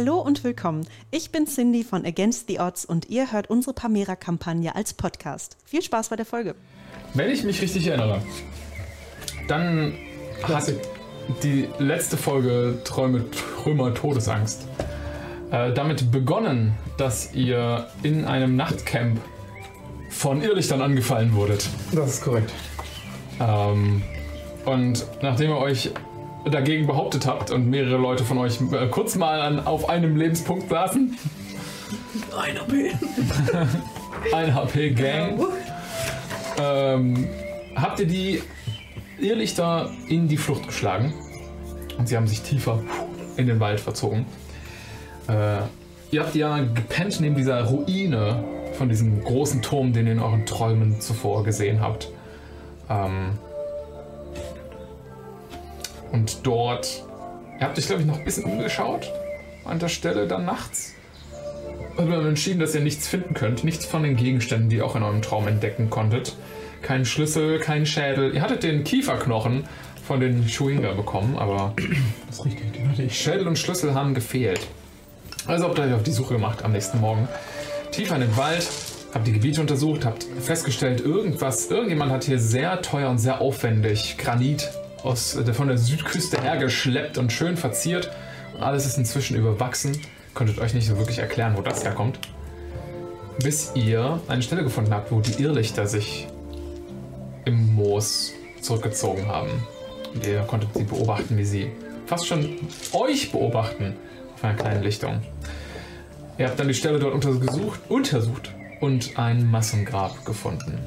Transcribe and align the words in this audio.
Hallo 0.00 0.18
und 0.18 0.44
willkommen. 0.44 0.86
Ich 1.10 1.30
bin 1.30 1.44
Cindy 1.46 1.84
von 1.84 2.06
Against 2.06 2.48
the 2.48 2.58
Odds 2.58 2.86
und 2.86 3.10
ihr 3.10 3.32
hört 3.32 3.50
unsere 3.50 3.74
Pamera-Kampagne 3.74 4.74
als 4.74 4.94
Podcast. 4.94 5.58
Viel 5.66 5.82
Spaß 5.82 6.08
bei 6.08 6.16
der 6.16 6.24
Folge. 6.24 6.54
Wenn 7.12 7.30
ich 7.30 7.44
mich 7.44 7.60
richtig 7.60 7.86
erinnere, 7.86 8.22
dann 9.46 9.92
hat 10.42 10.72
die 11.42 11.68
letzte 11.78 12.16
Folge 12.16 12.80
Träume, 12.82 13.26
Trümmer, 13.30 13.92
Todesangst 13.92 14.66
äh, 15.50 15.74
damit 15.74 16.10
begonnen, 16.10 16.78
dass 16.96 17.34
ihr 17.34 17.86
in 18.02 18.24
einem 18.24 18.56
Nachtcamp 18.56 19.20
von 20.08 20.40
Irrlichtern 20.40 20.80
angefallen 20.80 21.34
wurdet. 21.34 21.68
Das 21.92 22.08
ist 22.08 22.24
korrekt. 22.24 22.50
Ähm, 23.38 24.02
und 24.64 25.04
nachdem 25.20 25.50
ihr 25.50 25.58
euch 25.58 25.90
dagegen 26.44 26.86
behauptet 26.86 27.26
habt 27.26 27.50
und 27.50 27.68
mehrere 27.68 27.96
Leute 27.96 28.24
von 28.24 28.38
euch 28.38 28.60
äh, 28.72 28.86
kurz 28.88 29.16
mal 29.16 29.40
an, 29.40 29.66
auf 29.66 29.88
einem 29.88 30.16
Lebenspunkt 30.16 30.68
saßen, 30.68 31.16
Ein 32.36 32.60
HP. 32.60 32.92
ein 34.34 34.54
HP 34.54 34.90
Gang, 34.90 35.40
ähm, 36.58 37.28
habt 37.74 38.00
ihr 38.00 38.06
die 38.06 38.42
Irrlichter 39.18 39.90
in 40.08 40.28
die 40.28 40.36
Flucht 40.36 40.66
geschlagen 40.66 41.12
und 41.98 42.08
sie 42.08 42.16
haben 42.16 42.26
sich 42.26 42.42
tiefer 42.42 42.82
in 43.36 43.46
den 43.46 43.60
Wald 43.60 43.80
verzogen. 43.80 44.26
Äh, 45.28 45.62
ihr 46.10 46.22
habt 46.22 46.34
ja 46.34 46.58
gepennt 46.58 47.20
neben 47.20 47.34
dieser 47.34 47.64
Ruine 47.64 48.44
von 48.74 48.88
diesem 48.88 49.22
großen 49.22 49.62
Turm, 49.62 49.92
den 49.92 50.06
ihr 50.06 50.12
in 50.12 50.20
euren 50.20 50.46
Träumen 50.46 51.00
zuvor 51.00 51.44
gesehen 51.44 51.80
habt. 51.80 52.08
Ähm, 52.88 53.38
und 56.12 56.46
dort, 56.46 57.04
ihr 57.58 57.66
habt 57.66 57.78
euch 57.78 57.86
glaube 57.86 58.02
ich 58.02 58.08
noch 58.08 58.18
ein 58.18 58.24
bisschen 58.24 58.44
umgeschaut 58.44 59.10
an 59.64 59.78
der 59.78 59.88
Stelle 59.88 60.26
dann 60.26 60.44
nachts. 60.44 60.94
Und 61.96 62.10
dann 62.10 62.26
entschieden, 62.26 62.60
dass 62.60 62.74
ihr 62.74 62.80
nichts 62.80 63.08
finden 63.08 63.34
könnt, 63.34 63.64
nichts 63.64 63.84
von 63.84 64.02
den 64.02 64.16
Gegenständen, 64.16 64.68
die 64.68 64.76
ihr 64.76 64.86
auch 64.86 64.96
in 64.96 65.02
eurem 65.02 65.22
Traum 65.22 65.48
entdecken 65.48 65.90
konntet. 65.90 66.36
Kein 66.82 67.04
Schlüssel, 67.04 67.58
kein 67.58 67.84
Schädel. 67.84 68.34
Ihr 68.34 68.40
hattet 68.40 68.62
den 68.62 68.84
Kieferknochen 68.84 69.64
von 70.06 70.20
den 70.20 70.48
Schuinga 70.48 70.92
bekommen, 70.92 71.36
aber 71.36 71.74
Das 72.26 72.38
ist 72.38 72.44
richtig, 72.44 72.72
den 72.72 72.88
hatte 72.90 73.02
ich. 73.02 73.20
Schädel 73.20 73.46
und 73.46 73.58
Schlüssel 73.58 73.94
haben 73.94 74.14
gefehlt. 74.14 74.66
Also 75.46 75.66
habt 75.66 75.78
ihr 75.78 75.84
euch 75.84 75.94
auf 75.94 76.02
die 76.02 76.12
Suche 76.12 76.34
gemacht 76.34 76.64
am 76.64 76.72
nächsten 76.72 77.00
Morgen. 77.00 77.28
Tiefer 77.92 78.14
in 78.14 78.22
den 78.22 78.36
Wald, 78.36 78.66
habt 79.12 79.26
die 79.26 79.32
Gebiete 79.32 79.60
untersucht, 79.60 80.04
habt 80.04 80.24
festgestellt, 80.40 81.00
irgendwas, 81.00 81.70
irgendjemand 81.70 82.12
hat 82.12 82.24
hier 82.24 82.38
sehr 82.38 82.80
teuer 82.82 83.10
und 83.10 83.18
sehr 83.18 83.40
aufwendig 83.40 84.16
Granit 84.16 84.70
aus, 85.02 85.38
von 85.52 85.68
der 85.68 85.78
Südküste 85.78 86.40
hergeschleppt 86.40 87.18
und 87.18 87.32
schön 87.32 87.56
verziert. 87.56 88.10
Und 88.54 88.62
alles 88.62 88.86
ist 88.86 88.98
inzwischen 88.98 89.36
überwachsen. 89.36 90.00
Konntet 90.34 90.58
euch 90.58 90.74
nicht 90.74 90.86
so 90.86 90.96
wirklich 90.96 91.18
erklären, 91.18 91.56
wo 91.56 91.62
das 91.62 91.84
herkommt. 91.84 92.18
Bis 93.38 93.72
ihr 93.74 94.20
eine 94.28 94.42
Stelle 94.42 94.62
gefunden 94.62 94.92
habt, 94.92 95.10
wo 95.10 95.20
die 95.20 95.42
Irrlichter 95.42 95.86
sich 95.86 96.28
im 97.44 97.74
Moos 97.74 98.32
zurückgezogen 98.60 99.26
haben. 99.26 99.50
Und 100.14 100.26
ihr 100.26 100.40
konntet 100.42 100.70
sie 100.74 100.84
beobachten, 100.84 101.36
wie 101.36 101.44
sie 101.44 101.70
fast 102.06 102.26
schon 102.26 102.56
euch 102.92 103.32
beobachten 103.32 103.96
auf 104.34 104.44
einer 104.44 104.54
kleinen 104.54 104.82
Lichtung. 104.82 105.22
Ihr 106.38 106.48
habt 106.48 106.58
dann 106.58 106.68
die 106.68 106.74
Stelle 106.74 106.98
dort 106.98 107.14
untersucht, 107.14 107.80
untersucht 107.88 108.50
und 108.80 109.18
ein 109.18 109.50
Massengrab 109.50 110.24
gefunden. 110.24 110.78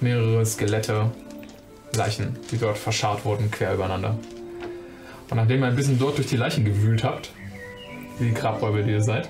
Mehrere 0.00 0.44
Skelette, 0.44 1.10
Leichen, 1.96 2.36
die 2.50 2.58
dort 2.58 2.78
verscharrt 2.78 3.24
wurden, 3.24 3.50
quer 3.50 3.74
übereinander. 3.74 4.18
Und 5.30 5.36
nachdem 5.36 5.62
ihr 5.62 5.66
ein 5.66 5.76
bisschen 5.76 5.98
dort 5.98 6.18
durch 6.18 6.28
die 6.28 6.36
Leichen 6.36 6.64
gewühlt 6.64 7.02
habt, 7.02 7.30
wie 8.18 8.26
die 8.26 8.34
Grabräuber, 8.34 8.82
die 8.82 8.92
ihr 8.92 9.02
seid, 9.02 9.28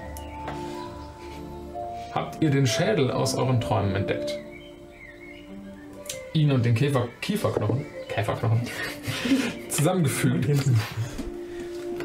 habt 2.12 2.42
ihr 2.42 2.50
den 2.50 2.66
Schädel 2.66 3.10
aus 3.10 3.34
euren 3.34 3.60
Träumen 3.60 3.94
entdeckt. 3.94 4.38
Ihn 6.32 6.52
und 6.52 6.64
den 6.64 6.74
Käfer, 6.74 7.08
Kieferknochen, 7.20 7.86
Käferknochen, 8.08 8.62
zusammengefügt. 9.68 10.48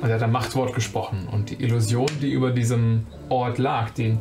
Und 0.01 0.07
er 0.07 0.15
hat 0.15 0.23
ein 0.23 0.31
Machtwort 0.31 0.73
gesprochen 0.73 1.27
und 1.31 1.49
die 1.49 1.55
Illusion, 1.55 2.07
die 2.21 2.31
über 2.31 2.51
diesem 2.51 3.05
Ort 3.27 3.57
lag, 3.57 3.89
die, 3.91 4.17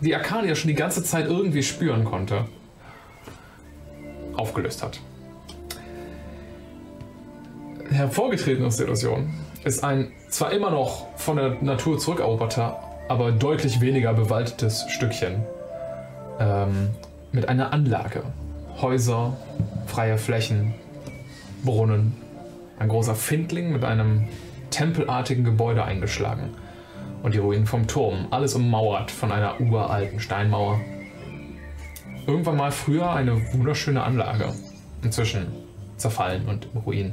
die 0.00 0.14
Arcadia 0.16 0.54
schon 0.54 0.68
die 0.68 0.74
ganze 0.74 1.04
Zeit 1.04 1.26
irgendwie 1.26 1.62
spüren 1.62 2.04
konnte, 2.04 2.46
aufgelöst 4.34 4.82
hat. 4.82 5.00
Hervorgetreten 7.92 8.64
aus 8.64 8.76
der 8.76 8.86
Illusion 8.86 9.30
ist 9.64 9.84
ein 9.84 10.12
zwar 10.28 10.52
immer 10.52 10.70
noch 10.70 11.06
von 11.16 11.36
der 11.36 11.62
Natur 11.62 11.98
zurückeroberter, 11.98 12.78
aber 13.08 13.32
deutlich 13.32 13.80
weniger 13.80 14.12
bewaldetes 14.14 14.86
Stückchen 14.88 15.42
ähm, 16.40 16.90
mit 17.32 17.48
einer 17.48 17.72
Anlage. 17.72 18.22
Häuser, 18.80 19.36
freie 19.86 20.18
Flächen, 20.18 20.74
Brunnen, 21.64 22.16
ein 22.78 22.88
großer 22.88 23.14
Findling 23.14 23.72
mit 23.72 23.84
einem 23.84 24.28
tempelartigen 24.70 25.44
Gebäude 25.44 25.84
eingeschlagen. 25.84 26.50
Und 27.22 27.34
die 27.34 27.38
Ruinen 27.38 27.66
vom 27.66 27.86
Turm, 27.86 28.26
alles 28.30 28.54
ummauert 28.54 29.10
von 29.10 29.30
einer 29.30 29.60
uralten 29.60 30.18
Steinmauer. 30.18 30.80
Irgendwann 32.26 32.56
mal 32.56 32.72
früher 32.72 33.12
eine 33.12 33.52
wunderschöne 33.52 34.02
Anlage. 34.02 34.52
Inzwischen 35.04 35.46
zerfallen 35.96 36.48
und 36.48 36.68
im 36.74 36.80
Ruin. 36.80 37.12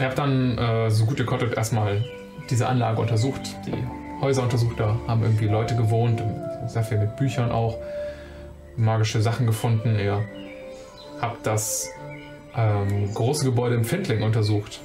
Ihr 0.00 0.06
habt 0.06 0.18
dann, 0.18 0.58
äh, 0.58 0.90
so 0.90 1.04
gut 1.04 1.18
ihr 1.18 1.26
konntet, 1.26 1.54
erstmal 1.54 2.04
diese 2.48 2.66
Anlage 2.66 3.00
untersucht, 3.00 3.42
die 3.66 4.20
Häuser 4.20 4.42
untersucht. 4.42 4.80
Da 4.80 4.96
haben 5.06 5.22
irgendwie 5.22 5.46
Leute 5.46 5.76
gewohnt, 5.76 6.22
sehr 6.66 6.82
viel 6.82 6.98
mit 6.98 7.16
Büchern 7.16 7.52
auch. 7.52 7.76
Magische 8.76 9.20
Sachen 9.20 9.46
gefunden. 9.46 9.98
Ihr 9.98 10.24
habt 11.20 11.46
das 11.46 11.90
ähm, 12.56 13.12
große 13.14 13.44
Gebäude 13.44 13.76
im 13.76 13.84
Findling 13.84 14.22
untersucht 14.22 14.80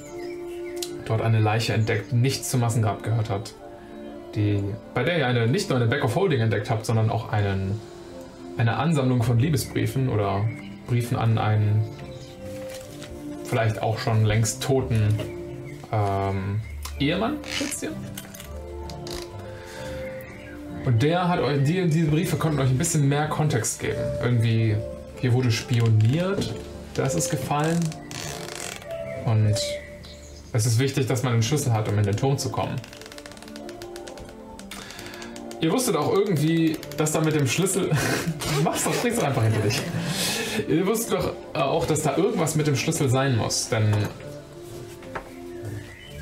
dort 1.08 1.22
eine 1.22 1.40
Leiche 1.40 1.72
entdeckt, 1.72 2.12
die 2.12 2.16
nicht 2.16 2.44
zum 2.44 2.60
Massengrab 2.60 3.02
gehört 3.02 3.30
hat. 3.30 3.54
Die, 4.34 4.62
bei 4.92 5.02
der 5.02 5.18
ihr 5.18 5.26
eine, 5.26 5.46
nicht 5.46 5.70
nur 5.70 5.78
eine 5.78 5.88
Back 5.88 6.04
of 6.04 6.14
Holding 6.14 6.40
entdeckt 6.40 6.68
habt, 6.68 6.84
sondern 6.84 7.10
auch 7.10 7.32
einen, 7.32 7.80
eine 8.58 8.76
Ansammlung 8.76 9.22
von 9.22 9.38
Liebesbriefen 9.38 10.08
oder 10.08 10.44
Briefen 10.86 11.16
an 11.16 11.38
einen 11.38 11.84
vielleicht 13.48 13.82
auch 13.82 13.98
schon 13.98 14.24
längst 14.24 14.62
toten 14.62 15.18
ähm, 15.92 16.60
Ehemann, 16.98 17.38
schätzt 17.50 17.82
ihr? 17.82 17.92
Und 20.84 21.02
der 21.02 21.28
hat 21.28 21.40
euch, 21.40 21.64
die, 21.64 21.88
diese 21.88 22.06
Briefe 22.06 22.36
konnten 22.36 22.60
euch 22.60 22.70
ein 22.70 22.78
bisschen 22.78 23.08
mehr 23.08 23.26
Kontext 23.26 23.80
geben. 23.80 23.98
Irgendwie, 24.22 24.76
hier 25.20 25.32
wurde 25.32 25.50
spioniert, 25.50 26.54
das 26.94 27.14
ist 27.16 27.30
gefallen. 27.30 27.78
Und 29.24 29.56
es 30.52 30.66
ist 30.66 30.78
wichtig, 30.78 31.06
dass 31.06 31.24
man 31.24 31.32
einen 31.32 31.42
Schlüssel 31.42 31.72
hat, 31.72 31.88
um 31.88 31.98
in 31.98 32.04
den 32.04 32.16
Turm 32.16 32.38
zu 32.38 32.50
kommen. 32.50 32.76
Ihr 35.60 35.72
wusstet 35.72 35.96
auch 35.96 36.12
irgendwie, 36.12 36.76
dass 36.96 37.12
da 37.12 37.20
mit 37.20 37.34
dem 37.34 37.48
Schlüssel. 37.48 37.90
Mach's 38.62 38.84
doch, 38.84 38.94
bring's 39.00 39.16
doch 39.16 39.24
einfach 39.24 39.42
hinter 39.42 39.60
dich. 39.60 39.80
Ihr 40.68 40.86
wusstet 40.86 41.18
doch 41.18 41.32
äh, 41.54 41.58
auch, 41.58 41.86
dass 41.86 42.02
da 42.02 42.16
irgendwas 42.16 42.56
mit 42.56 42.66
dem 42.66 42.76
Schlüssel 42.76 43.08
sein 43.08 43.36
muss, 43.36 43.68
denn. 43.68 43.92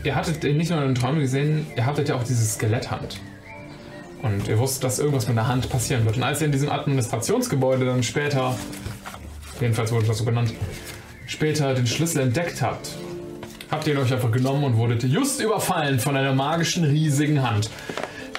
Ihr 0.04 0.14
hattet 0.14 0.44
ihn 0.44 0.58
nicht 0.58 0.70
nur 0.70 0.80
in 0.80 0.88
den 0.88 0.94
Träumen 0.94 1.20
gesehen, 1.20 1.66
ihr 1.76 1.86
hattet 1.86 2.10
ja 2.10 2.16
auch 2.16 2.24
diese 2.24 2.44
Skeletthand. 2.44 3.20
Und 4.22 4.48
ihr 4.48 4.58
wusstet, 4.58 4.84
dass 4.84 4.98
irgendwas 4.98 5.28
mit 5.28 5.36
der 5.36 5.48
Hand 5.48 5.68
passieren 5.70 6.04
wird. 6.04 6.16
Und 6.16 6.22
als 6.22 6.40
ihr 6.40 6.46
in 6.46 6.52
diesem 6.52 6.70
Administrationsgebäude 6.70 7.86
dann 7.86 8.02
später, 8.02 8.54
jedenfalls 9.60 9.92
wurde 9.92 10.06
das 10.06 10.18
so 10.18 10.24
genannt, 10.24 10.52
später 11.26 11.74
den 11.74 11.86
Schlüssel 11.86 12.20
entdeckt 12.20 12.60
habt, 12.60 12.90
habt 13.70 13.86
ihr 13.86 13.94
ihn 13.94 13.98
euch 13.98 14.12
einfach 14.12 14.30
genommen 14.30 14.64
und 14.64 14.76
wurdet 14.76 15.04
just 15.04 15.40
überfallen 15.40 15.98
von 15.98 16.16
einer 16.16 16.34
magischen, 16.34 16.84
riesigen 16.84 17.42
Hand, 17.42 17.70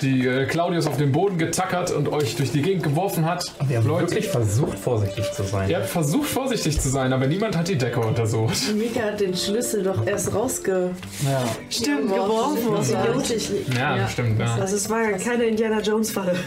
die 0.01 0.27
äh, 0.27 0.45
Claudius 0.45 0.87
auf 0.87 0.97
den 0.97 1.11
Boden 1.11 1.37
getackert 1.37 1.91
und 1.91 2.09
euch 2.09 2.35
durch 2.35 2.51
die 2.51 2.61
Gegend 2.61 2.83
geworfen 2.83 3.25
hat. 3.25 3.53
Wir 3.67 3.77
haben 3.77 3.87
wirklich 3.87 4.27
versucht, 4.27 4.77
vorsichtig 4.77 5.31
zu 5.31 5.43
sein. 5.43 5.69
Ihr 5.69 5.77
habt 5.77 5.89
versucht, 5.89 6.27
vorsichtig 6.27 6.79
zu 6.79 6.89
sein, 6.89 7.13
aber 7.13 7.27
niemand 7.27 7.57
hat 7.57 7.67
die 7.67 7.77
Decke 7.77 7.99
untersucht. 7.99 8.57
Mika 8.75 9.01
hat 9.01 9.19
den 9.19 9.35
Schlüssel 9.35 9.83
doch 9.83 10.05
erst 10.05 10.33
rausge... 10.33 10.91
Ja. 11.23 11.43
Stimmt, 11.69 12.09
geworfen. 12.09 12.75
Idiotisch. 12.81 13.49
Ja, 13.77 14.07
stimmt. 14.07 14.39
Ja. 14.39 14.55
Also 14.55 14.75
es 14.75 14.89
war 14.89 15.03
keine 15.13 15.45
Indiana 15.45 15.81
Jones 15.81 16.11
Falle. 16.11 16.35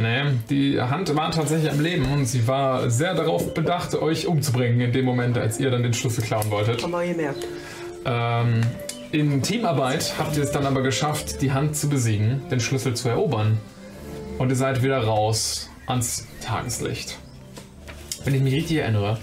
Nee, 0.00 0.22
die 0.50 0.80
Hand 0.80 1.14
war 1.16 1.30
tatsächlich 1.30 1.70
am 1.70 1.80
Leben 1.80 2.10
und 2.12 2.26
sie 2.26 2.46
war 2.46 2.90
sehr 2.90 3.14
darauf 3.14 3.54
bedacht, 3.54 3.94
euch 3.94 4.26
umzubringen 4.26 4.80
in 4.80 4.92
dem 4.92 5.04
Moment, 5.04 5.38
als 5.38 5.58
ihr 5.58 5.70
dann 5.70 5.82
den 5.82 5.94
Schlüssel 5.94 6.22
klauen 6.22 6.50
wolltet. 6.50 6.82
Haben 6.82 6.92
wir 6.92 7.06
gemerkt. 7.06 7.46
Ähm, 8.04 8.60
in 9.12 9.42
Teamarbeit 9.42 10.14
habt 10.18 10.36
ihr 10.36 10.42
es 10.42 10.50
dann 10.50 10.66
aber 10.66 10.82
geschafft, 10.82 11.40
die 11.42 11.52
Hand 11.52 11.76
zu 11.76 11.88
besiegen, 11.88 12.42
den 12.50 12.60
Schlüssel 12.60 12.94
zu 12.94 13.08
erobern. 13.08 13.58
Und 14.38 14.50
ihr 14.50 14.56
seid 14.56 14.82
wieder 14.82 15.02
raus 15.04 15.70
ans 15.86 16.26
Tageslicht. 16.42 17.18
Wenn 18.24 18.34
ich 18.34 18.42
mich 18.42 18.54
richtig 18.54 18.78
erinnere, 18.78 19.18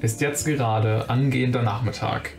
ist 0.00 0.20
jetzt 0.20 0.44
gerade 0.44 1.08
angehender 1.08 1.62
Nachmittag. 1.62 2.30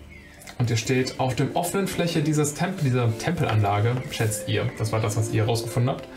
Und 0.59 0.69
ihr 0.69 0.77
steht 0.77 1.19
auf 1.19 1.35
der 1.35 1.55
offenen 1.55 1.87
Fläche 1.87 2.21
dieses 2.21 2.53
Tempel, 2.53 2.83
dieser 2.85 3.17
Tempelanlage, 3.17 3.95
schätzt 4.11 4.47
ihr. 4.47 4.69
Das 4.77 4.91
war 4.91 4.99
das, 4.99 5.17
was 5.17 5.31
ihr 5.31 5.43
herausgefunden 5.43 5.95
habt. 5.95 6.07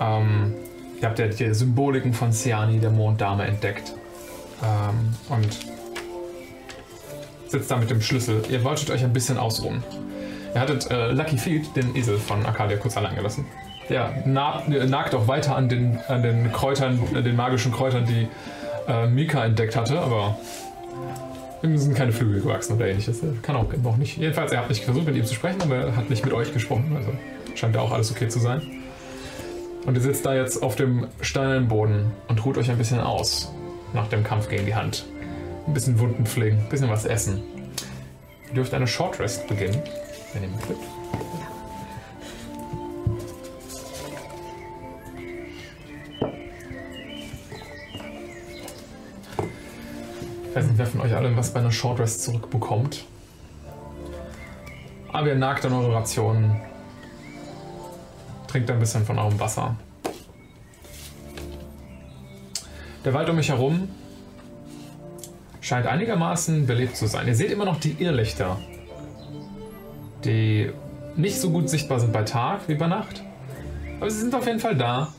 Ähm, 0.00 0.54
ihr 1.00 1.08
habt 1.08 1.18
ja 1.18 1.26
die 1.26 1.54
Symboliken 1.54 2.12
von 2.14 2.32
Siani, 2.32 2.78
der 2.78 2.90
Monddame, 2.90 3.44
entdeckt. 3.44 3.92
Ähm, 4.62 5.14
und 5.28 5.75
sitzt 7.48 7.70
da 7.70 7.76
mit 7.76 7.90
dem 7.90 8.00
Schlüssel. 8.00 8.42
Ihr 8.48 8.62
wolltet 8.64 8.90
euch 8.90 9.04
ein 9.04 9.12
bisschen 9.12 9.38
ausruhen. 9.38 9.82
Ihr 10.54 10.60
hattet 10.60 10.90
äh, 10.90 11.12
Lucky 11.12 11.36
Feet, 11.36 11.76
den 11.76 11.94
Esel 11.96 12.18
von 12.18 12.44
Arcadia, 12.46 12.76
kurz 12.76 12.96
allein 12.96 13.14
gelassen. 13.14 13.44
Der 13.88 14.22
naht, 14.24 14.68
nagt 14.68 15.14
auch 15.14 15.28
weiter 15.28 15.54
an 15.54 15.68
den, 15.68 15.98
an 16.08 16.22
den 16.22 16.50
Kräutern, 16.52 16.98
äh, 17.14 17.22
den 17.22 17.36
magischen 17.36 17.72
Kräutern, 17.72 18.04
die 18.06 18.28
äh, 18.88 19.06
Mika 19.06 19.44
entdeckt 19.44 19.76
hatte, 19.76 19.98
aber 20.00 20.38
ihm 21.62 21.76
sind 21.76 21.94
keine 21.94 22.12
Flügel 22.12 22.40
gewachsen 22.40 22.76
oder 22.76 22.88
ähnliches. 22.88 23.22
Er 23.22 23.30
kann 23.42 23.56
auch 23.56 23.66
noch 23.82 23.96
nicht. 23.96 24.16
Jedenfalls, 24.16 24.52
er 24.52 24.60
hat 24.60 24.68
nicht 24.68 24.84
versucht, 24.84 25.06
mit 25.06 25.16
ihm 25.16 25.24
zu 25.24 25.34
sprechen, 25.34 25.62
aber 25.62 25.76
er 25.76 25.96
hat 25.96 26.10
nicht 26.10 26.24
mit 26.24 26.34
euch 26.34 26.52
gesprochen. 26.52 26.94
Also 26.96 27.10
scheint 27.54 27.74
ja 27.74 27.80
auch 27.80 27.92
alles 27.92 28.10
okay 28.10 28.28
zu 28.28 28.38
sein. 28.38 28.62
Und 29.86 29.94
ihr 29.94 30.00
sitzt 30.00 30.26
da 30.26 30.34
jetzt 30.34 30.62
auf 30.62 30.74
dem 30.74 31.06
steinernen 31.20 31.68
Boden 31.68 32.12
und 32.28 32.44
ruht 32.44 32.58
euch 32.58 32.70
ein 32.70 32.78
bisschen 32.78 33.00
aus 33.00 33.52
nach 33.92 34.08
dem 34.08 34.24
Kampf 34.24 34.48
gegen 34.48 34.66
die 34.66 34.74
Hand. 34.74 35.06
Ein 35.66 35.74
bisschen 35.74 35.98
Wunden 35.98 36.24
pflegen, 36.24 36.58
ein 36.58 36.68
bisschen 36.68 36.88
was 36.88 37.04
essen. 37.04 37.42
Ihr 38.48 38.54
dürft 38.54 38.72
eine 38.72 38.86
Short 38.86 39.18
Rest 39.18 39.48
beginnen, 39.48 39.82
wenn 40.32 40.44
ihr 40.44 40.48
möchtet. 40.48 40.76
Ich 50.48 50.56
weiß 50.56 50.66
nicht, 50.68 50.78
wer 50.78 50.86
von 50.86 51.00
euch 51.00 51.14
allen 51.14 51.36
was 51.36 51.52
bei 51.52 51.60
einer 51.60 51.72
Short 51.72 51.98
Rest 51.98 52.22
zurückbekommt. 52.22 53.04
Aber 55.12 55.28
ihr 55.28 55.34
nagt 55.34 55.66
an 55.66 55.72
eure 55.72 55.94
Rationen. 55.94 56.60
Trinkt 58.46 58.70
ein 58.70 58.78
bisschen 58.78 59.04
von 59.04 59.18
eurem 59.18 59.38
Wasser. 59.40 59.76
Der 63.04 63.12
Wald 63.12 63.28
um 63.28 63.36
mich 63.36 63.48
herum 63.48 63.88
scheint 65.66 65.88
einigermaßen 65.88 66.64
belebt 66.64 66.96
zu 66.96 67.08
sein. 67.08 67.26
Ihr 67.26 67.34
seht 67.34 67.50
immer 67.50 67.64
noch 67.64 67.80
die 67.80 67.96
Irrlichter, 67.98 68.56
die 70.24 70.70
nicht 71.16 71.40
so 71.40 71.50
gut 71.50 71.68
sichtbar 71.68 71.98
sind 71.98 72.12
bei 72.12 72.22
Tag 72.22 72.68
wie 72.68 72.76
bei 72.76 72.86
Nacht. 72.86 73.24
Aber 73.98 74.08
sie 74.08 74.20
sind 74.20 74.34
auf 74.36 74.46
jeden 74.46 74.60
Fall 74.60 74.76
da. 74.76 75.12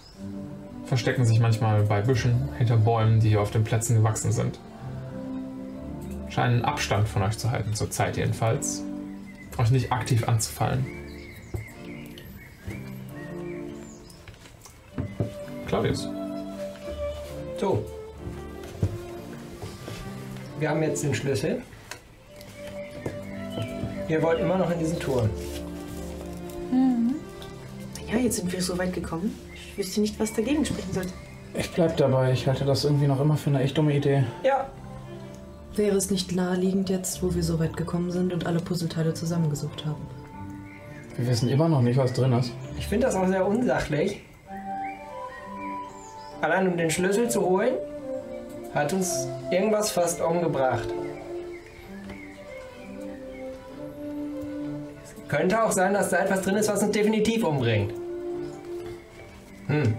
Verstecken 0.85 1.25
sich 1.25 1.41
manchmal 1.41 1.83
bei 1.83 2.01
Büschen, 2.01 2.47
hinter 2.57 2.77
Bäumen, 2.77 3.19
die 3.19 3.27
hier 3.29 3.41
auf 3.41 3.51
den 3.51 3.65
Plätzen 3.65 3.97
gewachsen 3.97 4.31
sind. 4.31 4.57
Scheinen 6.29 6.63
Abstand 6.63 7.09
von 7.09 7.23
euch 7.23 7.37
zu 7.37 7.51
halten, 7.51 7.73
zur 7.73 7.91
Zeit 7.91 8.15
jedenfalls. 8.15 8.83
Euch 9.57 9.71
nicht 9.71 9.91
aktiv 9.91 10.29
anzufallen. 10.29 10.85
Claudius. 15.67 16.07
So. 17.59 17.96
Wir 20.59 20.69
haben 20.69 20.81
jetzt 20.81 21.03
den 21.03 21.13
Schlüssel. 21.13 21.61
Ihr 24.07 24.21
wollt 24.23 24.39
immer 24.39 24.57
noch 24.57 24.71
in 24.71 24.79
diesen 24.79 24.99
Turm. 24.99 25.29
Ja, 28.11 28.17
jetzt 28.17 28.37
sind 28.37 28.51
wir 28.51 28.61
so 28.61 28.77
weit 28.77 28.93
gekommen. 28.93 29.37
Ich 29.53 29.77
wüsste 29.77 30.01
nicht, 30.01 30.19
was 30.19 30.33
dagegen 30.33 30.65
sprechen 30.65 30.93
sollte. 30.93 31.13
Ich 31.53 31.71
bleib 31.71 31.97
dabei. 31.97 32.31
Ich 32.31 32.47
halte 32.47 32.65
das 32.65 32.85
irgendwie 32.85 33.07
noch 33.07 33.19
immer 33.19 33.35
für 33.35 33.49
eine 33.49 33.61
echt 33.61 33.77
dumme 33.77 33.95
Idee. 33.95 34.23
Ja. 34.43 34.69
Wäre 35.75 35.97
es 35.97 36.09
nicht 36.09 36.35
naheliegend 36.35 36.89
jetzt, 36.89 37.21
wo 37.21 37.35
wir 37.35 37.43
so 37.43 37.59
weit 37.59 37.75
gekommen 37.77 38.11
sind 38.11 38.33
und 38.33 38.47
alle 38.47 38.59
Puzzleteile 38.59 39.13
zusammengesucht 39.13 39.85
haben? 39.85 40.01
Wir 41.17 41.27
wissen 41.27 41.49
immer 41.49 41.67
noch 41.67 41.81
nicht, 41.81 41.97
was 41.97 42.13
drin 42.13 42.31
ist. 42.33 42.51
Ich 42.77 42.87
finde 42.87 43.07
das 43.07 43.15
auch 43.15 43.27
sehr 43.27 43.45
unsachlich. 43.45 44.21
Allein 46.41 46.67
um 46.67 46.77
den 46.77 46.89
Schlüssel 46.89 47.29
zu 47.29 47.41
holen, 47.41 47.73
hat 48.73 48.93
uns 48.93 49.27
irgendwas 49.51 49.91
fast 49.91 50.21
umgebracht. 50.21 50.87
Es 55.03 55.27
könnte 55.29 55.61
auch 55.63 55.71
sein, 55.71 55.93
dass 55.93 56.09
da 56.09 56.19
etwas 56.19 56.41
drin 56.41 56.55
ist, 56.55 56.69
was 56.69 56.81
uns 56.83 56.91
definitiv 56.91 57.43
umbringt. 57.43 57.93
Hm. 59.67 59.93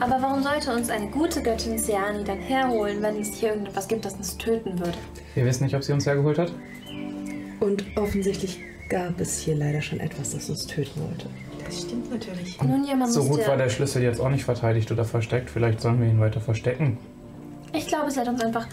Aber 0.00 0.20
warum 0.20 0.42
sollte 0.42 0.72
uns 0.74 0.90
eine 0.90 1.06
gute 1.08 1.42
Göttin 1.42 1.78
Siani 1.78 2.22
dann 2.24 2.38
herholen, 2.38 3.00
wenn 3.02 3.20
es 3.20 3.34
hier 3.34 3.50
irgendetwas 3.50 3.88
gibt, 3.88 4.04
das 4.04 4.14
uns 4.14 4.36
töten 4.36 4.78
würde? 4.78 4.96
Wir 5.34 5.44
wissen 5.46 5.64
nicht, 5.64 5.74
ob 5.74 5.82
sie 5.82 5.92
uns 5.92 6.06
hergeholt 6.06 6.38
hat. 6.38 6.52
Und 7.60 7.84
offensichtlich 7.96 8.60
gab 8.90 9.18
es 9.20 9.38
hier 9.38 9.54
leider 9.56 9.80
schon 9.80 10.00
etwas, 10.00 10.32
das 10.32 10.50
uns 10.50 10.66
töten 10.66 11.00
wollte. 11.00 11.26
Das 11.64 11.82
stimmt 11.82 12.10
natürlich. 12.10 12.60
Nun, 12.62 12.84
jemand 12.84 13.10
So 13.12 13.20
muss 13.20 13.30
gut 13.30 13.40
ja- 13.40 13.48
war 13.48 13.56
der 13.56 13.70
Schlüssel 13.70 14.02
jetzt 14.02 14.20
auch 14.20 14.28
nicht 14.28 14.44
verteidigt 14.44 14.92
oder 14.92 15.04
versteckt. 15.04 15.50
Vielleicht 15.50 15.80
sollen 15.80 16.00
wir 16.00 16.08
ihn 16.08 16.20
weiter 16.20 16.40
verstecken. 16.40 16.98
Ich 17.72 17.86
glaube, 17.86 18.10
sie 18.10 18.20
hat 18.20 18.28
uns 18.28 18.42
einfach, 18.42 18.66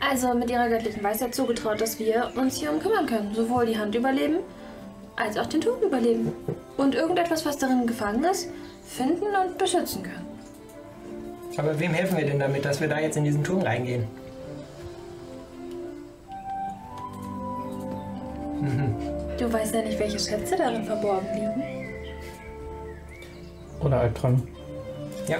also 0.00 0.34
mit 0.34 0.50
ihrer 0.50 0.68
göttlichen 0.68 1.02
Weisheit 1.02 1.34
zugetraut, 1.34 1.80
dass 1.80 1.98
wir 1.98 2.30
uns 2.36 2.56
hierum 2.56 2.80
kümmern 2.80 3.06
können. 3.06 3.34
Sowohl 3.34 3.66
die 3.66 3.78
Hand 3.78 3.94
überleben, 3.94 4.38
als 5.16 5.36
auch 5.36 5.46
den 5.46 5.60
Turm 5.60 5.82
überleben. 5.82 6.32
Und 6.76 6.94
irgendetwas, 6.94 7.44
was 7.44 7.58
darin 7.58 7.86
gefangen 7.86 8.24
ist, 8.24 8.48
finden 8.86 9.26
und 9.44 9.58
beschützen 9.58 10.02
können. 10.02 10.26
Aber 11.56 11.78
wem 11.78 11.92
helfen 11.92 12.16
wir 12.16 12.24
denn 12.24 12.38
damit, 12.38 12.64
dass 12.64 12.80
wir 12.80 12.88
da 12.88 13.00
jetzt 13.00 13.16
in 13.16 13.24
diesen 13.24 13.42
Turm 13.42 13.62
reingehen? 13.62 14.06
Du 19.38 19.52
weißt 19.52 19.74
ja 19.74 19.82
nicht, 19.82 19.98
welche 19.98 20.18
Schätze 20.18 20.56
darin 20.56 20.84
verborgen 20.84 21.26
liegen. 21.34 21.62
Oder 23.80 24.00
Albträume. 24.00 24.42
Ja. 25.28 25.38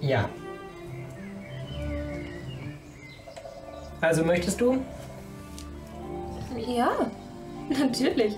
Ja. 0.00 0.28
Also 4.00 4.24
möchtest 4.24 4.60
du? 4.60 4.78
Ja, 6.66 7.10
natürlich. 7.68 8.36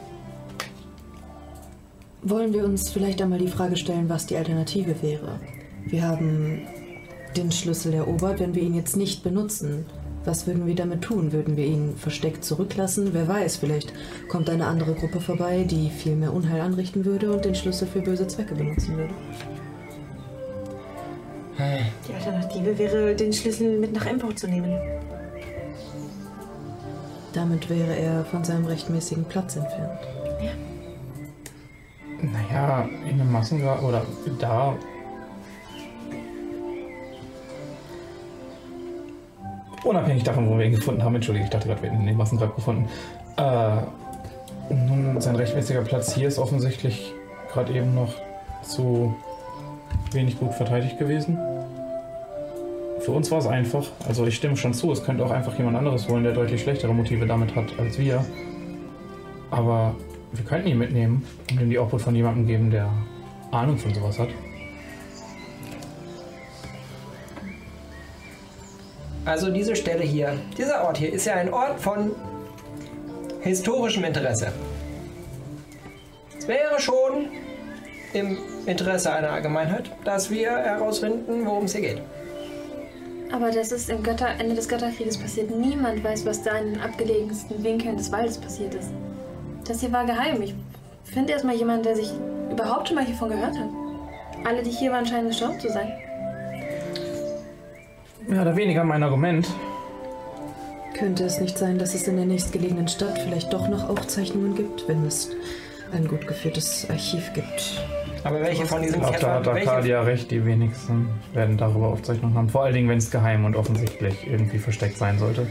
Wollen 2.22 2.52
wir 2.52 2.64
uns 2.64 2.90
vielleicht 2.90 3.20
einmal 3.20 3.38
die 3.38 3.48
Frage 3.48 3.76
stellen, 3.76 4.08
was 4.08 4.26
die 4.26 4.36
Alternative 4.36 5.02
wäre? 5.02 5.40
Wir 5.86 6.02
haben 6.06 6.62
den 7.36 7.50
Schlüssel 7.50 7.94
erobert, 7.94 8.40
wenn 8.40 8.54
wir 8.54 8.62
ihn 8.62 8.74
jetzt 8.74 8.96
nicht 8.96 9.22
benutzen. 9.24 9.86
Was 10.24 10.46
würden 10.46 10.66
wir 10.66 10.74
damit 10.76 11.02
tun? 11.02 11.32
Würden 11.32 11.56
wir 11.56 11.64
ihn 11.64 11.96
versteckt 11.96 12.44
zurücklassen? 12.44 13.08
Wer 13.12 13.26
weiß, 13.26 13.56
vielleicht 13.56 13.92
kommt 14.28 14.48
eine 14.50 14.66
andere 14.66 14.94
Gruppe 14.94 15.20
vorbei, 15.20 15.64
die 15.68 15.90
viel 15.90 16.14
mehr 16.14 16.32
Unheil 16.32 16.60
anrichten 16.60 17.04
würde 17.04 17.32
und 17.32 17.44
den 17.44 17.56
Schlüssel 17.56 17.88
für 17.88 18.00
böse 18.00 18.28
Zwecke 18.28 18.54
benutzen 18.54 18.96
würde. 18.96 19.14
Die 21.58 22.14
Alternative 22.14 22.78
wäre, 22.78 23.14
den 23.16 23.32
Schlüssel 23.32 23.78
mit 23.78 23.92
nach 23.92 24.06
Empor 24.06 24.34
zu 24.36 24.46
nehmen. 24.46 24.78
Damit 27.32 27.70
wäre 27.70 27.94
er 27.96 28.24
von 28.24 28.44
seinem 28.44 28.66
rechtmäßigen 28.66 29.24
Platz 29.24 29.56
entfernt. 29.56 30.00
Naja, 32.20 32.88
in 33.08 33.20
einem 33.20 33.32
Massengrab 33.32 33.82
oder 33.82 34.02
da. 34.38 34.74
Unabhängig 39.82 40.22
davon, 40.22 40.48
wo 40.48 40.56
wir 40.56 40.66
ihn 40.66 40.76
gefunden 40.76 41.02
haben, 41.02 41.14
entschuldige, 41.14 41.46
ich 41.46 41.50
dachte 41.50 41.66
gerade, 41.66 41.82
wir 41.82 41.90
hätten 41.90 42.02
ihn 42.02 42.08
in 42.08 42.14
dem 42.14 42.18
Massengrab 42.18 42.54
gefunden. 42.54 42.88
Äh, 43.36 44.72
nun, 44.72 45.20
sein 45.20 45.34
rechtmäßiger 45.34 45.82
Platz 45.82 46.14
hier 46.14 46.28
ist 46.28 46.38
offensichtlich 46.38 47.12
gerade 47.52 47.72
eben 47.72 47.94
noch 47.94 48.14
zu 48.62 49.14
wenig 50.12 50.38
gut 50.38 50.54
verteidigt 50.54 50.98
gewesen. 50.98 51.38
Für 53.04 53.10
uns 53.10 53.30
war 53.32 53.38
es 53.38 53.46
einfach. 53.46 53.84
Also 54.06 54.26
ich 54.26 54.36
stimme 54.36 54.56
schon 54.56 54.72
zu, 54.74 54.92
es 54.92 55.02
könnte 55.02 55.24
auch 55.24 55.30
einfach 55.32 55.56
jemand 55.58 55.76
anderes 55.76 56.08
holen, 56.08 56.22
der 56.22 56.32
deutlich 56.32 56.62
schlechtere 56.62 56.94
Motive 56.94 57.26
damit 57.26 57.54
hat 57.56 57.76
als 57.78 57.98
wir. 57.98 58.24
Aber 59.50 59.96
wir 60.30 60.44
könnten 60.44 60.68
ihn 60.68 60.78
mitnehmen 60.78 61.26
und 61.50 61.60
ihm 61.60 61.68
die 61.68 61.78
Obhut 61.78 62.00
von 62.00 62.14
jemandem 62.14 62.46
geben, 62.46 62.70
der 62.70 62.88
Ahnung 63.50 63.76
von 63.76 63.92
sowas 63.92 64.18
hat. 64.20 64.28
Also 69.24 69.50
diese 69.50 69.74
Stelle 69.74 70.02
hier, 70.02 70.36
dieser 70.56 70.84
Ort 70.84 70.98
hier 70.98 71.12
ist 71.12 71.26
ja 71.26 71.34
ein 71.34 71.52
Ort 71.52 71.80
von 71.80 72.12
historischem 73.40 74.04
Interesse. 74.04 74.52
Es 76.38 76.46
wäre 76.46 76.80
schon 76.80 77.28
im 78.12 78.38
Interesse 78.66 79.12
einer 79.12 79.30
Allgemeinheit, 79.30 79.90
dass 80.04 80.30
wir 80.30 80.50
herausfinden, 80.50 81.44
worum 81.46 81.64
es 81.64 81.72
hier 81.72 81.82
geht. 81.82 82.02
Aber 83.32 83.50
das 83.50 83.72
ist 83.72 83.88
im 83.88 84.02
Götter 84.02 84.28
Ende 84.38 84.54
des 84.54 84.68
Götterkrieges 84.68 85.16
passiert. 85.16 85.50
Niemand 85.50 86.04
weiß, 86.04 86.26
was 86.26 86.42
da 86.42 86.58
in 86.58 86.74
den 86.74 86.80
abgelegensten 86.80 87.64
Winkeln 87.64 87.96
des 87.96 88.12
Waldes 88.12 88.38
passiert 88.38 88.74
ist. 88.74 88.90
Das 89.66 89.80
hier 89.80 89.90
war 89.90 90.04
geheim. 90.04 90.42
Ich 90.42 90.54
finde 91.04 91.32
erstmal 91.32 91.56
jemanden, 91.56 91.84
der 91.84 91.96
sich 91.96 92.10
überhaupt 92.50 92.88
schon 92.88 92.96
mal 92.96 93.04
hiervon 93.04 93.30
gehört 93.30 93.58
hat. 93.58 93.68
Alle, 94.44 94.62
die 94.62 94.70
hier 94.70 94.92
waren, 94.92 95.06
scheinen 95.06 95.28
gestorben 95.28 95.58
zu 95.58 95.70
sein. 95.70 95.90
Mehr 98.26 98.42
oder 98.42 98.54
weniger 98.54 98.84
mein 98.84 99.02
Argument. 99.02 99.48
Könnte 100.94 101.24
es 101.24 101.40
nicht 101.40 101.56
sein, 101.56 101.78
dass 101.78 101.94
es 101.94 102.06
in 102.06 102.16
der 102.16 102.26
nächstgelegenen 102.26 102.86
Stadt 102.86 103.18
vielleicht 103.18 103.52
doch 103.52 103.66
noch 103.68 103.88
Aufzeichnungen 103.88 104.54
gibt, 104.54 104.86
wenn 104.88 105.06
es 105.06 105.30
ein 105.92 106.06
gut 106.06 106.26
geführtes 106.26 106.86
Archiv 106.90 107.32
gibt? 107.32 107.82
Aber 108.24 108.40
welche 108.40 108.66
von 108.66 108.80
Ich 108.80 108.86
diesen 108.86 109.00
glaube, 109.00 109.18
da 109.20 109.34
hat 109.34 109.48
Arcadia 109.48 110.02
recht, 110.02 110.30
die 110.30 110.44
wenigsten 110.44 111.08
werden 111.32 111.56
darüber 111.56 111.88
Aufzeichnungen 111.88 112.36
haben. 112.36 112.48
Vor 112.48 112.64
allen 112.64 112.74
Dingen, 112.74 112.88
wenn 112.88 112.98
es 112.98 113.10
geheim 113.10 113.44
und 113.44 113.56
offensichtlich 113.56 114.26
irgendwie 114.26 114.58
versteckt 114.58 114.96
sein 114.96 115.18
sollte. 115.18 115.46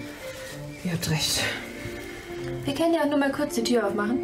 Ihr 0.83 0.93
habt 0.93 1.09
recht. 1.11 1.43
Wir 2.63 2.73
können 2.73 2.93
ja 2.93 3.01
auch 3.01 3.09
nur 3.09 3.17
mal 3.17 3.31
kurz 3.31 3.55
die 3.55 3.63
Tür 3.63 3.87
aufmachen. 3.87 4.19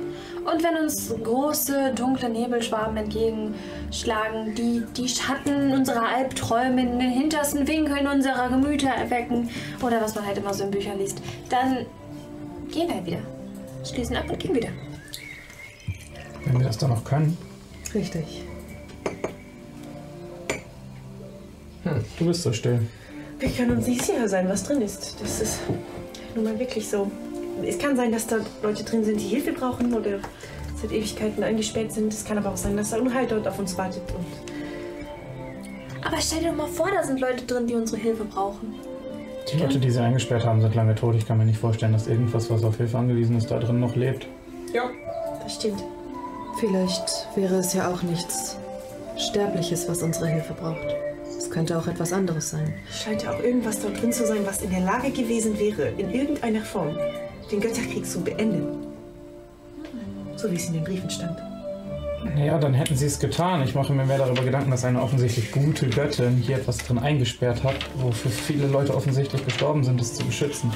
Und 0.45 0.63
wenn 0.63 0.77
uns 0.77 1.13
große, 1.23 1.93
dunkle 1.93 2.29
Nebelschwaben 2.29 2.95
entgegenschlagen, 2.95 4.55
die 4.55 4.83
die 4.95 5.09
Schatten 5.09 5.73
unserer 5.73 6.07
Albträume 6.07 6.81
in 6.81 6.99
den 6.99 7.11
hintersten 7.11 7.67
Winkeln 7.67 8.07
unserer 8.07 8.47
Gemüter 8.47 8.89
erwecken, 8.89 9.49
oder 9.81 10.01
was 10.01 10.15
man 10.15 10.25
halt 10.25 10.37
immer 10.37 10.53
so 10.53 10.63
in 10.63 10.71
Büchern 10.71 10.97
liest, 10.99 11.21
dann 11.49 11.85
gehen 12.71 12.87
wir 12.87 12.95
halt 12.95 13.05
wieder. 13.05 13.19
Schließen 13.83 14.15
ab 14.15 14.25
und 14.29 14.39
gehen 14.39 14.55
wieder. 14.55 14.69
Wenn 16.45 16.59
wir 16.59 16.67
das 16.67 16.77
dann 16.77 16.91
noch 16.91 17.03
können. 17.03 17.37
Richtig. 17.94 18.44
Du 22.17 22.25
bist 22.25 22.44
so 22.44 22.51
still. 22.51 22.82
Wir 23.39 23.50
können 23.50 23.77
uns 23.77 23.88
nicht 23.88 24.03
sicher 24.03 24.27
sein, 24.27 24.50
was 24.50 24.63
drin 24.63 24.82
ist. 24.82 25.15
Das 25.22 25.39
ist 25.41 25.60
nun 26.36 26.44
mal 26.44 26.60
wirklich 26.60 26.88
so. 26.88 27.10
Es 27.65 27.77
kann 27.77 27.96
sein, 27.96 28.12
dass 28.12 28.27
da 28.27 28.38
Leute 28.62 28.84
drin 28.84 29.03
sind, 29.03 29.20
die 29.20 29.27
Hilfe 29.27 29.53
brauchen 29.53 29.94
oder 29.94 30.20
seit 30.82 30.91
Ewigkeiten 30.91 31.44
eingesperrt 31.44 31.91
sind. 31.91 32.13
Es 32.13 32.25
kann 32.25 32.38
aber 32.38 32.51
auch 32.51 32.58
sein, 32.58 32.75
dass 32.77 32.91
da 32.91 32.98
Unheil 32.98 33.27
dort 33.27 33.48
auf 33.48 33.58
uns 33.60 33.77
wartet. 33.77 34.03
Und 34.12 34.25
Aber 36.06 36.17
stell 36.20 36.39
dir 36.41 36.50
doch 36.50 36.56
mal 36.56 36.67
vor, 36.67 36.89
da 36.91 37.03
sind 37.03 37.20
Leute 37.20 37.46
drin, 37.46 37.67
die 37.67 37.75
unsere 37.75 38.01
Hilfe 38.01 38.25
brauchen. 38.25 38.75
Die 39.51 39.58
Leute, 39.58 39.79
die 39.79 39.89
sie 39.89 40.01
eingesperrt 40.01 40.46
haben, 40.46 40.62
sind 40.62 40.75
lange 40.75 40.94
tot. 40.94 41.15
Ich 41.15 41.25
kann 41.25 41.38
mir 41.38 41.46
nicht 41.46 41.60
vorstellen, 41.60 41.94
dass 41.94 42.08
irgendwas, 42.08 42.50
was 42.50 42.63
auf 42.63 42.77
Hilfe 42.77 42.98
angewiesen 42.98 43.38
ist, 43.38 43.50
da 43.50 43.60
drin 43.60 43.79
noch 43.79 43.96
lebt. 43.96 44.27
Ja. 44.74 44.89
das 45.41 45.56
stimmt. 45.56 45.82
Vielleicht 46.59 47.27
wäre 47.35 47.55
es 47.55 47.73
ja 47.73 47.91
auch 47.91 48.01
nichts 48.01 48.57
Sterbliches, 49.17 49.87
was 49.87 50.01
unsere 50.01 50.27
Hilfe 50.27 50.53
braucht. 50.53 50.95
Es 51.37 51.51
könnte 51.51 51.77
auch 51.77 51.87
etwas 51.87 52.11
anderes 52.11 52.49
sein. 52.49 52.73
Es 52.89 53.03
scheint 53.03 53.23
ja 53.23 53.31
auch 53.31 53.39
irgendwas 53.43 53.79
dort 53.79 54.01
drin 54.01 54.11
zu 54.11 54.25
sein, 54.25 54.39
was 54.43 54.61
in 54.61 54.71
der 54.71 54.79
Lage 54.79 55.11
gewesen 55.11 55.59
wäre, 55.59 55.89
in 55.97 56.11
irgendeiner 56.11 56.61
Form 56.61 56.97
den 57.51 57.61
Götterkrieg 57.61 58.05
zu 58.05 58.21
beenden. 58.21 58.87
So 60.35 60.49
wie 60.51 60.55
es 60.55 60.67
in 60.67 60.73
den 60.73 60.83
Briefen 60.83 61.09
stand. 61.09 61.37
Ja, 62.35 62.57
dann 62.57 62.73
hätten 62.73 62.95
sie 62.95 63.05
es 63.05 63.19
getan. 63.19 63.61
Ich 63.63 63.75
mache 63.75 63.93
mir 63.93 64.05
mehr 64.05 64.17
darüber 64.17 64.43
Gedanken, 64.43 64.71
dass 64.71 64.83
eine 64.83 65.01
offensichtlich 65.01 65.51
gute 65.51 65.87
Göttin 65.87 66.37
hier 66.37 66.57
etwas 66.57 66.79
drin 66.79 66.97
eingesperrt 66.97 67.63
hat, 67.63 67.77
wofür 67.95 68.31
viele 68.31 68.67
Leute 68.67 68.95
offensichtlich 68.95 69.45
gestorben 69.45 69.83
sind, 69.83 70.01
es 70.01 70.15
zu 70.15 70.25
beschützen. 70.25 70.71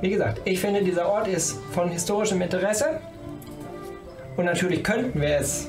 Wie 0.00 0.10
gesagt, 0.10 0.42
ich 0.44 0.60
finde, 0.60 0.82
dieser 0.82 1.08
Ort 1.08 1.26
ist 1.26 1.58
von 1.72 1.90
historischem 1.90 2.40
Interesse. 2.40 3.00
Und 4.36 4.44
natürlich 4.44 4.84
könnten 4.84 5.20
wir 5.20 5.36
es 5.36 5.68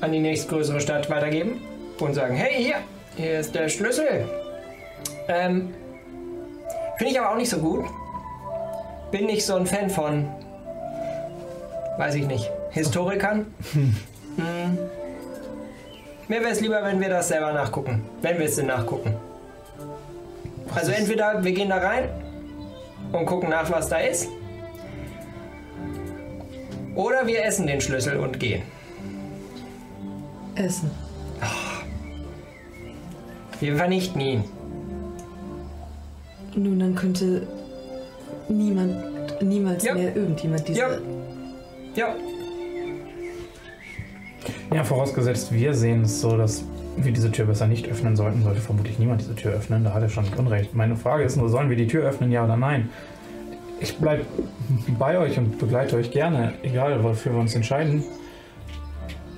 an 0.00 0.12
die 0.12 0.20
nächstgrößere 0.20 0.80
Stadt 0.80 1.10
weitergeben 1.10 1.60
und 2.00 2.14
sagen, 2.14 2.34
hey, 2.34 2.62
hier, 2.62 2.76
hier 3.16 3.40
ist 3.40 3.54
der 3.54 3.68
Schlüssel. 3.68 4.26
Ähm, 5.28 5.74
finde 6.96 7.12
ich 7.12 7.20
aber 7.20 7.32
auch 7.32 7.36
nicht 7.36 7.50
so 7.50 7.58
gut. 7.58 7.84
Bin 9.10 9.26
nicht 9.26 9.44
so 9.44 9.56
ein 9.56 9.66
Fan 9.66 9.90
von, 9.90 10.26
weiß 11.98 12.14
ich 12.14 12.26
nicht, 12.26 12.50
Historikern. 12.70 13.46
Hm. 14.36 14.76
Mir 16.28 16.40
wäre 16.42 16.50
es 16.50 16.60
lieber, 16.60 16.84
wenn 16.84 17.00
wir 17.00 17.08
das 17.08 17.28
selber 17.28 17.54
nachgucken. 17.54 18.04
Wenn 18.20 18.38
wir 18.38 18.44
es 18.44 18.56
denn 18.56 18.66
nachgucken. 18.66 19.16
Also 20.74 20.92
entweder 20.92 21.42
wir 21.42 21.52
gehen 21.52 21.70
da 21.70 21.78
rein 21.78 22.10
und 23.12 23.26
gucken 23.26 23.50
nach, 23.50 23.70
was 23.70 23.88
da 23.88 23.96
ist. 23.98 24.28
Oder 26.94 27.26
wir 27.26 27.44
essen 27.44 27.66
den 27.66 27.80
Schlüssel 27.80 28.16
und 28.18 28.38
gehen. 28.40 28.62
Essen. 30.54 30.90
Wir 33.60 33.76
vernichten 33.76 34.20
ihn. 34.20 34.44
Nun, 36.54 36.78
dann 36.78 36.94
könnte 36.94 37.46
niemand, 38.48 38.94
niemals 39.42 39.84
Ja. 39.84 39.94
mehr 39.94 40.16
irgendjemand 40.16 40.66
diese. 40.66 40.80
Ja. 40.80 40.88
Ja. 41.94 42.14
Ja, 44.74 44.84
vorausgesetzt, 44.84 45.52
wir 45.52 45.74
sehen 45.74 46.02
es 46.02 46.20
so, 46.20 46.36
dass 46.36 46.64
wir 46.96 47.12
diese 47.12 47.30
Tür 47.30 47.46
besser 47.46 47.66
nicht 47.66 47.88
öffnen 47.88 48.16
sollten, 48.16 48.42
sollte 48.42 48.60
vermutlich 48.60 48.98
niemand 48.98 49.20
diese 49.20 49.34
Tür 49.34 49.52
öffnen. 49.52 49.84
Da 49.84 49.92
hat 49.92 50.02
er 50.02 50.08
schon 50.08 50.24
Unrecht. 50.36 50.74
Meine 50.74 50.96
Frage 50.96 51.24
ist 51.24 51.36
nur, 51.36 51.48
sollen 51.48 51.70
wir 51.70 51.76
die 51.76 51.86
Tür 51.86 52.04
öffnen, 52.04 52.32
ja 52.32 52.44
oder 52.44 52.56
nein? 52.56 52.90
Ich 53.80 53.96
bleibe 53.98 54.24
bei 54.98 55.18
euch 55.18 55.36
und 55.38 55.58
begleite 55.58 55.96
euch 55.96 56.10
gerne, 56.10 56.54
egal 56.62 57.02
wofür 57.02 57.32
wir 57.32 57.40
uns 57.40 57.54
entscheiden. 57.54 58.02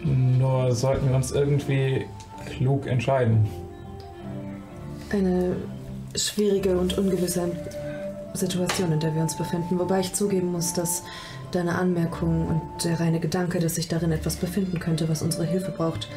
Nur 0.05 0.73
sollten 0.73 1.09
wir 1.09 1.17
uns 1.17 1.33
irgendwie 1.33 2.07
klug 2.47 2.87
entscheiden. 2.87 3.47
Eine 5.13 5.57
schwierige 6.17 6.79
und 6.79 6.97
ungewisse 6.97 7.51
Situation, 8.35 8.93
in 8.93 9.01
der 9.01 9.15
wir 9.15 9.23
uns 9.23 9.37
befinden. 9.37 9.79
Wobei 9.79 10.01
ich 10.01 10.13
zugeben 10.13 10.53
muss, 10.53 10.73
dass 10.73 11.03
deine 11.51 11.75
Anmerkung 11.75 12.47
und 12.47 12.85
der 12.85 13.01
reine 13.01 13.19
Gedanke, 13.21 13.59
dass 13.59 13.75
sich 13.75 13.89
darin 13.89 14.13
etwas 14.13 14.37
befinden 14.37 14.79
könnte, 14.79 15.09
was 15.09 15.23
unsere 15.23 15.45
Hilfe 15.45 15.73
braucht, 15.73 16.09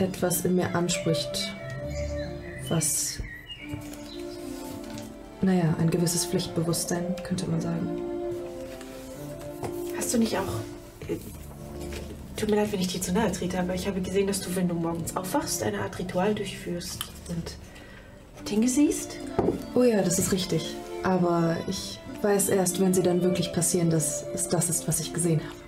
etwas 0.00 0.44
in 0.44 0.56
mir 0.56 0.74
anspricht, 0.74 1.54
was, 2.68 3.20
naja, 5.42 5.74
ein 5.78 5.90
gewisses 5.90 6.26
Pflichtbewusstsein, 6.26 7.16
könnte 7.24 7.46
man 7.46 7.60
sagen. 7.60 7.88
Hast 9.96 10.14
du 10.14 10.18
nicht 10.18 10.36
auch. 10.36 11.08
Äh, 11.08 11.16
tut 12.36 12.50
mir 12.50 12.56
leid, 12.56 12.72
wenn 12.72 12.80
ich 12.80 12.88
dir 12.88 13.00
zu 13.00 13.12
nahe 13.12 13.30
trete, 13.32 13.58
aber 13.58 13.74
ich 13.74 13.86
habe 13.86 14.00
gesehen, 14.00 14.26
dass 14.26 14.40
du, 14.40 14.54
wenn 14.56 14.68
du 14.68 14.74
morgens 14.74 15.16
aufwachst, 15.16 15.62
eine 15.62 15.80
Art 15.80 15.98
Ritual 15.98 16.34
durchführst 16.34 16.98
und 17.28 18.48
Dinge 18.48 18.68
siehst? 18.68 19.16
Oh 19.74 19.82
ja, 19.82 20.02
das 20.02 20.18
ist 20.18 20.32
richtig. 20.32 20.74
Aber 21.02 21.56
ich 21.68 21.98
weiß 22.22 22.50
erst, 22.50 22.80
wenn 22.80 22.94
sie 22.94 23.02
dann 23.02 23.22
wirklich 23.22 23.52
passieren, 23.52 23.90
dass 23.90 24.24
es 24.34 24.48
das 24.48 24.70
ist, 24.70 24.86
was 24.88 25.00
ich 25.00 25.12
gesehen 25.12 25.40
habe. 25.40 25.60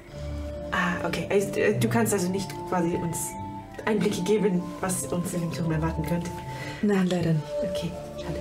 Ah, 0.72 1.06
okay. 1.06 1.26
Also, 1.30 1.58
äh, 1.58 1.78
du 1.78 1.88
kannst 1.88 2.12
also 2.12 2.28
nicht 2.28 2.48
quasi 2.68 2.94
uns 2.94 3.18
Einblicke 3.84 4.22
geben, 4.22 4.62
was 4.80 5.04
uns 5.04 5.32
in 5.34 5.40
dem 5.42 5.52
Turm 5.52 5.72
erwarten 5.72 6.02
könnte. 6.04 6.30
Nein, 6.82 7.06
leider 7.06 7.32
nicht. 7.32 7.44
Okay, 7.62 7.90
schade. 8.16 8.38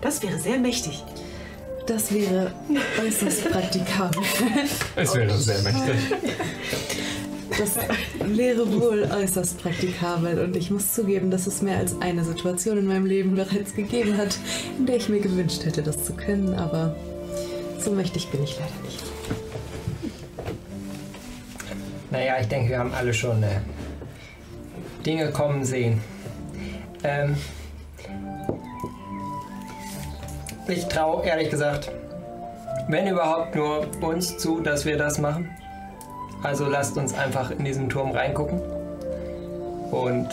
Das 0.00 0.22
wäre 0.22 0.38
sehr 0.38 0.58
mächtig. 0.58 1.02
Das 1.86 2.12
wäre 2.12 2.52
äußerst 3.02 3.50
praktikabel. 3.50 4.22
Es 4.96 5.14
wäre 5.14 5.36
sehr 5.38 5.62
mächtig. 5.62 5.96
Das 7.58 7.76
wäre 8.36 8.80
wohl 8.80 9.08
äußerst 9.10 9.60
praktikabel 9.60 10.38
und 10.38 10.54
ich 10.54 10.70
muss 10.70 10.92
zugeben, 10.92 11.30
dass 11.30 11.46
es 11.46 11.62
mehr 11.62 11.78
als 11.78 12.00
eine 12.00 12.22
Situation 12.22 12.78
in 12.78 12.86
meinem 12.86 13.06
Leben 13.06 13.34
bereits 13.34 13.74
gegeben 13.74 14.16
hat, 14.16 14.38
in 14.78 14.86
der 14.86 14.96
ich 14.96 15.08
mir 15.08 15.20
gewünscht 15.20 15.64
hätte, 15.64 15.82
das 15.82 16.04
zu 16.04 16.12
können, 16.12 16.54
aber 16.54 16.94
so 17.80 17.90
mächtig 17.90 18.28
bin 18.28 18.44
ich 18.44 18.56
leider 18.58 18.84
nicht. 18.84 19.02
Naja, 22.10 22.36
ich 22.40 22.48
denke, 22.48 22.70
wir 22.70 22.78
haben 22.78 22.92
alle 22.94 23.12
schon 23.12 23.42
äh, 23.42 23.60
Dinge 25.08 25.30
kommen 25.30 25.64
sehen. 25.64 26.02
Ähm, 27.02 27.34
ich 30.68 30.86
traue 30.86 31.24
ehrlich 31.24 31.48
gesagt, 31.48 31.90
wenn 32.88 33.06
überhaupt 33.06 33.54
nur 33.54 33.86
uns 34.02 34.36
zu, 34.36 34.60
dass 34.60 34.84
wir 34.84 34.98
das 34.98 35.18
machen. 35.18 35.48
Also 36.42 36.66
lasst 36.66 36.98
uns 36.98 37.14
einfach 37.14 37.50
in 37.50 37.64
diesen 37.64 37.88
Turm 37.88 38.10
reingucken 38.10 38.60
und 39.90 40.28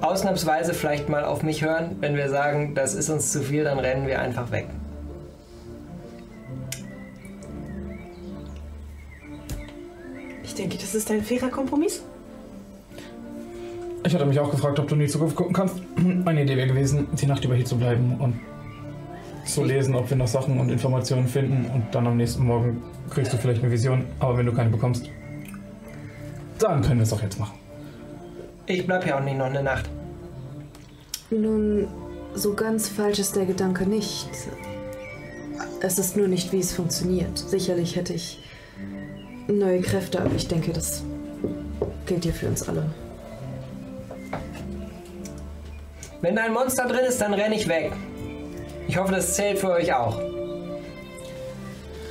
ausnahmsweise 0.00 0.72
vielleicht 0.72 1.10
mal 1.10 1.24
auf 1.24 1.42
mich 1.42 1.62
hören. 1.62 1.96
Wenn 2.00 2.16
wir 2.16 2.30
sagen, 2.30 2.74
das 2.74 2.94
ist 2.94 3.10
uns 3.10 3.30
zu 3.30 3.42
viel, 3.42 3.64
dann 3.64 3.78
rennen 3.78 4.06
wir 4.06 4.20
einfach 4.20 4.50
weg. 4.50 4.68
Ich 10.42 10.54
denke, 10.54 10.78
das 10.78 10.94
ist 10.94 11.10
ein 11.10 11.22
fairer 11.22 11.50
Kompromiss. 11.50 12.02
Ich 14.04 14.14
hatte 14.14 14.24
mich 14.26 14.38
auch 14.38 14.50
gefragt, 14.50 14.78
ob 14.78 14.88
du 14.88 14.94
in 14.94 15.00
die 15.00 15.08
Zukunft 15.08 15.36
gucken 15.36 15.52
kannst. 15.52 15.76
Meine 15.96 16.42
Idee 16.42 16.56
wäre 16.56 16.68
gewesen, 16.68 17.08
die 17.12 17.26
Nacht 17.26 17.44
über 17.44 17.54
hier 17.54 17.64
zu 17.64 17.76
bleiben 17.76 18.16
und 18.18 18.38
zu 19.44 19.64
lesen, 19.64 19.94
ob 19.94 20.08
wir 20.08 20.16
noch 20.16 20.28
Sachen 20.28 20.58
und 20.60 20.70
Informationen 20.70 21.26
finden. 21.26 21.70
Und 21.74 21.94
dann 21.94 22.06
am 22.06 22.16
nächsten 22.16 22.44
Morgen 22.44 22.82
kriegst 23.10 23.32
du 23.32 23.36
vielleicht 23.36 23.62
eine 23.62 23.72
Vision. 23.72 24.04
Aber 24.18 24.38
wenn 24.38 24.46
du 24.46 24.52
keine 24.52 24.70
bekommst, 24.70 25.10
dann 26.58 26.82
können 26.82 27.00
wir 27.00 27.04
es 27.04 27.12
auch 27.12 27.22
jetzt 27.22 27.38
machen. 27.38 27.58
Ich 28.66 28.86
bleib 28.86 29.04
hier 29.04 29.16
auch 29.16 29.22
nicht 29.22 29.38
noch 29.38 29.46
eine 29.46 29.62
Nacht. 29.62 29.88
Nun, 31.30 31.88
so 32.34 32.54
ganz 32.54 32.88
falsch 32.88 33.18
ist 33.18 33.36
der 33.36 33.46
Gedanke 33.46 33.86
nicht. 33.86 34.28
Es 35.80 35.98
ist 35.98 36.16
nur 36.16 36.28
nicht, 36.28 36.52
wie 36.52 36.60
es 36.60 36.72
funktioniert. 36.72 37.38
Sicherlich 37.38 37.96
hätte 37.96 38.12
ich 38.12 38.42
neue 39.48 39.80
Kräfte, 39.80 40.20
aber 40.20 40.34
ich 40.34 40.48
denke, 40.48 40.72
das 40.72 41.02
gilt 42.06 42.24
hier 42.24 42.32
für 42.32 42.48
uns 42.48 42.68
alle. 42.68 42.86
Wenn 46.20 46.34
da 46.34 46.42
ein 46.44 46.52
Monster 46.52 46.86
drin 46.86 47.04
ist, 47.06 47.20
dann 47.20 47.32
renne 47.34 47.54
ich 47.54 47.68
weg. 47.68 47.92
Ich 48.88 48.96
hoffe, 48.96 49.12
das 49.12 49.34
zählt 49.34 49.58
für 49.58 49.70
euch 49.70 49.92
auch. 49.92 50.20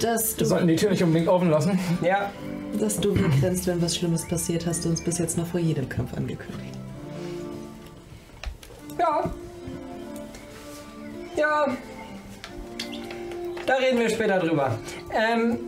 Dass 0.01 0.37
Wir 0.37 0.43
du, 0.43 0.45
sollten 0.45 0.67
die 0.67 0.75
Tür 0.75 0.91
nicht 0.91 1.03
unbedingt 1.03 1.27
offen 1.27 1.49
lassen. 1.49 1.79
Ja, 2.01 2.31
dass 2.79 2.99
du 2.99 3.15
wegrennst, 3.15 3.65
wenn 3.67 3.81
was 3.81 3.95
Schlimmes 3.95 4.27
passiert, 4.27 4.65
hast 4.67 4.85
du 4.85 4.89
uns 4.89 5.01
bis 5.01 5.17
jetzt 5.17 5.37
noch 5.37 5.47
vor 5.47 5.59
jedem 5.59 5.89
Kampf 5.89 6.13
angekündigt. 6.15 6.75
ja. 8.99 9.23
Ja. 11.35 11.67
Da 13.65 13.75
reden 13.75 13.99
wir 13.99 14.09
später 14.09 14.39
drüber. 14.39 14.77
Ähm, 15.13 15.59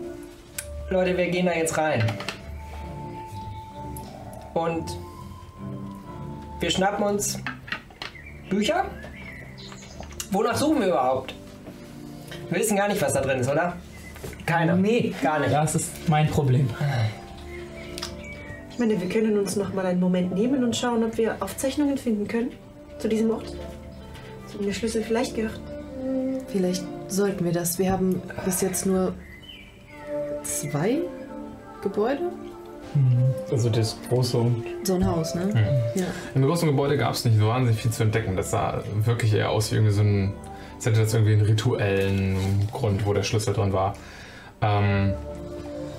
Leute, 0.89 1.15
wir 1.17 1.27
gehen 1.27 1.45
da 1.45 1.53
jetzt 1.53 1.77
rein. 1.77 2.03
Und 4.53 4.97
wir 6.59 6.71
schnappen 6.71 7.03
uns 7.03 7.37
Bücher. 8.49 8.85
Wonach 10.31 10.55
suchen 10.55 10.79
wir 10.79 10.87
überhaupt? 10.87 11.33
Wir 12.49 12.59
wissen 12.59 12.77
gar 12.77 12.87
nicht, 12.87 13.01
was 13.01 13.13
da 13.13 13.21
drin 13.21 13.39
ist, 13.39 13.49
oder? 13.49 13.77
Keiner. 14.45 14.75
Nee. 14.75 15.13
Gar 15.21 15.39
nicht. 15.39 15.53
Das 15.53 15.75
ist 15.75 15.91
mein 16.07 16.27
Problem. 16.27 16.69
Ich 18.71 18.79
meine, 18.79 18.99
wir 18.99 19.09
können 19.09 19.37
uns 19.37 19.55
noch 19.55 19.73
mal 19.73 19.85
einen 19.85 19.99
Moment 19.99 20.33
nehmen 20.33 20.63
und 20.63 20.75
schauen, 20.75 21.03
ob 21.03 21.17
wir 21.17 21.37
Aufzeichnungen 21.39 21.97
finden 21.97 22.27
können 22.27 22.51
zu 22.97 23.07
diesem 23.07 23.29
Ort. 23.31 23.53
Zu 24.47 24.57
dem 24.57 24.67
der 24.67 24.73
Schlüssel 24.73 25.03
vielleicht 25.03 25.35
gehört. 25.35 25.59
Vielleicht 26.47 26.83
sollten 27.07 27.45
wir 27.45 27.51
das. 27.51 27.77
Wir 27.77 27.91
haben 27.91 28.21
bis 28.45 28.61
jetzt 28.61 28.85
nur 28.85 29.13
zwei 30.43 30.99
Gebäude? 31.81 32.31
Also 33.51 33.69
das 33.69 33.97
große 34.09 34.45
So 34.83 34.95
ein 34.95 35.05
Haus, 35.05 35.35
ne? 35.35 35.91
Ja. 35.95 36.05
Im 36.35 36.43
großen 36.43 36.67
Gebäude 36.67 36.97
gab 36.97 37.13
es 37.13 37.25
nicht 37.25 37.37
so 37.37 37.47
wahnsinnig 37.47 37.81
viel 37.81 37.91
zu 37.91 38.03
entdecken. 38.03 38.35
Das 38.35 38.51
sah 38.51 38.83
wirklich 39.03 39.33
eher 39.33 39.49
aus 39.49 39.71
wie 39.71 39.75
irgendwie 39.75 39.93
so 39.93 40.01
ein. 40.01 40.33
Es 40.77 40.85
hätte 40.85 41.01
jetzt 41.01 41.13
irgendwie 41.13 41.33
einen 41.33 41.41
rituellen 41.41 42.67
Grund, 42.71 43.05
wo 43.05 43.13
der 43.13 43.23
Schlüssel 43.23 43.53
drin 43.53 43.73
war. 43.73 43.95
Ähm, 44.61 45.13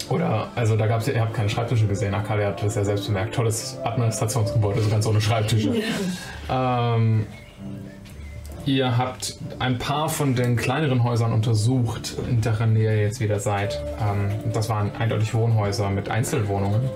oder, 0.09 0.49
also 0.57 0.77
da 0.77 0.87
gab 0.87 1.01
es 1.01 1.07
ja, 1.07 1.13
ihr 1.13 1.21
habt 1.21 1.35
keine 1.35 1.49
Schreibtische 1.49 1.87
gesehen. 1.87 2.15
Akali 2.15 2.43
hat 2.43 2.63
das 2.63 2.75
ja 2.75 2.85
selbst 2.85 3.07
bemerkt. 3.07 3.35
Tolles 3.35 3.79
Administrationsgebäude, 3.85 4.83
so 4.83 4.91
ganz 4.91 5.07
ohne 5.07 5.21
Schreibtische. 5.21 5.75
Ähm, 6.53 7.27
ihr 8.71 8.97
habt 8.97 9.37
ein 9.59 9.79
paar 9.79 10.09
von 10.09 10.35
den 10.35 10.57
kleineren 10.57 11.03
Häusern 11.03 11.33
untersucht, 11.33 12.17
in 12.29 12.41
deren 12.41 12.73
Nähe 12.73 12.97
ihr 12.97 13.03
jetzt 13.03 13.21
wieder 13.21 13.41
seid. 13.41 13.81
Ähm, 14.01 14.53
das 14.53 14.69
waren 14.69 14.93
eindeutig 14.97 15.35
Wohnhäuser 15.35 15.91
mit 15.91 16.09
Einzelwohnungen. 16.09 16.89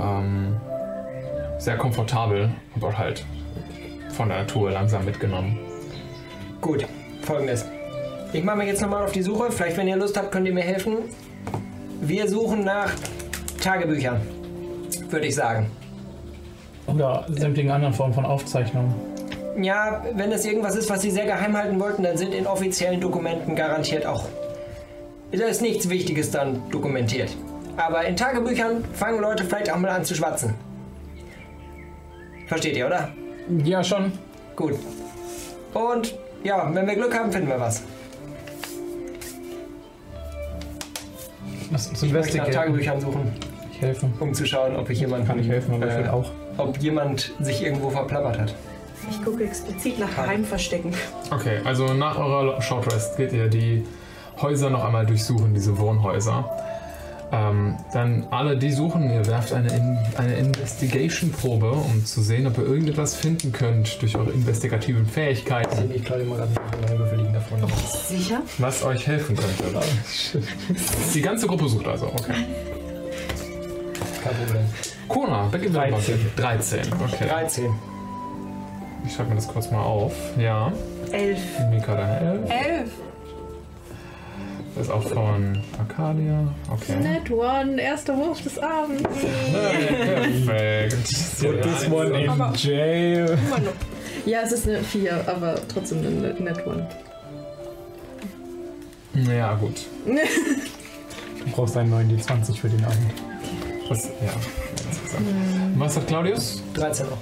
Ähm, 0.00 0.56
sehr 1.58 1.76
komfortabel, 1.76 2.50
aber 2.74 2.98
halt 2.98 3.24
von 4.10 4.28
der 4.28 4.38
Natur 4.38 4.72
langsam 4.72 5.04
mitgenommen. 5.04 5.58
Gut, 6.60 6.84
folgendes. 7.22 7.64
Ich 8.32 8.42
mache 8.42 8.58
mich 8.58 8.66
jetzt 8.66 8.82
nochmal 8.82 9.04
auf 9.04 9.12
die 9.12 9.22
Suche. 9.22 9.50
Vielleicht, 9.50 9.76
wenn 9.76 9.86
ihr 9.86 9.96
Lust 9.96 10.16
habt, 10.16 10.32
könnt 10.32 10.46
ihr 10.46 10.54
mir 10.54 10.64
helfen. 10.64 10.96
Wir 12.00 12.28
suchen 12.28 12.64
nach 12.64 12.90
Tagebüchern, 13.60 14.20
würde 15.10 15.26
ich 15.26 15.34
sagen. 15.34 15.70
oder 16.88 17.24
sämtlichen 17.28 17.70
anderen 17.70 17.94
Formen 17.94 18.12
von 18.12 18.24
Aufzeichnungen. 18.24 19.11
Ja, 19.60 20.02
wenn 20.14 20.32
es 20.32 20.44
irgendwas 20.44 20.76
ist, 20.76 20.88
was 20.88 21.02
Sie 21.02 21.10
sehr 21.10 21.26
geheim 21.26 21.56
halten 21.56 21.78
wollten, 21.78 22.02
dann 22.02 22.16
sind 22.16 22.32
in 22.34 22.46
offiziellen 22.46 23.00
Dokumenten 23.00 23.54
garantiert 23.54 24.06
auch. 24.06 24.26
Da 25.30 25.44
ist 25.46 25.62
nichts 25.62 25.88
Wichtiges 25.88 26.30
dann 26.30 26.62
dokumentiert. 26.70 27.36
Aber 27.76 28.04
in 28.04 28.16
Tagebüchern 28.16 28.84
fangen 28.92 29.20
Leute 29.20 29.44
vielleicht 29.44 29.70
auch 29.72 29.76
mal 29.78 29.90
an 29.90 30.04
zu 30.04 30.14
schwatzen. 30.14 30.54
Versteht 32.46 32.76
ihr, 32.76 32.86
oder? 32.86 33.08
Ja, 33.64 33.82
schon. 33.82 34.12
Gut. 34.56 34.74
Und 35.74 36.14
ja, 36.44 36.70
wenn 36.74 36.86
wir 36.86 36.94
Glück 36.94 37.18
haben, 37.18 37.32
finden 37.32 37.48
wir 37.48 37.58
was. 37.60 37.82
Lass 41.70 41.88
uns 41.88 42.02
Ich 42.02 42.12
möchte 42.12 42.36
nach. 42.36 42.48
Tagebüchern 42.50 43.00
suchen, 43.00 43.32
Ich 43.72 43.80
helfen. 43.80 44.12
um 44.20 44.34
zu 44.34 44.44
schauen, 44.44 44.76
ob 44.76 44.90
ich 44.90 45.00
jemanden, 45.00 45.26
Kann 45.26 45.38
ich 45.38 45.48
helfen, 45.48 45.74
aber 45.74 45.88
ich 45.88 45.96
will 45.96 46.04
äh, 46.04 46.08
auch. 46.10 46.30
ob 46.58 46.76
jemand 46.78 47.32
sich 47.40 47.62
irgendwo 47.62 47.88
verplappert 47.90 48.38
hat. 48.38 48.54
Ich 49.10 49.22
gucke 49.24 49.44
explizit 49.44 49.98
nach 49.98 50.14
Geheimverstecken. 50.14 50.94
Okay, 51.30 51.60
also 51.64 51.92
nach 51.94 52.18
eurer 52.18 52.60
Short 52.62 52.92
Rest 52.92 53.16
geht 53.16 53.32
ihr 53.32 53.48
die 53.48 53.84
Häuser 54.40 54.70
noch 54.70 54.84
einmal 54.84 55.06
durchsuchen, 55.06 55.54
diese 55.54 55.78
Wohnhäuser. 55.78 56.48
Ähm, 57.34 57.76
dann 57.94 58.26
alle 58.30 58.58
die 58.58 58.70
suchen, 58.70 59.10
ihr 59.10 59.26
werft 59.26 59.54
eine, 59.54 59.74
In 59.74 59.98
eine 60.18 60.34
Investigation-Probe, 60.36 61.70
um 61.70 62.04
zu 62.04 62.20
sehen, 62.20 62.46
ob 62.46 62.58
ihr 62.58 62.64
irgendetwas 62.64 63.16
finden 63.16 63.52
könnt 63.52 64.02
durch 64.02 64.16
eure 64.16 64.30
investigativen 64.32 65.06
Fähigkeiten, 65.06 65.90
Ich 65.94 66.04
glaube 66.04 66.22
immer 66.22 66.36
gerade 66.36 66.50
meine 66.82 66.98
Würfel 66.98 67.18
liegen 67.20 67.32
davon. 67.32 67.58
Sicher? 68.06 68.42
was 68.58 68.84
euch 68.84 69.06
helfen 69.06 69.34
könnte. 69.34 69.64
Die 71.14 71.22
ganze 71.22 71.46
Gruppe 71.46 71.68
sucht 71.70 71.88
also, 71.88 72.06
okay. 72.08 72.34
Kein 74.22 74.36
Problem. 74.36 74.64
Kona, 75.08 75.46
beginnt 75.50 75.74
13. 75.74 76.18
13, 76.36 76.80
okay. 77.02 77.28
13. 77.28 77.70
Ich 79.04 79.14
schreibe 79.14 79.30
mir 79.30 79.36
das 79.36 79.48
kurz 79.48 79.70
mal 79.70 79.82
auf. 79.82 80.12
Ja, 80.38 80.72
Elf. 81.10 81.40
Mika, 81.70 81.94
deine 81.94 82.20
11. 82.20 82.50
Elf. 82.50 82.90
Das 84.74 84.86
ist 84.86 84.90
auch 84.92 85.02
von 85.02 85.60
Arcadia. 85.78 86.48
Okay. 86.70 86.96
Net 87.02 87.30
one, 87.30 87.78
erster 87.80 88.16
Wurf 88.16 88.40
des 88.42 88.58
Abends. 88.58 89.02
Perfekt. 89.52 90.94
Put 91.40 91.62
this 91.62 91.90
one 91.90 92.22
in 92.22 92.30
Aber- 92.30 92.52
jail. 92.56 93.38
Ja, 94.24 94.40
es 94.44 94.52
ist 94.52 94.68
eine 94.68 94.78
4, 94.82 95.24
aber 95.28 95.56
trotzdem 95.68 95.98
eine 95.98 96.32
Net 96.34 96.66
One. 96.66 96.86
Ja, 99.14 99.54
gut. 99.54 99.76
Du 101.44 101.50
brauchst 101.50 101.76
einen 101.76 101.90
neuen 101.90 102.08
D20 102.08 102.56
für 102.56 102.68
den 102.68 102.84
Abend. 102.84 102.98
Was, 103.88 104.04
ja. 104.04 104.32
Was 105.76 105.96
hat 105.96 106.06
Claudius? 106.06 106.62
13 106.74 107.06
noch. 107.10 107.18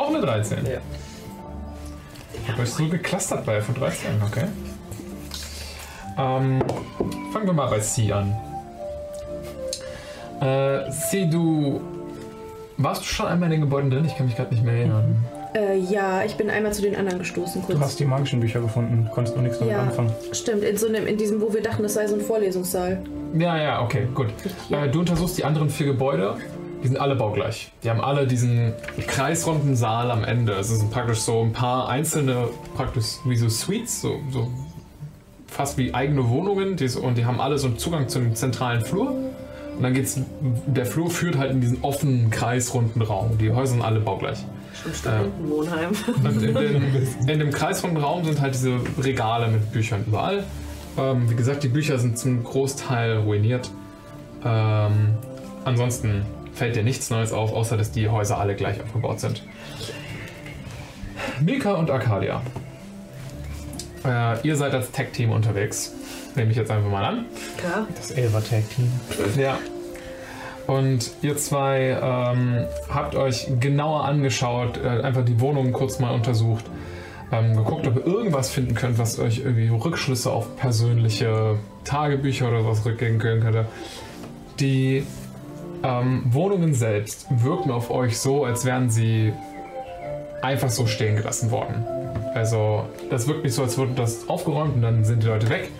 Auch 0.00 0.08
eine 0.10 0.20
13. 0.20 0.64
Ja. 0.64 0.78
Ich 2.48 2.52
habe 2.52 2.62
euch 2.62 2.70
so 2.70 2.88
geklustert 2.88 3.44
bei 3.44 3.60
von 3.60 3.74
13, 3.74 4.22
okay. 4.26 4.44
Ähm, 6.16 6.62
fangen 7.30 7.46
wir 7.46 7.52
mal 7.52 7.68
bei 7.68 7.78
C 7.78 8.10
an. 8.10 8.34
Äh, 10.40 10.90
C, 10.90 11.26
du. 11.26 11.82
Warst 12.78 13.02
du 13.02 13.04
schon 13.04 13.26
einmal 13.26 13.48
in 13.48 13.50
den 13.52 13.60
Gebäuden 13.60 13.90
drin? 13.90 14.06
Ich 14.06 14.16
kann 14.16 14.24
mich 14.24 14.34
gerade 14.34 14.54
nicht 14.54 14.64
mehr 14.64 14.72
erinnern. 14.72 15.22
Äh, 15.54 15.76
ja, 15.76 16.24
ich 16.24 16.36
bin 16.36 16.48
einmal 16.48 16.72
zu 16.72 16.80
den 16.80 16.96
anderen 16.96 17.18
gestoßen, 17.18 17.62
kurz. 17.62 17.78
Du 17.78 17.84
hast 17.84 18.00
die 18.00 18.06
magischen 18.06 18.40
Bücher 18.40 18.60
gefunden, 18.60 19.10
konntest 19.12 19.36
du 19.36 19.42
nichts 19.42 19.58
damit 19.58 19.74
Ja. 19.74 19.82
anfangen. 19.82 20.10
Stimmt, 20.32 20.64
in, 20.64 20.76
so 20.78 20.88
einem, 20.88 21.06
in 21.06 21.18
diesem, 21.18 21.42
wo 21.42 21.52
wir 21.52 21.62
dachten, 21.62 21.82
das 21.82 21.94
sei 21.94 22.06
so 22.06 22.14
ein 22.14 22.22
Vorlesungssaal. 22.22 23.02
Ja, 23.34 23.60
ja, 23.60 23.82
okay, 23.82 24.06
gut. 24.14 24.28
Ja. 24.70 24.86
Äh, 24.86 24.90
du 24.90 25.00
untersuchst 25.00 25.36
die 25.36 25.44
anderen 25.44 25.68
vier 25.68 25.88
Gebäude. 25.88 26.36
Die 26.82 26.88
sind 26.88 26.98
alle 26.98 27.16
baugleich. 27.16 27.72
Die 27.82 27.90
haben 27.90 28.00
alle 28.00 28.26
diesen 28.26 28.72
kreisrunden 29.06 29.74
Saal 29.74 30.10
am 30.10 30.24
Ende. 30.24 30.52
Es 30.52 30.68
sind 30.68 30.90
praktisch 30.90 31.20
so 31.20 31.40
ein 31.42 31.52
paar 31.52 31.88
einzelne, 31.88 32.48
praktisch 32.76 33.16
wie 33.24 33.36
so 33.36 33.48
Suites, 33.48 34.00
so, 34.00 34.20
so 34.30 34.50
fast 35.48 35.76
wie 35.76 35.92
eigene 35.92 36.28
Wohnungen. 36.28 36.76
Die 36.76 36.88
so, 36.88 37.00
und 37.00 37.18
die 37.18 37.24
haben 37.24 37.40
alle 37.40 37.58
so 37.58 37.66
einen 37.66 37.78
Zugang 37.78 38.08
zu 38.08 38.20
dem 38.20 38.34
zentralen 38.34 38.82
Flur. 38.82 39.10
Und 39.10 39.82
dann 39.82 39.94
geht's, 39.94 40.20
der 40.66 40.86
Flur 40.86 41.10
führt 41.10 41.36
halt 41.36 41.52
in 41.52 41.60
diesen 41.60 41.82
offenen, 41.82 42.30
kreisrunden 42.30 43.02
Raum. 43.02 43.38
Die 43.38 43.52
Häuser 43.52 43.74
sind 43.74 43.82
alle 43.82 44.00
baugleich. 44.00 44.38
Schon 44.82 44.94
Studentenwohnheim. 44.94 45.90
Und 46.24 46.42
in, 46.42 46.54
den, 46.54 47.08
in 47.28 47.38
dem 47.38 47.50
kreisrunden 47.50 48.02
Raum 48.02 48.24
sind 48.24 48.40
halt 48.40 48.54
diese 48.54 48.80
Regale 49.00 49.48
mit 49.48 49.72
Büchern 49.72 50.04
überall. 50.06 50.44
Ähm, 50.96 51.30
wie 51.30 51.34
gesagt, 51.34 51.62
die 51.62 51.68
Bücher 51.68 51.98
sind 51.98 52.18
zum 52.18 52.42
Großteil 52.42 53.18
ruiniert. 53.18 53.70
Ähm, 54.44 55.14
ansonsten 55.64 56.24
fällt 56.58 56.76
dir 56.76 56.82
nichts 56.82 57.08
Neues 57.10 57.32
auf, 57.32 57.52
außer 57.52 57.76
dass 57.76 57.92
die 57.92 58.08
Häuser 58.08 58.38
alle 58.38 58.54
gleich 58.54 58.82
aufgebaut 58.82 59.20
sind. 59.20 59.42
Mika 61.40 61.74
und 61.74 61.90
Arcadia. 61.90 62.42
Äh, 64.04 64.46
ihr 64.46 64.56
seid 64.56 64.74
als 64.74 64.90
Tech-Team 64.90 65.30
unterwegs. 65.30 65.94
Nehme 66.34 66.50
ich 66.50 66.56
jetzt 66.56 66.70
einfach 66.70 66.90
mal 66.90 67.04
an. 67.04 67.24
Klar. 67.56 67.86
Das 67.96 68.10
Elver 68.10 68.42
Tag 68.44 68.62
Team. 68.70 68.90
Ja. 69.36 69.58
Und 70.66 71.10
ihr 71.22 71.36
zwei 71.36 71.98
ähm, 72.00 72.66
habt 72.92 73.14
euch 73.14 73.48
genauer 73.58 74.04
angeschaut, 74.04 74.78
äh, 74.78 74.86
einfach 74.86 75.24
die 75.24 75.40
Wohnungen 75.40 75.72
kurz 75.72 75.98
mal 75.98 76.14
untersucht, 76.14 76.66
ähm, 77.32 77.56
geguckt, 77.56 77.86
ob 77.86 77.96
ihr 77.96 78.06
irgendwas 78.06 78.50
finden 78.50 78.74
könnt, 78.74 78.98
was 78.98 79.18
euch 79.18 79.38
irgendwie 79.38 79.68
Rückschlüsse 79.68 80.30
auf 80.30 80.56
persönliche 80.56 81.56
Tagebücher 81.84 82.48
oder 82.48 82.66
was 82.66 82.84
rückgeben 82.84 83.18
können 83.18 83.40
könnte. 83.40 83.66
Die 84.60 85.04
ähm, 85.82 86.22
Wohnungen 86.30 86.74
selbst 86.74 87.26
wirken 87.30 87.70
auf 87.70 87.90
euch 87.90 88.18
so, 88.18 88.44
als 88.44 88.64
wären 88.64 88.90
sie 88.90 89.32
einfach 90.42 90.70
so 90.70 90.86
stehen 90.86 91.16
gelassen 91.16 91.50
worden. 91.50 91.84
Also, 92.34 92.84
das 93.10 93.26
wirkt 93.26 93.44
nicht 93.44 93.54
so, 93.54 93.62
als 93.62 93.76
würde 93.78 93.94
das 93.94 94.28
aufgeräumt 94.28 94.76
und 94.76 94.82
dann 94.82 95.04
sind 95.04 95.22
die 95.22 95.26
Leute 95.26 95.48
weg. 95.48 95.70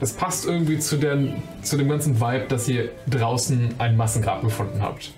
Das 0.00 0.14
passt 0.14 0.46
irgendwie 0.46 0.78
zu, 0.78 0.96
der, 0.96 1.16
zu 1.62 1.76
dem 1.76 1.88
ganzen 1.88 2.20
Vibe, 2.20 2.46
dass 2.48 2.68
ihr 2.68 2.90
draußen 3.08 3.74
ein 3.78 3.96
Massengrab 3.96 4.42
gefunden 4.42 4.82
habt. 4.82 5.12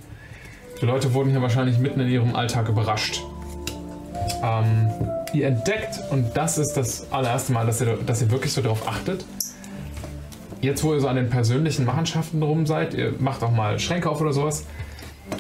Die 0.80 0.86
Leute 0.86 1.14
wurden 1.14 1.30
hier 1.30 1.40
wahrscheinlich 1.40 1.78
mitten 1.78 2.00
in 2.00 2.08
ihrem 2.08 2.36
Alltag 2.36 2.68
überrascht. 2.68 3.22
Ähm, 4.42 4.90
ihr 5.32 5.46
entdeckt, 5.46 6.00
und 6.10 6.36
das 6.36 6.58
ist 6.58 6.74
das 6.74 7.10
allererste 7.10 7.52
Mal, 7.52 7.64
dass 7.64 7.80
ihr, 7.80 7.96
dass 8.04 8.20
ihr 8.20 8.30
wirklich 8.30 8.52
so 8.52 8.60
darauf 8.60 8.86
achtet, 8.86 9.24
jetzt 10.64 10.82
wo 10.82 10.94
ihr 10.94 11.00
so 11.00 11.08
an 11.08 11.16
den 11.16 11.30
persönlichen 11.30 11.84
Machenschaften 11.84 12.42
rum 12.42 12.66
seid, 12.66 12.94
ihr 12.94 13.14
macht 13.18 13.42
auch 13.42 13.52
mal 13.52 13.78
Schränke 13.78 14.10
auf 14.10 14.20
oder 14.20 14.32
sowas, 14.32 14.66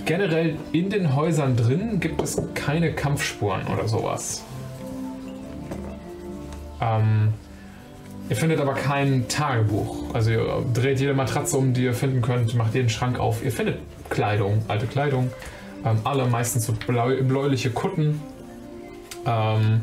generell 0.04 0.56
in 0.72 0.90
den 0.90 1.14
Häusern 1.14 1.56
drin 1.56 2.00
gibt 2.00 2.22
es 2.22 2.40
keine 2.54 2.92
Kampfspuren 2.92 3.66
oder 3.66 3.88
sowas. 3.88 4.44
Ähm, 6.80 7.32
ihr 8.28 8.36
findet 8.36 8.60
aber 8.60 8.74
kein 8.74 9.28
Tagebuch. 9.28 10.14
Also 10.14 10.30
ihr 10.30 10.64
dreht 10.72 11.00
jede 11.00 11.14
Matratze 11.14 11.56
um, 11.56 11.72
die 11.72 11.84
ihr 11.84 11.94
finden 11.94 12.22
könnt, 12.22 12.54
macht 12.54 12.74
jeden 12.74 12.88
Schrank 12.88 13.18
auf. 13.18 13.44
Ihr 13.44 13.52
findet 13.52 13.78
Kleidung, 14.10 14.62
alte 14.68 14.86
Kleidung. 14.86 15.30
Ähm, 15.84 15.98
alle 16.04 16.26
meistens 16.26 16.66
so 16.66 16.72
bläu 16.72 17.22
bläuliche 17.22 17.70
Kutten. 17.70 18.20
Ähm, 19.26 19.82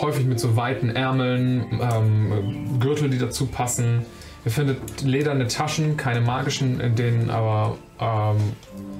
häufig 0.00 0.26
mit 0.26 0.40
so 0.40 0.56
weiten 0.56 0.90
Ärmeln, 0.90 1.80
ähm, 1.80 2.78
Gürtel, 2.80 3.10
die 3.10 3.18
dazu 3.18 3.46
passen. 3.46 4.04
Ihr 4.46 4.52
findet 4.52 5.02
lederne 5.02 5.48
Taschen, 5.48 5.96
keine 5.96 6.20
magischen, 6.20 6.78
in 6.78 6.94
denen 6.94 7.30
aber 7.30 7.76
ähm, 7.98 8.36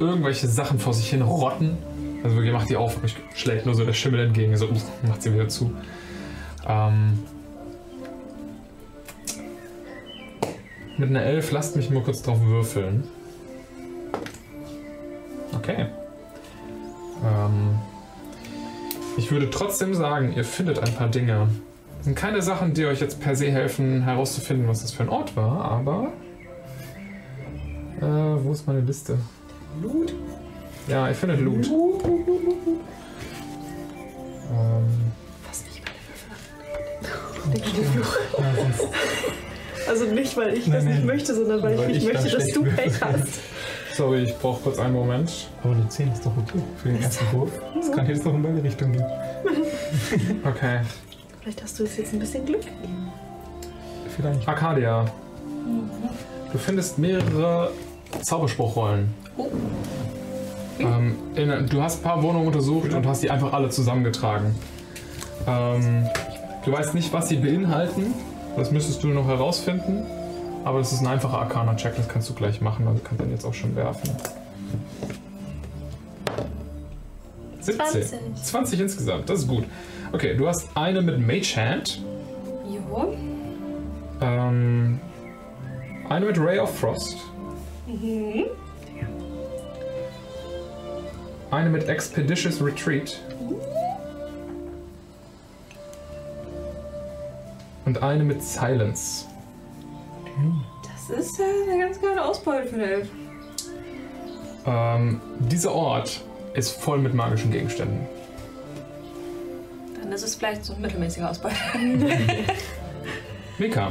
irgendwelche 0.01 0.49
Sachen 0.49 0.81
vor 0.81 0.93
sich 0.93 1.09
hin 1.09 1.23
rotten. 1.23 1.79
Also 2.25 2.41
ihr 2.41 2.53
macht 2.53 2.69
die 2.69 2.75
auf, 2.75 3.01
euch 3.05 3.15
schlägt 3.37 3.65
nur 3.65 3.77
so 3.77 3.85
der 3.85 3.93
Schimmel 3.93 4.27
entgegen, 4.27 4.57
so 4.57 4.69
macht 5.07 5.23
sie 5.23 5.33
wieder 5.33 5.47
zu. 5.47 5.73
Ähm, 6.67 7.21
mit 10.99 11.11
einer 11.11 11.23
Elf, 11.23 11.53
lasst 11.53 11.77
mich 11.77 11.91
mal 11.91 12.03
kurz 12.03 12.23
drauf 12.23 12.41
würfeln. 12.41 13.05
Okay. 15.55 15.87
Ähm, 17.25 17.79
ich 19.17 19.31
würde 19.31 19.49
trotzdem 19.49 19.95
sagen, 19.95 20.33
ihr 20.35 20.45
findet 20.45 20.81
ein 20.81 20.93
paar 20.93 21.09
Dinge. 21.09 21.47
Das 22.07 22.15
sind 22.15 22.21
keine 22.21 22.41
Sachen, 22.41 22.73
die 22.73 22.87
euch 22.87 23.01
jetzt 23.01 23.19
per 23.19 23.35
se 23.35 23.51
helfen, 23.51 24.05
herauszufinden, 24.05 24.69
was 24.69 24.83
das 24.83 24.93
für 24.93 25.03
ein 25.03 25.09
Ort 25.09 25.35
war, 25.35 25.65
aber. 25.65 26.13
Äh, 28.01 28.05
wo 28.45 28.53
ist 28.53 28.65
meine 28.69 28.79
Liste? 28.79 29.19
Loot? 29.83 30.15
Ja, 30.87 31.09
ihr 31.09 31.17
findet 31.17 31.41
Loot. 31.41 31.67
Ähm, 31.67 31.73
Fass 35.43 35.65
nicht 35.65 35.83
meine 37.45 37.97
Würfel 37.97 38.37
an. 38.39 38.73
Fluch. 38.73 38.89
Also 39.89 40.05
nicht, 40.05 40.37
weil 40.37 40.55
ich 40.55 40.69
Nein, 40.69 40.77
das 40.77 40.85
nicht 40.85 40.99
nein. 40.99 41.07
möchte, 41.07 41.35
sondern 41.35 41.61
weil, 41.61 41.77
Weil 41.77 41.91
ich 41.91 41.97
ich 41.97 42.05
nicht 42.05 42.15
möchte, 42.15 42.37
dass 42.37 42.47
du 42.53 42.63
Pech 42.63 43.01
hast. 43.01 43.41
sorry, 43.97 44.23
ich 44.23 44.39
brauche 44.39 44.63
kurz 44.63 44.79
einen 44.79 44.95
Moment. 44.95 45.49
Aber 45.65 45.75
eine 45.75 45.89
10 45.89 46.13
ist 46.13 46.25
doch 46.25 46.37
okay 46.37 46.61
für 46.81 46.89
den 46.89 47.03
ersten 47.03 47.33
Wurf. 47.33 47.51
Das 47.75 47.91
kann 47.91 48.07
jetzt 48.07 48.25
noch 48.25 48.35
in 48.35 48.45
beide 48.45 48.63
Richtungen 48.63 48.93
gehen. 48.93 49.07
Okay. 50.45 50.83
Vielleicht 51.47 51.63
hast 51.63 51.79
du 51.79 51.85
jetzt 51.85 51.97
jetzt 51.97 52.13
ein 52.13 52.19
bisschen 52.19 52.45
Glück. 52.45 52.65
Vielleicht. 54.17 54.49
Arcadia. 54.49 55.05
Du 56.51 56.59
findest 56.59 56.99
mehrere 56.99 57.71
Zauberspruchrollen. 58.21 59.15
Ähm, 60.81 61.17
in, 61.37 61.69
du 61.69 61.81
hast 61.81 61.99
ein 61.99 62.03
paar 62.03 62.21
Wohnungen 62.25 62.49
untersucht 62.49 62.93
und 62.93 63.07
hast 63.07 63.23
die 63.23 63.31
einfach 63.31 63.53
alle 63.53 63.71
zusammengetragen. 63.71 64.57
Ähm, 65.47 66.09
du 66.65 66.73
weißt 66.73 66.95
nicht, 66.95 67.13
was 67.13 67.29
sie 67.29 67.37
beinhalten. 67.37 68.13
Das 68.57 68.73
müsstest 68.73 69.05
du 69.05 69.07
noch 69.07 69.29
herausfinden. 69.29 70.05
Aber 70.65 70.81
das 70.81 70.93
ist 70.93 71.01
ein 71.03 71.07
einfacher 71.07 71.39
Arcana-Check, 71.39 71.95
das 71.97 72.09
kannst 72.09 72.29
du 72.29 72.35
gleich 72.35 72.61
machen. 72.61 72.89
Also 72.89 73.01
kannst 73.05 73.21
du 73.21 73.25
den 73.25 73.31
jetzt 73.31 73.45
auch 73.45 73.55
schon 73.55 73.77
werfen. 73.77 74.11
17. 77.61 77.79
20. 77.79 78.19
20 78.43 78.81
insgesamt, 78.81 79.31
das 79.31 79.43
ist 79.43 79.47
gut. 79.47 79.65
Okay, 80.13 80.35
du 80.35 80.47
hast 80.47 80.69
eine 80.77 81.03
mit 81.03 81.19
Mage 81.19 81.57
Hand. 81.57 82.01
Jo. 82.65 83.17
Ähm, 84.21 85.01
eine 86.09 86.27
mit 86.27 86.39
Ray 86.39 86.59
of 86.59 86.79
Frost. 86.79 87.17
Eine 91.51 91.71
mit 91.71 91.89
Expeditious 91.89 92.63
Retreat. 92.63 93.21
Und 97.85 98.03
eine 98.03 98.25
mit 98.25 98.43
Silence. 98.43 99.27
Das 100.83 101.19
ist 101.19 101.41
eine 101.41 101.79
ganz 101.79 102.01
geile 102.01 102.25
Ausbeute 102.25 102.69
für 102.69 102.75
eine 102.77 102.85
Elf. 102.85 103.09
Ähm, 104.67 105.21
dieser 105.39 105.73
Ort 105.73 106.21
ist 106.55 106.71
voll 106.81 106.99
mit 106.99 107.15
magischen 107.15 107.53
Gegenständen. 107.53 108.07
Dann 110.07 110.13
ist 110.13 110.23
es 110.23 110.37
vielleicht 110.37 110.65
so 110.65 110.73
ein 110.73 110.81
mittelmäßiger 110.81 111.29
Ausbeute. 111.29 111.57
Mika, 113.59 113.91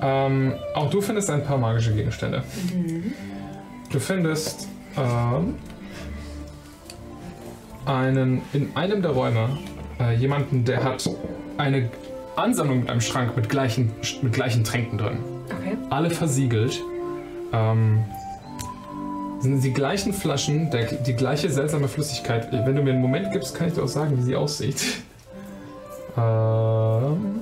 ähm, 0.00 0.54
auch 0.74 0.88
du 0.88 1.02
findest 1.02 1.28
ein 1.28 1.44
paar 1.44 1.58
magische 1.58 1.92
Gegenstände. 1.92 2.42
Du 3.92 4.00
findest 4.00 4.66
ähm, 4.96 5.56
einen 7.84 8.40
in 8.54 8.74
einem 8.74 9.02
der 9.02 9.10
Räume 9.10 9.58
äh, 10.00 10.14
jemanden, 10.14 10.64
der 10.64 10.82
hat 10.82 11.06
eine 11.58 11.90
Ansammlung 12.36 12.80
mit 12.80 12.88
einem 12.88 13.02
Schrank 13.02 13.36
mit 13.36 13.50
gleichen, 13.50 13.92
mit 14.22 14.32
gleichen 14.32 14.64
Tränken 14.64 14.96
drin. 14.96 15.18
Okay. 15.44 15.76
Alle 15.90 16.08
versiegelt. 16.08 16.80
Ähm, 17.52 18.06
sind 19.40 19.62
die 19.62 19.74
gleichen 19.74 20.14
Flaschen, 20.14 20.70
der, 20.70 20.86
die 20.94 21.12
gleiche 21.12 21.50
seltsame 21.50 21.88
Flüssigkeit. 21.88 22.50
Wenn 22.52 22.74
du 22.74 22.82
mir 22.82 22.92
einen 22.92 23.02
Moment 23.02 23.32
gibst, 23.32 23.54
kann 23.54 23.68
ich 23.68 23.74
dir 23.74 23.82
auch 23.82 23.88
sagen, 23.88 24.16
wie 24.16 24.22
sie 24.22 24.34
aussieht. 24.34 24.82
Ähm, 26.16 27.40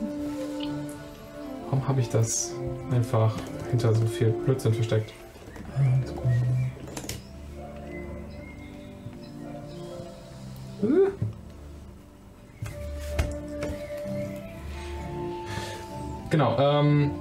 warum 1.64 1.88
habe 1.88 2.00
ich 2.00 2.08
das 2.08 2.52
einfach 2.90 3.36
hinter 3.70 3.94
so 3.94 4.04
viel 4.06 4.30
Blödsinn 4.30 4.74
versteckt? 4.74 5.12
Äh. 10.82 11.10
Genau, 16.30 16.58
ähm, 16.58 17.12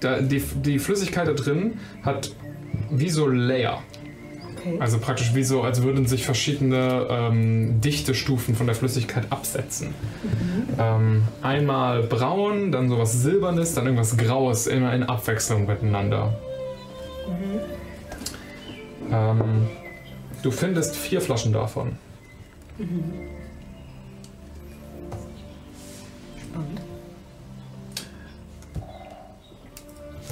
da, 0.00 0.20
die, 0.20 0.40
die 0.40 0.78
Flüssigkeit 0.80 1.28
da 1.28 1.32
drin 1.32 1.78
hat 2.02 2.34
wie 2.90 3.08
so 3.08 3.28
Layer. 3.28 3.82
Okay. 4.60 4.76
Also 4.78 4.98
praktisch 4.98 5.34
wie 5.34 5.42
so, 5.42 5.62
als 5.62 5.82
würden 5.82 6.06
sich 6.06 6.24
verschiedene 6.24 7.06
ähm, 7.08 7.80
Dichtestufen 7.80 8.54
von 8.54 8.66
der 8.66 8.74
Flüssigkeit 8.74 9.24
absetzen. 9.30 9.94
Ähm, 10.78 11.22
einmal 11.40 12.02
braun, 12.02 12.70
dann 12.70 12.88
sowas 12.88 13.12
Silbernes, 13.12 13.74
dann 13.74 13.86
irgendwas 13.86 14.16
Graues, 14.16 14.66
immer 14.66 14.92
in 14.94 15.02
Abwechslung 15.02 15.66
miteinander. 15.66 16.38
Ähm, 19.10 19.68
du 20.42 20.50
findest 20.50 20.94
vier 20.94 21.20
Flaschen 21.20 21.52
davon. 21.52 21.96
Spannend. 26.50 26.80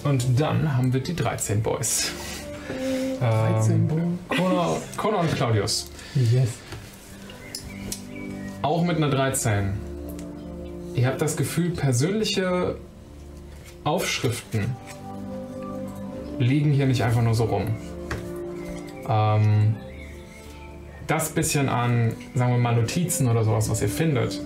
Und 0.05 0.41
dann 0.41 0.77
haben 0.77 0.93
wir 0.93 1.01
die 1.01 1.14
13 1.14 1.62
Boys. 1.62 2.12
13 3.20 3.88
Ähm, 3.90 4.18
Kona, 4.28 4.76
Kona 4.96 5.16
und 5.18 5.35
Claudius. 5.35 5.90
Yes. 6.14 6.50
Auch 8.62 8.83
mit 8.83 8.96
einer 8.96 9.11
13. 9.11 9.74
Ihr 10.94 11.07
habt 11.07 11.20
das 11.20 11.37
Gefühl, 11.37 11.70
persönliche 11.70 12.76
Aufschriften 13.85 14.76
liegen 16.38 16.72
hier 16.72 16.87
nicht 16.87 17.02
einfach 17.02 17.22
nur 17.22 17.35
so 17.35 17.44
rum. 17.44 17.66
Ähm, 19.09 19.76
das 21.07 21.31
bisschen 21.31 21.68
an, 21.68 22.14
sagen 22.35 22.52
wir 22.52 22.59
mal, 22.59 22.76
Notizen 22.76 23.28
oder 23.28 23.44
sowas, 23.44 23.70
was 23.70 23.81
ihr 23.81 23.88
findet, 23.88 24.40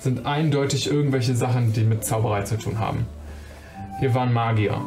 sind 0.00 0.26
eindeutig 0.26 0.90
irgendwelche 0.90 1.34
Sachen, 1.34 1.72
die 1.72 1.84
mit 1.84 2.04
Zauberei 2.04 2.42
zu 2.42 2.58
tun 2.58 2.78
haben. 2.78 3.06
Hier 4.00 4.14
waren 4.14 4.32
Magier. 4.32 4.80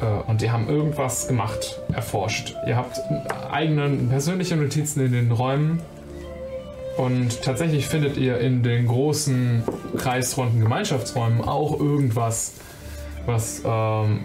Äh, 0.00 0.30
und 0.30 0.40
die 0.40 0.50
haben 0.50 0.68
irgendwas 0.68 1.28
gemacht, 1.28 1.80
erforscht. 1.92 2.54
Ihr 2.66 2.76
habt 2.76 3.00
eigene 3.50 3.88
persönliche 4.08 4.56
Notizen 4.56 5.00
in 5.04 5.12
den 5.12 5.32
Räumen. 5.32 5.80
Und 6.96 7.42
tatsächlich 7.42 7.86
findet 7.86 8.16
ihr 8.16 8.38
in 8.38 8.62
den 8.62 8.86
großen 8.86 9.62
kreisrunden 9.98 10.60
Gemeinschaftsräumen 10.60 11.42
auch 11.42 11.78
irgendwas, 11.78 12.54
was, 13.26 13.62
ähm, 13.66 14.20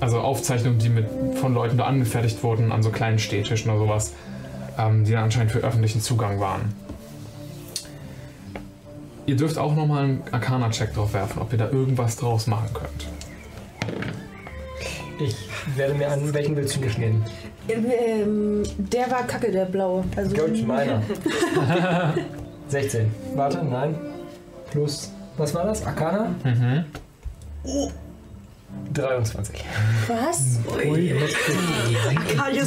also 0.00 0.18
Aufzeichnungen, 0.18 0.80
die 0.80 0.88
mit, 0.88 1.06
von 1.36 1.54
Leuten 1.54 1.76
da 1.78 1.84
angefertigt 1.84 2.42
wurden, 2.42 2.72
an 2.72 2.82
so 2.82 2.90
kleinen 2.90 3.20
Stehtischen 3.20 3.70
oder 3.70 3.78
sowas, 3.78 4.14
ähm, 4.78 5.04
die 5.04 5.12
dann 5.12 5.24
anscheinend 5.24 5.52
für 5.52 5.60
öffentlichen 5.60 6.00
Zugang 6.00 6.40
waren. 6.40 6.74
Ihr 9.26 9.36
dürft 9.36 9.56
auch 9.56 9.76
nochmal 9.76 10.04
einen 10.04 10.22
Arcana-Check 10.32 10.94
drauf 10.94 11.14
werfen, 11.14 11.40
ob 11.40 11.52
ihr 11.52 11.58
da 11.58 11.70
irgendwas 11.70 12.16
draus 12.16 12.48
machen 12.48 12.70
könnt. 12.74 13.08
Ich 15.18 15.36
werde 15.76 15.94
mir 15.94 16.10
an, 16.10 16.32
welchen 16.34 16.56
willst 16.56 16.76
du 16.76 16.80
nicht 16.80 16.98
nehmen? 16.98 17.24
Ähm, 17.68 18.62
der 18.76 19.10
war 19.10 19.22
kacke, 19.26 19.50
der 19.50 19.66
blaue. 19.66 20.04
Also 20.16 20.34
Gut, 20.34 20.66
meiner. 20.66 21.02
16. 22.68 23.10
Warte, 23.34 23.62
nein. 23.64 23.94
Plus, 24.70 25.10
was 25.36 25.54
war 25.54 25.64
das? 25.64 25.84
Arcana? 25.86 26.34
Mhm. 26.44 26.84
23. 28.94 29.64
Was? 30.08 30.58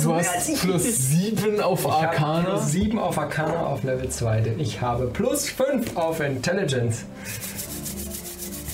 Du 0.04 0.14
hast 0.16 0.62
plus 0.62 0.84
7 0.84 1.60
auf 1.62 1.88
Arcana. 1.90 2.42
plus 2.42 2.72
7 2.72 3.00
auf 3.00 3.18
Arcana 3.18 3.66
auf 3.66 3.84
Level 3.84 4.08
2, 4.08 4.42
denn 4.42 4.60
ich 4.60 4.82
habe 4.82 5.08
plus 5.08 5.50
5 5.50 5.98
auf 5.98 6.20
Intelligence. 6.20 7.06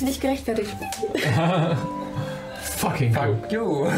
Nicht 0.01 0.19
gerechtfertigt. 0.21 0.75
Fucking. 2.81 3.13
Fuck 3.13 3.51
you. 3.51 3.87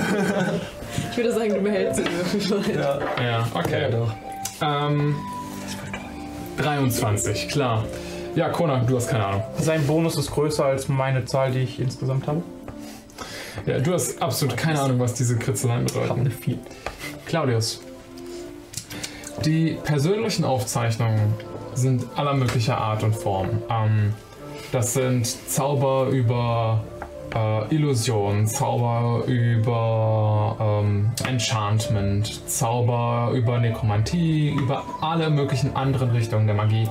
Ich 1.09 1.17
würde 1.17 1.31
sagen, 1.33 1.53
du 1.55 1.59
behältst 1.61 1.99
ihn 2.01 2.05
wirklich. 2.05 2.75
Ja, 2.75 2.99
Ja, 3.17 3.23
ja 3.23 3.47
okay. 3.55 3.89
doch. 3.91 4.13
Ähm, 4.61 5.15
23, 6.57 7.49
klar. 7.49 7.85
Ja, 8.35 8.49
Kona, 8.49 8.79
du 8.83 8.95
hast 8.95 9.07
keine 9.07 9.25
Ahnung. 9.25 9.43
Sein 9.57 9.85
Bonus 9.87 10.17
ist 10.17 10.29
größer 10.31 10.65
als 10.65 10.87
meine 10.89 11.25
Zahl, 11.25 11.51
die 11.51 11.59
ich 11.59 11.79
insgesamt 11.79 12.27
habe. 12.27 12.43
Ja, 13.65 13.79
du 13.79 13.93
hast 13.93 14.21
absolut 14.21 14.55
keine 14.57 14.79
Ahnung, 14.81 14.99
was 14.99 15.13
diese 15.13 15.37
Kritzeleien 15.37 15.85
Ich 15.85 15.93
habe 15.95 16.03
bedeuten. 16.03 16.21
eine 16.21 16.29
4. 16.31 16.57
Claudius. 17.25 17.81
Die 19.45 19.77
persönlichen 19.83 20.45
Aufzeichnungen 20.45 21.33
sind 21.73 22.05
aller 22.15 22.33
möglicher 22.33 22.77
Art 22.77 23.03
und 23.03 23.15
Form. 23.15 23.49
Ähm, 23.69 24.13
das 24.71 24.93
sind 24.93 25.25
Zauber 25.49 26.07
über 26.09 26.83
äh, 27.35 27.75
Illusion, 27.75 28.47
Zauber 28.47 29.23
über 29.27 30.83
ähm, 30.83 31.11
Enchantment, 31.27 32.49
Zauber 32.49 33.31
über 33.33 33.59
Nekromantie, 33.59 34.49
über 34.49 34.83
alle 35.01 35.29
möglichen 35.29 35.75
anderen 35.75 36.11
Richtungen 36.11 36.47
der 36.47 36.55
Magie. 36.55 36.87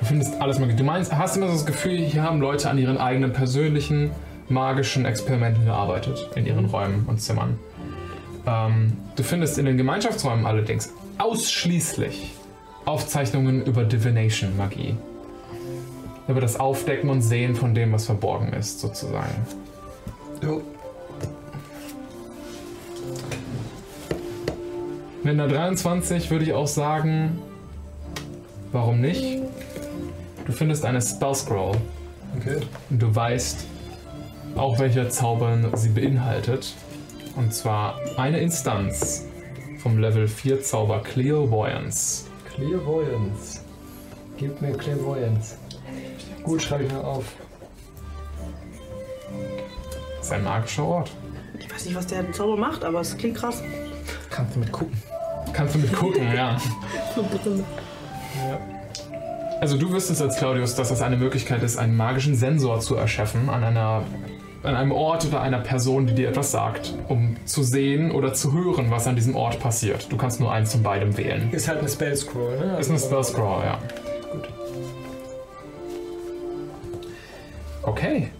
Du 0.00 0.06
findest 0.06 0.40
alles 0.40 0.58
mögliche. 0.58 0.78
Du 0.78 0.84
meinst, 0.84 1.12
hast 1.12 1.36
immer 1.36 1.46
so 1.46 1.52
das 1.52 1.66
Gefühl, 1.66 1.98
hier 1.98 2.22
haben 2.22 2.40
Leute 2.40 2.68
an 2.68 2.78
ihren 2.78 2.98
eigenen 2.98 3.32
persönlichen 3.32 4.10
magischen 4.48 5.04
Experimenten 5.04 5.64
gearbeitet, 5.64 6.28
in 6.34 6.46
ihren 6.46 6.66
Räumen 6.66 7.04
und 7.06 7.20
Zimmern. 7.20 7.58
Ähm, 8.46 8.96
du 9.14 9.22
findest 9.22 9.58
in 9.58 9.66
den 9.66 9.76
Gemeinschaftsräumen 9.76 10.46
allerdings 10.46 10.92
ausschließlich 11.18 12.34
Aufzeichnungen 12.84 13.64
über 13.64 13.84
Divination-Magie. 13.84 14.96
Über 16.26 16.40
das 16.40 16.58
Aufdecken 16.58 17.10
und 17.10 17.22
Sehen 17.22 17.54
von 17.54 17.74
dem, 17.74 17.92
was 17.92 18.06
verborgen 18.06 18.52
ist, 18.52 18.80
sozusagen. 18.80 19.34
Jo. 20.42 20.60
Mit 25.22 25.34
einer 25.34 25.46
23 25.46 26.30
würde 26.30 26.44
ich 26.44 26.52
auch 26.52 26.66
sagen, 26.66 27.40
warum 28.72 29.00
nicht? 29.00 29.40
Du 30.44 30.52
findest 30.52 30.84
eine 30.84 31.00
Spell 31.00 31.34
Scroll 31.34 31.76
Okay. 32.38 32.60
und 32.90 33.00
du 33.00 33.14
weißt 33.14 33.66
auch, 34.56 34.78
welcher 34.78 35.08
Zauber 35.10 35.58
sie 35.74 35.90
beinhaltet. 35.90 36.74
Und 37.36 37.54
zwar 37.54 37.98
eine 38.16 38.40
Instanz 38.40 39.26
vom 39.78 39.98
Level 39.98 40.26
4 40.26 40.62
Zauber 40.62 41.00
Clairvoyance. 41.02 42.24
Clairvoyance. 42.54 43.60
Gib 44.38 44.60
mir 44.60 44.72
Clairvoyance. 44.72 45.56
Gut, 46.42 46.62
schreibe 46.62 46.84
ich 46.84 46.92
mir 46.92 47.04
auf. 47.04 47.24
Das 50.32 50.38
ist 50.40 50.46
ein 50.46 50.50
magischer 50.50 50.84
Ort. 50.84 51.10
Ich 51.58 51.70
weiß 51.70 51.84
nicht, 51.84 51.94
was 51.94 52.06
der 52.06 52.32
Zauber 52.32 52.56
macht, 52.56 52.84
aber 52.84 53.00
es 53.00 53.14
klingt 53.18 53.36
krass. 53.36 53.62
Kannst 54.30 54.54
du 54.54 54.60
mit 54.60 54.72
gucken. 54.72 54.96
Kannst 55.52 55.74
du 55.74 55.78
mit 55.80 55.92
gucken, 55.92 56.22
ja. 56.34 56.56
Also 59.60 59.76
du 59.76 59.92
wüsstest 59.92 60.22
als 60.22 60.38
Claudius, 60.38 60.74
dass 60.74 60.88
das 60.88 61.02
eine 61.02 61.16
Möglichkeit 61.16 61.62
ist, 61.62 61.76
einen 61.76 61.96
magischen 61.96 62.34
Sensor 62.34 62.80
zu 62.80 62.96
erschaffen 62.96 63.48
an 63.48 63.62
einer 63.62 64.02
an 64.64 64.74
einem 64.74 64.90
Ort 64.92 65.26
oder 65.26 65.40
einer 65.40 65.60
Person, 65.60 66.06
die 66.06 66.14
dir 66.14 66.30
etwas 66.30 66.50
sagt, 66.50 66.94
um 67.08 67.36
zu 67.44 67.62
sehen 67.62 68.10
oder 68.10 68.32
zu 68.32 68.52
hören, 68.52 68.90
was 68.90 69.06
an 69.06 69.14
diesem 69.14 69.36
Ort 69.36 69.60
passiert. 69.60 70.10
Du 70.10 70.16
kannst 70.16 70.40
nur 70.40 70.50
eins 70.52 70.72
von 70.72 70.82
beidem 70.82 71.16
wählen. 71.16 71.50
Ist 71.52 71.68
halt 71.68 71.80
eine 71.80 71.88
Spell 71.88 72.16
Scroll, 72.16 72.58
ne? 72.58 72.78
Ist 72.78 72.88
eine 72.88 72.98
Spell 72.98 73.22
Scroll, 73.22 73.64
ja. 73.64 73.78
Gut. 74.32 74.48
Okay. 77.82 78.30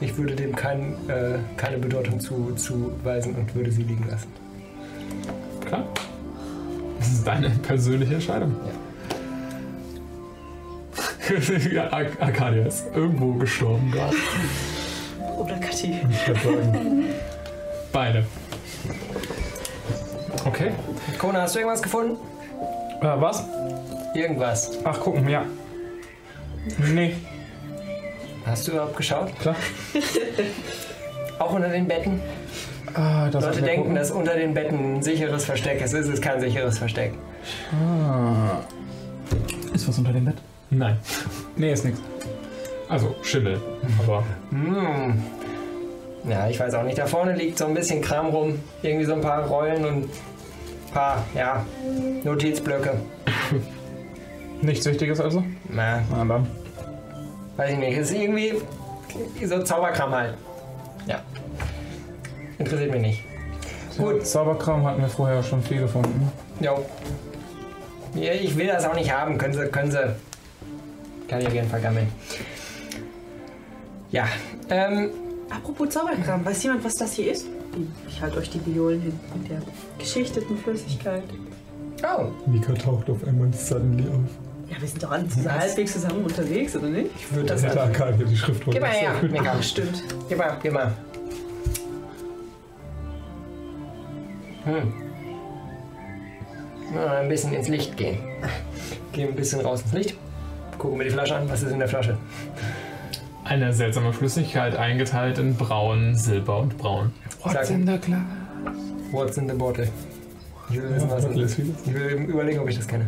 Ich 0.00 0.16
würde 0.16 0.34
dem 0.34 0.54
kein, 0.54 0.94
äh, 1.08 1.38
keine 1.56 1.78
Bedeutung 1.78 2.20
zu, 2.20 2.52
zuweisen 2.56 3.34
und 3.34 3.54
würde 3.54 3.72
sie 3.72 3.82
liegen 3.82 4.06
lassen. 4.10 4.28
Klar. 5.66 5.84
Das 6.98 7.08
ist 7.08 7.26
deine 7.26 7.48
persönliche 7.50 8.14
Entscheidung. 8.14 8.54
Ja. 11.72 11.90
Ar- 11.90 12.06
Arcadia 12.20 12.66
ist 12.66 12.86
irgendwo 12.94 13.32
gestorben 13.34 13.90
gerade. 13.90 14.14
Oder 15.38 15.56
Kathi. 15.58 15.94
Beide. 17.92 18.24
Okay. 20.44 20.70
Kona, 21.18 21.42
hast 21.42 21.54
du 21.54 21.58
irgendwas 21.60 21.82
gefunden? 21.82 22.16
Äh, 23.00 23.06
was? 23.20 23.44
Irgendwas. 24.14 24.78
Ach, 24.84 25.00
gucken, 25.00 25.28
ja. 25.28 25.44
Nee, 26.78 27.14
Hast 28.46 28.68
du 28.68 28.72
überhaupt 28.72 28.96
geschaut? 28.96 29.38
klar. 29.40 29.56
Auch 31.38 31.52
unter 31.52 31.68
den 31.68 31.86
Betten? 31.86 32.20
Ah, 32.94 33.28
das 33.28 33.44
Leute 33.44 33.62
denken, 33.62 33.94
dass 33.94 34.10
unter 34.10 34.34
den 34.36 34.54
Betten 34.54 34.96
ein 34.96 35.02
sicheres 35.02 35.44
Versteck 35.44 35.82
ist. 35.82 35.92
Es 35.92 36.08
ist 36.08 36.22
kein 36.22 36.40
sicheres 36.40 36.78
Versteck. 36.78 37.12
Ah. 37.72 38.60
Ist 39.74 39.86
was 39.86 39.98
unter 39.98 40.12
dem 40.12 40.24
Bett? 40.24 40.36
Nein. 40.70 40.96
Nee, 41.56 41.72
ist 41.72 41.84
nichts. 41.84 42.00
Also 42.88 43.14
Schimmel. 43.22 43.60
Aber 44.02 44.22
Hm. 44.50 45.22
Ja, 46.28 46.48
ich 46.48 46.58
weiß 46.58 46.74
auch 46.74 46.84
nicht. 46.84 46.98
Da 46.98 47.06
vorne 47.06 47.34
liegt 47.34 47.58
so 47.58 47.66
ein 47.66 47.74
bisschen 47.74 48.00
Kram 48.00 48.26
rum. 48.28 48.58
Irgendwie 48.82 49.04
so 49.04 49.12
ein 49.14 49.20
paar 49.20 49.46
Rollen 49.46 49.84
und 49.84 50.04
ein 50.04 50.10
paar, 50.94 51.24
ja, 51.34 51.66
Notizblöcke. 52.24 52.98
Nichts 54.62 54.86
Wichtiges 54.86 55.20
also? 55.20 55.44
Na, 55.68 56.02
Na 56.10 56.24
dann. 56.24 56.46
Weiß 57.56 57.72
ich 57.72 57.78
nicht. 57.78 57.96
Ist 57.98 58.12
irgendwie 58.12 58.54
so 59.44 59.62
Zauberkram 59.62 60.10
halt. 60.10 60.34
Ja. 61.06 61.22
Interessiert 62.58 62.90
mich 62.90 63.00
nicht. 63.02 63.24
Gut. 63.98 64.26
Zauberkram 64.26 64.84
hatten 64.86 65.00
wir 65.00 65.08
vorher 65.08 65.42
schon 65.42 65.62
viel 65.62 65.80
gefunden. 65.80 66.30
Jo. 66.60 66.84
Ja, 68.14 68.32
ich 68.32 68.56
will 68.56 68.66
das 68.66 68.84
auch 68.84 68.94
nicht 68.94 69.12
haben. 69.12 69.38
Können 69.38 69.54
Sie, 69.54 69.66
können 69.68 69.90
Sie. 69.90 69.98
Kann 71.28 71.40
ich 71.40 71.46
auf 71.46 71.54
jeden 71.54 71.68
Fall 71.68 71.80
gammeln. 71.80 72.08
Ja. 74.10 74.26
Ähm, 74.70 75.10
Apropos 75.50 75.90
Zauberkram, 75.90 76.44
weiß 76.44 76.62
jemand, 76.64 76.84
was 76.84 76.94
das 76.94 77.12
hier 77.12 77.32
ist? 77.32 77.46
Ich 78.08 78.20
halte 78.20 78.38
euch 78.38 78.50
die 78.50 78.64
Violen 78.66 79.00
hin 79.00 79.20
mit 79.34 79.50
der 79.50 79.60
geschichteten 79.98 80.56
Flüssigkeit. 80.58 81.22
oh. 82.02 82.26
Mika 82.50 82.72
taucht 82.72 83.08
auf 83.10 83.22
einmal 83.26 83.52
suddenly 83.52 84.04
auf. 84.08 84.45
Ja, 84.68 84.80
wir 84.80 84.88
sind 84.88 85.02
doch 85.02 85.10
alle 85.12 85.28
zusammen, 85.28 85.60
halbwegs 85.60 85.92
zusammen 85.92 86.24
unterwegs, 86.24 86.76
oder 86.76 86.88
nicht? 86.88 87.10
Ich 87.16 87.32
würde 87.32 87.48
das 87.48 87.62
Das 87.62 87.70
hätte 87.70 87.82
einfach. 87.82 88.00
Arcadia 88.00 88.26
die 88.26 88.36
Schrift 88.36 88.64
Gib 88.64 88.80
mal 88.80 88.90
her, 88.90 89.12
Mika. 89.22 89.62
Stimmt. 89.62 90.02
Gib 90.28 90.38
mal, 90.38 90.56
gib 90.62 90.72
mal. 90.72 90.92
Hm. 94.64 94.92
Mal 96.92 97.16
ein 97.18 97.28
bisschen 97.28 97.52
ins 97.52 97.68
Licht 97.68 97.96
gehen. 97.96 98.18
Geh 99.12 99.24
ein 99.24 99.34
bisschen 99.34 99.60
raus 99.60 99.82
ins 99.82 99.92
Licht. 99.92 100.16
Gucken 100.78 100.98
wir 100.98 101.04
die 101.04 101.12
Flasche 101.12 101.36
an. 101.36 101.48
Was 101.48 101.62
ist 101.62 101.70
in 101.70 101.78
der 101.78 101.88
Flasche? 101.88 102.18
Eine 103.44 103.72
seltsame 103.72 104.12
Flüssigkeit 104.12 104.76
eingeteilt 104.76 105.38
in 105.38 105.54
Braun, 105.54 106.16
Silber 106.16 106.60
und 106.60 106.76
Braun. 106.76 107.12
Sag, 107.44 107.66
the 107.66 107.76
glass? 107.76 108.20
what's 109.12 109.36
in 109.38 109.48
the 109.48 109.54
bottle? 109.54 109.88
Ich 110.68 110.76
will 110.76 110.90
wissen, 110.94 111.10
was 111.10 111.24
das 111.24 111.36
ist. 111.36 111.58
Ich 111.58 111.94
will 111.94 112.26
überlegen, 112.28 112.58
ob 112.58 112.68
ich 112.68 112.76
das 112.76 112.88
kenne. 112.88 113.06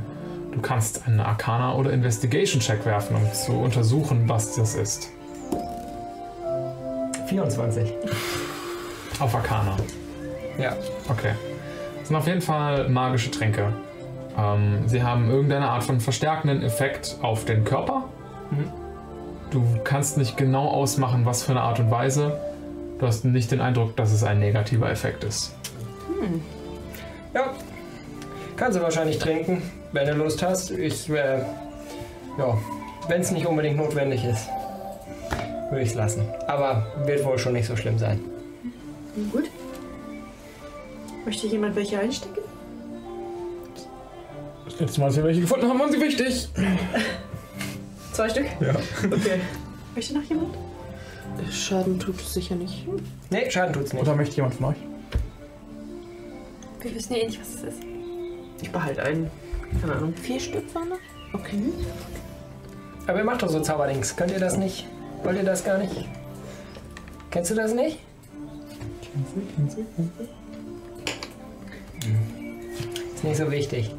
Du 0.58 0.62
kannst 0.62 1.06
einen 1.06 1.20
Arcana- 1.20 1.76
oder 1.76 1.92
Investigation-Check 1.92 2.84
werfen, 2.84 3.14
um 3.14 3.32
zu 3.32 3.52
untersuchen, 3.52 4.28
was 4.28 4.56
das 4.56 4.74
ist. 4.74 5.08
24. 7.28 7.92
Auf 9.20 9.36
Arcana. 9.36 9.76
Ja. 10.58 10.74
Okay. 11.08 11.34
Das 12.00 12.08
sind 12.08 12.16
auf 12.16 12.26
jeden 12.26 12.40
Fall 12.40 12.88
magische 12.88 13.30
Tränke. 13.30 13.72
Ähm, 14.36 14.82
sie 14.88 15.00
haben 15.00 15.30
irgendeine 15.30 15.68
Art 15.68 15.84
von 15.84 16.00
verstärkenden 16.00 16.64
Effekt 16.64 17.18
auf 17.22 17.44
den 17.44 17.62
Körper. 17.62 18.08
Mhm. 18.50 18.72
Du 19.52 19.64
kannst 19.84 20.18
nicht 20.18 20.36
genau 20.36 20.66
ausmachen, 20.66 21.24
was 21.24 21.44
für 21.44 21.52
eine 21.52 21.60
Art 21.60 21.78
und 21.78 21.92
Weise. 21.92 22.36
Du 22.98 23.06
hast 23.06 23.24
nicht 23.24 23.52
den 23.52 23.60
Eindruck, 23.60 23.94
dass 23.94 24.12
es 24.12 24.24
ein 24.24 24.40
negativer 24.40 24.90
Effekt 24.90 25.22
ist. 25.22 25.54
Ja. 27.32 27.50
Kannst 28.56 28.76
du 28.76 28.82
wahrscheinlich 28.82 29.20
trinken, 29.20 29.62
wenn 29.92 30.06
du 30.06 30.14
Lust 30.14 30.42
hast. 30.42 30.70
Ich, 30.70 31.08
äh, 31.08 31.38
ja, 32.38 32.58
wenn 33.08 33.20
es 33.20 33.30
nicht 33.30 33.46
unbedingt 33.46 33.76
notwendig 33.76 34.24
ist, 34.24 34.48
würde 35.70 35.82
ich 35.82 35.90
es 35.90 35.94
lassen. 35.94 36.22
Aber 36.46 36.86
wird 37.04 37.24
wohl 37.24 37.38
schon 37.38 37.54
nicht 37.54 37.66
so 37.66 37.76
schlimm 37.76 37.98
sein. 37.98 38.20
Gut. 39.32 39.50
Möchte 41.24 41.46
jemand 41.46 41.76
welche 41.76 41.98
einstecken? 41.98 42.38
Das 44.64 44.80
letzte 44.80 45.00
Mal, 45.00 45.06
als 45.06 45.16
wir 45.16 45.24
welche 45.24 45.40
gefunden 45.40 45.68
haben, 45.68 45.78
waren 45.78 45.92
sie 45.92 46.00
wichtig. 46.00 46.48
Zwei 48.12 48.28
Stück? 48.28 48.46
Ja. 48.60 48.74
Okay. 49.04 49.40
Möchte 49.94 50.14
noch 50.14 50.22
jemand? 50.24 50.56
Schaden 51.50 51.98
tut 51.98 52.20
es 52.20 52.34
sicher 52.34 52.54
nicht. 52.54 52.86
Nee, 53.30 53.50
Schaden 53.50 53.72
tut's 53.72 53.92
nicht. 53.92 54.02
Oder 54.02 54.14
möchte 54.14 54.36
jemand 54.36 54.54
von 54.54 54.66
euch? 54.66 54.76
Wir 56.80 56.94
wissen 56.94 57.14
ja 57.14 57.22
eh 57.22 57.26
nicht, 57.26 57.40
was 57.40 57.54
es 57.54 57.62
ist. 57.62 57.82
Ich 58.62 58.70
behalte 58.70 59.02
einen. 59.02 59.30
Keine 59.80 59.92
Ahnung. 59.94 60.14
Vier 60.14 60.40
Stück 60.40 60.74
waren 60.74 60.88
noch? 60.90 60.98
Okay. 61.32 61.62
Aber 63.06 63.18
ihr 63.18 63.24
macht 63.24 63.42
doch 63.42 63.48
so 63.48 63.60
Zauberdings. 63.60 64.16
Könnt 64.16 64.32
ihr 64.32 64.40
das 64.40 64.56
nicht? 64.56 64.86
Wollt 65.22 65.36
ihr 65.36 65.44
das 65.44 65.64
gar 65.64 65.78
nicht? 65.78 66.08
Kennst 67.30 67.50
du 67.50 67.54
das 67.54 67.74
nicht? 67.74 67.98
Ist 73.14 73.24
nicht 73.24 73.36
so 73.36 73.50
wichtig. 73.50 73.94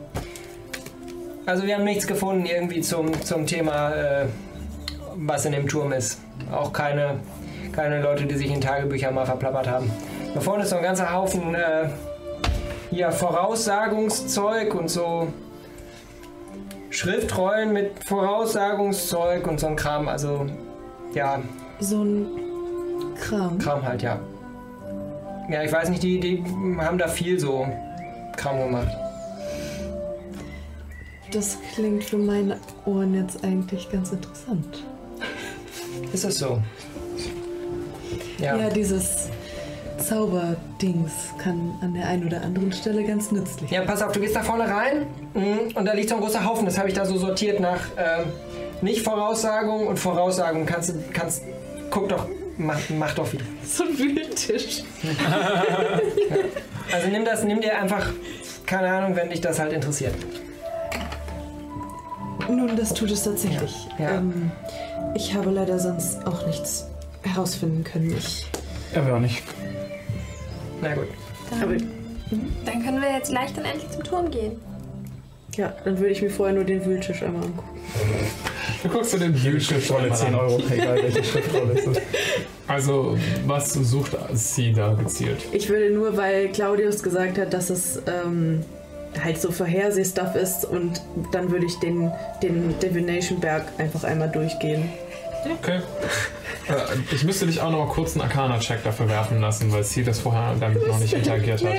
Also 1.46 1.66
wir 1.66 1.76
haben 1.76 1.84
nichts 1.84 2.06
gefunden 2.08 2.46
irgendwie 2.46 2.82
zum, 2.82 3.20
zum 3.24 3.46
Thema, 3.46 3.94
äh, 3.94 4.26
was 5.16 5.46
in 5.46 5.52
dem 5.52 5.68
Turm 5.68 5.92
ist. 5.92 6.20
Auch 6.52 6.72
keine, 6.72 7.20
keine 7.72 8.02
Leute, 8.02 8.26
die 8.26 8.36
sich 8.36 8.52
in 8.52 8.62
Tagebüchern 8.62 9.14
mal 9.14 9.26
verplappert 9.26 9.68
haben. 9.68 9.92
Da 10.34 10.40
vorne 10.40 10.64
ist 10.64 10.72
noch 10.72 10.78
ein 10.78 10.84
ganzer 10.84 11.12
Haufen 11.12 11.56
äh, 11.56 11.90
hier 12.92 13.12
Voraussagungszeug 13.12 14.76
und 14.76 14.90
so 14.90 15.28
Schriftrollen 16.90 17.74
mit 17.74 18.04
Voraussagungszeug 18.04 19.48
und 19.48 19.60
so 19.60 19.68
ein 19.68 19.76
Kram. 19.76 20.08
Also 20.08 20.46
ja, 21.14 21.42
So 21.80 22.04
ein 22.04 22.28
Kram. 23.20 23.58
Kram 23.60 23.84
halt, 23.84 24.02
ja. 24.02 24.20
Ja, 25.50 25.64
ich 25.64 25.72
weiß 25.72 25.90
nicht, 25.90 26.04
die, 26.04 26.20
die 26.20 26.44
haben 26.78 26.98
da 26.98 27.08
viel 27.08 27.40
so 27.40 27.68
Kram 28.38 28.60
gemacht. 28.60 28.90
Das 31.32 31.58
klingt 31.76 32.04
für 32.04 32.18
meine 32.18 32.58
Ohren 32.86 33.14
jetzt 33.14 33.44
eigentlich 33.44 33.90
ganz 33.92 34.12
interessant. 34.12 34.84
Ist 36.12 36.26
es 36.26 36.40
so? 36.40 36.60
Ja. 38.40 38.56
Ja, 38.56 38.70
dieses 38.70 39.29
Zauberdings 40.00 41.12
kann 41.38 41.78
an 41.82 41.94
der 41.94 42.08
einen 42.08 42.26
oder 42.26 42.42
anderen 42.42 42.72
Stelle 42.72 43.04
ganz 43.04 43.32
nützlich 43.32 43.70
Ja, 43.72 43.82
pass 43.82 44.02
auf, 44.02 44.12
du 44.12 44.20
gehst 44.20 44.36
da 44.36 44.44
vorne 44.44 44.68
rein 44.68 45.06
mhm, 45.34 45.76
und 45.76 45.86
da 45.86 45.94
liegt 45.94 46.10
so 46.10 46.16
ein 46.16 46.22
großer 46.22 46.44
Haufen. 46.46 46.66
Das 46.66 46.78
habe 46.78 46.88
ich 46.88 46.94
da 46.94 47.06
so 47.06 47.18
sortiert 47.18 47.60
nach 47.60 47.82
ähm, 47.98 48.26
nicht 48.82 49.04
Voraussagung 49.04 49.88
und 49.88 49.98
Voraussagung. 49.98 50.66
Kannst 50.66 50.90
du, 50.90 50.94
kannst, 51.14 51.44
guck 51.90 52.10
doch, 52.10 52.28
mach, 52.58 52.80
mach 52.98 53.14
doch 53.14 53.32
wieder. 53.32 53.46
So 53.66 53.84
ein 53.84 53.98
Wühltisch. 53.98 54.84
Also 56.92 57.08
nimm 57.10 57.24
das, 57.24 57.44
nimm 57.44 57.62
dir 57.62 57.78
einfach, 57.78 58.12
keine 58.66 58.90
Ahnung, 58.92 59.16
wenn 59.16 59.30
dich 59.30 59.42
das 59.42 59.60
halt 59.60 59.74
interessiert. 59.74 60.16
Nun, 62.48 62.76
das 62.76 62.94
tut 62.94 63.12
es 63.12 63.24
tatsächlich. 63.24 63.88
Ja. 64.00 64.16
Ähm, 64.16 64.52
ich 65.16 65.36
habe 65.36 65.52
leider 65.52 65.78
sonst 65.78 66.26
auch 66.26 66.48
nichts 66.48 66.88
herausfinden 67.22 67.84
können. 67.84 68.16
Ich 68.18 68.48
Ja, 68.96 69.06
wir 69.06 69.16
auch 69.16 69.20
nicht. 69.20 69.44
Na 70.82 70.94
gut. 70.96 71.08
Aber 71.62 71.74
Dann 72.66 72.84
können 72.86 73.02
wir 73.02 73.12
jetzt 73.12 73.32
leicht 73.32 73.58
und 73.58 73.66
endlich 73.66 73.90
zum 73.90 74.04
Turm 74.04 74.30
gehen. 74.32 74.54
ja, 75.56 75.74
dann 75.84 75.98
würde 75.98 76.12
ich 76.12 76.22
mir 76.22 76.30
vorher 76.30 76.56
nur 76.56 76.64
den 76.64 76.86
Wühltisch 76.86 77.24
einmal 77.24 77.44
angucken. 77.44 77.80
Du 78.84 78.90
guckst 78.90 79.14
dir 79.14 79.20
den 79.20 79.34
Bildschirm 79.34 79.82
Rolle 79.90 80.14
10 80.14 80.36
Euro, 80.36 80.62
egal 80.70 81.02
welche 81.04 81.24
Schriftrolle 81.24 81.74
es 81.74 81.86
ist. 81.86 82.02
Also, 82.68 83.18
was 83.48 83.74
sucht 83.74 84.16
sie 84.34 84.72
da 84.74 84.94
gezielt? 84.94 85.38
Ich 85.52 85.68
will 85.70 85.92
nur, 85.92 86.16
weil 86.16 86.50
Claudius 86.50 87.02
gesagt 87.04 87.38
hat, 87.40 87.52
dass 87.54 87.70
es 87.72 88.00
ähm, 88.08 88.64
halt 89.22 89.42
so 89.42 89.52
Vorhersehstuff 89.52 90.36
ist 90.36 90.66
und 90.66 91.02
dann 91.32 91.50
würde 91.52 91.66
ich 91.66 91.76
den, 91.80 92.12
den 92.44 92.78
Divination 92.80 93.40
Berg 93.40 93.66
einfach 93.80 94.04
einmal 94.04 94.30
durchgehen. 94.30 94.88
Okay. 95.60 95.82
Äh, 96.70 96.74
ich 97.16 97.24
müsste 97.24 97.46
dich 97.48 97.60
auch 97.62 97.72
noch 97.72 97.86
mal 97.86 97.92
kurz 97.94 98.14
einen 98.14 98.22
Arcana-Check 98.22 98.84
dafür 98.84 99.10
werfen 99.10 99.42
lassen, 99.42 99.72
weil 99.72 99.84
sie 99.84 100.04
das 100.04 100.20
vorher 100.20 100.54
damit 100.60 100.88
noch 100.88 101.00
nicht 101.00 101.14
interagiert 101.14 101.64
hat. 101.64 101.74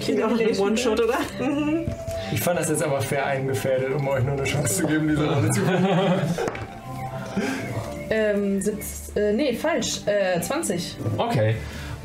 klingt 0.00 0.22
auch 0.22 0.30
nach 0.30 0.38
einem 0.40 0.58
One-Shot, 0.58 1.00
oder? 1.00 1.14
Ich 2.32 2.40
fand 2.40 2.60
das 2.60 2.68
jetzt 2.68 2.82
aber 2.82 3.00
fair 3.00 3.26
eingefädelt, 3.26 3.94
um 3.94 4.06
euch 4.08 4.22
nur 4.22 4.34
eine 4.34 4.44
Chance 4.44 4.82
zu 4.82 4.86
geben, 4.86 5.08
diese 5.08 5.28
Rolle 5.28 5.50
zu. 5.50 5.60
Ähm, 8.12 8.60
sitzt, 8.60 9.16
äh, 9.16 9.32
nee, 9.32 9.54
falsch, 9.54 10.00
äh, 10.06 10.40
20. 10.40 10.96
Okay. 11.16 11.54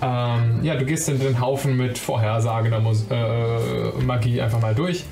Ähm, 0.04 0.60
ja, 0.62 0.76
du 0.76 0.86
gehst 0.86 1.10
in 1.10 1.20
den 1.20 1.42
Haufen 1.42 1.76
mit 1.78 1.98
vorhersagender 1.98 2.80
Mus 2.80 3.06
äh, 3.10 4.04
Magie 4.04 4.40
einfach 4.40 4.62
mal 4.62 4.76
durch. 4.76 5.04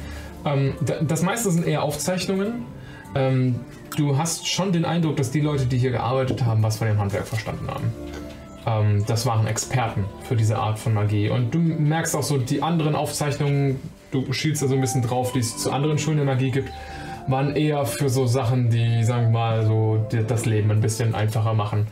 Ähm, 0.45 0.75
da- 0.81 1.01
das 1.01 1.23
meiste 1.23 1.49
sind 1.49 1.65
eher 1.65 1.81
Aufzeichnungen. 1.81 2.65
Ähm, 3.15 3.55
du 3.95 4.17
hast 4.17 4.47
schon 4.47 4.71
den 4.71 4.85
Eindruck, 4.85 5.17
dass 5.17 5.31
die 5.31 5.41
Leute, 5.41 5.65
die 5.65 5.77
hier 5.77 5.91
gearbeitet 5.91 6.45
haben, 6.45 6.63
was 6.63 6.77
von 6.77 6.87
dem 6.87 6.99
Handwerk 6.99 7.27
verstanden 7.27 7.67
haben. 7.67 7.93
Ähm, 8.65 9.03
das 9.07 9.25
waren 9.25 9.47
Experten 9.47 10.05
für 10.27 10.35
diese 10.35 10.57
Art 10.57 10.79
von 10.79 10.93
Magie. 10.93 11.29
Und 11.29 11.53
du 11.53 11.59
merkst 11.59 12.15
auch 12.15 12.23
so, 12.23 12.37
die 12.37 12.61
anderen 12.61 12.95
Aufzeichnungen, 12.95 13.79
du 14.11 14.31
schielst 14.33 14.61
da 14.61 14.67
so 14.67 14.75
ein 14.75 14.81
bisschen 14.81 15.01
drauf, 15.01 15.33
die 15.33 15.39
es 15.39 15.57
zu 15.57 15.71
anderen 15.71 15.97
Schulen 15.97 16.17
der 16.17 16.25
Magie 16.25 16.51
gibt, 16.51 16.69
waren 17.27 17.55
eher 17.55 17.85
für 17.85 18.09
so 18.09 18.27
Sachen, 18.27 18.69
die, 18.69 19.03
sagen 19.03 19.27
wir 19.27 19.39
mal, 19.39 19.65
so 19.65 20.05
das 20.27 20.45
Leben 20.45 20.71
ein 20.71 20.81
bisschen 20.81 21.15
einfacher 21.15 21.53
machen. 21.53 21.87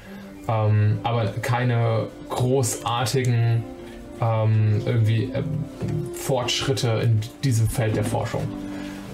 Ähm, 0.48 1.00
aber 1.04 1.28
keine 1.42 2.08
großartigen 2.30 3.64
ähm, 4.22 4.82
irgendwie 4.86 5.26
äh, 5.26 5.44
Fortschritte 6.16 7.02
in 7.04 7.20
diesem 7.44 7.68
Feld 7.70 7.96
der 7.96 8.04
Forschung. 8.04 8.44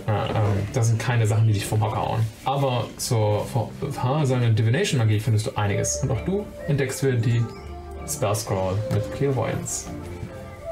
Äh, 0.08 0.12
ähm, 0.12 0.68
das 0.74 0.88
sind 0.88 1.00
keine 1.00 1.28
Sachen, 1.28 1.48
die 1.48 1.54
dich 1.54 1.66
vom 1.66 1.84
Hocker 1.84 1.98
hauen. 2.02 2.22
Aber 2.46 2.88
zur 2.98 3.46
seine 4.24 4.54
Divination-Magie 4.54 5.20
findest 5.20 5.48
du 5.48 5.58
einiges. 5.58 5.98
Und 5.98 6.12
auch 6.12 6.22
du 6.22 6.46
entdeckst 6.68 7.04
wieder 7.04 7.18
die 7.18 7.44
Spell 8.08 8.34
Scroll 8.36 8.78
mit 8.94 9.14
Clairvoyance, 9.14 9.90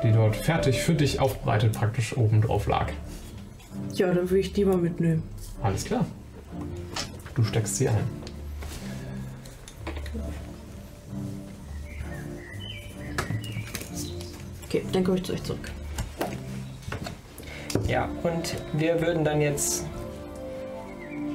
die 0.04 0.14
dort 0.14 0.38
fertig 0.38 0.82
für 0.82 0.94
dich 0.94 1.20
aufbereitet 1.20 1.74
praktisch 1.74 2.16
oben 2.16 2.42
drauf 2.42 2.68
lag. 2.68 2.92
Ja, 3.94 4.08
dann 4.08 4.30
würde 4.30 4.40
ich 4.40 4.54
die 4.54 4.64
mal 4.64 4.78
mitnehmen. 4.78 5.24
Alles 5.62 5.84
klar. 5.84 6.06
Du 7.36 7.44
steckst 7.44 7.76
sie 7.76 7.90
ein. 7.90 8.08
Okay, 14.66 14.82
dann 14.94 15.04
komme 15.04 15.18
ich 15.18 15.24
zu 15.24 15.34
euch 15.34 15.44
zurück. 15.44 15.72
Ja, 17.88 18.10
und 18.24 18.56
wir 18.74 19.02
würden 19.02 19.24
dann 19.24 19.42
jetzt. 19.42 19.86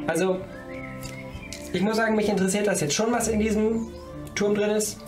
Also, 0.07 0.39
ich 1.73 1.83
muss 1.83 1.97
sagen, 1.97 2.17
mich 2.17 2.29
interessiert 2.29 2.67
das 2.67 2.81
jetzt 2.81 2.95
schon, 2.95 3.13
was 3.13 3.29
in 3.29 3.39
diesem 3.39 3.89
Turm 4.35 4.55
drin 4.55 4.71
ist. 4.71 4.99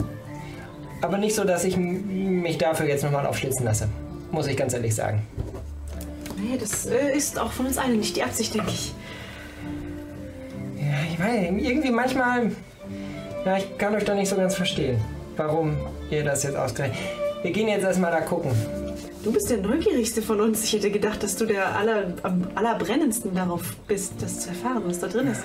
Aber 1.01 1.19
nicht 1.19 1.35
so, 1.35 1.45
dass 1.45 1.65
ich 1.65 1.77
mich 1.77 2.59
dafür 2.59 2.87
jetzt 2.87 3.03
nochmal 3.03 3.27
aufschlitzen 3.27 3.65
lasse. 3.65 3.89
Muss 4.31 4.47
ich 4.47 4.57
ganz 4.57 4.73
ehrlich 4.73 4.95
sagen. 4.95 5.27
Nee, 6.37 6.57
das 6.59 6.87
äh, 6.87 7.17
ist 7.17 7.39
auch 7.39 7.51
von 7.51 7.67
uns 7.67 7.79
allen 7.79 7.99
nicht 7.99 8.17
die 8.17 8.23
Absicht, 8.23 8.55
denke 8.55 8.71
ich. 8.71 8.95
Ja, 10.77 11.13
ich 11.13 11.19
weiß, 11.19 11.69
irgendwie 11.69 11.91
manchmal. 11.91 12.53
Ja, 13.45 13.57
ich 13.57 13.77
kann 13.79 13.95
euch 13.95 14.05
da 14.05 14.15
nicht 14.15 14.29
so 14.29 14.37
ganz 14.37 14.55
verstehen, 14.55 15.01
warum 15.37 15.77
ihr 16.11 16.23
das 16.23 16.45
jetzt 16.45 16.57
ausgerechnet. 16.57 16.99
Wir 17.43 17.51
gehen 17.51 17.69
jetzt 17.69 17.85
erstmal 17.85 18.13
da 18.13 18.21
gucken. 18.21 18.53
Du 19.23 19.31
bist 19.31 19.49
der 19.51 19.59
Neugierigste 19.59 20.21
von 20.21 20.41
uns. 20.41 20.65
Ich 20.65 20.73
hätte 20.73 20.91
gedacht, 20.91 21.23
dass 21.23 21.37
du 21.37 21.47
der 21.47 21.77
aller, 21.77 22.15
am 22.23 22.49
allerbrennendsten 22.57 23.35
darauf 23.35 23.77
bist, 23.87 24.15
das 24.21 24.41
zu 24.41 24.49
erfahren, 24.49 24.83
was 24.85 24.99
da 24.99 25.07
drin 25.07 25.29
ist. 25.29 25.45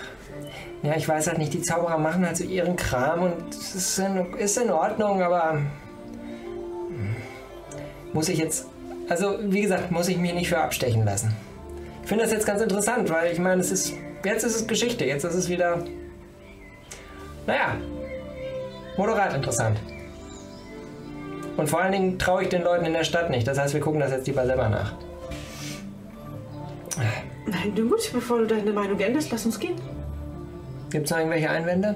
Ja, 0.81 0.95
ich 0.95 1.07
weiß 1.07 1.27
halt 1.27 1.37
nicht, 1.37 1.53
die 1.53 1.61
Zauberer 1.61 1.97
machen 1.97 2.25
halt 2.25 2.37
so 2.37 2.43
ihren 2.43 2.75
Kram 2.75 3.23
und 3.23 3.35
es 3.53 3.75
ist 3.75 4.57
in, 4.57 4.71
Ordnung, 4.71 5.21
aber. 5.21 5.53
hm, 5.53 7.15
Muss 8.13 8.29
ich 8.29 8.39
jetzt. 8.39 8.67
Also, 9.09 9.37
wie 9.41 9.61
gesagt, 9.61 9.91
muss 9.91 10.07
ich 10.07 10.17
mich 10.17 10.33
nicht 10.33 10.49
für 10.49 10.57
abstechen 10.59 11.05
lassen. 11.05 11.35
Ich 12.01 12.09
finde 12.09 12.23
das 12.23 12.33
jetzt 12.33 12.45
ganz 12.45 12.61
interessant, 12.61 13.09
weil 13.09 13.31
ich 13.31 13.39
meine, 13.39 13.61
es 13.61 13.71
ist. 13.71 13.93
Jetzt 14.23 14.43
ist 14.43 14.55
es 14.55 14.67
Geschichte, 14.67 15.05
jetzt 15.05 15.23
ist 15.23 15.35
es 15.35 15.49
wieder. 15.49 15.83
Naja. 17.45 17.75
Moderat 18.97 19.35
interessant. 19.35 19.79
Und 21.57 21.69
vor 21.69 21.81
allen 21.81 21.91
Dingen 21.91 22.19
traue 22.19 22.43
ich 22.43 22.49
den 22.49 22.63
Leuten 22.63 22.85
in 22.85 22.93
der 22.93 23.03
Stadt 23.03 23.29
nicht. 23.29 23.47
Das 23.47 23.59
heißt, 23.59 23.73
wir 23.73 23.81
gucken 23.81 23.99
das 23.99 24.11
jetzt 24.11 24.27
lieber 24.27 24.45
selber 24.45 24.69
nach. 24.69 24.93
Nein, 27.45 27.75
du 27.75 27.89
gut, 27.89 28.09
bevor 28.13 28.39
du 28.39 28.47
deine 28.47 28.71
Meinung 28.71 28.99
änderst, 28.99 29.31
lass 29.31 29.45
uns 29.45 29.59
gehen. 29.59 29.75
Gibt 30.89 31.05
es 31.05 31.11
noch 31.11 31.17
irgendwelche 31.17 31.49
Einwände? 31.49 31.95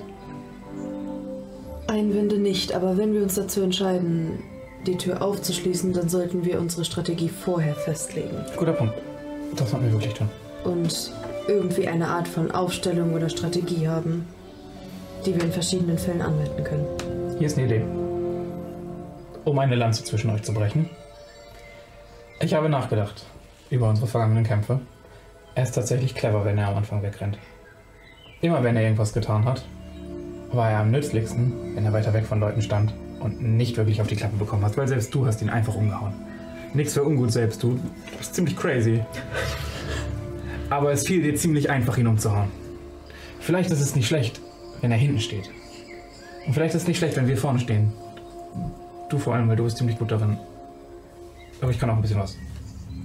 Einwände 1.88 2.38
nicht, 2.38 2.74
aber 2.74 2.97
wenn 2.97 3.14
wir 3.14 3.22
uns 3.22 3.36
dazu 3.36 3.62
entscheiden, 3.62 4.39
die 4.88 4.97
Tür 4.97 5.22
aufzuschließen, 5.22 5.93
dann 5.93 6.09
sollten 6.09 6.45
wir 6.45 6.59
unsere 6.59 6.86
Strategie 6.86 7.30
vorher 7.30 7.76
festlegen 7.76 8.38
Guter 8.55 8.74
Punkt. 8.74 8.93
Das 9.55 9.70
sollten 9.70 9.86
wir 9.88 9.93
wirklich 9.93 10.14
tun. 10.14 10.30
und 10.64 11.12
irgendwie 11.47 11.88
eine 11.88 12.07
Art 12.07 12.28
von 12.28 12.51
Aufstellung 12.51 13.14
oder 13.14 13.30
Strategie 13.30 13.88
haben, 13.88 14.26
die 15.26 15.36
wir 15.36 15.43
in 15.43 15.51
verschiedenen 15.51 15.97
Fällen 15.97 16.22
anwenden 16.22 16.64
können. 16.64 16.86
Hier 17.38 17.47
ist 17.47 17.57
eine 17.57 17.68
Idee. 17.68 18.11
Um 19.43 19.57
eine 19.57 19.75
Lanze 19.75 20.03
zwischen 20.03 20.29
euch 20.29 20.43
zu 20.43 20.53
brechen. 20.53 20.89
Ich 22.39 22.53
habe 22.53 22.69
nachgedacht 22.69 23.25
über 23.71 23.89
unsere 23.89 24.07
vergangenen 24.07 24.43
Kämpfe. 24.43 24.79
Er 25.55 25.63
ist 25.63 25.73
tatsächlich 25.73 26.13
clever, 26.13 26.45
wenn 26.45 26.57
er 26.57 26.67
am 26.67 26.77
Anfang 26.77 27.01
wegrennt. 27.01 27.39
Immer 28.41 28.63
wenn 28.63 28.75
er 28.75 28.83
irgendwas 28.83 29.13
getan 29.13 29.45
hat, 29.45 29.63
war 30.51 30.69
er 30.69 30.79
am 30.79 30.91
nützlichsten, 30.91 31.75
wenn 31.75 31.85
er 31.85 31.93
weiter 31.93 32.13
weg 32.13 32.25
von 32.25 32.39
Leuten 32.39 32.61
stand 32.61 32.93
und 33.19 33.41
nicht 33.41 33.77
wirklich 33.77 34.01
auf 34.01 34.07
die 34.07 34.15
Klappe 34.15 34.37
bekommen 34.37 34.63
hat, 34.63 34.77
weil 34.77 34.87
selbst 34.87 35.13
du 35.13 35.25
hast 35.25 35.41
ihn 35.41 35.49
einfach 35.49 35.75
umgehauen. 35.75 36.13
Nichts 36.73 36.93
für 36.93 37.03
ungut 37.03 37.31
selbst, 37.31 37.63
du 37.63 37.79
bist 38.17 38.35
ziemlich 38.35 38.55
crazy. 38.55 39.03
Aber 40.69 40.91
es 40.91 41.05
fiel 41.05 41.21
dir 41.21 41.35
ziemlich 41.35 41.69
einfach, 41.69 41.97
ihn 41.97 42.07
umzuhauen. 42.07 42.49
Vielleicht 43.39 43.71
ist 43.71 43.81
es 43.81 43.95
nicht 43.95 44.07
schlecht, 44.07 44.39
wenn 44.81 44.91
er 44.91 44.97
hinten 44.97 45.19
steht. 45.19 45.49
Und 46.45 46.53
vielleicht 46.53 46.75
ist 46.75 46.83
es 46.83 46.87
nicht 46.87 46.97
schlecht, 46.97 47.17
wenn 47.17 47.27
wir 47.27 47.37
vorne 47.37 47.59
stehen. 47.59 47.91
Du 49.12 49.20
vor 49.20 49.36
allem, 49.36 49.49
weil 49.49 49.57
du 49.57 49.66
bist 49.66 49.76
ziemlich 49.76 49.99
gut 49.99 50.09
darin. 50.09 50.38
Aber 51.62 51.70
ich 51.70 51.78
kann 51.78 51.89
auch 51.89 51.95
ein 51.95 52.01
bisschen 52.01 52.20
was. 52.20 52.38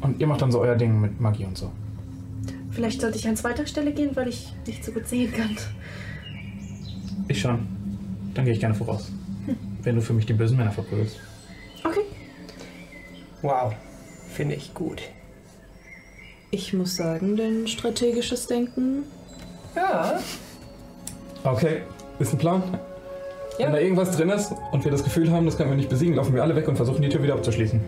Und 0.00 0.20
ihr 0.20 0.26
macht 0.28 0.40
dann 0.40 0.52
so 0.52 0.60
euer 0.60 0.76
Ding 0.76 1.00
mit 1.00 1.20
Magie 1.20 1.44
und 1.44 1.58
so. 1.58 1.72
Vielleicht 2.70 3.00
sollte 3.00 3.18
ich 3.18 3.26
an 3.26 3.34
zweiter 3.36 3.66
Stelle 3.66 3.92
gehen, 3.92 4.14
weil 4.14 4.28
ich 4.28 4.52
nicht 4.66 4.84
so 4.84 4.92
gut 4.92 5.08
sehen 5.08 5.32
kann. 5.32 5.56
Ich 7.26 7.40
schon. 7.40 7.66
Dann 8.34 8.44
gehe 8.44 8.54
ich 8.54 8.60
gerne 8.60 8.76
voraus. 8.76 9.10
Wenn 9.82 9.96
du 9.96 10.00
für 10.00 10.12
mich 10.12 10.26
die 10.26 10.32
bösen 10.32 10.56
Männer 10.56 10.70
verprügelst. 10.70 11.18
Okay. 11.82 12.02
Wow, 13.42 13.74
finde 14.28 14.54
ich 14.54 14.74
gut. 14.74 15.02
Ich 16.52 16.72
muss 16.72 16.94
sagen, 16.94 17.36
dein 17.36 17.66
strategisches 17.66 18.46
Denken. 18.46 19.02
Ja, 19.74 20.20
Okay, 21.42 21.82
ist 22.18 22.32
ein 22.32 22.38
Plan? 22.38 22.62
Ja. 23.58 23.66
Wenn 23.66 23.72
da 23.72 23.78
irgendwas 23.78 24.10
drin 24.16 24.28
ist 24.30 24.52
und 24.72 24.84
wir 24.84 24.90
das 24.92 25.02
Gefühl 25.04 25.30
haben, 25.32 25.46
das 25.46 25.56
können 25.56 25.70
wir 25.70 25.76
nicht 25.76 25.88
besiegen, 25.88 26.14
laufen 26.14 26.34
wir 26.34 26.42
alle 26.42 26.54
weg 26.56 26.68
und 26.68 26.76
versuchen 26.76 27.00
die 27.02 27.08
Tür 27.08 27.22
wieder 27.22 27.34
abzuschließen. 27.34 27.80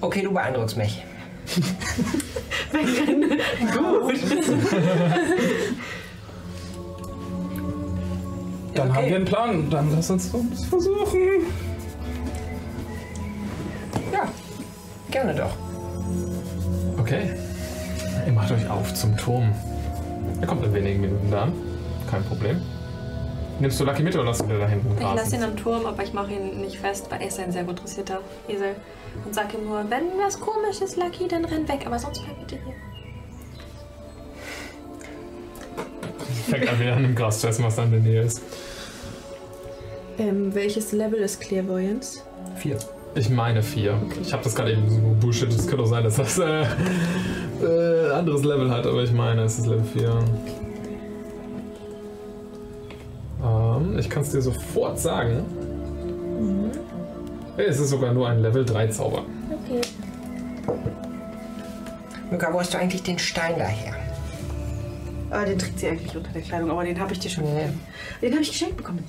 okay, 0.00 0.22
du 0.22 0.32
beeindruckst 0.32 0.76
mich. 0.76 1.04
Dann 8.74 8.90
Okay. 8.90 8.96
haben 8.96 9.08
wir 9.08 9.16
einen 9.16 9.24
Plan. 9.24 9.70
Dann 9.70 9.90
lass 9.94 10.10
uns 10.10 10.30
das 10.30 10.64
versuchen. 10.66 11.18
Ja, 14.12 14.28
gerne 15.10 15.34
doch. 15.34 15.50
Okay. 16.98 17.30
Ihr 18.26 18.32
macht 18.32 18.52
euch 18.52 18.68
auf 18.70 18.94
zum 18.94 19.16
Turm. 19.16 19.52
Er 20.40 20.46
kommt 20.46 20.64
in 20.64 20.72
wenigen 20.72 21.00
Minuten 21.00 21.30
da 21.30 21.42
an. 21.44 21.52
Kein 22.10 22.22
Problem. 22.24 22.60
Nimmst 23.60 23.80
du 23.80 23.84
Lucky 23.84 24.02
mit 24.02 24.14
oder 24.14 24.24
lass 24.24 24.40
ihn 24.40 24.48
da 24.48 24.68
hinten 24.68 24.96
Ich 24.96 25.02
lasse 25.02 25.36
ihn 25.36 25.42
am 25.42 25.56
Turm, 25.56 25.84
aber 25.84 26.02
ich 26.04 26.12
mache 26.12 26.32
ihn 26.32 26.60
nicht 26.60 26.78
fest, 26.78 27.06
weil 27.10 27.20
er 27.22 27.28
ist 27.28 27.40
ein 27.40 27.50
sehr 27.50 27.64
gut 27.64 27.78
interessierter 27.78 28.20
Esel. 28.48 28.76
Und 29.24 29.34
sage 29.34 29.56
ihm 29.56 29.66
nur, 29.66 29.84
wenn 29.90 30.04
was 30.24 30.38
komisch 30.38 30.80
ist, 30.80 30.96
Lucky, 30.96 31.26
dann 31.26 31.44
renn 31.44 31.68
weg. 31.68 31.82
Aber 31.86 31.98
sonst 31.98 32.22
bleib 32.22 32.38
bitte 32.38 32.62
hier. 32.64 32.74
Fängt 36.58 36.68
an 36.68 36.78
wieder 36.80 36.94
an 36.94 37.02
dem 37.02 37.14
Gras 37.16 37.40
zu 37.40 37.48
essen, 37.48 37.64
was 37.64 37.76
da 37.76 37.84
in 37.84 37.90
der 37.90 38.00
Nähe 38.00 38.22
ist. 38.22 38.42
Ähm, 40.18 40.54
welches 40.54 40.92
Level 40.92 41.18
ist 41.18 41.40
Clairvoyance? 41.40 42.20
Vier. 42.56 42.78
Ich 43.14 43.30
meine 43.30 43.62
vier. 43.62 44.00
Ich 44.22 44.32
habe 44.32 44.44
das 44.44 44.54
gerade 44.54 44.72
eben 44.72 44.88
so 44.88 44.98
Bullshit. 45.20 45.48
Es 45.48 45.66
könnte 45.66 45.82
auch 45.82 45.88
sein, 45.88 46.04
dass 46.04 46.16
das 46.16 46.38
äh, 46.38 46.62
äh, 47.62 48.10
anderes 48.12 48.44
Level 48.44 48.70
hat, 48.70 48.86
aber 48.86 49.02
ich 49.02 49.12
meine, 49.12 49.42
es 49.42 49.58
ist 49.58 49.66
Level 49.66 49.84
4. 49.84 50.24
Ähm, 53.44 53.98
ich 53.98 54.08
kann 54.10 54.22
es 54.22 54.30
dir 54.30 54.42
sofort 54.42 54.98
sagen. 54.98 55.44
Hey, 57.56 57.66
Es 57.66 57.78
ist 57.80 57.90
sogar 57.90 58.12
nur 58.12 58.28
ein 58.28 58.40
Level 58.40 58.64
3 58.64 58.88
Zauber. 58.88 59.24
Okay. 59.64 59.80
Luca, 62.30 62.52
wo 62.52 62.60
hast 62.60 62.74
du 62.74 62.78
eigentlich 62.78 63.02
den 63.02 63.18
Stein 63.18 63.58
daher? 63.58 63.94
Ah, 65.30 65.44
den 65.44 65.58
trägt 65.58 65.78
sie 65.78 65.88
eigentlich 65.88 66.16
unter 66.16 66.30
der 66.30 66.42
Kleidung, 66.42 66.70
aber 66.70 66.84
den 66.84 66.98
habe 66.98 67.12
ich 67.12 67.18
dir 67.20 67.28
schon 67.30 67.44
Nee. 67.44 67.54
gegeben. 67.60 67.80
Den 68.22 68.32
habe 68.32 68.42
ich 68.42 68.50
geschenkt 68.50 68.76
bekommen. 68.76 69.04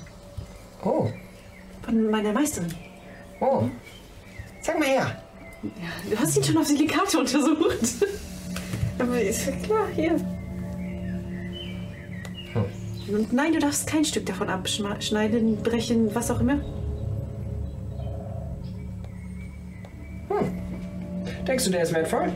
Oh, 0.84 1.08
Von 1.82 2.10
meiner 2.10 2.32
Meisterin. 2.32 2.72
oh. 3.40 3.64
Sag 4.62 4.78
mal 4.78 4.88
her. 4.88 5.22
Du 6.10 6.16
hast 6.18 6.36
ihn 6.36 6.44
schon 6.44 6.56
auf 6.58 6.66
Silikate 6.66 7.18
untersucht. 7.18 8.06
Aber 8.98 9.20
ist 9.20 9.46
ja 9.46 9.52
klar, 9.64 9.86
hier. 9.94 10.16
Und 13.12 13.32
nein, 13.32 13.52
du 13.52 13.58
darfst 13.58 13.86
kein 13.86 14.04
Stück 14.04 14.26
davon 14.26 14.48
abschneiden, 14.48 15.56
brechen, 15.56 16.14
was 16.14 16.30
auch 16.30 16.40
immer. 16.40 16.60
Denkst 21.46 21.64
du, 21.64 21.70
der 21.70 21.82
ist 21.82 21.92
wertvoll? 21.92 22.32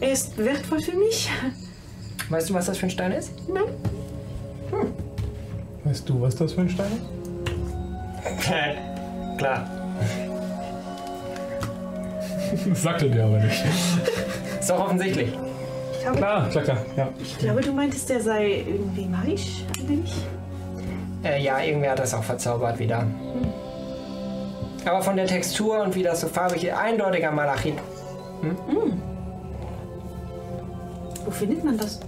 Er 0.00 0.12
ist 0.12 0.36
wertvoll 0.36 0.80
für 0.80 0.96
mich. 0.96 1.30
Weißt 2.28 2.50
du, 2.50 2.54
was 2.54 2.66
das 2.66 2.76
für 2.76 2.86
ein 2.86 2.90
Stein 2.90 3.12
ist? 3.12 3.32
Nein. 3.48 3.64
Weißt 5.84 6.06
du, 6.06 6.20
was 6.20 6.36
das 6.36 6.52
für 6.52 6.60
ein 6.60 6.68
Stein 6.68 6.92
ist? 6.92 8.46
Klar. 9.38 9.70
Sagte 12.74 13.08
dir 13.10 13.24
aber 13.24 13.38
nicht. 13.38 13.64
Ist 14.60 14.68
doch 14.68 14.80
offensichtlich. 14.80 15.32
Ich 15.98 16.04
glaube, 16.04 16.18
Klar, 16.18 16.48
klar, 16.48 16.62
klar. 16.62 16.78
Ja. 16.96 17.08
ich 17.20 17.38
glaube, 17.38 17.60
du 17.60 17.72
meintest, 17.72 18.08
der 18.08 18.20
sei 18.20 18.64
irgendwie 18.66 19.06
magisch, 19.06 19.64
wenig. 19.84 20.14
Äh, 21.24 21.42
ja, 21.42 21.60
irgendwer 21.60 21.90
hat 21.90 21.98
das 21.98 22.14
auch 22.14 22.22
verzaubert 22.22 22.78
wieder. 22.78 23.04
Aber 24.84 25.02
von 25.02 25.16
der 25.16 25.26
Textur 25.26 25.80
und 25.80 25.96
wie 25.96 26.04
das 26.04 26.20
so 26.20 26.28
farbig 26.28 26.62
ist, 26.64 26.72
eindeutiger 26.74 27.32
Malachit. 27.32 27.74
Wo 31.24 31.30
findet 31.32 31.64
man 31.64 31.76
das? 31.76 31.98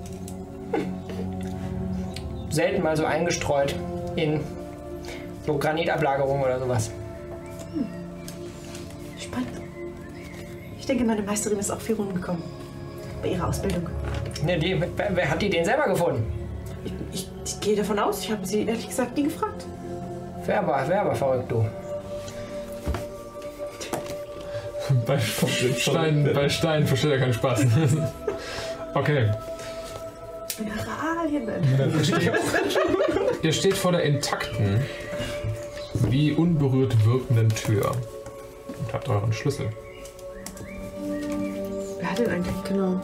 Selten 2.51 2.83
mal 2.83 2.97
so 2.97 3.05
eingestreut 3.05 3.75
in 4.15 4.41
so 5.47 5.59
Granitablagerungen 5.59 6.45
oder 6.45 6.61
sowas. 6.61 6.91
Spannend. 9.19 9.49
Ich 10.79 10.87
denke, 10.87 11.05
meine 11.05 11.23
Meisterin 11.23 11.59
ist 11.59 11.71
auch 11.71 11.81
viel 11.81 11.97
rumgekommen. 11.97 12.60
Bei 13.23 13.29
ihrer 13.29 13.49
Ausbildung. 13.49 13.87
Ne, 14.45 14.59
die, 14.59 14.81
wer, 14.81 15.11
wer 15.15 15.31
hat 15.31 15.43
die 15.43 15.51
den 15.51 15.65
selber 15.65 15.89
gefunden? 15.89 16.33
Ich, 16.85 16.93
ich, 17.13 17.29
ich 17.45 17.61
gehe 17.61 17.77
davon 17.77 17.99
aus, 17.99 18.25
ich 18.25 18.31
habe 18.31 18.47
sie 18.47 18.65
ehrlich 18.65 18.89
gesagt 18.89 19.17
nie 19.17 19.25
gefragt. 19.25 19.67
Wer 20.47 20.67
war, 20.67 20.89
wer 20.89 21.05
war 21.05 21.15
verrückt, 21.15 21.51
du? 21.51 21.67
Bei 25.07 25.19
Steinen, 25.19 26.35
bei 26.35 26.49
Steinen 26.49 26.87
versteht 26.87 27.13
er 27.13 27.19
keinen 27.21 27.33
Spaß. 27.33 27.65
okay. 28.95 29.31
Mineralien. 30.59 31.49
Ihr 33.43 33.53
steht 33.53 33.75
vor 33.75 33.93
der 33.93 34.03
intakten, 34.03 34.83
wie 35.95 36.33
unberührt 36.33 37.05
wirkenden 37.07 37.49
Tür 37.51 37.93
und 38.81 38.93
habt 38.93 39.09
euren 39.09 39.33
Schlüssel. 39.33 39.71
Wer 42.11 42.19
hat 42.19 42.27
den 42.27 42.33
eigentlich? 42.35 42.65
Genau. 42.65 43.01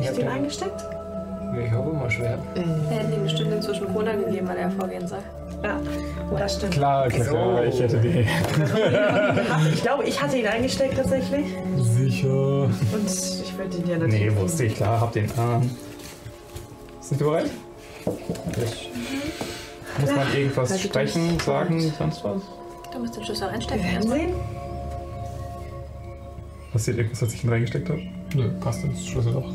Ich, 0.00 0.06
hab 0.06 0.10
Ist 0.12 0.18
den 0.18 0.26
den, 0.26 0.28
eingesteckt? 0.34 0.84
ich 1.64 1.72
hoffe 1.72 1.92
mal 1.92 2.10
schwer. 2.10 2.38
Er 2.56 2.96
hätte 2.96 3.14
ihm 3.14 3.22
bestimmt 3.22 3.52
inzwischen 3.52 3.94
Cola 3.94 4.12
gegeben, 4.16 4.48
weil 4.48 4.56
er 4.56 4.70
vorgehen 4.72 5.06
soll. 5.06 5.20
Ja, 5.62 5.78
das 6.36 6.56
stimmt. 6.56 6.72
Klar, 6.74 7.08
klar, 7.08 7.26
klar. 7.26 7.64
Ich 7.64 7.80
hätte 7.80 7.98
die. 7.98 8.26
Ich 9.72 9.82
glaube, 9.82 10.04
ich 10.04 10.20
hatte 10.20 10.36
ihn 10.36 10.46
eingesteckt 10.46 10.96
tatsächlich. 10.96 11.46
Sicher. 11.78 12.64
Und 12.64 13.06
ich 13.06 13.56
würde 13.56 13.76
ihn 13.76 13.88
ja 13.88 13.98
natürlich. 13.98 14.20
Nee, 14.34 14.36
wusste 14.36 14.64
ich, 14.64 14.74
klar. 14.74 15.00
Hab 15.00 15.12
den. 15.12 15.24
Ähm. 15.38 15.70
Sind 17.00 17.20
wir 17.20 17.26
bereit? 17.28 17.50
Muss 20.00 20.10
man 20.10 20.34
irgendwas 20.36 20.80
sprechen, 20.80 21.38
sagen, 21.38 21.92
sonst 21.96 22.24
was? 22.24 22.42
Du 22.92 22.98
musst 22.98 23.16
den 23.16 23.24
Schlüssel 23.24 23.42
Wir 23.46 23.52
reinstecken. 23.52 23.84
werden 23.84 23.94
erstmal. 23.96 24.18
sehen. 24.18 24.34
Passiert 26.74 26.96
irgendwas, 26.96 27.22
was 27.22 27.32
ich 27.32 27.44
ihn 27.44 27.50
reingesteckt 27.50 27.88
habe? 27.88 28.02
Nö, 28.34 28.50
passt 28.58 28.82
ins 28.82 29.06
Schlüsselloch. 29.06 29.48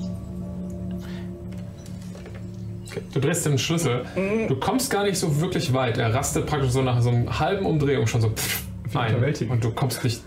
Okay. 2.87 3.01
Du 3.13 3.19
drehst 3.19 3.45
den 3.45 3.57
Schlüssel. 3.57 4.05
Du 4.47 4.55
kommst 4.55 4.89
gar 4.89 5.03
nicht 5.03 5.17
so 5.17 5.41
wirklich 5.41 5.73
weit. 5.73 5.97
Er 5.97 6.13
rastet 6.13 6.45
praktisch 6.45 6.71
so 6.71 6.81
nach 6.81 7.01
so 7.01 7.09
einer 7.09 7.37
halben 7.37 7.65
Umdrehung 7.65 8.07
schon 8.07 8.21
so 8.21 8.29
pff, 8.29 8.63
ein. 8.95 9.21
Und 9.49 9.61
du 9.61 9.71
kommst 9.71 10.01
nicht. 10.05 10.21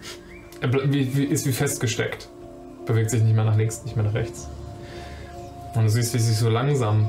Er 0.60 0.70
wie, 0.92 1.16
wie, 1.16 1.24
ist 1.24 1.46
wie 1.46 1.52
festgesteckt. 1.52 2.28
Bewegt 2.84 3.08
sich 3.08 3.22
nicht 3.22 3.34
mehr 3.34 3.44
nach 3.44 3.56
links, 3.56 3.82
nicht 3.84 3.96
mehr 3.96 4.04
nach 4.04 4.12
rechts. 4.12 4.50
Und 5.74 5.84
du 5.84 5.88
siehst, 5.88 6.12
wie 6.12 6.18
sich 6.18 6.36
so 6.36 6.50
langsam 6.50 7.08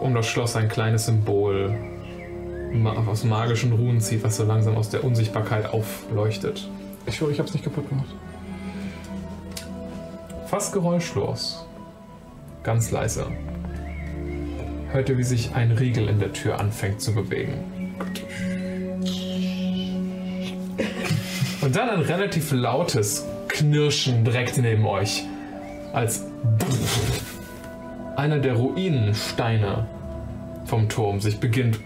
um 0.00 0.14
das 0.14 0.26
Schloss 0.26 0.56
ein 0.56 0.70
kleines 0.70 1.04
Symbol 1.04 1.76
aus 3.06 3.22
magischen 3.22 3.72
Runen 3.72 4.00
zieht, 4.00 4.24
was 4.24 4.38
so 4.38 4.44
langsam 4.44 4.76
aus 4.76 4.88
der 4.88 5.04
Unsichtbarkeit 5.04 5.66
aufleuchtet. 5.74 6.66
Ich 7.04 7.16
schwöre, 7.16 7.32
ich 7.32 7.38
hab's 7.38 7.52
nicht 7.52 7.64
kaputt 7.64 7.86
gemacht. 7.86 8.14
Fast 10.48 10.72
geräuschlos. 10.72 11.66
Ganz 12.62 12.90
leise. 12.90 13.26
Hört 14.90 15.10
ihr, 15.10 15.18
wie 15.18 15.22
sich 15.22 15.54
ein 15.54 15.72
Riegel 15.72 16.08
in 16.08 16.18
der 16.18 16.32
Tür 16.32 16.58
anfängt 16.58 17.02
zu 17.02 17.14
bewegen. 17.14 17.94
Und 21.60 21.76
dann 21.76 21.90
ein 21.90 22.00
relativ 22.00 22.50
lautes 22.52 23.26
Knirschen 23.48 24.24
direkt 24.24 24.56
neben 24.56 24.86
euch, 24.86 25.24
als 25.92 26.24
einer 28.16 28.38
der 28.38 28.54
Ruinensteine 28.54 29.86
vom 30.64 30.88
Turm 30.88 31.20
sich 31.20 31.40
beginnt 31.40 31.78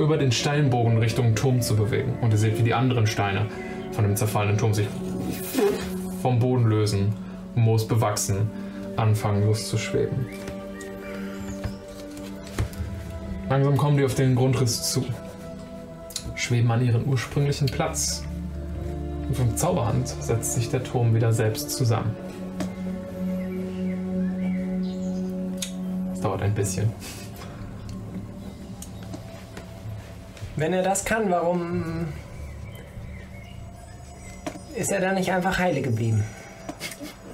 über 0.00 0.16
den 0.16 0.32
Steinbogen 0.32 0.96
Richtung 0.96 1.34
Turm 1.34 1.60
zu 1.60 1.76
bewegen. 1.76 2.16
Und 2.22 2.30
ihr 2.30 2.38
seht, 2.38 2.58
wie 2.58 2.62
die 2.62 2.72
anderen 2.72 3.06
Steine 3.06 3.46
von 3.92 4.04
dem 4.04 4.16
zerfallenen 4.16 4.56
Turm 4.56 4.72
sich 4.72 4.86
vom 6.28 6.40
Boden 6.40 6.66
lösen, 6.66 7.14
Moos 7.54 7.88
bewachsen, 7.88 8.50
anfangen 8.96 9.46
loszuschweben. 9.46 10.26
Langsam 13.48 13.78
kommen 13.78 13.96
die 13.96 14.04
auf 14.04 14.14
den 14.14 14.34
Grundriss 14.34 14.90
zu, 14.90 15.06
schweben 16.34 16.70
an 16.70 16.84
ihren 16.84 17.08
ursprünglichen 17.08 17.66
Platz. 17.66 18.24
Und 19.26 19.36
vom 19.38 19.56
Zauberhand 19.56 20.06
setzt 20.06 20.52
sich 20.52 20.68
der 20.70 20.84
Turm 20.84 21.14
wieder 21.14 21.32
selbst 21.32 21.70
zusammen. 21.70 22.14
Es 26.12 26.20
dauert 26.20 26.42
ein 26.42 26.54
bisschen. 26.54 26.92
Wenn 30.56 30.74
er 30.74 30.82
das 30.82 31.06
kann, 31.06 31.30
warum 31.30 32.08
ist 34.78 34.92
er 34.92 35.00
dann 35.00 35.16
nicht 35.16 35.32
einfach 35.32 35.58
heile 35.58 35.82
geblieben? 35.82 36.22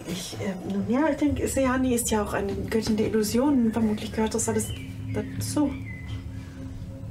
Ich, 0.09 0.36
äh, 0.40 0.72
nun 0.72 0.84
ja, 0.88 1.09
ich 1.11 1.16
denke, 1.16 1.47
Seani 1.47 1.95
ist 1.95 2.11
ja 2.11 2.22
auch 2.22 2.32
eine 2.32 2.53
Göttin 2.55 2.97
der 2.97 3.07
Illusionen. 3.09 3.72
Vermutlich 3.72 4.12
gehört 4.12 4.34
das 4.34 4.49
alles 4.49 4.68
dazu. 5.12 5.70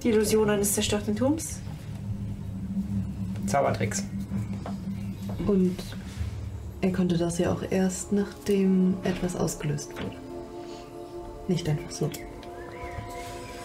Die 0.02 0.10
Illusion 0.10 0.50
eines 0.50 0.74
zerstörten 0.74 1.16
Turms. 1.16 1.60
Zaubertricks. 3.48 4.04
Und 5.46 5.78
er 6.82 6.92
konnte 6.92 7.18
das 7.18 7.38
ja 7.38 7.52
auch 7.52 7.64
erst, 7.70 8.12
nachdem 8.12 8.96
etwas 9.04 9.36
ausgelöst 9.36 9.92
wurde. 9.94 10.16
Nicht 11.48 11.68
einfach 11.70 11.92
so. 11.92 12.10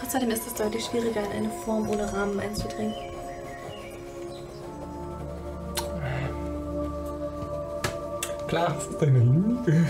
Außerdem 0.05 0.29
ist 0.31 0.47
es 0.47 0.53
deutlich 0.53 0.85
schwieriger, 0.85 1.23
in 1.23 1.45
eine 1.45 1.49
Form 1.65 1.89
ohne 1.89 2.11
Rahmen 2.11 2.39
einzudringen. 2.39 2.93
Klar. 8.49 8.75
Deine 8.99 9.19
Lüge. 9.19 9.85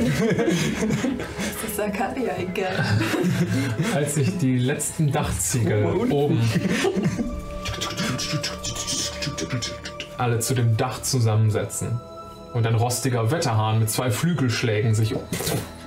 Das 1.62 1.72
ist 1.72 1.80
Arcadia 1.80 2.34
egal. 2.38 2.74
Als 3.96 4.16
sich 4.16 4.38
die 4.38 4.58
letzten 4.58 5.12
Dachziegel 5.12 5.86
oben 6.10 6.42
alle 10.18 10.40
zu 10.40 10.54
dem 10.54 10.76
Dach 10.76 11.02
zusammensetzen 11.02 12.02
und 12.54 12.68
ein 12.68 12.76
rostiger 12.76 13.32
Wetterhahn 13.32 13.80
mit 13.80 13.90
zwei 13.90 14.12
Flügelschlägen 14.12 14.94
sich 14.94 15.16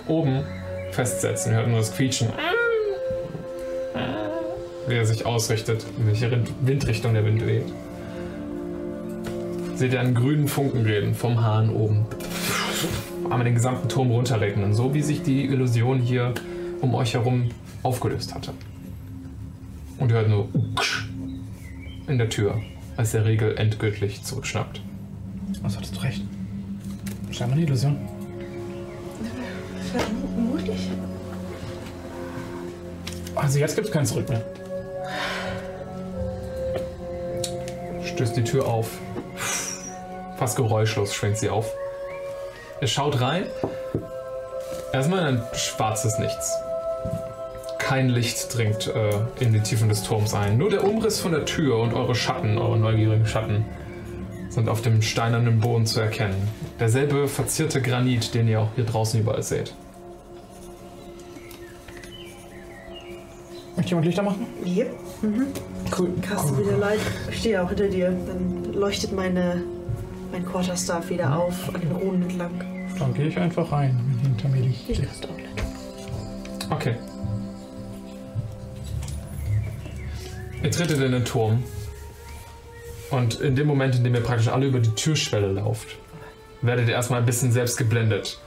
oben 0.08 0.42
festsetzen. 0.92 1.52
Hört 1.52 1.68
nur 1.68 1.76
das 1.76 1.94
Quietschen, 1.94 2.28
wie 4.88 4.94
er 4.94 5.04
sich 5.04 5.26
ausrichtet, 5.26 5.84
in 5.98 6.06
welche 6.06 6.30
Windrichtung 6.62 7.12
der 7.12 7.26
Wind 7.26 7.46
weht. 7.46 7.66
Seht 9.76 9.92
ihr 9.92 10.00
einen 10.00 10.14
grünen 10.14 10.48
Funken 10.48 10.86
reden 10.86 11.14
vom 11.14 11.42
Hahn 11.42 11.68
oben. 11.68 12.06
Einmal 13.24 13.44
den 13.44 13.54
gesamten 13.54 13.88
Turm 13.88 14.10
runterregnen, 14.10 14.74
so 14.74 14.94
wie 14.94 15.02
sich 15.02 15.22
die 15.22 15.44
Illusion 15.44 16.00
hier 16.00 16.34
um 16.80 16.94
euch 16.94 17.14
herum 17.14 17.50
aufgelöst 17.82 18.34
hatte. 18.34 18.52
Und 19.98 20.10
ihr 20.10 20.16
hört 20.16 20.28
nur 20.28 20.48
in 22.08 22.18
der 22.18 22.28
Tür, 22.28 22.60
als 22.96 23.12
der 23.12 23.24
Riegel 23.24 23.56
endgültig 23.56 24.22
zurückschnappt. 24.22 24.80
Was 25.62 25.76
hattest 25.76 25.96
du 25.96 26.00
recht? 26.00 26.22
Scheinbar 27.30 27.56
eine 27.56 27.66
Illusion. 27.66 27.96
Vermutlich. 29.92 30.90
Also 33.34 33.58
jetzt 33.58 33.74
gibt 33.74 33.88
es 33.88 33.92
kein 33.92 34.04
Zurück 34.06 34.28
mehr. 34.28 34.44
Stößt 38.04 38.36
die 38.36 38.44
Tür 38.44 38.66
auf. 38.66 38.98
Fast 40.36 40.56
geräuschlos 40.56 41.14
schwenkt 41.14 41.38
sie 41.38 41.48
auf. 41.48 41.72
Ihr 42.82 42.88
schaut 42.88 43.20
rein. 43.20 43.44
Erstmal 44.92 45.20
in 45.20 45.36
ein 45.36 45.42
schwarzes 45.54 46.18
Nichts. 46.18 46.52
Kein 47.78 48.08
Licht 48.08 48.52
dringt 48.52 48.88
äh, 48.88 49.20
in 49.38 49.52
die 49.52 49.60
Tiefen 49.60 49.88
des 49.88 50.02
Turms 50.02 50.34
ein. 50.34 50.58
Nur 50.58 50.68
der 50.68 50.82
Umriss 50.82 51.20
von 51.20 51.30
der 51.30 51.44
Tür 51.44 51.78
und 51.78 51.94
eure 51.94 52.16
Schatten, 52.16 52.58
eure 52.58 52.76
neugierigen 52.76 53.24
Schatten, 53.24 53.64
sind 54.48 54.68
auf 54.68 54.82
dem 54.82 55.00
steinernen 55.00 55.60
Boden 55.60 55.86
zu 55.86 56.00
erkennen. 56.00 56.48
Derselbe 56.80 57.28
verzierte 57.28 57.80
Granit, 57.80 58.34
den 58.34 58.48
ihr 58.48 58.60
auch 58.60 58.70
hier 58.74 58.84
draußen 58.84 59.20
überall 59.20 59.44
seht. 59.44 59.74
Möchte 63.76 63.90
jemand 63.90 64.06
Lichter 64.06 64.24
machen? 64.24 64.44
Hier. 64.64 64.86
Cool. 65.96 66.10
Kaste 66.20 66.58
wieder 66.58 66.78
Light. 66.78 66.98
Ich 67.30 67.38
stehe 67.38 67.62
auch 67.62 67.68
hinter 67.68 67.86
dir. 67.86 68.10
Dann 68.26 68.72
leuchtet 68.74 69.12
meine, 69.12 69.62
mein 70.32 70.44
Quarterstaff 70.46 71.08
wieder 71.10 71.36
auf 71.38 71.72
an 71.74 71.80
den 71.80 71.92
Runen 71.92 72.22
entlang. 72.22 72.50
Dann 72.98 73.14
gehe 73.14 73.26
ich 73.28 73.38
einfach 73.38 73.70
rein, 73.72 73.98
wenn 74.22 74.30
hinter 74.32 74.48
mir 74.48 74.62
Licht 74.62 74.88
Ich 74.88 74.98
ist. 75.00 75.06
kaste 75.08 75.28
auch 75.28 75.36
Licht. 75.38 75.64
Okay. 76.70 76.94
Ihr 80.62 80.70
tretet 80.70 81.00
in 81.00 81.12
den 81.12 81.24
Turm. 81.24 81.62
Und 83.10 83.40
in 83.40 83.56
dem 83.56 83.66
Moment, 83.66 83.94
in 83.96 84.04
dem 84.04 84.14
ihr 84.14 84.22
praktisch 84.22 84.48
alle 84.48 84.66
über 84.66 84.80
die 84.80 84.90
Türschwelle 84.94 85.48
lauft, 85.52 85.88
werdet 86.62 86.88
ihr 86.88 86.94
erstmal 86.94 87.20
ein 87.20 87.26
bisschen 87.26 87.52
selbst 87.52 87.76
geblendet. 87.76 88.38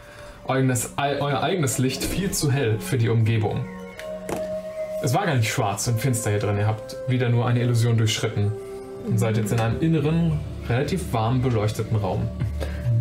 Eigenes, 0.48 0.94
ei- 0.98 1.20
euer 1.22 1.42
eigenes 1.44 1.78
Licht 1.78 2.04
viel 2.04 2.32
zu 2.32 2.52
hell 2.52 2.80
für 2.80 2.98
die 2.98 3.10
Umgebung. 3.10 3.66
Es 5.04 5.14
war 5.14 5.26
gar 5.28 5.36
nicht 5.36 5.52
schwarz 5.52 5.88
und 5.88 6.00
finster 6.00 6.32
hier 6.32 6.40
drin. 6.40 6.58
Ihr 6.58 6.66
habt 6.68 6.96
wieder 7.08 7.30
nur 7.30 7.46
eine 7.46 7.62
Illusion 7.62 7.98
durchschritten. 7.98 8.52
Und 9.08 9.20
seid 9.20 9.38
jetzt 9.38 9.52
in 9.52 9.60
einem 9.60 9.80
inneren, 9.82 10.40
relativ 10.70 11.14
warm 11.14 11.42
beleuchteten 11.42 11.96
Raum. 11.98 12.28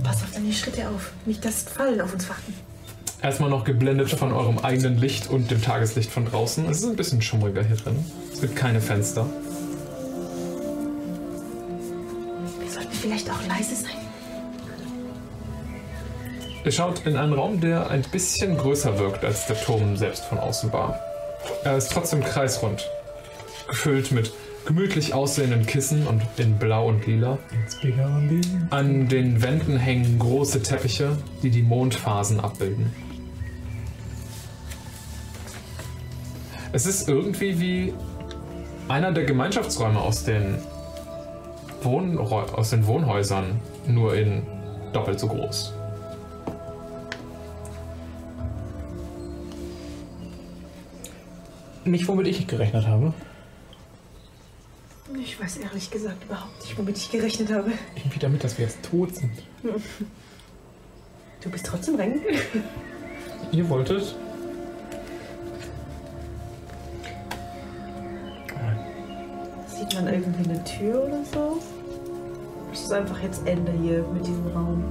Pass 0.02 0.22
auf 0.22 0.32
deine 0.32 0.52
Schritte 0.52 0.88
auf. 0.88 1.12
Nicht, 1.26 1.44
dass 1.44 1.62
Fallen 1.62 2.00
auf 2.00 2.12
uns 2.12 2.28
warten. 2.28 2.54
Erstmal 3.22 3.48
noch 3.48 3.64
geblendet 3.64 4.10
von 4.10 4.32
eurem 4.32 4.58
eigenen 4.58 4.98
Licht 4.98 5.30
und 5.30 5.50
dem 5.50 5.62
Tageslicht 5.62 6.10
von 6.10 6.26
draußen. 6.26 6.68
Es 6.68 6.78
ist 6.78 6.84
ein 6.84 6.96
bisschen 6.96 7.22
schummriger 7.22 7.62
hier 7.62 7.76
drin. 7.76 8.04
Es 8.32 8.42
gibt 8.42 8.54
keine 8.54 8.82
Fenster. 8.82 9.26
Wir 12.60 12.70
sollten 12.70 12.92
vielleicht 12.92 13.30
auch 13.30 13.46
leise 13.48 13.76
sein. 13.76 13.92
Ihr 16.64 16.72
schaut 16.72 17.06
in 17.06 17.16
einen 17.16 17.32
Raum, 17.32 17.60
der 17.60 17.88
ein 17.90 18.02
bisschen 18.02 18.58
größer 18.58 18.98
wirkt, 18.98 19.24
als 19.24 19.46
der 19.46 19.58
Turm 19.58 19.96
selbst 19.96 20.24
von 20.24 20.38
außen 20.38 20.72
war. 20.72 20.98
Er 21.62 21.76
ist 21.78 21.92
trotzdem 21.92 22.22
kreisrund. 22.22 22.88
Gefüllt 23.68 24.12
mit 24.12 24.32
gemütlich 24.66 25.14
aussehenden 25.14 25.66
Kissen 25.66 26.06
und 26.06 26.22
in 26.36 26.58
Blau 26.58 26.88
und 26.88 27.06
Lila. 27.06 27.38
An 28.70 29.08
den 29.08 29.42
Wänden 29.42 29.76
hängen 29.76 30.18
große 30.18 30.62
Teppiche, 30.62 31.16
die 31.42 31.50
die 31.50 31.62
Mondphasen 31.62 32.40
abbilden. 32.40 32.92
Es 36.72 36.86
ist 36.86 37.08
irgendwie 37.08 37.60
wie 37.60 37.94
einer 38.88 39.12
der 39.12 39.24
Gemeinschaftsräume 39.24 40.00
aus 40.00 40.24
den, 40.24 40.58
Wohnrä 41.82 42.52
aus 42.52 42.70
den 42.70 42.86
Wohnhäusern, 42.86 43.60
nur 43.86 44.16
in 44.16 44.42
doppelt 44.92 45.20
so 45.20 45.28
groß. 45.28 45.72
Nicht, 51.84 52.08
womit 52.08 52.26
ich 52.26 52.46
gerechnet 52.46 52.86
habe. 52.86 53.12
Ich 55.18 55.40
weiß 55.40 55.56
ehrlich 55.58 55.90
gesagt 55.90 56.24
überhaupt 56.24 56.60
nicht, 56.60 56.78
womit 56.78 56.96
ich 56.96 57.10
gerechnet 57.10 57.52
habe. 57.52 57.72
Irgendwie 57.96 58.18
damit, 58.18 58.44
dass 58.44 58.56
wir 58.58 58.66
jetzt 58.66 58.82
tot 58.82 59.14
sind. 59.14 59.30
Du 61.40 61.50
bist 61.50 61.66
trotzdem 61.66 61.96
reingegangen. 61.96 62.40
Ihr 63.52 63.68
wolltet? 63.68 64.14
Sieht 69.66 69.94
man 69.94 70.06
irgendwie 70.12 70.50
eine 70.50 70.64
Tür 70.64 71.04
oder 71.04 71.24
so? 71.24 71.60
Es 72.72 72.82
ist 72.82 72.92
einfach 72.92 73.22
jetzt 73.22 73.46
Ende 73.46 73.72
hier 73.72 74.02
mit 74.14 74.26
diesem 74.26 74.46
Raum. 74.48 74.84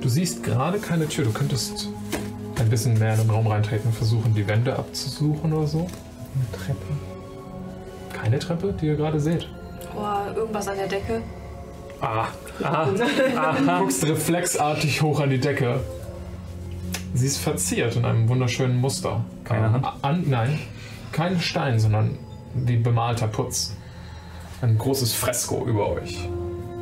Du 0.00 0.08
siehst 0.08 0.42
gerade 0.42 0.78
keine 0.78 1.08
Tür. 1.08 1.24
Du 1.24 1.32
könntest 1.32 1.88
ein 2.58 2.70
bisschen 2.70 2.98
mehr 2.98 3.14
in 3.14 3.20
den 3.20 3.30
Raum 3.30 3.46
reintreten 3.46 3.88
und 3.88 3.94
versuchen, 3.94 4.34
die 4.34 4.46
Wände 4.46 4.76
abzusuchen 4.76 5.52
oder 5.52 5.66
so. 5.66 5.80
Eine 5.80 6.50
Treppe. 6.52 7.15
Keine 8.26 8.40
Treppe, 8.40 8.72
die 8.72 8.86
ihr 8.86 8.96
gerade 8.96 9.20
seht. 9.20 9.48
Oh, 9.96 10.36
irgendwas 10.36 10.66
an 10.66 10.76
der 10.76 10.88
Decke. 10.88 11.22
Ah, 12.00 12.26
ah, 12.60 12.88
ah. 13.36 13.78
guckst 13.78 14.04
reflexartig 14.04 15.00
hoch 15.00 15.20
an 15.20 15.30
die 15.30 15.38
Decke. 15.38 15.78
Sie 17.14 17.26
ist 17.26 17.38
verziert 17.38 17.94
in 17.94 18.04
einem 18.04 18.28
wunderschönen 18.28 18.80
Muster. 18.80 19.24
Keine 19.44 19.70
Hand? 19.70 19.86
An, 20.02 20.24
nein, 20.26 20.58
kein 21.12 21.38
Stein, 21.38 21.78
sondern 21.78 22.18
wie 22.52 22.74
bemalter 22.74 23.28
Putz. 23.28 23.76
ein 24.60 24.76
großes 24.76 25.14
Fresko 25.14 25.64
über 25.64 25.88
euch. 25.90 26.28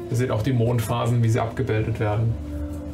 Ihr 0.08 0.16
seht 0.16 0.30
auch 0.30 0.42
die 0.42 0.54
Mondphasen, 0.54 1.22
wie 1.22 1.28
sie 1.28 1.40
abgebildet 1.40 2.00
werden. 2.00 2.34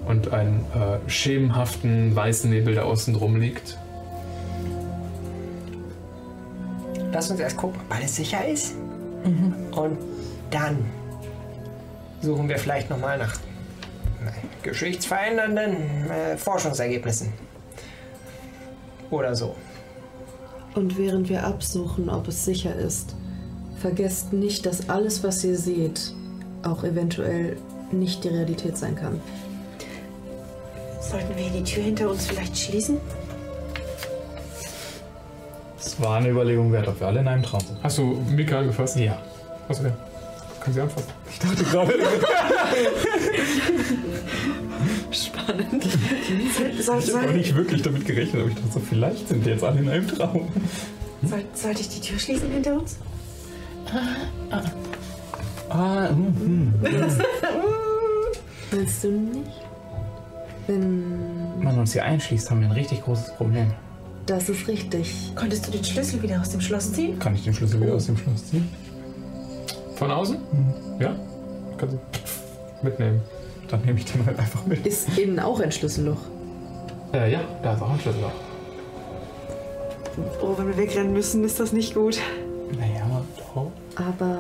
Und 0.08 0.32
einen 0.32 0.66
äh, 0.74 1.08
schemenhaften 1.08 2.16
weißen 2.16 2.50
Nebel, 2.50 2.74
der 2.74 2.86
außen 2.86 3.14
drum 3.14 3.36
liegt. 3.36 3.78
Lass 7.12 7.30
uns 7.30 7.40
erst 7.40 7.56
gucken, 7.56 7.80
ob 7.86 7.96
alles 7.96 8.16
sicher 8.16 8.46
ist. 8.46 8.74
Und 9.24 9.98
dann 10.50 10.78
suchen 12.22 12.48
wir 12.48 12.58
vielleicht 12.58 12.90
nochmal 12.90 13.18
nach 13.18 13.36
geschichtsverändernden 14.62 16.10
äh, 16.10 16.36
Forschungsergebnissen. 16.36 17.32
Oder 19.10 19.34
so. 19.34 19.56
Und 20.74 20.96
während 20.98 21.28
wir 21.28 21.44
absuchen, 21.44 22.08
ob 22.08 22.28
es 22.28 22.44
sicher 22.44 22.74
ist, 22.76 23.16
vergesst 23.78 24.32
nicht, 24.32 24.66
dass 24.66 24.88
alles, 24.88 25.24
was 25.24 25.42
ihr 25.42 25.58
seht, 25.58 26.12
auch 26.62 26.84
eventuell 26.84 27.56
nicht 27.90 28.22
die 28.22 28.28
Realität 28.28 28.76
sein 28.76 28.94
kann. 28.94 29.20
Sollten 31.00 31.36
wir 31.36 31.50
die 31.50 31.64
Tür 31.64 31.82
hinter 31.82 32.08
uns 32.10 32.26
vielleicht 32.26 32.56
schließen? 32.56 32.98
Es 35.80 36.00
war 36.00 36.16
eine 36.18 36.28
Überlegung 36.28 36.70
wert, 36.72 36.86
ob 36.88 37.00
wir 37.00 37.06
alle 37.06 37.20
in 37.20 37.28
einem 37.28 37.42
Traum 37.42 37.60
sind. 37.60 37.82
Hast 37.82 37.96
du 37.98 38.22
Mika 38.28 38.58
angefasst? 38.58 38.96
Ja. 38.96 39.18
Achso, 39.68 39.84
ja. 39.84 39.92
Kann 40.60 40.74
sie 40.74 40.80
anfassen. 40.82 41.08
Ich 41.30 41.38
dachte 41.38 41.64
gerade. 41.64 41.94
Spannend. 45.10 45.84
Soll, 45.84 46.70
Ich 46.78 46.88
habe 46.88 47.00
soll, 47.00 47.32
nicht 47.32 47.54
wirklich 47.56 47.80
damit 47.80 48.04
gerechnet, 48.04 48.42
aber 48.42 48.50
ich 48.50 48.56
dachte 48.56 48.72
so, 48.74 48.80
vielleicht 48.80 49.28
sind 49.28 49.42
wir 49.44 49.52
jetzt 49.52 49.64
alle 49.64 49.80
in 49.80 49.88
einem 49.88 50.06
Traum. 50.06 50.48
soll, 51.22 51.44
sollte 51.54 51.80
ich 51.80 51.88
die 51.88 52.00
Tür 52.00 52.18
schließen 52.18 52.50
hinter 52.50 52.74
uns? 52.78 52.98
Ah, 55.70 56.08
hm, 56.10 56.36
hm. 56.36 56.74
Willst 58.70 59.04
du 59.04 59.10
nicht? 59.12 59.50
Wenn. 60.66 61.04
Wenn 61.56 61.64
man 61.64 61.78
uns 61.78 61.94
hier 61.94 62.04
einschließt, 62.04 62.50
haben 62.50 62.60
wir 62.60 62.68
ein 62.68 62.72
richtig 62.72 63.02
großes 63.02 63.34
Problem. 63.36 63.72
Das 64.30 64.48
ist 64.48 64.68
richtig. 64.68 65.32
Konntest 65.34 65.66
du 65.66 65.72
den 65.72 65.82
Schlüssel 65.82 66.22
wieder 66.22 66.40
aus 66.40 66.50
dem 66.50 66.60
Schloss 66.60 66.92
ziehen? 66.92 67.18
Kann 67.18 67.34
ich 67.34 67.42
den 67.42 67.52
Schlüssel 67.52 67.80
wieder 67.80 67.94
aus 67.94 68.06
dem 68.06 68.16
Schloss 68.16 68.46
ziehen? 68.46 68.68
Von 69.96 70.08
außen? 70.12 70.38
Ja. 71.00 71.16
Kannst 71.76 71.96
du 71.96 72.00
mitnehmen. 72.86 73.20
Dann 73.68 73.80
nehme 73.84 73.98
ich 73.98 74.04
den 74.04 74.24
halt 74.24 74.38
einfach 74.38 74.64
mit. 74.66 74.86
Ist 74.86 75.18
innen 75.18 75.40
auch 75.40 75.58
ein 75.58 75.72
Schlüsselloch. 75.72 76.20
Äh, 77.12 77.32
ja, 77.32 77.40
da 77.64 77.74
ist 77.74 77.82
auch 77.82 77.90
ein 77.90 77.98
Schlüssel. 77.98 78.20
Oh, 80.40 80.54
wenn 80.56 80.68
wir 80.68 80.76
wegrennen 80.76 81.12
müssen, 81.12 81.42
ist 81.42 81.58
das 81.58 81.72
nicht 81.72 81.94
gut. 81.94 82.20
Naja, 82.78 83.22
doch. 83.36 83.72
Aber 83.96 84.38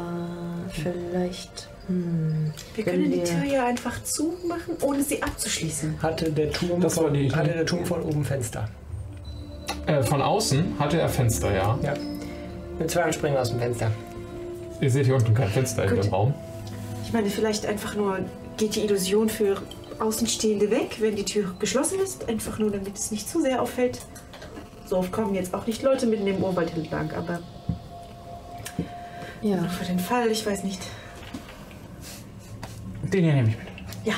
vielleicht. 0.68 1.68
Hm, 1.88 2.52
Wir 2.76 2.84
können 2.84 3.10
die 3.10 3.24
Tür 3.24 3.42
ja 3.44 3.66
einfach 3.66 4.00
zumachen, 4.04 4.76
ohne 4.82 5.02
sie 5.02 5.20
abzuschließen. 5.20 6.00
Hatte 6.00 6.30
der 6.30 6.52
Turm, 6.52 6.80
Das 6.80 6.96
war 6.96 7.10
die 7.10 7.26
Idee. 7.26 7.34
hatte 7.34 7.50
der 7.50 7.66
Turm 7.66 7.84
von 7.84 8.02
oben 8.02 8.24
Fenster. 8.24 8.68
Äh, 9.86 10.02
von 10.02 10.22
außen 10.22 10.76
hatte 10.78 11.00
er 11.00 11.08
Fenster, 11.08 11.52
ja. 11.52 11.78
Ja. 11.82 11.94
Mit 12.78 12.90
zwei 12.90 13.10
springen 13.12 13.36
aus 13.36 13.50
dem 13.50 13.58
Fenster. 13.58 13.90
Ihr 14.80 14.90
seht 14.90 15.06
hier 15.06 15.14
unten 15.14 15.34
kein 15.34 15.48
Fenster 15.48 15.84
in 15.84 15.90
Gut. 15.90 16.04
dem 16.04 16.10
Raum. 16.10 16.34
Ich 17.04 17.12
meine, 17.12 17.28
vielleicht 17.28 17.66
einfach 17.66 17.94
nur 17.96 18.20
geht 18.56 18.76
die 18.76 18.80
Illusion 18.80 19.28
für 19.28 19.60
Außenstehende 19.98 20.70
weg, 20.70 20.96
wenn 21.00 21.16
die 21.16 21.24
Tür 21.24 21.54
geschlossen 21.58 21.98
ist. 22.00 22.28
Einfach 22.28 22.58
nur, 22.58 22.70
damit 22.70 22.96
es 22.96 23.10
nicht 23.10 23.28
zu 23.28 23.40
sehr 23.40 23.60
auffällt. 23.60 24.00
So 24.86 24.96
oft 24.96 25.12
kommen 25.12 25.34
jetzt 25.34 25.54
auch 25.54 25.66
nicht 25.66 25.82
Leute 25.82 26.06
mitten 26.06 26.26
im 26.26 26.42
Urwald 26.42 26.74
entlang, 26.74 27.12
aber 27.12 27.40
ja. 29.42 29.62
für 29.68 29.84
den 29.84 29.98
Fall, 29.98 30.28
ich 30.30 30.44
weiß 30.44 30.64
nicht. 30.64 30.80
Den 33.02 33.24
hier 33.24 33.34
nehme 33.34 33.48
ich 33.50 33.56
mit. 33.56 33.66
Ja. 34.04 34.14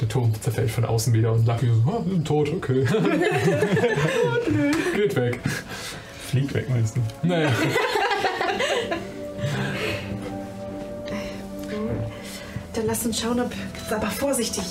Der 0.00 0.08
Turm 0.08 0.32
zerfällt 0.40 0.70
von 0.70 0.84
außen 0.84 1.12
wieder 1.12 1.32
und 1.32 1.46
Lucky 1.46 1.66
so, 1.66 1.90
ah, 1.90 2.00
wir 2.04 2.12
sind 2.12 2.26
tot, 2.26 2.52
okay. 2.52 2.84
Geht 4.94 5.16
weg. 5.16 5.40
Fliegt 6.28 6.54
weg, 6.54 6.68
meinst 6.68 6.96
du? 6.96 7.00
Naja. 7.26 7.50
dann 12.74 12.86
lasst 12.86 13.06
uns 13.06 13.20
schauen, 13.20 13.40
ob, 13.40 13.50
aber 13.90 14.08
vorsichtig, 14.08 14.64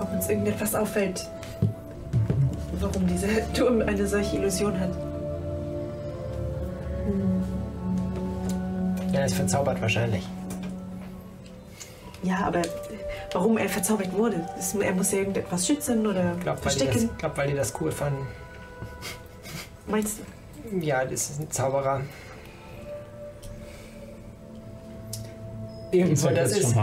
ob 0.00 0.12
uns 0.12 0.28
irgendetwas 0.28 0.74
auffällt. 0.74 1.26
Warum 2.80 3.06
dieser 3.06 3.52
Turm 3.52 3.82
eine 3.82 4.06
solche 4.06 4.36
Illusion 4.36 4.78
hat. 4.78 4.90
Er 9.12 9.26
ist 9.26 9.34
verzaubert 9.34 9.80
wahrscheinlich. 9.80 10.26
Ja, 12.22 12.46
aber 12.46 12.62
warum 13.32 13.58
er 13.58 13.68
verzaubert 13.68 14.12
wurde? 14.12 14.46
Das, 14.56 14.74
er 14.74 14.92
muss 14.92 15.12
ja 15.12 15.18
irgendetwas 15.18 15.66
schützen 15.66 16.06
oder 16.06 16.34
Ich 16.36 16.42
glaube, 16.42 16.64
weil, 16.64 16.72
die 16.74 16.78
das- 16.78 16.88
verstecken. 16.88 17.10
glaub, 17.18 17.36
weil 17.36 17.48
die 17.48 17.54
das 17.56 17.72
cool 17.80 17.90
fanden. 17.92 18.26
Meinst 19.86 20.18
du? 20.18 20.78
Ja, 20.78 21.04
das 21.04 21.30
ist 21.30 21.40
ein 21.40 21.50
Zauberer. 21.50 22.00
Zweck 26.14 26.34
das 26.34 26.56
ist-. 26.56 26.74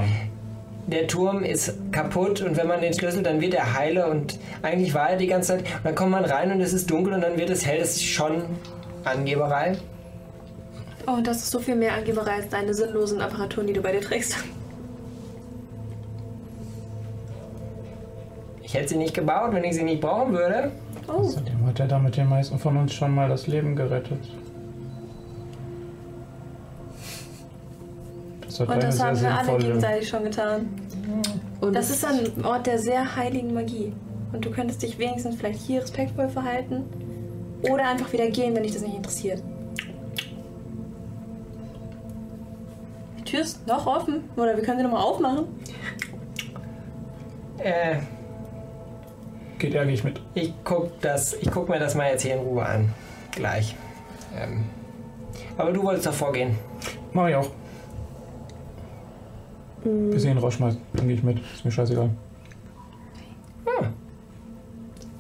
Der 0.88 1.08
Turm 1.08 1.44
ist 1.44 1.74
kaputt 1.92 2.42
und 2.42 2.58
wenn 2.58 2.68
man 2.68 2.82
den 2.82 2.94
Schlüssel, 2.94 3.22
dann 3.22 3.42
wird 3.42 3.54
er 3.54 3.76
heile 3.78 4.08
und 4.10 4.40
eigentlich 4.64 4.94
war 4.94 5.12
er 5.12 5.18
die 5.18 5.28
ganze 5.28 5.50
Zeit. 5.58 5.60
Und 5.62 5.86
dann 5.86 5.96
kommt 5.96 6.12
man 6.12 6.26
rein 6.26 6.52
und 6.52 6.62
es 6.62 6.74
ist 6.74 6.90
dunkel 6.90 7.14
und 7.14 7.22
dann 7.22 7.38
wird 7.38 7.50
es 7.52 7.66
hell. 7.66 7.80
Das 7.80 7.92
ist 7.92 8.04
schon 8.06 8.44
Angeberei. 9.04 9.78
Oh, 11.08 11.12
und 11.14 11.28
das 11.28 11.38
ist 11.38 11.52
so 11.52 11.60
viel 11.60 11.76
mehr 11.76 11.94
Angeberei 11.94 12.34
als 12.34 12.50
deine 12.50 12.74
sinnlosen 12.74 13.22
Apparaturen, 13.22 13.68
die 13.68 13.74
du 13.74 13.82
bei 13.82 13.92
dir 13.92 14.02
trägst. 14.02 14.36
Ich 18.70 18.76
hätte 18.76 18.90
sie 18.90 18.98
nicht 18.98 19.16
gebaut, 19.16 19.52
wenn 19.52 19.64
ich 19.64 19.74
sie 19.74 19.82
nicht 19.82 20.00
brauchen 20.00 20.32
würde. 20.32 20.72
Oh, 21.08 21.14
Außerdem 21.14 21.66
hat 21.66 21.80
er 21.80 21.88
damit 21.88 22.16
den 22.18 22.30
meisten 22.30 22.60
von 22.60 22.78
uns 22.78 22.94
schon 22.94 23.16
mal 23.16 23.28
das 23.28 23.48
Leben 23.48 23.76
gerettet. 23.76 24.20
Das 28.46 28.60
hat 28.60 28.70
und 28.70 28.84
das 28.84 29.04
haben 29.04 29.20
wir 29.20 29.36
alle 29.36 29.58
gegenseitig 29.58 30.08
schon 30.08 30.24
getan. 30.24 30.68
Und 31.62 31.76
Das 31.76 31.90
ist 31.90 32.06
ein 32.06 32.46
Ort 32.46 32.68
der 32.68 32.78
sehr 32.78 33.16
heiligen 33.16 33.56
Magie. 33.56 33.92
Und 34.34 34.46
du 34.46 34.52
könntest 34.52 34.84
dich 34.84 35.00
wenigstens 35.00 35.38
vielleicht 35.38 35.62
hier 35.62 35.82
respektvoll 35.82 36.30
verhalten. 36.30 36.84
Oder 37.64 37.88
einfach 37.88 38.14
wieder 38.14 38.30
gehen, 38.30 38.54
wenn 38.54 38.62
dich 38.62 38.74
das 38.74 38.84
nicht 38.84 38.96
interessiert. 38.96 39.42
Die 43.18 43.24
Tür 43.24 43.42
ist 43.42 43.66
noch 43.66 43.88
offen. 43.88 44.26
Oder 44.38 44.56
wir 44.56 44.64
können 44.64 44.78
sie 44.78 44.84
nochmal 44.84 45.02
aufmachen. 45.02 45.46
Äh, 47.58 47.96
Geht 49.60 49.74
ehrlich 49.76 50.04
mit. 50.04 50.20
ich 50.34 50.54
guck, 50.64 51.00
das, 51.02 51.34
ich 51.34 51.52
guck 51.52 51.70
mir 51.70 51.80
das 51.80 51.94
mal 51.96 52.10
jetzt 52.10 52.24
hier 52.24 52.34
in 52.36 52.40
Ruhe 52.40 52.66
an. 52.66 52.94
Gleich. 53.32 53.76
Ähm, 54.38 54.64
aber 55.58 55.72
du 55.72 55.84
wolltest 55.84 56.08
doch 56.08 56.14
vorgehen. 56.14 56.56
Mach 57.14 57.28
ich 57.28 57.36
auch. 57.36 57.50
Bis 59.84 60.24
ihr 60.26 60.32
ihn 60.32 60.38
rausschmeißt, 60.38 60.78
dann 60.94 61.08
gehe 61.08 61.16
ich 61.18 61.24
mit. 61.24 61.40
Ist 61.54 61.64
mir 61.66 61.72
scheißegal. 61.72 62.10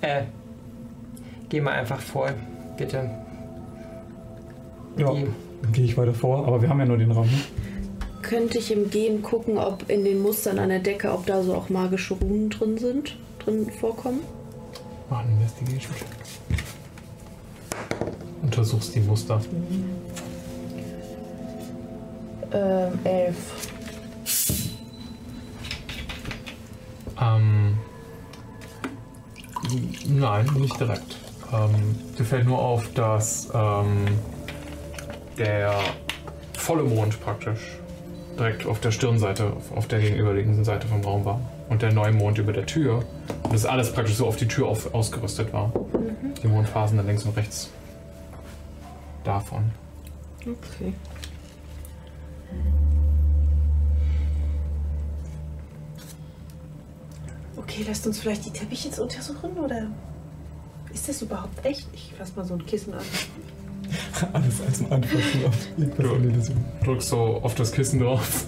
Äh, 0.02 0.24
geh 1.50 1.60
mal 1.60 1.74
einfach 1.74 2.00
vor, 2.00 2.30
bitte. 2.78 3.10
Ja, 4.98 5.12
Die- 5.12 5.28
dann 5.62 5.72
gehe 5.74 5.84
ich 5.86 5.98
weiter 5.98 6.14
vor, 6.14 6.48
aber 6.48 6.62
wir 6.62 6.70
haben 6.70 6.80
ja 6.80 6.86
nur 6.86 6.98
den 6.98 7.12
Raum. 7.12 7.26
Ne? 7.28 7.32
könnte 8.22 8.60
ich 8.60 8.72
im 8.72 8.90
Gehen 8.92 9.24
gucken, 9.24 9.58
ob 9.58 9.90
in 9.90 10.06
den 10.06 10.22
Mustern 10.22 10.60
an 10.60 10.70
der 10.70 10.80
Decke, 10.80 11.12
ob 11.12 11.26
da 11.26 11.42
so 11.42 11.56
auch 11.56 11.70
magische 11.70 12.14
Runen 12.14 12.50
drin 12.52 12.78
sind, 12.78 13.18
drin 13.50 13.72
vorkommen. 13.72 14.22
Mach 15.10 15.20
einen 15.20 15.42
Investigation. 15.42 15.96
Untersuchst 18.42 18.96
die 18.96 19.00
Muster. 19.02 19.42
Ähm, 22.52 23.00
elf. 23.04 23.70
Ähm, 27.22 27.78
nein, 30.08 30.46
nicht 30.58 30.80
direkt. 30.80 31.18
Ähm, 31.52 31.96
dir 32.18 32.26
fällt 32.26 32.46
nur 32.46 32.60
auf, 32.60 32.92
dass 32.94 33.50
ähm, 33.54 34.06
der 35.38 35.76
volle 36.54 36.84
Mond 36.84 37.20
praktisch 37.22 37.78
direkt 38.38 38.66
auf 38.66 38.80
der 38.80 38.92
Stirnseite, 38.92 39.54
auf, 39.54 39.76
auf 39.76 39.88
der 39.88 40.00
gegenüberliegenden 40.00 40.64
Seite 40.64 40.88
vom 40.88 41.02
Raum 41.02 41.26
war. 41.26 41.42
Und 41.70 41.82
der 41.82 41.94
Neumond 41.94 42.38
über 42.38 42.52
der 42.52 42.66
Tür. 42.66 43.06
Und 43.44 43.54
das 43.54 43.66
alles 43.66 43.94
praktisch 43.94 44.16
so 44.16 44.26
auf 44.28 44.36
die 44.36 44.48
Tür 44.48 44.68
auf, 44.68 44.94
ausgerüstet 44.94 45.54
war. 45.54 45.72
Die 46.44 46.48
Mondphasen 46.48 46.98
dann 46.98 47.08
links 47.08 47.24
und 47.24 47.38
rechts 47.38 47.70
davon. 49.24 49.72
Okay. 50.42 50.94
Okay, 57.56 57.86
lasst 57.88 58.08
uns 58.08 58.20
vielleicht 58.20 58.46
die 58.46 58.52
Teppiche 58.52 58.88
jetzt 58.88 59.00
untersuchen 59.00 59.52
oder 59.58 59.88
ist 60.94 61.08
das 61.08 61.22
überhaupt 61.22 61.64
echt? 61.66 61.88
Ich 61.94 62.14
fasse 62.18 62.34
mal 62.36 62.46
so 62.46 62.56
ein 62.56 62.66
Kissen 62.66 62.94
an. 62.94 63.02
Alles 64.34 64.62
als 64.62 64.80
ein 64.80 65.04
irgendwas 65.04 66.48
Du-. 66.48 66.86
Drückst 66.86 67.10
so 67.10 67.40
auf 67.44 67.56
das 67.56 67.72
Kissen 67.72 68.00
drauf. 68.00 68.48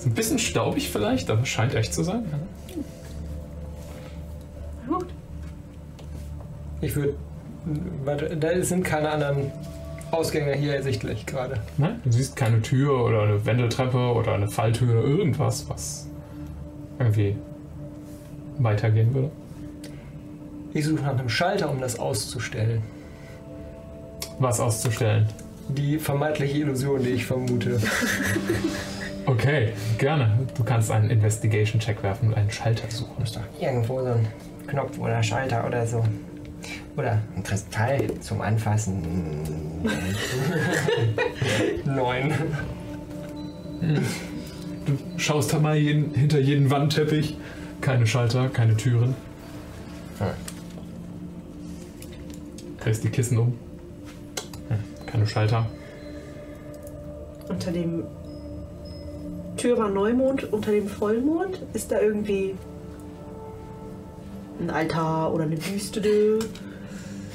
Ist 0.00 0.06
ein 0.06 0.14
bisschen 0.14 0.38
staubig 0.38 0.88
vielleicht, 0.88 1.28
aber 1.28 1.44
scheint 1.44 1.74
echt 1.74 1.92
zu 1.92 2.02
sein. 2.02 2.24
Gut. 4.88 5.04
Ich 6.80 6.96
würde. 6.96 7.12
Da 8.40 8.62
sind 8.62 8.82
keine 8.82 9.10
anderen 9.10 9.52
Ausgänge 10.10 10.54
hier 10.54 10.74
ersichtlich 10.74 11.26
gerade. 11.26 11.60
Nein, 11.76 12.00
du 12.02 12.12
siehst 12.12 12.34
keine 12.34 12.62
Tür 12.62 13.04
oder 13.04 13.24
eine 13.24 13.44
Wendeltreppe 13.44 13.98
oder 13.98 14.32
eine 14.32 14.48
Falltür 14.48 15.00
oder 15.00 15.06
irgendwas, 15.06 15.68
was 15.68 16.08
irgendwie 16.98 17.36
weitergehen 18.56 19.12
würde. 19.12 19.30
Ich 20.72 20.86
suche 20.86 21.02
nach 21.02 21.18
einem 21.18 21.28
Schalter, 21.28 21.68
um 21.70 21.78
das 21.78 21.98
auszustellen. 21.98 22.80
Was 24.38 24.60
auszustellen. 24.60 25.28
Die 25.68 25.98
vermeintliche 25.98 26.56
Illusion, 26.56 27.02
die 27.02 27.10
ich 27.10 27.26
vermute. 27.26 27.78
Okay, 29.26 29.72
gerne. 29.98 30.38
Du 30.56 30.64
kannst 30.64 30.90
einen 30.90 31.10
Investigation-Check 31.10 32.02
werfen 32.02 32.28
und 32.28 32.34
einen 32.34 32.50
Schalter 32.50 32.90
suchen. 32.90 33.12
Muss 33.18 33.32
doch 33.32 33.42
irgendwo 33.60 34.00
so 34.00 34.06
ein 34.08 34.26
Knopf 34.66 34.98
oder 34.98 35.22
Schalter 35.22 35.66
oder 35.66 35.86
so. 35.86 36.04
Oder 36.96 37.20
ein 37.36 37.42
Kristall 37.42 38.18
zum 38.20 38.40
Anfassen. 38.40 39.02
Neun. 41.84 42.32
Du 44.86 44.98
schaust 45.18 45.52
da 45.52 45.58
mal 45.58 45.76
jeden, 45.76 46.14
hinter 46.14 46.40
jeden 46.40 46.70
Wandteppich. 46.70 47.36
Keine 47.80 48.06
Schalter, 48.06 48.48
keine 48.48 48.76
Türen. 48.76 49.14
Hm. 50.18 50.26
Drehst 52.80 53.04
die 53.04 53.10
Kissen 53.10 53.38
um. 53.38 53.58
Hm, 54.68 54.78
Keine 55.06 55.26
Schalter. 55.26 55.66
Unter 57.48 57.72
dem 57.72 58.04
Tür 59.60 59.76
war 59.76 59.88
Neumond, 59.90 60.52
unter 60.52 60.72
dem 60.72 60.88
Vollmond 60.88 61.60
ist 61.74 61.92
da 61.92 62.00
irgendwie 62.00 62.54
ein 64.58 64.70
Altar 64.70 65.34
oder 65.34 65.44
eine 65.44 65.56
Büste 65.56 66.00
oder 66.00 66.08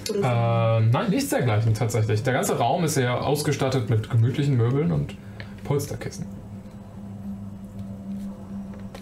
so. 0.08 0.22
Äh, 0.22 0.90
nein, 0.90 1.10
nichts 1.10 1.30
dergleichen 1.30 1.74
tatsächlich. 1.76 2.24
Der 2.24 2.34
ganze 2.34 2.58
Raum 2.58 2.84
ist 2.84 2.96
sehr 2.96 3.24
ausgestattet 3.26 3.90
mit 3.90 4.10
gemütlichen 4.10 4.58
Möbeln 4.58 4.92
und 4.92 5.16
Polsterkissen. 5.64 6.26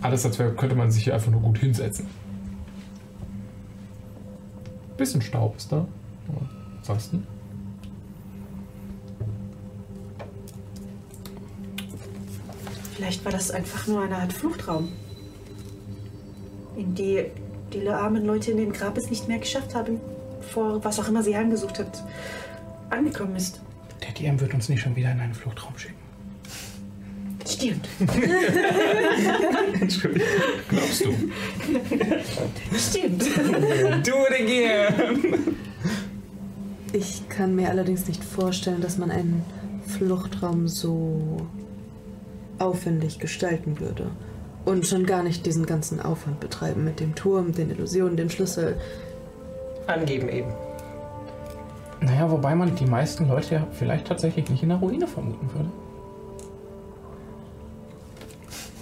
Alles, 0.01 0.25
als 0.25 0.37
könnte 0.37 0.75
man 0.75 0.91
sich 0.91 1.05
hier 1.05 1.13
einfach 1.13 1.31
nur 1.31 1.41
gut 1.41 1.57
hinsetzen. 1.59 2.07
Bisschen 4.97 5.21
Staub 5.21 5.55
ist 5.55 5.71
da. 5.71 5.87
Aber 6.27 6.49
ansonsten. 6.77 7.25
Vielleicht 12.95 13.25
war 13.25 13.31
das 13.31 13.51
einfach 13.51 13.87
nur 13.87 14.01
eine 14.01 14.17
Art 14.17 14.33
Fluchtraum, 14.33 14.91
in 16.75 16.93
die 16.95 17.25
die 17.73 17.87
armen 17.89 18.23
Leute 18.25 18.51
in 18.51 18.57
dem 18.57 18.71
Grab 18.71 18.97
es 18.97 19.09
nicht 19.09 19.27
mehr 19.27 19.39
geschafft 19.39 19.73
haben, 19.73 19.99
vor 20.41 20.83
was 20.83 20.99
auch 20.99 21.07
immer 21.07 21.23
sie 21.23 21.35
heimgesucht 21.35 21.79
hat, 21.79 22.03
angekommen 22.89 23.35
ist. 23.35 23.61
Der 24.03 24.11
DM 24.11 24.39
wird 24.39 24.53
uns 24.53 24.69
nicht 24.69 24.81
schon 24.81 24.95
wieder 24.95 25.11
in 25.11 25.19
einen 25.19 25.33
Fluchtraum 25.33 25.77
schicken. 25.77 25.95
Stimmt. 27.47 27.87
Entschuldigung. 29.81 30.27
Glaubst 30.69 31.05
du? 31.05 31.13
Stimmt. 32.77 33.23
Do 34.07 34.13
it 34.29 34.41
again! 34.41 35.57
Ich 36.93 37.27
kann 37.27 37.55
mir 37.55 37.69
allerdings 37.69 38.07
nicht 38.07 38.23
vorstellen, 38.23 38.81
dass 38.81 38.97
man 38.97 39.11
einen 39.11 39.43
Fluchtraum 39.87 40.67
so 40.67 41.47
aufwendig 42.59 43.19
gestalten 43.19 43.79
würde. 43.79 44.07
Und 44.65 44.87
schon 44.87 45.05
gar 45.05 45.23
nicht 45.23 45.45
diesen 45.45 45.65
ganzen 45.65 45.99
Aufwand 45.99 46.39
betreiben 46.39 46.83
mit 46.83 46.99
dem 46.99 47.15
Turm, 47.15 47.51
den 47.53 47.69
Illusionen, 47.69 48.15
dem 48.15 48.29
Schlüssel. 48.29 48.77
Angeben 49.87 50.29
eben. 50.29 50.53
Naja, 51.99 52.29
wobei 52.29 52.55
man 52.55 52.75
die 52.75 52.85
meisten 52.85 53.27
Leute 53.27 53.55
ja 53.55 53.67
vielleicht 53.71 54.07
tatsächlich 54.07 54.49
nicht 54.49 54.63
in 54.63 54.69
der 54.69 54.77
Ruine 54.77 55.07
vermuten 55.07 55.49
würde. 55.53 55.69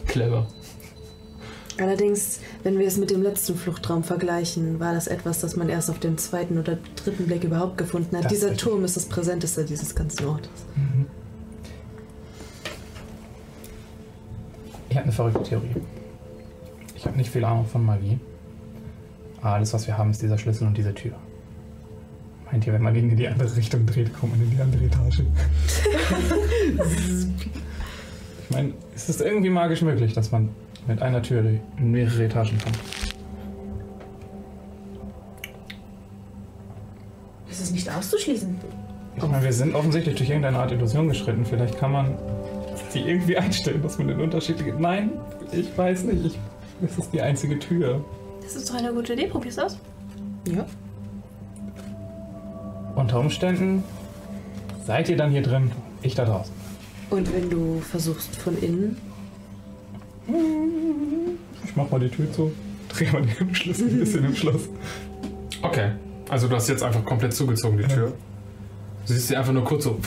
Clever. 0.07 0.45
Allerdings, 1.80 2.39
wenn 2.63 2.78
wir 2.78 2.88
es 2.88 2.97
mit 2.97 3.09
dem 3.09 3.24
letzten 3.24 3.55
Fluchtraum 3.55 4.03
vergleichen, 4.03 4.80
war 4.80 4.93
das 4.93 5.07
etwas, 5.07 5.39
das 5.39 5.55
man 5.55 5.69
erst 5.69 5.89
auf 5.89 5.99
den 5.99 6.17
zweiten 6.17 6.59
oder 6.59 6.78
dritten 6.95 7.26
Blick 7.26 7.43
überhaupt 7.43 7.78
gefunden 7.78 8.15
hat. 8.17 8.26
Das 8.26 8.34
Dieser. 8.34 8.55
Turm 8.55 8.84
ist 8.84 8.97
das 8.97 9.05
Präsenteste 9.05 9.65
dieses 9.65 9.95
ganzen 9.95 10.26
Ortes. 10.28 10.49
Ich 14.91 14.97
habe 14.97 15.05
eine 15.05 15.13
verrückte 15.13 15.41
Theorie. 15.43 15.73
Ich 16.97 17.05
habe 17.05 17.15
nicht 17.15 17.31
viel 17.31 17.45
Ahnung 17.45 17.65
von 17.65 17.85
Magie. 17.85 18.19
Aber 19.39 19.53
alles, 19.53 19.73
was 19.73 19.87
wir 19.87 19.97
haben, 19.97 20.11
ist 20.11 20.21
dieser 20.21 20.37
Schlüssel 20.37 20.67
und 20.67 20.77
diese 20.77 20.93
Tür. 20.93 21.13
Meint 22.51 22.67
ihr, 22.67 22.73
wenn 22.73 22.81
man 22.81 22.93
ihn 22.93 23.09
in 23.09 23.15
die 23.15 23.25
andere 23.25 23.55
Richtung 23.55 23.85
dreht, 23.85 24.13
kommt 24.13 24.33
man 24.33 24.41
in 24.41 24.51
die 24.51 24.61
andere 24.61 24.83
Etage? 24.83 25.21
ich 28.43 28.49
meine, 28.49 28.73
ist 28.93 29.07
es 29.07 29.21
irgendwie 29.21 29.49
magisch 29.49 29.81
möglich, 29.81 30.11
dass 30.11 30.29
man 30.33 30.49
mit 30.87 31.01
einer 31.01 31.21
Tür 31.21 31.41
in 31.77 31.91
mehrere 31.91 32.25
Etagen 32.25 32.57
kommt? 32.61 32.77
Es 37.49 37.61
ist 37.61 37.71
nicht 37.71 37.89
auszuschließen. 37.89 38.57
Ich 39.15 39.23
meine, 39.23 39.41
wir 39.41 39.53
sind 39.53 39.73
offensichtlich 39.73 40.15
durch 40.15 40.29
irgendeine 40.29 40.59
Art 40.59 40.73
Illusion 40.73 41.07
geschritten. 41.07 41.45
Vielleicht 41.45 41.79
kann 41.79 41.93
man 41.93 42.17
die 42.93 42.99
irgendwie 42.99 43.37
einstellen, 43.37 43.81
dass 43.81 43.97
man 43.97 44.07
den 44.07 44.19
Unterschied 44.21 44.63
gibt. 44.63 44.79
Nein, 44.79 45.11
ich 45.51 45.75
weiß 45.77 46.03
nicht. 46.03 46.25
Ich, 46.25 46.39
das 46.81 46.97
ist 46.97 47.13
die 47.13 47.21
einzige 47.21 47.59
Tür. 47.59 48.03
Das 48.41 48.55
ist 48.55 48.69
doch 48.69 48.75
eine 48.75 48.91
gute 48.93 49.13
Idee. 49.13 49.27
Probier's 49.27 49.59
aus. 49.59 49.77
Ja. 50.47 50.65
Unter 52.95 53.19
Umständen 53.19 53.83
seid 54.85 55.09
ihr 55.09 55.17
dann 55.17 55.31
hier 55.31 55.41
drin, 55.41 55.71
ich 56.01 56.15
da 56.15 56.25
draußen. 56.25 56.53
Und 57.09 57.33
wenn 57.33 57.49
du 57.49 57.79
versuchst 57.81 58.35
von 58.35 58.57
innen, 58.61 58.97
Ich 61.63 61.75
mach 61.75 61.89
mal 61.89 61.99
die 61.99 62.09
Tür 62.09 62.31
zu, 62.31 62.51
dreh 62.89 63.09
mal 63.11 63.21
den 63.21 63.55
Schlüssel 63.55 63.89
ein 63.89 63.99
bisschen 63.99 64.25
im 64.25 64.35
Schloss. 64.35 64.61
Okay. 65.63 65.91
Also 66.27 66.47
du 66.47 66.55
hast 66.55 66.67
jetzt 66.69 66.81
einfach 66.81 67.05
komplett 67.05 67.35
zugezogen, 67.35 67.77
die 67.77 67.83
Tür. 67.83 68.13
Du 69.05 69.13
siehst 69.13 69.27
sie 69.27 69.35
einfach 69.37 69.53
nur 69.53 69.63
kurz 69.63 69.83
so 69.83 69.99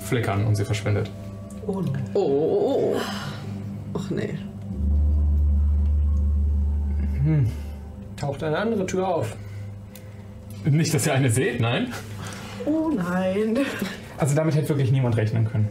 flickern 0.00 0.44
und 0.44 0.56
sie 0.56 0.64
verschwindet. 0.66 1.10
Oh 1.66 1.80
nein. 1.80 2.10
Oh, 2.14 2.20
oh, 2.20 2.94
oh. 2.94 3.00
Ach 3.94 4.10
nee. 4.10 4.38
Taucht 8.16 8.42
eine 8.42 8.58
andere 8.58 8.86
Tür 8.86 9.08
auf. 9.08 9.36
Nicht, 10.64 10.92
dass 10.94 11.06
ihr 11.06 11.14
eine 11.14 11.30
seht, 11.30 11.60
nein? 11.60 11.92
Oh 12.66 12.90
nein. 12.94 13.58
Also 14.18 14.34
damit 14.34 14.54
hätte 14.54 14.68
wirklich 14.68 14.92
niemand 14.92 15.16
rechnen 15.16 15.48
können. 15.50 15.68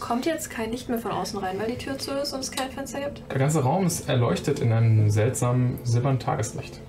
Kommt 0.00 0.26
jetzt 0.26 0.50
kein 0.50 0.70
Licht 0.70 0.88
mehr 0.88 0.98
von 0.98 1.10
außen 1.10 1.38
rein, 1.38 1.58
weil 1.58 1.70
die 1.70 1.76
Tür 1.76 1.98
zu 1.98 2.12
ist 2.12 2.32
und 2.32 2.40
es 2.40 2.50
kein 2.50 2.70
Fenster 2.70 3.00
gibt? 3.00 3.22
Der 3.30 3.38
ganze 3.38 3.62
Raum 3.62 3.86
ist 3.86 4.08
erleuchtet 4.08 4.60
in 4.60 4.72
einem 4.72 5.10
seltsamen 5.10 5.78
silbernen 5.84 6.18
Tageslicht. 6.18 6.80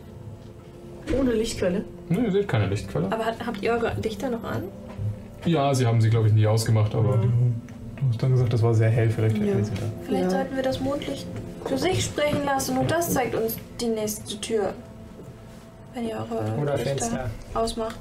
Ohne 1.20 1.32
Lichtquelle. 1.32 1.84
Nö, 2.08 2.26
ihr 2.26 2.32
seht 2.32 2.48
keine 2.48 2.68
Lichtquelle. 2.68 3.08
Aber 3.12 3.26
hat, 3.26 3.46
habt 3.46 3.62
ihr 3.62 3.74
eure 3.74 3.96
Lichter 4.02 4.30
noch 4.30 4.44
an? 4.44 4.64
Ja, 5.46 5.74
sie 5.74 5.86
haben 5.86 6.02
sie, 6.02 6.10
glaube 6.10 6.28
ich, 6.28 6.34
nie 6.34 6.48
ausgemacht, 6.48 6.94
aber 6.96 7.24
Du 8.02 8.08
hast 8.10 8.24
dann 8.24 8.32
gesagt, 8.32 8.54
das 8.54 8.62
war 8.64 8.74
sehr 8.74 8.90
hell, 8.90 9.10
vielleicht 9.10 9.38
Ja. 9.38 9.44
sie 9.64 9.72
da. 9.72 9.82
Vielleicht 10.06 10.24
Ja. 10.24 10.30
sollten 10.30 10.56
wir 10.56 10.64
das 10.64 10.80
Mondlicht 10.80 11.28
für 11.66 11.78
sich 11.78 12.04
sprechen 12.04 12.44
lassen 12.46 12.78
und 12.78 12.90
das 12.90 13.14
zeigt 13.14 13.36
uns 13.36 13.58
die 13.82 13.88
nächste 13.88 14.40
Tür. 14.40 14.74
Wenn 15.94 16.08
ihr 16.08 16.16
eure 16.16 16.62
Oder 16.62 16.76
Lichter 16.76 16.90
Fenster. 16.92 17.30
ausmacht. 17.54 17.98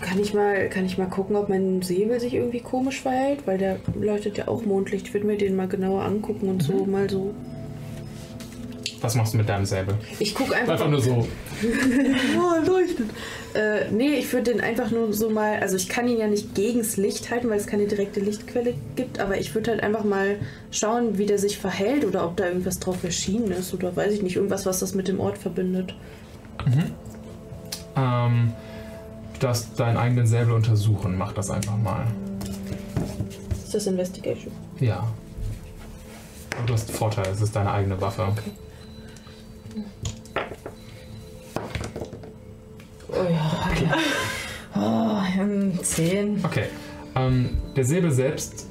Kann 0.00 0.20
ich 0.20 0.34
mal, 0.34 0.68
kann 0.68 0.84
ich 0.84 0.98
mal 0.98 1.06
gucken, 1.08 1.34
ob 1.36 1.48
mein 1.48 1.80
Säbel 1.80 2.20
sich 2.20 2.34
irgendwie 2.34 2.60
komisch 2.60 3.00
verhält? 3.00 3.46
Weil 3.46 3.56
der 3.58 3.76
leuchtet 3.98 4.36
ja 4.36 4.48
auch 4.48 4.64
Mondlicht. 4.64 5.06
Ich 5.06 5.14
würde 5.14 5.26
mir 5.26 5.38
den 5.38 5.56
mal 5.56 5.66
genauer 5.68 6.02
angucken 6.04 6.48
und 6.50 6.62
so 6.62 6.84
mal 6.84 7.08
so. 7.08 7.32
Was 9.04 9.14
machst 9.14 9.34
du 9.34 9.38
mit 9.38 9.48
deinem 9.48 9.66
Säbel? 9.66 9.94
Ich 10.18 10.34
gucke 10.34 10.54
einfach. 10.56 10.72
Einfach 10.72 10.88
nur 10.88 11.00
so. 11.00 11.28
Oh, 12.36 12.66
leuchtet. 12.66 13.10
Äh, 13.54 13.90
nee, 13.90 14.14
ich 14.14 14.32
würde 14.32 14.52
den 14.52 14.60
einfach 14.60 14.90
nur 14.90 15.12
so 15.12 15.30
mal. 15.30 15.60
Also, 15.60 15.76
ich 15.76 15.88
kann 15.88 16.08
ihn 16.08 16.18
ja 16.18 16.26
nicht 16.26 16.54
gegens 16.54 16.96
Licht 16.96 17.30
halten, 17.30 17.48
weil 17.50 17.58
es 17.58 17.66
keine 17.66 17.86
direkte 17.86 18.20
Lichtquelle 18.20 18.74
gibt. 18.96 19.20
Aber 19.20 19.38
ich 19.38 19.54
würde 19.54 19.72
halt 19.72 19.82
einfach 19.82 20.04
mal 20.04 20.36
schauen, 20.70 21.18
wie 21.18 21.26
der 21.26 21.38
sich 21.38 21.58
verhält 21.58 22.04
oder 22.04 22.24
ob 22.24 22.36
da 22.36 22.46
irgendwas 22.46 22.80
drauf 22.80 23.04
erschienen 23.04 23.52
ist. 23.52 23.74
Oder 23.74 23.94
weiß 23.94 24.12
ich 24.14 24.22
nicht, 24.22 24.36
irgendwas, 24.36 24.66
was 24.66 24.80
das 24.80 24.94
mit 24.94 25.06
dem 25.06 25.20
Ort 25.20 25.38
verbindet. 25.38 25.94
Ähm, 27.96 28.52
du 29.34 29.40
darfst 29.40 29.78
deinen 29.78 29.96
eigenen 29.96 30.26
Säbel 30.26 30.52
untersuchen. 30.52 31.16
Mach 31.16 31.32
das 31.32 31.50
einfach 31.50 31.76
mal. 31.76 32.06
Ist 33.52 33.74
das 33.74 33.86
Investigation? 33.86 34.52
Ja. 34.80 35.06
Aber 36.56 36.66
du 36.66 36.72
hast 36.72 36.90
Vorteil, 36.90 37.26
es 37.32 37.40
ist 37.40 37.54
deine 37.54 37.70
eigene 37.72 38.00
Waffe. 38.00 38.32
Oh 43.08 43.26
ja. 43.30 43.96
Ähm, 45.38 45.78
zehn. 45.82 46.40
Okay. 46.44 46.66
Ähm, 47.14 47.50
der 47.76 47.84
Säbel 47.84 48.10
selbst. 48.10 48.66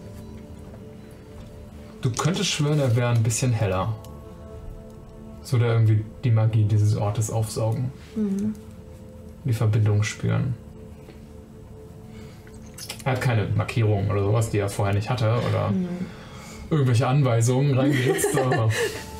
Du 2.01 2.11
könntest 2.11 2.49
schwören, 2.49 2.79
er 2.79 2.95
wäre 2.95 3.09
ein 3.09 3.23
bisschen 3.23 3.53
heller. 3.53 3.95
So 5.41 5.57
da 5.57 5.67
irgendwie 5.67 6.03
die 6.23 6.31
Magie 6.31 6.65
dieses 6.65 6.95
Ortes 6.97 7.29
aufsaugen. 7.31 7.91
Die 9.45 9.53
Verbindung 9.53 10.03
spüren. 10.03 10.55
Er 13.05 13.13
hat 13.13 13.21
keine 13.21 13.47
Markierungen 13.55 14.09
oder 14.09 14.23
sowas, 14.23 14.49
die 14.49 14.57
er 14.57 14.69
vorher 14.69 14.95
nicht 14.95 15.09
hatte. 15.09 15.35
Oder 15.49 15.73
irgendwelche 16.69 17.07
Anweisungen 17.07 17.77
reingeritzt. 17.77 18.27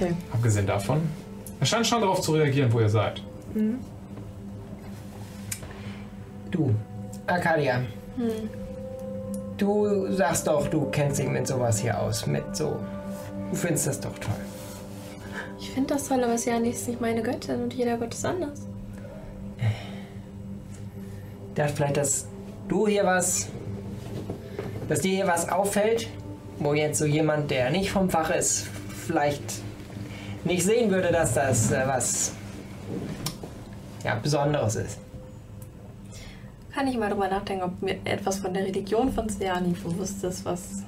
Okay. 0.00 0.12
abgesehen 0.32 0.66
davon. 0.66 1.00
Er 1.60 1.66
scheint 1.66 1.86
schon 1.86 2.00
darauf 2.00 2.20
zu 2.20 2.32
reagieren, 2.32 2.72
wo 2.72 2.80
ihr 2.80 2.88
seid. 2.88 3.22
Du, 6.50 6.74
Arcadia. 7.26 7.80
Du 9.56 10.12
sagst 10.12 10.46
doch, 10.46 10.68
du 10.68 10.84
kennst 10.90 11.18
dich 11.18 11.28
mit 11.28 11.46
sowas 11.46 11.80
hier 11.80 11.98
aus. 12.00 12.26
Mit 12.26 12.56
so. 12.56 12.76
Du 13.50 13.56
findest 13.56 13.88
das 13.88 14.00
doch 14.00 14.16
toll. 14.18 14.34
Ich 15.58 15.70
finde 15.70 15.94
das 15.94 16.06
toll, 16.08 16.22
aber 16.22 16.34
es 16.34 16.40
ist 16.42 16.46
ja 16.46 16.60
nicht, 16.60 16.86
nicht 16.86 17.00
meine 17.00 17.22
Göttin 17.22 17.62
und 17.64 17.74
jeder 17.74 17.96
Gott 17.96 18.14
ist 18.14 18.24
anders. 18.24 18.60
Ich 19.58 21.54
dachte 21.54 21.72
vielleicht, 21.74 21.96
dass 21.96 22.26
du 22.68 22.86
hier 22.86 23.04
was. 23.04 23.48
dass 24.88 25.00
dir 25.00 25.14
hier 25.16 25.26
was 25.26 25.48
auffällt, 25.48 26.08
wo 26.60 26.72
jetzt 26.74 26.98
so 26.98 27.04
jemand, 27.04 27.50
der 27.50 27.70
nicht 27.70 27.90
vom 27.90 28.08
Fach 28.10 28.30
ist, 28.30 28.66
vielleicht 29.06 29.42
nicht 30.48 30.64
sehen 30.64 30.90
würde, 30.90 31.12
dass 31.12 31.34
das 31.34 31.70
äh, 31.70 31.82
was. 31.86 32.32
ja, 34.04 34.16
Besonderes 34.16 34.74
ist. 34.76 34.98
Kann 36.74 36.86
ich 36.88 36.96
mal 36.96 37.10
drüber 37.10 37.28
nachdenken, 37.28 37.64
ob 37.64 37.82
mir 37.82 37.96
etwas 38.04 38.38
von 38.38 38.52
der 38.54 38.64
Religion 38.64 39.12
von 39.12 39.28
Seani 39.28 39.70
bewusst 39.72 40.22
ist, 40.24 40.44
was. 40.44 40.82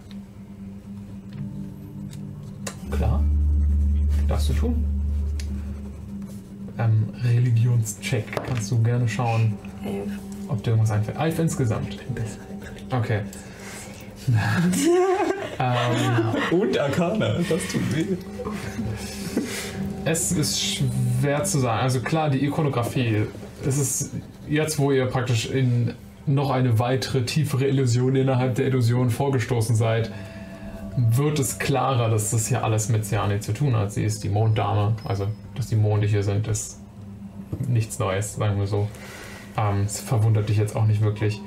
Klar. 2.91 3.23
Darfst 4.29 4.49
du 4.51 4.53
tun. 4.55 4.85
Ähm, 6.79 7.09
Religionscheck. 7.25 8.25
Kannst 8.47 8.71
du 8.71 8.83
gerne 8.83 9.09
schauen, 9.09 9.59
Elf. 9.85 10.13
ob 10.49 10.63
dir 10.63 10.71
irgendwas 10.71 10.93
einfällt. 10.93 11.19
Elf 11.19 11.39
insgesamt. 11.39 11.99
Okay. 12.91 13.23
ähm, 15.59 16.59
Und 16.61 16.79
Arcana, 16.79 17.39
das 17.49 17.63
tut 17.73 17.97
weh. 17.97 18.17
Es 20.05 20.33
ist 20.33 20.63
schwer 20.63 21.45
zu 21.45 21.59
sagen. 21.59 21.81
Also 21.81 22.01
klar, 22.01 22.31
die 22.31 22.45
Ikonografie. 22.45 23.27
Es 23.67 23.79
ist 23.79 24.11
jetzt, 24.49 24.79
wo 24.79 24.91
ihr 24.91 25.07
praktisch 25.07 25.51
in 25.51 25.95
noch 26.27 26.51
eine 26.51 26.79
weitere, 26.79 27.25
tiefere 27.25 27.67
Illusion 27.67 28.15
innerhalb 28.17 28.55
der 28.55 28.67
Illusion 28.67 29.11
vorgestoßen 29.11 29.75
seid, 29.75 30.11
wird 30.97 31.39
es 31.39 31.59
klarer, 31.59 32.11
dass 32.11 32.31
das 32.31 32.49
hier 32.49 32.65
alles 32.65 32.89
mit 32.89 33.05
Siani 33.05 33.41
zu 33.41 33.53
tun 33.53 33.77
hat. 33.77 33.93
Sie 33.93 34.05
ist 34.05 34.23
die 34.23 34.29
Monddame, 34.29 34.95
also 35.05 35.27
dass 35.55 35.69
die 35.69 35.77
Monde 35.77 36.07
hier 36.07 36.23
sind, 36.23 36.47
ist 36.49 36.81
nichts 37.69 37.99
Neues, 37.99 38.37
sagen 38.37 38.59
wir 38.59 38.67
so. 38.67 38.89
Ähm, 39.57 39.83
es 39.87 40.01
verwundert 40.01 40.49
dich 40.49 40.57
jetzt 40.57 40.77
auch 40.77 40.87
nicht 40.87 41.01
wirklich. 41.01 41.41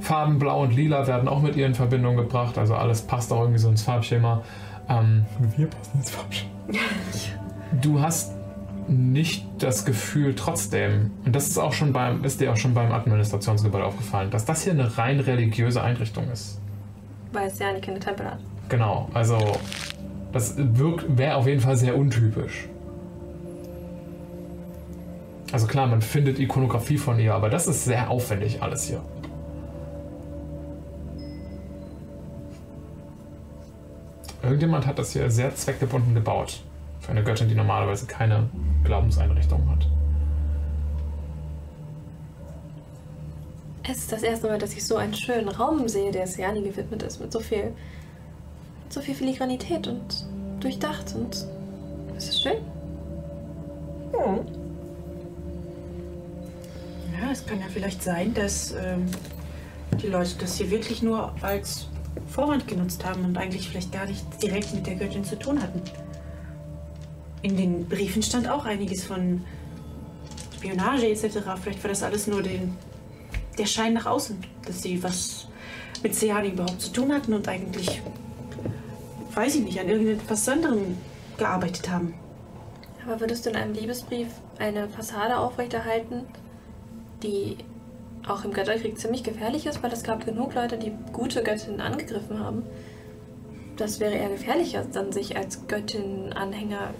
Farben 0.00 0.38
Blau 0.38 0.62
und 0.62 0.74
Lila 0.74 1.06
werden 1.06 1.28
auch 1.28 1.42
mit 1.42 1.56
ihr 1.56 1.66
in 1.66 1.74
Verbindung 1.74 2.16
gebracht, 2.16 2.56
also 2.56 2.74
alles 2.74 3.02
passt 3.02 3.32
auch 3.32 3.40
irgendwie 3.40 3.58
so 3.58 3.68
ins 3.68 3.82
Farbschema. 3.82 4.42
Ähm, 4.88 5.26
Wir 5.56 5.66
passen 5.66 5.98
ins 5.98 6.10
Farbschema. 6.10 6.50
du 7.80 8.00
hast 8.00 8.32
nicht 8.88 9.46
das 9.58 9.84
Gefühl 9.84 10.34
trotzdem, 10.34 11.12
und 11.24 11.34
das 11.36 11.48
ist 11.48 11.58
auch 11.58 11.72
schon 11.72 11.92
beim, 11.92 12.24
ist 12.24 12.40
dir 12.40 12.52
auch 12.52 12.56
schon 12.56 12.74
beim 12.74 12.90
Administrationsgebäude 12.90 13.84
aufgefallen, 13.84 14.30
dass 14.30 14.44
das 14.44 14.64
hier 14.64 14.72
eine 14.72 14.98
rein 14.98 15.20
religiöse 15.20 15.82
Einrichtung 15.82 16.28
ist. 16.30 16.60
Weil 17.32 17.48
Seani 17.50 17.80
keine 17.80 18.00
Tempel 18.00 18.26
hat. 18.26 18.38
Genau, 18.68 19.08
also 19.14 19.38
das 20.32 20.54
wirkt, 20.56 21.16
wäre 21.16 21.36
auf 21.36 21.46
jeden 21.46 21.60
Fall 21.60 21.76
sehr 21.76 21.96
untypisch. 21.96 22.68
Also 25.52 25.66
klar, 25.66 25.86
man 25.86 26.00
findet 26.00 26.38
Ikonografie 26.38 26.98
von 26.98 27.18
ihr, 27.18 27.34
aber 27.34 27.50
das 27.50 27.66
ist 27.66 27.84
sehr 27.84 28.10
aufwendig 28.10 28.62
alles 28.62 28.84
hier. 28.84 29.02
Irgendjemand 34.42 34.86
hat 34.86 34.98
das 34.98 35.12
hier 35.12 35.30
sehr 35.30 35.54
zweckgebunden 35.54 36.14
gebaut. 36.14 36.62
Für 37.10 37.16
eine 37.16 37.24
Göttin, 37.24 37.48
die 37.48 37.56
normalerweise 37.56 38.06
keine 38.06 38.48
Glaubenseinrichtung 38.84 39.68
hat. 39.68 39.84
Es 43.82 43.98
ist 43.98 44.12
das 44.12 44.22
erste 44.22 44.46
Mal, 44.46 44.60
dass 44.60 44.74
ich 44.74 44.86
so 44.86 44.94
einen 44.94 45.12
schönen 45.12 45.48
Raum 45.48 45.88
sehe, 45.88 46.12
der 46.12 46.28
Seani 46.28 46.62
gewidmet 46.62 47.02
ist, 47.02 47.20
mit 47.20 47.32
so 47.32 47.40
viel, 47.40 47.64
mit 48.84 48.92
so 48.92 49.00
viel 49.00 49.16
Filigranität 49.16 49.88
und 49.88 50.24
durchdacht 50.60 51.12
und 51.16 51.48
es 52.16 52.28
ist 52.28 52.42
schön. 52.44 52.58
Hm. 54.12 54.46
Ja, 57.20 57.32
es 57.32 57.44
kann 57.44 57.58
ja 57.58 57.66
vielleicht 57.72 58.04
sein, 58.04 58.32
dass 58.34 58.70
ähm, 58.70 59.06
die 60.00 60.06
Leute 60.06 60.36
das 60.38 60.58
hier 60.58 60.70
wirklich 60.70 61.02
nur 61.02 61.34
als 61.42 61.88
Vorwand 62.28 62.68
genutzt 62.68 63.04
haben 63.04 63.24
und 63.24 63.36
eigentlich 63.36 63.68
vielleicht 63.68 63.90
gar 63.90 64.06
nichts 64.06 64.38
direkt 64.38 64.72
mit 64.72 64.86
der 64.86 64.94
Göttin 64.94 65.24
zu 65.24 65.36
tun 65.36 65.60
hatten. 65.60 65.82
In 67.42 67.56
den 67.56 67.88
Briefen 67.88 68.22
stand 68.22 68.48
auch 68.48 68.64
einiges 68.64 69.04
von 69.04 69.44
Spionage 70.56 71.06
etc. 71.08 71.38
Vielleicht 71.62 71.82
war 71.82 71.88
das 71.88 72.02
alles 72.02 72.26
nur 72.26 72.42
den, 72.42 72.76
der 73.58 73.66
Schein 73.66 73.94
nach 73.94 74.06
außen, 74.06 74.38
dass 74.66 74.82
sie 74.82 75.02
was 75.02 75.48
mit 76.02 76.14
Seani 76.14 76.50
überhaupt 76.50 76.80
zu 76.80 76.92
tun 76.92 77.12
hatten 77.12 77.32
und 77.32 77.48
eigentlich, 77.48 78.02
weiß 79.34 79.56
ich 79.56 79.62
nicht, 79.62 79.80
an 79.80 79.88
irgendetwas 79.88 80.48
anderem 80.48 80.98
gearbeitet 81.38 81.90
haben. 81.90 82.14
Aber 83.06 83.20
würdest 83.20 83.46
du 83.46 83.50
in 83.50 83.56
einem 83.56 83.72
Liebesbrief 83.72 84.28
eine 84.58 84.88
Fassade 84.88 85.38
aufrechterhalten, 85.38 86.26
die 87.22 87.56
auch 88.28 88.44
im 88.44 88.52
Götterkrieg 88.52 88.98
ziemlich 88.98 89.24
gefährlich 89.24 89.66
ist, 89.66 89.82
weil 89.82 89.92
es 89.92 90.02
gab 90.02 90.24
genug 90.26 90.54
Leute, 90.54 90.76
die 90.76 90.92
gute 91.12 91.42
Göttinnen 91.42 91.80
angegriffen 91.80 92.38
haben. 92.38 92.64
Das 93.76 93.98
wäre 93.98 94.12
eher 94.12 94.28
gefährlicher, 94.28 94.84
dann 94.92 95.10
sich 95.10 95.36
als 95.36 95.66
Göttin-Anhänger, 95.66 96.92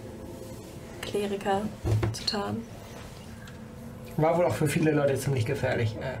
Kleriker 1.01 1.61
zu 2.13 2.25
tarnen. 2.25 2.61
War 4.17 4.37
wohl 4.37 4.45
auch 4.45 4.53
für 4.55 4.67
viele 4.67 4.91
Leute 4.91 5.15
ziemlich 5.15 5.45
gefährlich. 5.45 5.95
Äh, 6.01 6.17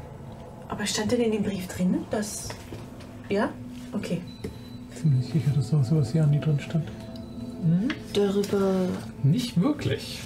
Aber 0.69 0.85
stand 0.85 1.11
denn 1.11 1.21
in 1.21 1.31
dem 1.31 1.43
Brief 1.43 1.67
drin, 1.67 2.05
dass. 2.09 2.49
Ja? 3.29 3.49
Okay. 3.93 4.21
Ziemlich 4.99 5.25
sicher, 5.27 5.51
dass 5.55 5.71
da 5.71 5.83
sowas 5.83 6.11
hier 6.11 6.23
an 6.23 6.31
die 6.31 6.39
drin 6.39 6.59
stand. 6.59 6.87
Darüber. 8.13 8.87
Nicht 9.23 9.61
wirklich. 9.61 10.19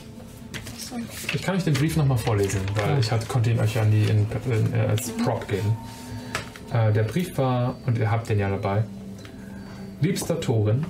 Ich 1.34 1.42
kann 1.42 1.56
euch 1.56 1.64
den 1.64 1.74
Brief 1.74 1.98
nochmal 1.98 2.18
vorlesen, 2.18 2.62
weil 2.76 3.00
ich 3.00 3.12
hat, 3.12 3.28
konnte 3.28 3.52
ihn 3.52 3.60
euch 3.60 3.76
ja 3.76 3.84
nie 3.84 4.04
in, 4.04 4.26
in, 4.50 4.74
äh, 4.74 4.86
als 4.88 5.10
Prop 5.12 5.46
geben. 5.48 5.76
Äh, 6.72 6.94
der 6.94 7.04
Brief 7.04 7.38
war, 7.38 7.76
und 7.86 7.98
ihr 7.98 8.10
habt 8.10 8.30
den 8.30 8.40
ja 8.40 8.50
dabei. 8.50 8.86
Liebster 10.00 10.40
Torin, 10.40 10.86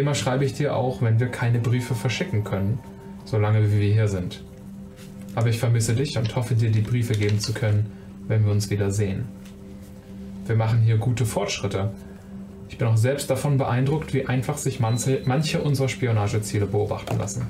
immer 0.00 0.14
schreibe 0.14 0.44
ich 0.44 0.54
dir 0.54 0.74
auch, 0.74 1.02
wenn 1.02 1.20
wir 1.20 1.28
keine 1.28 1.58
Briefe 1.58 1.94
verschicken 1.94 2.44
können, 2.44 2.78
solange 3.24 3.70
wir 3.70 3.92
hier 3.92 4.08
sind. 4.08 4.42
Aber 5.34 5.48
ich 5.48 5.58
vermisse 5.58 5.94
dich 5.94 6.16
und 6.18 6.34
hoffe 6.34 6.54
dir 6.54 6.70
die 6.70 6.80
Briefe 6.80 7.14
geben 7.14 7.38
zu 7.38 7.52
können, 7.52 7.92
wenn 8.26 8.44
wir 8.44 8.52
uns 8.52 8.70
wieder 8.70 8.90
sehen. 8.90 9.26
Wir 10.46 10.56
machen 10.56 10.80
hier 10.80 10.96
gute 10.96 11.26
Fortschritte. 11.26 11.90
Ich 12.68 12.78
bin 12.78 12.88
auch 12.88 12.96
selbst 12.96 13.30
davon 13.30 13.58
beeindruckt, 13.58 14.14
wie 14.14 14.26
einfach 14.26 14.58
sich 14.58 14.80
manche, 14.80 15.22
manche 15.24 15.60
unserer 15.60 15.88
Spionageziele 15.88 16.66
beobachten 16.66 17.18
lassen. 17.18 17.46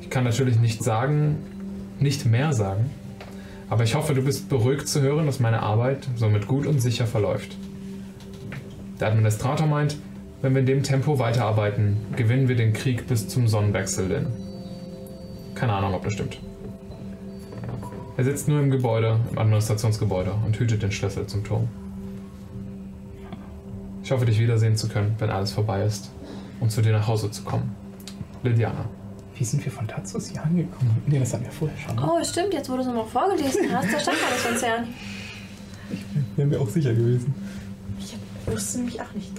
Ich 0.00 0.10
kann 0.10 0.24
natürlich 0.24 0.58
nicht 0.58 0.82
sagen, 0.82 1.36
nicht 2.00 2.24
mehr 2.26 2.52
sagen, 2.52 2.90
aber 3.70 3.84
ich 3.84 3.94
hoffe, 3.94 4.14
du 4.14 4.22
bist 4.22 4.48
beruhigt 4.48 4.88
zu 4.88 5.02
hören, 5.02 5.26
dass 5.26 5.40
meine 5.40 5.62
Arbeit 5.62 6.08
somit 6.16 6.46
gut 6.46 6.66
und 6.66 6.80
sicher 6.80 7.06
verläuft. 7.06 7.56
Der 9.00 9.08
Administrator 9.08 9.66
meint, 9.66 9.96
wenn 10.40 10.54
wir 10.54 10.60
in 10.60 10.66
dem 10.66 10.82
Tempo 10.82 11.18
weiterarbeiten, 11.18 11.96
gewinnen 12.16 12.48
wir 12.48 12.56
den 12.56 12.72
Krieg 12.72 13.06
bis 13.06 13.28
zum 13.28 13.48
Sonnenwechsel 13.48 14.08
hin. 14.08 14.26
Keine 15.54 15.72
Ahnung, 15.72 15.94
ob 15.94 16.04
das 16.04 16.12
stimmt. 16.12 16.38
Er 18.16 18.24
sitzt 18.24 18.48
nur 18.48 18.60
im 18.60 18.70
Gebäude, 18.70 19.18
im 19.30 19.38
Administrationsgebäude 19.38 20.32
und 20.44 20.58
hütet 20.58 20.82
den 20.82 20.92
Schlüssel 20.92 21.26
zum 21.26 21.44
Turm. 21.44 21.68
Ich 24.02 24.12
hoffe, 24.12 24.26
dich 24.26 24.38
wiedersehen 24.38 24.76
zu 24.76 24.88
können, 24.88 25.14
wenn 25.18 25.30
alles 25.30 25.52
vorbei 25.52 25.84
ist 25.84 26.10
und 26.60 26.70
zu 26.70 26.82
dir 26.82 26.92
nach 26.92 27.06
Hause 27.06 27.30
zu 27.30 27.42
kommen. 27.42 27.74
Lydiana. 28.42 28.84
Wie 29.36 29.44
sind 29.44 29.64
wir 29.64 29.70
von 29.70 29.86
Tatsus 29.86 30.28
hier 30.28 30.42
angekommen? 30.42 31.02
Nee, 31.06 31.18
das 31.20 31.32
hatten 31.32 31.44
wir 31.44 31.52
vorher 31.52 31.76
schon. 31.78 31.94
Ne? 31.94 32.02
Oh, 32.04 32.24
stimmt, 32.24 32.54
jetzt 32.54 32.68
wo 32.68 32.74
du 32.74 32.80
es 32.80 32.86
nochmal 32.86 33.04
vorgelesen 33.04 33.72
hast, 33.72 33.92
da 33.92 34.00
stand 34.00 34.16
alles 34.28 34.42
von 34.42 34.56
Seani. 34.56 34.88
Wären 36.36 36.50
wir 36.50 36.60
auch 36.60 36.68
sicher 36.68 36.94
gewesen. 36.94 37.34
Ich 38.00 38.16
wusste 38.52 38.78
nämlich 38.78 39.00
auch 39.00 39.12
nicht. 39.14 39.32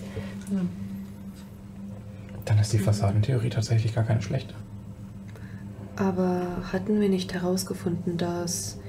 Dann 2.50 2.58
ist 2.58 2.74
die 2.74 2.80
Fassadentheorie 2.80 3.52
tatsächlich 3.52 3.94
gar 3.94 4.04
keine 4.04 4.24
schlechte. 4.24 4.56
Aber 5.98 6.64
hatten 6.74 7.00
wir 7.00 7.08
nicht 7.08 7.32
herausgefunden, 7.36 8.18
dass 8.18 8.80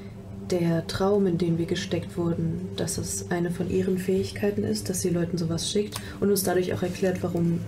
der 0.51 0.87
Traum, 0.87 1.27
in 1.27 1.37
den 1.37 1.59
wir 1.59 1.67
gesteckt 1.67 2.17
wurden, 2.17 2.69
dass 2.79 2.97
es 2.97 3.31
eine 3.31 3.51
von 3.51 3.69
ihren 3.69 3.99
Fähigkeiten 3.99 4.65
ist, 4.65 4.89
dass 4.89 5.03
sie 5.03 5.11
Leuten 5.11 5.37
sowas 5.37 5.71
schickt 5.71 6.01
und 6.21 6.31
uns 6.31 6.43
dadurch 6.43 6.73
auch 6.73 6.83
erklärt, 6.83 7.23
warum 7.23 7.61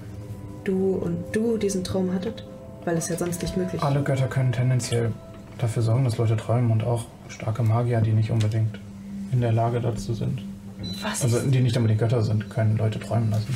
du 0.64 0.94
und 0.94 1.18
du 1.32 1.58
diesen 1.58 1.84
Traum 1.84 2.14
hattet? 2.14 2.46
Weil 2.86 2.96
es 2.96 3.10
ja 3.10 3.18
sonst 3.18 3.42
nicht 3.42 3.58
möglich 3.58 3.74
ist. 3.74 3.82
Alle 3.82 4.02
Götter 4.02 4.28
können 4.28 4.52
tendenziell 4.52 5.12
dafür 5.58 5.82
sorgen, 5.82 6.04
dass 6.04 6.16
Leute 6.16 6.38
träumen 6.38 6.70
und 6.70 6.84
auch 6.84 7.04
starke 7.28 7.62
Magier, 7.62 8.00
die 8.00 8.12
nicht 8.12 8.30
unbedingt 8.30 8.80
in 9.30 9.42
der 9.42 9.52
Lage 9.52 9.82
dazu 9.82 10.14
sind. 10.14 10.42
Was 11.02 11.22
Also 11.22 11.38
die 11.40 11.60
nicht 11.60 11.76
unbedingt 11.76 12.00
Götter 12.00 12.22
sind, 12.22 12.48
können 12.48 12.78
Leute 12.78 12.98
träumen 12.98 13.30
lassen. 13.30 13.54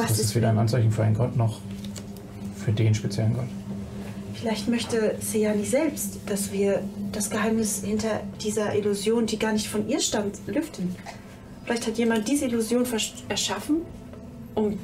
Was 0.00 0.08
Das 0.08 0.18
ist 0.18 0.26
ist 0.26 0.36
weder 0.36 0.50
ein 0.50 0.58
Anzeichen 0.58 0.90
für 0.90 1.02
einen 1.02 1.14
Gott 1.14 1.36
noch 1.36 1.60
für 2.56 2.72
den 2.72 2.94
speziellen 2.94 3.34
Gott. 3.34 3.46
Vielleicht 4.34 4.68
möchte 4.68 5.16
Seyani 5.20 5.64
selbst, 5.64 6.18
dass 6.26 6.52
wir 6.52 6.82
das 7.12 7.28
Geheimnis 7.28 7.82
hinter 7.84 8.20
dieser 8.42 8.74
Illusion, 8.74 9.26
die 9.26 9.38
gar 9.38 9.52
nicht 9.52 9.68
von 9.68 9.86
ihr 9.88 10.00
stammt, 10.00 10.38
lüften. 10.46 10.96
Vielleicht 11.64 11.86
hat 11.86 11.98
jemand 11.98 12.26
diese 12.26 12.46
Illusion 12.46 12.86
erschaffen, 13.28 13.82
um 14.54 14.78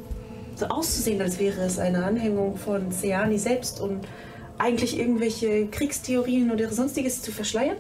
so 0.57 0.67
auszusehen, 0.67 1.21
als 1.23 1.39
wäre 1.39 1.63
es 1.63 1.79
eine 1.79 2.05
Anhängung 2.05 2.57
von 2.57 2.91
Seyani 2.91 3.39
selbst 3.39 3.81
und 3.81 4.07
eigentlich 4.59 4.99
irgendwelche 4.99 5.67
Kriegstheorien 5.67 6.51
oder 6.51 6.71
sonstiges 6.71 7.23
zu 7.23 7.33
verschleiern. 7.33 7.77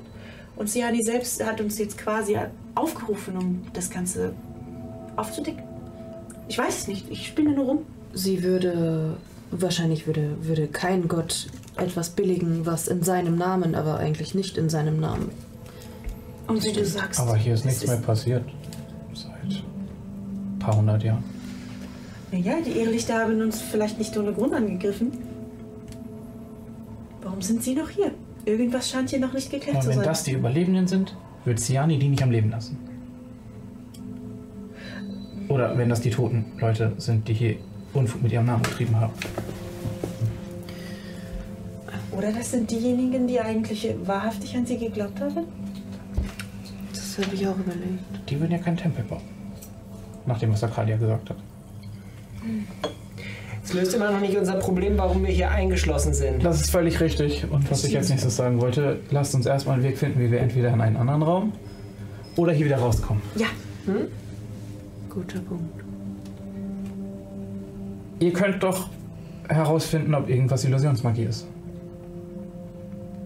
Und 0.56 0.70
Seyani 0.70 1.02
selbst 1.02 1.44
hat 1.44 1.60
uns 1.60 1.78
jetzt 1.78 1.98
quasi 1.98 2.38
aufgerufen, 2.74 3.36
um 3.36 3.66
das 3.74 3.90
Ganze 3.90 4.34
aufzudecken. 5.16 5.65
Ich 6.48 6.58
weiß 6.58 6.78
es 6.82 6.88
nicht, 6.88 7.10
ich 7.10 7.26
spinne 7.26 7.50
nur 7.52 7.64
rum. 7.64 7.78
Sie 8.12 8.42
würde, 8.42 9.16
wahrscheinlich 9.50 10.06
würde, 10.06 10.36
würde 10.42 10.68
kein 10.68 11.08
Gott 11.08 11.48
etwas 11.76 12.10
billigen, 12.10 12.64
was 12.66 12.88
in 12.88 13.02
seinem 13.02 13.36
Namen, 13.36 13.74
aber 13.74 13.98
eigentlich 13.98 14.34
nicht 14.34 14.56
in 14.56 14.68
seinem 14.68 15.00
Namen. 15.00 15.30
Und 16.46 16.64
wie 16.64 16.72
du 16.72 16.84
sagst. 16.84 17.20
Aber 17.20 17.36
hier 17.36 17.54
ist 17.54 17.64
nichts 17.64 17.86
mehr 17.86 17.96
passiert. 17.96 18.44
Seit 19.12 19.32
ein 19.32 20.58
paar 20.58 20.76
hundert 20.76 21.02
Jahren. 21.02 21.24
Naja, 22.30 22.54
die 22.64 22.72
Irrlichter 22.72 23.18
haben 23.20 23.40
uns 23.40 23.60
vielleicht 23.60 23.98
nicht 23.98 24.16
ohne 24.16 24.32
Grund 24.32 24.54
angegriffen. 24.54 25.12
Warum 27.22 27.42
sind 27.42 27.62
sie 27.62 27.74
noch 27.74 27.90
hier? 27.90 28.12
Irgendwas 28.44 28.88
scheint 28.88 29.10
hier 29.10 29.18
noch 29.18 29.32
nicht 29.32 29.50
geklärt 29.50 29.76
Und 29.76 29.82
zu 29.82 29.88
wenn 29.88 29.96
sein. 29.96 30.04
das 30.04 30.22
die 30.22 30.32
Überlebenden 30.32 30.86
sind, 30.86 31.16
wird 31.44 31.58
Siani 31.58 31.98
die 31.98 32.08
nicht 32.08 32.22
am 32.22 32.30
Leben 32.30 32.50
lassen. 32.50 32.78
Oder 35.48 35.76
wenn 35.78 35.88
das 35.88 36.00
die 36.00 36.10
toten 36.10 36.44
Leute 36.58 36.92
sind, 36.98 37.28
die 37.28 37.34
hier 37.34 37.56
Unfug 37.94 38.22
mit 38.22 38.32
ihrem 38.32 38.46
Namen 38.46 38.62
betrieben 38.62 38.98
haben. 38.98 39.12
Oder 42.16 42.32
das 42.32 42.50
sind 42.50 42.70
diejenigen, 42.70 43.26
die 43.26 43.40
eigentlich 43.40 43.94
wahrhaftig 44.04 44.56
an 44.56 44.66
sie 44.66 44.78
geglaubt 44.78 45.20
haben? 45.20 45.44
Das 46.92 47.18
habe 47.18 47.34
ich 47.34 47.46
auch 47.46 47.56
überlegt. 47.56 48.02
Die 48.28 48.40
würden 48.40 48.52
ja 48.52 48.58
keinen 48.58 48.76
Tempel 48.76 49.04
bauen. 49.04 49.20
Nach 50.24 50.38
dem, 50.38 50.52
was 50.52 50.64
Arcadia 50.64 50.96
gesagt 50.96 51.30
hat. 51.30 51.36
Es 53.62 53.72
löst 53.72 53.94
immer 53.94 54.10
noch 54.10 54.20
nicht 54.20 54.36
unser 54.36 54.54
Problem, 54.54 54.96
warum 54.96 55.24
wir 55.24 55.32
hier 55.32 55.50
eingeschlossen 55.50 56.14
sind. 56.14 56.44
Das 56.44 56.60
ist 56.60 56.70
völlig 56.70 57.00
richtig. 57.00 57.44
Und 57.50 57.70
was 57.70 57.84
ich 57.84 57.96
als 57.96 58.08
nächstes 58.08 58.36
sagen 58.36 58.60
wollte, 58.60 59.00
lasst 59.10 59.34
uns 59.34 59.44
erstmal 59.46 59.74
einen 59.74 59.84
Weg 59.84 59.98
finden, 59.98 60.20
wie 60.20 60.30
wir 60.30 60.40
entweder 60.40 60.72
in 60.72 60.80
einen 60.80 60.96
anderen 60.96 61.22
Raum 61.22 61.52
oder 62.36 62.52
hier 62.52 62.66
wieder 62.66 62.78
rauskommen. 62.78 63.22
Ja, 63.34 63.46
Guter 65.16 65.40
Punkt. 65.40 65.82
Ihr 68.18 68.32
könnt 68.34 68.62
doch 68.62 68.90
herausfinden, 69.48 70.14
ob 70.14 70.28
irgendwas 70.28 70.62
Illusionsmagie 70.66 71.22
ist. 71.24 71.46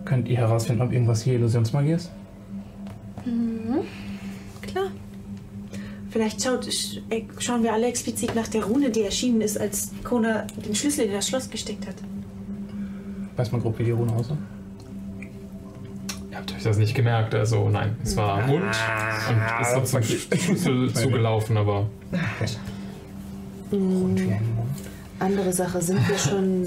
Könnt 0.05 0.28
ihr 0.28 0.36
herausfinden, 0.36 0.82
ob 0.82 0.93
irgendwas 0.93 1.22
hier 1.22 1.34
Illusionsmagie 1.34 1.93
ist? 1.95 2.12
Klar. 4.62 4.86
vielleicht 6.11 6.41
schaut, 6.45 6.64
sch- 6.66 7.01
äh, 7.11 7.24
schauen 7.38 7.64
wir 7.64 7.72
alle 7.72 7.86
explizit 7.88 8.36
nach 8.36 8.47
der 8.47 8.64
Rune, 8.64 8.91
die 8.91 9.03
erschienen 9.03 9.41
ist, 9.41 9.59
als 9.59 9.91
Kona 10.05 10.47
den 10.64 10.76
Schlüssel 10.76 11.07
in 11.07 11.12
das 11.12 11.26
Schloss 11.28 11.51
gesteckt 11.51 11.88
hat. 11.88 11.97
Weiß 13.34 13.51
man 13.51 13.61
grob, 13.62 13.76
wie 13.80 13.84
die 13.84 13.91
Rune 13.91 14.12
aussah? 14.14 14.38
Habt 16.41 16.55
euch 16.55 16.62
das 16.62 16.78
nicht 16.78 16.95
gemerkt, 16.95 17.34
also 17.34 17.68
nein. 17.68 17.97
Es 18.03 18.16
war 18.16 18.47
Mund 18.47 18.62
und 18.62 19.61
ist 19.61 19.76
noch 19.76 19.84
zum 19.84 20.03
Schlüssel 20.03 20.91
zugelaufen, 20.95 21.59
aber 21.59 21.86
Und 23.70 24.18
wie 24.18 24.32
ein 24.32 24.55
Mond. 24.57 24.70
Andere 25.18 25.53
Sache, 25.53 25.82
sind 25.82 26.09
wir 26.09 26.16
schon 26.16 26.66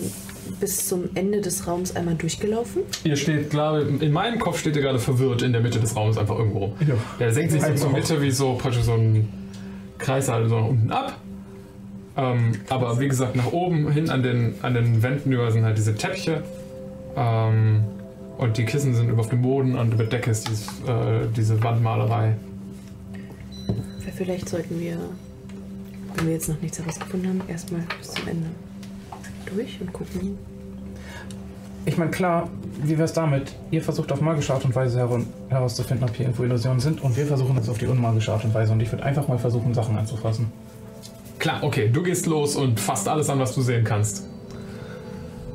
bis 0.59 0.87
zum 0.87 1.09
Ende 1.15 1.41
des 1.41 1.65
Raums 1.65 1.95
einmal 1.95 2.13
durchgelaufen? 2.13 2.83
ihr 3.03 3.15
steht, 3.15 3.49
glaube 3.49 3.81
in 3.99 4.11
meinem 4.11 4.37
Kopf 4.37 4.59
steht 4.59 4.75
ihr 4.75 4.83
gerade 4.83 4.99
verwirrt 4.99 5.41
in 5.41 5.53
der 5.53 5.61
Mitte 5.61 5.79
des 5.79 5.95
Raums 5.95 6.19
einfach 6.19 6.37
irgendwo 6.37 6.59
rum. 6.59 6.73
Ja. 6.81 6.93
Der 7.19 7.33
senkt 7.33 7.51
sich 7.51 7.63
so 7.63 7.73
zur. 7.73 7.89
Mitte 7.89 8.21
wie 8.21 8.29
so 8.29 8.53
praktisch 8.53 8.83
so 8.83 8.93
ein 8.93 9.27
Kreis 9.97 10.29
halt 10.29 10.49
so 10.49 10.59
nach 10.59 10.67
unten 10.67 10.91
ab. 10.91 11.17
Ähm, 12.15 12.51
aber 12.69 12.99
wie 12.99 13.07
gesagt, 13.07 13.35
nach 13.35 13.51
oben 13.51 13.91
hin 13.91 14.11
an 14.11 14.21
den, 14.21 14.53
an 14.61 14.75
den 14.75 15.01
Wänden 15.01 15.31
über 15.31 15.51
sind 15.51 15.63
halt 15.63 15.79
diese 15.79 15.95
Teppiche. 15.95 16.43
Ähm, 17.15 17.85
und 18.37 18.57
die 18.57 18.65
Kissen 18.65 18.93
sind 18.93 19.09
über 19.09 19.21
auf 19.21 19.29
dem 19.29 19.41
Boden 19.41 19.77
und 19.77 19.93
über 19.93 20.03
der 20.03 20.19
Decke 20.19 20.31
ist 20.31 20.47
dieses, 20.47 20.67
äh, 20.87 21.27
diese 21.35 21.61
Wandmalerei. 21.63 22.35
Vielleicht 24.15 24.47
sollten 24.47 24.79
wir, 24.79 24.97
wenn 26.15 26.27
wir 26.27 26.33
jetzt 26.33 26.47
noch 26.47 26.61
nichts 26.61 26.79
herausgefunden 26.79 27.29
haben, 27.29 27.49
erstmal 27.49 27.81
bis 27.99 28.11
zum 28.11 28.27
Ende 28.27 28.47
durch 29.45 29.81
und 29.81 29.91
gucken. 29.91 30.37
Ich 31.85 31.97
meine, 31.97 32.11
klar, 32.11 32.47
wie 32.81 32.97
wär's 32.97 33.13
damit? 33.13 33.53
Ihr 33.71 33.81
versucht 33.81 34.11
auf 34.11 34.21
magische 34.21 34.53
Art 34.53 34.63
und 34.63 34.75
Weise 34.75 35.05
herauszufinden, 35.49 36.07
ob 36.07 36.15
hier 36.15 36.27
irgendwo 36.27 36.43
Illusionen 36.43 36.79
sind 36.79 37.01
und 37.01 37.17
wir 37.17 37.25
versuchen 37.25 37.57
es 37.57 37.67
auf 37.67 37.77
die 37.77 37.87
unmagische 37.87 38.31
Art 38.31 38.45
und 38.45 38.53
Weise 38.53 38.71
und 38.71 38.79
ich 38.81 38.91
würde 38.91 39.03
einfach 39.03 39.27
mal 39.27 39.37
versuchen, 39.37 39.73
Sachen 39.73 39.97
anzufassen. 39.97 40.51
Klar, 41.39 41.61
okay, 41.61 41.89
du 41.91 42.03
gehst 42.03 42.25
los 42.25 42.55
und 42.55 42.79
fasst 42.79 43.07
alles 43.09 43.29
an, 43.29 43.39
was 43.39 43.53
du 43.53 43.61
sehen 43.61 43.83
kannst. 43.83 44.23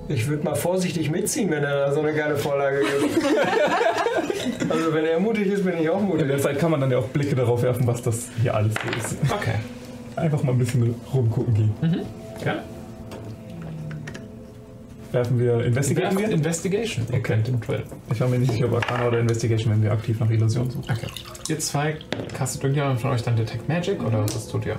Ich 0.08 0.26
würde 0.26 0.42
mal 0.42 0.54
vorsichtig 0.54 1.10
mitziehen, 1.10 1.50
wenn 1.50 1.62
er 1.62 1.86
da 1.86 1.92
so 1.92 2.00
eine 2.00 2.14
geile 2.14 2.36
Vorlage 2.36 2.78
gibt. 2.80 3.24
also 4.70 4.94
wenn 4.94 5.04
er 5.04 5.20
mutig 5.20 5.46
ist, 5.48 5.64
bin 5.64 5.78
ich 5.78 5.90
auch 5.90 6.00
In 6.00 6.06
mutig. 6.06 6.26
der 6.28 6.38
Zeit 6.38 6.58
kann 6.58 6.70
man 6.70 6.80
dann 6.80 6.90
ja 6.90 6.98
auch 6.98 7.08
Blicke 7.08 7.36
darauf 7.36 7.62
werfen, 7.62 7.86
was 7.86 8.02
das 8.02 8.28
hier 8.40 8.54
alles 8.54 8.72
so 8.74 8.98
ist. 8.98 9.16
Okay. 9.30 9.54
Einfach 10.16 10.42
mal 10.42 10.52
ein 10.52 10.58
bisschen 10.58 10.94
rumgucken 11.12 11.54
gehen. 11.54 11.74
Ja. 12.44 12.62
Werfen 15.12 15.38
wir 15.38 15.64
Investigation? 15.64 16.18
Werft 16.18 16.32
Investigation. 16.32 17.06
Ihr 17.12 17.22
kennt 17.22 17.46
den 17.46 17.60
Drill. 17.60 17.82
Ich 18.12 18.20
war 18.20 18.28
mir 18.28 18.38
nicht 18.38 18.52
sicher, 18.52 18.66
ob 18.66 18.74
Arcana 18.74 19.08
oder 19.08 19.20
Investigation, 19.20 19.72
wenn 19.72 19.82
wir 19.82 19.92
aktiv 19.92 20.18
nach 20.20 20.30
Illusionen 20.30 20.70
suchen. 20.70 20.84
Okay. 20.90 21.06
Ihr 21.48 21.58
zwei, 21.58 21.96
castet 22.36 22.62
irgendjemand 22.62 23.00
von 23.00 23.10
euch 23.12 23.22
dann 23.22 23.36
Detect 23.36 23.68
Magic 23.68 24.02
oder 24.02 24.22
was 24.22 24.48
tut 24.48 24.66
ihr? 24.66 24.76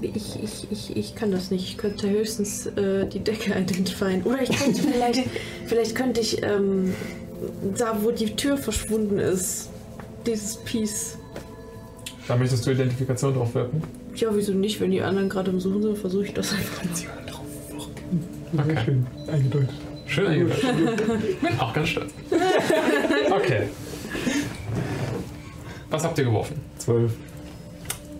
Ich, 0.00 0.42
ich, 0.42 0.70
ich, 0.70 0.96
ich 0.96 1.14
kann 1.14 1.32
das 1.32 1.50
nicht. 1.50 1.64
Ich 1.64 1.76
könnte 1.76 2.08
höchstens 2.08 2.66
äh, 2.66 3.06
die 3.06 3.20
Decke 3.20 3.50
identifizieren. 3.58 4.22
Oder 4.22 4.42
ich 4.42 4.50
könnte 4.50 4.82
vielleicht, 4.92 5.24
vielleicht 5.66 5.94
könnte 5.94 6.20
ich 6.20 6.42
ähm, 6.42 6.94
da, 7.76 7.98
wo 8.02 8.10
die 8.10 8.36
Tür 8.36 8.56
verschwunden 8.56 9.18
ist, 9.18 9.70
dieses 10.26 10.56
Piece. 10.58 11.18
Da 12.26 12.36
möchtest 12.36 12.66
du 12.66 12.70
Identifikation 12.72 13.34
drauf 13.34 13.54
wirken? 13.54 13.82
Ja, 14.14 14.28
wieso 14.32 14.52
nicht? 14.52 14.80
Wenn 14.80 14.90
die 14.90 15.00
anderen 15.00 15.28
gerade 15.28 15.50
im 15.50 15.60
Suchen 15.60 15.82
sind, 15.82 15.98
versuche 15.98 16.24
ich 16.26 16.34
das 16.34 16.52
einfach. 16.52 16.82
Okay. 18.52 18.76
Schön 18.84 19.06
eingedeutet. 19.28 19.70
Schön 20.06 20.26
eingedeutet. 20.26 21.40
Bin 21.40 21.60
auch 21.60 21.72
ganz 21.72 21.88
stolz. 21.88 22.12
Okay. 23.30 23.68
Was 25.90 26.04
habt 26.04 26.18
ihr 26.18 26.24
geworfen? 26.24 26.60
Zwölf. 26.78 27.12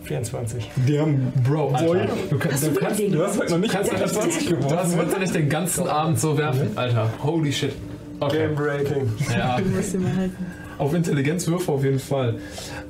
24. 0.09 0.71
Die 0.87 0.99
haben 0.99 1.31
Bro, 1.47 1.69
Alter. 1.69 2.07
Du 2.31 2.39
kannst, 2.39 2.65
du 2.65 2.73
kannst, 2.73 2.99
Du 2.99 3.23
hast 3.23 3.39
heute 3.39 3.51
noch 3.51 3.59
nicht 3.59 3.71
kannst, 3.71 3.91
21 3.93 4.47
du 4.49 4.55
geworfen. 4.55 4.77
hast 4.77 4.97
heute 4.97 5.19
nicht 5.19 5.35
den 5.35 5.49
ganzen 5.49 5.87
Abend 5.87 6.19
so 6.19 6.35
werfen, 6.35 6.71
Alter. 6.75 7.11
Holy 7.23 7.51
shit. 7.53 7.73
Okay. 8.19 8.37
Game 8.47 8.55
Breaking. 8.55 9.11
Ja. 9.31 9.57
Du 9.63 9.69
musst 9.69 9.93
ihn 9.93 10.01
mal 10.03 10.15
halten. 10.15 10.45
Auf 10.79 10.93
Intelligenzwürfe 10.95 11.71
auf 11.71 11.83
jeden 11.83 11.99
Fall. 11.99 12.39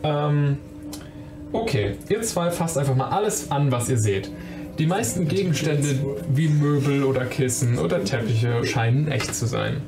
Ähm, 0.03 0.57
okay, 1.51 1.95
ihr 2.07 2.21
zwei 2.21 2.51
fasst 2.51 2.77
einfach 2.77 2.95
mal 2.95 3.09
alles 3.09 3.51
an, 3.51 3.69
was 3.71 3.89
ihr 3.89 3.97
seht. 3.97 4.31
Die 4.77 4.85
meisten 4.87 5.27
Gegenstände 5.27 5.87
wie 6.33 6.47
Möbel 6.47 7.03
oder 7.03 7.25
Kissen 7.25 7.77
oder 7.79 8.01
Teppiche 8.05 8.63
scheinen 8.65 9.11
echt 9.11 9.35
zu 9.35 9.45
sein. 9.45 9.81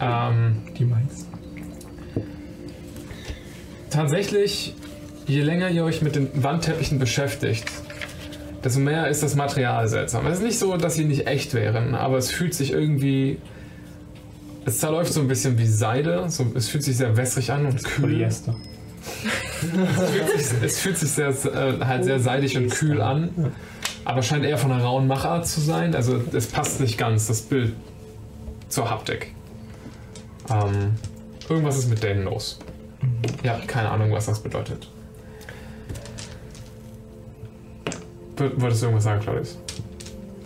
Ähm, 0.00 0.56
Die 0.78 0.84
meisten. 0.86 1.26
tatsächlich, 3.90 4.74
je 5.28 5.42
länger 5.42 5.68
ihr 5.70 5.84
euch 5.84 6.02
mit 6.02 6.16
den 6.16 6.42
Wandteppichen 6.42 6.98
beschäftigt, 6.98 7.70
desto 8.64 8.80
mehr 8.80 9.08
ist 9.08 9.22
das 9.22 9.36
Material 9.36 9.86
seltsam. 9.86 10.26
Es 10.26 10.38
ist 10.38 10.44
nicht 10.44 10.58
so, 10.58 10.76
dass 10.76 10.94
sie 10.94 11.04
nicht 11.04 11.26
echt 11.26 11.54
wären, 11.54 11.94
aber 11.94 12.16
es 12.16 12.30
fühlt 12.30 12.54
sich 12.54 12.72
irgendwie. 12.72 13.38
Es 14.64 14.78
zerläuft 14.78 15.12
so 15.12 15.20
ein 15.20 15.28
bisschen 15.28 15.58
wie 15.58 15.66
Seide. 15.66 16.28
So, 16.28 16.46
es 16.54 16.68
fühlt 16.68 16.84
sich 16.84 16.96
sehr 16.96 17.16
wässrig 17.16 17.52
an 17.52 17.66
und 17.66 17.82
kühl. 17.84 18.08
Polyester. 18.08 18.56
Es 19.62 20.10
fühlt 20.10 20.38
sich, 20.38 20.62
es 20.62 20.80
fühlt 20.80 20.98
sich 20.98 21.10
sehr, 21.10 21.28
äh, 21.28 21.84
halt 21.84 22.04
sehr 22.04 22.20
seidig 22.20 22.56
und 22.56 22.68
kühl 22.70 23.00
an, 23.00 23.52
aber 24.04 24.22
scheint 24.22 24.44
eher 24.44 24.58
von 24.58 24.72
einer 24.72 24.82
rauen 24.82 25.06
Machart 25.06 25.46
zu 25.46 25.60
sein. 25.60 25.94
Also 25.94 26.20
es 26.32 26.46
passt 26.46 26.80
nicht 26.80 26.98
ganz, 26.98 27.26
das 27.26 27.42
Bild 27.42 27.74
zur 28.68 28.90
Haptik. 28.90 29.34
Ähm, 30.50 30.94
Irgendwas 31.48 31.78
ist 31.78 31.88
mit 31.88 32.02
denen 32.02 32.24
los. 32.24 32.58
Ihr 33.42 33.52
habt 33.52 33.66
keine 33.68 33.88
Ahnung, 33.88 34.12
was 34.12 34.26
das 34.26 34.42
bedeutet. 34.42 34.88
Wolltest 38.38 38.82
du 38.82 38.86
irgendwas 38.86 39.04
sagen, 39.04 39.20
Claudius? 39.20 39.58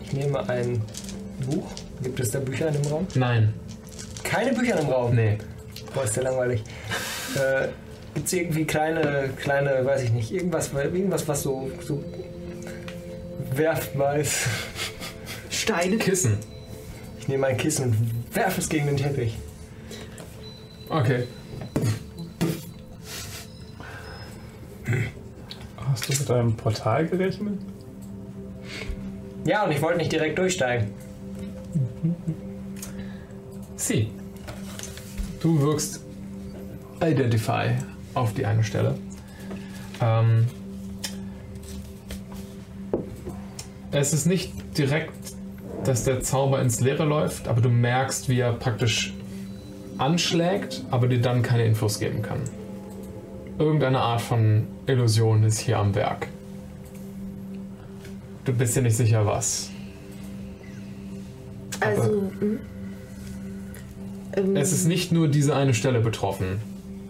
Ich 0.05 0.13
nehme 0.13 0.49
ein 0.49 0.83
Buch. 1.47 1.71
Gibt 2.03 2.21
es 2.21 2.31
da 2.31 2.41
Bücher 2.41 2.69
in 2.69 2.75
dem 2.75 2.91
Raum? 2.91 3.07
Nein. 3.15 3.55
Keine 4.23 4.53
Bücher 4.53 4.79
im 4.81 4.89
Raum. 4.89 5.15
Nee. 5.15 5.39
Boah, 5.95 6.05
ist 6.05 6.17
der 6.17 6.25
langweilig. 6.25 6.63
Äh, 7.35 7.69
Gibt 8.15 8.27
es 8.27 8.33
irgendwie 8.33 8.65
kleine, 8.65 9.31
kleine, 9.37 9.85
weiß 9.85 10.03
ich 10.03 10.13
nicht, 10.13 10.33
irgendwas, 10.33 10.73
irgendwas 10.73 11.27
was 11.29 11.43
so, 11.43 11.71
so 11.81 12.03
werfbar 13.55 14.19
ist? 14.19 14.41
Steine. 15.49 15.97
Kissen. 15.97 16.39
Ich 17.19 17.29
nehme 17.29 17.47
ein 17.47 17.57
Kissen, 17.57 18.25
werfe 18.33 18.61
es 18.61 18.69
gegen 18.69 18.87
den 18.87 18.97
Teppich. 18.97 19.39
Okay. 20.89 21.25
Hast 25.77 26.09
du 26.09 26.13
mit 26.19 26.31
einem 26.31 26.57
Portal 26.57 27.07
gerechnet? 27.07 27.61
Ja, 29.45 29.65
und 29.65 29.73
ich 29.73 29.83
wollte 29.83 29.99
nicht 29.99 30.13
direkt 30.13 30.39
durchsteigen. 30.39 30.89
Sie. 33.77 34.11
Du 35.41 35.61
wirkst 35.61 36.01
Identify 37.01 37.77
auf 38.15 38.33
die 38.35 38.47
eine 38.47 38.63
Stelle. 38.63 38.95
Ähm, 40.01 40.47
es 43.91 44.13
ist 44.13 44.27
nicht 44.27 44.53
direkt, 44.79 45.13
dass 45.85 46.05
der 46.05 46.21
Zauber 46.21 46.61
ins 46.61 46.81
Leere 46.81 47.05
läuft, 47.05 47.49
aber 47.49 47.61
du 47.61 47.69
merkst, 47.69 48.29
wie 48.29 48.39
er 48.39 48.53
praktisch 48.53 49.13
anschlägt, 49.99 50.85
aber 50.91 51.09
dir 51.09 51.21
dann 51.21 51.43
keine 51.43 51.65
Infos 51.65 51.99
geben 51.99 52.23
kann. 52.23 52.41
Irgendeine 53.59 54.01
Art 54.01 54.21
von 54.21 54.69
Illusion 54.87 55.43
ist 55.43 55.59
hier 55.59 55.79
am 55.79 55.95
Werk. 55.95 56.29
Du 58.45 58.53
bist 58.53 58.77
dir 58.77 58.83
nicht 58.83 58.97
sicher, 58.97 59.25
was. 59.25 59.71
Also. 61.81 62.31
hm? 62.41 62.59
Ähm, 64.37 64.57
Es 64.57 64.73
ist 64.73 64.87
nicht 64.87 65.13
nur 65.13 65.29
diese 65.29 65.55
eine 65.55 65.75
Stelle 65.75 66.01
betroffen, 66.01 66.59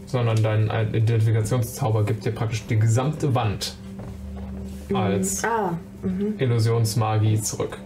sondern 0.06 0.42
dein 0.42 0.70
Identifikationszauber 0.94 2.04
gibt 2.04 2.24
dir 2.24 2.32
praktisch 2.32 2.64
die 2.66 2.78
gesamte 2.78 3.34
Wand 3.34 3.76
als 4.92 5.42
Ah, 5.44 5.78
mhm. 6.02 6.34
Illusionsmagie 6.38 7.40
zurück. 7.40 7.78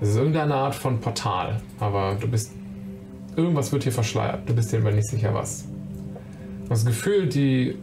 Es 0.00 0.08
ist 0.08 0.16
irgendeine 0.16 0.54
Art 0.54 0.74
von 0.74 0.98
Portal, 1.00 1.60
aber 1.78 2.16
du 2.20 2.26
bist. 2.26 2.52
Irgendwas 3.36 3.70
wird 3.72 3.84
hier 3.84 3.92
verschleiert. 3.92 4.48
Du 4.48 4.54
bist 4.54 4.72
dir 4.72 4.78
aber 4.78 4.90
nicht 4.90 5.06
sicher, 5.08 5.32
was. 5.32 5.64
Das 6.68 6.84
Gefühl, 6.84 7.28
die, 7.28 7.76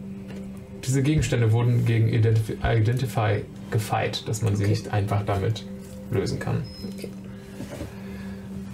diese 0.86 1.02
Gegenstände 1.02 1.52
wurden 1.52 1.84
gegen 1.84 2.08
Identif 2.08 2.50
Identify 2.64 3.42
gefeit, 3.70 4.26
dass 4.28 4.42
man 4.42 4.56
sie 4.56 4.64
Okay. 4.64 4.70
nicht 4.72 4.92
einfach 4.92 5.24
damit 5.24 5.64
lösen 6.10 6.38
kann. 6.38 6.64
Okay. 6.96 7.08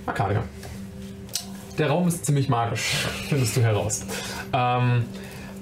Arcadia. 0.07 0.43
Der 1.79 1.89
Raum 1.91 2.09
ist 2.09 2.25
ziemlich 2.25 2.49
magisch, 2.49 3.07
findest 3.29 3.57
du 3.57 3.61
heraus. 3.63 4.05
Ähm, 4.53 5.05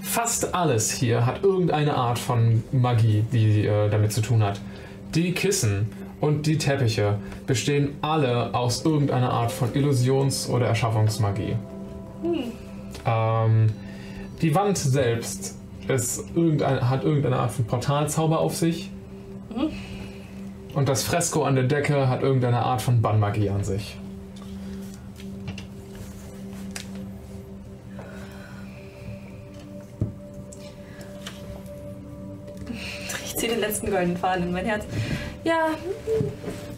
fast 0.03 0.55
alles 0.55 0.93
hier 0.93 1.27
hat 1.27 1.43
irgendeine 1.43 1.97
Art 1.97 2.19
von 2.19 2.63
Magie, 2.71 3.25
die 3.33 3.67
äh, 3.67 3.89
damit 3.91 4.13
zu 4.13 4.21
tun 4.21 4.43
hat. 4.43 4.61
Die 5.15 5.33
Kissen 5.33 5.91
und 6.21 6.47
die 6.47 6.59
Teppiche 6.59 7.19
bestehen 7.47 7.95
alle 8.01 8.55
aus 8.55 8.85
irgendeiner 8.85 9.31
Art 9.33 9.51
von 9.51 9.75
Illusions- 9.75 10.49
oder 10.49 10.67
Erschaffungsmagie. 10.67 11.57
Ähm, 13.07 13.73
die 14.41 14.55
Wand 14.55 14.79
selbst 14.79 15.57
ist 15.89 16.25
irgendein, 16.35 16.89
hat 16.89 17.05
irgendeine 17.05 17.37
Art 17.37 17.53
von 17.53 17.67
Portalzauber 17.67 18.41
auf 18.41 18.57
sich. 18.57 18.91
Und 20.75 20.89
das 20.89 21.05
Fresko 21.05 21.45
an 21.45 21.55
der 21.55 21.65
Decke 21.65 22.09
hat 22.09 22.23
irgendeine 22.23 22.59
Art 22.59 22.83
von 22.83 23.01
Bannmagie 23.01 23.51
an 23.51 23.63
sich. 23.63 23.97
Ich 33.25 33.37
ziehe 33.37 33.53
den 33.53 33.61
letzten 33.61 33.91
goldenen 33.91 34.17
Faden 34.17 34.45
in 34.45 34.53
mein 34.53 34.65
Herz. 34.65 34.85
Ja, 35.45 35.69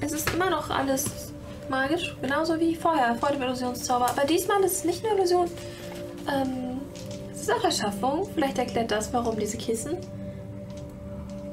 es 0.00 0.12
ist 0.12 0.34
immer 0.34 0.50
noch 0.50 0.68
alles 0.70 1.32
magisch, 1.68 2.16
genauso 2.20 2.58
wie 2.60 2.74
vorher, 2.74 3.14
vor 3.14 3.30
dem 3.30 3.42
Illusionszauber. 3.42 4.10
Aber 4.10 4.26
diesmal 4.26 4.62
ist 4.62 4.78
es 4.78 4.84
nicht 4.84 5.04
eine 5.04 5.14
Illusion. 5.14 5.48
Ähm, 6.28 6.75
es 7.46 7.52
ist 7.52 7.58
auch 7.60 7.64
Erschaffung. 7.64 8.28
Vielleicht 8.34 8.58
erklärt 8.58 8.90
das, 8.90 9.12
warum 9.12 9.38
diese 9.38 9.56
Kissen. 9.56 9.96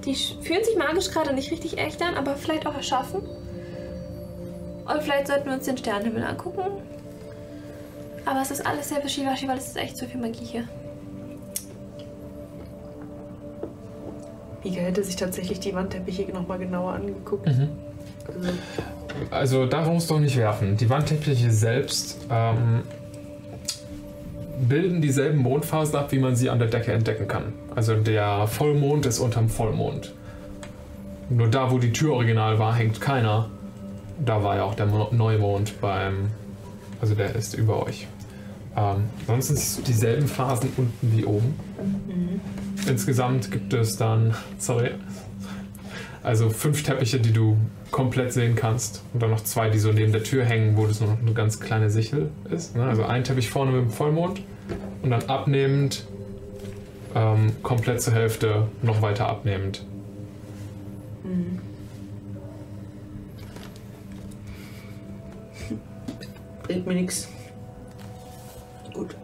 Die 0.05 0.15
fühlen 0.15 0.63
sich 0.63 0.75
magisch 0.75 1.11
gerade 1.11 1.33
nicht 1.33 1.51
richtig 1.51 1.77
echt 1.77 2.01
an, 2.01 2.15
aber 2.15 2.35
vielleicht 2.35 2.65
auch 2.65 2.75
erschaffen. 2.75 3.21
Und 3.21 5.03
vielleicht 5.03 5.27
sollten 5.27 5.45
wir 5.45 5.53
uns 5.53 5.65
den 5.65 5.77
Sternenhimmel 5.77 6.23
angucken. 6.23 6.63
Aber 8.25 8.41
es 8.41 8.51
ist 8.51 8.65
alles 8.65 8.89
sehr 8.89 9.03
wischiwaschi, 9.03 9.47
weil 9.47 9.57
es 9.57 9.67
ist 9.67 9.77
echt 9.77 9.97
zu 9.97 10.07
viel 10.07 10.19
Magie 10.19 10.45
hier. 10.45 10.67
Mika 14.63 14.79
hätte 14.79 15.03
sich 15.03 15.15
tatsächlich 15.15 15.59
die 15.59 15.75
Wandteppiche 15.75 16.23
nochmal 16.31 16.57
genauer 16.57 16.93
angeguckt. 16.93 17.45
Mhm. 17.47 17.69
Also, 18.27 18.49
Also 19.29 19.65
darum 19.65 19.95
musst 19.95 20.09
du 20.09 20.15
auch 20.15 20.19
nicht 20.19 20.37
werfen. 20.37 20.75
Die 20.77 20.89
Wandteppiche 20.89 21.51
selbst 21.51 22.17
ähm, 22.31 22.83
bilden 24.67 25.01
dieselben 25.01 25.39
Mondphasen 25.39 25.95
ab, 25.95 26.11
wie 26.11 26.19
man 26.19 26.35
sie 26.35 26.49
an 26.49 26.59
der 26.59 26.67
Decke 26.67 26.91
entdecken 26.91 27.27
kann. 27.27 27.53
Also 27.75 27.95
der 27.95 28.47
Vollmond 28.47 29.05
ist 29.05 29.19
unterm 29.19 29.49
Vollmond. 29.49 30.13
Nur 31.29 31.47
da, 31.47 31.71
wo 31.71 31.77
die 31.79 31.91
Tür 31.91 32.13
original 32.13 32.59
war, 32.59 32.75
hängt 32.75 32.99
keiner. 33.01 33.49
Da 34.23 34.43
war 34.43 34.57
ja 34.57 34.63
auch 34.63 34.75
der 34.75 34.85
Mo- 34.85 35.09
Neumond 35.11 35.79
beim. 35.81 36.29
Also 37.01 37.15
der 37.15 37.35
ist 37.35 37.53
über 37.55 37.85
euch. 37.85 38.07
Ähm, 38.75 39.03
sonst 39.27 39.47
sind 39.47 39.57
es 39.57 39.81
dieselben 39.83 40.27
Phasen 40.27 40.69
unten 40.77 41.15
wie 41.15 41.25
oben. 41.25 41.55
Insgesamt 42.87 43.51
gibt 43.51 43.73
es 43.73 43.97
dann. 43.97 44.33
Sorry. 44.57 44.91
Also 46.23 46.49
fünf 46.49 46.83
Teppiche, 46.83 47.19
die 47.19 47.33
du 47.33 47.57
komplett 47.91 48.31
sehen 48.33 48.55
kannst. 48.55 49.03
Und 49.13 49.21
dann 49.21 49.29
noch 49.29 49.43
zwei, 49.43 49.69
die 49.69 49.79
so 49.79 49.91
neben 49.91 50.11
der 50.11 50.23
Tür 50.23 50.45
hängen, 50.45 50.77
wo 50.77 50.85
das 50.87 51.01
nur 51.01 51.09
noch 51.11 51.19
eine 51.19 51.33
ganz 51.33 51.59
kleine 51.59 51.89
Sichel 51.89 52.29
ist. 52.49 52.75
Ne? 52.75 52.83
Also 52.83 53.03
ein 53.03 53.23
Teppich 53.23 53.49
vorne 53.49 53.71
mit 53.71 53.81
dem 53.81 53.89
Vollmond 53.89 54.41
und 55.01 55.09
dann 55.09 55.23
abnehmend, 55.23 56.05
ähm, 57.15 57.53
komplett 57.61 58.01
zur 58.01 58.13
Hälfte, 58.13 58.67
noch 58.81 59.01
weiter 59.01 59.27
abnehmend. 59.27 59.85
bringt 66.73 66.87
mir 66.87 66.93
nichts. 66.95 67.29
Gut. 68.93 69.15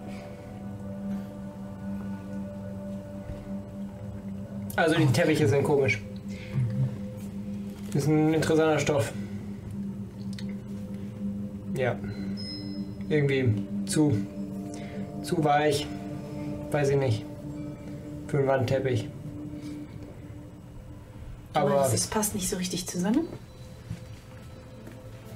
Also 4.75 4.95
die 4.95 5.07
Teppiche 5.07 5.47
sind 5.47 5.63
komisch. 5.63 6.01
Ist 7.93 8.07
ein 8.07 8.33
interessanter 8.33 8.79
Stoff. 8.79 9.11
Ja. 11.75 11.97
Irgendwie 13.09 13.63
zu, 13.87 14.15
zu 15.29 15.43
weich. 15.43 15.85
Weiß 16.71 16.89
ich 16.89 16.97
nicht. 16.97 17.25
Für 18.27 18.39
einen 18.39 18.47
Wandteppich. 18.47 19.07
Aber 21.53 21.71
Aber 21.71 21.93
es 21.93 22.07
passt 22.07 22.33
nicht 22.35 22.49
so 22.49 22.57
richtig 22.57 22.87
zusammen. 22.87 23.27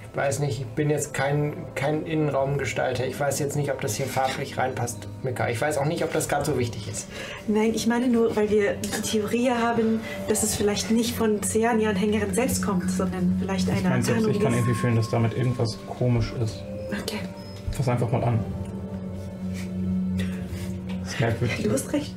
ich 0.09 0.17
weiß 0.17 0.39
nicht, 0.39 0.61
ich 0.61 0.67
bin 0.67 0.89
jetzt 0.89 1.13
kein, 1.13 1.55
kein 1.75 2.05
Innenraumgestalter. 2.05 3.05
Ich 3.05 3.19
weiß 3.19 3.39
jetzt 3.39 3.55
nicht, 3.55 3.71
ob 3.71 3.81
das 3.81 3.95
hier 3.95 4.05
farblich 4.07 4.57
reinpasst, 4.57 5.07
Mika. 5.23 5.49
Ich 5.49 5.59
weiß 5.61 5.77
auch 5.77 5.85
nicht, 5.85 6.03
ob 6.03 6.11
das 6.11 6.27
gerade 6.27 6.45
so 6.45 6.57
wichtig 6.57 6.87
ist. 6.87 7.07
Nein, 7.47 7.73
ich 7.75 7.85
meine 7.87 8.07
nur, 8.07 8.35
weil 8.35 8.49
wir 8.49 8.73
die 8.75 9.01
Theorie 9.01 9.51
haben, 9.51 10.01
dass 10.27 10.41
es 10.43 10.55
vielleicht 10.55 10.89
nicht 10.89 11.15
von 11.15 11.41
Seani-Anhängerin 11.41 12.33
selbst 12.33 12.63
kommt, 12.63 12.89
sondern 12.89 13.37
vielleicht 13.39 13.67
Ich 13.67 13.75
eine 13.75 13.89
meine, 13.89 14.03
selbst 14.03 14.27
ich 14.27 14.39
kann 14.39 14.53
irgendwie 14.53 14.75
fühlen, 14.75 14.95
dass 14.95 15.09
damit 15.09 15.35
irgendwas 15.35 15.77
komisch 15.87 16.33
ist. 16.43 16.63
Okay, 16.91 17.19
Fass 17.71 17.87
einfach 17.89 18.11
mal 18.11 18.23
an. 18.23 18.39
Merkwürdig. 21.25 21.63
du 21.63 21.71
hast 21.71 21.93
recht. 21.93 22.15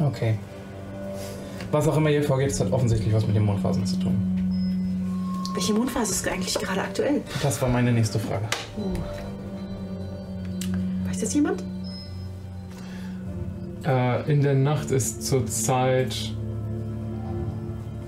Okay. 0.00 0.38
Was 1.70 1.86
auch 1.86 1.96
immer 1.96 2.10
hier 2.10 2.22
vorgeht, 2.22 2.50
es 2.50 2.60
hat 2.60 2.72
offensichtlich 2.72 3.12
was 3.14 3.26
mit 3.26 3.36
den 3.36 3.44
Mondphasen 3.44 3.86
zu 3.86 3.96
tun. 3.96 4.16
Welche 5.54 5.72
Mondphase 5.72 6.12
ist 6.12 6.28
eigentlich 6.28 6.54
gerade 6.54 6.82
aktuell? 6.82 7.20
Das 7.42 7.60
war 7.60 7.68
meine 7.68 7.92
nächste 7.92 8.18
Frage. 8.18 8.46
Weiß 11.06 11.18
das 11.18 11.34
jemand? 11.34 11.62
Äh, 13.84 14.32
in 14.32 14.42
der 14.42 14.54
Nacht 14.54 14.90
ist 14.90 15.26
zurzeit. 15.26 16.32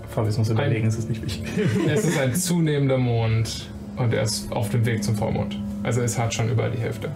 Fabius 0.08 0.38
muss 0.38 0.50
überlegen, 0.50 0.86
es 0.86 0.96
ist 0.96 1.08
nicht 1.08 1.22
wichtig. 1.22 1.44
es 1.88 2.04
ist 2.04 2.18
ein 2.18 2.34
zunehmender 2.34 2.98
Mond 2.98 3.70
und 3.96 4.12
er 4.12 4.22
ist 4.22 4.50
auf 4.52 4.70
dem 4.70 4.84
Weg 4.84 5.02
zum 5.02 5.16
Vollmond. 5.16 5.58
Also 5.82 6.00
es 6.02 6.18
hat 6.18 6.32
schon 6.34 6.50
über 6.50 6.68
die 6.68 6.78
Hälfte. 6.78 7.10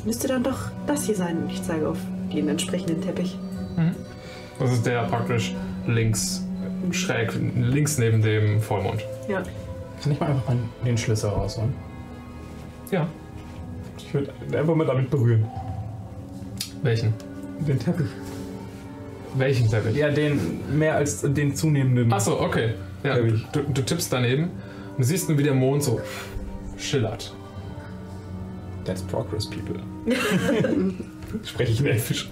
Das 0.00 0.06
müsste 0.06 0.28
dann 0.28 0.42
doch 0.42 0.70
das 0.86 1.04
hier 1.04 1.14
sein. 1.14 1.36
Ich 1.50 1.62
zeige 1.62 1.86
auf 1.86 1.98
den 2.32 2.48
entsprechenden 2.48 3.02
Teppich. 3.02 3.36
Das 4.58 4.72
ist 4.72 4.86
der 4.86 5.02
praktisch 5.02 5.54
links, 5.86 6.42
schräg, 6.90 7.34
links 7.54 7.98
neben 7.98 8.22
dem 8.22 8.62
Vollmond. 8.62 9.04
Ja. 9.28 9.42
Kann 10.02 10.12
ich 10.12 10.18
mal 10.18 10.30
einfach 10.30 10.48
mal 10.48 10.56
den 10.86 10.96
Schlüssel 10.96 11.28
rausholen? 11.28 11.74
Ja. 12.90 13.06
Ich 13.98 14.14
würde 14.14 14.32
einfach 14.56 14.74
mal 14.74 14.86
damit 14.86 15.10
berühren. 15.10 15.46
Welchen? 16.82 17.12
Den 17.68 17.78
Teppich. 17.78 18.08
Welchen 19.34 19.68
Teppich? 19.68 19.96
Ja, 19.96 20.08
den 20.08 20.78
mehr 20.78 20.94
als 20.94 21.20
den 21.20 21.54
zunehmenden. 21.54 22.10
Achso, 22.10 22.40
okay. 22.40 22.72
Ja, 23.04 23.16
du, 23.16 23.36
Teppich. 23.36 23.46
du 23.74 23.82
tippst 23.82 24.10
daneben 24.10 24.44
und 24.44 25.00
du 25.00 25.04
siehst 25.04 25.28
nur, 25.28 25.36
wie 25.36 25.42
der 25.42 25.54
Mond 25.54 25.82
so 25.82 26.00
schillert. 26.78 27.34
That's 28.86 29.02
progress, 29.02 29.44
people. 29.44 29.78
Spreche 31.44 31.72
ich 31.72 31.80
in 31.80 31.86
Elfisch. 31.86 32.28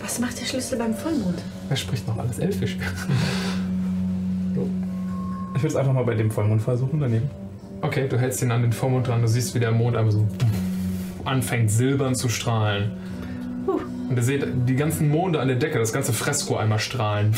Was 0.00 0.18
macht 0.18 0.40
der 0.40 0.46
Schlüssel 0.46 0.78
beim 0.78 0.94
Vollmond? 0.94 1.42
Wer 1.68 1.76
spricht 1.76 2.06
noch 2.06 2.18
alles 2.18 2.38
Elfisch? 2.38 2.76
Ich 5.56 5.62
will 5.62 5.70
es 5.70 5.76
einfach 5.76 5.92
mal 5.92 6.04
bei 6.04 6.14
dem 6.14 6.30
Vollmond 6.30 6.62
versuchen 6.62 7.00
daneben. 7.00 7.30
Okay, 7.80 8.08
du 8.08 8.18
hältst 8.18 8.42
ihn 8.42 8.50
an 8.50 8.62
den 8.62 8.72
Vollmond 8.72 9.06
dran, 9.06 9.22
du 9.22 9.28
siehst, 9.28 9.54
wie 9.54 9.60
der 9.60 9.72
Mond 9.72 9.96
einfach 9.96 10.12
so 10.12 10.26
anfängt 11.24 11.70
silbern 11.70 12.14
zu 12.14 12.28
strahlen. 12.28 12.92
Und 14.08 14.16
ihr 14.16 14.22
seht 14.22 14.46
die 14.66 14.76
ganzen 14.76 15.08
Monde 15.08 15.40
an 15.40 15.48
der 15.48 15.56
Decke, 15.56 15.78
das 15.78 15.92
ganze 15.92 16.12
Fresko 16.12 16.56
einmal 16.56 16.78
strahlen. 16.78 17.32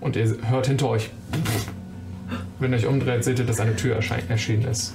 Und 0.00 0.16
ihr 0.16 0.36
hört 0.48 0.66
hinter 0.66 0.88
euch. 0.88 1.10
Wenn 2.58 2.72
ihr 2.72 2.78
euch 2.78 2.86
umdreht, 2.86 3.24
seht 3.24 3.38
ihr, 3.38 3.44
dass 3.44 3.60
eine 3.60 3.76
Tür 3.76 3.96
erschienen 3.96 4.64
ist. 4.68 4.94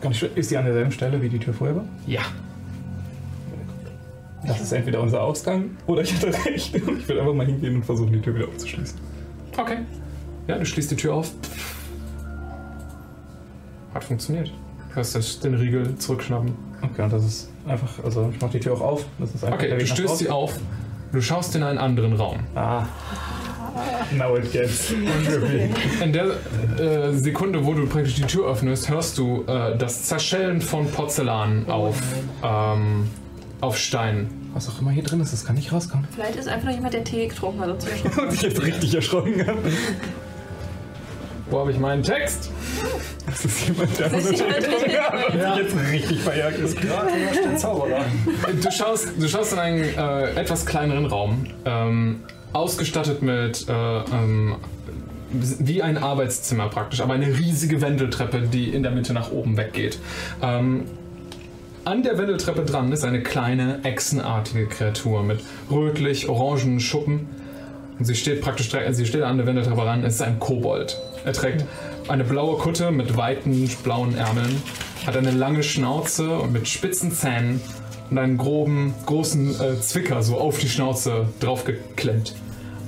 Das 0.00 0.22
ist 0.34 0.50
die 0.50 0.56
an 0.56 0.64
derselben 0.64 0.90
Stelle 0.92 1.20
wie 1.22 1.28
die 1.28 1.38
Tür 1.38 1.54
vorher 1.54 1.76
war? 1.76 1.84
Ja. 2.06 2.22
Das 4.46 4.60
ist 4.60 4.72
entweder 4.72 5.00
unser 5.00 5.22
Ausgang 5.22 5.70
oder 5.86 6.02
ich 6.02 6.14
hatte 6.14 6.26
recht. 6.44 6.74
Ich 6.98 7.08
will 7.08 7.18
einfach 7.18 7.32
mal 7.34 7.46
hingehen 7.46 7.76
und 7.76 7.84
versuchen, 7.84 8.12
die 8.12 8.20
Tür 8.20 8.34
wieder 8.34 8.48
aufzuschließen. 8.48 8.98
Okay. 9.56 9.78
Ja, 10.48 10.58
du 10.58 10.66
schließt 10.66 10.90
die 10.90 10.96
Tür 10.96 11.14
auf. 11.14 11.30
Hat 13.94 14.04
funktioniert. 14.04 14.48
Du 14.90 14.96
hörst 14.96 15.14
das- 15.14 15.40
den 15.40 15.54
Riegel 15.54 15.96
zurückschnappen. 15.96 16.52
Okay, 16.82 17.02
und 17.02 17.12
das 17.12 17.24
ist 17.24 17.48
einfach, 17.66 18.04
also 18.04 18.30
ich 18.34 18.40
mach 18.40 18.50
die 18.50 18.60
Tür 18.60 18.74
auch 18.74 18.80
auf. 18.82 19.06
Das 19.18 19.34
ist 19.34 19.42
einfach 19.44 19.56
Okay, 19.58 19.78
du 19.78 19.86
stößt 19.86 20.18
sie 20.18 20.28
auf. 20.28 20.58
Du 21.12 21.20
schaust 21.22 21.54
in 21.56 21.62
einen 21.62 21.78
anderen 21.78 22.12
Raum. 22.14 22.40
Ah. 22.54 22.84
Now 24.16 24.36
it 24.36 24.52
gets. 24.52 24.92
In 26.02 26.12
der 26.12 26.26
äh, 26.78 27.12
Sekunde, 27.12 27.64
wo 27.64 27.74
du 27.74 27.86
praktisch 27.86 28.14
die 28.14 28.22
Tür 28.22 28.50
öffnest, 28.50 28.88
hörst 28.88 29.18
du 29.18 29.44
äh, 29.46 29.76
das 29.76 30.04
Zerschellen 30.04 30.60
von 30.60 30.90
Porzellan 30.90 31.68
auf, 31.68 31.96
ähm, 32.42 33.08
auf 33.60 33.76
Stein. 33.78 34.28
Was 34.54 34.68
auch 34.68 34.80
immer 34.80 34.92
hier 34.92 35.02
drin 35.02 35.20
ist, 35.20 35.32
das 35.32 35.44
kann 35.44 35.56
nicht 35.56 35.72
rauskommen. 35.72 36.06
Vielleicht 36.14 36.36
ist 36.36 36.48
einfach 36.48 36.68
noch 36.68 36.74
jemand, 36.74 36.94
der 36.94 37.02
Tee 37.02 37.26
getrunken 37.26 37.60
hat 37.60 37.70
erschrocken 37.84 38.20
Und 38.20 38.34
ich 38.34 38.42
jetzt 38.42 38.62
richtig 38.62 38.94
erschrocken 38.94 39.46
habe. 39.46 39.58
Wo 41.50 41.60
habe 41.60 41.72
ich 41.72 41.78
meinen 41.78 42.02
Text? 42.02 42.50
Das 43.26 43.44
ist 43.44 43.68
jemand, 43.68 43.98
der 43.98 44.08
Das 44.08 44.24
ist 44.24 44.38
jemand, 44.38 44.62
der- 44.62 45.12
und 45.12 45.32
sich 45.32 45.56
jetzt 45.56 45.92
richtig 45.92 46.20
verjagt 46.20 46.58
ist. 46.58 46.78
Der 46.82 47.56
Zauberer. 47.56 48.04
Du 48.62 48.70
schaust, 48.70 49.08
du 49.18 49.28
schaust 49.28 49.52
in 49.52 49.58
einen 49.58 49.82
äh, 49.82 50.40
etwas 50.40 50.64
kleineren 50.64 51.06
Raum, 51.06 51.46
ähm, 51.64 52.20
ausgestattet 52.54 53.20
mit 53.20 53.68
äh, 53.68 53.72
ähm, 53.72 54.56
wie 55.30 55.82
ein 55.82 55.98
Arbeitszimmer 55.98 56.68
praktisch, 56.68 57.00
aber 57.00 57.14
eine 57.14 57.26
riesige 57.26 57.80
Wendeltreppe, 57.80 58.42
die 58.42 58.70
in 58.70 58.82
der 58.82 58.92
Mitte 58.92 59.12
nach 59.12 59.32
oben 59.32 59.56
weggeht. 59.56 59.98
Ähm, 60.40 60.84
an 61.84 62.02
der 62.02 62.16
Wendeltreppe 62.16 62.62
dran 62.62 62.92
ist 62.92 63.04
eine 63.04 63.22
kleine 63.22 63.80
echsenartige 63.84 64.66
Kreatur 64.66 65.22
mit 65.22 65.40
rötlich-orangen 65.70 66.80
Schuppen. 66.80 67.26
Und 67.98 68.06
sie 68.06 68.14
steht 68.14 68.40
praktisch 68.40 68.70
sie 68.90 69.06
steht 69.06 69.22
an 69.22 69.36
der 69.36 69.46
Wendeltreppe 69.46 69.84
ran. 69.84 70.02
Es 70.02 70.14
ist 70.14 70.22
ein 70.22 70.40
Kobold. 70.40 70.98
Er 71.24 71.32
trägt 71.32 71.64
eine 72.08 72.24
blaue 72.24 72.56
Kutte 72.56 72.90
mit 72.90 73.16
weiten 73.16 73.68
blauen 73.82 74.16
Ärmeln, 74.16 74.62
hat 75.06 75.16
eine 75.16 75.30
lange 75.30 75.62
Schnauze 75.62 76.40
mit 76.50 76.68
spitzen 76.68 77.12
Zähnen 77.12 77.60
und 78.10 78.18
einen 78.18 78.38
groben, 78.38 78.94
großen 79.06 79.60
äh, 79.60 79.80
Zwicker 79.80 80.22
so 80.22 80.38
auf 80.38 80.58
die 80.58 80.68
Schnauze 80.68 81.28
draufgeklemmt. 81.40 82.34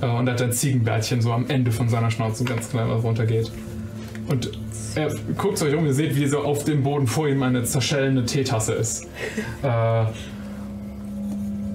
Äh, 0.01 0.05
und 0.07 0.27
er 0.27 0.33
hat 0.33 0.41
ein 0.41 0.51
Ziegenbärtchen 0.51 1.21
so 1.21 1.31
am 1.31 1.47
Ende 1.49 1.71
von 1.71 1.89
seiner 1.89 2.11
Schnauze 2.11 2.43
ganz 2.43 2.69
klein 2.69 2.89
was 2.89 3.03
runtergeht. 3.03 3.51
Und 4.27 4.51
er 4.95 5.11
guckt 5.37 5.61
euch 5.61 5.73
um, 5.75 5.85
ihr 5.85 5.93
seht, 5.93 6.15
wie 6.15 6.25
so 6.27 6.39
auf 6.39 6.63
dem 6.63 6.83
Boden 6.83 7.07
vor 7.07 7.27
ihm 7.27 7.41
eine 7.43 7.63
zerschellende 7.63 8.25
Teetasse 8.25 8.73
ist. 8.73 9.05
äh, 9.63 10.05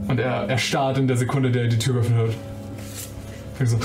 und 0.09 0.19
er, 0.19 0.49
er 0.49 0.59
starrt 0.59 0.99
in 0.99 1.07
der 1.09 1.17
Sekunde, 1.17 1.51
der 1.51 1.69
die 1.69 1.79
Tür 1.79 1.95
geöffnet 1.95 2.19
hat. 2.29 2.35
Fängt 3.55 3.71
so, 3.71 3.79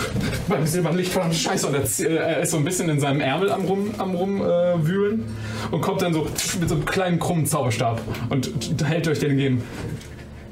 beim 0.83 0.97
Licht 0.97 1.11
von 1.13 1.31
Scheiße. 1.31 1.67
Und 1.67 1.75
er, 1.75 1.83
zie- 1.85 2.07
er 2.07 2.39
ist 2.41 2.51
so 2.51 2.57
ein 2.57 2.65
bisschen 2.65 2.89
in 2.89 2.99
seinem 2.99 3.21
Ärmel 3.21 3.51
am 3.51 3.61
rum, 3.65 3.91
am 3.97 4.15
rum 4.15 4.41
äh, 4.41 4.85
wühlen 4.85 5.25
und 5.71 5.81
kommt 5.81 6.01
dann 6.01 6.13
so 6.13 6.27
mit 6.59 6.67
so 6.69 6.75
einem 6.75 6.85
kleinen 6.85 7.19
krummen 7.19 7.45
Zauberstab 7.45 8.01
und 8.29 8.49
hält 8.85 9.07
euch 9.07 9.19
den 9.19 9.31
entgegen. 9.31 9.63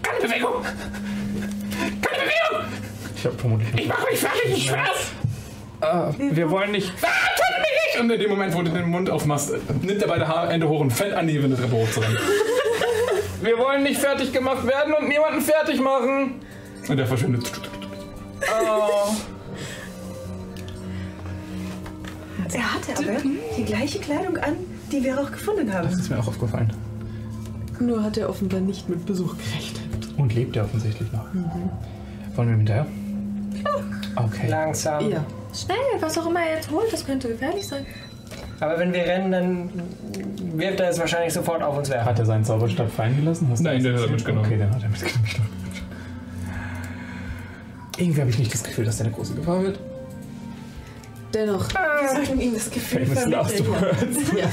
Keine 0.03 0.19
Bewegung! 0.27 0.61
Keine 2.01 2.23
Bewegung! 2.23 2.65
Ich 3.25 3.31
habe 3.31 3.39
vermutlich 3.39 3.69
Ich 3.75 3.87
mache 3.87 4.05
mich 4.11 4.19
fertig, 4.19 4.51
ich 4.55 4.65
schwör's! 4.67 5.11
Ah, 5.81 6.11
wir 6.17 6.51
wollen 6.51 6.71
nicht. 6.71 6.91
Ah, 7.01 7.07
tut 7.35 7.59
mich 7.59 7.71
nicht! 7.87 7.99
Und 8.03 8.11
in 8.11 8.19
dem 8.19 8.29
Moment, 8.29 8.53
wo 8.53 8.61
du 8.61 8.69
den 8.69 8.87
Mund 8.87 9.09
aufmachst, 9.09 9.51
nimmt 9.81 9.99
er 9.99 10.07
beide 10.07 10.27
Haarende 10.27 10.69
hoch 10.69 10.79
und 10.79 10.91
fällt 10.91 11.15
an 11.15 11.25
die 11.25 11.41
Wendeltreppe 11.41 11.71
hoch 11.71 11.89
zusammen. 11.89 12.17
Wir 13.41 13.57
wollen 13.57 13.81
nicht 13.83 13.99
fertig 13.99 14.31
gemacht 14.31 14.65
werden 14.65 14.93
und 14.93 15.09
niemanden 15.09 15.41
fertig 15.41 15.81
machen. 15.81 16.35
Und 16.87 16.99
er 16.99 17.05
verschwindet. 17.05 17.51
Oh. 18.41 19.15
Er 22.53 22.73
hatte 22.73 22.91
aber 22.97 23.21
die 23.57 23.65
gleiche 23.65 23.99
Kleidung 23.99 24.37
an, 24.37 24.55
die 24.91 25.03
wir 25.03 25.19
auch 25.19 25.31
gefunden 25.31 25.73
haben. 25.73 25.89
Das 25.89 25.99
ist 25.99 26.09
mir 26.09 26.19
auch 26.19 26.27
aufgefallen. 26.27 26.71
Nur 27.79 28.03
hat 28.03 28.17
er 28.17 28.29
offenbar 28.29 28.61
nicht 28.61 28.87
mit 28.87 29.05
Besuch 29.05 29.35
gerechnet. 29.37 30.13
Und 30.17 30.33
lebt 30.33 30.55
er 30.55 30.63
offensichtlich 30.63 31.11
noch. 31.11 31.25
Wollen 32.35 32.47
wir 32.47 32.53
ihm 32.53 32.59
hinterher? 32.59 32.87
Okay. 34.15 34.47
Langsam. 34.47 35.09
Ja. 35.09 35.25
Schnell, 35.53 35.77
was 35.99 36.17
auch 36.17 36.27
immer 36.27 36.41
er 36.41 36.55
jetzt 36.57 36.71
holt, 36.71 36.91
das 36.91 37.05
könnte 37.05 37.29
gefährlich 37.29 37.67
sein. 37.67 37.85
Aber 38.59 38.79
wenn 38.79 38.93
wir 38.93 39.03
rennen, 39.03 39.31
dann 39.31 39.69
wirft 40.57 40.79
er 40.79 40.89
es 40.89 40.99
wahrscheinlich 40.99 41.33
sofort 41.33 41.61
auf 41.61 41.77
uns 41.77 41.89
werfen. 41.89 42.05
Hat 42.05 42.19
er 42.19 42.25
seinen 42.25 42.43
Zauberstab 42.45 42.89
fallen 42.91 43.15
gelassen? 43.17 43.47
Hast 43.51 43.61
Nein, 43.61 43.83
den 43.83 43.95
hat 43.95 44.01
er 44.03 44.09
mitgenommen. 44.09 44.45
Okay, 44.45 44.57
den 44.57 44.73
hat 44.73 44.81
er 44.83 44.89
mitgenommen. 44.89 45.27
Irgendwie 47.97 48.21
habe 48.21 48.29
ich 48.29 48.39
nicht 48.39 48.53
das 48.53 48.63
Gefühl, 48.63 48.85
dass 48.85 48.97
der 48.97 49.07
eine 49.07 49.15
große 49.15 49.33
Gefahr 49.35 49.61
wird. 49.63 49.79
Dennoch, 51.33 51.67
Wir 51.73 52.09
sollten 52.09 52.39
ihm 52.39 52.53
das 52.53 52.71
Gefühl 52.71 53.05
Famous 53.05 53.25
last 53.27 53.55
vermitteln. 53.55 53.91
words. 53.91 54.31
ja. 54.37 54.45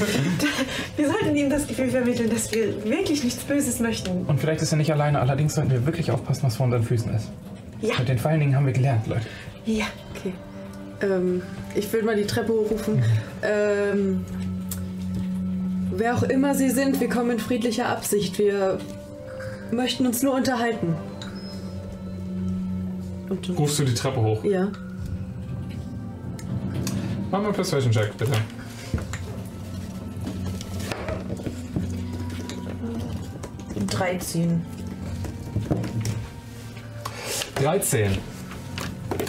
Wir 0.97 1.07
sollten 1.09 1.35
ihm 1.35 1.49
das 1.49 1.67
Gefühl 1.67 1.89
vermitteln, 1.89 2.29
dass 2.29 2.51
wir 2.51 2.83
wirklich 2.83 3.23
nichts 3.23 3.43
Böses 3.43 3.79
möchten. 3.79 4.25
Und 4.25 4.39
vielleicht 4.39 4.61
ist 4.61 4.71
er 4.73 4.77
nicht 4.77 4.91
alleine, 4.91 5.19
allerdings 5.21 5.55
sollten 5.55 5.71
wir 5.71 5.85
wirklich 5.85 6.11
aufpassen, 6.11 6.43
was 6.43 6.57
vor 6.57 6.65
unseren 6.65 6.83
Füßen 6.83 7.13
ist. 7.15 7.29
Ja. 7.83 7.99
Mit 7.99 8.07
den 8.07 8.17
Pfeilingen 8.17 8.55
haben 8.55 8.65
wir 8.65 8.71
gelernt, 8.73 9.07
Leute. 9.07 9.25
Ja. 9.65 9.85
Okay. 10.15 10.33
Ähm, 11.01 11.41
ich 11.75 11.91
will 11.91 12.03
mal 12.03 12.15
die 12.15 12.25
Treppe 12.25 12.53
hochrufen. 12.53 13.03
Ähm, 13.41 14.23
wer 15.91 16.15
auch 16.15 16.23
immer 16.23 16.55
Sie 16.55 16.69
sind, 16.69 17.01
wir 17.01 17.09
kommen 17.09 17.31
in 17.31 17.39
friedlicher 17.39 17.89
Absicht. 17.89 18.39
Wir 18.39 18.77
möchten 19.71 20.07
uns 20.07 20.23
nur 20.23 20.33
unterhalten. 20.33 20.95
Und, 23.27 23.49
Rufst 23.57 23.79
du 23.79 23.83
die 23.83 23.93
Treppe 23.93 24.21
hoch? 24.21 24.43
ja. 24.45 24.71
Mach 27.31 27.39
mal 27.39 27.47
einen 27.47 27.55
Persuasion 27.55 27.91
Check, 27.91 28.15
bitte. 28.15 28.31
Dreizehn. 33.87 34.61
13. 34.61 34.72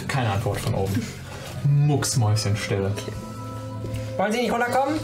Keine 0.07 0.29
Antwort 0.29 0.59
von 0.59 0.73
oben. 0.73 1.05
Mucksmäuschenstille. 1.69 2.91
Wollen 4.17 4.31
Sie 4.31 4.41
nicht 4.41 4.51
runterkommen? 4.51 4.99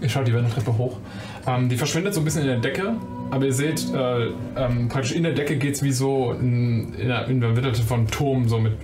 Ihr 0.00 0.08
schaut 0.08 0.26
die 0.26 0.34
Wendeltreppe 0.34 0.76
hoch. 0.76 0.98
Ähm, 1.46 1.68
die 1.68 1.76
verschwindet 1.76 2.14
so 2.14 2.20
ein 2.20 2.24
bisschen 2.24 2.42
in 2.42 2.48
der 2.48 2.58
Decke, 2.58 2.96
aber 3.30 3.46
ihr 3.46 3.52
seht, 3.52 3.92
äh, 3.94 4.26
ähm, 4.56 4.88
praktisch 4.88 5.12
in 5.12 5.22
der 5.22 5.32
Decke 5.32 5.56
geht 5.56 5.74
es 5.74 5.82
wie 5.82 5.92
so 5.92 6.32
in, 6.32 6.94
in 6.94 7.08
der, 7.08 7.26
in 7.28 7.40
der 7.40 7.50
Mitte 7.50 7.74
von 7.82 8.06
Turm, 8.08 8.48
so 8.48 8.58
mit 8.58 8.74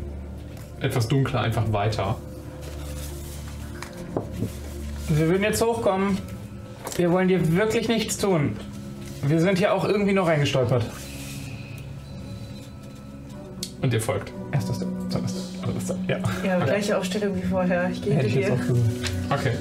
etwas 0.80 1.08
dunkler 1.08 1.40
einfach 1.40 1.72
weiter. 1.72 2.16
Wir 5.08 5.28
würden 5.28 5.42
jetzt 5.42 5.62
hochkommen. 5.62 6.18
Wir 6.96 7.10
wollen 7.10 7.28
dir 7.28 7.56
wirklich 7.56 7.88
nichts 7.88 8.18
tun. 8.18 8.56
Wir 9.22 9.40
sind 9.40 9.58
hier 9.58 9.72
auch 9.72 9.84
irgendwie 9.84 10.12
noch 10.12 10.26
reingestolpert. 10.26 10.84
Und 13.88 13.94
ihr 13.94 14.02
folgt. 14.02 14.34
Erstes 14.52 14.76
Step, 14.76 14.88
zweites 15.08 15.30
Step, 15.30 15.64
drittes 15.64 15.84
Step. 15.84 15.96
Ja. 16.06 16.18
Ja, 16.44 16.62
gleiche 16.62 16.98
Aufstellung 16.98 17.34
wie 17.34 17.40
vorher. 17.40 17.88
Ich 17.88 18.02
gehe 18.02 18.12
hinter 18.12 18.28
dir. 18.28 18.60
Okay. 19.30 19.52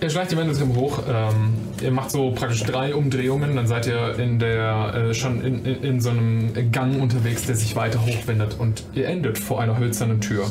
Ihr 0.00 0.08
schleicht 0.08 0.32
die 0.32 0.38
Wendeltreppe 0.38 0.74
hoch. 0.74 1.02
Ähm, 1.06 1.58
ihr 1.82 1.90
macht 1.90 2.10
so 2.10 2.30
praktisch 2.30 2.62
drei 2.62 2.94
Umdrehungen. 2.94 3.54
Dann 3.54 3.66
seid 3.66 3.86
ihr 3.86 4.18
in 4.18 4.38
der 4.38 4.94
äh, 4.94 5.12
schon 5.12 5.44
in, 5.44 5.66
in, 5.66 5.82
in 5.82 6.00
so 6.00 6.08
einem 6.08 6.72
Gang 6.72 6.98
unterwegs, 7.02 7.44
der 7.44 7.54
sich 7.54 7.76
weiter 7.76 8.00
hochwindet. 8.00 8.58
Und 8.58 8.82
ihr 8.94 9.08
endet 9.08 9.36
vor 9.36 9.60
einer 9.60 9.78
hölzernen 9.78 10.22
Tür. 10.22 10.46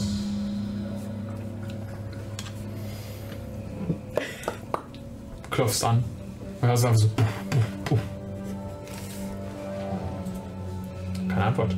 Klopfst 5.50 5.84
an. 5.84 6.04
Und 6.62 6.68
hörst 6.68 6.86
einfach 6.86 7.00
so. 7.00 7.08
Puff, 7.08 7.26
puff, 7.50 7.86
puff. 7.86 8.00
Keine 11.28 11.46
Antwort. 11.46 11.76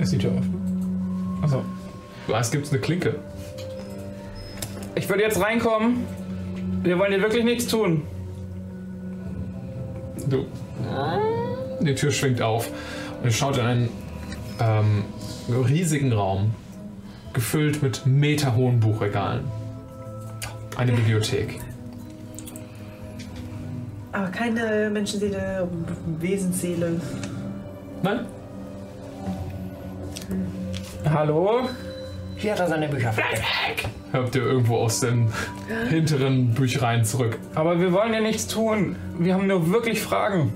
Ist 0.00 0.12
die 0.12 0.18
Tür 0.18 0.32
offen? 0.32 1.38
Also, 1.42 1.62
Es 2.38 2.50
gibt 2.50 2.68
eine 2.70 2.80
Klinke. 2.80 3.16
ich 4.94 5.08
würde 5.08 5.22
jetzt 5.22 5.40
reinkommen. 5.40 6.04
Wir 6.82 6.98
wollen 6.98 7.10
dir 7.12 7.20
wirklich 7.20 7.44
nichts 7.44 7.66
tun. 7.66 8.02
Du. 10.28 10.44
Die 11.80 11.94
Tür 11.94 12.10
schwingt 12.10 12.40
auf 12.40 12.68
und 13.18 13.24
ihr 13.24 13.32
schaut 13.32 13.58
in 13.58 13.64
einen 13.64 13.88
ähm, 14.60 15.04
riesigen 15.66 16.12
Raum, 16.12 16.54
gefüllt 17.32 17.82
mit 17.82 18.06
meterhohen 18.06 18.80
Buchregalen. 18.80 19.44
Eine 20.76 20.92
Bibliothek. 20.92 21.58
Aber 24.12 24.28
keine 24.28 24.90
Menschenseele, 24.90 25.68
Wesensseele. 26.20 27.00
Nein? 28.02 28.20
Hallo? 31.08 31.68
Hier 32.36 32.52
hat 32.52 32.60
er 32.60 32.68
seine 32.68 32.88
Bücher 32.88 33.12
versteckt. 33.12 33.88
Hört 34.12 34.34
ihr 34.34 34.42
irgendwo 34.42 34.76
aus 34.78 35.00
den 35.00 35.32
hinteren 35.88 36.54
Büchereien 36.54 37.04
zurück. 37.04 37.38
Aber 37.54 37.80
wir 37.80 37.92
wollen 37.92 38.12
dir 38.12 38.20
nichts 38.20 38.46
tun. 38.46 38.96
Wir 39.18 39.34
haben 39.34 39.46
nur 39.46 39.70
wirklich 39.70 40.00
Fragen. 40.00 40.52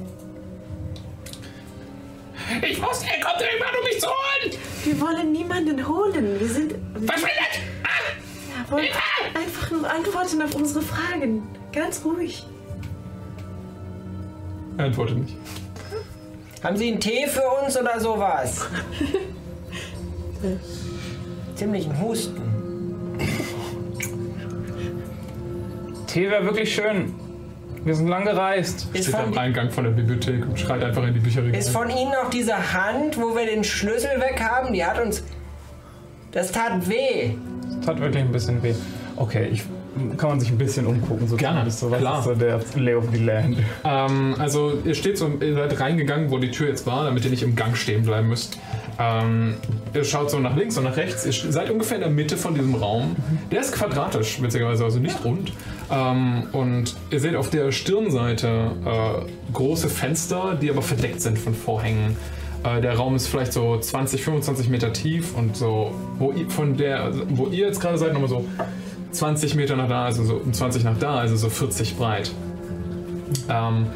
Ich 2.63 2.81
wusste, 2.83 3.07
er 3.07 3.25
kommt 3.25 3.41
irgendwann, 3.41 3.75
um 3.79 3.85
mich 3.85 4.01
zu 4.01 4.07
holen! 4.07 4.59
Wir 4.85 5.01
wollen 5.01 5.33
niemanden 5.33 5.89
holen. 5.89 6.41
Wir 6.41 6.49
sind. 6.49 6.75
Verschwindet! 7.07 7.61
Ja, 7.85 8.71
wollen 8.71 8.89
einfach 9.35 9.71
nur 9.71 9.91
antworten 9.91 10.43
auf 10.43 10.55
unsere 10.55 10.83
Fragen. 10.83 11.43
Ganz 11.73 12.05
ruhig. 12.05 12.47
Er 14.79 14.87
antwortet 14.87 15.19
nicht. 15.19 15.37
Haben 16.63 16.77
Sie 16.77 16.89
einen 16.89 17.01
Tee 17.01 17.27
für 17.27 17.43
uns 17.63 17.77
oder 17.77 18.01
sowas? 18.01 18.67
Ziemlichen 21.55 22.01
Husten. 22.01 22.43
Tee 26.07 26.31
wäre 26.31 26.45
wirklich 26.45 26.75
schön. 26.75 27.15
Wir 27.85 27.95
sind 27.95 28.09
lang 28.09 28.25
gereist. 28.25 28.89
Ist 28.93 29.05
Steht 29.09 29.15
am 29.15 29.31
von, 29.31 29.39
Eingang 29.39 29.71
von 29.71 29.85
der 29.85 29.91
Bibliothek 29.91 30.47
und 30.47 30.59
schreit 30.59 30.83
einfach 30.83 31.07
in 31.07 31.15
die 31.15 31.21
Bücherregale. 31.21 31.59
ist 31.59 31.69
von 31.69 31.91
Ihnen 31.91 32.13
noch 32.13 32.31
diese 32.31 32.73
Hand, 32.73 33.19
wo 33.19 33.37
wir 33.37 33.47
den 33.47 33.63
Schlüssel 33.63 34.21
weg 34.21 34.41
haben? 34.41 34.73
Die 34.73 34.85
hat 34.85 34.99
uns. 35.01 35.23
Das 36.33 36.51
tat 36.51 36.89
weh. 36.89 37.35
Tat 37.85 38.01
wirklich 38.01 38.23
ein 38.23 38.33
bisschen 38.33 38.63
weh. 38.63 38.75
Okay, 39.17 39.49
ich 39.53 39.65
kann 40.17 40.31
man 40.31 40.41
sich 40.41 40.51
ein 40.51 40.59
bisschen 40.59 40.87
umgucken. 40.87 41.29
So 41.29 41.37
Gerne, 41.37 41.71
so, 41.71 41.89
klar. 41.89 42.19
ist 42.19 42.25
so 42.25 42.35
der 42.35 42.61
Lay 42.77 42.95
of 42.95 43.05
the 43.13 43.23
Land. 43.23 43.59
Ähm, 43.85 44.35
also 44.39 44.73
ihr 44.85 44.95
steht 44.95 45.19
so, 45.19 45.31
ihr 45.41 45.55
seid 45.55 45.79
reingegangen, 45.81 46.31
wo 46.31 46.39
die 46.39 46.51
Tür 46.51 46.69
jetzt 46.69 46.87
war, 46.87 47.05
damit 47.05 47.25
ihr 47.25 47.31
nicht 47.31 47.43
im 47.43 47.57
Gang 47.57 47.77
stehen 47.77 48.03
bleiben 48.03 48.29
müsst. 48.29 48.59
Ähm, 48.99 49.55
ihr 49.93 50.05
schaut 50.05 50.31
so 50.31 50.39
nach 50.39 50.57
links 50.57 50.77
und 50.79 50.85
nach 50.85 50.97
rechts. 50.97 51.27
Ihr 51.27 51.53
seid 51.53 51.71
ungefähr 51.71 51.97
in 51.97 52.03
der 52.03 52.11
Mitte 52.11 52.37
von 52.37 52.55
diesem 52.55 52.75
Raum. 52.75 53.17
Der 53.51 53.61
ist 53.61 53.73
quadratisch, 53.73 54.41
witzigerweise, 54.41 54.85
also 54.85 54.99
nicht 54.99 55.25
rund. 55.25 55.53
Ähm, 55.91 56.45
und 56.53 56.97
ihr 57.11 57.21
seht 57.21 57.37
auf 57.37 57.51
der 57.51 57.73
Stirnseite 57.73 58.71
äh, 58.85 59.53
große 59.53 59.89
Fenster, 59.89 60.57
die 60.61 60.71
aber 60.71 60.83
verdeckt 60.83 61.21
sind 61.21 61.39
von 61.39 61.55
Vorhängen. 61.55 62.17
Äh, 62.65 62.81
der 62.81 62.97
Raum 62.97 63.15
ist 63.15 63.29
vielleicht 63.29 63.53
so 63.53 63.79
20, 63.79 64.25
25 64.25 64.69
Meter 64.69 64.93
tief 64.93 65.37
und 65.37 65.57
so, 65.57 65.93
wo 66.19 66.33
ihr, 66.33 66.49
von 66.49 66.77
der, 66.77 67.05
also 67.05 67.23
wo 67.31 67.47
ihr 67.49 67.67
jetzt 67.67 67.81
gerade 67.81 67.99
seid, 67.99 68.13
nochmal 68.13 68.31
so 68.31 68.45
20 69.15 69.55
Meter 69.55 69.77
nach 69.77 69.89
da, 69.89 70.05
also 70.05 70.25
so 70.25 70.41
20 70.51 70.85
nach 70.85 70.99
da, 70.99 71.17
also 71.17 71.37
so 71.37 71.49
40 71.49 71.97
breit. 71.97 72.33
Ähm, 73.49 73.87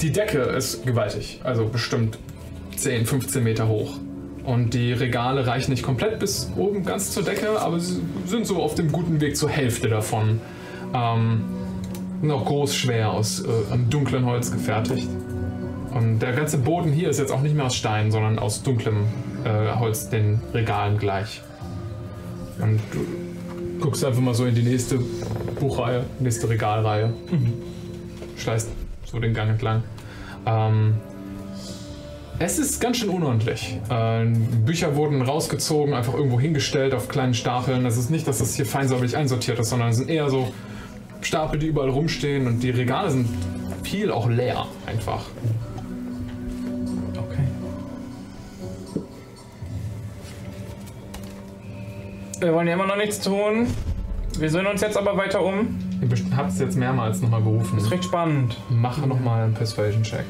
die 0.00 0.12
Decke 0.12 0.38
ist 0.38 0.84
gewaltig, 0.84 1.40
also 1.44 1.66
bestimmt 1.66 2.18
10, 2.76 3.06
15 3.06 3.42
Meter 3.42 3.68
hoch. 3.68 3.98
Und 4.44 4.74
die 4.74 4.92
Regale 4.92 5.46
reichen 5.46 5.72
nicht 5.72 5.82
komplett 5.82 6.20
bis 6.20 6.50
oben 6.56 6.84
ganz 6.84 7.10
zur 7.10 7.24
Decke, 7.24 7.60
aber 7.60 7.80
sie 7.80 8.00
sind 8.26 8.46
so 8.46 8.62
auf 8.62 8.76
dem 8.76 8.92
guten 8.92 9.20
Weg 9.20 9.36
zur 9.36 9.50
Hälfte 9.50 9.88
davon. 9.88 10.40
Ähm, 10.94 11.44
auch 12.30 12.44
groß 12.44 12.74
schwer 12.74 13.10
aus 13.10 13.40
äh, 13.40 13.48
am 13.72 13.90
dunklen 13.90 14.24
Holz 14.24 14.52
gefertigt. 14.52 15.08
Und 15.92 16.20
der 16.20 16.32
ganze 16.32 16.58
Boden 16.58 16.92
hier 16.92 17.08
ist 17.10 17.18
jetzt 17.18 17.32
auch 17.32 17.40
nicht 17.40 17.54
mehr 17.54 17.66
aus 17.66 17.74
Stein, 17.74 18.10
sondern 18.10 18.38
aus 18.38 18.62
dunklem 18.62 19.04
äh, 19.44 19.74
Holz 19.78 20.10
den 20.10 20.40
Regalen 20.52 20.98
gleich. 20.98 21.42
Und 22.60 22.80
du 22.92 23.25
guckst 23.80 24.04
einfach 24.04 24.20
mal 24.20 24.34
so 24.34 24.44
in 24.44 24.54
die 24.54 24.62
nächste 24.62 24.98
Buchreihe, 25.60 26.04
nächste 26.20 26.48
Regalreihe. 26.48 27.12
Schleißt 28.36 28.70
so 29.04 29.18
den 29.18 29.34
Gang 29.34 29.50
entlang. 29.50 29.82
Ähm, 30.46 30.94
es 32.38 32.58
ist 32.58 32.80
ganz 32.80 32.98
schön 32.98 33.08
unordentlich. 33.08 33.78
Äh, 33.88 34.26
Bücher 34.64 34.94
wurden 34.94 35.22
rausgezogen, 35.22 35.94
einfach 35.94 36.14
irgendwo 36.14 36.38
hingestellt 36.38 36.92
auf 36.92 37.08
kleinen 37.08 37.34
Stapeln. 37.34 37.86
Es 37.86 37.96
ist 37.96 38.10
nicht, 38.10 38.28
dass 38.28 38.38
das 38.38 38.54
hier 38.54 38.66
fein 38.66 38.88
säuberlich 38.88 39.16
einsortiert 39.16 39.58
ist, 39.58 39.70
sondern 39.70 39.88
es 39.88 39.96
sind 39.96 40.10
eher 40.10 40.28
so 40.28 40.48
Stapel, 41.22 41.58
die 41.58 41.66
überall 41.66 41.88
rumstehen 41.88 42.46
und 42.46 42.62
die 42.62 42.70
Regale 42.70 43.10
sind 43.10 43.28
viel 43.82 44.10
auch 44.10 44.28
leer 44.28 44.66
einfach. 44.86 45.22
Wir 52.38 52.52
wollen 52.52 52.66
ja 52.66 52.74
immer 52.74 52.86
noch 52.86 52.96
nichts 52.96 53.20
tun. 53.20 53.66
Wir 54.38 54.50
sehen 54.50 54.66
uns 54.66 54.82
jetzt 54.82 54.98
aber 54.98 55.16
weiter 55.16 55.42
um. 55.42 55.78
Ihr 56.02 56.36
habt 56.36 56.50
es 56.50 56.58
jetzt 56.58 56.76
mehrmals 56.76 57.22
nochmal 57.22 57.42
gerufen. 57.42 57.78
Ist 57.78 57.90
recht 57.90 58.04
spannend. 58.04 58.56
Mache 58.68 59.06
nochmal 59.06 59.44
einen 59.44 59.54
Persuasion-Check. 59.54 60.26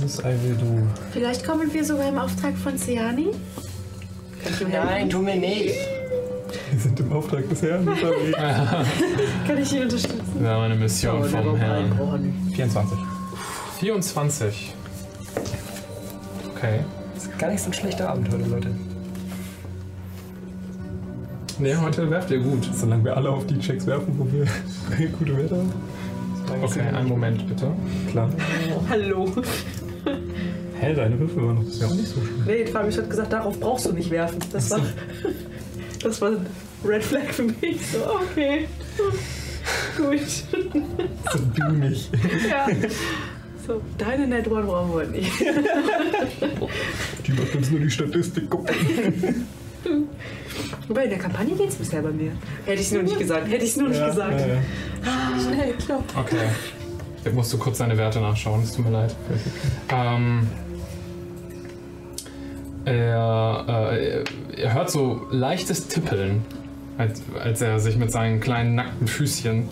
Das 0.00 0.18
I 0.18 0.24
will 0.42 0.56
do. 0.58 0.82
Vielleicht 1.12 1.46
kommen 1.46 1.72
wir 1.72 1.84
sogar 1.84 2.08
im 2.08 2.18
Auftrag 2.18 2.56
von 2.56 2.76
Seani? 2.76 3.28
Kann 4.42 4.52
ich 4.52 4.60
ihm 4.60 4.70
Nein, 4.70 5.08
tu 5.08 5.20
mir 5.20 5.36
nicht. 5.36 5.76
Wir 6.72 6.80
sind 6.80 6.98
im 6.98 7.12
Auftrag 7.12 7.48
des 7.48 7.62
Herrn 7.62 7.86
unterwegs. 7.86 8.36
Kann 9.46 9.58
ich 9.58 9.72
ihn 9.72 9.82
unterstützen? 9.82 10.32
Wir 10.40 10.48
haben 10.48 10.62
eine 10.64 10.74
Mission 10.74 11.24
vom 11.24 11.56
Herrn. 11.56 12.34
24. 12.54 12.98
24. 13.78 14.74
Okay. 16.56 16.80
Das 17.14 17.24
ist 17.24 17.38
gar 17.38 17.50
nicht 17.50 17.60
so 17.60 17.70
ein 17.70 17.74
schlechter 17.74 18.10
Abend 18.10 18.28
heute, 18.32 18.48
Leute. 18.48 18.70
Ne, 21.58 21.80
heute 21.80 22.10
werft 22.10 22.30
ihr 22.30 22.38
gut. 22.40 22.68
Solange 22.74 23.04
wir 23.04 23.16
alle 23.16 23.30
auf 23.30 23.46
die 23.46 23.58
Checks 23.58 23.86
werfen, 23.86 24.18
wo 24.18 24.26
wir 24.32 24.46
gute 25.18 25.36
Werte 25.36 25.56
haben. 25.56 25.72
Okay, 26.62 26.80
einen 26.80 27.08
Moment 27.08 27.46
bitte. 27.48 27.70
Klar. 28.10 28.30
Hallo. 28.88 29.30
Hä, 30.80 30.94
deine 30.94 31.18
Würfel 31.18 31.46
waren 31.46 31.54
noch. 31.56 31.80
Ja 31.80 31.86
auch 31.86 31.94
nicht 31.94 32.08
so 32.08 32.20
schlimm. 32.20 32.44
Nee, 32.46 32.66
Fabius 32.66 32.98
hat 32.98 33.08
gesagt, 33.08 33.32
darauf 33.32 33.58
brauchst 33.58 33.86
du 33.86 33.92
nicht 33.92 34.10
werfen. 34.10 34.38
Das 34.52 34.70
war, 34.70 34.80
das 36.02 36.20
war 36.20 36.30
ein 36.30 36.46
Red 36.84 37.02
Flag 37.02 37.30
für 37.30 37.44
mich. 37.44 37.86
So, 37.86 37.98
okay. 38.16 38.68
Gut. 39.96 40.28
So, 41.32 41.38
du 41.54 41.72
nicht. 41.72 42.10
Ja. 42.48 42.66
So, 43.66 43.80
deine 43.96 44.26
Net 44.26 44.46
One 44.48 44.64
brauchen 44.64 44.98
wir 44.98 45.06
nicht. 45.06 45.30
Die 47.26 47.32
macht 47.32 47.54
uns 47.54 47.70
nur 47.70 47.80
die 47.80 47.90
Statistik 47.90 48.50
gucken. 48.50 48.74
Wobei, 50.88 51.04
in 51.04 51.10
der 51.10 51.18
Kampagne 51.18 51.54
geht's 51.54 51.76
bisher 51.76 52.02
bei 52.02 52.10
mir. 52.10 52.32
Hätte 52.64 52.80
ich 52.80 52.86
es 52.86 52.92
nur 52.92 53.02
nicht 53.02 53.18
gesagt. 53.18 53.48
Hätte 53.48 53.64
ich 53.64 53.70
es 53.70 53.76
nur 53.76 53.88
nicht 53.88 54.04
gesagt. 54.04 54.40
Ja, 54.40 54.46
ja. 54.46 54.60
Schnell, 55.40 55.72
klopp. 55.74 56.04
Okay. 56.16 56.48
Jetzt 57.24 57.34
musst 57.34 57.52
du 57.52 57.58
kurz 57.58 57.78
deine 57.78 57.96
Werte 57.96 58.20
nachschauen, 58.20 58.62
es 58.62 58.72
tut 58.72 58.84
mir 58.84 58.92
leid. 58.92 59.16
Ähm, 59.88 60.46
er, 62.84 63.64
äh, 63.92 64.24
er 64.60 64.74
hört 64.74 64.90
so 64.90 65.26
leichtes 65.30 65.88
Tippeln, 65.88 66.44
als, 66.98 67.22
als 67.42 67.62
er 67.62 67.80
sich 67.80 67.96
mit 67.96 68.12
seinen 68.12 68.40
kleinen 68.40 68.74
nackten 68.74 69.08
Füßchen, 69.08 69.68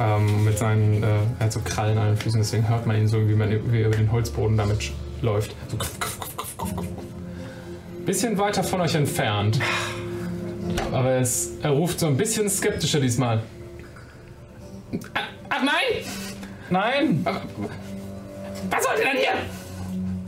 ähm, 0.00 0.44
mit 0.44 0.58
seinen, 0.58 1.02
äh, 1.02 1.06
er 1.38 1.44
hat 1.46 1.52
so 1.52 1.60
Krallen 1.60 1.96
an 1.96 2.08
den 2.08 2.16
Füßen, 2.16 2.40
deswegen 2.40 2.68
hört 2.68 2.86
man 2.86 2.96
ihn 2.96 3.06
so, 3.06 3.28
wie, 3.28 3.34
man, 3.34 3.50
wie 3.70 3.82
er 3.82 3.86
über 3.86 3.96
den 3.96 4.10
Holzboden 4.10 4.56
damit 4.56 4.90
läuft. 5.22 5.54
So 5.68 5.76
kuff, 5.76 6.00
kuff, 6.00 6.18
kuff, 6.18 6.36
kuff, 6.36 6.56
kuff, 6.56 6.76
kuff. 6.76 6.86
Bisschen 8.06 8.38
weiter 8.38 8.62
von 8.62 8.80
euch 8.80 8.94
entfernt. 8.94 9.58
Aber 10.92 11.16
es, 11.16 11.52
er 11.62 11.70
ruft 11.70 11.98
so 12.00 12.06
ein 12.06 12.16
bisschen 12.16 12.48
skeptischer 12.48 13.00
diesmal. 13.00 13.42
Ach 15.48 15.62
nein! 15.62 16.04
Nein! 16.70 17.20
Was 18.70 18.84
sollt 18.84 18.98
ihr 18.98 19.04
denn 19.04 19.16
hier? 19.18 19.32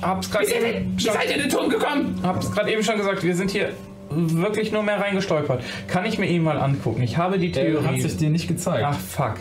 hab's 0.02 0.30
gerade 0.30 0.46
eben, 0.46 0.96
Wie 0.96 1.02
seid 1.02 1.28
ihr 1.28 1.34
in 1.36 1.40
den 1.42 1.50
Turm 1.50 1.68
gekommen? 1.68 2.20
hab's 2.22 2.50
grad 2.52 2.68
eben 2.68 2.82
schon 2.82 2.96
gesagt, 2.98 3.22
wir 3.24 3.34
sind 3.34 3.50
hier 3.50 3.70
wirklich 4.10 4.70
nur 4.72 4.82
mehr 4.82 5.00
reingestolpert. 5.00 5.62
Kann 5.88 6.04
ich 6.04 6.18
mir 6.18 6.26
ihn 6.26 6.42
mal 6.42 6.58
angucken? 6.58 7.02
Ich 7.02 7.16
habe 7.16 7.38
die 7.38 7.48
Er 7.48 7.52
Theorie. 7.52 7.84
hat 7.86 8.00
sich 8.00 8.16
dir 8.16 8.30
nicht 8.30 8.48
gezeigt. 8.48 8.84
Ach, 8.86 8.98
fuck. 8.98 9.34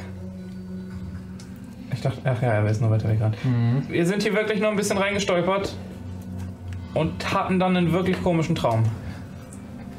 Ich 1.93 2.01
dachte, 2.01 2.19
ach 2.23 2.41
ja, 2.41 2.49
er 2.53 2.65
ist 2.69 2.81
noch 2.81 2.89
weiter 2.91 3.09
weg. 3.09 3.19
Mhm. 3.43 3.84
Wir 3.88 4.05
sind 4.05 4.22
hier 4.23 4.34
wirklich 4.34 4.59
nur 4.59 4.69
ein 4.69 4.76
bisschen 4.76 4.97
reingestolpert 4.97 5.76
und 6.98 7.34
hatten 7.34 7.60
dann 7.60 7.78
einen 7.78 7.91
wirklich 7.91 8.22
komischen 8.24 8.56
Traum. 8.56 8.84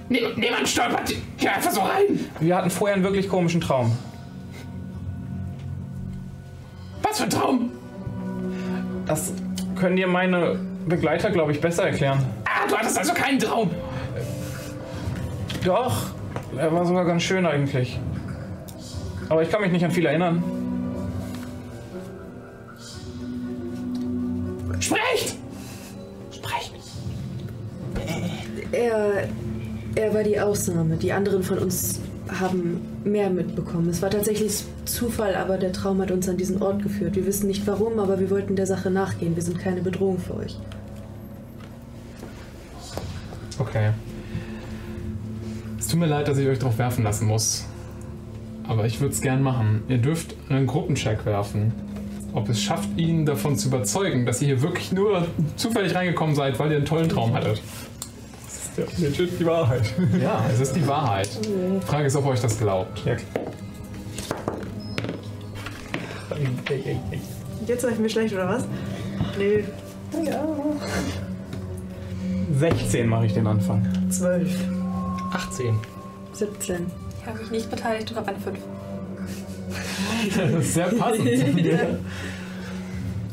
Nie- 0.08 0.20
niemand 0.36 0.66
stolpert 0.68 1.14
hier 1.36 1.54
einfach 1.54 1.70
so 1.70 1.80
rein. 1.80 2.18
Wir 2.40 2.56
hatten 2.56 2.70
vorher 2.70 2.96
einen 2.96 3.04
wirklich 3.04 3.28
komischen 3.28 3.60
Traum. 3.60 3.96
Was 7.02 7.18
für 7.18 7.24
ein 7.24 7.30
Traum? 7.30 7.70
Das 9.06 9.32
können 9.76 9.96
dir 9.96 10.08
meine 10.08 10.58
Begleiter, 10.86 11.30
glaube 11.30 11.52
ich, 11.52 11.60
besser 11.60 11.84
erklären. 11.84 12.24
Ah, 12.44 12.66
du 12.68 12.76
hattest 12.76 12.98
also 12.98 13.12
keinen 13.14 13.38
Traum. 13.38 13.70
Doch, 15.64 16.06
er 16.56 16.72
war 16.72 16.84
sogar 16.84 17.04
ganz 17.04 17.22
schön 17.22 17.46
eigentlich. 17.46 17.98
Aber 19.28 19.42
ich 19.42 19.50
kann 19.50 19.60
mich 19.60 19.70
nicht 19.72 19.84
an 19.84 19.90
viel 19.90 20.06
erinnern. 20.06 20.42
Sprecht! 24.80 24.84
Sprecht! 24.84 25.37
Er, 28.72 29.28
er 29.94 30.14
war 30.14 30.22
die 30.22 30.38
Ausnahme. 30.38 30.96
Die 30.96 31.12
anderen 31.12 31.42
von 31.42 31.58
uns 31.58 32.00
haben 32.30 32.80
mehr 33.04 33.30
mitbekommen. 33.30 33.88
Es 33.88 34.02
war 34.02 34.10
tatsächlich 34.10 34.64
Zufall, 34.84 35.34
aber 35.34 35.56
der 35.56 35.72
Traum 35.72 36.00
hat 36.00 36.10
uns 36.10 36.28
an 36.28 36.36
diesen 36.36 36.60
Ort 36.62 36.82
geführt. 36.82 37.16
Wir 37.16 37.26
wissen 37.26 37.46
nicht 37.46 37.66
warum, 37.66 37.98
aber 37.98 38.20
wir 38.20 38.30
wollten 38.30 38.56
der 38.56 38.66
Sache 38.66 38.90
nachgehen. 38.90 39.34
Wir 39.34 39.42
sind 39.42 39.58
keine 39.58 39.80
Bedrohung 39.80 40.18
für 40.18 40.36
euch. 40.36 40.56
Okay. 43.58 43.90
Es 45.78 45.88
tut 45.88 46.00
mir 46.00 46.06
leid, 46.06 46.28
dass 46.28 46.38
ich 46.38 46.46
euch 46.46 46.58
drauf 46.58 46.78
werfen 46.78 47.04
lassen 47.04 47.26
muss. 47.26 47.64
Aber 48.66 48.84
ich 48.84 49.00
würde 49.00 49.14
es 49.14 49.20
gern 49.20 49.42
machen. 49.42 49.82
Ihr 49.88 49.98
dürft 49.98 50.34
einen 50.50 50.66
Gruppencheck 50.66 51.24
werfen. 51.24 51.72
Ob 52.34 52.48
es 52.50 52.60
schafft, 52.60 52.90
ihn 52.98 53.24
davon 53.24 53.56
zu 53.56 53.68
überzeugen, 53.68 54.26
dass 54.26 54.42
ihr 54.42 54.48
hier 54.48 54.62
wirklich 54.62 54.92
nur 54.92 55.26
zufällig 55.56 55.94
reingekommen 55.94 56.36
seid, 56.36 56.58
weil 56.58 56.70
ihr 56.70 56.76
einen 56.76 56.84
tollen 56.84 57.08
Traum 57.08 57.32
hattet. 57.32 57.62
Ja 58.78 58.84
legit 59.08 59.40
die 59.40 59.46
Wahrheit. 59.46 59.82
Ja, 60.22 60.44
es 60.52 60.60
ist 60.60 60.74
die 60.76 60.86
Wahrheit. 60.86 61.28
Die 61.44 61.86
Frage 61.86 62.06
ist, 62.06 62.16
ob 62.16 62.24
ihr 62.26 62.30
euch 62.30 62.40
das 62.40 62.58
glaubt. 62.58 63.04
Ja, 63.04 63.16
Jetzt 67.66 67.82
sag 67.82 67.92
ich 67.92 67.98
mir 67.98 68.08
schlecht, 68.08 68.32
oder 68.34 68.48
was? 68.48 68.64
Nö. 69.38 69.62
16 72.54 73.08
mache 73.08 73.26
ich 73.26 73.34
den 73.34 73.46
Anfang. 73.46 73.86
Zwölf. 74.10 74.50
18. 75.32 75.74
17. 76.32 76.86
Ich 77.20 77.26
habe 77.26 77.38
mich 77.40 77.50
nicht 77.50 77.70
beteiligt 77.70 78.10
und 78.10 78.16
habe 78.16 78.28
eine 78.28 78.38
5. 78.38 78.58
Das 80.36 80.50
ist 80.64 80.74
sehr 80.74 80.86
passend. 80.86 81.28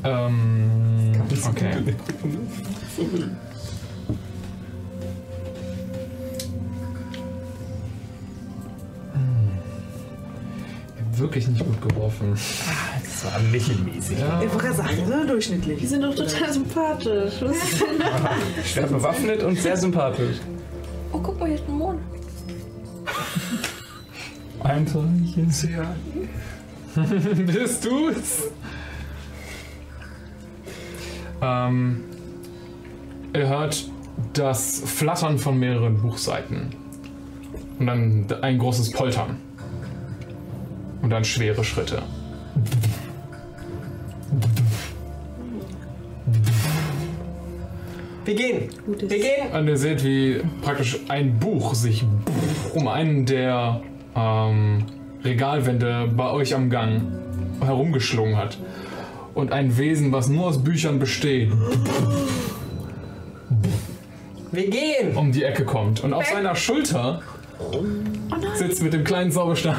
ähm, 0.04 1.12
okay. 1.50 1.96
Wirklich 11.18 11.48
nicht 11.48 11.64
gut 11.66 11.82
geworfen. 11.82 12.32
Das 12.32 13.26
war 13.26 13.40
mittelmäßig. 13.52 14.20
Ja. 14.20 14.42
Ich 14.42 14.50
wollte 14.52 14.66
gerade 14.66 14.76
sagen, 14.76 15.10
ne? 15.10 15.26
durchschnittlich. 15.26 15.80
Die 15.80 15.88
sind 15.88 16.02
doch 16.02 16.16
total 16.16 16.52
sympathisch. 16.52 17.34
Schwer 18.66 18.88
bewaffnet 18.88 19.44
und 19.44 19.58
sehr 19.58 19.78
sympathisch. 19.78 20.38
Oh, 21.12 21.20
guck 21.20 21.40
mal, 21.40 21.48
hier 21.48 21.56
ist 21.56 21.68
ein 21.68 21.78
Mond. 21.78 22.00
Ein 24.64 24.86
Träumchen. 24.86 25.50
Sehr. 25.52 25.96
Bist 27.46 27.86
du's? 27.86 28.50
Ähm, 31.42 32.04
ihr 33.34 33.48
hört 33.48 33.90
das 34.34 34.82
Flattern 34.86 35.38
von 35.38 35.58
mehreren 35.58 36.02
Buchseiten. 36.02 36.76
Und 37.80 37.88
dann 37.88 38.28
ein 38.42 38.58
großes 38.58 38.92
Poltern. 38.92 39.38
Und 41.06 41.12
dann 41.12 41.24
schwere 41.24 41.64
Schritte. 41.64 42.02
Wir 48.26 48.34
gehen. 48.34 48.70
Gutes. 48.88 49.08
Wir 49.08 49.20
gehen. 49.20 49.52
Und 49.54 49.68
ihr 49.68 49.78
seht, 49.78 50.04
wie 50.04 50.42
praktisch 50.64 50.98
ein 51.08 51.38
Buch 51.38 51.76
sich 51.76 52.04
um 52.74 52.88
einen 52.88 53.28
der 53.28 53.82
ähm, 54.16 54.86
Regalwände 55.24 56.12
bei 56.18 56.32
euch 56.32 56.56
am 56.56 56.72
Gang 56.72 57.04
herumgeschlungen 57.64 58.36
hat. 58.36 58.58
Und 59.36 59.52
ein 59.52 59.78
Wesen, 59.78 60.12
was 60.12 60.28
nur 60.28 60.48
aus 60.48 60.64
Büchern 60.64 60.98
besteht, 60.98 61.52
Wir 64.52 64.72
gehen. 64.72 65.16
um 65.16 65.32
die 65.32 65.44
Ecke 65.44 65.66
kommt. 65.66 66.04
Und 66.04 66.14
auf 66.14 66.26
seiner 66.26 66.56
Schulter 66.56 67.22
sitzt 68.56 68.82
mit 68.82 68.92
dem 68.94 69.04
kleinen 69.04 69.30
Zauberstab. 69.30 69.76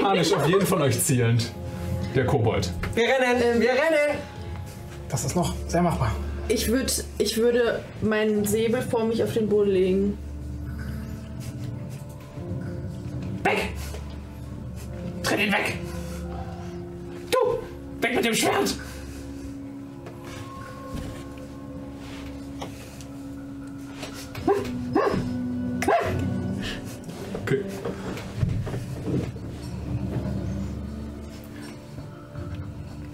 Panisch 0.00 0.32
auf 0.32 0.46
jeden 0.46 0.66
von 0.66 0.82
euch 0.82 1.00
zielend. 1.00 1.52
Der 2.14 2.26
Kobold. 2.26 2.70
Wir 2.94 3.04
rennen. 3.04 3.60
Wir 3.60 3.70
rennen. 3.70 4.18
Das 5.08 5.24
ist 5.24 5.36
noch 5.36 5.54
sehr 5.68 5.82
machbar. 5.82 6.14
Ich, 6.48 6.68
würd, 6.68 7.04
ich 7.18 7.36
würde 7.36 7.82
meinen 8.00 8.44
Säbel 8.44 8.82
vor 8.82 9.04
mich 9.04 9.22
auf 9.22 9.32
den 9.32 9.48
Boden 9.48 9.70
legen. 9.70 10.18
Weg! 13.44 13.70
Tritt 15.22 15.40
ihn 15.40 15.52
weg! 15.52 15.78
Du! 17.30 17.58
Weg 18.00 18.16
mit 18.16 18.24
dem 18.24 18.34
Schwert! 18.34 18.74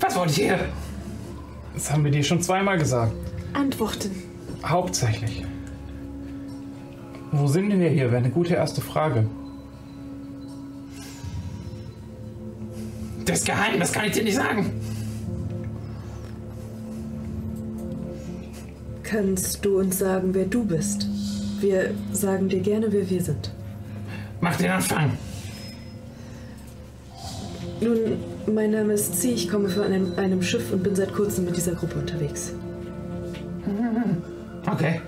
Was 0.08 0.16
wollt 0.16 0.38
ihr? 0.38 0.58
Das 1.74 1.92
haben 1.92 2.02
wir 2.02 2.10
dir 2.10 2.24
schon 2.24 2.40
zweimal 2.40 2.78
gesagt. 2.78 3.12
Antworten. 3.52 4.10
Hauptsächlich. 4.64 5.44
Wo 7.30 7.46
sind 7.46 7.68
denn 7.68 7.78
wir 7.78 7.90
hier? 7.90 8.06
Wäre 8.06 8.16
eine 8.16 8.30
gute 8.30 8.54
erste 8.54 8.80
Frage. 8.80 9.26
Das 13.26 13.40
ist 13.40 13.46
geheim, 13.46 13.78
das 13.78 13.92
kann 13.92 14.06
ich 14.06 14.12
dir 14.12 14.24
nicht 14.24 14.36
sagen. 14.36 14.72
Kannst 19.02 19.62
du 19.62 19.78
uns 19.78 19.98
sagen, 19.98 20.32
wer 20.32 20.46
du 20.46 20.64
bist? 20.64 21.06
Wir 21.60 21.92
sagen 22.12 22.48
dir 22.48 22.60
gerne, 22.60 22.90
wer 22.90 23.10
wir 23.10 23.22
sind. 23.22 23.52
Mach 24.40 24.56
den 24.56 24.70
Anfang. 24.70 25.18
Nun, 27.82 28.37
mein 28.54 28.70
Name 28.70 28.94
ist 28.94 29.20
Z, 29.20 29.32
ich 29.32 29.48
komme 29.48 29.68
von 29.68 29.82
einem, 29.82 30.12
einem 30.16 30.42
Schiff 30.42 30.72
und 30.72 30.82
bin 30.82 30.94
seit 30.94 31.12
kurzem 31.12 31.44
mit 31.44 31.56
dieser 31.56 31.74
Gruppe 31.74 31.98
unterwegs. 31.98 32.52
Okay. 34.66 35.00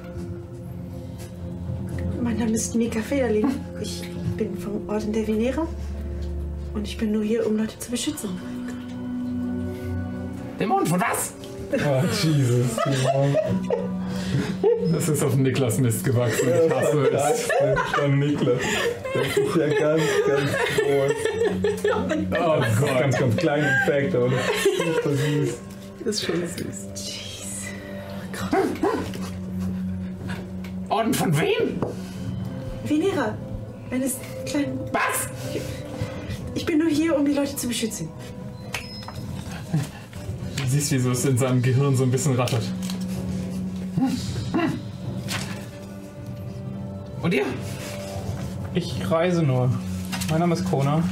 Mein 2.22 2.38
Name 2.38 2.52
ist 2.52 2.74
Mika 2.74 3.00
Federling. 3.00 3.46
Ich 3.80 4.02
bin 4.36 4.56
vom 4.58 4.88
Orden 4.88 5.12
der 5.12 5.26
Venera. 5.26 5.66
Und 6.74 6.86
ich 6.86 6.96
bin 6.96 7.12
nur 7.12 7.22
hier, 7.22 7.46
um 7.46 7.56
Leute 7.56 7.78
zu 7.78 7.90
beschützen. 7.90 8.30
Dämon 10.58 10.86
von 10.86 11.00
was? 11.00 11.32
Oh, 11.72 12.02
Jesus. 12.22 12.66
Das 14.92 15.08
ist 15.08 15.22
auf 15.22 15.36
Niklas 15.36 15.78
Mist 15.78 16.04
gewachsen. 16.04 16.48
Ich 16.66 16.74
hasse 16.74 17.10
es. 17.10 17.48
Von 17.94 18.18
Niklas. 18.18 18.60
Das 19.14 19.26
ist 19.26 19.56
ja 19.56 19.68
ganz, 19.68 20.02
ganz 20.26 20.50
groß. 20.76 21.12
Oh 22.32 22.62
Gott. 22.80 22.98
Ganz, 23.00 23.18
ganz 23.18 23.36
klein 23.36 23.64
und 23.86 24.14
aber 24.14 24.30
das 24.30 24.66
ist 24.66 24.96
super 24.96 25.16
süß. 25.16 25.54
Das 26.04 26.14
ist 26.16 26.24
schon 26.24 26.40
süß. 26.46 26.88
Orden 30.88 31.14
von 31.14 31.40
wem? 31.40 31.80
Venera, 32.84 33.36
eines 33.90 34.16
kleinen. 34.44 34.80
Was? 34.92 35.28
Ich 36.54 36.66
bin 36.66 36.78
nur 36.78 36.88
hier, 36.88 37.16
um 37.16 37.24
die 37.24 37.32
Leute 37.32 37.54
zu 37.54 37.68
beschützen. 37.68 38.08
Du 40.70 40.76
siehst, 40.76 40.92
wie 40.92 40.98
so 41.00 41.10
es 41.10 41.24
in 41.24 41.36
seinem 41.36 41.60
Gehirn 41.62 41.96
so 41.96 42.04
ein 42.04 42.12
bisschen 42.12 42.36
rattert. 42.36 42.62
Und 47.20 47.34
ihr? 47.34 47.44
Ich 48.74 49.10
reise 49.10 49.42
nur. 49.42 49.68
Mein 50.30 50.38
Name 50.38 50.54
ist 50.54 50.64
Kona. 50.64 51.02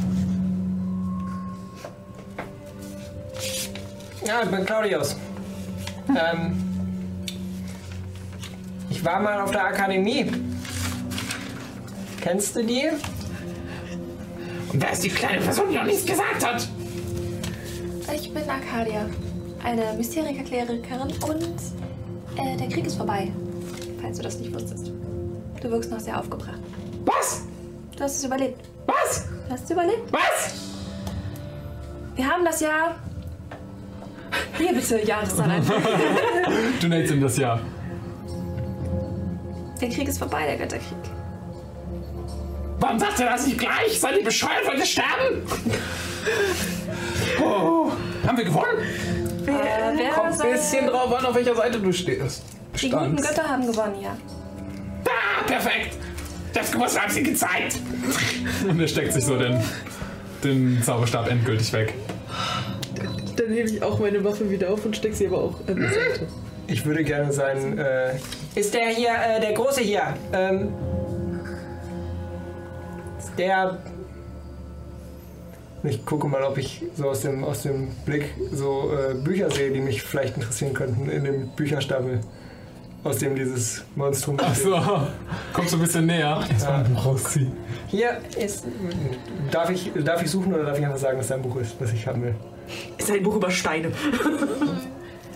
Ja, 4.25 4.43
ich 4.45 4.49
bin 4.49 4.65
Claudius. 4.65 5.17
Ähm, 6.11 6.57
ich 8.91 9.05
war 9.05 9.19
mal 9.19 9.41
auf 9.41 9.51
der 9.51 9.65
Akademie. 9.65 10.31
Kennst 12.21 12.55
du 12.55 12.63
die? 12.65 12.91
Und 14.73 14.81
da 14.81 14.91
ist 14.91 15.03
die 15.03 15.09
kleine 15.09 15.41
Person, 15.41 15.65
die 15.69 15.79
noch 15.79 15.85
nichts 15.85 16.07
gesagt 16.07 16.47
hat. 16.47 16.69
Ich 18.15 18.33
bin 18.33 18.49
Arcadia, 18.49 19.07
eine 19.65 19.93
Mysterierklärerin 19.97 20.83
und 21.27 21.43
äh, 22.37 22.57
der 22.57 22.69
Krieg 22.69 22.87
ist 22.87 22.97
vorbei, 22.97 23.33
falls 24.01 24.17
du 24.17 24.23
das 24.23 24.39
nicht 24.39 24.53
wusstest. 24.53 24.93
Du 25.61 25.71
wirkst 25.71 25.91
noch 25.91 26.01
sehr 26.01 26.19
aufgebracht. 26.19 26.61
Was? 27.05 27.43
Du 27.97 28.05
hast 28.05 28.17
es 28.19 28.25
überlebt. 28.25 28.61
Was? 28.87 29.27
Du 29.47 29.53
hast 29.53 29.65
es 29.65 29.71
überlebt. 29.71 30.13
Was? 30.13 30.55
Wir 32.15 32.29
haben 32.29 32.45
das 32.45 32.61
Jahr. 32.61 32.95
Hier 34.57 34.73
bitte, 34.73 35.01
Jahreszahl 35.07 35.51
ein. 35.51 35.63
Du 36.81 36.89
nennst 36.89 37.13
ihm 37.13 37.21
das 37.21 37.37
ja. 37.39 37.61
Der 39.81 39.89
Krieg 39.89 40.09
ist 40.09 40.19
vorbei, 40.19 40.45
der 40.47 40.57
Götterkrieg. 40.57 40.99
Warum 42.81 42.99
sagt 42.99 43.21
er 43.21 43.31
das 43.31 43.47
nicht 43.47 43.59
gleich? 43.59 43.99
Seid 43.99 44.19
ihr 44.19 44.25
bescheuert, 44.25 44.67
wollt 44.67 44.79
ihr 44.79 44.87
sterben? 44.87 45.43
Oh, 47.41 47.91
haben 48.27 48.37
wir 48.37 48.45
gewonnen? 48.45 49.18
Äh, 49.49 49.97
wer 49.97 50.11
Kommt 50.11 50.41
ein 50.41 50.53
bisschen 50.53 50.87
drauf 50.87 51.13
an, 51.15 51.27
auf 51.27 51.35
welcher 51.35 51.55
Seite 51.55 51.81
du 51.81 51.93
stehst. 51.93 52.43
Die 52.81 52.91
guten 52.91 53.19
Standst. 53.19 53.29
Götter 53.29 53.49
haben 53.49 53.67
gewonnen, 53.67 54.01
ja. 54.03 54.17
Ah, 55.07 55.43
perfekt. 55.47 55.97
Das 56.53 56.73
gewusst 56.73 57.01
haben 57.01 57.13
sie 57.13 57.23
gezeigt. 57.23 57.79
Und 58.69 58.81
er 58.81 58.89
steckt 58.89 59.13
sich 59.13 59.25
so 59.25 59.39
den, 59.39 59.63
den 60.45 60.83
Zauberstab 60.83 61.29
endgültig 61.31 61.73
weg. 61.73 61.95
Dann 63.37 63.53
hebe 63.53 63.69
ich 63.69 63.83
auch 63.83 63.99
meine 63.99 64.23
Waffe 64.25 64.51
wieder 64.51 64.71
auf 64.71 64.85
und 64.85 64.97
stecke 64.97 65.15
sie 65.15 65.29
aber 65.29 65.39
auch 65.39 65.61
an 65.69 65.77
die 65.77 65.83
Seite. 65.83 66.27
Ich 66.67 66.85
würde 66.85 67.05
gerne 67.05 67.33
sein. 67.33 67.79
Äh, 67.79 68.17
ist 68.57 68.75
der 68.75 68.89
hier, 68.89 69.11
äh, 69.11 69.41
der 69.41 69.53
Große 69.53 69.81
hier? 69.81 70.15
Ähm, 70.33 70.75
ist 73.19 73.33
der. 75.83 75.91
Ich 75.91 76.05
gucke 76.05 76.29
mal, 76.29 76.43
ob 76.43 76.59
ich 76.59 76.83
so 76.97 77.09
aus 77.09 77.21
dem, 77.21 77.45
aus 77.45 77.63
dem 77.63 77.89
Blick 78.05 78.35
so 78.53 78.91
äh, 78.93 79.15
Bücher 79.15 79.51
sehe, 79.51 79.71
die 79.71 79.81
mich 79.81 80.03
vielleicht 80.03 80.37
interessieren 80.37 80.75
könnten 80.75 81.09
in 81.09 81.25
dem 81.25 81.49
Bücherstapel, 81.49 82.21
aus 83.05 83.19
dem 83.19 83.37
dieses 83.37 83.85
Monstrum 83.95 84.37
Ach 84.41 84.55
so, 84.55 84.77
kommst 85.53 85.73
du 85.73 85.77
ein 85.77 85.83
bisschen 85.83 86.07
näher. 86.07 86.41
Erstmal 86.51 86.85
rausziehen. 87.05 87.53
Hier 87.87 88.19
ist. 88.37 88.65
Darf 89.51 89.71
ich, 89.71 89.91
darf 90.05 90.23
ich 90.23 90.31
suchen 90.31 90.53
oder 90.53 90.65
darf 90.65 90.79
ich 90.79 90.85
einfach 90.85 90.99
sagen, 90.99 91.19
dass 91.19 91.29
da 91.29 91.37
ein 91.37 91.43
Buch 91.43 91.57
ist, 91.57 91.77
was 91.81 91.93
ich 91.93 92.07
haben 92.07 92.23
will? 92.23 92.35
Ist 92.99 93.11
ein 93.11 93.23
Buch 93.23 93.37
über 93.37 93.51
Steine. 93.51 93.93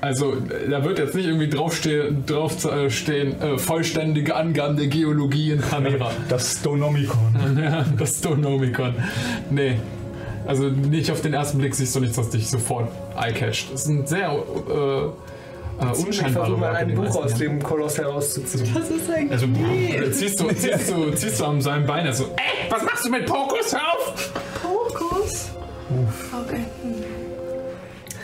Also, 0.02 0.35
da 0.69 0.85
wird 0.85 0.98
jetzt 0.98 1.14
nicht 1.14 1.27
irgendwie 1.27 1.48
draufstehen, 1.48 2.27
drauf 2.27 2.64
äh, 2.64 2.90
stehen, 2.90 3.40
äh, 3.40 3.56
vollständige 3.56 4.35
Angaben 4.35 4.77
der 4.77 4.89
Geologie 4.89 5.52
in 5.52 5.62
Chimera. 5.62 6.10
Das 6.28 6.59
Stonomicon. 6.59 7.56
ja, 7.56 7.86
das 7.97 8.19
Stonomicon. 8.19 8.97
Nee. 9.48 9.77
Also 10.47 10.64
nicht 10.64 11.10
auf 11.10 11.20
den 11.20 11.35
ersten 11.35 11.59
Blick 11.59 11.74
siehst 11.74 11.94
du 11.94 12.01
nichts, 12.01 12.19
was 12.19 12.31
dich 12.31 12.48
sofort 12.48 12.89
eye-catcht. 13.16 13.73
Es 13.73 13.85
sind 13.85 14.09
sehr 14.09 14.31
äh, 14.31 15.05
äh, 15.85 15.93
Ich 15.93 16.06
unscheinbare 16.06 16.47
versuche 16.47 16.60
mal 16.60 16.73
Werke, 16.73 16.90
ein 16.90 16.94
Buch 16.94 17.16
aus 17.16 17.35
dem 17.35 17.62
Koloss 17.62 17.98
herauszuziehen. 17.98 18.70
Das 18.74 18.90
ist 18.90 19.10
ein 19.10 19.31
Also 19.31 19.47
ziehst 20.10 20.40
du, 20.40 20.48
ziehst 20.48 20.90
du, 20.90 21.10
ziehst 21.12 21.40
du 21.40 21.44
an 21.44 21.60
seinem 21.60 21.86
Bein, 21.86 22.06
er 22.06 22.12
so, 22.12 22.24
ey, 22.24 22.70
was 22.70 22.82
machst 22.82 23.05
du 23.05 23.10
mit 23.10 23.27
Pokus? 23.27 23.73
Hör 23.73 23.93
auf! 23.93 24.32
Pokus. 24.62 25.51
Okay. 26.32 26.60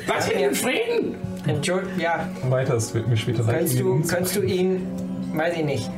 Lass 0.06 0.30
ihn 0.30 0.38
in 0.38 0.54
Frieden! 0.54 1.14
Entschuldigung, 1.46 1.98
ja, 1.98 2.28
Weiter, 2.48 2.74
es 2.74 2.92
wird 2.94 3.08
mir 3.08 3.16
später 3.16 3.42
sagen. 3.42 3.58
Könntest 3.58 3.80
du, 3.80 4.02
könntest 4.06 4.36
du 4.36 4.42
ihn, 4.42 4.86
weiß 5.34 5.56
ich 5.56 5.64
nicht, 5.64 5.90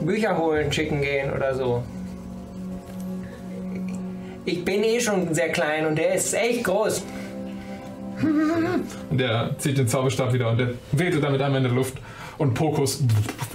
Bücher 0.00 0.36
holen, 0.38 0.72
schicken 0.72 1.02
gehen 1.02 1.32
oder 1.32 1.54
so? 1.54 1.82
Ich 4.44 4.64
bin 4.64 4.82
eh 4.82 5.00
schon 5.00 5.32
sehr 5.34 5.50
klein 5.50 5.86
und 5.86 5.96
der 5.96 6.14
ist 6.14 6.34
echt 6.34 6.64
groß. 6.64 7.02
Und 9.10 9.20
er 9.20 9.56
zieht 9.58 9.78
den 9.78 9.88
Zauberstab 9.88 10.32
wieder 10.32 10.50
und 10.50 10.58
der 10.58 10.70
wedelt 10.92 11.22
damit 11.22 11.40
einmal 11.40 11.58
in 11.58 11.64
der 11.64 11.72
Luft. 11.72 11.98
Und 12.38 12.54
Pokus 12.54 13.02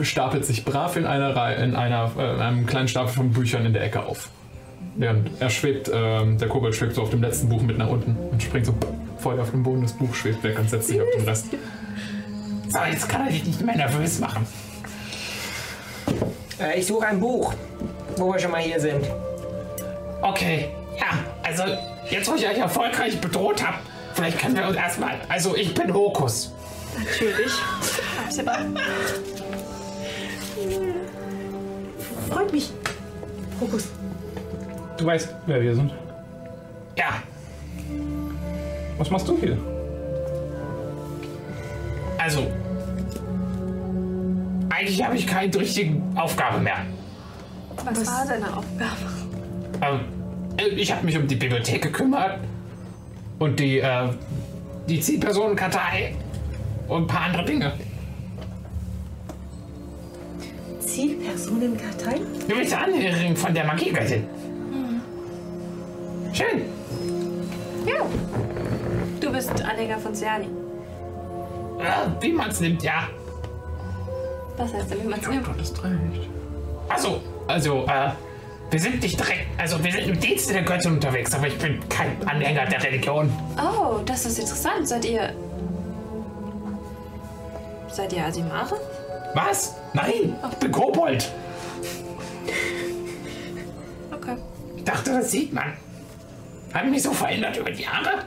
stapelt 0.02 0.46
sich 0.46 0.64
brav 0.64 0.96
in 0.96 1.06
einer 1.06 1.36
Reihe, 1.36 1.56
in, 1.58 1.76
einer, 1.76 2.12
äh, 2.18 2.36
in 2.36 2.40
einem 2.40 2.66
kleinen 2.66 2.88
Stapel 2.88 3.12
von 3.12 3.32
Büchern 3.32 3.66
in 3.66 3.74
der 3.74 3.84
Ecke 3.84 4.04
auf. 4.04 4.30
Während 4.96 5.30
er 5.40 5.50
schwebt, 5.50 5.92
ähm, 5.94 6.38
der 6.38 6.48
Kobold 6.48 6.76
schwebt 6.76 6.96
so 6.96 7.02
auf 7.02 7.10
dem 7.10 7.22
letzten 7.22 7.50
Buch 7.50 7.62
mit 7.62 7.78
nach 7.78 7.90
unten 7.90 8.16
und 8.32 8.42
springt 8.42 8.66
so 8.66 8.74
voll 9.18 9.40
auf 9.40 9.52
den 9.52 9.64
Boden, 9.64 9.82
das 9.82 9.94
Buch 9.94 10.14
schwebt 10.14 10.44
weg 10.44 10.58
und 10.58 10.70
setzt 10.70 10.88
sich 10.88 11.02
auf 11.02 11.08
den 11.18 11.26
Rest. 11.26 11.48
So, 12.70 12.80
jetzt 12.90 13.10
kann 13.10 13.26
er 13.26 13.32
dich 13.32 13.46
nicht 13.46 13.62
mehr 13.62 13.76
nervös 13.76 14.20
machen. 14.20 14.46
Äh, 16.60 16.80
ich 16.80 16.88
suche 16.88 17.08
ein 17.08 17.20
Buch, 17.20 17.54
wo 18.16 18.32
wir 18.32 18.40
schon 18.40 18.52
mal 18.52 18.62
hier 18.62 18.80
sind. 18.80 19.06
Okay, 20.22 20.70
ja, 20.99 21.07
also 21.44 21.64
jetzt, 22.10 22.30
wo 22.30 22.36
ich 22.36 22.48
euch 22.48 22.57
erfolgreich 22.57 23.19
bedroht 23.19 23.65
habe, 23.65 23.78
vielleicht 24.14 24.40
können 24.40 24.56
wir 24.56 24.68
uns 24.68 24.78
erstmal. 24.78 25.15
Also, 25.30 25.56
ich 25.56 25.74
bin 25.74 25.94
Hokus. 25.94 26.53
Natürlich. 26.98 27.52
Absehbar. 28.26 28.60
Freut 32.30 32.52
mich. 32.52 32.72
Fokus. 33.60 33.90
Du 34.98 35.06
weißt, 35.06 35.30
wer 35.45 35.61
wir 35.61 35.76
sind. 35.76 35.94
Ja, 36.98 37.22
Was 38.98 39.10
machst 39.11 39.28
du 39.28 39.38
hier? 39.38 39.57
also. 42.18 42.48
Eigentlich 44.69 45.03
habe 45.03 45.15
ich 45.15 45.26
keine 45.26 45.56
richtige 45.56 46.02
Aufgabe 46.15 46.60
mehr. 46.60 46.78
Was, 47.86 48.06
war 48.06 48.26
deine 48.28 48.45
Aufgabe? 48.48 48.95
Ähm, 49.82 49.99
äh, 49.99 50.16
ich 50.58 50.92
habe 50.92 51.06
mich 51.06 51.18
um 51.18 51.28
die 51.28 51.36
Bibliothek 51.36 51.82
gekümmert 51.84 52.40
und 53.40 53.60
die, 53.60 53.80
äh, 53.80 54.10
die 54.88 55.00
Zielpersonenkartei 55.00 56.16
und 56.88 57.04
ein 57.04 57.08
paar 57.08 57.22
andere 57.22 57.46
Dinge. 57.46 57.74
Zielpersonenkartei? 60.80 62.20
Du 62.48 62.56
bist 62.56 62.74
Angehörigen 62.74 63.36
von 63.36 63.54
der 63.54 63.66
Magiegöttin. 63.66 64.24
Schön. 66.34 66.64
Ja. 67.86 68.06
Du 69.20 69.32
bist 69.32 69.50
Anhänger 69.50 69.98
von 69.98 70.14
Ciani. 70.14 70.46
Äh, 71.80 72.22
wie 72.22 72.32
man 72.32 72.50
es 72.50 72.60
nimmt, 72.60 72.84
ja. 72.84 73.08
Was 74.58 74.74
heißt 74.74 74.92
denn, 74.92 75.04
wie 75.04 75.08
man 75.08 75.20
es 75.20 75.28
nimmt? 75.28 75.48
hast 75.48 75.84
recht. 75.84 76.30
Also, 76.90 77.22
also, 77.48 77.86
äh, 77.88 78.12
wir 78.69 78.80
sind 78.80 79.02
nicht 79.02 79.18
direkt, 79.18 79.48
also 79.57 79.81
wir 79.84 79.91
sind 79.91 80.07
im 80.07 80.19
Dienste 80.19 80.53
der 80.53 80.64
Göttin 80.64 80.94
unterwegs, 80.94 81.34
aber 81.34 81.48
ich 81.48 81.57
bin 81.57 81.80
kein 81.88 82.27
Anhänger 82.27 82.65
der 82.65 82.84
Religion. 82.84 83.31
Oh, 83.57 83.99
das 84.06 84.26
ist 84.26 84.39
interessant. 84.39 84.88
Seid 84.88 85.06
ihr. 85.06 85.34
Seid 87.88 88.11
ihr 88.14 88.26
Asimare? 88.26 88.76
Was? 89.34 89.76
Nein, 89.94 90.35
ich 90.52 90.57
bin 90.57 90.72
Kobold. 90.72 91.31
Okay. 94.11 94.38
Ich 94.76 94.84
dachte, 94.84 95.11
das 95.11 95.31
sieht 95.31 95.53
man. 95.53 95.73
Haben 96.73 96.91
mich 96.91 97.03
so 97.03 97.11
verändert 97.11 97.57
über 97.57 97.72
die 97.72 97.84
Jahre? 97.84 98.26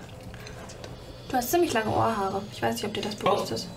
Du 1.29 1.37
hast 1.37 1.51
ziemlich 1.51 1.73
lange 1.73 1.91
Ohrhaare. 1.91 2.43
Ich 2.51 2.63
weiß 2.63 2.75
nicht, 2.75 2.85
ob 2.87 2.95
dir 2.95 3.03
das 3.03 3.15
bewusst 3.15 3.53
ist. 3.53 3.69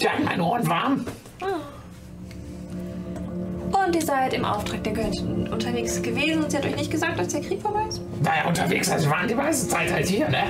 Die 0.00 0.08
halten 0.08 0.24
meine 0.24 0.44
Ohren 0.44 0.68
warm. 0.68 1.06
Und 3.72 3.94
ihr 3.94 4.02
seid 4.02 4.32
im 4.34 4.44
Auftrag 4.44 4.82
der 4.84 4.92
Göttin 4.92 5.48
unterwegs 5.48 6.00
gewesen 6.02 6.44
und 6.44 6.50
sie 6.50 6.56
hat 6.56 6.64
euch 6.64 6.76
nicht 6.76 6.90
gesagt, 6.90 7.18
dass 7.18 7.28
der 7.28 7.40
Krieg 7.40 7.60
vorbei 7.60 7.84
ist? 7.88 8.00
Naja, 8.22 8.46
unterwegs, 8.46 8.90
also 8.90 9.06
wir 9.06 9.12
waren 9.12 9.28
die 9.28 9.34
meiste 9.34 9.68
Zeit 9.68 9.92
halt 9.92 10.06
hier, 10.06 10.28
ne? 10.28 10.44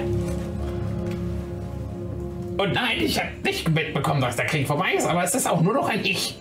Und 2.59 2.73
nein, 2.75 2.99
ich 3.01 3.19
habe 3.19 3.31
nicht 3.45 3.69
mitbekommen, 3.69 4.21
dass 4.21 4.37
der 4.37 4.47
Krieg 4.47 4.67
vorbei 4.67 4.95
ist, 4.97 5.07
aber 5.07 5.23
es 5.23 5.35
ist 5.35 5.49
auch 5.49 5.61
nur 5.61 5.75
noch 5.75 5.89
ein 5.89 6.05
Ich. 6.05 6.39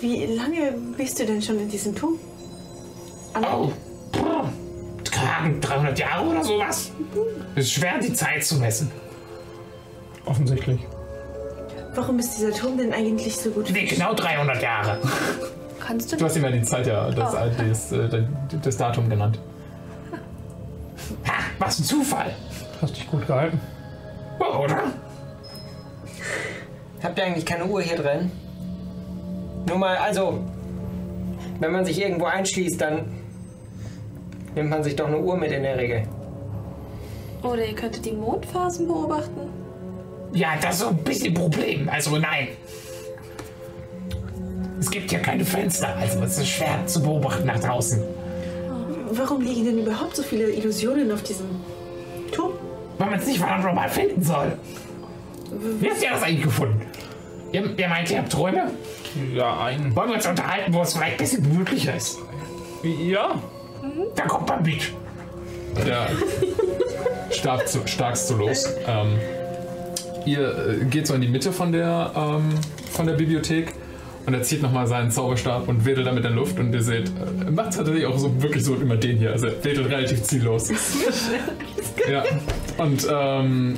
Wie 0.00 0.26
lange 0.26 0.74
bist 0.96 1.18
du 1.18 1.26
denn 1.26 1.42
schon 1.42 1.58
in 1.58 1.68
diesem 1.68 1.94
Turm? 1.94 2.18
Oh. 3.34 3.70
Kragen 5.10 5.60
300 5.60 5.98
Jahre 5.98 6.26
oder 6.26 6.44
sowas? 6.44 6.92
Ist 7.54 7.72
schwer, 7.72 7.98
die 7.98 8.12
Zeit 8.12 8.44
zu 8.44 8.56
messen. 8.56 8.90
Offensichtlich. 10.24 10.80
Warum 11.98 12.20
ist 12.20 12.38
dieser 12.38 12.52
Turm 12.52 12.78
denn 12.78 12.92
eigentlich 12.92 13.36
so 13.36 13.50
gut? 13.50 13.70
Nee, 13.72 13.84
genau 13.86 14.14
300 14.14 14.62
Jahre. 14.62 14.98
Kannst 15.80 16.12
du 16.12 16.16
Du 16.16 16.26
hast 16.26 16.36
ihm 16.36 16.44
ja 16.44 16.50
die 16.52 16.62
Zeit, 16.62 16.86
ja, 16.86 17.10
das, 17.10 17.34
Oh. 17.34 17.38
das, 17.58 17.90
äh, 17.90 18.22
das 18.62 18.76
Datum 18.76 19.10
genannt. 19.10 19.40
Ha, 21.26 21.32
was 21.58 21.80
ein 21.80 21.82
Zufall. 21.82 22.36
Hast 22.80 22.96
dich 22.96 23.10
gut 23.10 23.26
gehalten. 23.26 23.60
Oh, 24.38 24.58
oder? 24.62 24.84
Habt 27.02 27.18
ihr 27.18 27.24
eigentlich 27.24 27.44
keine 27.44 27.66
Uhr 27.66 27.82
hier 27.82 27.96
drin? 27.96 28.30
Nur 29.66 29.78
mal, 29.78 29.96
also, 29.96 30.38
wenn 31.58 31.72
man 31.72 31.84
sich 31.84 32.00
irgendwo 32.00 32.26
einschließt, 32.26 32.80
dann 32.80 33.06
nimmt 34.54 34.70
man 34.70 34.84
sich 34.84 34.94
doch 34.94 35.08
eine 35.08 35.18
Uhr 35.18 35.36
mit 35.36 35.50
in 35.50 35.64
der 35.64 35.76
Regel. 35.76 36.04
Oder 37.42 37.66
ihr 37.66 37.74
könntet 37.74 38.04
die 38.04 38.12
Mondphasen 38.12 38.86
beobachten. 38.86 39.57
Ja, 40.32 40.56
das 40.60 40.74
ist 40.74 40.80
so 40.80 40.88
ein 40.88 40.96
bisschen 40.98 41.34
Problem. 41.34 41.88
Also 41.88 42.16
nein. 42.18 42.48
Es 44.80 44.90
gibt 44.90 45.10
hier 45.10 45.20
keine 45.20 45.44
Fenster, 45.44 45.96
also 45.96 46.22
es 46.22 46.38
ist 46.38 46.48
schwer 46.48 46.86
zu 46.86 47.02
beobachten 47.02 47.46
nach 47.46 47.58
draußen. 47.58 48.02
Warum 49.10 49.40
liegen 49.40 49.64
denn 49.64 49.78
überhaupt 49.78 50.14
so 50.14 50.22
viele 50.22 50.50
Illusionen 50.50 51.10
auf 51.10 51.22
diesem 51.22 51.46
Turm? 52.30 52.52
Weil 52.98 53.10
man 53.10 53.18
es 53.18 53.26
nicht 53.26 53.38
verdammt 53.38 53.64
nochmal 53.64 53.88
finden 53.88 54.22
soll. 54.22 54.52
Wie 55.80 55.90
habt 55.90 56.02
ihr 56.02 56.10
das 56.10 56.22
eigentlich 56.22 56.44
gefunden? 56.44 56.80
Ihr, 57.52 57.78
ihr 57.78 57.88
meint, 57.88 58.10
ihr 58.10 58.18
habt 58.18 58.30
Träume? 58.30 58.70
Ja, 59.34 59.64
ein. 59.64 59.96
Wollen 59.96 60.10
wir 60.10 60.16
uns 60.16 60.26
unterhalten, 60.26 60.72
wo 60.72 60.82
es 60.82 60.92
vielleicht 60.92 61.14
ein 61.14 61.18
bisschen 61.18 61.42
gemütlicher 61.42 61.96
ist? 61.96 62.18
Ja. 62.82 63.34
Dann 64.14 64.28
kommt 64.28 64.48
man 64.48 64.62
mit. 64.62 64.92
Ja. 65.86 66.06
Stark 67.30 67.68
zu, 67.68 67.86
starkst 67.86 68.28
zu 68.28 68.36
los. 68.36 68.68
Ähm, 68.86 69.18
ihr 70.32 70.80
äh, 70.80 70.84
geht 70.84 71.06
so 71.06 71.14
in 71.14 71.20
die 71.20 71.28
Mitte 71.28 71.52
von 71.52 71.72
der, 71.72 72.12
ähm, 72.16 72.50
von 72.90 73.06
der 73.06 73.14
Bibliothek 73.14 73.72
und 74.26 74.34
er 74.34 74.42
zieht 74.42 74.62
nochmal 74.62 74.86
seinen 74.86 75.10
Zauberstab 75.10 75.68
und 75.68 75.84
wedelt 75.84 76.06
damit 76.06 76.24
in 76.24 76.30
der 76.30 76.38
Luft 76.38 76.58
und 76.58 76.72
ihr 76.72 76.82
seht, 76.82 77.08
äh, 77.08 77.44
er 77.46 77.50
macht 77.50 77.74
tatsächlich 77.74 78.06
auch 78.06 78.18
so 78.18 78.42
wirklich 78.42 78.64
so 78.64 78.74
immer 78.74 78.96
den 78.96 79.18
hier. 79.18 79.32
Also 79.32 79.46
er 79.46 79.64
wedelt 79.64 79.88
relativ 79.88 80.22
ziellos. 80.22 80.70
ja. 82.10 82.24
Und 82.76 83.06
ähm, 83.10 83.76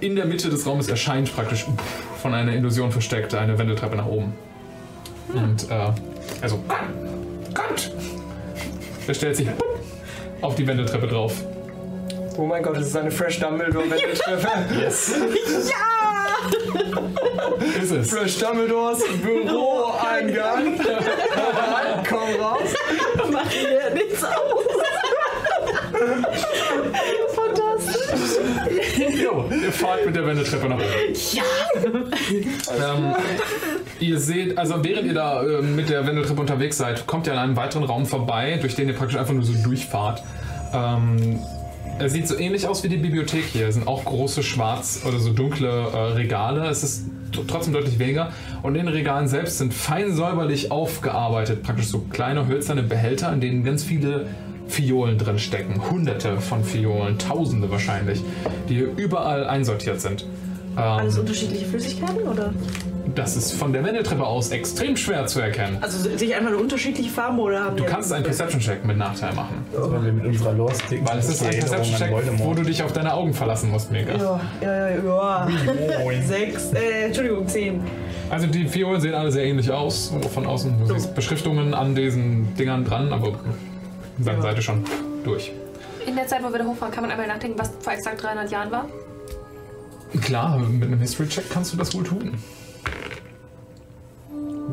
in 0.00 0.16
der 0.16 0.26
Mitte 0.26 0.48
des 0.48 0.66
Raumes 0.66 0.88
erscheint 0.88 1.34
praktisch 1.34 1.66
von 2.20 2.34
einer 2.34 2.54
Illusion 2.54 2.90
versteckt 2.90 3.34
eine 3.34 3.58
Wendeltreppe 3.58 3.96
nach 3.96 4.06
oben. 4.06 4.34
Und 5.32 5.70
äh, 5.70 5.90
also, 6.40 6.58
kommt! 7.54 7.92
Er 9.06 9.14
stellt 9.14 9.36
sich 9.36 9.48
auf 10.40 10.54
die 10.54 10.66
Wendeltreppe 10.66 11.06
drauf. 11.06 11.42
Oh 12.38 12.46
mein 12.46 12.62
Gott, 12.62 12.76
das 12.76 12.88
ist 12.88 12.96
eine 12.96 13.10
Fresh 13.10 13.40
Dumbledore-Wendeltreppe. 13.40 14.48
Yes. 14.80 15.14
Ja! 15.68 15.96
Ist 17.80 17.90
es. 17.92 18.10
Fresh 18.10 18.38
Dumbledores 18.38 19.02
Büroeingang. 19.22 20.78
Komm 22.08 22.40
raus. 22.40 22.74
Mach 23.30 23.48
dir 23.48 23.90
nichts 23.94 24.22
aus. 24.24 24.32
Fantastisch. 27.34 28.38
Jo, 29.22 29.44
ihr 29.50 29.72
fahrt 29.72 30.06
mit 30.06 30.16
der 30.16 30.26
Wendeltreppe 30.26 30.68
nach 30.68 30.76
oben. 30.76 30.84
Ja! 31.32 31.42
Ähm, 32.94 33.14
ihr 34.00 34.18
seht, 34.20 34.58
also 34.58 34.84
während 34.84 35.06
ihr 35.06 35.14
da 35.14 35.42
äh, 35.42 35.62
mit 35.62 35.88
der 35.88 36.06
Wendeltreppe 36.06 36.40
unterwegs 36.40 36.76
seid, 36.76 37.06
kommt 37.06 37.26
ihr 37.26 37.32
an 37.32 37.38
einem 37.38 37.56
weiteren 37.56 37.84
Raum 37.84 38.04
vorbei, 38.06 38.58
durch 38.60 38.74
den 38.74 38.88
ihr 38.88 38.94
praktisch 38.94 39.18
einfach 39.18 39.32
nur 39.32 39.44
so 39.44 39.54
durchfahrt. 39.64 40.22
Ähm, 40.74 41.40
er 41.98 42.10
sieht 42.10 42.28
so 42.28 42.38
ähnlich 42.38 42.66
aus 42.66 42.82
wie 42.84 42.88
die 42.88 42.96
Bibliothek 42.96 43.44
hier. 43.44 43.68
Es 43.68 43.74
sind 43.74 43.86
auch 43.86 44.04
große 44.04 44.42
schwarz 44.42 45.02
oder 45.06 45.18
so 45.18 45.32
dunkle 45.32 45.68
äh, 45.68 45.96
Regale. 46.12 46.66
Es 46.68 46.82
ist 46.82 47.06
trotzdem 47.46 47.72
deutlich 47.72 47.98
weniger. 47.98 48.32
Und 48.62 48.74
in 48.74 48.86
den 48.86 48.94
Regalen 48.94 49.28
selbst 49.28 49.58
sind 49.58 49.72
fein 49.72 50.14
säuberlich 50.14 50.70
aufgearbeitet, 50.70 51.62
praktisch 51.62 51.86
so 51.86 52.00
kleine 52.10 52.46
hölzerne 52.46 52.82
Behälter, 52.82 53.32
in 53.32 53.40
denen 53.40 53.64
ganz 53.64 53.82
viele 53.84 54.26
Fiolen 54.68 55.16
drin 55.16 55.38
stecken. 55.38 55.90
Hunderte 55.90 56.40
von 56.40 56.64
Fiolen, 56.64 57.18
Tausende 57.18 57.70
wahrscheinlich, 57.70 58.20
die 58.68 58.74
hier 58.74 58.88
überall 58.96 59.46
einsortiert 59.46 60.00
sind. 60.00 60.26
Ähm, 60.76 60.82
Alles 60.82 61.18
unterschiedliche 61.18 61.66
Flüssigkeiten 61.66 62.22
oder? 62.22 62.52
Das 63.14 63.36
ist 63.36 63.52
von 63.52 63.72
der 63.72 63.84
Wendeltreppe 63.84 64.24
aus 64.24 64.50
extrem 64.50 64.96
schwer 64.96 65.26
zu 65.26 65.40
erkennen. 65.40 65.78
Also 65.80 65.98
sehe 65.98 66.28
ich 66.28 66.34
einfach 66.34 66.48
eine 66.50 66.58
unterschiedliche 66.58 67.10
Farben 67.10 67.38
oder 67.38 67.64
haben 67.64 67.76
Du 67.76 67.84
kannst 67.84 68.12
einen 68.12 68.24
Perception-Check 68.24 68.84
mit 68.84 68.96
Nachteil 68.96 69.34
machen. 69.34 69.64
Weil 69.72 70.04
wir 70.04 70.12
mit 70.12 70.26
unserer 70.26 70.52
Lore 70.52 70.74
sticken. 70.74 71.06
Weil 71.06 71.18
es 71.18 71.28
ist 71.28 71.42
ein 71.42 71.50
Perception-Check, 71.50 72.38
wo 72.38 72.54
du 72.54 72.62
dich 72.62 72.82
auf 72.82 72.92
deine 72.92 73.14
Augen 73.14 73.32
verlassen 73.32 73.70
musst, 73.70 73.90
Mega. 73.90 74.14
Ja, 74.16 74.40
ja, 74.60 74.90
ja, 74.90 74.96
ja. 75.04 76.22
Sechs, 76.22 76.72
äh, 76.72 77.06
Entschuldigung, 77.06 77.46
zehn. 77.46 77.82
Also 78.30 78.46
die 78.46 78.66
Fiolen 78.66 79.00
sehen 79.00 79.14
alle 79.14 79.30
sehr 79.30 79.44
ähnlich 79.44 79.70
aus, 79.70 80.12
von 80.34 80.46
außen. 80.46 80.74
Du 80.86 80.94
siehst 80.94 81.14
Beschriftungen 81.14 81.74
an 81.74 81.94
diesen 81.94 82.54
Dingern 82.56 82.84
dran, 82.84 83.12
aber 83.12 83.38
seine 84.18 84.42
Seite 84.42 84.62
schon 84.62 84.84
durch. 85.24 85.52
In 86.06 86.16
der 86.16 86.26
Zeit, 86.26 86.42
wo 86.42 86.50
wir 86.50 86.58
da 86.58 86.64
hochfahren, 86.64 86.92
kann 86.92 87.02
man 87.02 87.10
einmal 87.10 87.26
nachdenken, 87.28 87.58
was 87.58 87.70
vor 87.80 87.92
exakt 87.92 88.22
300 88.22 88.50
Jahren 88.50 88.70
war. 88.70 88.86
Klar, 90.22 90.58
mit 90.58 90.88
einem 90.88 91.00
History-Check 91.00 91.50
kannst 91.50 91.72
du 91.72 91.76
das 91.76 91.94
wohl 91.94 92.04
tun. 92.04 92.34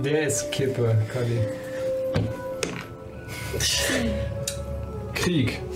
Der 0.04 0.28
ist 0.28 0.52
Kippe, 0.52 0.96
Kali. 1.12 1.40
Krieg. 5.14 5.60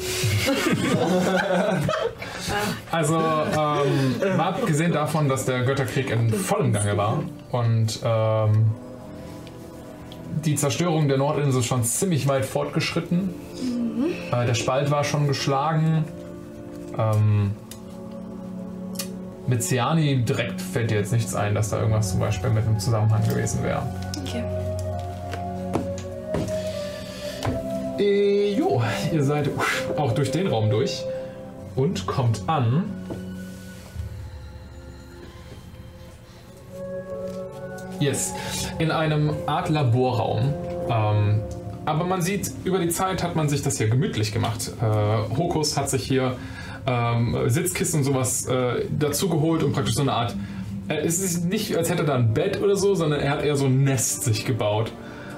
Also, 2.91 3.17
ähm, 3.17 4.37
mal 4.37 4.49
abgesehen 4.49 4.93
davon, 4.93 5.27
dass 5.27 5.45
der 5.45 5.63
Götterkrieg 5.63 6.09
in 6.09 6.29
vollem 6.29 6.71
Gange 6.71 6.95
war 6.95 7.21
und 7.51 7.99
ähm, 8.03 8.71
die 10.45 10.55
Zerstörung 10.55 11.07
der 11.07 11.17
Nordinsel 11.17 11.63
schon 11.63 11.83
ziemlich 11.83 12.27
weit 12.27 12.45
fortgeschritten. 12.45 13.33
Äh, 14.31 14.45
der 14.45 14.53
Spalt 14.53 14.91
war 14.91 15.03
schon 15.03 15.27
geschlagen. 15.27 16.05
Ähm, 16.97 17.51
mit 19.47 19.63
Ciani 19.63 20.23
direkt 20.23 20.61
fällt 20.61 20.91
dir 20.91 20.97
jetzt 20.97 21.13
nichts 21.13 21.33
ein, 21.33 21.55
dass 21.55 21.69
da 21.69 21.79
irgendwas 21.79 22.11
zum 22.11 22.19
Beispiel 22.19 22.49
mit 22.49 22.65
einem 22.65 22.79
Zusammenhang 22.79 23.27
gewesen 23.27 23.63
wäre. 23.63 23.83
Okay. 24.21 24.43
Äh, 27.99 28.53
jo, 28.53 28.81
ihr 29.11 29.23
seid 29.23 29.49
auch 29.97 30.11
durch 30.11 30.31
den 30.31 30.47
Raum 30.47 30.69
durch 30.69 31.03
und 31.75 32.05
kommt 32.05 32.41
an. 32.47 32.83
Yes, 37.99 38.33
in 38.77 38.91
einem 38.91 39.33
Art 39.47 39.69
Laborraum. 39.69 40.53
Ähm, 40.89 41.41
aber 41.85 42.03
man 42.03 42.21
sieht, 42.21 42.51
über 42.63 42.79
die 42.79 42.89
Zeit 42.89 43.23
hat 43.23 43.35
man 43.35 43.49
sich 43.49 43.63
das 43.63 43.77
hier 43.77 43.89
gemütlich 43.89 44.33
gemacht. 44.33 44.71
Äh, 44.81 45.37
Hokus 45.37 45.77
hat 45.77 45.89
sich 45.89 46.03
hier 46.03 46.35
ähm, 46.87 47.37
Sitzkissen 47.47 47.99
und 47.99 48.03
sowas 48.05 48.47
äh, 48.47 48.85
dazu 48.97 49.29
geholt 49.29 49.61
und 49.63 49.73
praktisch 49.73 49.95
so 49.95 50.01
eine 50.01 50.13
Art. 50.13 50.35
Äh, 50.87 50.99
es 50.99 51.19
ist 51.19 51.45
nicht, 51.45 51.75
als 51.75 51.89
hätte 51.89 52.03
er 52.03 52.07
da 52.07 52.15
ein 52.15 52.33
Bett 52.33 52.61
oder 52.61 52.75
so, 52.75 52.95
sondern 52.95 53.19
er 53.19 53.31
hat 53.31 53.43
eher 53.43 53.55
so 53.55 53.65
ein 53.65 53.83
Nest 53.83 54.23
sich 54.23 54.45
gebaut. 54.45 54.91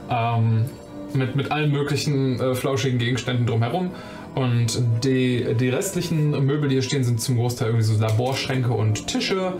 Ähm, 0.10 0.66
mit, 1.14 1.36
mit 1.36 1.52
allen 1.52 1.72
möglichen 1.72 2.40
äh, 2.40 2.56
flauschigen 2.56 3.00
Gegenständen 3.00 3.46
drumherum. 3.46 3.92
Und 4.36 4.82
die, 5.04 5.56
die 5.60 5.70
restlichen 5.70 6.32
Möbel, 6.46 6.70
die 6.70 6.76
hier 6.76 6.82
stehen, 6.84 7.04
sind 7.04 7.20
zum 7.20 7.38
Großteil 7.38 7.70
irgendwie 7.70 7.86
so 7.86 8.00
Laborschränke 8.00 8.72
und 8.72 9.08
Tische, 9.08 9.54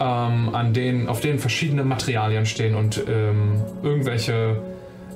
ähm, 0.00 0.54
an 0.54 0.72
denen, 0.72 1.08
auf 1.08 1.20
denen 1.20 1.38
verschiedene 1.38 1.84
Materialien 1.84 2.46
stehen 2.46 2.74
und 2.74 3.02
ähm, 3.08 3.60
irgendwelche 3.82 4.62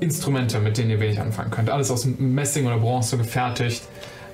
Instrumente, 0.00 0.58
mit 0.60 0.76
denen 0.76 0.90
ihr 0.90 1.00
wenig 1.00 1.20
anfangen 1.20 1.50
könnt. 1.50 1.70
Alles 1.70 1.90
aus 1.90 2.04
Messing 2.04 2.66
oder 2.66 2.78
Bronze 2.78 3.16
gefertigt. 3.16 3.82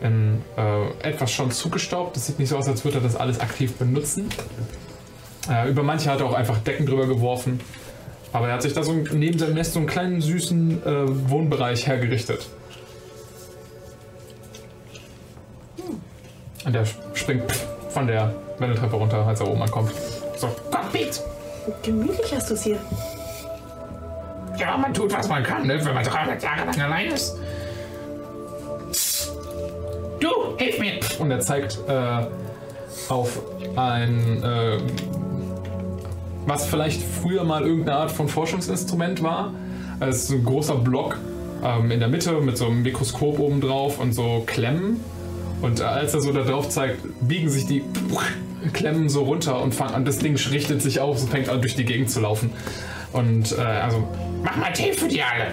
In, 0.02 0.42
äh, 0.56 1.08
etwas 1.08 1.30
schon 1.30 1.50
zugestaubt. 1.50 2.16
Das 2.16 2.26
sieht 2.26 2.38
nicht 2.38 2.48
so 2.48 2.56
aus, 2.56 2.68
als 2.68 2.84
würde 2.84 2.98
er 2.98 3.02
das 3.02 3.16
alles 3.16 3.40
aktiv 3.40 3.74
benutzen. 3.74 4.28
Äh, 5.48 5.70
über 5.70 5.82
manche 5.82 6.10
hat 6.10 6.20
er 6.20 6.26
auch 6.26 6.34
einfach 6.34 6.58
Decken 6.58 6.86
drüber 6.86 7.06
geworfen. 7.06 7.60
Aber 8.32 8.48
er 8.48 8.54
hat 8.54 8.62
sich 8.62 8.72
da 8.72 8.82
so 8.82 8.92
neben 8.92 9.38
seinem 9.38 9.54
Nest 9.54 9.74
so 9.74 9.78
einen 9.78 9.88
kleinen 9.88 10.20
süßen 10.20 10.84
äh, 10.84 11.30
Wohnbereich 11.30 11.86
hergerichtet. 11.86 12.48
Und 16.64 16.72
der 16.72 16.84
springt 17.14 17.52
von 17.90 18.06
der 18.06 18.34
Wendeltreppe 18.58 18.96
runter, 18.96 19.26
als 19.26 19.40
er 19.40 19.48
oben 19.48 19.62
ankommt. 19.62 19.92
So, 20.36 20.48
mit! 20.92 21.22
Gemütlich 21.82 22.34
hast 22.34 22.50
du 22.50 22.54
es 22.54 22.62
hier. 22.62 22.78
Ja, 24.58 24.76
man 24.76 24.92
tut, 24.92 25.12
was 25.12 25.28
man 25.28 25.42
kann, 25.42 25.66
ne? 25.66 25.84
wenn 25.84 25.94
man 25.94 26.04
300 26.04 26.42
Jahre 26.42 26.66
lang 26.66 26.80
allein 26.80 27.10
ist. 27.10 27.36
Hilf 30.58 30.78
mir! 30.78 30.92
Und 31.18 31.30
er 31.30 31.40
zeigt 31.40 31.78
äh, 31.88 32.26
auf 33.08 33.40
ein, 33.76 34.42
äh, 34.42 34.78
was 36.46 36.66
vielleicht 36.66 37.02
früher 37.02 37.44
mal 37.44 37.62
irgendeine 37.62 37.98
Art 37.98 38.10
von 38.10 38.28
Forschungsinstrument 38.28 39.22
war. 39.22 39.52
Es 40.00 40.24
ist 40.24 40.30
ein 40.30 40.44
großer 40.44 40.76
Block 40.76 41.16
ähm, 41.64 41.90
in 41.90 42.00
der 42.00 42.08
Mitte 42.08 42.32
mit 42.40 42.56
so 42.56 42.66
einem 42.66 42.82
Mikroskop 42.82 43.38
oben 43.38 43.60
drauf 43.60 43.98
und 43.98 44.12
so 44.12 44.42
Klemmen. 44.46 45.00
Und 45.60 45.80
als 45.80 46.12
er 46.14 46.20
so 46.20 46.32
da 46.32 46.42
drauf 46.42 46.68
zeigt, 46.68 46.98
biegen 47.20 47.48
sich 47.48 47.66
die 47.66 47.84
Klemmen 48.72 49.08
so 49.08 49.22
runter 49.22 49.62
und, 49.62 49.74
fangen, 49.74 49.94
und 49.94 50.08
das 50.08 50.18
Ding 50.18 50.36
richtet 50.36 50.82
sich 50.82 51.00
auf 51.00 51.22
und 51.22 51.30
fängt 51.30 51.48
an 51.48 51.60
durch 51.60 51.76
die 51.76 51.84
Gegend 51.84 52.10
zu 52.10 52.20
laufen. 52.20 52.52
Und 53.12 53.52
äh, 53.56 53.60
also, 53.60 54.08
Mach 54.42 54.56
mal 54.56 54.72
Tee 54.72 54.92
für 54.92 55.06
die 55.06 55.22
alle. 55.22 55.52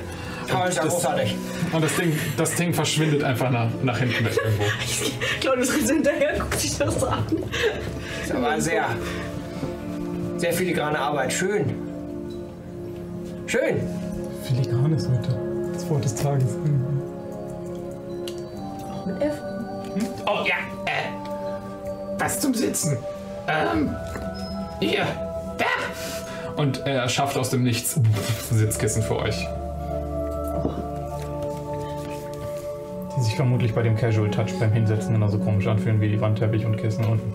Ist 0.67 0.77
ja 0.77 0.83
großartig. 0.83 1.35
und 1.71 1.83
das 1.83 1.95
Ding, 1.95 2.19
das 2.37 2.55
Ding 2.55 2.73
verschwindet 2.73 3.23
einfach 3.23 3.49
nach, 3.51 3.69
nach 3.83 3.97
hinten 3.99 4.25
weg 4.25 4.37
irgendwo. 4.43 4.63
Claudius 5.41 5.73
rennt 5.73 5.89
hinterher, 5.89 6.39
guckt 6.39 6.59
sich 6.59 6.77
das 6.77 7.03
an. 7.03 7.25
Das 8.27 8.41
war 8.41 8.59
sehr, 8.61 8.85
sehr 10.37 10.53
filigrane 10.53 10.97
Arbeit. 10.97 11.33
Schön. 11.33 11.75
Schön. 13.45 13.81
Filigran 14.43 14.93
ist 14.93 15.07
heute 15.09 15.37
das 15.73 15.89
Wort 15.89 16.03
des 16.03 16.15
Tages. 16.15 16.49
Mit 19.05 19.21
F. 19.21 19.33
Oh 20.25 20.45
ja, 20.45 20.55
äh, 20.85 21.09
was 22.17 22.39
zum 22.39 22.53
Sitzen. 22.53 22.97
Ähm, 23.47 23.95
hier, 24.79 25.05
da. 25.57 25.65
Und 26.61 26.85
er 26.85 27.09
schafft 27.09 27.37
aus 27.37 27.49
dem 27.49 27.63
Nichts 27.63 27.99
Sitzkissen 28.51 29.01
für 29.01 29.17
euch. 29.17 29.47
Die 33.19 33.25
sich 33.25 33.35
vermutlich 33.35 33.75
bei 33.75 33.81
dem 33.81 33.97
Casual 33.97 34.31
Touch 34.31 34.57
beim 34.61 34.71
Hinsetzen 34.71 35.11
genauso 35.11 35.39
komisch 35.39 35.67
anfühlen 35.67 35.99
wie 35.99 36.07
die 36.07 36.21
Wandteppich 36.21 36.65
und 36.65 36.77
Kissen 36.77 37.03
unten. 37.03 37.33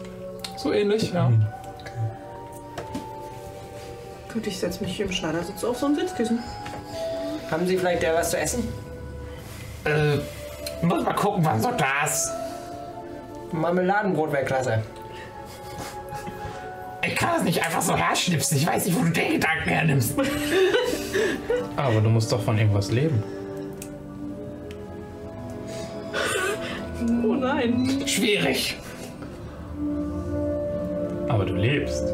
So 0.56 0.73
ähnlich, 0.73 1.12
ja. 1.12 1.31
Gut, 4.32 4.47
ich 4.47 4.59
setze 4.59 4.82
mich 4.82 4.97
hier 4.97 5.05
im 5.05 5.12
Schneidersitz 5.12 5.62
auf 5.62 5.77
so 5.77 5.85
ein 5.85 5.94
Sitzkissen. 5.94 6.39
Haben 7.51 7.66
Sie 7.66 7.77
vielleicht 7.77 8.02
ja 8.02 8.15
was 8.15 8.31
zu 8.31 8.39
essen? 8.39 8.66
Äh, 9.85 10.16
muss 10.86 11.05
mal 11.05 11.12
gucken, 11.12 11.44
was 11.44 11.62
so 11.62 11.70
da 11.77 12.06
ist. 12.06 12.31
Marmeladenbrot 13.52 14.32
wäre 14.32 14.44
klasse. 14.44 14.82
Ich 17.06 17.15
kann 17.15 17.28
das 17.35 17.43
nicht 17.43 17.62
einfach 17.62 17.82
so 17.82 17.94
herschnipsen. 17.94 18.56
Ich 18.56 18.66
weiß 18.66 18.86
nicht, 18.86 18.98
wo 18.98 19.05
du 19.05 19.11
den 19.11 19.32
Gedanken 19.35 19.69
hernimmst. 19.69 20.15
Aber 21.77 22.01
du 22.01 22.09
musst 22.09 22.32
doch 22.32 22.43
von 22.43 22.56
irgendwas 22.56 22.90
leben. 22.90 23.23
Oh 27.09 27.35
nein. 27.35 28.02
Schwierig. 28.06 28.76
Aber 31.28 31.44
du 31.44 31.55
lebst. 31.55 32.05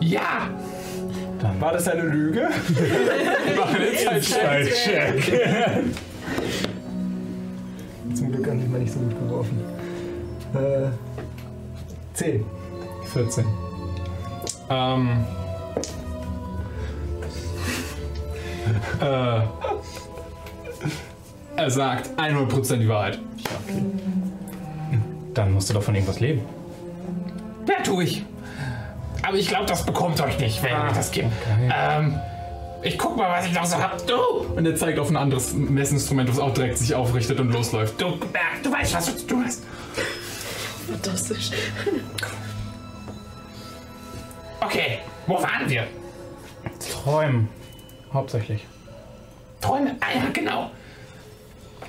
Ja. 0.00 0.48
War 1.60 1.72
das 1.72 1.88
eine 1.88 2.02
Lüge? 2.02 2.48
Mach 3.56 3.74
einen 3.74 4.14
Inside-Check. 4.14 5.32
Zum 8.14 8.32
Glück 8.32 8.46
habe 8.46 8.58
ich 8.58 8.68
mal 8.68 8.80
nicht 8.80 8.92
so 8.92 9.00
gut 9.00 9.18
geworfen. 9.18 9.60
Äh, 10.54 10.88
10. 12.14 12.44
14. 13.12 13.44
Ähm. 14.70 15.24
äh, 19.00 19.40
er 21.58 21.70
sagt 21.70 22.10
100% 22.18 22.76
die 22.76 22.88
Wahrheit. 22.88 23.18
Dann 25.34 25.52
musst 25.52 25.68
du 25.68 25.74
doch 25.74 25.82
von 25.82 25.94
irgendwas 25.94 26.20
leben. 26.20 26.42
Ja, 27.68 27.82
tu 27.82 28.00
ich. 28.00 28.24
Aber 29.22 29.36
ich 29.36 29.48
glaube, 29.48 29.66
das 29.66 29.84
bekommt 29.84 30.20
euch 30.20 30.38
nicht, 30.38 30.62
wenn 30.62 30.70
ihr 30.70 30.92
das 30.94 31.10
gibt. 31.10 31.32
Ähm, 31.70 32.18
ich 32.82 32.96
guck 32.96 33.16
mal, 33.16 33.28
was 33.30 33.46
ich 33.46 33.52
noch 33.52 33.64
so 33.64 33.76
hab. 33.76 34.06
Du! 34.06 34.14
Und 34.56 34.64
er 34.64 34.76
zeigt 34.76 34.98
auf 35.00 35.10
ein 35.10 35.16
anderes 35.16 35.52
Messinstrument, 35.52 36.30
was 36.30 36.38
auch 36.38 36.54
direkt 36.54 36.78
sich 36.78 36.94
aufrichtet 36.94 37.40
und 37.40 37.52
losläuft. 37.52 38.00
Du, 38.00 38.06
äh, 38.06 38.62
du 38.62 38.72
weißt, 38.72 38.94
was 38.94 39.06
du 39.06 39.16
zu 39.16 39.26
tun 39.26 39.44
hast. 39.44 39.64
Fantastisch. 40.88 41.50
Okay, 44.60 44.98
wo 45.26 45.34
waren 45.34 45.68
wir? 45.68 45.86
Träumen. 46.92 47.48
Hauptsächlich. 48.12 48.64
Träume? 49.60 49.96
Ah 50.00 50.16
ja, 50.16 50.30
genau. 50.32 50.70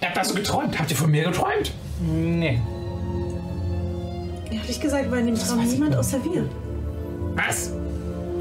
Ihr 0.01 0.07
habt 0.07 0.17
also 0.17 0.33
geträumt. 0.33 0.77
Habt 0.79 0.89
ihr 0.91 0.97
von 0.97 1.11
mir 1.11 1.23
geträumt? 1.25 1.71
Nee. 2.01 2.59
Ehrlich 4.51 4.79
gesagt 4.79 5.11
war 5.11 5.17
in 5.19 5.27
dem 5.27 5.35
Traum 5.35 5.63
niemand 5.65 5.95
außer 5.95 6.23
wir. 6.23 6.47
Was? 7.35 7.71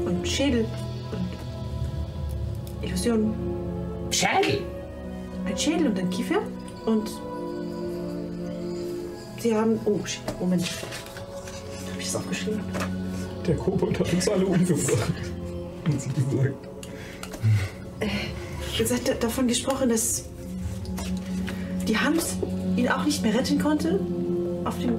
Und 0.05 0.27
Schädel. 0.27 0.65
Und 1.11 2.85
Illusionen. 2.87 3.33
Schädel? 4.11 4.61
Ein 5.45 5.57
Schädel 5.57 5.87
und 5.87 5.99
ein 5.99 6.09
Kiefer. 6.09 6.39
Und 6.85 7.09
sie 9.39 9.53
haben. 9.55 9.79
Oh, 9.85 9.99
Moment. 10.39 10.63
Hab 10.63 11.99
ich 11.99 12.05
das 12.05 12.15
aufgeschrieben? 12.15 12.61
Der 13.45 13.55
Kobold 13.55 13.99
hat 13.99 14.13
uns 14.13 14.27
alle 14.29 14.45
umgebracht. 14.45 15.11
Hat 15.85 16.01
sie 16.01 16.09
gesagt. 16.09 16.53
Hat 18.91 19.07
da- 19.07 19.13
davon 19.19 19.47
gesprochen, 19.47 19.89
dass 19.89 20.25
die 21.89 21.97
Hand 21.97 22.23
ihn 22.77 22.87
auch 22.87 23.03
nicht 23.03 23.21
mehr 23.23 23.33
retten 23.33 23.59
konnte. 23.59 23.99
Auf 24.63 24.79
dem 24.79 24.93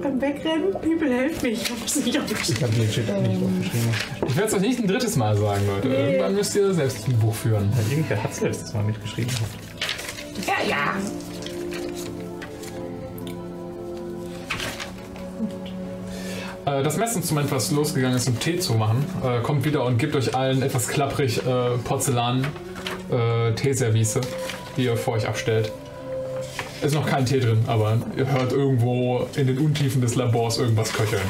beim 0.00 0.18
Wegrennen. 0.20 0.76
Bibel, 0.80 1.12
helf 1.12 1.42
mir. 1.42 1.48
Ich 1.48 1.68
hab's 1.68 1.96
nicht 1.96 2.16
aufgeschrieben. 2.16 2.56
Ich 2.56 2.62
habe 2.62 2.76
legit 2.76 3.08
nicht 3.22 3.42
aufgeschrieben. 3.42 3.88
Ich 4.28 4.36
werde 4.36 4.48
es 4.48 4.54
euch 4.54 4.60
nicht 4.60 4.78
ein 4.78 4.86
drittes 4.86 5.16
Mal 5.16 5.36
sagen, 5.36 5.66
Leute. 5.66 5.88
Irgendwann 5.88 6.36
müsst 6.36 6.54
ihr 6.54 6.72
selbst 6.72 7.08
ein 7.08 7.18
Buch 7.18 7.34
führen. 7.34 7.72
Ja, 7.76 7.82
irgendwer 7.90 8.22
hat 8.22 8.30
es 8.30 8.40
letztes 8.40 8.72
Mal 8.72 8.84
mitgeschrieben. 8.84 9.32
Ja, 10.46 10.52
ja. 10.68 10.94
Äh, 16.78 16.84
Das 16.84 16.96
Messinstrument, 16.96 17.50
was 17.50 17.72
losgegangen 17.72 18.16
ist, 18.16 18.28
um 18.28 18.38
Tee 18.38 18.60
zu 18.60 18.74
machen, 18.74 19.04
äh, 19.24 19.40
kommt 19.40 19.64
wieder 19.64 19.84
und 19.84 19.98
gibt 19.98 20.14
euch 20.14 20.36
allen 20.36 20.62
etwas 20.62 20.86
klapprig 20.86 21.38
äh, 21.38 21.42
Porzellan-Teeservice, 21.82 24.20
die 24.76 24.84
ihr 24.84 24.96
vor 24.96 25.14
euch 25.14 25.26
abstellt. 25.26 25.72
Ist 26.80 26.94
noch 26.94 27.06
kein 27.06 27.26
Tee 27.26 27.40
drin, 27.40 27.58
aber 27.66 27.98
ihr 28.16 28.30
hört 28.30 28.52
irgendwo 28.52 29.26
in 29.36 29.48
den 29.48 29.58
Untiefen 29.58 30.00
des 30.00 30.14
Labors 30.14 30.58
irgendwas 30.58 30.92
köcheln. 30.92 31.22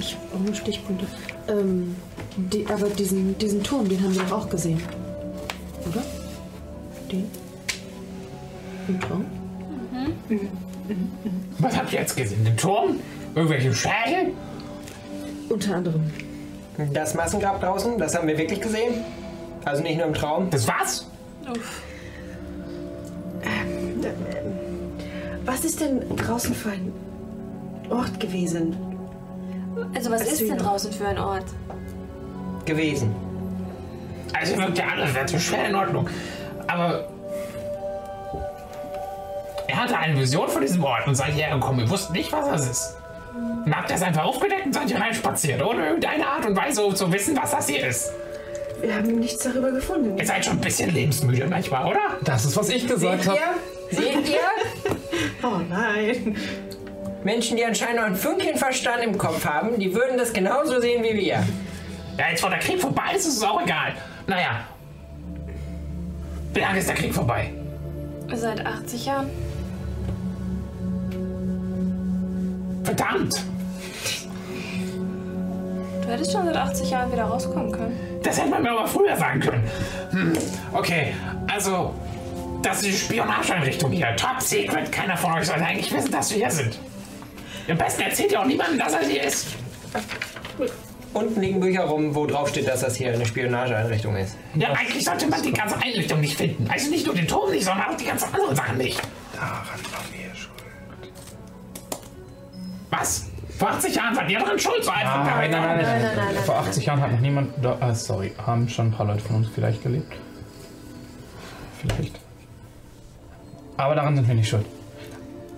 Ich 0.00 0.16
brauche 0.30 0.42
nur 0.42 0.54
Stichpunkte. 0.54 1.06
Ähm, 1.48 1.94
die, 2.36 2.66
aber 2.66 2.88
diesen, 2.88 3.38
diesen 3.38 3.62
Turm, 3.62 3.88
den 3.88 4.02
haben 4.02 4.14
wir 4.14 4.22
doch 4.22 4.32
auch 4.32 4.50
gesehen. 4.50 4.82
Oder? 5.86 6.02
Den? 7.10 7.24
Im 8.88 9.00
Traum? 9.00 9.24
Was 11.58 11.76
habt 11.76 11.92
ihr 11.92 12.00
jetzt 12.00 12.16
gesehen? 12.16 12.44
Den 12.44 12.56
Turm? 12.56 12.96
Irgendwelche 13.34 13.72
Schädel? 13.72 14.32
Unter 15.48 15.76
anderem. 15.76 16.10
Das 16.92 17.14
Massengrab 17.14 17.60
draußen, 17.60 17.96
das 17.98 18.16
haben 18.16 18.26
wir 18.26 18.36
wirklich 18.36 18.60
gesehen. 18.60 19.04
Also 19.64 19.82
nicht 19.82 19.96
nur 19.96 20.06
im 20.06 20.14
Traum. 20.14 20.50
Das 20.50 20.68
was? 20.68 21.06
Was 25.44 25.64
ist 25.64 25.80
denn 25.80 26.16
draußen 26.16 26.54
für 26.54 26.70
ein 26.70 26.92
Ort 27.90 28.18
gewesen? 28.18 28.76
Also 29.94 30.10
was 30.10 30.22
ist 30.22 30.40
denn 30.40 30.58
draußen 30.58 30.92
für 30.92 31.06
ein 31.06 31.18
Ort? 31.18 31.44
Gewesen. 32.64 33.14
Also 34.32 34.56
wirkt 34.56 34.78
ja 34.78 34.84
alles, 34.88 35.14
wäre 35.14 35.40
schwer 35.40 35.68
in 35.68 35.74
Ordnung. 35.74 36.08
Aber 36.66 37.08
er 39.68 39.76
hatte 39.76 39.98
eine 39.98 40.18
Vision 40.18 40.48
von 40.48 40.62
diesem 40.62 40.82
Ort 40.82 41.06
und 41.06 41.14
seid 41.14 41.32
hierher 41.32 41.54
gekommen. 41.54 41.80
Ihr 41.80 41.90
wusst 41.90 42.10
nicht, 42.12 42.32
was 42.32 42.48
das 42.48 42.68
ist. 42.68 42.96
Und 43.64 43.76
habt 43.76 43.90
das 43.90 44.02
einfach 44.02 44.24
aufgedeckt 44.24 44.66
und 44.66 44.72
seid 44.72 44.88
hier 44.88 45.00
reinspaziert, 45.00 45.62
ohne 45.62 45.86
irgendeine 45.86 46.26
Art 46.26 46.46
und 46.46 46.56
Weise 46.56 46.94
zu 46.94 47.12
wissen, 47.12 47.36
was 47.36 47.50
das 47.50 47.68
hier 47.68 47.86
ist. 47.86 48.12
Wir 48.84 48.96
haben 48.96 49.18
nichts 49.18 49.42
darüber 49.42 49.70
gefunden. 49.70 50.18
Ihr 50.18 50.26
seid 50.26 50.44
schon 50.44 50.54
ein 50.54 50.60
bisschen 50.60 50.92
lebensmüde 50.92 51.46
manchmal, 51.46 51.86
oder? 51.86 52.18
Das 52.22 52.44
ist, 52.44 52.54
was 52.54 52.68
ich 52.68 52.86
gesagt 52.86 53.26
habe. 53.26 53.38
Seht 53.90 54.28
ihr? 54.28 54.40
Oh 55.42 55.60
nein. 55.68 56.36
Menschen, 57.22 57.56
die 57.56 57.64
anscheinend 57.64 57.96
noch 57.96 58.04
ein 58.04 58.16
Fünkchen 58.16 58.56
Verstand 58.56 59.02
im 59.02 59.18
Kopf 59.18 59.44
haben, 59.44 59.78
die 59.78 59.94
würden 59.94 60.16
das 60.16 60.32
genauso 60.32 60.80
sehen 60.80 61.02
wie 61.02 61.14
wir. 61.14 61.44
Ja, 62.18 62.30
jetzt 62.30 62.42
wo 62.42 62.48
der 62.48 62.58
Krieg 62.58 62.80
vorbei 62.80 63.12
ist, 63.14 63.26
ist 63.26 63.36
es 63.38 63.42
auch 63.42 63.62
egal. 63.62 63.94
Naja. 64.26 64.66
Wie 66.54 66.60
lange 66.60 66.78
ist 66.78 66.88
der 66.88 66.94
Krieg 66.96 67.14
vorbei? 67.14 67.52
Seit 68.34 68.64
80 68.64 69.06
Jahren? 69.06 69.30
Verdammt! 72.84 73.42
Du 76.04 76.12
hättest 76.12 76.32
schon 76.32 76.44
seit 76.44 76.56
80 76.56 76.90
Jahren 76.90 77.10
wieder 77.10 77.24
rauskommen 77.24 77.72
können. 77.72 78.20
Das 78.22 78.38
hätte 78.38 78.50
man 78.50 78.62
mir 78.62 78.72
aber 78.72 78.86
früher 78.86 79.16
sagen 79.16 79.40
können. 79.40 79.64
Hm, 80.10 80.32
okay, 80.72 81.14
also, 81.50 81.94
das 82.62 82.82
ist 82.82 82.86
die 82.86 82.92
Spionageeinrichtung 82.92 83.90
hier. 83.90 84.14
Top 84.16 84.40
Secret. 84.40 84.92
Keiner 84.92 85.16
von 85.16 85.32
euch 85.32 85.46
sollte 85.46 85.64
eigentlich 85.64 85.92
wissen, 85.92 86.12
dass 86.12 86.30
wir 86.30 86.38
hier 86.38 86.50
sind. 86.50 86.78
Am 87.68 87.78
besten 87.78 88.02
erzählt 88.02 88.32
ihr 88.32 88.40
auch 88.40 88.44
niemandem, 88.44 88.78
dass 88.78 88.92
er 88.92 89.00
hier 89.06 89.22
ist. 89.22 89.46
Unten 91.14 91.40
liegen 91.40 91.60
Bücher 91.60 91.84
rum, 91.84 92.14
wo 92.14 92.26
drauf 92.26 92.48
steht, 92.50 92.68
dass 92.68 92.80
das 92.80 92.96
hier 92.96 93.12
eine 93.12 93.24
Spionageeinrichtung 93.24 94.16
ist. 94.16 94.36
Ja, 94.56 94.72
eigentlich 94.72 95.04
sollte 95.04 95.26
man 95.28 95.40
die 95.42 95.52
ganze 95.52 95.76
Einrichtung 95.76 96.20
nicht 96.20 96.36
finden. 96.36 96.68
Also 96.70 96.90
nicht 96.90 97.06
nur 97.06 97.14
den 97.14 97.26
Turm 97.26 97.50
nicht, 97.50 97.64
sondern 97.64 97.86
auch 97.86 97.96
die 97.96 98.04
ganzen 98.04 98.34
anderen 98.34 98.56
Sachen 98.56 98.76
nicht. 98.76 99.00
Daran 99.32 99.80
war 99.90 100.02
mir 100.10 100.34
schuld. 100.34 100.52
Was? 102.90 103.26
Vor 103.64 103.72
80 103.72 103.94
Jahren 103.94 104.14
wart 104.14 104.30
ihr 104.30 104.38
dran 104.40 104.58
schuld, 104.58 104.84
so 104.84 104.90
einfach. 104.90 105.24
Nein, 105.24 105.50
nein, 105.50 105.62
nein, 105.62 105.76
nein, 105.78 106.02
nein, 106.02 106.02
nein, 106.16 106.34
nein, 106.34 106.44
Vor 106.44 106.56
80 106.56 106.84
Jahren 106.84 107.00
hat 107.00 107.12
noch 107.12 107.20
niemand. 107.20 107.50
Da, 107.62 107.78
ah, 107.80 107.94
sorry, 107.94 108.32
haben 108.46 108.68
schon 108.68 108.88
ein 108.88 108.92
paar 108.92 109.06
Leute 109.06 109.20
von 109.20 109.36
uns 109.36 109.48
vielleicht 109.54 109.82
gelebt. 109.82 110.12
Vielleicht. 111.80 112.20
Aber 113.78 113.94
daran 113.94 114.16
sind 114.16 114.28
wir 114.28 114.34
nicht 114.34 114.50
schuld. 114.50 114.66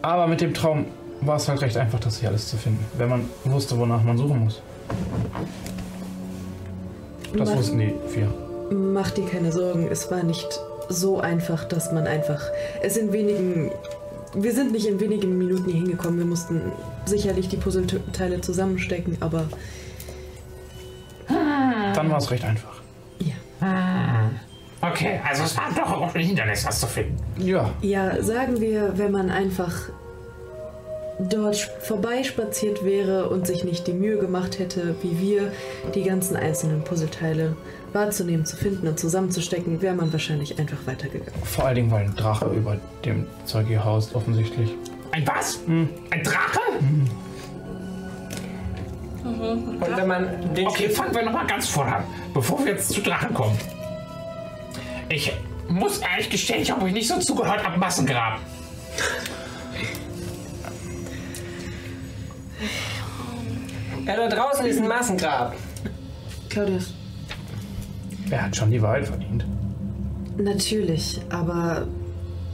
Aber 0.03 0.29
mit 0.29 0.41
dem 0.41 0.55
Traum 0.55 0.87
war 1.21 1.35
es 1.35 1.49
halt 1.49 1.61
recht 1.63 1.77
einfach, 1.77 1.99
das 1.99 2.21
hier 2.21 2.29
alles 2.29 2.49
zu 2.49 2.57
finden, 2.57 2.85
wenn 2.97 3.09
man 3.09 3.29
wusste, 3.45 3.77
wonach 3.77 4.05
man 4.05 4.17
suchen 4.17 4.45
muss. 4.45 4.63
Das 7.37 7.49
Mach- 7.49 7.57
wussten 7.57 7.79
die 7.81 7.93
vier. 8.09 8.33
Mach 8.71 9.11
dir 9.11 9.27
keine 9.27 9.51
Sorgen, 9.51 9.89
es 9.91 10.09
war 10.13 10.23
nicht 10.23 10.61
so 10.89 11.19
einfach, 11.19 11.65
dass 11.65 11.91
man 11.91 12.07
einfach 12.07 12.41
es 12.83 12.97
in 12.97 13.13
wenigen. 13.13 13.73
Wir 14.39 14.53
sind 14.53 14.73
nicht 14.73 14.87
in 14.87 15.01
wenigen 15.01 15.39
Minuten 15.39 15.65
hier 15.65 15.81
hingekommen. 15.81 16.19
Wir 16.19 16.27
mussten 16.27 16.61
sicherlich 17.07 17.49
die 17.49 17.57
Puzzleteile 17.57 18.41
zusammenstecken, 18.41 19.17
aber 19.21 19.49
Dann 21.29 22.11
war 22.11 22.19
es 22.19 22.31
recht 22.31 22.45
einfach. 22.45 22.77
Hm. 23.61 24.39
Okay, 24.83 25.19
also 25.27 25.45
es 25.45 25.57
war 25.57 25.71
doch 25.75 25.91
auch 25.91 26.15
ein 26.15 26.21
Hindernis, 26.21 26.65
das 26.65 26.81
zu 26.81 26.87
finden. 26.87 27.17
Ja. 27.39 27.73
ja, 27.81 28.23
sagen 28.23 28.61
wir, 28.61 28.99
wenn 28.99 29.11
man 29.11 29.31
einfach 29.31 29.89
dort 31.19 31.57
vorbeispaziert 31.81 32.85
wäre 32.85 33.29
und 33.29 33.47
sich 33.47 33.65
nicht 33.65 33.87
die 33.87 33.93
Mühe 33.93 34.19
gemacht 34.19 34.59
hätte, 34.59 34.95
wie 35.03 35.19
wir, 35.21 35.53
die 35.95 36.03
ganzen 36.03 36.37
einzelnen 36.37 36.83
Puzzleteile 36.83 37.57
wahrzunehmen, 37.93 38.45
zu 38.45 38.57
finden 38.57 38.87
und 38.87 39.01
zusammenzustecken, 39.01 39.81
wäre 39.81 39.95
man 39.95 40.13
wahrscheinlich 40.13 40.59
einfach 40.59 40.79
weitergegangen. 40.85 41.43
Vor 41.45 41.65
allen 41.65 41.77
Dingen, 41.77 41.91
weil 41.91 42.05
ein 42.05 42.15
Drache 42.15 42.47
über 42.47 42.77
dem 43.05 43.27
Zeug 43.47 43.67
hier 43.69 43.85
haust, 43.85 44.15
offensichtlich. 44.15 44.75
Ein 45.13 45.27
was? 45.27 45.61
Ein 45.67 46.23
Drache? 46.23 46.61
Und 49.25 49.81
wenn 49.97 50.07
man 50.07 50.55
den 50.55 50.67
Okay, 50.67 50.89
fangen 50.89 51.15
wir 51.15 51.25
nochmal 51.25 51.47
ganz 51.47 51.69
vorne 51.69 51.97
an, 51.97 52.05
bevor 52.35 52.65
wir 52.65 52.73
jetzt 52.73 52.91
zu 52.91 53.01
Drachen 53.01 53.33
kommen. 53.33 53.59
Ich 55.09 55.33
muss 55.69 55.99
ehrlich 55.99 56.31
gestehen, 56.31 56.61
ich 56.63 56.71
habe 56.71 56.85
euch 56.85 56.93
nicht 56.93 57.09
so 57.09 57.19
zugehört 57.19 57.65
ab 57.65 57.77
Massengrab. 57.77 58.41
Ja, 64.07 64.15
da 64.17 64.29
draußen 64.29 64.65
ist 64.67 64.81
ein 64.81 64.87
Massengrab. 64.87 65.55
Claudius. 66.49 66.95
Er 68.31 68.45
hat 68.45 68.57
schon 68.57 68.71
die 68.71 68.81
Wahrheit 68.81 69.09
verdient. 69.09 69.45
Natürlich, 70.39 71.21
aber 71.29 71.89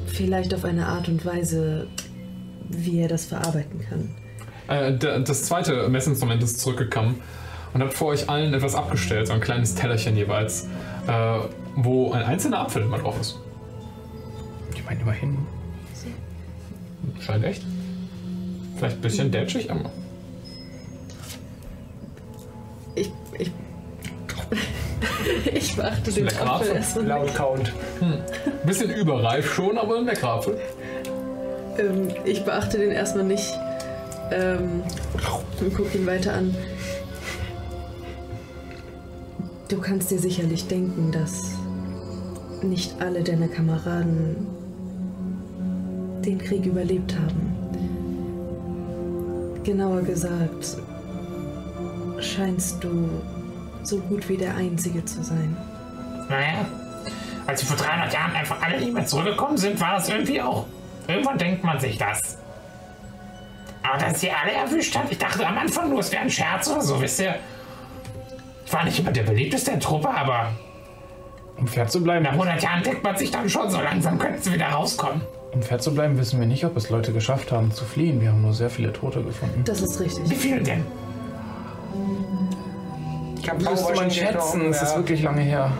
vielleicht 0.07 0.55
auf 0.55 0.65
eine 0.65 0.87
Art 0.87 1.09
und 1.09 1.25
Weise, 1.27 1.89
wie 2.69 3.01
er 3.01 3.09
das 3.09 3.27
verarbeiten 3.27 3.81
kann. 3.87 4.11
Äh, 4.69 4.97
das 5.23 5.45
zweite 5.45 5.89
Messinstrument 5.89 6.43
ist 6.43 6.61
zurückgekommen 6.61 7.21
und 7.75 7.83
hat 7.83 7.93
vor 7.93 8.09
euch 8.09 8.31
allen 8.31 8.55
etwas 8.55 8.75
abgestellt, 8.75 9.27
so 9.27 9.35
ein 9.35 9.41
kleines 9.41 9.75
Tellerchen 9.75 10.17
jeweils, 10.17 10.69
äh, 11.07 11.39
wo 11.77 12.13
ein 12.13 12.23
einzelner 12.23 12.61
Apfel 12.61 12.83
immer 12.83 12.99
drauf 12.99 13.21
ist. 13.21 13.39
Ich 14.75 14.85
meine, 14.85 15.01
immerhin. 15.01 15.39
Scheint 17.21 17.45
echt. 17.45 17.63
Vielleicht 18.77 18.97
ein 18.97 19.03
bisschen 19.03 19.31
dätschig, 19.31 19.71
aber. 19.71 19.91
Ich, 23.43 23.51
ich, 25.55 25.77
beachte 25.77 26.13
den 26.13 26.25
lecker 26.25 26.55
Apfel 26.55 26.77
erstmal. 26.77 27.07
Laut 27.07 27.35
Count. 27.35 27.73
Hm. 28.01 28.19
Bisschen 28.67 28.91
überreif 28.91 29.53
schon, 29.53 29.79
aber 29.79 29.99
ein 29.99 30.09
Apfel. 30.09 30.59
Ähm, 31.79 32.09
ich 32.25 32.45
beachte 32.45 32.79
den 32.79 32.91
erstmal 32.91 33.25
nicht. 33.25 33.53
Ähm, 34.31 34.83
und 35.61 35.75
gucke 35.75 35.97
ihn 35.97 36.07
weiter 36.07 36.35
an. 36.35 36.55
Du 39.69 39.79
kannst 39.79 40.11
dir 40.11 40.19
sicherlich 40.19 40.69
denken, 40.69 41.13
dass 41.13 41.53
nicht 42.63 43.01
alle 43.01 43.23
deiner 43.23 43.49
Kameraden 43.49 44.47
den 46.25 46.39
Krieg 46.39 46.67
überlebt 46.67 47.15
haben. 47.15 47.53
Genauer 49.65 50.03
gesagt, 50.03 50.77
scheinst 52.19 52.85
du 52.85 53.09
so 53.87 53.99
gut 53.99 54.29
wie 54.29 54.37
der 54.37 54.57
Einzige 54.57 55.05
zu 55.05 55.23
sein. 55.23 55.57
Naja, 56.29 56.65
als 57.47 57.61
sie 57.61 57.67
vor 57.67 57.77
300 57.77 58.13
Jahren 58.13 58.33
einfach 58.35 58.63
alle 58.63 58.79
nicht 58.79 58.93
mehr 58.93 59.05
zurückgekommen 59.05 59.57
sind, 59.57 59.81
war 59.81 59.97
das 59.97 60.09
irgendwie 60.09 60.41
auch. 60.41 60.67
Irgendwann 61.09 61.39
denkt 61.39 61.65
man 61.65 61.79
sich 61.81 61.99
das. 61.99 62.39
Aber 63.83 63.99
dass 63.99 64.21
sie 64.21 64.31
alle 64.31 64.53
erwischt 64.53 64.97
hat, 64.97 65.11
ich 65.11 65.19
dachte 65.19 65.47
am 65.47 65.59
Anfang 65.59 65.89
nur, 65.91 65.99
es 65.99 66.13
wäre 66.13 66.23
ein 66.23 66.31
Scherz 66.31 66.69
oder 66.69 66.81
so, 66.81 67.01
wisst 67.01 67.21
ihr? 67.21 67.35
Ich 68.65 68.73
war 68.73 68.85
nicht 68.85 68.99
immer 69.01 69.11
der 69.11 69.25
beliebteste 69.25 69.73
der 69.73 69.81
Truppe, 69.81 70.09
aber 70.09 70.53
Um 71.59 71.67
fair 71.67 71.89
zu 71.89 72.03
bleiben, 72.03 72.23
nach 72.25 72.33
100 72.33 72.63
Jahren 72.63 72.83
denkt 72.83 73.03
man 73.03 73.17
sich 73.17 73.31
dann 73.31 73.49
schon, 73.49 73.69
so 73.71 73.81
langsam 73.81 74.19
könnten 74.19 74.41
sie 74.41 74.53
wieder 74.53 74.69
rauskommen. 74.69 75.23
um 75.53 75.63
fair 75.63 75.79
zu 75.81 75.93
bleiben, 75.93 76.17
wissen 76.17 76.39
wir 76.41 76.47
nicht, 76.47 76.65
ob 76.65 76.77
es 76.77 76.89
Leute 76.89 77.13
geschafft 77.13 77.51
haben 77.53 77.73
zu 77.73 77.85
fliehen. 77.85 78.21
Wir 78.21 78.31
haben 78.31 78.41
nur 78.41 78.55
sehr 78.55 78.71
viele 78.71 78.93
Tote 78.93 79.23
gefunden. 79.23 79.63
Das 79.65 79.83
ist 79.83 80.01
richtig. 80.01 80.31
Wie 80.31 80.35
viele 80.37 80.63
denn? 80.63 80.87
Ich 83.43 83.49
kann 83.49 83.57
Müsste 83.59 83.93
man 83.95 84.09
schätzen, 84.09 84.67
es 84.71 84.81
ist 84.83 84.97
wirklich 84.97 85.21
lange 85.25 85.41
her. 85.41 85.73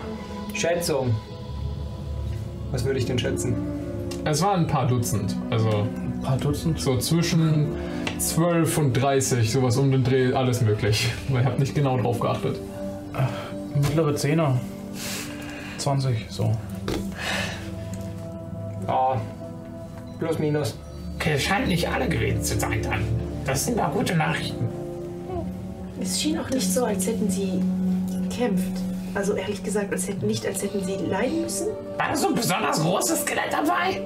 Schätzung. 0.53 1.15
Was 2.71 2.83
würde 2.83 2.99
ich 2.99 3.05
denn 3.05 3.17
schätzen? 3.17 3.55
Es 4.25 4.41
waren 4.41 4.61
ein 4.65 4.67
paar 4.67 4.85
Dutzend. 4.85 5.37
Also 5.49 5.69
Ein 5.69 6.21
paar 6.21 6.35
Dutzend. 6.35 6.77
so 6.77 6.97
zwischen 6.97 7.69
12 8.17 8.77
und 8.77 8.93
30, 8.93 9.49
sowas 9.49 9.77
um 9.77 9.91
den 9.93 10.03
Dreh, 10.03 10.33
alles 10.33 10.59
möglich. 10.61 11.09
Weil 11.29 11.39
ich 11.43 11.45
habe 11.47 11.57
nicht 11.57 11.73
genau 11.73 11.97
drauf 11.97 12.19
geachtet. 12.19 12.59
Mittlere 13.75 14.13
Zehner. 14.15 14.59
20, 15.77 16.25
so. 16.29 16.51
Ja. 18.85 19.21
Plus, 20.19 20.37
minus. 20.37 20.77
Okay, 21.15 21.35
es 21.35 21.43
scheint 21.43 21.69
nicht 21.69 21.87
alle 21.87 22.09
gewesen 22.09 22.43
zu 22.43 22.59
sein 22.59 22.81
dann. 22.81 23.05
Das 23.45 23.63
sind 23.65 23.79
doch 23.79 23.93
gute 23.93 24.15
Nachrichten. 24.17 24.67
Es 26.01 26.21
schien 26.21 26.37
auch 26.39 26.49
nicht 26.49 26.71
so, 26.71 26.85
als 26.85 27.07
hätten 27.07 27.29
sie 27.29 27.61
gekämpft. 28.29 28.81
Also 29.15 29.33
ehrlich 29.33 29.63
gesagt, 29.63 29.91
als 29.91 30.07
hätten 30.07 30.25
nicht, 30.25 30.45
als 30.45 30.63
hätten 30.63 30.83
sie 30.83 30.95
leiden 30.95 31.41
müssen. 31.41 31.67
War 31.97 32.09
da 32.09 32.15
so 32.15 32.29
ein 32.29 32.35
besonders 32.35 32.81
großes 32.81 33.21
Skelett 33.21 33.51
dabei? 33.51 34.01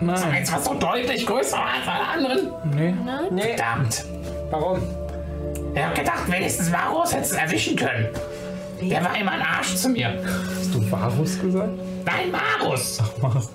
So 0.00 0.06
Nein. 0.06 0.22
eins, 0.32 0.52
was 0.52 0.64
so 0.64 0.74
deutlich 0.74 1.26
größer 1.26 1.56
war 1.56 1.66
als 1.74 1.88
alle 1.88 2.06
anderen? 2.06 2.52
Nee. 2.74 2.94
Nee. 3.30 3.56
Verdammt. 3.56 4.04
Warum? 4.50 4.78
Ich 5.74 5.82
hab 5.84 5.94
gedacht, 5.94 6.30
wenigstens 6.30 6.72
Varus 6.72 7.12
hätte 7.12 7.24
es 7.24 7.32
erwischen 7.32 7.76
können. 7.76 8.08
Der 8.80 9.04
war 9.04 9.16
immer 9.16 9.32
ein 9.32 9.42
Arsch 9.42 9.74
zu 9.76 9.88
mir. 9.88 10.22
Hast 10.56 10.74
du 10.74 10.90
Varus 10.90 11.40
gesagt? 11.40 11.70
Nein, 12.04 12.32
Varus. 12.32 12.98
Ach, 13.02 13.22
Varus. 13.22 13.50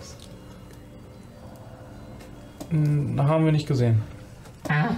Hm, 2.70 3.22
haben 3.22 3.46
wir 3.46 3.52
nicht 3.52 3.68
gesehen. 3.68 4.02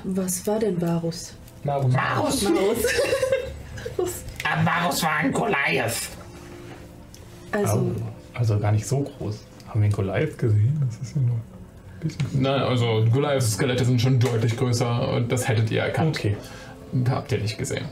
Was 0.03 0.45
war 0.47 0.59
denn 0.59 0.81
Varus? 0.81 1.33
Marus. 1.63 1.93
Varus. 1.93 2.45
Varus. 2.45 4.23
Ah, 4.43 4.63
Varus 4.63 5.03
war 5.03 5.15
ein 5.17 5.31
Goliath. 5.31 6.09
Also, 7.51 7.91
also 8.33 8.59
gar 8.59 8.71
nicht 8.71 8.85
so 8.85 8.99
groß. 8.99 9.39
Haben 9.67 9.81
wir 9.81 9.85
einen 9.85 9.93
Goliath 9.93 10.37
gesehen? 10.37 10.81
Das 10.85 10.99
ist 11.07 11.15
ja 11.15 11.21
nur 11.21 11.35
ein 11.35 11.41
bisschen. 12.01 12.41
Nein, 12.41 12.61
also 12.61 13.05
Goliaths 13.11 13.53
Skelette 13.53 13.85
sind 13.85 13.99
schon 14.01 14.19
deutlich 14.19 14.55
größer 14.57 15.09
und 15.09 15.31
das 15.31 15.47
hättet 15.47 15.71
ihr 15.71 15.81
erkannt. 15.81 16.15
Okay. 16.17 16.37
Habt 17.09 17.31
ihr 17.31 17.39
nicht 17.39 17.57
gesehen. 17.57 17.85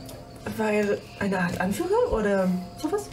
War 0.56 0.70
er 0.70 0.98
eine 1.18 1.38
Art 1.38 1.60
Anführer 1.60 2.12
oder 2.12 2.48
sowas? 2.80 3.08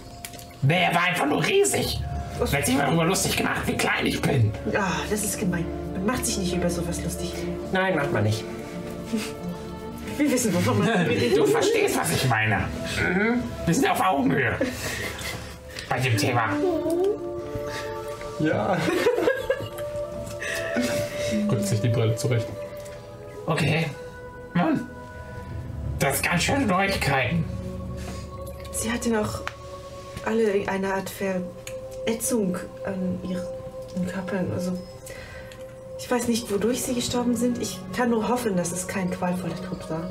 Nee, 0.61 0.83
er 0.83 0.93
war 0.93 1.03
einfach 1.03 1.25
nur 1.25 1.43
riesig. 1.45 1.99
Und 2.39 2.53
hat 2.53 2.65
sich 2.65 2.77
darüber 2.77 3.05
lustig 3.05 3.37
gemacht, 3.37 3.61
wie 3.65 3.75
klein 3.75 4.05
ich 4.05 4.21
bin. 4.21 4.51
Ah, 4.75 4.91
das 5.09 5.23
ist 5.23 5.39
gemein. 5.39 5.65
Man 5.93 6.05
macht 6.05 6.25
sich 6.25 6.37
nicht 6.37 6.55
über 6.55 6.69
sowas 6.69 7.03
lustig. 7.03 7.33
Nein, 7.71 7.95
macht 7.95 8.11
man 8.11 8.23
nicht. 8.23 8.43
Wir 10.17 10.31
wissen, 10.31 10.53
wovon 10.53 10.79
man 10.79 10.87
redet. 11.07 11.37
Du 11.37 11.45
verstehst, 11.45 11.97
was 11.97 12.11
ich 12.11 12.27
meine. 12.27 12.57
Mhm. 12.57 13.43
Wir 13.65 13.73
sind 13.73 13.89
auf 13.89 13.99
Augenhöhe. 14.01 14.55
Bei 15.89 15.99
dem 15.99 16.17
Thema. 16.17 16.49
Ja. 18.39 18.77
Rückt 21.49 21.65
sich 21.65 21.81
die 21.81 21.89
Brille 21.89 22.15
zurecht. 22.15 22.47
Okay. 23.45 23.87
Nun, 24.53 24.87
das 25.99 26.15
ist 26.15 26.23
ganz 26.23 26.43
schön 26.43 26.67
Neuigkeiten. 26.67 27.45
Sie 28.71 28.91
hatte 28.91 29.09
noch 29.09 29.41
alle 30.25 30.67
eine 30.67 30.93
Art 30.93 31.09
Verätzung 31.09 32.57
an 32.85 33.19
ihren 33.23 34.07
Körpern. 34.07 34.51
Also, 34.53 34.77
ich 36.01 36.09
weiß 36.09 36.27
nicht, 36.27 36.51
wodurch 36.51 36.81
sie 36.81 36.95
gestorben 36.95 37.35
sind. 37.35 37.61
Ich 37.61 37.79
kann 37.95 38.09
nur 38.09 38.27
hoffen, 38.27 38.57
dass 38.57 38.71
es 38.71 38.87
kein 38.87 39.11
qualvoller 39.11 39.55
Tod 39.55 39.87
war. 39.89 40.09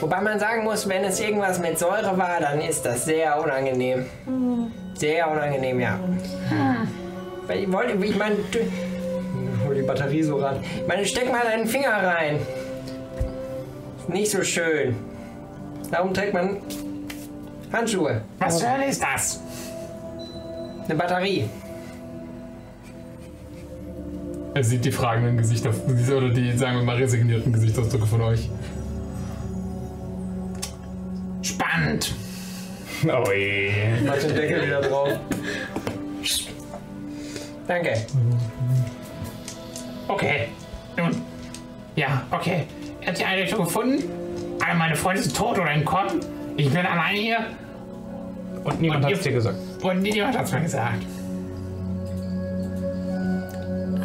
Wobei 0.00 0.20
man 0.20 0.38
sagen 0.40 0.64
muss, 0.64 0.88
wenn 0.88 1.04
es 1.04 1.20
irgendwas 1.20 1.60
mit 1.60 1.78
Säure 1.78 2.18
war, 2.18 2.40
dann 2.40 2.60
ist 2.60 2.84
das 2.84 3.04
sehr 3.04 3.40
unangenehm. 3.40 4.06
Sehr 4.94 5.30
unangenehm, 5.30 5.80
ja. 5.80 5.98
Weil 7.46 7.60
Ich 7.60 7.72
wollte, 7.72 8.04
ich 8.04 8.16
meine, 8.16 8.36
du, 8.50 8.58
hol 9.64 9.74
die 9.76 9.82
Batterie 9.82 10.22
so 10.24 10.36
ran. 10.38 10.56
Ich 10.76 10.86
meine, 10.86 11.04
steck 11.06 11.30
mal 11.30 11.42
deinen 11.44 11.66
Finger 11.66 11.92
rein. 11.92 12.40
Nicht 14.08 14.32
so 14.32 14.42
schön. 14.42 14.96
Darum 15.90 16.12
trägt 16.12 16.34
man 16.34 16.58
Handschuhe. 17.72 18.22
Was 18.40 18.58
zur 18.58 18.72
Hölle 18.72 18.88
ist 18.88 19.02
das? 19.02 19.40
Eine 20.84 20.94
Batterie. 20.96 21.48
Er 24.58 24.64
sieht 24.64 24.84
die 24.84 24.90
fragenden 24.90 25.38
Gesichter, 25.38 25.70
oder 26.16 26.30
die, 26.30 26.50
sagen 26.58 26.78
wir 26.78 26.82
mal, 26.82 26.96
resignierten 26.96 27.52
Gesichtsausdrücke 27.52 28.06
von 28.06 28.22
euch. 28.22 28.50
Spannend. 31.42 32.12
Oh 33.04 33.30
je. 33.30 33.70
Mach 34.04 34.16
den 34.16 34.34
Deckel 34.34 34.66
wieder 34.66 34.80
drauf. 34.80 35.10
Danke. 37.68 38.04
Okay. 40.08 40.48
Nun. 40.96 41.22
Ja, 41.94 42.24
okay. 42.32 42.64
Er 43.02 43.12
hat 43.12 43.18
die 43.20 43.24
Einrichtung 43.24 43.64
gefunden. 43.64 44.02
Alle 44.58 44.76
meine 44.76 44.96
Freunde 44.96 45.22
sind 45.22 45.36
tot 45.36 45.56
oder 45.56 45.70
entkommen. 45.70 46.18
Ich 46.56 46.68
bin 46.68 46.84
alleine 46.84 47.16
hier. 47.16 47.38
Und 48.64 48.80
niemand 48.80 49.04
hat 49.04 49.12
es 49.12 49.20
dir 49.20 49.30
gesagt. 49.30 49.58
Und 49.82 50.02
niemand 50.02 50.36
hat 50.36 50.46
es 50.46 50.52
mir 50.52 50.62
gesagt. 50.62 51.06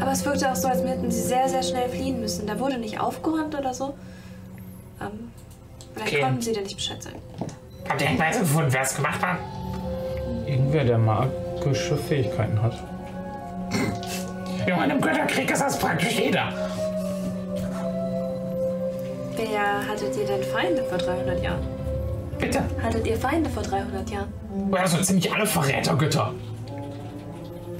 Aber 0.04 0.12
es 0.12 0.26
wirkte 0.26 0.52
auch 0.52 0.56
so, 0.58 0.68
als 0.68 0.84
hätten 0.84 1.10
sie 1.10 1.22
sehr, 1.22 1.48
sehr 1.48 1.64
schnell 1.64 1.88
fliehen 1.88 2.20
müssen. 2.20 2.46
Da 2.46 2.60
wurde 2.60 2.78
nicht 2.78 3.00
aufgeräumt 3.00 3.58
oder 3.58 3.74
so. 3.74 3.94
Ähm, 5.00 5.32
vielleicht 5.96 6.12
Okay. 6.16 6.22
konnten 6.24 6.42
sie 6.42 6.52
dir 6.52 6.62
nicht 6.62 6.76
Bescheid 6.76 7.02
sagen. 7.02 7.20
Habt 7.88 8.02
ihr 8.02 8.08
Hinweise 8.10 8.40
gefunden, 8.42 8.68
wer 8.74 8.82
es 8.82 8.94
gemacht 8.98 9.22
hat? 9.26 9.38
Irgendwer, 10.46 10.84
der 10.84 10.98
magische 10.98 11.96
Fähigkeiten 11.96 12.62
hat. 12.62 12.74
Ja, 14.68 14.76
in 14.76 14.92
einem 14.92 15.00
Götterkrieg 15.00 15.50
ist 15.50 15.62
das 15.62 15.80
praktisch 15.80 16.20
jeder. 16.20 16.50
Wer 19.38 19.88
hattet 19.88 20.18
ihr 20.18 20.26
denn 20.26 20.44
Feinde 20.44 20.84
vor 20.84 20.98
300 20.98 21.42
Jahren? 21.42 21.62
Bitte. 22.40 22.62
Hattet 22.84 23.08
ihr 23.08 23.16
Feinde 23.16 23.50
vor 23.50 23.64
300 23.64 24.10
Jahren? 24.10 24.34
Oder 24.70 24.86
so 24.86 24.98
ziemlich 24.98 25.32
alle 25.34 25.46
Verrätergötter. 25.46 26.34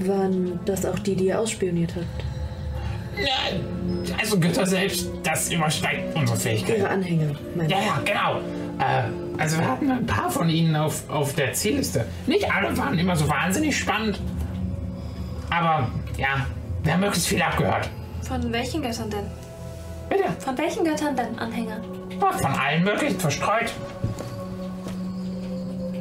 Waren 0.00 0.60
das 0.64 0.84
auch 0.84 0.98
die, 0.98 1.14
die 1.14 1.26
ihr 1.26 1.40
ausspioniert 1.40 1.94
habt? 1.94 2.24
Ja, 3.16 4.16
Also 4.20 4.38
Götter 4.40 4.66
selbst, 4.66 5.08
das 5.22 5.52
übersteigt 5.52 6.16
unsere 6.16 6.38
Fähigkeit. 6.38 6.78
Ihre 6.78 6.88
Anhänger, 6.88 7.34
mein 7.54 7.68
Ja, 7.68 7.78
ja, 7.78 8.00
genau. 8.04 8.40
Äh, 8.78 9.40
also 9.40 9.58
wir 9.58 9.68
hatten 9.68 9.90
ein 9.90 10.06
paar 10.06 10.30
von 10.30 10.48
ihnen 10.48 10.74
auf, 10.74 11.08
auf 11.08 11.34
der 11.34 11.52
Zielliste. 11.52 12.06
Nicht 12.26 12.50
alle 12.52 12.76
waren 12.76 12.98
immer 12.98 13.14
so 13.14 13.28
wahnsinnig 13.28 13.76
spannend. 13.78 14.20
Aber 15.50 15.90
ja, 16.16 16.46
wir 16.82 16.92
haben 16.92 17.00
möglichst 17.00 17.28
viel 17.28 17.40
abgehört. 17.40 17.88
Von 18.22 18.52
welchen 18.52 18.82
Göttern 18.82 19.10
denn? 19.10 19.26
Bitte. 20.08 20.24
Von 20.40 20.58
welchen 20.58 20.84
Göttern 20.84 21.14
denn, 21.16 21.38
Anhänger? 21.38 21.80
Ja, 22.20 22.32
Von 22.32 22.52
allen 22.52 22.82
möglichen 22.82 23.18
verstreut. 23.20 23.72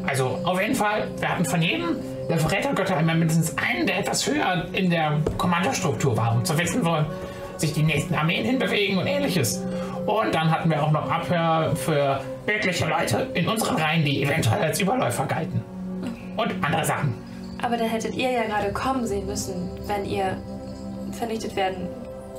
Also 0.08 0.40
auf 0.44 0.60
jeden 0.60 0.76
Fall, 0.76 1.08
wir 1.20 1.30
hatten 1.30 1.46
von 1.46 1.62
jedem 1.62 1.96
der 2.30 2.38
Verrätergötter 2.38 3.00
immer 3.00 3.14
mindestens 3.14 3.56
einen, 3.58 3.86
der 3.86 4.00
etwas 4.00 4.28
höher 4.28 4.66
in 4.74 4.90
der 4.90 5.20
Kommandostruktur 5.38 6.16
war, 6.16 6.36
um 6.36 6.46
zu 6.46 6.58
wissen, 6.58 6.86
wo 6.86 6.98
sich 7.58 7.74
die 7.74 7.84
nächsten 7.84 8.16
Armeen 8.16 8.46
hinbewegen 8.46 8.98
und 8.98 9.08
ähnliches. 9.08 9.64
Und 10.06 10.34
dann 10.34 10.52
hatten 10.52 10.70
wir 10.70 10.84
auch 10.84 10.92
noch 10.92 11.10
Abhör 11.10 11.76
für 11.76 12.22
wirkliche 12.46 12.88
Leute 12.88 13.28
in 13.34 13.48
unseren 13.48 13.78
Reihen, 13.78 14.04
die 14.04 14.24
eventuell 14.24 14.62
als 14.62 14.80
Überläufer 14.80 15.26
galten. 15.26 15.62
Und 16.36 16.54
andere 16.62 16.84
Sachen. 16.84 17.14
Aber 17.62 17.78
dann 17.78 17.88
hättet 17.88 18.16
ihr 18.16 18.32
ja 18.32 18.44
gerade 18.44 18.74
kommen 18.74 19.06
sehen 19.06 19.26
müssen, 19.26 19.70
wenn 19.88 20.06
ihr 20.06 20.38
vernichtet 21.14 21.56
werden 21.56 21.88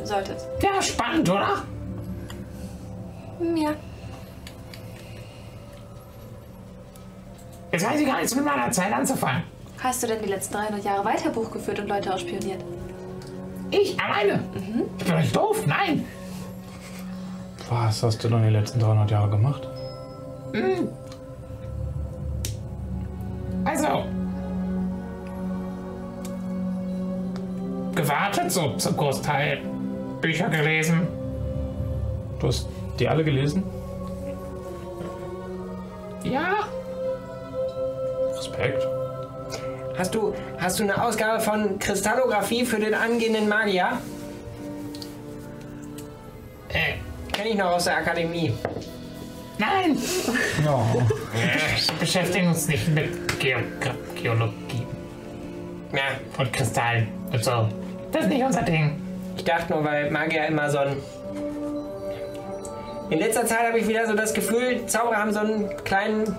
solltet. 0.03 0.37
Ja, 0.61 0.83
spannend, 0.83 1.31
oder? 1.31 1.63
Ja. 3.41 3.71
Jetzt 7.73 7.87
weiß 7.87 8.01
ich 8.01 8.07
gar 8.07 8.19
nichts 8.19 8.35
mit 8.35 8.45
meiner 8.45 8.71
Zeit 8.71 8.93
anzufangen. 8.93 9.43
Hast 9.85 10.03
du 10.03 10.07
denn 10.07 10.23
die 10.23 10.31
letzten 10.31 10.55
300 10.55 10.83
Jahre 10.83 11.05
weiter 11.05 11.29
Buch 11.29 11.51
geführt 11.51 11.79
und 11.79 11.89
Leute 11.89 12.15
ausspioniert? 12.15 12.65
Ich 13.71 14.01
alleine? 14.01 14.43
Ich 14.99 15.05
bin 15.05 15.17
nicht 15.17 15.37
doof, 15.37 15.67
nein. 15.67 16.07
Was 17.69 18.03
hast 18.03 18.25
du 18.25 18.31
denn 18.31 18.45
die 18.45 18.49
letzten 18.49 18.81
300 18.81 19.11
Jahre 19.11 19.29
gemacht? 19.29 19.69
Hm. 20.55 20.89
Also. 23.67 24.05
Gewartet, 27.95 28.53
so 28.53 28.77
zum 28.79 28.97
Großteil. 28.97 29.59
Bücher 30.23 30.49
gelesen. 30.49 31.07
Du 32.41 32.47
hast 32.47 32.67
die 32.99 33.07
alle 33.07 33.23
gelesen? 33.23 33.63
Ja. 36.23 36.55
Respekt. 38.35 38.83
Hast 39.97 40.15
du, 40.15 40.35
hast 40.59 40.79
du 40.79 40.83
eine 40.85 41.03
Ausgabe 41.03 41.41
von 41.41 41.79
Kristallographie 41.79 42.65
für 42.65 42.79
den 42.81 42.95
angehenden 42.95 43.49
Magier? 43.49 43.99
Äh, 46.71 46.95
Kenn 47.33 47.47
ich 47.49 47.55
noch 47.57 47.67
aus 47.73 47.85
der 47.85 47.99
Akademie. 47.99 48.53
nein. 49.59 49.97
Ja. 50.65 50.85
Wir 51.33 51.99
beschäftigen 52.01 52.49
uns 52.49 52.67
nicht 52.69 52.89
mit 52.89 53.39
Ge- 53.39 53.57
Geologie 54.21 54.87
Ja, 55.93 56.03
und 56.39 56.53
Kristallen 56.53 57.09
und 57.33 57.43
so. 57.45 57.69
Das 58.13 58.23
ist 58.25 58.29
nicht 58.31 58.45
unser 58.45 58.63
Ding. 58.63 59.01
ich 59.37 59.45
dachte 59.45 59.73
nur, 59.73 59.85
weil 59.85 60.11
Magier 60.11 60.47
immer 60.47 60.71
so 60.71 60.79
ein. 60.79 60.97
In 63.11 63.19
letzter 63.19 63.47
Zeit 63.47 63.69
habe 63.69 63.79
ich 63.79 63.87
wieder 63.87 64.07
so 64.09 64.15
das 64.15 64.33
Gefühl, 64.35 64.87
Zauberer 64.87 65.17
haben 65.19 65.33
so 65.33 65.41
einen 65.41 65.69
kleinen 65.85 66.37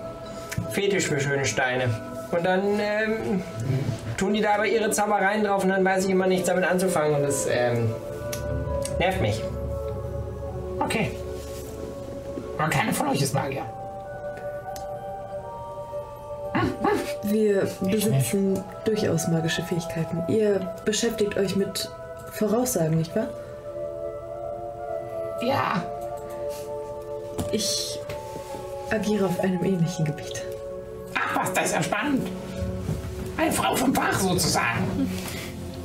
Fetisch 0.72 1.06
für 1.08 1.20
schöne 1.20 1.46
Steine. 1.46 1.90
Und 2.32 2.46
dann 2.46 2.80
ähm, 2.80 3.44
tun 4.18 4.34
die 4.34 4.42
da 4.42 4.56
aber 4.56 4.66
ihre 4.66 4.90
Zaubereien 4.92 5.44
drauf 5.44 5.64
und 5.64 5.70
dann 5.70 5.84
weiß 5.84 6.06
ich 6.06 6.12
immer 6.12 6.28
nichts 6.28 6.48
damit 6.48 6.64
anzufangen 6.66 7.16
und 7.16 7.24
das 7.24 7.48
ähm, 7.50 7.90
nervt 9.00 9.22
mich. 9.22 9.42
Okay. 10.80 11.12
Aber 12.58 12.70
keiner 12.70 12.94
von 12.94 13.10
euch 13.10 13.22
ist 13.22 13.34
Magier. 13.34 13.64
Wir 17.24 17.68
besitzen 17.82 18.64
durchaus 18.86 19.28
magische 19.28 19.64
Fähigkeiten. 19.64 20.24
Ihr 20.28 20.60
beschäftigt 20.86 21.36
euch 21.38 21.56
mit 21.56 21.90
Voraussagen, 22.32 22.98
nicht 22.98 23.16
wahr? 23.16 23.28
Ja. 25.42 25.84
Ich 27.52 28.00
agiere 28.92 29.26
auf 29.26 29.40
einem 29.40 29.64
ähnlichen 29.64 30.06
Gebiet. 30.06 30.44
Ach 31.16 31.36
was, 31.36 31.54
das 31.54 31.66
ist 31.68 31.76
ja 31.76 31.84
spannend. 31.84 32.28
Eine 33.38 33.52
Frau 33.52 33.76
vom 33.76 33.94
Fach 33.94 34.20
sozusagen. 34.20 35.10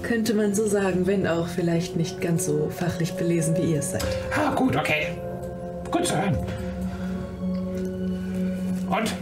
Könnte 0.03 0.35
man 0.35 0.55
so 0.55 0.67
sagen, 0.67 1.07
wenn 1.07 1.27
auch 1.27 1.47
vielleicht 1.47 1.97
nicht 1.97 2.21
ganz 2.21 2.47
so 2.47 2.71
fachlich 2.71 3.13
belesen, 3.15 3.57
wie 3.57 3.73
ihr 3.73 3.79
es 3.81 3.93
seid. 3.93 4.05
Ah, 4.37 4.55
gut, 4.55 4.77
okay. 4.77 5.09
Gut 5.91 6.07
zu 6.07 6.17
hören. 6.17 6.37
Und? 8.89 9.13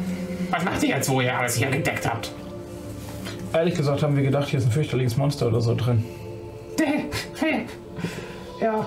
Was 0.50 0.64
macht 0.64 0.82
ihr 0.82 0.90
jetzt, 0.90 1.08
wo 1.10 1.20
ihr 1.20 1.36
alles 1.36 1.56
hier 1.56 1.68
gedeckt 1.68 2.08
habt? 2.08 2.32
Ehrlich 3.52 3.74
gesagt 3.74 4.02
haben 4.02 4.16
wir 4.16 4.22
gedacht, 4.22 4.48
hier 4.48 4.58
ist 4.58 4.66
ein 4.66 4.72
fürchterliches 4.72 5.16
Monster 5.16 5.48
oder 5.48 5.60
so 5.60 5.74
drin. 5.74 6.04
ja, 8.60 8.86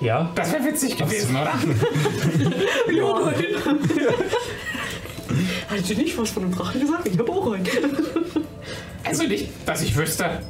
Ja? 0.00 0.30
das 0.34 0.52
wäre 0.52 0.64
witzig 0.64 0.96
gewesen, 0.96 1.36
oder? 1.36 1.52
Hat 5.68 5.90
ihr 5.90 5.96
nicht 5.96 6.16
was 6.16 6.30
von 6.30 6.44
dem 6.44 6.54
Drachen 6.54 6.80
gesagt? 6.80 7.06
Ich 7.06 7.18
habe 7.18 7.32
auch 7.32 7.52
einen. 7.52 7.66
Also 9.04 9.22
nicht, 9.22 9.48
dass 9.64 9.80
ich 9.80 9.96
wüsste. 9.96 10.40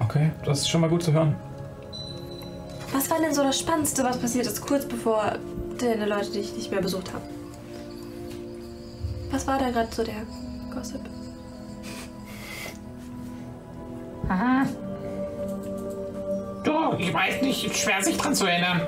Okay, 0.00 0.30
das 0.44 0.60
ist 0.60 0.68
schon 0.68 0.82
mal 0.82 0.90
gut 0.90 1.02
zu 1.02 1.12
hören. 1.12 1.34
Was 2.92 3.10
war 3.10 3.18
denn 3.18 3.32
so 3.32 3.42
das 3.42 3.58
Spannendste, 3.58 4.04
was 4.04 4.18
passiert 4.18 4.46
ist, 4.46 4.60
kurz 4.60 4.84
bevor 4.84 5.38
deine 5.78 6.04
Leute 6.04 6.32
dich 6.32 6.54
nicht 6.54 6.70
mehr 6.70 6.82
besucht 6.82 7.10
haben? 7.14 7.22
Was 9.30 9.46
war 9.46 9.58
da 9.58 9.70
gerade 9.70 9.88
so 9.94 10.04
der 10.04 10.26
Gossip? 10.74 11.00
Aha. 14.28 14.66
Du, 16.64 16.96
ich 16.98 17.14
weiß 17.14 17.40
nicht, 17.40 17.74
schwer 17.76 18.02
sich 18.02 18.18
dran 18.18 18.34
zu 18.34 18.44
erinnern. 18.44 18.82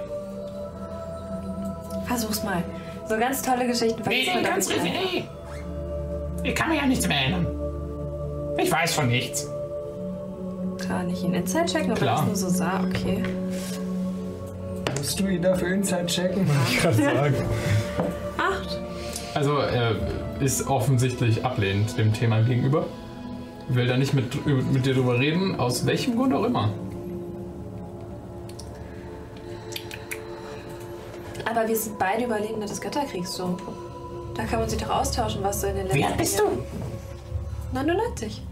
Versuch's 2.06 2.42
mal. 2.42 2.62
So 3.08 3.16
ganz 3.18 3.42
tolle 3.42 3.66
Geschichten 3.66 4.02
Nee, 4.08 4.24
vergisst 4.24 4.26
man 4.28 4.36
nee, 4.36 4.42
doch 4.42 4.50
ganz 4.50 4.68
nicht 4.68 4.82
mehr. 4.82 4.92
Nee. 4.92 5.24
Ich 6.42 6.54
kann 6.54 6.70
mich 6.70 6.80
an 6.80 6.88
nichts 6.88 7.08
mehr 7.08 7.18
erinnern. 7.18 7.46
Ich 8.58 8.70
weiß 8.70 8.94
von 8.94 9.08
nichts. 9.08 9.48
Kann 10.86 11.08
ich 11.10 11.22
ihn 11.24 11.34
Inside 11.34 11.66
checken, 11.66 11.92
ob 11.92 11.98
er 11.98 12.02
Klar. 12.02 12.16
das 12.18 12.26
nur 12.26 12.36
so 12.36 12.48
sah? 12.48 12.84
Okay. 12.84 13.22
Musst 14.96 15.20
du 15.20 15.26
ihn 15.26 15.42
dafür 15.42 15.68
Inside 15.68 16.06
checken? 16.06 16.48
Ich 16.68 16.78
kann 16.78 16.94
sagen. 16.94 17.34
Acht. 18.38 18.80
Also 19.34 19.58
er 19.58 19.96
ist 20.40 20.66
offensichtlich 20.68 21.44
ablehnend 21.44 21.96
dem 21.98 22.12
Thema 22.12 22.42
gegenüber. 22.42 22.86
Will 23.68 23.86
da 23.86 23.96
nicht 23.96 24.14
mit, 24.14 24.46
mit 24.46 24.86
dir 24.86 24.94
drüber 24.94 25.18
reden, 25.18 25.58
aus 25.58 25.86
welchem 25.86 26.16
Grund 26.16 26.32
auch 26.32 26.44
immer. 26.44 26.70
Aber 31.48 31.66
wir 31.68 31.76
sind 31.76 31.98
beide 31.98 32.24
Überlebende 32.24 32.66
des 32.66 32.80
Götterkriegs, 32.80 33.34
so. 33.34 33.56
Da 34.34 34.44
kann 34.44 34.60
man 34.60 34.68
sich 34.68 34.80
doch 34.82 34.90
austauschen, 34.90 35.42
was 35.42 35.60
so 35.62 35.68
in 35.68 35.76
den 35.76 35.84
letzten 35.84 35.98
Wie 35.98 36.04
alt 36.04 36.16
bist 36.18 36.38
du? 36.38 36.44
Jahren- 36.44 37.86
99. 37.86 38.42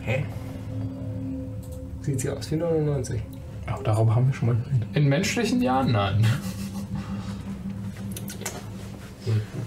Hä? 0.00 0.24
Sieht 2.02 2.20
sie 2.20 2.30
aus 2.30 2.50
wie 2.50 2.56
99. 2.56 3.20
Auch 3.70 3.82
darüber 3.82 4.14
haben 4.14 4.28
wir 4.28 4.34
schon 4.34 4.48
mal 4.48 4.56
geredet. 4.56 4.88
In 4.94 5.08
menschlichen 5.08 5.60
Jahren? 5.62 5.92
Nein. 5.92 6.26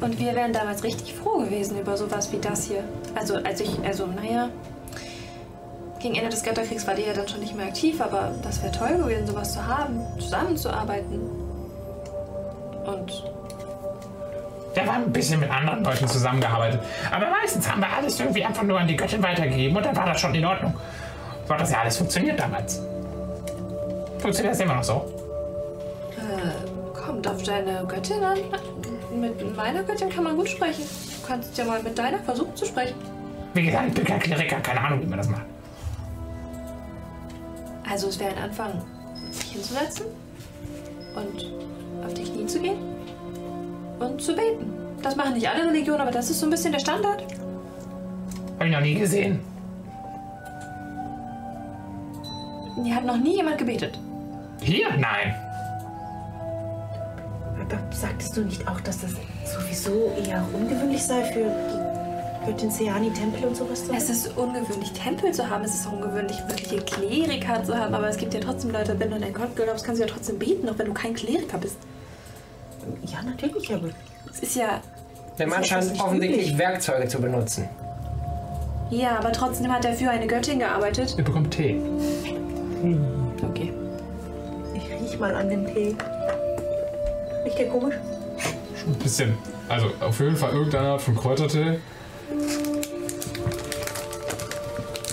Und 0.01 0.19
wir 0.19 0.35
wären 0.35 0.51
damals 0.51 0.83
richtig 0.83 1.13
froh 1.13 1.39
gewesen 1.39 1.79
über 1.79 1.95
sowas 1.95 2.31
wie 2.33 2.37
das 2.39 2.65
hier. 2.67 2.83
Also, 3.15 3.35
als 3.35 3.61
ich, 3.61 3.79
also, 3.85 4.07
naja. 4.07 4.49
Gegen 6.03 6.15
Ende 6.15 6.31
des 6.31 6.43
Götterkriegs 6.43 6.85
war 6.85 6.95
die 6.95 7.03
ja 7.03 7.13
dann 7.13 7.29
schon 7.29 7.39
nicht 7.39 7.55
mehr 7.55 7.67
aktiv, 7.67 8.01
aber 8.01 8.33
das 8.41 8.61
wäre 8.61 8.73
toll 8.73 8.97
gewesen, 8.97 9.25
sowas 9.25 9.53
zu 9.53 9.65
haben, 9.65 10.01
zusammenzuarbeiten. 10.19 11.21
Und 12.85 13.23
Wir 14.73 14.85
haben 14.85 15.05
ein 15.05 15.13
bisschen 15.13 15.39
mit 15.39 15.49
anderen 15.49 15.81
Leuten 15.81 16.05
zusammengearbeitet. 16.05 16.81
Aber 17.09 17.29
meistens 17.29 17.71
haben 17.71 17.79
wir 17.79 17.87
alles 17.89 18.19
irgendwie 18.19 18.43
einfach 18.43 18.63
nur 18.63 18.77
an 18.77 18.87
die 18.87 18.97
Göttin 18.97 19.23
weitergegeben 19.23 19.77
und 19.77 19.85
dann 19.85 19.95
war 19.95 20.07
das 20.07 20.19
schon 20.19 20.35
in 20.35 20.43
Ordnung. 20.45 20.73
So 21.47 21.53
hat 21.53 21.61
das 21.61 21.71
ja 21.71 21.79
alles 21.79 21.95
funktioniert 21.95 22.37
damals. 22.37 22.81
Funktioniert 24.19 24.55
das 24.55 24.59
immer 24.59 24.75
noch 24.75 24.83
so? 24.83 25.09
äh, 26.17 26.99
kommt 26.99 27.25
auf 27.29 27.41
deine 27.43 27.85
Göttin 27.87 28.21
an. 28.21 28.39
Mit 29.21 29.55
meiner 29.55 29.83
Göttin 29.83 30.09
kann 30.09 30.25
man 30.25 30.35
gut 30.35 30.49
sprechen. 30.49 30.83
Du 30.83 31.27
kannst 31.27 31.57
ja 31.57 31.63
mal 31.63 31.81
mit 31.81 31.97
deiner 31.97 32.19
versuchen 32.19 32.53
zu 32.57 32.65
sprechen. 32.65 32.95
Wie 33.53 33.65
gesagt, 33.65 33.87
ich 33.87 33.93
bin 33.93 34.03
kein 34.03 34.19
Kleriker, 34.19 34.57
keine 34.57 34.81
Ahnung, 34.81 35.01
wie 35.01 35.05
man 35.05 35.19
das 35.19 35.29
macht. 35.29 35.43
Also 37.89 38.07
es 38.07 38.19
wäre 38.19 38.35
ein 38.35 38.43
Anfang, 38.43 38.81
sich 39.31 39.51
hinzusetzen 39.51 40.05
und 41.15 42.05
auf 42.05 42.13
die 42.13 42.23
Knie 42.23 42.45
zu 42.45 42.59
gehen 42.59 42.77
und 43.99 44.21
zu 44.21 44.35
beten. 44.35 44.71
Das 45.01 45.15
machen 45.15 45.33
nicht 45.33 45.47
alle 45.49 45.67
Religionen, 45.69 46.01
aber 46.01 46.11
das 46.11 46.29
ist 46.29 46.39
so 46.39 46.47
ein 46.47 46.49
bisschen 46.49 46.71
der 46.71 46.79
Standard. 46.79 47.23
Hab 48.57 48.65
ich 48.65 48.71
noch 48.71 48.81
nie 48.81 48.95
gesehen. 48.95 49.39
Hier 52.81 52.95
hat 52.95 53.05
noch 53.05 53.17
nie 53.17 53.35
jemand 53.35 53.57
gebetet. 53.57 53.99
Hier? 54.61 54.89
Nein. 54.97 55.35
Aber 57.59 57.79
sagtest 57.91 58.35
du 58.35 58.41
nicht 58.41 58.67
auch, 58.67 58.79
dass 58.81 59.01
das 59.01 59.11
sowieso 59.45 60.13
eher 60.25 60.43
ungewöhnlich 60.53 61.03
sei 61.03 61.23
für 61.23 61.43
die 61.43 61.82
Göttin 62.45 62.69
Seani 62.69 63.11
Tempel 63.11 63.45
und 63.45 63.55
sowas 63.55 63.85
zu 63.85 63.93
Es 63.93 64.09
ist 64.09 64.37
ungewöhnlich, 64.37 64.91
Tempel 64.91 65.31
zu 65.31 65.49
haben. 65.49 65.63
Es 65.63 65.73
ist 65.75 65.87
auch 65.87 65.93
ungewöhnlich, 65.93 66.37
wirkliche 66.47 66.77
Kleriker 66.77 67.63
zu 67.63 67.77
haben. 67.77 67.93
Aber 67.93 68.09
es 68.09 68.17
gibt 68.17 68.33
ja 68.33 68.39
trotzdem 68.39 68.71
Leute, 68.71 68.99
wenn 68.99 69.09
du 69.09 69.15
an 69.15 69.33
Gott 69.33 69.55
glaubst, 69.55 69.85
kannst 69.85 70.01
du 70.01 70.05
ja 70.05 70.11
trotzdem 70.11 70.39
beten, 70.39 70.67
auch 70.67 70.77
wenn 70.77 70.87
du 70.87 70.93
kein 70.93 71.13
Kleriker 71.13 71.57
bist. 71.57 71.77
Ja, 73.03 73.21
natürlich, 73.21 73.73
aber. 73.73 73.89
Es 74.31 74.39
ist 74.41 74.55
ja. 74.55 74.81
Der 75.39 75.47
Mann 75.47 75.63
scheint 75.63 75.99
offensichtlich 75.99 76.47
üblich. 76.47 76.57
Werkzeuge 76.57 77.07
zu 77.07 77.21
benutzen. 77.21 77.69
Ja, 78.89 79.17
aber 79.17 79.31
trotzdem 79.31 79.71
hat 79.71 79.85
er 79.85 79.93
für 79.93 80.09
eine 80.09 80.27
Göttin 80.27 80.59
gearbeitet. 80.59 81.15
Ihr 81.17 81.23
bekommt 81.23 81.51
Tee. 81.51 81.81
Okay. 83.41 83.73
Ich 84.75 84.83
riech 85.01 85.19
mal 85.19 85.33
an 85.33 85.49
den 85.49 85.65
Tee. 85.65 85.95
Riecht 87.45 87.57
der 87.57 87.69
komisch? 87.69 87.95
Ein 88.85 88.93
bisschen. 88.95 89.37
Also 89.69 89.87
auf 90.01 90.19
jeden 90.19 90.35
Fall 90.35 90.51
irgendeine 90.51 90.89
Art 90.89 91.01
von 91.01 91.15
Kräutertee. 91.15 91.79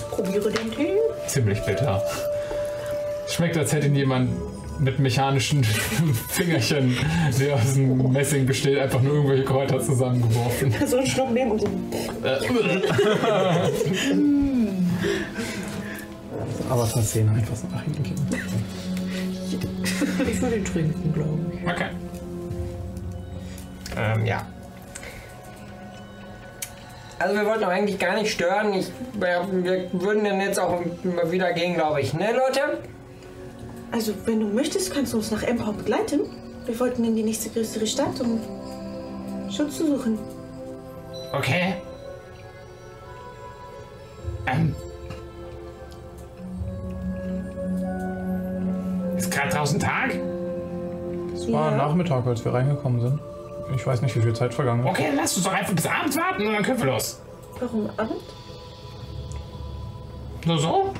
Probiere 0.09 0.51
den 0.51 0.71
Tee. 0.71 0.97
Ziemlich 1.27 1.61
bitter. 1.65 2.03
Schmeckt, 3.27 3.57
als 3.57 3.71
hätte 3.73 3.87
ihn 3.87 3.95
jemand 3.95 4.29
mit 4.79 4.99
mechanischen 4.99 5.63
Fingerchen, 6.29 6.97
die 7.39 7.51
aus 7.51 7.73
dem 7.75 8.11
Messing 8.11 8.45
besteht, 8.45 8.79
einfach 8.79 9.01
nur 9.01 9.13
irgendwelche 9.15 9.45
Kräuter 9.45 9.79
zusammengeworfen. 9.79 10.73
So 10.87 10.97
ein 10.97 11.05
Schluck 11.05 11.31
nehmen 11.31 11.51
und 11.51 11.61
so. 11.61 11.67
Aber 16.69 16.85
von 16.85 17.03
10 17.03 17.29
einfach 17.29 17.55
so 17.55 17.67
nach 17.71 17.83
hinten 17.83 18.03
kippen. 18.03 18.27
Ich 20.29 20.41
würde 20.41 20.55
ihn 20.55 20.65
trinken, 20.65 21.13
glaube 21.13 21.39
ich. 21.53 21.67
Okay. 21.67 21.89
Ähm, 23.97 24.25
ja. 24.25 24.45
Also 27.21 27.35
wir 27.35 27.45
wollten 27.45 27.63
auch 27.65 27.69
eigentlich 27.69 27.99
gar 27.99 28.15
nicht 28.15 28.31
stören. 28.31 28.73
Ich, 28.73 28.91
wir, 29.13 29.47
wir 29.51 29.91
würden 29.93 30.23
dann 30.23 30.41
jetzt 30.41 30.59
auch 30.59 30.79
mal 31.03 31.31
wieder 31.31 31.53
gehen, 31.53 31.75
glaube 31.75 32.01
ich. 32.01 32.13
Ne, 32.13 32.31
Leute? 32.31 32.79
Also, 33.91 34.13
wenn 34.25 34.39
du 34.39 34.47
möchtest, 34.47 34.91
kannst 34.91 35.13
du 35.13 35.17
uns 35.17 35.29
nach 35.29 35.43
Empau 35.43 35.71
begleiten. 35.71 36.21
Wir 36.65 36.79
wollten 36.79 37.03
in 37.03 37.15
die 37.15 37.23
nächste 37.23 37.49
größere 37.49 37.85
Stadt, 37.85 38.19
um 38.21 38.39
Schutz 39.51 39.77
zu 39.77 39.85
suchen. 39.85 40.17
Okay. 41.33 41.75
Ähm. 44.47 44.73
Ist 49.15 49.29
gerade 49.29 49.49
draußen 49.49 49.79
Tag? 49.79 50.15
Es 51.35 51.51
war 51.51 51.71
Nachmittag, 51.71 52.25
als 52.25 52.43
wir 52.43 52.53
reingekommen 52.53 53.01
sind. 53.01 53.19
Ich 53.75 53.85
weiß 53.87 54.01
nicht, 54.01 54.15
wie 54.15 54.21
viel 54.21 54.33
Zeit 54.33 54.53
vergangen 54.53 54.83
ist. 54.83 54.89
Okay, 54.89 55.05
dann 55.07 55.15
lass 55.17 55.35
uns 55.37 55.45
doch 55.45 55.53
einfach 55.53 55.73
bis 55.73 55.85
abends 55.87 56.17
warten 56.17 56.45
und 56.47 56.53
dann 56.53 56.63
können 56.63 56.79
wir 56.79 56.85
los. 56.87 57.19
Warum 57.59 57.89
Abend? 57.97 58.15
Nur 60.45 60.59
so? 60.59 60.93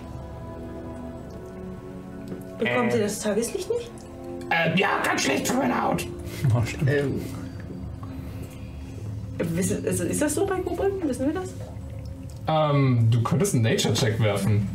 Bekommt 2.60 2.93
Äh. 2.93 2.98
ihr 2.98 3.03
das 3.03 3.19
Tageslicht 3.19 3.69
nicht? 3.69 3.91
Äh, 4.49 4.77
ja, 4.80 5.02
ganz 5.03 5.23
schlecht 5.23 5.48
für 5.48 5.56
meine 5.56 5.81
Haut. 5.81 6.06
Oh, 6.56 6.61
stimmt. 6.65 6.89
Ähm, 6.89 7.22
Wissen, 9.39 9.84
also 9.85 10.03
ist 10.03 10.22
das 10.22 10.35
so 10.35 10.45
bei 10.45 10.57
Kobolden? 10.60 11.07
Wissen 11.07 11.26
wir 11.27 11.34
das? 11.41 11.49
Ähm, 12.48 13.07
du 13.10 13.23
könntest 13.23 13.56
einen 13.56 13.64
Nature-Check 13.64 14.19
werfen. 14.19 14.68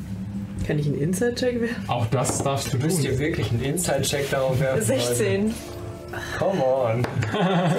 kann 0.66 0.78
ich 0.80 0.86
einen 0.86 0.98
Inside-Check 0.98 1.60
werfen? 1.60 1.84
Auch 1.88 2.06
das 2.06 2.42
darfst 2.42 2.72
du 2.72 2.78
Müsst 2.78 2.96
tun. 2.96 3.06
ihr 3.06 3.18
wirklich 3.20 3.50
einen 3.52 3.62
Inside-Check 3.62 4.30
darauf 4.30 4.58
werfen? 4.58 4.82
16. 4.82 5.54
Come 6.38 6.62
on. 6.64 7.02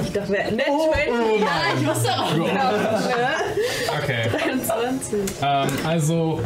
Ich 0.04 0.12
dachte, 0.12 0.32
wer. 0.32 0.52
Nett, 0.52 0.66
Oh, 0.70 0.91
oh 0.94 1.40
ja, 1.40 1.80
ich 1.80 1.88
wusste 1.88 2.10
auch. 2.12 2.36
Gott. 2.38 2.48
Ja. 2.49 3.36
Okay. 4.02 4.30
23. 4.30 5.20
Ähm, 5.41 5.68
also, 5.86 6.41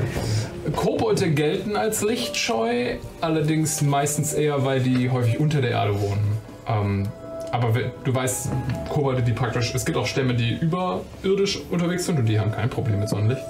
Kobolde 0.76 1.32
gelten 1.32 1.76
als 1.76 2.02
lichtscheu, 2.02 2.95
allerdings 3.20 3.82
meistens 3.82 4.34
eher, 4.34 4.64
weil 4.64 4.82
die 4.82 5.10
häufig 5.10 5.40
unter 5.40 5.62
der 5.62 5.72
Erde 5.72 5.99
wohnen. 5.99 6.38
Ähm, 6.68 7.08
aber 7.52 7.74
du 8.03 8.14
weißt, 8.16 8.49
Kobolde, 8.90 9.24
die 9.24 9.34
praktisch, 9.34 9.74
es 9.76 9.84
gibt 9.84 9.98
auch 9.98 10.06
Stämme, 10.06 10.34
die 10.36 10.58
überirdisch 10.62 11.60
unterwegs 11.70 12.06
sind 12.06 12.20
und 12.20 12.26
die 12.28 12.40
haben 12.40 12.52
kein 12.52 12.70
Problem 12.70 12.99
mit 12.99 13.10
Sonnenlicht. 13.10 13.41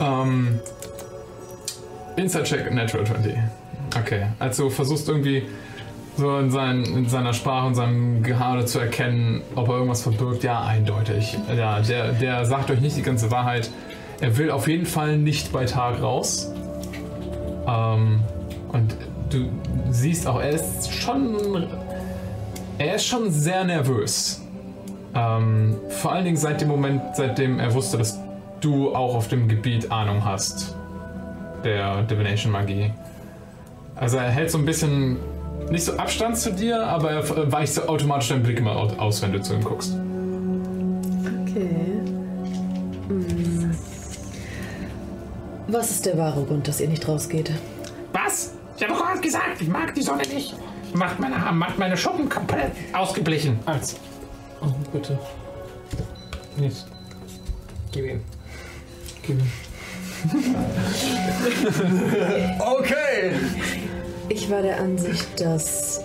Ähm, 0.00 0.60
Inside 2.16 2.44
Check 2.44 2.70
Natural 2.72 3.06
20. 3.06 3.34
Okay, 3.98 4.26
also 4.38 4.68
versuchst 4.68 5.08
irgendwie 5.08 5.44
so 6.16 6.38
in, 6.38 6.50
sein, 6.50 6.84
in 6.84 7.08
seiner 7.08 7.34
Sprache 7.34 7.66
und 7.66 7.74
seinem 7.74 8.22
Gehabe 8.22 8.64
zu 8.64 8.78
erkennen, 8.78 9.42
ob 9.54 9.68
er 9.68 9.74
irgendwas 9.74 10.02
verbirgt. 10.02 10.42
Ja, 10.42 10.62
eindeutig. 10.62 11.36
Ja, 11.54 11.80
der, 11.80 12.12
der 12.12 12.46
sagt 12.46 12.70
euch 12.70 12.80
nicht 12.80 12.96
die 12.96 13.02
ganze 13.02 13.30
Wahrheit. 13.30 13.70
Er 14.20 14.36
will 14.38 14.50
auf 14.50 14.66
jeden 14.66 14.86
Fall 14.86 15.18
nicht 15.18 15.52
bei 15.52 15.66
Tag 15.66 16.00
raus. 16.00 16.52
Ähm, 17.66 18.20
und 18.72 18.96
du 19.30 19.50
siehst 19.90 20.26
auch, 20.26 20.40
er 20.40 20.50
ist 20.50 20.92
schon. 20.92 21.66
Er 22.78 22.96
ist 22.96 23.06
schon 23.06 23.30
sehr 23.30 23.64
nervös. 23.64 24.42
Ähm, 25.14 25.76
vor 25.88 26.12
allen 26.12 26.24
Dingen 26.24 26.36
seit 26.36 26.60
dem 26.60 26.68
Moment, 26.68 27.00
seitdem 27.14 27.58
er 27.58 27.72
wusste, 27.72 27.96
dass 27.96 28.18
du 28.60 28.94
auch 28.94 29.14
auf 29.14 29.28
dem 29.28 29.48
Gebiet 29.48 29.90
Ahnung 29.90 30.24
hast. 30.24 30.74
Der 31.64 32.02
Divination 32.02 32.52
Magie. 32.52 32.92
Also 33.94 34.18
er 34.18 34.30
hält 34.30 34.50
so 34.50 34.58
ein 34.58 34.66
bisschen 34.66 35.16
nicht 35.70 35.84
so 35.84 35.96
Abstand 35.96 36.36
zu 36.38 36.52
dir, 36.52 36.86
aber 36.86 37.10
er 37.10 37.52
weicht 37.52 37.74
so 37.74 37.82
automatisch 37.88 38.28
deinen 38.28 38.42
Blick 38.42 38.58
immer 38.58 38.76
au- 38.76 38.88
aus, 38.98 39.20
wenn 39.22 39.32
du 39.32 39.40
zu 39.42 39.54
ihm 39.54 39.64
guckst. 39.64 39.92
Okay. 41.42 41.70
Hm. 43.08 43.70
Was 45.68 45.90
ist 45.90 46.06
der 46.06 46.16
wahre 46.18 46.44
Grund, 46.44 46.68
dass 46.68 46.80
ihr 46.80 46.88
nicht 46.88 47.06
rausgeht? 47.08 47.50
Was? 48.12 48.52
Ich 48.76 48.82
habe 48.84 48.92
doch 48.94 49.04
gerade 49.04 49.20
gesagt, 49.20 49.60
ich 49.60 49.68
mag 49.68 49.94
die 49.94 50.02
Sonne 50.02 50.22
nicht. 50.32 50.54
Macht 50.94 51.18
meine, 51.18 51.40
Haare- 51.40 51.54
macht 51.54 51.78
meine 51.78 51.96
Schuppen 51.96 52.28
komplett 52.28 52.70
ausgeblichen. 52.92 53.58
Als. 53.66 53.96
Oh, 54.62 54.66
bitte. 54.92 55.18
Nichts. 56.56 56.86
Gib 57.92 58.04
ihm. 58.06 58.20
Gib 59.22 59.38
ihm. 59.40 59.50
Okay. 62.60 63.32
Ich 64.28 64.50
war 64.50 64.62
der 64.62 64.78
Ansicht, 64.80 65.40
dass 65.40 66.00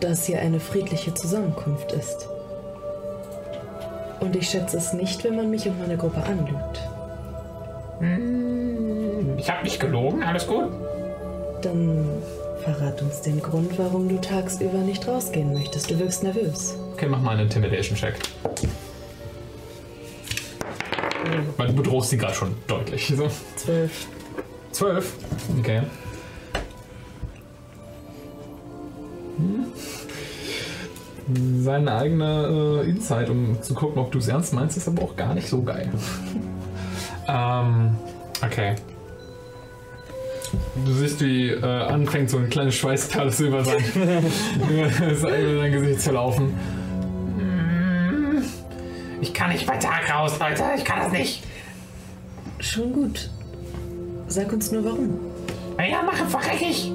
das 0.00 0.24
hier 0.26 0.40
eine 0.40 0.60
friedliche 0.60 1.12
Zusammenkunft 1.14 1.92
ist. 1.92 2.28
Und 4.20 4.34
ich 4.34 4.48
schätze 4.48 4.78
es 4.78 4.92
nicht, 4.92 5.22
wenn 5.24 5.36
man 5.36 5.50
mich 5.50 5.66
und 5.68 5.78
meine 5.78 5.96
Gruppe 5.96 6.22
anlügt. 6.22 6.80
Hm, 8.00 9.36
Ich 9.38 9.50
habe 9.50 9.62
nicht 9.64 9.78
gelogen, 9.78 10.22
alles 10.22 10.46
gut? 10.46 10.70
Dann 11.62 12.06
verrat 12.64 13.00
uns 13.02 13.20
den 13.22 13.40
Grund, 13.40 13.78
warum 13.78 14.08
du 14.08 14.18
tagsüber 14.20 14.78
nicht 14.78 15.06
rausgehen 15.06 15.52
möchtest. 15.52 15.90
Du 15.90 15.98
wirkst 15.98 16.22
nervös. 16.22 16.74
Okay, 16.94 17.06
mach 17.08 17.20
mal 17.20 17.32
einen 17.32 17.42
Intimidation-Check. 17.42 18.14
Weil 21.56 21.66
du 21.68 21.72
bedrohst 21.74 22.10
sie 22.10 22.16
gerade 22.18 22.34
schon 22.34 22.54
deutlich. 22.66 23.12
So. 23.14 23.28
Zwölf. 23.56 24.06
Zwölf? 24.72 25.12
Okay. 25.58 25.82
Seine 31.62 31.92
eigene 31.96 32.82
äh, 32.84 32.88
Insight, 32.90 33.28
um 33.30 33.60
zu 33.60 33.74
gucken, 33.74 33.98
ob 34.00 34.12
du 34.12 34.18
es 34.18 34.28
ernst 34.28 34.52
meinst, 34.52 34.76
ist 34.76 34.86
aber 34.88 35.02
auch 35.02 35.16
gar 35.16 35.34
nicht 35.34 35.48
so 35.48 35.62
geil. 35.62 35.90
ähm, 37.28 37.96
okay. 38.44 38.76
Du 40.84 40.92
siehst, 40.92 41.20
wie 41.20 41.50
äh, 41.50 41.64
anfängt 41.64 42.30
so 42.30 42.38
ein 42.38 42.48
kleines 42.48 42.76
Schweißperle 42.76 43.32
über 43.40 43.64
sein, 43.64 43.82
über 44.70 45.18
sein 45.18 45.72
Gesicht 45.72 46.00
zu 46.02 46.12
laufen. 46.12 46.54
Hm, 47.36 48.42
Ich 49.20 49.34
kann 49.34 49.50
nicht 49.50 49.66
bei 49.66 49.76
Tag 49.76 50.08
raus, 50.14 50.38
Leute. 50.38 50.62
Ich 50.76 50.84
kann 50.84 51.00
das 51.00 51.12
nicht. 51.12 51.42
Schon 52.60 52.92
gut. 52.92 53.30
Sag 54.28 54.52
uns 54.52 54.70
nur 54.70 54.84
warum. 54.84 55.18
Ja, 55.78 56.02
mache 56.02 56.24
verreck 56.26 56.62
ich. 56.62 56.92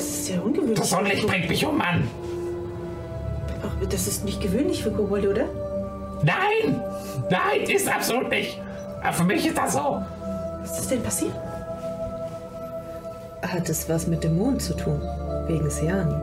Das 0.00 0.08
ist 0.08 0.26
sehr 0.28 0.42
ungewöhnlich. 0.42 0.78
Das 0.78 0.88
Sonnenlicht 0.88 1.26
bringt 1.26 1.46
mich 1.50 1.66
um, 1.66 1.76
Mann. 1.76 2.08
Ach, 3.62 3.86
das 3.86 4.06
ist 4.06 4.24
nicht 4.24 4.40
gewöhnlich 4.40 4.82
für 4.82 4.90
Kobolde, 4.90 5.28
oder? 5.28 5.44
Nein! 6.22 6.80
Nein, 7.28 7.60
ist 7.68 7.86
absolut 7.86 8.30
nicht. 8.30 8.58
Aber 9.02 9.12
für 9.12 9.24
mich 9.24 9.46
ist 9.46 9.58
das 9.58 9.74
so. 9.74 10.02
Was 10.62 10.78
ist 10.80 10.90
denn 10.90 11.02
passiert? 11.02 11.34
Hat 13.42 13.68
es 13.68 13.90
was 13.90 14.06
mit 14.06 14.24
dem 14.24 14.38
Mond 14.38 14.62
zu 14.62 14.74
tun? 14.74 15.02
Wegen 15.46 15.68
Siani. 15.68 16.14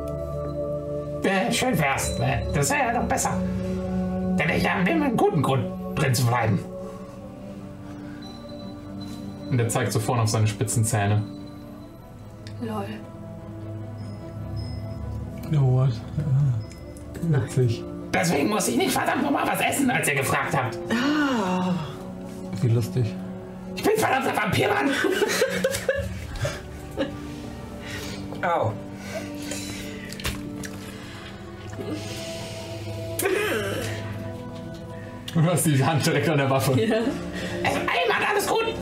Äh, 1.24 1.52
schön 1.54 1.78
wär's. 1.78 2.18
Äh, 2.20 2.40
Das 2.56 2.72
wäre 2.72 2.80
ja 2.80 3.00
noch 3.00 3.08
besser. 3.08 3.40
Denn 4.40 4.50
ich 4.50 4.68
habe 4.68 4.90
immer 4.90 5.06
einen 5.06 5.18
guten 5.18 5.44
Grund, 5.44 5.66
drin 5.94 6.16
zu 6.16 6.26
bleiben. 6.26 6.58
Und 9.52 9.60
er 9.60 9.70
zeigt 9.70 9.92
so 9.92 10.00
vorne 10.00 10.24
auf 10.24 10.30
seine 10.30 10.48
spitzen 10.48 10.84
Zähne. 10.84 11.22
Lol. 12.60 12.86
Oh, 15.54 15.62
what? 15.62 15.94
Witzig. 17.22 17.84
Deswegen 18.14 18.50
muss 18.50 18.68
ich 18.68 18.76
nicht 18.78 18.92
verdammt 18.92 19.24
nochmal 19.24 19.48
was 19.48 19.60
essen, 19.62 19.90
als 19.90 20.08
ihr 20.08 20.16
gefragt 20.16 20.56
habt. 20.56 20.78
Wie 22.62 22.68
lustig. 22.70 23.14
Ich 23.76 23.84
bin 23.84 23.94
verdammter 23.98 24.36
Vampirmann. 24.36 24.90
Au. 28.42 28.72
Du 35.34 35.44
hast 35.44 35.66
die 35.66 35.84
Hand 35.86 36.06
direkt 36.06 36.28
an 36.30 36.38
der 36.40 36.50
Waffe. 36.50 36.72
Ja. 36.82 36.96
Also, 37.64 37.80
ey, 37.80 38.10
Mann, 38.10 38.24
alles 38.32 38.48
gut. 38.48 38.74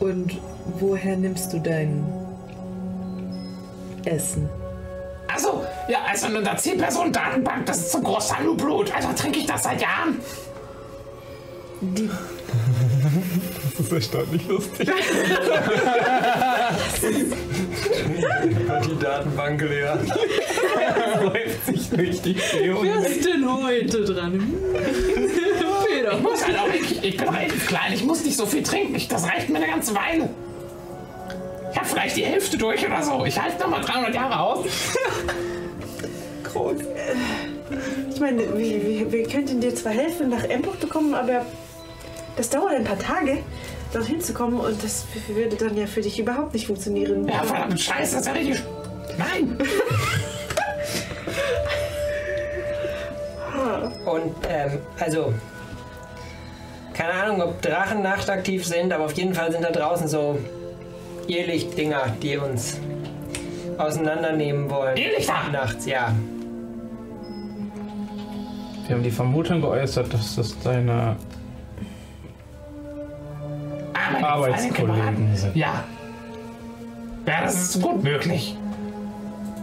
Und 0.00 0.38
woher 0.78 1.16
nimmst 1.16 1.52
du 1.52 1.58
dein 1.60 2.04
Essen? 4.04 4.48
Also, 5.32 5.64
ja, 5.88 5.98
also 6.08 6.26
eine 6.26 6.56
Zielperson-Datenbank, 6.56 7.66
das 7.66 7.78
ist 7.78 7.92
zum 7.92 8.04
Großteil 8.04 8.44
nur 8.44 8.56
Blut. 8.56 8.94
Also 8.94 9.08
trinke 9.12 9.40
ich 9.40 9.46
das 9.46 9.64
seit 9.64 9.80
Jahren. 9.80 10.20
Die 11.80 12.08
Das 13.76 13.86
ist 13.86 13.92
erstaunlich 13.92 14.46
lustig. 14.48 14.90
Die 18.84 18.98
Datenbank 18.98 19.60
leer. 19.60 19.98
Läuft 21.22 21.66
sich 21.66 21.98
richtig 21.98 22.42
schön. 22.42 22.76
Wer 22.80 23.06
ist 23.06 23.24
denn 23.26 23.64
heute 23.64 24.04
dran? 24.04 24.54
Peter. 25.86 26.12
Ich 26.16 26.22
muss 26.22 26.46
halt 26.46 26.58
auch 26.58 26.68
nicht, 26.68 27.04
ich 27.04 27.16
bin 27.16 27.28
relativ 27.28 27.66
klein, 27.66 27.92
ich 27.92 28.04
muss 28.04 28.24
nicht 28.24 28.36
so 28.36 28.46
viel 28.46 28.62
trinken. 28.62 28.94
Ich, 28.94 29.08
das 29.08 29.24
reicht 29.24 29.48
mir 29.48 29.58
eine 29.58 29.68
ganze 29.68 29.94
Weile. 29.94 30.28
Ich 31.76 31.80
habe 31.80 31.90
vielleicht 31.90 32.16
die 32.16 32.24
Hälfte 32.24 32.56
durch 32.56 32.86
oder 32.86 33.02
so. 33.02 33.26
Ich 33.26 33.38
halte 33.38 33.60
noch 33.60 33.68
mal 33.68 33.82
300 33.82 34.14
Jahre 34.14 34.40
aus. 34.40 34.64
Groß. 36.44 36.78
Ich 38.14 38.18
meine, 38.18 38.56
wir, 38.56 38.86
wir, 38.86 39.12
wir 39.12 39.28
könnten 39.28 39.60
dir 39.60 39.74
zwar 39.74 39.92
helfen, 39.92 40.30
nach 40.30 40.44
Empok 40.44 40.80
zu 40.80 40.86
kommen, 40.86 41.14
aber 41.14 41.44
das 42.34 42.48
dauert 42.48 42.76
ein 42.76 42.84
paar 42.84 42.98
Tage, 42.98 43.42
dorthin 43.92 44.22
zu 44.22 44.32
kommen 44.32 44.58
und 44.58 44.82
das 44.82 45.04
würde 45.28 45.54
dann 45.56 45.76
ja 45.76 45.86
für 45.86 46.00
dich 46.00 46.18
überhaupt 46.18 46.54
nicht 46.54 46.66
funktionieren. 46.66 47.28
Ja, 47.28 47.42
verdammt 47.42 47.78
Scheiße, 47.78 48.16
das 48.16 48.20
ist 48.22 48.26
ja 48.26 48.32
richtig. 48.32 48.62
Nein! 49.18 49.58
Und, 54.06 54.34
ähm, 54.48 54.78
also, 54.98 55.34
keine 56.94 57.12
Ahnung, 57.12 57.42
ob 57.42 57.60
Drachen 57.60 58.00
nachtaktiv 58.02 58.64
sind, 58.64 58.92
aber 58.92 59.04
auf 59.04 59.12
jeden 59.12 59.34
Fall 59.34 59.52
sind 59.52 59.62
da 59.62 59.70
draußen 59.70 60.08
so 60.08 60.38
Irrlicht-Dinger, 61.28 62.16
die 62.22 62.36
uns 62.36 62.80
auseinandernehmen 63.78 64.70
wollen. 64.70 64.96
Irrlichter? 64.96 65.34
Nachts, 65.52 65.86
ja. 65.86 66.14
Wir 68.86 68.94
haben 68.94 69.02
die 69.02 69.10
Vermutung 69.10 69.60
geäußert, 69.60 70.12
dass 70.14 70.36
das 70.36 70.58
deine 70.60 71.16
Ah, 73.94 74.24
Arbeitskollegen 74.34 75.36
sind. 75.36 75.56
Ja. 75.56 75.84
Ja, 77.26 77.42
das 77.42 77.74
ist 77.74 77.82
gut 77.82 78.02
möglich. 78.04 78.56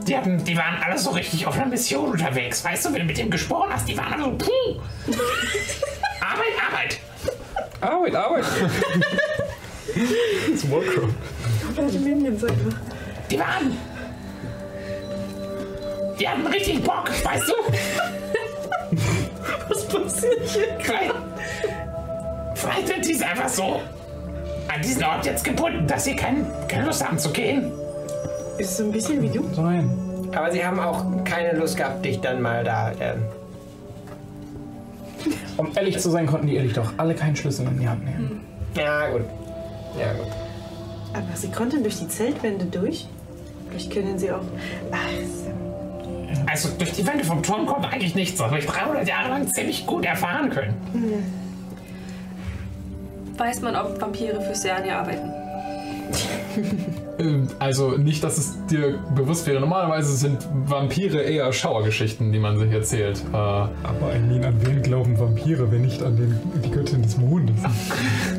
Die, 0.06 0.18
hatten, 0.18 0.44
die 0.44 0.58
waren 0.58 0.76
alle 0.86 0.98
so 0.98 1.12
richtig 1.12 1.48
auf 1.48 1.56
einer 1.56 1.68
Mission 1.68 2.12
unterwegs. 2.12 2.66
Weißt 2.66 2.86
du, 2.86 2.90
wenn 2.92 3.00
du 3.02 3.06
mit 3.06 3.18
dem 3.18 3.30
gesprochen 3.30 3.70
hast, 3.72 3.88
die 3.88 3.98
waren 3.98 4.14
alle 4.14 4.24
so, 4.24 4.32
puh. 4.32 4.82
Arbeit, 6.20 6.54
Arbeit. 6.70 7.00
Arbeit, 7.80 8.16
Arbeit. 8.16 8.44
Das 9.88 10.56
ist 10.56 10.70
Warcraft. 10.70 11.14
Komplette 11.76 12.00
Minions 12.00 12.44
einfach. 12.44 12.78
Die 13.30 13.40
waren. 13.40 13.78
Die 16.20 16.28
hatten 16.28 16.48
richtig 16.48 16.84
Bock, 16.84 17.10
weißt 17.24 17.50
du? 17.50 17.54
Was 19.70 19.88
passiert 19.88 20.42
hier? 20.46 20.64
Vielleicht, 20.80 21.14
vielleicht 22.56 22.88
sind 22.88 23.08
die 23.08 23.24
einfach 23.24 23.50
so 23.50 23.80
an 24.74 24.82
diesen 24.82 25.04
Ort 25.04 25.26
jetzt 25.26 25.44
gebunden, 25.44 25.88
dass 25.88 26.04
sie 26.04 26.16
kein, 26.16 26.46
keine 26.68 26.86
Lust 26.86 27.04
haben 27.06 27.18
zu 27.18 27.32
gehen. 27.32 27.72
Ist 28.58 28.78
so 28.78 28.84
ein 28.84 28.92
bisschen 28.92 29.22
wie 29.22 29.30
du. 29.30 29.44
Nein. 29.60 29.90
Aber 30.36 30.52
sie 30.52 30.66
haben 30.66 30.80
auch 30.80 31.04
keine 31.26 31.54
Lust 31.58 31.78
gehabt, 31.78 32.04
dich 32.06 32.20
dann 32.22 32.42
mal 32.42 32.64
da. 32.64 32.92
Ähm, 33.00 33.24
Um 35.58 35.72
ehrlich 35.76 36.00
zu 36.00 36.10
sein, 36.10 36.26
konnten 36.28 36.48
die 36.48 36.56
ehrlich 36.56 36.74
doch 36.74 36.92
alle 36.98 37.14
keinen 37.16 37.36
Schlüssel 37.36 37.68
in 37.68 37.80
die 37.80 37.88
Hand 37.88 38.06
nehmen. 38.06 38.42
ja, 38.76 39.10
gut. 39.10 39.22
Ja, 40.00 40.14
gut. 40.14 40.28
Aber 41.14 41.36
sie 41.36 41.52
konnten 41.52 41.84
durch 41.84 42.00
die 42.00 42.08
Zeltwände 42.08 42.66
durch. 42.66 43.08
Vielleicht 43.70 43.92
können 43.92 44.18
sie 44.18 44.32
auch. 44.32 44.44
Ach, 44.92 44.98
so. 45.22 45.52
Also 46.48 46.70
durch 46.78 46.92
die 46.92 47.06
Wände 47.06 47.24
vom 47.24 47.42
Turm 47.42 47.66
kommt 47.66 47.86
eigentlich 47.92 48.16
nichts, 48.16 48.40
aber 48.42 48.58
ich 48.58 48.66
300 48.66 49.08
Jahre 49.08 49.30
lang 49.30 49.48
ziemlich 49.48 49.86
gut 49.86 50.06
erfahren 50.06 50.50
können. 50.50 50.74
Weiß 53.38 53.62
man, 53.62 53.76
ob 53.76 54.00
Vampire 54.00 54.42
für 54.42 54.56
Sernia 54.56 55.00
arbeiten? 55.00 55.32
Also 57.60 57.92
nicht, 57.92 58.24
dass 58.24 58.38
es 58.38 58.66
dir 58.68 59.00
bewusst 59.16 59.48
wäre. 59.48 59.60
Normalerweise 59.60 60.16
sind 60.16 60.48
Vampire 60.66 61.22
eher 61.22 61.52
Schauergeschichten, 61.52 62.32
die 62.32 62.40
man 62.40 62.58
sich 62.58 62.72
erzählt. 62.72 63.24
Äh, 63.32 63.36
Aber 63.36 63.72
Eileen, 64.12 64.44
an 64.44 64.56
wen 64.66 64.82
glauben 64.82 65.20
Vampire, 65.20 65.72
wenn 65.72 65.82
nicht 65.82 66.04
an 66.04 66.16
den, 66.16 66.40
die 66.64 66.72
Göttin 66.72 67.02
des 67.02 67.18
Mondes? 67.18 67.56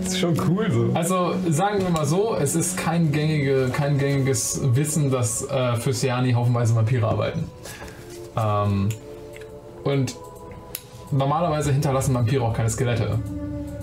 Das 0.05 0.13
ist 0.13 0.21
schon 0.21 0.37
cool 0.49 0.71
so. 0.71 0.91
Also 0.93 1.35
sagen 1.49 1.83
wir 1.83 1.89
mal 1.91 2.05
so, 2.05 2.37
es 2.39 2.55
ist 2.55 2.77
kein, 2.77 3.11
gängige, 3.11 3.71
kein 3.73 3.97
gängiges 3.99 4.61
Wissen, 4.75 5.11
dass 5.11 5.49
äh, 5.49 5.77
für 5.77 5.93
Siani 5.93 6.33
haufenweise 6.33 6.75
Vampire 6.75 7.09
arbeiten. 7.09 7.45
Ähm, 8.37 8.91
und 9.83 10.15
normalerweise 11.11 11.73
hinterlassen 11.73 12.15
Vampire 12.15 12.43
auch 12.43 12.53
keine 12.53 12.69
Skelette. 12.69 13.19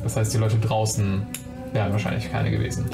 Das 0.03 0.15
heißt, 0.15 0.33
die 0.33 0.37
Leute 0.37 0.57
draußen 0.57 1.25
wären 1.73 1.91
wahrscheinlich 1.91 2.31
keine 2.31 2.51
gewesen. 2.51 2.85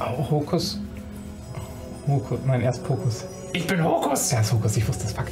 Oh, 0.00 0.30
Hokus. 0.30 0.78
Hokus, 2.06 2.38
nein, 2.44 2.60
erst 2.60 2.84
Pokus. 2.84 3.24
Ich 3.52 3.66
bin 3.66 3.82
Hokus. 3.82 4.32
Erst 4.32 4.52
Hokus, 4.52 4.76
ich 4.76 4.86
wusste 4.86 5.04
das, 5.04 5.12
fuck. 5.12 5.26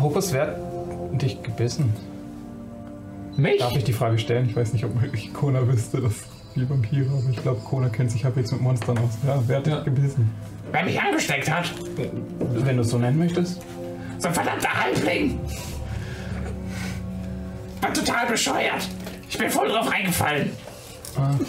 Hokus, 0.00 0.32
wer 0.32 0.48
hat 0.48 1.22
dich 1.22 1.42
gebissen? 1.42 1.92
Mich? 3.36 3.60
Darf 3.60 3.76
ich 3.76 3.84
die 3.84 3.92
Frage 3.92 4.18
stellen? 4.18 4.46
Ich 4.48 4.56
weiß 4.56 4.72
nicht, 4.72 4.84
ob 4.84 5.00
wirklich 5.00 5.32
Kona 5.32 5.66
wüsste, 5.66 6.00
dass 6.00 6.14
die 6.56 6.68
Vampire, 6.68 7.08
aber 7.10 7.30
ich 7.30 7.40
glaube, 7.40 7.60
Kona 7.60 7.88
kennt 7.88 8.10
sich 8.10 8.24
halbwegs 8.24 8.50
mit 8.50 8.60
Monstern 8.60 8.98
aus. 8.98 9.10
Ja, 9.26 9.40
wer 9.46 9.58
hat 9.58 9.66
dich 9.66 9.84
gebissen? 9.84 10.30
Wer 10.72 10.84
mich 10.84 11.00
angesteckt 11.00 11.50
hat. 11.50 11.72
Wenn 12.50 12.76
du 12.76 12.82
es 12.82 12.90
so 12.90 12.98
nennen 12.98 13.18
möchtest. 13.18 13.62
So 14.18 14.28
ein 14.28 14.34
verdammter 14.34 14.74
Halbling. 14.74 15.38
War 17.80 17.92
total 17.94 18.26
bescheuert. 18.26 18.88
Ich 19.30 19.38
bin 19.38 19.48
voll 19.48 19.68
drauf 19.68 19.90
reingefallen. 19.90 20.50
Und 21.16 21.46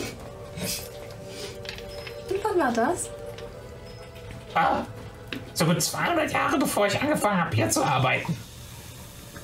wann 2.43 2.57
war 2.59 2.71
das? 2.71 3.09
Ah, 4.53 4.83
so 5.53 5.65
gut 5.65 5.81
200 5.81 6.31
Jahre 6.31 6.57
bevor 6.57 6.87
ich 6.87 6.99
angefangen 6.99 7.43
habe, 7.43 7.55
hier 7.55 7.69
zu 7.69 7.83
arbeiten. 7.83 8.35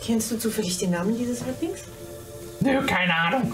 Kennst 0.03 0.31
du 0.31 0.38
zufällig 0.38 0.77
den 0.77 0.91
Namen 0.91 1.17
dieses 1.17 1.43
Halblings? 1.43 1.81
Nö, 2.59 2.85
keine 2.85 3.13
Ahnung. 3.13 3.53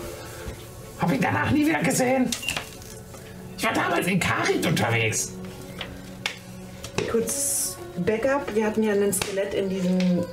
Hab 0.99 1.11
ihn 1.11 1.22
danach 1.22 1.51
nie 1.51 1.65
wieder 1.65 1.81
gesehen. 1.81 2.30
Ich 3.57 3.63
war 3.63 3.73
damals 3.73 4.07
in 4.07 4.19
Karit 4.19 4.65
unterwegs. 4.65 5.34
kurz 7.11 7.77
Backup. 7.97 8.55
Wir 8.55 8.65
hatten 8.65 8.84
ja 8.84 8.93
ein 8.93 9.13
Skelett 9.13 9.53
in 9.53 9.69
diesem. 9.69 10.26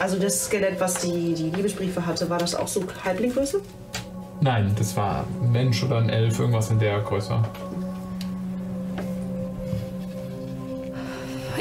Also 0.00 0.18
das 0.18 0.46
Skelett, 0.46 0.78
was 0.80 0.94
die, 1.00 1.34
die 1.34 1.50
Liebesbriefe 1.50 2.04
hatte, 2.04 2.28
war 2.30 2.38
das 2.38 2.54
auch 2.54 2.68
so 2.68 2.84
Halblinggröße? 3.04 3.60
Nein, 4.40 4.74
das 4.78 4.96
war 4.96 5.24
ein 5.42 5.52
Mensch 5.52 5.82
oder 5.82 5.98
ein 5.98 6.08
Elf, 6.08 6.38
irgendwas 6.38 6.70
in 6.70 6.78
der 6.78 7.00
Größe. 7.00 7.42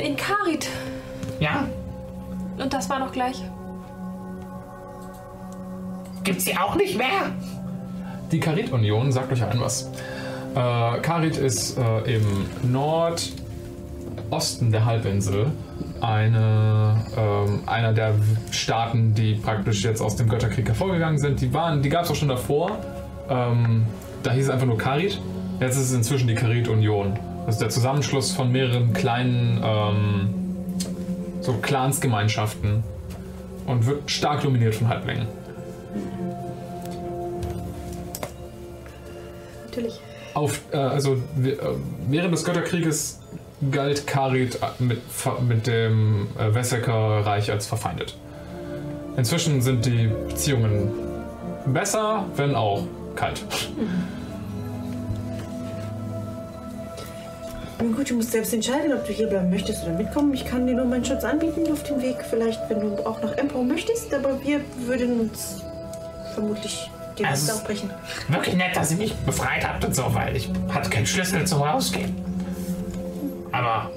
In 0.03 0.17
Karit. 0.17 0.67
Ja? 1.39 1.69
Und 2.57 2.73
das 2.73 2.89
war 2.89 2.99
noch 2.99 3.13
gleich. 3.13 3.41
Gibt's 6.25 6.43
die 6.43 6.57
auch 6.57 6.75
nicht 6.75 6.97
mehr? 6.97 7.31
Die 8.29 8.41
Karit-Union 8.41 9.13
sagt 9.13 9.31
euch 9.31 9.41
allen 9.41 9.61
was. 9.61 9.89
Äh, 10.55 10.99
Karit 10.99 11.37
ist 11.37 11.77
äh, 11.77 12.15
im 12.15 12.45
Nordosten 12.69 13.31
der 14.73 14.83
Halbinsel 14.83 15.51
eine, 16.01 17.05
ähm, 17.17 17.61
einer 17.65 17.93
der 17.93 18.13
Staaten, 18.51 19.13
die 19.13 19.35
praktisch 19.35 19.85
jetzt 19.85 20.01
aus 20.01 20.17
dem 20.17 20.27
Götterkrieg 20.27 20.67
hervorgegangen 20.67 21.17
sind. 21.17 21.39
Die, 21.39 21.53
waren, 21.53 21.81
die 21.81 21.87
gab 21.87 22.03
es 22.03 22.11
auch 22.11 22.15
schon 22.15 22.27
davor. 22.27 22.77
Ähm, 23.29 23.85
da 24.21 24.31
hieß 24.31 24.47
es 24.47 24.49
einfach 24.49 24.67
nur 24.67 24.77
Karit. 24.77 25.21
Jetzt 25.61 25.77
ist 25.77 25.91
es 25.91 25.93
inzwischen 25.93 26.27
die 26.27 26.35
Karit-Union. 26.35 27.17
Das 27.45 27.55
ist 27.55 27.61
der 27.61 27.69
Zusammenschluss 27.69 28.31
von 28.31 28.51
mehreren 28.51 28.93
kleinen 28.93 29.61
ähm, 29.63 30.33
so 31.41 31.53
Clansgemeinschaften 31.53 32.83
und 33.65 33.85
wird 33.85 34.09
stark 34.09 34.41
dominiert 34.41 34.75
von 34.75 34.87
Halblingen. 34.87 35.27
Natürlich. 39.65 39.99
Auf, 40.33 40.61
äh, 40.71 40.77
also 40.77 41.13
äh, 41.43 41.57
während 42.07 42.33
des 42.33 42.45
Götterkrieges 42.45 43.19
galt 43.71 44.07
Karit 44.07 44.59
mit, 44.79 45.01
mit 45.47 45.67
dem 45.67 46.27
äh, 46.37 46.53
als 47.51 47.67
verfeindet. 47.67 48.15
Inzwischen 49.17 49.61
sind 49.61 49.85
die 49.85 50.09
Beziehungen 50.27 50.91
besser, 51.65 52.25
wenn 52.35 52.55
auch 52.55 52.83
kalt. 53.15 53.43
Nun 57.83 57.93
gut, 57.97 58.09
du 58.09 58.13
musst 58.15 58.31
selbst 58.31 58.53
entscheiden, 58.53 58.93
ob 58.93 59.05
du 59.05 59.11
hier 59.11 59.27
bleiben 59.27 59.49
möchtest 59.49 59.83
oder 59.83 59.91
mitkommen. 59.93 60.33
Ich 60.33 60.45
kann 60.45 60.65
dir 60.65 60.73
nur 60.73 60.85
meinen 60.85 61.03
Schutz 61.03 61.25
anbieten 61.25 61.69
auf 61.69 61.83
dem 61.83 62.01
Weg. 62.01 62.15
Vielleicht, 62.29 62.61
wenn 62.69 62.79
du 62.79 63.05
auch 63.05 63.21
nach 63.21 63.33
Empor 63.37 63.65
möchtest, 63.65 64.13
aber 64.13 64.41
wir 64.41 64.61
würden 64.85 65.19
uns 65.19 65.61
vermutlich 66.33 66.89
die 67.19 67.25
Also- 67.25 67.47
Lust 67.47 67.59
aufbrechen. 67.61 67.89
Wirklich 68.29 68.55
nett, 68.55 68.73
dass 68.73 68.91
ihr 68.91 68.97
mich 68.97 69.13
befreit 69.25 69.67
habt 69.67 69.83
und 69.83 69.93
so, 69.93 70.05
weil 70.13 70.33
ich 70.37 70.49
hatte 70.73 70.89
keinen 70.89 71.05
Schlüssel 71.05 71.45
zum 71.45 71.61
Rausgehen. 71.61 72.15
Aber 73.51 73.91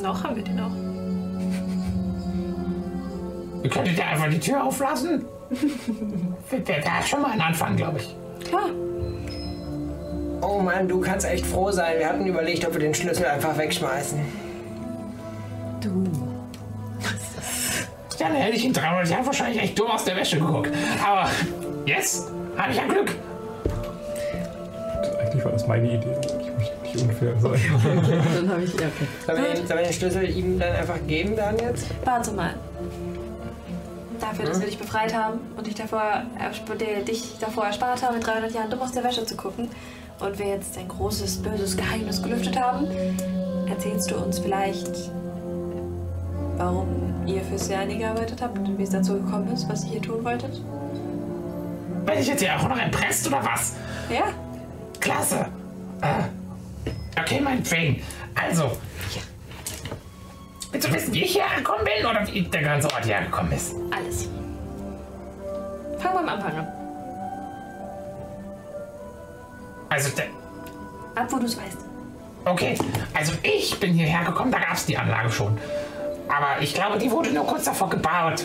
Noch 0.00 0.22
haben 0.22 0.36
wir 0.36 0.44
den 0.44 0.60
auch. 0.60 0.70
ihr 3.64 3.70
könntet 3.70 3.98
ja 3.98 4.06
einfach 4.06 4.30
die 4.30 4.38
Tür 4.38 4.62
auflassen. 4.64 5.24
Hat 6.86 7.08
schon 7.08 7.20
mal 7.22 7.32
einen 7.32 7.40
Anfang, 7.40 7.74
glaube 7.76 7.98
ich. 7.98 8.16
Klar. 8.46 8.70
Oh 10.42 10.58
Mann, 10.58 10.86
du 10.88 11.00
kannst 11.00 11.24
echt 11.24 11.46
froh 11.46 11.70
sein. 11.70 12.00
Wir 12.00 12.08
hatten 12.08 12.26
überlegt, 12.26 12.66
ob 12.66 12.72
wir 12.72 12.80
den 12.80 12.94
Schlüssel 12.94 13.26
einfach 13.26 13.56
wegschmeißen. 13.56 14.18
Dann 18.18 18.32
hätte 18.34 18.56
ich 18.56 18.64
in 18.64 18.72
300 18.72 19.08
Jahren 19.08 19.24
wahrscheinlich 19.24 19.62
echt 19.62 19.78
dumm 19.78 19.92
aus 19.92 20.04
der 20.04 20.16
Wäsche 20.16 20.38
geguckt. 20.38 20.72
Aber 21.04 21.30
jetzt 21.86 22.28
habe 22.56 22.72
ich 22.72 22.78
ja 22.78 22.86
Glück. 22.86 23.14
Eigentlich 25.20 25.44
war 25.44 25.52
das 25.52 25.68
meine 25.68 25.94
Idee. 25.94 26.16
Ich 26.40 26.50
möchte 26.56 26.82
nicht 26.82 26.96
unfair 27.02 27.34
sein. 27.40 27.52
Dann 28.34 28.50
habe 28.50 28.64
ich, 28.64 28.74
ja, 28.74 28.88
okay. 28.88 29.06
Sollen 29.26 29.42
wir, 29.42 29.54
den, 29.54 29.66
sollen 29.66 29.78
wir 29.78 29.86
den 29.86 29.92
Schlüssel 29.92 30.28
ihm 30.28 30.58
dann 30.58 30.74
einfach 30.74 30.98
geben 31.06 31.36
dann 31.36 31.56
jetzt? 31.58 31.86
Warte 32.04 32.32
mal. 32.32 32.54
Dafür, 34.20 34.46
dass 34.46 34.58
wir 34.60 34.66
dich 34.66 34.78
befreit 34.78 35.14
haben 35.14 35.38
und 35.56 35.66
dich 35.66 35.74
davor, 35.74 36.24
dich 37.06 37.38
davor 37.40 37.66
erspart 37.66 38.02
haben, 38.02 38.16
in 38.16 38.22
300 38.22 38.52
Jahren 38.52 38.70
dumm 38.70 38.82
aus 38.82 38.92
der 38.92 39.04
Wäsche 39.04 39.24
zu 39.24 39.36
gucken 39.36 39.70
und 40.20 40.38
wir 40.38 40.46
jetzt 40.46 40.78
ein 40.78 40.88
großes, 40.88 41.42
böses 41.42 41.76
Geheimnis 41.76 42.22
gelüftet 42.22 42.58
haben, 42.58 42.86
erzählst 43.68 44.10
du 44.10 44.16
uns 44.16 44.38
vielleicht, 44.38 45.10
warum 46.56 47.26
ihr 47.26 47.42
für 47.42 47.58
Siani 47.58 47.98
gearbeitet 47.98 48.40
habt 48.42 48.58
und 48.58 48.78
wie 48.78 48.82
es 48.82 48.90
dazu 48.90 49.14
gekommen 49.14 49.52
ist, 49.52 49.68
was 49.68 49.84
ihr 49.84 49.92
hier 49.92 50.02
tun 50.02 50.24
wolltet? 50.24 50.60
Bin 52.06 52.18
ich 52.18 52.26
jetzt 52.26 52.40
hier 52.40 52.58
auch 52.58 52.68
noch 52.68 52.78
erpresst 52.78 53.26
oder 53.28 53.44
was? 53.44 53.76
Ja. 54.10 54.24
Klasse. 55.00 55.46
Äh, 56.00 57.20
okay, 57.20 57.40
meinetwegen. 57.40 58.02
Also, 58.34 58.72
willst 60.72 60.88
du 60.88 60.92
wissen, 60.92 61.14
wie 61.14 61.24
ich 61.24 61.32
hierher 61.32 61.58
gekommen 61.58 61.84
bin 61.84 62.06
oder 62.06 62.26
wie 62.26 62.42
der 62.42 62.62
ganze 62.62 62.88
Ort 62.92 63.04
hierher 63.04 63.24
gekommen 63.24 63.52
ist? 63.52 63.74
Alles. 63.90 64.28
Fangen 65.98 66.14
wir 66.14 66.20
am 66.20 66.28
Anfang 66.28 66.56
an. 66.58 66.81
Also, 69.92 70.08
Ab, 71.14 71.26
wo 71.28 71.36
du 71.36 71.44
es 71.44 71.54
weißt. 71.54 71.76
okay, 72.46 72.78
also 73.12 73.34
ich 73.42 73.78
bin 73.78 73.92
hierher 73.92 74.24
gekommen, 74.24 74.50
da 74.50 74.58
gab 74.58 74.72
es 74.72 74.86
die 74.86 74.96
Anlage 74.96 75.30
schon. 75.30 75.58
Aber 76.28 76.62
ich 76.62 76.72
glaube, 76.72 76.96
die 76.96 77.10
wurde 77.10 77.30
nur 77.30 77.46
kurz 77.46 77.64
davor 77.64 77.90
gebaut. 77.90 78.44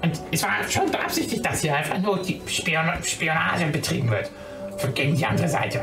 Und 0.00 0.20
es 0.30 0.44
war 0.44 0.50
schon 0.70 0.88
beabsichtigt, 0.92 1.44
dass 1.44 1.62
hier 1.62 1.74
einfach 1.74 1.98
nur 1.98 2.22
die 2.22 2.40
Spion 2.46 2.84
Spionage 3.02 3.66
betrieben 3.66 4.10
wird. 4.12 4.30
Für, 4.76 4.92
gegen 4.92 5.16
die 5.16 5.26
andere 5.26 5.48
Seite. 5.48 5.80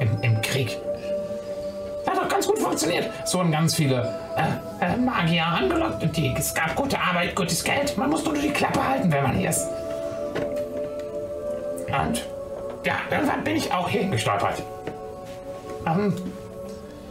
Im, 0.00 0.22
Im 0.22 0.40
Krieg. 0.40 0.78
Das 2.06 2.14
hat 2.14 2.24
doch 2.24 2.28
ganz 2.30 2.46
gut 2.46 2.58
funktioniert. 2.58 3.10
Es 3.22 3.34
wurden 3.34 3.52
ganz 3.52 3.74
viele 3.74 4.18
äh, 4.36 4.84
äh, 4.86 4.96
Magier 4.96 5.44
angelockt 5.44 6.02
und 6.02 6.16
die, 6.16 6.34
es 6.38 6.54
gab 6.54 6.74
gute 6.74 6.98
Arbeit, 6.98 7.36
gutes 7.36 7.62
Geld. 7.62 7.98
Man 7.98 8.08
muss 8.08 8.24
nur 8.24 8.32
die 8.32 8.48
Klappe 8.48 8.82
halten, 8.82 9.12
wenn 9.12 9.22
man 9.22 9.36
hier 9.36 9.50
ist. 9.50 9.68
Und 11.88 12.24
ja, 12.84 12.94
irgendwann 13.10 13.44
bin 13.44 13.56
ich 13.56 13.72
auch 13.72 13.88
hier 13.88 14.04
gestolpert. 14.04 14.62
Ähm, 15.86 16.14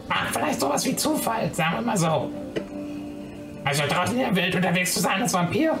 mag 0.08 0.28
vielleicht 0.32 0.60
sowas 0.60 0.84
wie 0.84 0.96
Zufall, 0.96 1.52
sagen 1.52 1.76
wir 1.76 1.82
mal 1.82 1.96
so. 1.96 2.30
Also 3.64 3.82
draußen 3.88 4.14
in 4.16 4.20
der 4.22 4.36
Welt 4.36 4.54
unterwegs 4.54 4.94
zu 4.94 5.00
sein 5.00 5.22
als 5.22 5.32
Vampir. 5.32 5.78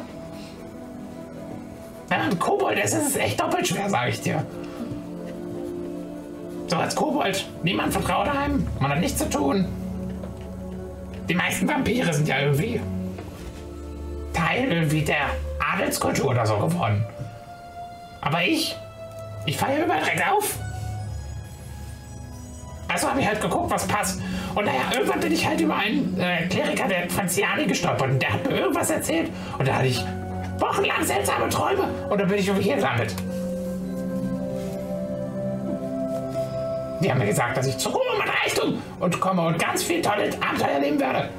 Wenn 2.08 2.18
man 2.18 2.38
Kobold 2.38 2.78
ist, 2.78 2.94
ist 2.94 3.08
es 3.08 3.16
echt 3.16 3.40
doppelt 3.40 3.66
schwer, 3.66 3.88
sage 3.88 4.10
ich 4.10 4.20
dir. 4.20 4.44
So 6.66 6.76
als 6.76 6.94
Kobold, 6.94 7.48
niemand 7.62 7.92
vertraut 7.92 8.28
einem, 8.28 8.66
man 8.78 8.92
hat 8.92 9.00
nichts 9.00 9.18
zu 9.18 9.28
tun. 9.28 9.66
Die 11.28 11.34
meisten 11.34 11.68
Vampire 11.68 12.12
sind 12.12 12.28
ja 12.28 12.40
irgendwie 12.40 12.80
Teil 14.32 14.70
irgendwie 14.70 15.02
der 15.02 15.26
Adelskultur 15.72 16.30
oder 16.30 16.46
so 16.46 16.56
geworden. 16.56 17.04
Aber 18.20 18.42
ich, 18.42 18.76
ich 19.46 19.56
falle 19.56 19.78
ja 19.78 19.84
überall 19.84 20.00
direkt 20.00 20.30
auf. 20.30 20.58
Also 22.88 23.08
habe 23.08 23.20
ich 23.20 23.26
halt 23.26 23.40
geguckt, 23.40 23.70
was 23.70 23.86
passt. 23.86 24.20
Und 24.54 24.64
naja, 24.64 24.80
irgendwann 24.92 25.20
bin 25.20 25.32
ich 25.32 25.46
halt 25.46 25.60
über 25.60 25.76
einen 25.76 26.18
äh, 26.18 26.46
Kleriker 26.48 26.88
der 26.88 27.08
Franziani 27.08 27.66
gestolpert 27.66 28.10
und 28.10 28.20
der 28.20 28.32
hat 28.32 28.44
mir 28.44 28.56
irgendwas 28.56 28.90
erzählt. 28.90 29.30
Und 29.58 29.68
da 29.68 29.74
hatte 29.74 29.86
ich 29.86 30.04
wochenlang 30.58 31.04
seltsame 31.04 31.48
Träume 31.48 31.84
und 32.08 32.20
dann 32.20 32.28
bin 32.28 32.38
ich 32.38 32.48
irgendwie 32.48 32.64
hier 32.64 32.76
gelandet. 32.76 33.14
Die 37.02 37.10
haben 37.10 37.18
mir 37.18 37.26
gesagt, 37.26 37.56
dass 37.56 37.66
ich 37.66 37.78
zu 37.78 37.88
Ruhe 37.88 38.02
und 38.14 38.28
Reichtum 38.28 38.82
und 38.98 39.20
komme 39.20 39.42
und 39.42 39.58
ganz 39.58 39.82
viel 39.82 40.02
tolle 40.02 40.30
Abenteuer 40.46 40.68
erleben 40.68 41.00
werde. 41.00 41.30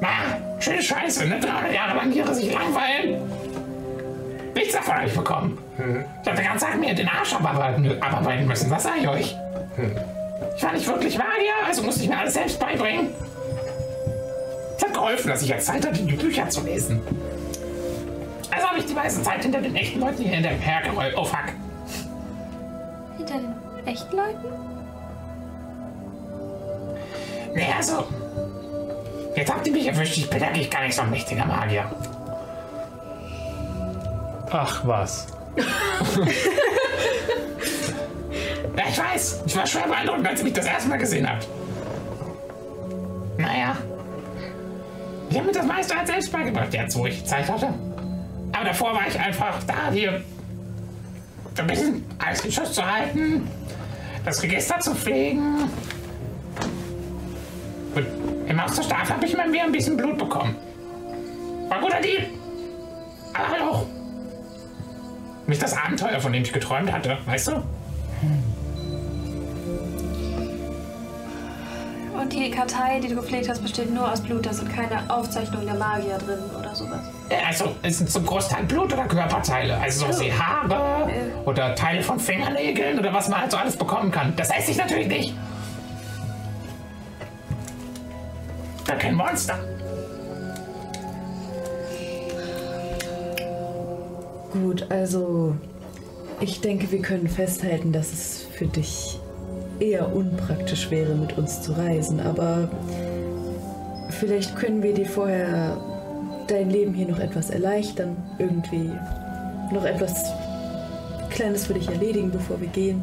Naja, 0.00 0.36
schöne 0.58 0.82
Scheiße, 0.82 1.26
ne? 1.26 1.40
300 1.40 1.72
Jahre 1.72 1.96
lang 1.96 2.10
hier 2.10 2.26
sich 2.34 2.52
langweilen. 2.52 3.22
Nichts 4.54 4.72
davon 4.74 4.94
habe 4.94 5.06
ich 5.06 5.14
bekommen. 5.14 5.58
Ich 6.22 6.28
habe 6.28 6.36
den 6.36 6.46
ganzen 6.46 6.66
Tag 6.66 6.80
mir 6.80 6.94
den 6.94 7.08
Arsch 7.08 7.34
abarbeiten, 7.34 8.02
abarbeiten 8.02 8.46
müssen, 8.46 8.70
was 8.70 8.82
sage 8.82 9.00
ich 9.00 9.08
euch? 9.08 9.36
Ich 10.56 10.62
war 10.62 10.72
nicht 10.72 10.86
wirklich 10.86 11.16
Magier, 11.16 11.52
also 11.66 11.82
musste 11.82 12.02
ich 12.02 12.08
mir 12.08 12.18
alles 12.18 12.34
selbst 12.34 12.58
beibringen. 12.58 13.10
Es 14.76 14.82
hat 14.84 14.94
geholfen, 14.94 15.28
dass 15.28 15.42
ich 15.42 15.48
jetzt 15.48 15.66
Zeit 15.66 15.86
hatte, 15.86 16.02
die 16.02 16.16
Bücher 16.16 16.48
zu 16.48 16.62
lesen. 16.62 17.00
Also 18.50 18.66
habe 18.68 18.78
ich 18.78 18.86
die 18.86 18.94
meiste 18.94 19.22
Zeit 19.22 19.42
hinter 19.42 19.60
den 19.60 19.76
echten 19.76 20.00
Leuten 20.00 20.22
hier 20.22 20.32
hinterher 20.32 20.82
gerollt. 20.82 21.14
Oh 21.16 21.24
fuck. 21.24 21.44
Hinter 23.16 23.34
den 23.34 23.86
echten 23.86 24.16
Leuten? 24.16 24.46
Nee, 27.54 27.68
also. 27.76 28.04
Jetzt 29.36 29.52
habt 29.52 29.66
ihr 29.66 29.72
mich 29.72 29.86
erwischt, 29.86 30.16
ich 30.16 30.28
bin 30.28 30.42
eigentlich 30.42 30.70
gar 30.70 30.82
nicht 30.82 30.94
so 30.94 31.02
ein 31.02 31.10
mächtiger 31.10 31.46
Magier. 31.46 31.84
Ach 34.50 34.86
was. 34.86 35.26
Ja, 38.76 38.84
ich 38.88 38.98
weiß. 38.98 39.42
Ich 39.46 39.56
war 39.56 39.66
schwer 39.66 39.86
beeindruckt, 39.86 40.26
als 40.26 40.40
ihr 40.40 40.44
mich 40.44 40.54
das 40.54 40.66
erste 40.66 40.88
Mal 40.88 40.98
gesehen 40.98 41.28
habt. 41.28 41.46
Naja. 43.38 43.76
Ich 45.28 45.36
habe 45.36 45.46
mir 45.46 45.52
das 45.52 45.66
meiste 45.66 45.96
halt 45.96 46.08
selbst 46.08 46.32
beigebracht, 46.32 46.74
jetzt 46.74 46.96
wo 46.96 47.06
ich 47.06 47.24
Zeit 47.24 47.48
hatte. 47.48 47.72
Aber 48.52 48.64
davor 48.64 48.94
war 48.94 49.06
ich 49.06 49.18
einfach 49.18 49.62
da, 49.64 49.92
hier 49.92 50.22
ein 51.56 51.66
bisschen 51.66 52.04
alles 52.18 52.44
in 52.44 52.52
Schuss 52.52 52.72
zu 52.72 52.84
halten, 52.84 53.48
das 54.24 54.42
Register 54.42 54.80
zu 54.80 54.94
pflegen. 54.94 55.68
Und 57.94 58.06
in 58.48 58.56
Mausterstaff 58.56 59.10
habe 59.10 59.26
ich 59.26 59.36
mal 59.36 59.52
wieder 59.52 59.64
ein 59.64 59.72
bisschen 59.72 59.96
Blut 59.96 60.18
bekommen. 60.18 60.56
War 61.68 61.80
guter 61.80 62.00
Deal. 62.00 62.26
Aber 63.34 63.48
hallo. 63.48 63.86
Nicht 65.50 65.62
das 65.64 65.76
Abenteuer, 65.76 66.20
von 66.20 66.32
dem 66.32 66.44
ich 66.44 66.52
geträumt 66.52 66.92
hatte, 66.92 67.18
weißt 67.26 67.48
du? 67.48 67.52
Und 72.16 72.32
die 72.32 72.52
Kartei, 72.52 73.00
die 73.00 73.08
du 73.08 73.16
gepflegt 73.16 73.48
hast, 73.48 73.60
besteht 73.60 73.92
nur 73.92 74.12
aus 74.12 74.20
Blut. 74.20 74.46
Da 74.46 74.52
sind 74.52 74.72
keine 74.72 75.12
Aufzeichnungen 75.12 75.66
der 75.66 75.74
Magier 75.74 76.18
drin 76.18 76.38
oder 76.56 76.72
sowas. 76.72 77.00
Ja, 77.32 77.38
Also, 77.48 77.74
es 77.82 77.98
sind 77.98 78.08
zum 78.08 78.24
Großteil 78.26 78.62
Blut 78.62 78.92
oder 78.92 79.06
Körperteile. 79.06 79.76
Also 79.76 80.06
sowas 80.06 80.20
wie 80.20 80.32
Haare 80.32 81.10
oder 81.44 81.74
Teile 81.74 82.00
von 82.00 82.20
Fingernägeln 82.20 82.96
oder 83.00 83.12
was 83.12 83.28
man 83.28 83.40
halt 83.40 83.50
so 83.50 83.56
alles 83.56 83.76
bekommen 83.76 84.12
kann. 84.12 84.32
Das 84.36 84.50
esse 84.50 84.70
ich 84.70 84.76
natürlich 84.76 85.08
nicht. 85.08 85.34
Da 88.86 88.94
kein 88.94 89.16
Monster. 89.16 89.58
Gut, 94.52 94.86
also 94.90 95.54
ich 96.40 96.60
denke, 96.60 96.90
wir 96.90 97.02
können 97.02 97.28
festhalten, 97.28 97.92
dass 97.92 98.12
es 98.12 98.46
für 98.52 98.66
dich 98.66 99.20
eher 99.78 100.14
unpraktisch 100.14 100.90
wäre, 100.90 101.14
mit 101.14 101.38
uns 101.38 101.62
zu 101.62 101.72
reisen, 101.72 102.20
aber 102.20 102.68
vielleicht 104.10 104.56
können 104.56 104.82
wir 104.82 104.92
dir 104.92 105.06
vorher 105.06 105.76
dein 106.48 106.70
Leben 106.70 106.94
hier 106.94 107.06
noch 107.06 107.20
etwas 107.20 107.50
erleichtern, 107.50 108.16
irgendwie 108.38 108.90
noch 109.72 109.84
etwas 109.84 110.32
Kleines 111.30 111.66
für 111.66 111.74
dich 111.74 111.88
erledigen, 111.88 112.30
bevor 112.30 112.60
wir 112.60 112.68
gehen. 112.68 113.02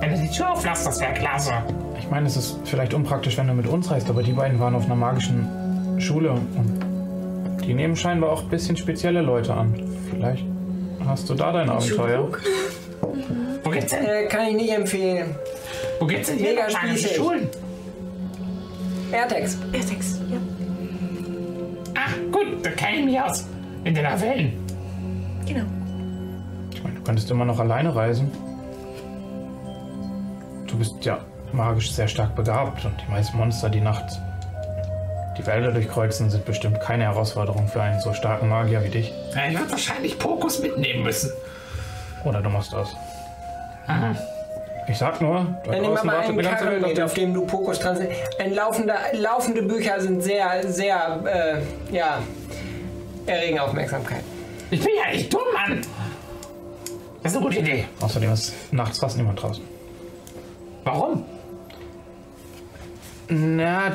Wenn 0.00 0.10
du 0.12 0.18
die 0.18 0.30
Tür 0.30 0.52
auflässt, 0.52 0.86
das 0.86 1.00
wäre 1.00 1.12
klasse. 1.12 1.52
Ich 1.98 2.08
meine, 2.08 2.26
es 2.26 2.36
ist 2.36 2.56
vielleicht 2.64 2.94
unpraktisch, 2.94 3.36
wenn 3.36 3.46
du 3.46 3.52
mit 3.52 3.66
uns 3.66 3.90
reist, 3.90 4.08
aber 4.08 4.22
die 4.22 4.32
beiden 4.32 4.58
waren 4.58 4.74
auf 4.74 4.86
einer 4.86 4.96
magischen 4.96 5.46
Schule 5.98 6.30
und 6.32 6.80
die 7.66 7.74
nehmen 7.74 7.94
scheinbar 7.94 8.30
auch 8.32 8.42
ein 8.42 8.48
bisschen 8.48 8.76
spezielle 8.76 9.20
Leute 9.20 9.54
an. 9.54 9.89
Vielleicht 10.10 10.44
hast 11.06 11.28
du 11.28 11.34
da 11.34 11.52
dein 11.52 11.70
Abenteuer. 11.70 12.28
Wo 13.62 13.70
geht's 13.70 13.92
denn? 13.92 14.04
Äh, 14.04 14.26
kann 14.26 14.46
ich 14.48 14.54
nicht 14.54 14.72
empfehlen. 14.72 15.34
Wo 15.98 16.06
geht's 16.06 16.28
denn? 16.28 16.40
Mega 16.40 16.68
spießig. 16.68 17.16
Schulen. 17.16 17.48
Airtex. 19.12 19.58
Airtex, 19.72 20.20
ja. 20.30 20.38
Ah, 21.94 22.10
gut, 22.30 22.64
da 22.64 22.70
kenne 22.70 22.98
ich 22.98 23.04
mich 23.04 23.20
aus. 23.20 23.46
In 23.84 23.94
den 23.94 24.04
Wellen. 24.04 24.52
Genau. 25.46 25.64
Ich 26.72 26.82
meine, 26.82 26.96
du 26.96 27.02
könntest 27.02 27.30
immer 27.30 27.44
noch 27.44 27.58
alleine 27.58 27.94
reisen. 27.94 28.30
Du 30.66 30.76
bist 30.78 31.04
ja 31.04 31.18
magisch 31.52 31.92
sehr 31.92 32.06
stark 32.06 32.36
begabt 32.36 32.84
und 32.84 32.94
die 33.04 33.10
meisten 33.10 33.36
Monster, 33.36 33.68
die 33.68 33.80
nachts 33.80 34.18
die 35.40 35.46
Wälder 35.46 35.72
durchkreuzen, 35.72 36.30
sind 36.30 36.44
bestimmt 36.44 36.80
keine 36.80 37.04
Herausforderung 37.04 37.68
für 37.68 37.82
einen 37.82 38.00
so 38.00 38.12
starken 38.12 38.48
Magier 38.48 38.84
wie 38.84 38.88
dich. 38.88 39.12
Ja, 39.34 39.48
ich 39.48 39.58
würde 39.58 39.70
wahrscheinlich 39.70 40.18
Pokus 40.18 40.60
mitnehmen 40.60 41.02
müssen. 41.02 41.32
Oder 42.24 42.42
du 42.42 42.50
machst 42.50 42.72
das. 42.72 42.94
Aha. 43.86 44.14
Ich 44.88 44.98
sag 44.98 45.20
nur, 45.20 45.46
da 45.64 45.72
Dann 45.72 45.82
nimm 45.82 45.90
draußen 45.90 46.06
mal 46.06 46.16
wartet 46.16 46.30
einen 46.30 46.38
eine 46.40 46.48
ganze 46.48 46.66
Welt 46.66 46.84
auf 46.84 46.90
mit, 46.90 47.00
auf 47.02 47.14
dich. 47.14 47.24
dem 47.24 47.34
du 47.34 47.46
Pokus 47.46 47.78
dran 47.78 47.96
sind. 47.96 48.10
Ein 48.38 48.54
laufender, 48.54 48.98
laufende 49.12 49.62
Bücher 49.62 50.00
sind 50.00 50.20
sehr, 50.22 50.68
sehr, 50.70 51.62
äh, 51.90 51.94
ja, 51.94 52.18
erregen 53.26 53.58
Aufmerksamkeit. 53.58 54.22
Ich 54.70 54.80
bin 54.80 54.92
ja 55.02 55.12
nicht 55.12 55.32
dumm, 55.32 55.42
Mann. 55.54 55.80
Das 57.22 57.32
ist 57.32 57.38
eine 57.38 57.46
gute 57.46 57.58
Idee. 57.60 57.84
Außerdem 58.00 58.32
ist 58.32 58.72
nachts 58.72 58.98
fast 58.98 59.16
niemand 59.16 59.40
draußen. 59.40 59.62
Warum? 60.84 61.24
Na, 63.28 63.92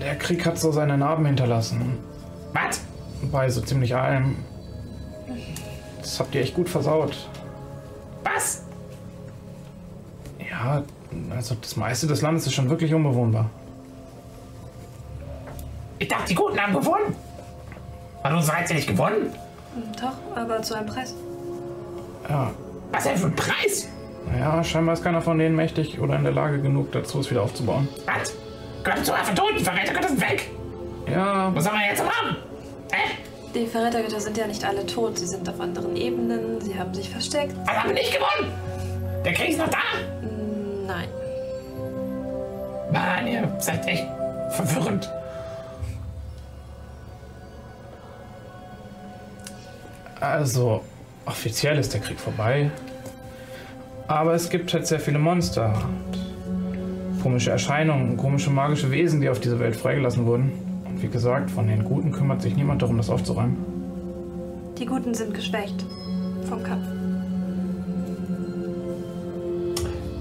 der, 0.00 0.16
Krieg 0.16 0.44
hat 0.46 0.58
so 0.58 0.72
seine 0.72 0.96
Narben 0.98 1.26
hinterlassen. 1.26 1.98
Was? 2.52 2.80
Bei 3.30 3.48
so 3.48 3.60
ziemlich 3.60 3.94
allem. 3.94 4.36
Das 6.00 6.18
habt 6.20 6.34
ihr 6.34 6.40
echt 6.40 6.54
gut 6.54 6.68
versaut. 6.68 7.28
Was? 8.24 8.64
Ja, 10.50 10.82
also 11.34 11.54
das 11.60 11.76
meiste 11.76 12.06
des 12.06 12.22
Landes 12.22 12.46
ist 12.46 12.54
schon 12.54 12.70
wirklich 12.70 12.94
unbewohnbar. 12.94 13.50
Ich 15.98 16.08
dachte, 16.08 16.28
die 16.28 16.34
Guten 16.34 16.58
haben 16.58 16.72
gewonnen. 16.74 17.14
Hat 18.22 18.32
unsere 18.32 18.56
Reise 18.56 18.74
nicht 18.74 18.88
gewonnen? 18.88 19.32
Doch, 20.00 20.36
aber 20.36 20.62
zu 20.62 20.74
einem 20.74 20.86
Preis. 20.86 21.14
Ja, 22.28 22.50
Was 22.92 23.04
denn 23.04 23.16
für 23.16 23.26
ein 23.26 23.36
Preis? 23.36 23.88
naja, 24.30 24.62
scheinbar 24.62 24.94
ist 24.94 25.02
keiner 25.02 25.22
von 25.22 25.38
denen 25.38 25.56
mächtig 25.56 26.00
oder 26.00 26.16
in 26.16 26.22
der 26.24 26.32
Lage 26.32 26.60
genug 26.60 26.92
dazu, 26.92 27.20
es 27.20 27.30
wieder 27.30 27.42
aufzubauen. 27.42 27.88
Was? 28.06 28.34
Gehört 28.82 29.04
zu 29.04 29.12
einfach 29.12 29.34
tot. 29.34 29.52
Die 29.58 29.64
Verrätergötter 29.64 30.08
sind 30.08 30.20
weg. 30.20 30.50
Ja, 31.10 31.54
Was 31.54 31.64
soll 31.64 31.72
man 31.72 31.82
jetzt 31.88 32.04
machen? 32.04 32.36
Hä? 32.92 33.16
Die 33.54 33.66
Verrätergötter 33.66 34.20
sind 34.20 34.36
ja 34.36 34.46
nicht 34.46 34.64
alle 34.64 34.84
tot. 34.86 35.18
Sie 35.18 35.26
sind 35.26 35.48
auf 35.48 35.60
anderen 35.60 35.96
Ebenen. 35.96 36.60
Sie 36.60 36.78
haben 36.78 36.92
sich 36.94 37.08
versteckt. 37.08 37.54
Was 37.64 37.76
haben 37.76 37.88
wir 37.88 37.94
nicht 37.94 38.12
gewonnen? 38.12 38.52
Der 39.24 39.32
Krieg 39.32 39.50
ist 39.50 39.58
noch 39.58 39.68
da. 39.68 39.78
Nein. 40.86 41.08
Mann, 42.92 43.26
ihr 43.26 43.56
seid 43.58 43.86
echt 43.86 44.06
verwirrend. 44.50 45.10
also 50.20 50.82
offiziell 51.26 51.78
ist 51.78 51.94
der 51.94 52.00
Krieg 52.00 52.18
vorbei. 52.18 52.70
Aber 54.06 54.34
es 54.34 54.48
gibt 54.48 54.72
halt 54.72 54.86
sehr 54.86 55.00
viele 55.00 55.18
Monster. 55.18 55.66
Und 55.66 56.27
komische 57.22 57.50
Erscheinungen, 57.50 58.16
komische 58.16 58.50
magische 58.50 58.90
Wesen, 58.90 59.20
die 59.20 59.28
auf 59.28 59.40
dieser 59.40 59.58
Welt 59.58 59.76
freigelassen 59.76 60.26
wurden. 60.26 60.52
Und 60.86 61.02
wie 61.02 61.08
gesagt, 61.08 61.50
von 61.50 61.66
den 61.66 61.84
Guten 61.84 62.12
kümmert 62.12 62.42
sich 62.42 62.56
niemand 62.56 62.82
darum, 62.82 62.96
das 62.96 63.10
aufzuräumen. 63.10 63.56
Die 64.78 64.86
Guten 64.86 65.14
sind 65.14 65.34
geschwächt 65.34 65.84
vom 66.48 66.62
Kampf. 66.62 66.86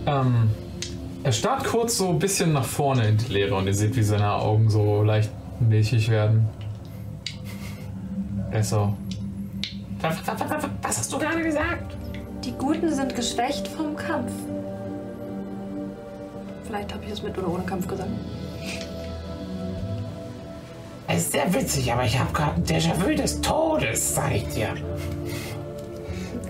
Ähm, 0.08 0.50
er 1.24 1.32
starrt 1.32 1.66
kurz 1.66 1.98
so 1.98 2.10
ein 2.10 2.20
bisschen 2.20 2.54
nach 2.54 2.64
vorne 2.64 3.10
in 3.10 3.18
die 3.18 3.34
Leere 3.34 3.56
und 3.56 3.68
ihr 3.68 3.74
seht, 3.74 3.96
wie 3.96 4.04
seine 4.04 4.32
Augen 4.34 4.70
so 4.70 5.04
leicht 5.04 5.30
milchig 5.60 6.10
werden. 6.10 6.48
Er 8.52 8.62
was, 8.62 10.18
was 10.82 10.98
hast 10.98 11.14
du 11.14 11.18
gerade 11.18 11.44
gesagt? 11.44 11.98
Die 12.44 12.52
Guten 12.54 12.94
sind 12.94 13.14
geschwächt 13.16 13.68
vom 13.68 13.96
Kampf. 13.96 14.32
Vielleicht 16.68 16.94
habe 16.94 17.04
ich 17.06 17.10
das 17.12 17.24
mit 17.24 17.38
oder 17.38 17.48
ohne 17.48 17.64
Kampf 17.64 17.88
gesagt. 17.88 18.10
Es 21.08 21.18
ist 21.20 21.32
sehr 21.32 21.54
witzig, 21.54 21.92
aber 21.94 22.04
ich 22.04 22.20
habe 22.20 22.32
gerade 22.34 22.56
ein 22.56 22.66
Déjà-vu 22.66 23.16
des 23.16 23.40
Todes, 23.40 24.16
sag 24.16 24.36
ich 24.36 24.46
dir. 24.50 24.76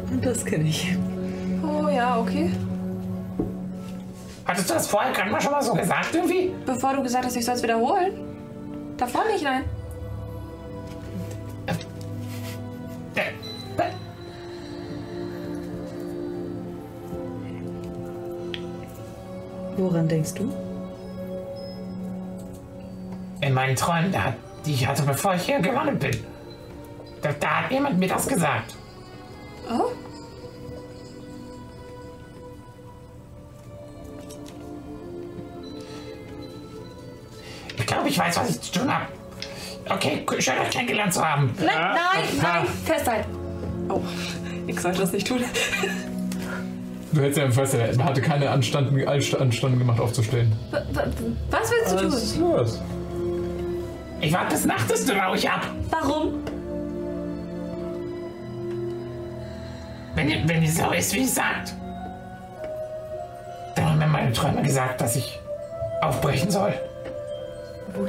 Und 0.10 0.26
das 0.26 0.44
kenne 0.44 0.68
ich. 0.68 0.98
Oh 1.62 1.88
ja, 1.88 2.20
okay. 2.20 2.52
Hattest 4.46 4.70
du 4.70 4.74
das 4.74 4.88
vorher 4.88 5.12
gerade 5.12 5.30
mal 5.30 5.40
schon 5.40 5.52
mal 5.52 5.62
so 5.62 5.74
gesagt 5.76 6.16
irgendwie? 6.16 6.52
Bevor 6.66 6.94
du 6.94 7.04
gesagt 7.04 7.26
hast, 7.26 7.36
ich 7.36 7.46
soll 7.46 7.56
es 7.56 7.62
wiederholen. 7.62 8.14
Davor 8.98 9.26
nicht, 9.32 9.44
nein. 9.44 9.66
Woran 19.78 20.08
denkst 20.08 20.34
du? 20.34 20.52
In 23.42 23.54
meinen 23.54 23.76
Träumen, 23.76 24.12
da, 24.12 24.34
die 24.66 24.74
ich 24.74 24.88
hatte, 24.88 25.04
bevor 25.04 25.36
ich 25.36 25.44
hier 25.44 25.60
gelandet 25.60 26.00
bin. 26.00 26.24
Da, 27.22 27.32
da 27.40 27.62
hat 27.62 27.72
jemand 27.72 28.00
mir 28.00 28.10
das 28.10 28.28
gesagt. 28.28 28.76
Oh? 29.70 29.92
Ich 37.78 37.86
glaube, 37.86 38.10
ich 38.10 38.18
weiß, 38.18 38.38
was 38.38 38.50
ich 38.50 38.62
zu 38.62 38.80
tun 38.80 38.94
habe. 38.94 39.06
Okay, 39.90 40.26
schön 40.40 40.58
euch 40.60 40.72
kennengelernt 40.72 41.14
zu 41.14 41.26
haben. 41.26 41.54
Nein, 41.60 41.68
nein, 41.68 42.24
nein, 42.42 42.68
festhalten. 42.84 43.30
Oh, 43.90 44.02
ich 44.66 44.80
sollte 44.80 45.00
das 45.02 45.14
nicht 45.14 45.28
tun. 45.28 45.44
Du 47.14 47.22
hättest 47.22 47.38
ja 47.38 47.46
im 47.46 47.52
Fest, 47.52 47.74
er 47.74 48.04
hatte 48.04 48.22
keine 48.22 48.50
Anstand, 48.50 48.92
Anstand 49.08 49.78
gemacht 49.80 50.00
aufzustehen. 50.00 50.52
Was 50.72 51.72
willst 51.72 51.92
du 52.02 52.08
Was 52.08 52.24
ist 52.24 52.36
tun? 52.38 52.52
los? 52.52 52.82
Ich 54.22 54.34
warte 54.34 54.56
bis 54.56 54.66
Nacht 54.66 54.90
ist, 54.92 55.08
dann 55.10 55.24
hau 55.26 55.34
ich 55.36 55.50
ab. 55.50 55.62
Warum? 55.92 56.34
Wenn, 60.16 60.30
ihr- 60.30 60.42
wenn 60.48 60.62
die 60.62 60.68
so 60.70 60.90
ist, 60.92 61.14
wie 61.14 61.24
es 61.24 61.36
sagt. 61.36 61.74
Dann 63.76 63.86
haben 63.92 64.00
mir 64.00 64.08
meine 64.08 64.32
Träume 64.34 64.64
gesagt, 64.64 65.00
dass 65.02 65.16
ich 65.16 65.40
aufbrechen 66.02 66.50
soll. 66.50 66.74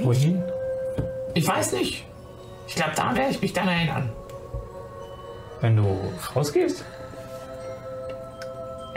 Wohin? 0.02 0.42
Ich 1.34 1.46
weiß 1.46 1.72
nicht. 1.72 2.04
Ich 2.66 2.74
glaube, 2.74 2.92
daran 2.96 3.16
werde 3.16 3.30
ich 3.32 3.40
mich 3.42 3.52
dann 3.52 3.68
erinnern. 3.68 4.10
Wenn 5.60 5.76
du 5.76 5.84
rausgehst? 6.34 6.84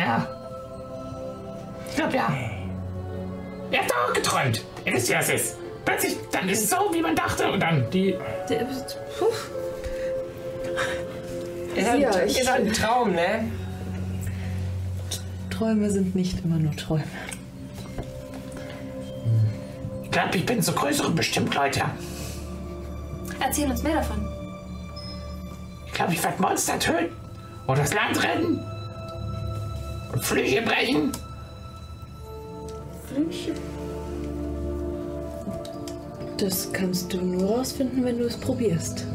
Ja. 0.02 0.28
Ich 1.90 1.96
glaube, 1.96 2.16
ja. 2.16 2.34
Ihr 3.72 3.80
habt 3.80 3.92
doch 3.92 4.14
geträumt. 4.14 4.64
Ihr 4.86 4.94
wisst, 4.94 5.10
wie 5.10 5.14
das 5.14 5.30
ist. 5.30 5.56
Plötzlich, 5.86 6.18
dann 6.32 6.48
ist 6.50 6.64
es 6.64 6.70
so, 6.70 6.78
wie 6.94 7.02
man 7.02 7.16
dachte, 7.16 7.52
und 7.52 7.60
dann 7.60 7.90
die. 7.92 8.16
Der- 8.50 8.66
Puh. 8.66 9.26
Ist 11.76 11.88
Ja, 11.88 12.10
ist 12.20 12.40
ich- 12.40 12.50
halt 12.52 12.66
ein 12.68 12.74
Traum, 12.74 13.12
ne? 13.14 13.46
Träume 15.50 15.90
sind 15.92 16.16
nicht 16.16 16.44
immer 16.44 16.58
nur 16.58 16.76
Träume. 16.76 17.04
Ich 20.04 20.12
glaube, 20.12 20.36
ich 20.38 20.46
bin 20.46 20.62
zu 20.62 20.74
größeren 20.74 21.16
bestimmt, 21.16 21.54
Leute. 21.56 21.82
Erzähl 23.40 23.70
uns 23.70 23.82
mehr 23.84 23.96
davon. 23.96 24.28
Ich 25.88 25.94
glaube, 25.94 26.14
ich 26.14 26.24
werde 26.24 26.42
Monster 26.42 26.78
töten. 26.80 27.16
Und 27.68 27.78
das 27.78 27.94
Land 27.94 28.22
retten. 28.24 28.60
Und 30.14 30.24
Flüche 30.24 30.62
brechen. 30.62 31.12
Flüche. 33.08 33.54
Das 36.38 36.72
kannst 36.74 37.14
du 37.14 37.18
nur 37.22 37.58
rausfinden, 37.58 38.04
wenn 38.04 38.18
du 38.18 38.26
es 38.26 38.36
probierst. 38.38 39.06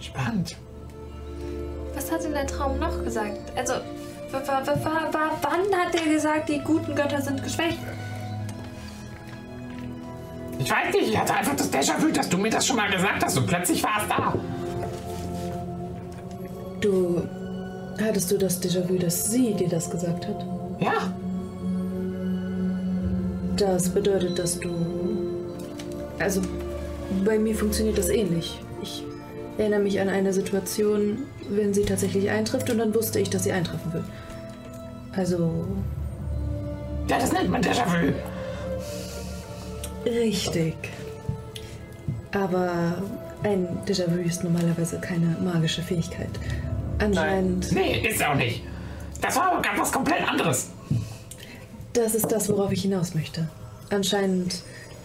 Spannend. 0.00 0.56
Was 1.94 2.12
hat 2.12 2.22
denn 2.24 2.32
der 2.32 2.46
Traum 2.46 2.78
noch 2.78 3.02
gesagt? 3.02 3.38
Also, 3.56 3.74
wa- 4.30 4.42
wa- 4.46 4.66
wa- 4.66 4.84
wa- 4.84 5.12
wa- 5.12 5.30
wann 5.42 5.80
hat 5.80 5.94
er 5.94 6.12
gesagt, 6.12 6.48
die 6.48 6.60
guten 6.60 6.94
Götter 6.94 7.20
sind 7.22 7.42
geschwächt? 7.42 7.78
Ich 10.58 10.70
weiß 10.70 10.92
nicht, 10.92 11.08
ich 11.10 11.18
hatte 11.18 11.34
einfach 11.34 11.56
das 11.56 11.72
Déjà-vu, 11.72 12.08
dass 12.12 12.28
du 12.28 12.36
mir 12.36 12.50
das 12.50 12.66
schon 12.66 12.76
mal 12.76 12.90
gesagt 12.90 13.24
hast 13.24 13.38
und 13.38 13.46
plötzlich 13.46 13.82
war 13.82 14.02
es 14.02 14.08
da. 14.08 14.34
Du. 16.80 17.22
Hattest 18.00 18.30
du 18.30 18.38
das 18.38 18.62
Déjà-vu, 18.62 18.96
dass 18.98 19.30
sie 19.30 19.54
dir 19.54 19.68
das 19.68 19.90
gesagt 19.90 20.26
hat? 20.28 20.44
Ja, 20.80 21.12
Das 23.56 23.88
bedeutet, 23.88 24.38
dass 24.38 24.60
du. 24.60 24.70
Also, 26.20 26.40
bei 27.24 27.38
mir 27.38 27.54
funktioniert 27.54 27.98
das 27.98 28.08
ähnlich. 28.08 28.60
Ich 28.82 29.02
erinnere 29.56 29.80
mich 29.80 30.00
an 30.00 30.08
eine 30.08 30.32
Situation, 30.32 31.18
wenn 31.50 31.74
sie 31.74 31.82
tatsächlich 31.84 32.30
eintrifft 32.30 32.70
und 32.70 32.78
dann 32.78 32.94
wusste 32.94 33.18
ich, 33.18 33.30
dass 33.30 33.42
sie 33.44 33.52
eintreffen 33.52 33.92
wird. 33.92 34.04
Also, 35.12 35.66
ja, 37.08 37.18
das 37.18 37.32
nennt 37.32 37.50
man 37.50 37.62
Déjà-vu. 37.62 38.12
richtig. 40.06 40.74
Aber 42.32 43.02
ein 43.42 43.66
Déjà-vu 43.86 44.18
ist 44.24 44.44
normalerweise 44.44 44.98
keine 45.00 45.36
magische 45.42 45.82
Fähigkeit. 45.82 46.30
Anscheinend. 46.98 47.72
Nee, 47.72 48.06
ist 48.08 48.22
auch 48.24 48.34
nicht. 48.34 48.62
Das 49.20 49.36
war 49.36 49.52
aber 49.52 49.62
ganz 49.62 49.80
was 49.80 49.92
komplett 49.92 50.28
anderes. 50.28 50.70
Das 51.92 52.14
ist 52.14 52.30
das, 52.30 52.48
worauf 52.48 52.72
ich 52.72 52.82
hinaus 52.82 53.14
möchte. 53.14 53.48
Anscheinend 53.90 54.62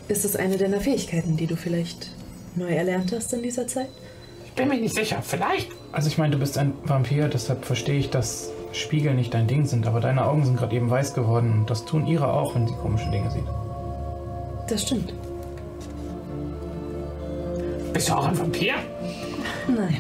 ist 0.08 0.26
es 0.26 0.36
eine 0.36 0.58
deiner 0.58 0.82
Fähigkeiten, 0.82 1.38
die 1.38 1.48
du 1.48 1.56
vielleicht 1.56 2.12
neu 2.56 2.70
erlernt 2.70 3.12
hast 3.12 3.34
in 3.34 3.42
dieser 3.42 3.68
Zeit. 3.68 3.90
Ich 4.46 4.54
bin 4.54 4.68
mir 4.68 4.80
nicht 4.80 4.94
sicher. 4.96 5.20
Vielleicht. 5.22 5.70
Also 5.92 6.08
ich 6.08 6.18
meine, 6.18 6.34
du 6.34 6.40
bist 6.40 6.58
ein 6.58 6.74
Vampir, 6.84 7.28
deshalb 7.28 7.66
verstehe 7.66 7.98
ich, 7.98 8.10
dass 8.10 8.50
Spiegel 8.72 9.14
nicht 9.14 9.34
dein 9.34 9.48
Ding 9.48 9.66
sind, 9.66 9.88
aber 9.88 10.00
deine 10.00 10.26
Augen 10.26 10.46
sind 10.46 10.58
gerade 10.58 10.76
eben 10.76 10.90
weiß 10.90 11.14
geworden 11.14 11.60
und 11.60 11.70
das 11.70 11.86
tun 11.86 12.06
ihre 12.06 12.32
auch, 12.32 12.56
wenn 12.56 12.68
sie 12.68 12.74
komische 12.76 13.10
Dinge 13.10 13.32
sieht. 13.32 13.46
Das 14.68 14.82
stimmt. 14.84 15.14
Bist 17.94 18.10
du 18.10 18.14
auch 18.14 18.28
ein 18.28 18.38
Vampir? 18.38 18.74
Nein. 19.68 19.98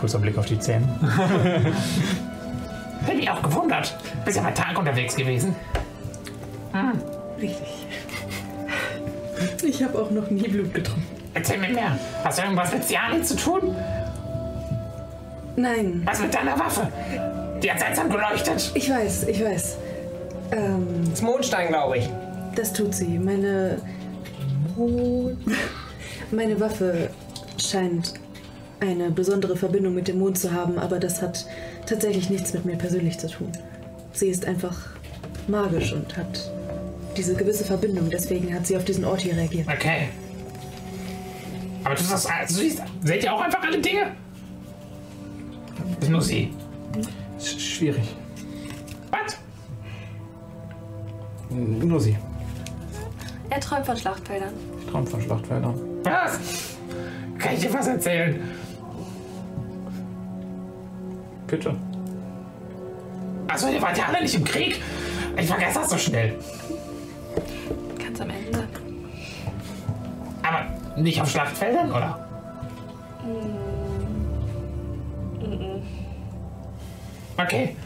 Kurzer 0.00 0.18
Blick 0.18 0.38
auf 0.38 0.46
die 0.46 0.58
Zähne. 0.58 0.88
Bin 3.06 3.16
mich 3.18 3.30
auch 3.30 3.42
gewundert. 3.42 3.96
Bist 4.24 4.36
ja 4.38 4.42
bei 4.42 4.52
Tag 4.52 4.78
unterwegs 4.78 5.14
gewesen. 5.14 5.54
Richtig. 7.40 7.86
Ich 9.62 9.82
habe 9.82 9.98
auch 9.98 10.10
noch 10.10 10.30
nie 10.30 10.48
Blut 10.48 10.72
getrunken. 10.74 11.06
Erzähl 11.34 11.58
mir 11.58 11.68
mehr. 11.68 11.98
Hast 12.24 12.38
du 12.38 12.42
irgendwas 12.42 12.72
mit 12.72 12.84
Ciani 12.84 13.22
zu 13.22 13.36
tun? 13.36 13.74
Nein, 15.56 16.02
Was 16.04 16.20
mit 16.20 16.34
deiner 16.34 16.58
Waffe? 16.58 16.88
Die 17.62 17.70
hat 17.70 17.78
seltsam 17.80 18.08
geleuchtet. 18.10 18.70
ich 18.74 18.90
weiß, 18.90 19.24
ich 19.28 19.44
weiß. 19.44 19.76
Ähm, 20.52 20.86
Das 21.10 21.20
Mondstein, 21.22 21.68
glaube 21.68 21.98
ich. 21.98 22.08
das 22.56 22.72
tut 22.72 22.94
sie. 22.94 23.18
Meine. 23.18 23.78
Meine 26.30 26.58
Waffe 26.60 27.10
scheint 27.58 28.14
eine 28.80 29.10
besondere 29.10 29.56
Verbindung 29.56 29.94
mit 29.94 30.08
dem 30.08 30.18
Mond 30.18 30.38
zu 30.38 30.52
haben, 30.52 30.78
aber 30.78 30.98
das 30.98 31.22
hat 31.22 31.46
tatsächlich 31.86 32.30
nichts 32.30 32.52
mit 32.54 32.64
mir 32.64 32.76
persönlich 32.76 33.18
zu 33.18 33.28
tun. 33.28 33.52
Sie 34.12 34.28
ist 34.28 34.46
einfach 34.46 34.76
magisch 35.46 35.92
und 35.92 36.16
hat 36.16 36.50
diese 37.16 37.34
gewisse 37.34 37.64
Verbindung. 37.64 38.08
Deswegen 38.10 38.52
hat 38.54 38.66
sie 38.66 38.76
auf 38.76 38.84
diesen 38.84 39.04
Ort 39.04 39.20
hier 39.20 39.36
reagiert. 39.36 39.68
Okay. 39.68 40.08
Aber 41.84 41.94
du 41.94 42.02
sagst, 42.02 42.28
also, 42.30 42.62
seht 43.02 43.24
ihr 43.24 43.32
auch 43.32 43.40
einfach 43.40 43.62
alle 43.62 43.78
Dinge? 43.78 44.12
Ist 46.00 46.10
nur 46.10 46.22
sie. 46.22 46.50
Sch 47.38 47.58
schwierig. 47.58 48.14
Was? 49.10 49.38
Nur 51.50 52.00
sie. 52.00 52.16
Er 53.48 53.60
träumt 53.60 53.86
von 53.86 53.96
Schlachtfeldern. 53.96 54.52
Ich 54.80 54.86
träume 54.90 55.06
von 55.06 55.20
Schlachtfeldern. 55.20 55.74
Was? 56.04 56.38
Kann 57.38 57.54
ich 57.54 57.60
dir 57.60 57.72
was 57.72 57.86
erzählen? 57.86 58.40
Bitte. 61.50 61.74
Achso, 63.48 63.68
ihr 63.68 63.82
wart 63.82 63.98
ja 63.98 64.04
alle 64.06 64.22
nicht 64.22 64.34
im 64.34 64.44
Krieg. 64.44 64.80
Ich 65.36 65.46
vergesse 65.46 65.80
das 65.80 65.90
so 65.90 65.98
schnell. 65.98 66.38
Ganz 67.98 68.20
am 68.20 68.30
Ende. 68.30 68.68
Aber 70.42 71.00
nicht 71.00 71.20
auf 71.20 71.30
Schlachtfeldern, 71.30 71.90
oder? 71.90 72.28
Okay. 77.36 77.76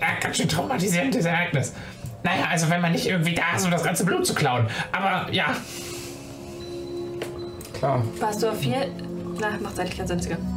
Ja, 0.00 0.06
ganz 0.20 0.36
schön 0.36 0.48
traumatisierendes 0.48 1.24
Ereignis. 1.24 1.72
Naja, 2.22 2.46
also 2.50 2.68
wenn 2.68 2.80
man 2.80 2.92
nicht 2.92 3.06
irgendwie 3.06 3.34
da 3.34 3.56
ist, 3.56 3.64
um 3.64 3.70
das 3.70 3.82
ganze 3.82 4.04
Blut 4.04 4.26
zu 4.26 4.34
klauen. 4.34 4.66
Aber 4.92 5.32
ja, 5.32 5.56
Klar. 7.84 8.02
Warst 8.18 8.42
du 8.42 8.48
auf 8.48 8.60
vier? 8.60 8.88
Na, 9.40 9.58
macht 9.60 9.78
eigentlich 9.78 9.98
keinen 9.98 10.18
Sinn. 10.18 10.53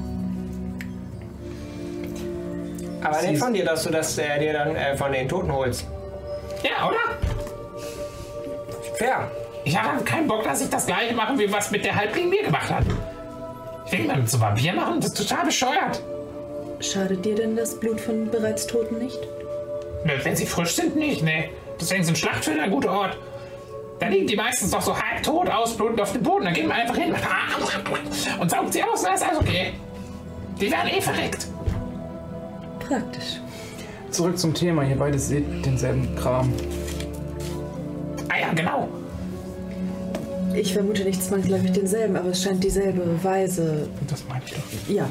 Aber 3.07 3.21
nicht 3.21 3.39
von 3.39 3.53
dir, 3.53 3.65
dass 3.65 3.83
du 3.83 3.89
das 3.89 4.17
äh, 4.17 4.39
dir 4.39 4.53
dann 4.53 4.75
äh, 4.75 4.97
von 4.97 5.11
den 5.11 5.27
Toten 5.27 5.51
holst. 5.51 5.85
ja, 6.63 6.87
oder? 6.87 6.97
Fair. 8.97 9.31
Ich 9.63 9.77
habe 9.77 10.03
keinen 10.03 10.27
Bock, 10.27 10.43
dass 10.43 10.61
ich 10.61 10.69
das 10.69 10.85
gleiche 10.85 11.13
mache, 11.13 11.37
wie 11.37 11.51
was 11.51 11.71
mit 11.71 11.83
der 11.83 11.95
Halbling 11.95 12.29
mir 12.29 12.43
gemacht 12.43 12.71
hat. 12.71 12.83
Ich 13.85 13.91
will 13.91 13.99
niemanden 13.99 14.27
zu 14.27 14.39
Vampir 14.39 14.73
machen, 14.73 14.99
das 15.01 15.11
ist 15.11 15.27
total 15.27 15.45
bescheuert. 15.45 16.01
Schadet 16.79 17.23
dir 17.25 17.35
denn 17.35 17.55
das 17.55 17.79
Blut 17.79 17.99
von 17.99 18.29
bereits 18.29 18.67
Toten 18.67 18.97
nicht? 18.97 19.19
Nö, 20.03 20.13
Wenn 20.23 20.35
sie 20.35 20.45
frisch 20.45 20.75
sind, 20.75 20.95
nicht, 20.95 21.23
ne. 21.23 21.49
Deswegen 21.79 22.03
sind 22.03 22.17
Schlachtfelder 22.17 22.63
ein 22.63 22.71
guter 22.71 22.91
Ort. 22.91 23.17
Da 23.99 24.07
liegen 24.07 24.27
die 24.27 24.35
meistens 24.35 24.71
doch 24.71 24.81
so 24.81 24.95
halb 24.95 25.23
tot, 25.23 25.49
ausblutend 25.49 25.99
auf 25.99 26.13
dem 26.13 26.23
Boden. 26.23 26.45
Da 26.45 26.51
geht 26.51 26.67
man 26.67 26.77
einfach 26.77 26.95
hin 26.95 27.15
und 28.39 28.49
saugt 28.49 28.73
sie 28.73 28.83
aus, 28.83 29.01
dann 29.03 29.15
ist 29.15 29.27
alles 29.27 29.39
okay. 29.39 29.73
Die 30.59 30.71
werden 30.71 30.89
eh 30.89 31.01
verreckt. 31.01 31.47
Praktisch. 32.87 33.39
Zurück 34.11 34.37
zum 34.37 34.53
Thema. 34.53 34.83
Ihr 34.83 34.95
beide 34.95 35.19
seht 35.19 35.65
denselben 35.65 36.15
Kram. 36.15 36.53
Ah 38.29 38.39
ja, 38.39 38.53
genau. 38.53 38.87
Ich 40.53 40.73
vermute 40.73 41.03
nicht 41.03 41.21
zwangsläufig 41.21 41.71
denselben, 41.73 42.15
aber 42.15 42.29
es 42.29 42.41
scheint 42.41 42.63
dieselbe 42.63 43.23
Weise. 43.23 43.89
Das 44.07 44.23
meine 44.27 44.43
ich 44.45 44.53
doch. 44.53 44.89
Ja. 44.89 45.07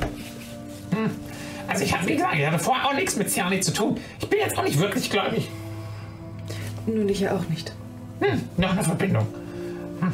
Also 1.69 1.85
ich 1.85 1.95
habe, 1.95 2.09
wie 2.09 2.15
gesagt, 2.15 2.35
ich 2.35 2.47
hatte 2.47 2.59
vorher 2.59 2.89
auch 2.89 2.95
nichts 2.95 3.17
mit 3.17 3.31
Ciani 3.31 3.61
zu 3.61 3.73
tun. 3.73 3.99
Ich 4.21 4.29
bin 4.29 4.39
jetzt 4.39 4.59
auch 4.59 4.65
nicht 4.65 4.79
wirklich 4.79 5.11
gläubig. 5.11 5.49
Nun, 6.87 7.09
ich 7.09 7.21
ja 7.21 7.37
auch 7.37 7.49
nicht. 7.49 7.73
Hm, 8.21 8.43
noch 8.57 8.73
eine 8.73 8.83
Verbindung. 8.83 9.27
Hm. 10.01 10.13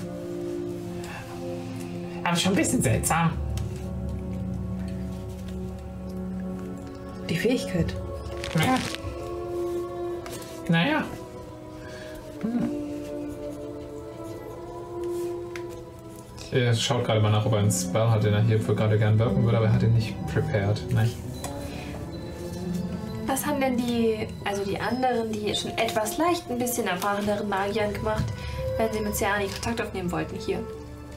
Aber 2.24 2.36
schon 2.36 2.52
ein 2.52 2.56
bisschen 2.56 2.82
seltsam. 2.82 3.32
Die 7.28 7.36
Fähigkeit. 7.36 7.94
Ja. 8.54 8.78
Naja. 10.68 11.04
Hm. 12.42 12.70
Er 16.52 16.74
schaut 16.74 17.04
gerade 17.04 17.20
mal 17.20 17.30
nach, 17.30 17.46
ob 17.46 17.52
er 17.52 17.60
einen 17.60 17.70
Spell 17.70 18.10
hat, 18.10 18.24
den 18.24 18.34
er 18.34 18.42
hierfür 18.42 18.76
gerade 18.76 18.98
gern 18.98 19.18
wirken 19.18 19.42
würde, 19.42 19.56
aber 19.56 19.66
er 19.66 19.72
hat 19.72 19.82
ihn 19.82 19.94
nicht 19.94 20.14
prepared. 20.26 20.82
Nein. 20.90 21.10
Was 23.26 23.46
haben 23.46 23.58
denn 23.58 23.78
die, 23.78 24.28
also 24.44 24.62
die 24.62 24.78
anderen, 24.78 25.32
die 25.32 25.54
schon 25.54 25.70
etwas 25.78 26.18
leicht 26.18 26.50
ein 26.50 26.58
bisschen 26.58 26.86
erfahreneren 26.86 27.48
Magiern 27.48 27.94
gemacht, 27.94 28.24
wenn 28.76 28.92
sie 28.92 29.00
mit 29.00 29.16
Ciani 29.16 29.46
Kontakt 29.46 29.80
aufnehmen 29.80 30.12
wollten 30.12 30.36
hier? 30.38 30.58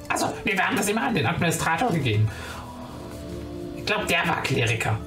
Also, 0.07 0.27
nee, 0.45 0.53
wir 0.53 0.65
haben 0.65 0.77
das 0.77 0.87
immer 0.87 1.07
an 1.07 1.15
den 1.15 1.25
Administrator 1.25 1.91
gegeben. 1.91 2.29
Ich 3.75 3.85
glaube, 3.85 4.05
der 4.05 4.25
war 4.27 4.41
Kleriker. 4.41 4.97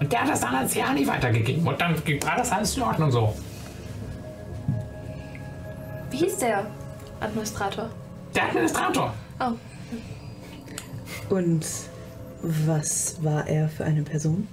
Und 0.00 0.12
der 0.12 0.22
hat 0.22 0.28
das 0.28 0.40
dann 0.40 0.54
an 0.54 0.68
Ciani 0.68 1.06
weitergegeben. 1.06 1.66
Und 1.66 1.80
dann 1.80 1.94
war 1.96 2.36
das 2.36 2.52
alles 2.52 2.76
in 2.76 2.82
Ordnung 2.82 3.10
so. 3.10 3.34
Wie 6.10 6.18
hieß 6.18 6.38
der 6.38 6.66
Administrator? 7.20 7.88
Der 8.34 8.44
Administrator. 8.44 9.14
Oh, 9.40 9.52
Und 11.34 11.66
was 12.42 13.16
war 13.22 13.46
er 13.46 13.68
für 13.68 13.84
eine 13.84 14.02
Person? 14.02 14.46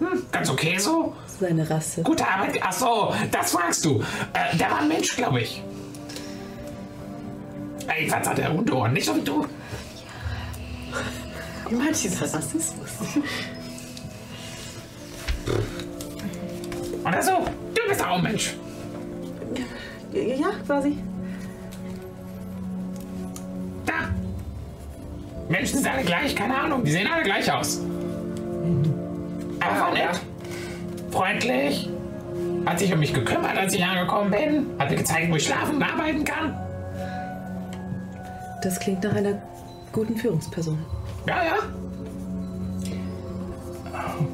Hm, 0.00 0.26
ganz 0.32 0.50
okay 0.50 0.76
so. 0.78 1.14
Seine 1.40 1.68
Rasse. 1.68 2.02
Gute 2.02 2.26
Arbeit. 2.26 2.58
Ach 2.62 2.72
so, 2.72 3.14
das 3.30 3.52
fragst 3.52 3.84
du. 3.84 4.00
Äh, 4.32 4.56
der 4.56 4.70
war 4.70 4.80
ein 4.80 4.88
Mensch, 4.88 5.16
glaube 5.16 5.40
ich. 5.40 5.62
Äh, 7.88 8.00
Jedenfalls 8.00 8.28
hat 8.28 8.38
er 8.38 8.50
runde 8.50 8.74
Ohren, 8.74 8.92
nicht 8.92 9.06
so 9.06 9.14
wie 9.16 9.22
du. 9.22 9.46
Immer 11.70 11.88
dieser 11.92 12.22
Rassismus. 12.22 12.90
Oder 17.04 17.22
so. 17.22 17.32
Du 17.74 17.88
bist 17.88 18.04
auch 18.04 18.16
ein 18.16 18.22
Mensch. 18.22 18.54
Ja, 20.12 20.50
quasi. 20.66 20.96
Da. 23.84 23.92
Menschen 25.48 25.78
sind 25.78 25.92
alle 25.92 26.04
gleich, 26.04 26.34
keine 26.34 26.56
Ahnung. 26.56 26.84
Die 26.84 26.92
sehen 26.92 27.08
alle 27.12 27.24
gleich 27.24 27.52
aus. 27.52 27.80
Aber 29.60 29.80
war 29.80 29.92
nett. 29.92 30.20
Freundlich. 31.10 31.90
Hat 32.66 32.78
sich 32.78 32.92
um 32.92 33.00
mich 33.00 33.12
gekümmert, 33.12 33.56
als 33.56 33.74
ich 33.74 33.84
angekommen 33.84 34.30
bin. 34.30 34.66
Hat 34.78 34.90
mir 34.90 34.96
gezeigt, 34.96 35.30
wo 35.30 35.36
ich 35.36 35.44
schlafen 35.44 35.76
und 35.76 35.82
arbeiten 35.82 36.24
kann. 36.24 36.58
Das 38.62 38.80
klingt 38.80 39.04
nach 39.04 39.14
einer 39.14 39.42
guten 39.92 40.16
Führungsperson. 40.16 40.78
Ja, 41.26 41.44
ja. 41.44 41.83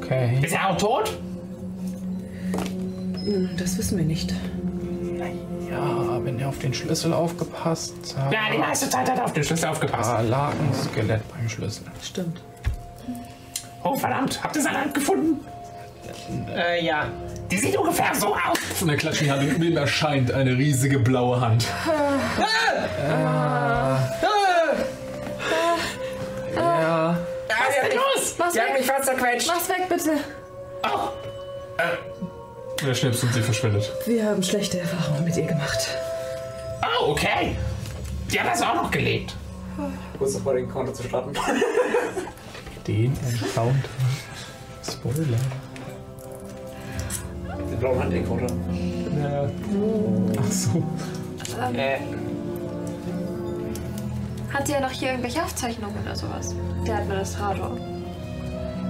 Okay. 0.02 0.38
Ist 0.42 0.52
er 0.54 0.70
auch 0.70 0.76
tot? 0.76 1.12
Hm, 3.24 3.50
Das 3.58 3.76
wissen 3.78 3.98
wir 3.98 4.04
nicht. 4.04 4.32
Ja, 5.70 6.18
wenn 6.24 6.40
er 6.40 6.48
auf 6.48 6.58
den 6.58 6.74
Schlüssel 6.74 7.12
aufgepasst 7.12 7.94
hat. 8.18 8.32
Ja, 8.32 8.40
die 8.52 8.58
meiste 8.58 8.90
Zeit 8.90 9.08
hat 9.08 9.18
er 9.18 9.24
auf 9.26 9.32
den 9.32 9.44
Schlüssel 9.44 9.68
aufgepasst. 9.68 10.10
Da 10.10 10.20
lag 10.22 10.50
ein 10.50 10.74
Skelett 10.74 11.22
beim 11.32 11.48
Schlüssel. 11.48 11.84
Stimmt. 12.02 12.40
Oh, 13.84 13.94
verdammt. 13.94 14.42
Habt 14.42 14.56
ihr 14.56 14.62
seine 14.62 14.80
Hand 14.80 14.94
gefunden? 14.94 15.40
Äh, 16.54 16.84
ja. 16.84 17.06
Die 17.50 17.56
sieht 17.56 17.76
ungefähr 17.76 18.12
so 18.14 18.34
aus. 18.34 18.58
Von 18.74 18.88
der 18.88 18.96
klatschenden 18.96 19.36
Hand 19.38 19.48
und 19.48 19.58
neben 19.60 19.76
erscheint 19.76 20.32
eine 20.32 20.56
riesige 20.56 20.98
blaue 20.98 21.40
Hand. 21.40 21.66
Ja. 26.56 27.16
Was 27.58 27.68
ist 27.76 27.82
denn 27.92 27.96
los? 27.96 28.34
Mach's 28.38 28.52
Die 28.52 28.60
hat 28.60 28.68
weg. 28.68 28.78
mich 28.78 28.86
fast 28.86 29.04
zerquetscht. 29.04 29.46
Mach's 29.48 29.68
weg, 29.68 29.88
bitte. 29.88 30.10
Er 32.86 32.94
schnipst 32.94 33.22
und 33.24 33.34
sie 33.34 33.42
verschwindet. 33.42 33.92
Wir 34.06 34.24
haben 34.26 34.42
schlechte 34.42 34.80
Erfahrungen 34.80 35.24
mit 35.24 35.36
ihr 35.36 35.46
gemacht. 35.46 35.88
Oh, 36.82 37.10
okay. 37.10 37.56
Die 38.32 38.40
hat 38.40 38.50
das 38.52 38.62
auch 38.62 38.74
noch 38.74 38.90
gelebt. 38.90 39.34
Kurz 40.18 40.34
davor 40.34 40.54
den 40.54 40.70
Counter 40.70 40.92
zu 40.94 41.02
starten. 41.02 41.32
Den 42.86 43.12
Encounter. 43.28 43.88
Spoiler. 44.90 45.38
Den 47.70 47.78
blauen 47.78 47.98
Hand-Encounter. 48.02 48.54
Ja. 49.20 49.50
Ach 50.40 50.50
so. 50.52 50.82
Ähm, 51.60 51.74
Äh, 51.78 51.98
Hat 54.52 54.66
sie 54.66 54.72
ja 54.72 54.80
noch 54.80 54.90
hier 54.90 55.10
irgendwelche 55.10 55.42
Aufzeichnungen 55.42 55.94
oder 56.02 56.16
sowas? 56.16 56.54
Der 56.86 56.96
Administrator. 56.96 57.76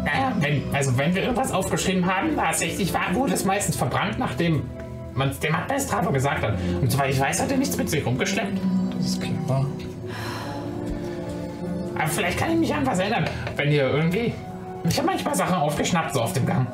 Naja, 0.04 0.32
wenn, 0.38 0.62
also 0.74 0.96
wenn 0.96 1.14
wir 1.14 1.22
irgendwas 1.22 1.52
aufgeschrieben 1.52 2.06
haben, 2.06 2.34
tatsächlich 2.36 2.94
war, 2.94 3.14
wurde 3.14 3.34
es 3.34 3.44
meistens 3.44 3.76
verbrannt, 3.76 4.18
nachdem 4.18 4.62
man 5.14 5.28
es 5.28 5.40
dem 5.40 5.54
Administrator 5.54 6.12
gesagt 6.12 6.42
hat. 6.42 6.54
Und 6.80 6.90
soweit 6.90 7.10
ich 7.10 7.20
weiß, 7.20 7.42
hat 7.42 7.50
er 7.50 7.58
nichts 7.58 7.76
mit 7.76 7.90
sich 7.90 8.04
rumgeschleppt. 8.04 8.58
Das 8.96 9.06
ist 9.06 9.20
klar. 9.20 9.66
Aber 11.98 12.08
vielleicht 12.08 12.38
kann 12.38 12.52
ich 12.52 12.58
mich 12.58 12.74
an 12.74 12.86
was 12.86 12.98
erinnern, 12.98 13.28
wenn 13.56 13.70
ihr 13.70 13.84
irgendwie... 13.84 14.32
Ich 14.88 14.96
habe 14.96 15.08
manchmal 15.08 15.34
Sachen 15.34 15.56
aufgeschnappt, 15.56 16.14
so 16.14 16.22
auf 16.22 16.32
dem 16.32 16.46
Gang. 16.46 16.66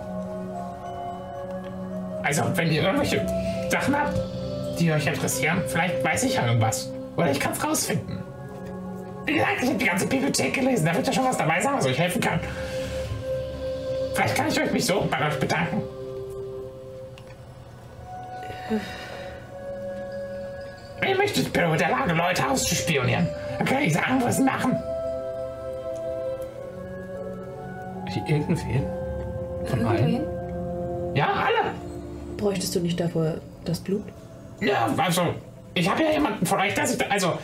Also, 2.22 2.42
wenn 2.54 2.70
ihr 2.70 2.82
irgendwelche 2.82 3.26
Sachen 3.68 3.96
habt, 3.96 4.16
die 4.78 4.92
euch 4.92 5.06
interessieren, 5.06 5.62
vielleicht 5.66 6.04
weiß 6.04 6.22
ich 6.24 6.36
ja 6.36 6.46
irgendwas. 6.46 6.92
Oder 7.16 7.32
ich 7.32 7.40
kann 7.40 7.52
es 7.52 7.64
rausfinden. 7.64 8.22
Ich 9.26 9.44
habe 9.44 9.74
die 9.74 9.84
ganze 9.84 10.06
Bibliothek 10.06 10.54
gelesen. 10.54 10.86
Da 10.86 10.94
wird 10.94 11.06
ja 11.06 11.12
schon 11.12 11.24
was 11.24 11.36
dabei 11.36 11.60
sein, 11.60 11.74
was 11.76 11.86
euch 11.86 11.98
helfen 11.98 12.20
kann. 12.20 12.40
Vielleicht 14.14 14.34
kann 14.34 14.48
ich 14.48 14.60
euch 14.60 14.72
mich 14.72 14.86
so 14.86 15.06
bei 15.10 15.26
euch 15.26 15.38
bedanken. 15.38 15.82
Wenn 21.00 21.08
ihr 21.10 21.16
möchtet, 21.16 21.52
bin 21.52 21.64
in 21.64 21.78
der 21.78 21.90
Lage, 21.90 22.12
Leute 22.14 22.48
auszuspionieren. 22.48 23.28
Dann 23.58 23.66
kann 23.66 23.82
ich 23.82 23.92
sagen, 23.92 24.20
was 24.22 24.36
sie 24.36 24.42
machen. 24.42 24.76
Die 28.14 28.32
irgendwen? 28.32 28.86
Von 29.66 29.84
allen? 29.86 30.08
Irgendwen? 30.08 31.16
Ja, 31.16 31.26
alle. 31.26 31.72
Bräuchtest 32.36 32.74
du 32.74 32.80
nicht 32.80 32.98
davor 32.98 33.34
das 33.64 33.80
Blut? 33.80 34.04
Ja, 34.60 34.88
also, 34.96 35.34
ich 35.74 35.88
habe 35.90 36.02
ja 36.02 36.10
jemanden 36.12 36.46
von 36.46 36.60
euch, 36.60 36.74
dass 36.74 36.92
ich, 36.92 36.98
da- 36.98 37.06
also, 37.10 37.38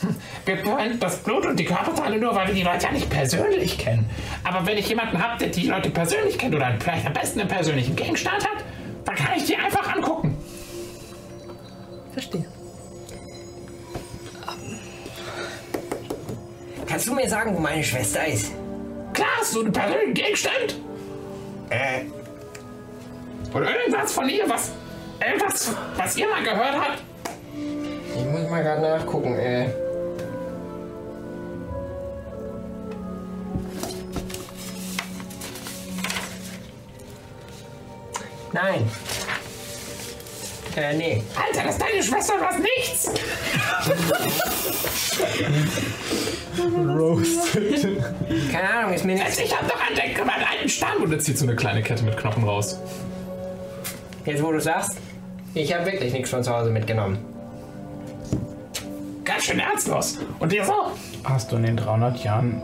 wir 0.44 0.66
wollen 0.66 0.98
das 1.00 1.18
Blut 1.18 1.46
und 1.46 1.58
die 1.58 1.64
Körperteile 1.64 2.18
nur, 2.18 2.34
weil 2.34 2.48
wir 2.48 2.54
die 2.54 2.62
Leute 2.62 2.86
ja 2.86 2.92
nicht 2.92 3.08
persönlich 3.08 3.78
kennen. 3.78 4.08
Aber 4.44 4.66
wenn 4.66 4.76
ich 4.76 4.88
jemanden 4.88 5.22
habe, 5.22 5.38
der 5.38 5.48
die 5.48 5.68
Leute 5.68 5.90
persönlich 5.90 6.38
kennt 6.38 6.54
oder 6.54 6.74
vielleicht 6.78 7.06
am 7.06 7.12
besten 7.12 7.40
einen 7.40 7.48
persönlichen 7.48 7.96
Gegenstand 7.96 8.44
hat, 8.44 8.64
dann 9.04 9.14
kann 9.14 9.36
ich 9.36 9.44
die 9.44 9.56
einfach 9.56 9.94
angucken. 9.94 10.36
Verstehe. 12.12 12.46
kannst 16.86 17.08
du 17.08 17.14
mir 17.14 17.28
sagen, 17.28 17.54
wo 17.54 17.60
meine 17.60 17.84
Schwester 17.84 18.26
ist? 18.26 18.52
Klar, 19.12 19.28
hast 19.38 19.54
du 19.54 19.60
einen 19.60 19.72
persönlichen 19.72 20.14
Gegenstand? 20.14 20.80
Äh, 21.68 22.04
Oder 23.54 23.78
irgendwas 23.78 24.12
von 24.12 24.28
ihr, 24.28 24.48
was, 24.48 24.72
irgendwas, 25.20 25.74
was 25.96 26.16
ihr 26.16 26.26
mal 26.26 26.42
gehört 26.42 26.74
habt? 26.74 27.02
ich 28.16 28.24
muss 28.24 28.48
mal 28.50 28.62
gerade 28.62 28.80
nachgucken, 28.80 29.34
äh. 29.38 29.68
Nein. 38.56 38.90
Äh, 40.76 40.96
nee. 40.96 41.22
Alter, 41.36 41.64
das 41.66 41.74
ist 41.76 41.82
deine 41.82 42.02
Schwester, 42.02 42.34
du 42.38 42.44
hast 42.44 42.58
nichts. 42.58 43.10
Roasted. 46.58 48.02
Keine 48.50 48.70
Ahnung, 48.70 48.94
ist 48.94 49.04
mir 49.04 49.14
nicht. 49.14 49.40
Ich 49.44 49.54
hab 49.54 49.68
doch 49.68 49.78
einen, 49.86 49.94
Denk- 49.94 50.18
meinen 50.26 50.44
alten 50.50 50.68
Stamm. 50.70 51.02
Und 51.02 51.12
er 51.12 51.18
zieht 51.18 51.36
so 51.36 51.44
eine 51.44 51.54
kleine 51.54 51.82
Kette 51.82 52.02
mit 52.04 52.16
Knochen 52.16 52.44
raus. 52.44 52.78
Jetzt, 54.24 54.42
wo 54.42 54.50
du 54.52 54.60
sagst, 54.60 54.96
ich 55.52 55.74
habe 55.74 55.84
wirklich 55.84 56.14
nichts 56.14 56.30
von 56.30 56.42
zu 56.42 56.50
Hause 56.50 56.70
mitgenommen. 56.70 57.18
Ganz 59.24 59.44
schön 59.44 59.58
ernstlos. 59.58 60.16
Und 60.38 60.50
ihr 60.52 60.64
so? 60.64 60.72
Hast 61.24 61.52
du 61.52 61.56
in 61.56 61.64
den 61.64 61.76
300 61.76 62.24
Jahren 62.24 62.62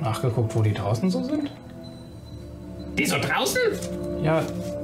nachgeguckt, 0.00 0.56
wo 0.56 0.62
die 0.62 0.72
draußen 0.72 1.10
so 1.10 1.22
sind? 1.22 1.50
Die 3.00 3.06
so 3.06 3.16
draußen? 3.18 3.62
Ja, 4.22 4.42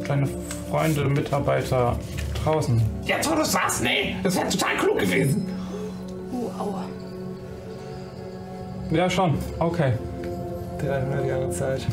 deine 0.08 0.26
Freunde, 0.70 1.04
Mitarbeiter 1.04 1.98
draußen. 2.42 2.80
Jetzt, 3.04 3.30
wo 3.30 3.34
du 3.34 3.44
sagst, 3.44 3.82
nee, 3.82 4.16
das 4.22 4.36
wäre 4.36 4.48
total 4.48 4.76
klug 4.78 4.98
gewesen. 5.00 5.46
Uh, 6.32 6.48
aua. 6.58 6.86
Ja, 8.90 9.10
schon. 9.10 9.36
Okay. 9.58 9.92
300 10.80 11.26
Jahre 11.26 11.50
Zeit. 11.50 11.86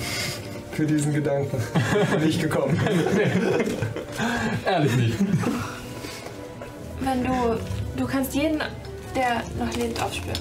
Für 0.72 0.86
diesen 0.86 1.14
Gedanken. 1.14 1.58
Nicht 2.24 2.42
gekommen. 2.42 2.80
Ehrlich 4.66 4.96
nicht. 4.96 5.18
Wenn 7.02 7.24
du. 7.26 7.60
Du 7.98 8.08
kannst 8.08 8.34
jeden, 8.34 8.62
der 9.14 9.44
noch 9.60 9.76
lebt, 9.76 10.02
aufspüren. 10.02 10.40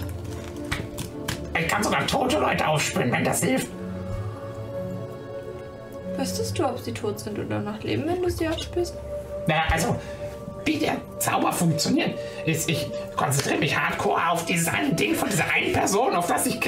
Ich 1.58 1.66
kann 1.66 1.82
sogar 1.82 2.06
tote 2.06 2.38
Leute 2.38 2.68
aufspüren, 2.68 3.10
wenn 3.10 3.24
das 3.24 3.42
hilft. 3.42 3.66
Wüsstest 6.22 6.56
du, 6.56 6.64
ob 6.64 6.78
sie 6.78 6.92
tot 6.92 7.18
sind 7.18 7.36
oder 7.36 7.58
noch 7.58 7.82
leben, 7.82 8.04
wenn 8.06 8.22
du 8.22 8.30
sie 8.30 8.46
aufspürst? 8.46 8.94
Na, 9.48 9.64
also, 9.72 9.96
wie 10.64 10.78
der 10.78 10.98
Zauber 11.18 11.52
funktioniert, 11.52 12.16
ist, 12.46 12.70
ich 12.70 12.86
konzentriere 13.16 13.58
mich 13.58 13.76
hardcore 13.76 14.30
auf 14.30 14.44
dieses 14.44 14.68
eine 14.68 14.94
Ding 14.94 15.16
von 15.16 15.28
dieser 15.28 15.50
einen 15.52 15.72
Person, 15.72 16.14
auf, 16.14 16.28
das 16.28 16.46
ich, 16.46 16.60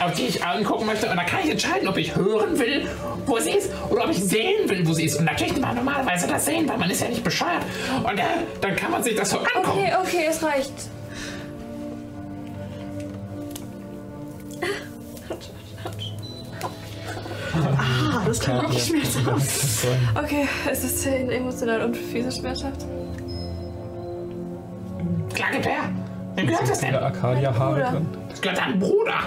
auf 0.00 0.14
die 0.14 0.22
ich 0.22 0.44
angucken 0.44 0.86
möchte. 0.86 1.08
Und 1.08 1.16
da 1.16 1.22
kann 1.22 1.44
ich 1.44 1.50
entscheiden, 1.52 1.86
ob 1.86 1.96
ich 1.96 2.16
hören 2.16 2.58
will, 2.58 2.88
wo 3.24 3.38
sie 3.38 3.52
ist, 3.52 3.70
oder 3.88 4.06
ob 4.06 4.10
ich 4.10 4.18
sehen 4.18 4.68
will, 4.68 4.84
wo 4.84 4.92
sie 4.94 5.04
ist. 5.04 5.16
Und 5.16 5.26
natürlich 5.26 5.52
kann 5.52 5.62
man 5.62 5.76
normalerweise 5.76 6.26
das 6.26 6.44
sehen, 6.44 6.68
weil 6.68 6.78
man 6.78 6.90
ist 6.90 7.02
ja 7.02 7.08
nicht 7.08 7.22
bescheuert. 7.22 7.62
Und 8.02 8.18
äh, 8.18 8.22
dann 8.60 8.74
kann 8.74 8.90
man 8.90 9.04
sich 9.04 9.14
das 9.14 9.30
so 9.30 9.38
angucken. 9.38 9.78
Okay, 9.78 9.92
okay, 10.02 10.26
es 10.28 10.42
reicht. 10.42 10.72
Ah, 17.54 18.22
das 18.26 18.40
klingt 18.40 18.62
wirklich 18.62 18.84
schmerzhaft. 18.84 19.86
Okay, 20.14 20.48
es 20.70 20.84
ist 20.84 21.06
emotional 21.06 21.82
und 21.82 21.96
physisch 21.96 22.36
schmerzhaft. 22.36 22.86
Klar, 25.34 25.48
gib 25.52 25.66
her. 25.66 25.90
Wem 26.34 26.46
gehört 26.46 26.68
das 26.68 26.80
denn? 26.80 26.94
Arcadia-Haare 26.94 27.80
drin. 27.82 28.06
Das 28.30 28.40
gehört 28.40 28.58
deinem 28.58 28.78
Bruder. 28.78 29.20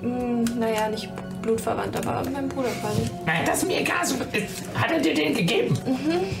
Hm, 0.00 0.44
naja, 0.58 0.88
nicht 0.88 1.08
blutverwandt, 1.42 1.96
aber 1.96 2.22
mein 2.30 2.48
Bruder 2.48 2.68
quasi. 2.80 3.02
Nein, 3.26 3.42
das 3.46 3.58
ist 3.58 3.68
mir 3.68 3.80
egal. 3.80 4.04
So, 4.04 4.16
äh, 4.32 4.42
Hat 4.74 4.90
er 4.90 4.98
dir 4.98 5.14
den 5.14 5.34
gegeben? 5.34 5.76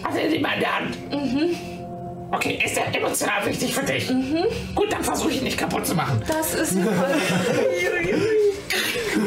Hat 0.02 0.16
er 0.16 0.28
den 0.28 0.42
mal 0.42 0.54
in 0.54 0.60
der 0.60 0.76
Hand? 0.76 0.98
Okay, 2.32 2.60
ist 2.64 2.76
er 2.76 2.94
emotional 2.94 3.44
wichtig 3.46 3.74
für 3.74 3.84
dich? 3.84 4.08
Gut, 4.74 4.92
dann 4.92 5.02
versuche 5.02 5.30
ich 5.30 5.38
ihn 5.38 5.44
nicht 5.44 5.58
kaputt 5.58 5.86
zu 5.86 5.94
machen. 5.94 6.20
Das 6.26 6.54
ist 6.54 6.72
super. 6.72 6.92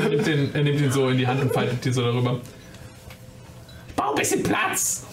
Er 0.01 0.09
nimmt, 0.09 0.25
den, 0.25 0.55
er 0.55 0.63
nimmt 0.63 0.81
ihn 0.81 0.91
so 0.91 1.09
in 1.09 1.17
die 1.17 1.27
Hand 1.27 1.41
und 1.41 1.53
faltet 1.53 1.83
die 1.83 1.91
so 1.91 2.01
darüber. 2.01 2.39
Bau 3.95 4.09
ein 4.09 4.15
bisschen 4.15 4.43
Platz. 4.43 5.03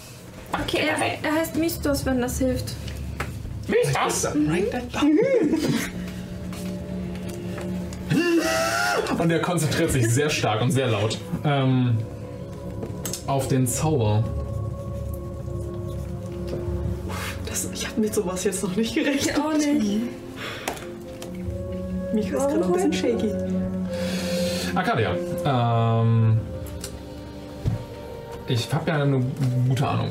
Okay, 0.53 0.83
er, 0.89 0.97
er 1.23 1.35
heißt 1.37 1.57
Mistos, 1.57 2.05
wenn 2.07 2.21
das 2.21 2.39
hilft. 2.39 2.75
Mystos. 3.69 4.29
Und 9.19 9.31
er 9.31 9.41
konzentriert 9.41 9.91
sich 9.91 10.09
sehr 10.09 10.31
stark 10.31 10.63
und 10.63 10.71
sehr 10.71 10.89
laut 10.89 11.19
ähm, 11.45 11.99
auf 13.27 13.49
den 13.49 13.67
Zauber. 13.67 14.25
Das, 17.47 17.69
ich 17.73 17.87
habe 17.87 18.01
mit 18.01 18.15
sowas 18.15 18.45
jetzt 18.45 18.63
noch 18.63 18.75
nicht 18.77 18.95
gerechnet. 18.95 19.39
auch 19.39 19.53
nicht. 19.53 20.03
Mika 22.13 22.37
ist 22.37 22.49
gerade 22.49 22.65
ein 22.65 22.73
bisschen 22.73 22.93
shaky. 22.93 23.60
Arcadia, 24.75 25.15
ähm, 25.45 26.41
ich 28.47 28.73
habe 28.73 28.91
ja 28.91 29.03
eine 29.03 29.21
gute 29.69 29.87
Ahnung, 29.87 30.11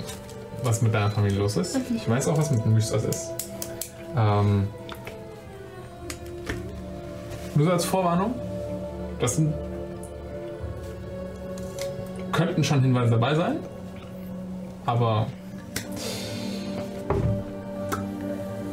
was 0.64 0.82
mit 0.82 0.94
deiner 0.94 1.10
Familie 1.10 1.40
los 1.40 1.58
ist. 1.58 1.80
Ich 1.96 2.10
weiß 2.10 2.28
auch, 2.28 2.38
was 2.38 2.52
mit 2.52 2.66
Mystos 2.66 3.04
ist. 3.04 3.32
Ähm, 4.18 4.68
nur 7.56 7.66
so 7.66 7.72
als 7.72 7.86
Vorwarnung, 7.86 8.36
das 9.20 9.38
sind, 9.38 9.54
könnten 12.32 12.64
schon 12.64 12.82
Hinweise 12.82 13.12
dabei 13.12 13.36
sein, 13.36 13.58
aber 14.86 15.28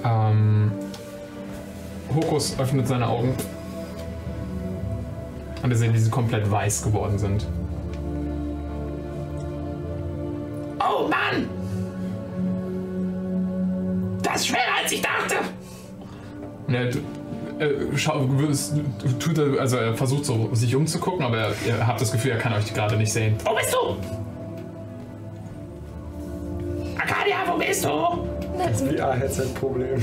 ähm, 0.05 0.73
Hokus 2.15 2.59
öffnet 2.59 2.87
seine 2.89 3.09
Augen 3.09 3.35
und 5.67 5.73
ihr 5.73 5.79
seht, 5.79 5.93
wie 5.93 5.99
sie 5.99 6.11
komplett 6.11 6.49
weiß 6.49 6.85
geworden 6.85 7.19
sind. 7.19 7.45
Oh 10.79 11.09
Mann! 11.09 11.49
Das 14.23 14.37
ist 14.37 14.47
schwerer 14.47 14.77
als 14.81 14.93
ich 14.93 15.03
dachte. 15.03 15.35
Und 16.69 16.75
er, 16.75 16.87
äh, 16.87 16.93
tut 19.19 19.39
er, 19.39 19.61
also 19.61 19.77
er 19.77 19.95
versucht 19.95 20.25
so 20.25 20.55
sich 20.55 20.77
umzugucken, 20.77 21.25
aber 21.25 21.37
er, 21.37 21.53
ihr 21.67 21.85
habt 21.85 22.01
das 22.01 22.13
Gefühl, 22.13 22.31
er 22.31 22.39
kann 22.39 22.53
euch 22.53 22.73
gerade 22.73 22.97
nicht 22.97 23.13
sehen. 23.13 23.35
Wo 23.45 23.53
bist 23.57 23.75
du? 23.75 23.97
Arcadia, 26.97 27.39
wo 27.49 27.59
bist 27.59 27.85
du? 27.85 27.89
Das 28.57 28.83
VR-Headset-Problem. 28.83 30.01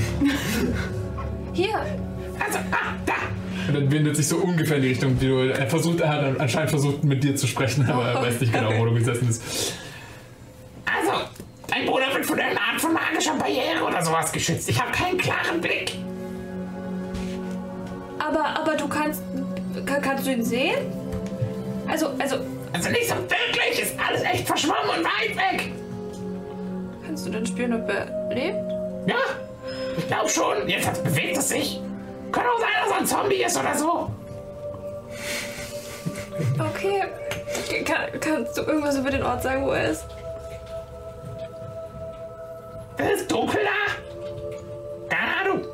Hier. 1.54 1.78
Also, 2.38 2.58
ah, 2.70 2.92
da. 3.06 3.14
Und 3.66 3.74
dann 3.74 3.90
wendet 3.90 4.16
sich 4.16 4.28
so 4.28 4.36
ungefähr 4.36 4.76
in 4.76 4.82
die 4.82 4.88
Richtung, 4.88 5.20
wie 5.20 5.28
du. 5.28 5.38
Er 5.48 5.66
versucht, 5.66 6.00
er 6.00 6.08
hat 6.08 6.40
anscheinend 6.40 6.70
versucht, 6.70 7.04
mit 7.04 7.24
dir 7.24 7.34
zu 7.36 7.46
sprechen, 7.46 7.88
aber 7.88 8.08
er 8.08 8.22
weiß 8.22 8.40
nicht 8.40 8.52
genau, 8.52 8.70
wo 8.78 8.84
du 8.84 8.94
gesessen 8.94 9.26
bist. 9.26 9.74
Also, 10.84 11.24
dein 11.68 11.86
Bruder 11.86 12.12
wird 12.12 12.26
von 12.26 12.38
einer 12.38 12.60
Art 12.60 12.80
von 12.80 12.92
magischer 12.92 13.34
Barriere 13.34 13.82
oder 13.86 14.04
sowas 14.04 14.30
geschützt. 14.32 14.68
Ich 14.68 14.80
habe 14.80 14.92
keinen 14.92 15.16
klaren 15.16 15.60
Blick. 15.60 15.96
Aber, 18.18 18.44
aber 18.44 18.76
du 18.76 18.88
kannst. 18.88 19.22
Kann, 19.86 20.02
kannst 20.02 20.26
du 20.26 20.32
ihn 20.32 20.44
sehen? 20.44 20.78
Also, 21.88 22.08
also. 22.18 22.36
Also 22.72 22.90
nicht 22.90 23.08
so 23.08 23.14
wirklich. 23.14 23.82
Ist 23.82 23.94
alles 23.98 24.22
echt 24.22 24.46
verschwommen 24.46 24.98
und 24.98 25.04
weit 25.04 25.36
weg. 25.36 25.72
Kannst 27.06 27.26
du 27.26 27.30
denn 27.30 27.46
spüren, 27.46 27.72
ob 27.74 27.88
er 27.88 28.34
lebt? 28.34 28.56
Ja, 29.06 29.16
ich 29.96 30.06
glaube 30.06 30.28
schon. 30.28 30.68
Jetzt 30.68 30.86
hat, 30.86 31.02
bewegt 31.04 31.36
es 31.36 31.48
sich. 31.48 31.80
Kann 32.34 32.46
auch 32.46 32.58
sein, 32.58 32.68
dass 32.82 32.90
er 32.90 32.98
ein 32.98 33.06
Zombie 33.06 33.44
ist 33.44 33.56
oder 33.56 33.74
so. 33.76 34.10
Okay. 36.58 37.04
Kann, 37.84 38.20
kannst 38.20 38.58
du 38.58 38.62
irgendwas 38.62 38.98
über 38.98 39.10
den 39.10 39.22
Ort 39.22 39.42
sagen, 39.42 39.64
wo 39.64 39.70
er 39.70 39.90
ist? 39.90 40.04
Es 42.96 43.20
ist 43.20 43.30
dunkel 43.30 43.60
da. 43.62 45.14
Keine 45.14 45.36
Ahnung. 45.42 45.64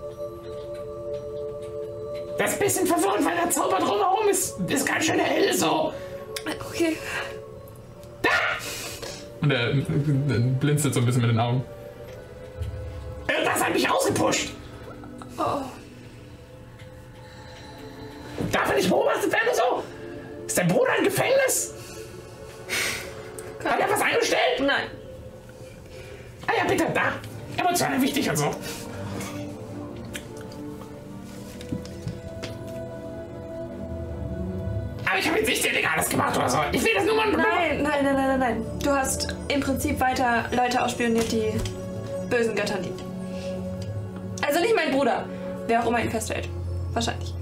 Das 2.38 2.50
ist 2.50 2.56
ein 2.56 2.64
bisschen 2.64 2.86
verwirrend, 2.86 3.24
weil 3.24 3.36
der 3.36 3.50
Zauber 3.50 3.78
drumherum 3.78 4.28
ist, 4.28 4.58
ist 4.68 4.86
ganz 4.86 5.06
schön 5.06 5.18
hell 5.18 5.54
so. 5.54 5.94
Okay. 6.44 6.98
Und 9.40 9.50
er 9.50 9.70
äh, 9.70 9.82
blinzelt 10.60 10.92
so 10.92 11.00
ein 11.00 11.06
bisschen 11.06 11.22
mit 11.22 11.30
den 11.30 11.40
Augen. 11.40 11.64
Irgendwas 13.28 13.64
hat 13.64 13.72
mich 13.72 13.90
ausgepusht. 13.90 14.50
Oh. 15.38 15.62
Darf 18.52 18.68
er 18.68 18.76
nicht 18.76 18.88
beobachtet 18.88 19.32
werden 19.32 19.48
so? 19.52 19.82
Ist 20.46 20.58
dein 20.58 20.68
Bruder 20.68 20.96
im 20.98 21.04
Gefängnis? 21.04 21.74
Hat 23.64 23.78
er 23.78 23.90
was 23.90 24.00
eingestellt? 24.00 24.60
Nein. 24.60 24.90
Ah 26.46 26.52
ja, 26.58 26.64
bitte, 26.64 26.86
da. 26.94 27.12
Emotional 27.56 28.00
wichtig 28.00 28.28
und 28.28 28.36
so. 28.36 28.46
Aber 35.06 35.18
ich 35.18 35.28
habe 35.28 35.38
jetzt 35.38 35.48
nichts 35.48 35.66
Illegales 35.66 36.08
gemacht 36.08 36.36
oder 36.36 36.48
so. 36.48 36.58
Ich 36.72 36.82
will 36.82 36.94
das 36.94 37.04
nur 37.04 37.16
mal... 37.16 37.30
Nein, 37.30 37.82
nein, 37.82 38.04
nein, 38.04 38.14
nein, 38.14 38.14
nein, 38.14 38.38
nein. 38.38 38.66
Du 38.82 38.90
hast 38.90 39.34
im 39.48 39.60
Prinzip 39.60 40.00
weiter 40.00 40.44
Leute 40.52 40.82
ausspioniert, 40.82 41.30
die 41.30 41.52
bösen 42.28 42.54
Göttern 42.54 42.82
dienen. 42.82 43.00
Also 44.46 44.60
nicht 44.60 44.74
mein 44.74 44.92
Bruder. 44.92 45.26
Wer 45.66 45.82
auch 45.82 45.86
immer 45.86 46.00
ihn 46.00 46.10
festhält. 46.10 46.48
Wahrscheinlich. 46.92 47.34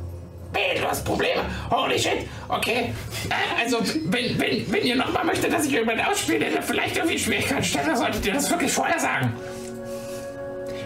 Hey, 0.55 0.79
du 0.81 0.87
hast 0.89 1.05
Probleme. 1.05 1.43
Holy 1.71 1.99
shit. 1.99 2.27
Okay. 2.49 2.95
Äh, 3.29 3.63
also, 3.63 3.79
wenn, 4.07 4.39
wenn, 4.41 4.73
wenn 4.73 4.83
ihr 4.87 4.97
nochmal 4.97 5.25
möchtet, 5.25 5.53
dass 5.53 5.67
ich 5.67 5.73
jemanden 5.73 6.03
ausspiele, 6.05 6.51
der 6.51 6.63
vielleicht 6.63 6.97
irgendwie 6.97 7.19
Schwierigkeiten 7.19 7.65
stellt, 7.65 7.87
dann 7.87 7.97
solltet 7.97 8.25
ihr 8.25 8.33
das 8.35 8.51
wirklich 8.51 8.73
vorher 8.73 8.99
sagen. 8.99 9.35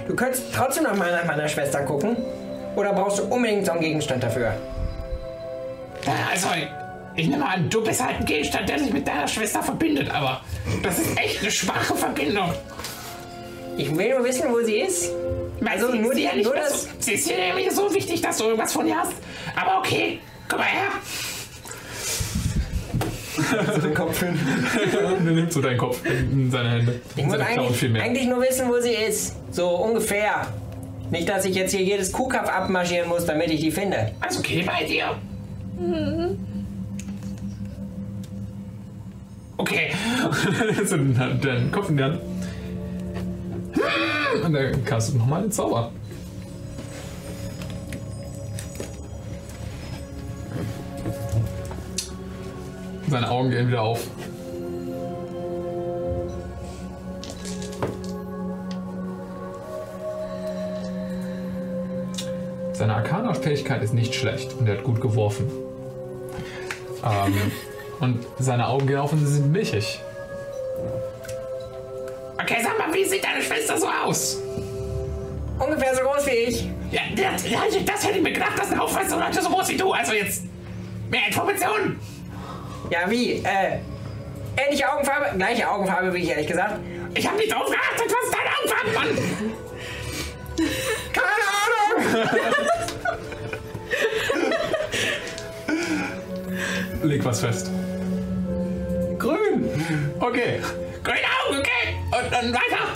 Du 0.08 0.16
könntest 0.16 0.52
trotzdem 0.54 0.84
noch 0.84 0.96
mal 0.96 1.12
nach 1.12 1.24
meiner 1.24 1.48
Schwester 1.48 1.80
gucken. 1.82 2.16
Oder 2.74 2.92
brauchst 2.92 3.20
du 3.20 3.24
unbedingt 3.24 3.66
so 3.66 3.72
einen 3.72 3.80
Gegenstand 3.82 4.22
dafür? 4.22 4.48
Äh, 6.06 6.10
Also, 6.32 6.48
ich 7.14 7.28
nehme 7.28 7.46
an, 7.46 7.68
du 7.70 7.84
bist 7.84 8.04
halt 8.04 8.16
ein 8.20 8.24
Gegenstand, 8.26 8.68
der 8.68 8.78
sich 8.78 8.92
mit 8.92 9.06
deiner 9.06 9.28
Schwester 9.28 9.62
verbindet, 9.62 10.10
aber 10.10 10.40
das 10.82 10.98
ist 10.98 11.16
echt 11.18 11.40
eine 11.42 11.50
schwache 11.50 11.94
Verbindung. 11.94 12.52
Ich 13.76 13.94
will 13.96 14.10
nur 14.16 14.24
wissen, 14.24 14.50
wo 14.50 14.60
sie 14.62 14.80
ist. 14.80 15.12
Also 15.64 15.92
sie 15.92 15.98
nur 15.98 16.14
die, 16.14 16.22
dir 16.22 16.34
nicht 16.34 16.44
nur 16.44 16.54
das. 16.54 16.82
so, 16.82 16.88
Sie 16.98 17.12
ist 17.12 17.28
dir 17.28 17.36
nämlich 17.36 17.70
so 17.70 17.92
wichtig, 17.94 18.20
dass 18.20 18.38
du 18.38 18.44
irgendwas 18.44 18.72
von 18.72 18.86
ihr 18.86 18.96
hast. 18.96 19.12
Aber 19.54 19.78
okay, 19.78 20.18
komm 20.48 20.58
mal 20.58 20.66
her. 20.66 20.90
So 23.74 23.80
den 23.80 23.94
Kopf 23.94 24.20
hin. 24.20 24.38
er 24.92 25.20
nimmt 25.20 25.52
so 25.52 25.62
deinen 25.62 25.78
Kopf 25.78 26.04
in 26.04 26.50
seine 26.50 26.70
Hände. 26.70 27.00
Ich 27.16 27.24
muss 27.24 27.38
eigentlich, 27.38 28.02
eigentlich 28.02 28.26
nur 28.26 28.42
wissen, 28.42 28.68
wo 28.68 28.78
sie 28.80 28.92
ist. 28.92 29.36
So 29.54 29.68
ungefähr. 29.68 30.46
Nicht, 31.10 31.28
dass 31.28 31.44
ich 31.44 31.54
jetzt 31.54 31.72
hier 31.72 31.82
jedes 31.82 32.12
Kuhkapf 32.12 32.48
abmarschieren 32.48 33.08
muss, 33.08 33.26
damit 33.26 33.50
ich 33.50 33.60
die 33.60 33.70
finde. 33.70 34.12
Alles 34.20 34.38
okay 34.38 34.64
bei 34.66 34.84
dir? 34.84 35.16
Okay. 39.58 39.92
so 40.84 40.96
den, 40.96 41.40
den 41.40 41.70
Kopf 41.70 41.88
in 41.90 41.96
die 41.96 42.02
Hand. 42.02 42.20
Und 44.40 44.52
dann 44.52 44.84
kannst 44.84 45.12
du 45.12 45.18
nochmal 45.18 45.42
den 45.42 45.52
Zauber. 45.52 45.90
Seine 53.08 53.30
Augen 53.30 53.50
gehen 53.50 53.68
wieder 53.68 53.82
auf. 53.82 54.06
Seine 62.72 62.94
Arcana-Fähigkeit 62.96 63.82
ist 63.82 63.92
nicht 63.92 64.14
schlecht 64.14 64.54
und 64.58 64.66
er 64.66 64.78
hat 64.78 64.84
gut 64.84 65.00
geworfen. 65.00 65.46
Ähm, 67.04 67.52
und 68.00 68.26
seine 68.38 68.66
Augen 68.66 68.86
gehen 68.86 68.98
auf 68.98 69.12
und 69.12 69.18
sie 69.18 69.26
sind 69.26 69.52
milchig. 69.52 70.00
Okay, 72.52 72.60
sag 72.62 72.78
mal, 72.78 72.92
wie 72.92 73.04
sieht 73.06 73.24
deine 73.24 73.40
Schwester 73.40 73.78
so 73.78 73.88
aus? 73.88 74.36
Ungefähr 75.58 75.94
so 75.94 76.02
groß 76.02 76.26
wie 76.26 76.30
ich. 76.30 76.68
Ja, 76.90 77.00
das, 77.16 77.44
das 77.44 78.06
hätte 78.06 78.18
ich 78.18 78.22
mir 78.22 78.32
gedacht, 78.32 78.58
dass 78.58 78.70
ein 78.70 78.78
Haufen 78.78 79.08
so 79.08 79.18
Leute 79.18 79.40
so 79.40 79.48
groß 79.48 79.70
wie 79.70 79.76
du. 79.78 79.90
Also 79.90 80.12
jetzt 80.12 80.42
mehr 81.08 81.26
Informationen. 81.28 81.98
Ja, 82.90 83.10
wie? 83.10 83.42
Äh, 83.42 83.78
ähnliche 84.58 84.92
Augenfarbe? 84.92 85.34
Gleiche 85.38 85.66
Augenfarbe, 85.70 86.12
wie 86.12 86.18
ich 86.18 86.28
ehrlich 86.28 86.46
gesagt. 86.46 86.74
Ich 87.14 87.26
habe 87.26 87.38
nicht 87.38 87.50
drauf 87.50 87.70
geachtet, 87.70 88.12
was 88.12 88.28
ist 88.28 88.36
deine 88.36 88.50
Augenfarbe, 88.58 88.92
Mann? 88.98 89.08
Keine 91.14 91.46
Ahnung! 91.62 92.28
Leg 97.02 97.24
was 97.24 97.40
fest. 97.40 97.70
Grün! 99.18 99.70
Okay. 100.20 100.60
Grün 101.02 101.14
Augen, 101.16 101.58
okay. 101.58 101.96
Und 102.10 102.32
dann 102.32 102.52
weiter. 102.52 102.88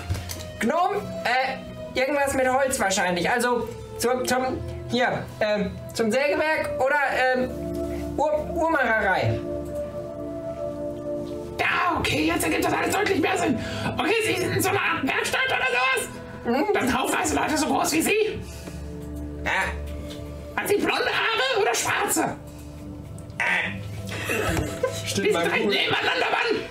Gnom, 0.61 1.03
äh, 1.25 1.99
irgendwas 1.99 2.35
mit 2.35 2.49
Holz 2.49 2.79
wahrscheinlich. 2.79 3.29
Also 3.29 3.69
zum, 3.99 4.27
zum 4.27 4.59
hier, 4.91 5.25
ähm, 5.41 5.73
zum 5.93 6.11
Sägewerk 6.11 6.71
oder 6.79 6.99
ähm, 7.35 7.51
Uhr, 8.17 8.51
Uhrmacherei. 8.55 9.39
Ja, 11.59 11.97
okay, 11.99 12.25
jetzt 12.27 12.45
ergibt 12.45 12.65
das 12.65 12.73
alles 12.73 12.95
deutlich 12.95 13.21
mehr 13.21 13.37
Sinn. 13.37 13.59
Okay, 13.99 14.15
Sie 14.25 14.35
sind 14.41 14.55
in 14.57 14.63
so 14.63 14.69
einer 14.69 14.81
Art 14.81 15.03
Werkstatt 15.07 15.47
oder 15.49 15.67
sowas? 15.67 16.09
Mhm. 16.45 16.73
Das 16.75 16.83
sind 16.85 16.99
haufenweise 16.99 17.35
Leute 17.37 17.59
so 17.59 17.67
groß 17.67 17.93
wie 17.93 18.03
Sie. 18.03 18.41
Ja. 19.45 19.51
Hat 20.57 20.69
sie 20.69 20.77
blonde 20.77 21.05
Haare 21.05 21.61
oder 21.61 21.75
schwarze? 21.75 22.37
Steht 25.05 25.27
Die 25.27 25.31
beim 25.31 25.49
drei 25.49 25.61
Pool. 25.61 25.75
nebeneinander, 25.75 26.27
Mann. 26.31 26.63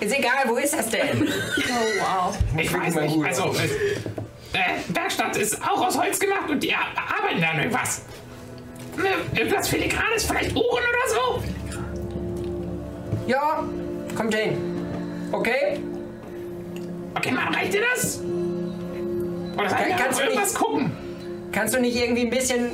Ist 0.00 0.12
egal, 0.18 0.44
wo 0.46 0.56
ist 0.56 0.74
das 0.74 0.88
denn? 0.90 1.26
Oh, 1.28 2.00
wow. 2.00 2.36
Ich 2.58 2.72
weiß 2.72 2.94
nicht. 2.96 3.24
Also, 3.24 3.44
äh, 3.44 4.56
äh, 4.58 4.94
Werkstatt 4.94 5.36
ist 5.36 5.60
auch 5.62 5.86
aus 5.86 5.98
Holz 5.98 6.18
gemacht 6.18 6.48
und 6.50 6.62
die 6.62 6.74
ar- 6.74 6.86
arbeiten 7.18 7.42
an 7.44 7.58
irgendwas. 7.58 8.02
Ne, 8.96 9.08
Irgendwas 9.38 9.68
Filigranes, 9.68 10.24
vielleicht 10.24 10.54
Uhren 10.54 10.62
oder 10.64 11.08
so? 11.08 11.42
Ja, 13.26 13.64
kommt 14.16 14.34
hin. 14.34 14.56
Okay? 15.32 15.80
Okay, 17.14 17.30
Mann, 17.32 17.54
reicht 17.54 17.74
dir 17.74 17.82
das? 17.94 18.20
Oder 18.20 19.66
ich 19.66 19.70
noch 19.92 19.98
kannst, 19.98 20.18
du 20.18 20.24
irgendwas 20.24 20.48
nicht, 20.52 20.58
gucken? 20.62 20.92
kannst 21.52 21.74
du 21.74 21.80
nicht 21.80 21.96
irgendwie 21.96 22.22
ein 22.22 22.30
bisschen 22.30 22.70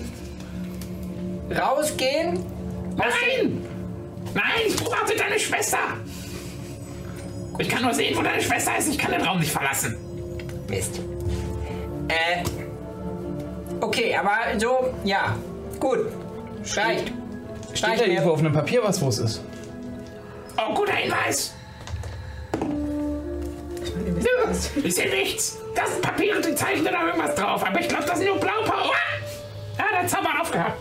rausgehen? 1.57 2.45
Nein! 2.97 3.67
Nein, 4.35 4.43
ich 4.67 4.77
beobachte 4.77 5.17
deine 5.17 5.39
Schwester! 5.39 5.79
Ich 7.61 7.69
kann 7.69 7.83
nur 7.83 7.93
sehen, 7.93 8.17
wo 8.17 8.23
deine 8.23 8.41
Schwester 8.41 8.73
ist. 8.79 8.89
Ich 8.89 8.97
kann 8.97 9.13
den 9.13 9.21
Raum 9.21 9.39
nicht 9.39 9.53
verlassen. 9.53 9.97
Mist. 10.69 10.99
Äh. 12.09 12.43
Okay, 13.81 14.17
aber 14.17 14.59
so, 14.59 14.95
ja. 15.05 15.37
Gut. 15.79 16.07
Reicht. 16.75 17.13
Steht 17.75 17.91
Reicht 17.91 18.01
da 18.01 18.07
irgendwo 18.07 18.31
auf 18.31 18.39
einem 18.39 18.53
Papier 18.53 18.83
was, 18.83 19.01
wo 19.03 19.09
es 19.09 19.19
ist? 19.19 19.43
Oh, 20.57 20.75
guter 20.75 20.95
Hinweis. 20.95 21.55
Ich 24.83 24.95
sehe 24.95 25.11
nichts. 25.11 25.59
Das 25.75 25.93
sind 25.93 26.03
Papiere, 26.03 26.41
die 26.41 26.55
zeichnen 26.55 26.93
da 26.93 27.07
irgendwas 27.07 27.35
drauf. 27.35 27.65
Aber 27.65 27.79
ich 27.79 27.89
glaube, 27.89 28.05
das 28.07 28.19
sind 28.19 28.29
nur 28.29 28.39
Blaupau. 28.39 28.91
Ah! 28.91 29.79
Ja, 29.79 30.01
der 30.01 30.09
Zauber 30.09 30.33
hat 30.33 30.41
aufgehört. 30.41 30.73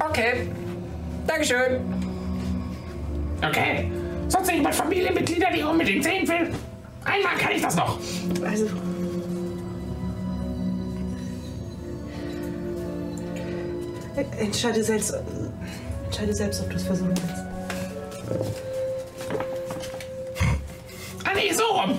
Okay. 0.00 0.48
Dankeschön. 1.26 2.03
Okay. 3.48 3.90
Sonst 4.28 4.50
jemand 4.50 4.74
Familienmitglieder, 4.74 5.48
die 5.52 5.58
ich 5.58 5.64
unbedingt 5.64 6.02
sehen 6.02 6.26
will? 6.26 6.50
Einmal 7.04 7.36
kann 7.36 7.52
ich 7.52 7.62
das 7.62 7.76
noch. 7.76 7.98
Also. 8.44 8.66
Entscheide 14.38 14.82
selbst, 14.82 15.14
entscheide 16.06 16.34
selbst, 16.34 16.62
ob 16.62 16.70
du 16.70 16.76
es 16.76 16.82
versuchen 16.84 17.14
willst. 17.16 17.44
Ah, 21.24 21.30
nee, 21.34 21.52
so 21.52 21.64
rum. 21.64 21.98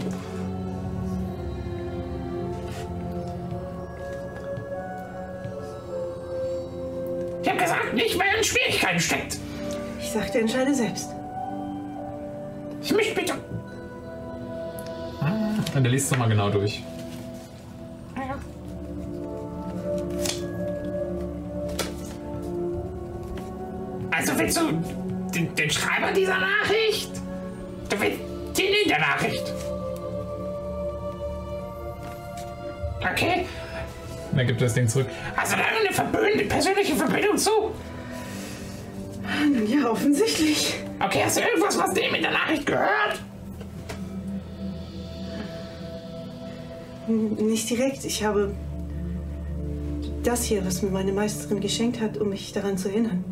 Ich 7.43 7.49
hab 7.49 7.59
gesagt, 7.59 7.93
nicht 7.93 8.17
mehr 8.17 8.37
in 8.37 8.43
Schwierigkeiten 8.43 8.99
steckt. 8.99 9.37
Ich 9.99 10.11
sagte, 10.11 10.39
entscheide 10.39 10.73
selbst. 10.73 11.14
Ich 12.85 12.93
möchte 12.93 13.15
bitte. 13.15 13.33
Und 15.75 15.83
der 15.83 15.91
liest 15.91 16.05
es 16.05 16.11
nochmal 16.11 16.29
genau 16.29 16.51
durch. 16.51 16.83
Also 24.11 24.37
willst 24.37 24.57
du 24.57 24.71
den, 25.33 25.55
den 25.55 25.69
Schreiber 25.71 26.11
dieser 26.11 26.37
Nachricht? 26.37 27.11
Du 27.89 27.99
willst 27.99 28.19
den 28.55 28.73
in 28.83 28.89
der 28.89 28.99
Nachricht? 28.99 29.51
Okay. 33.01 33.47
Er 34.35 34.45
gibt 34.45 34.61
das 34.61 34.75
Ding 34.75 34.87
zurück. 34.87 35.07
Hast 35.35 35.53
du 35.53 35.57
da 35.57 35.63
eine 35.63 35.91
verbündete, 35.91 36.45
persönliche 36.45 36.95
Verbindung 36.95 37.37
zu? 37.37 37.73
Nun 39.43 39.67
ja, 39.69 39.89
offensichtlich. 39.89 40.75
Okay, 40.99 41.21
hast 41.23 41.37
du 41.37 41.41
irgendwas, 41.41 41.77
was 41.77 41.93
dem 41.93 42.13
in 42.13 42.21
der 42.21 42.31
Nachricht 42.31 42.65
gehört? 42.65 43.19
Nicht 47.07 47.69
direkt. 47.69 48.03
Ich 48.05 48.23
habe 48.23 48.53
das 50.23 50.43
hier, 50.43 50.65
was 50.65 50.81
mir 50.81 50.89
meine 50.89 51.11
Meisterin 51.11 51.59
geschenkt 51.61 52.01
hat, 52.01 52.17
um 52.17 52.29
mich 52.29 52.51
daran 52.51 52.77
zu 52.77 52.89
erinnern. 52.89 53.23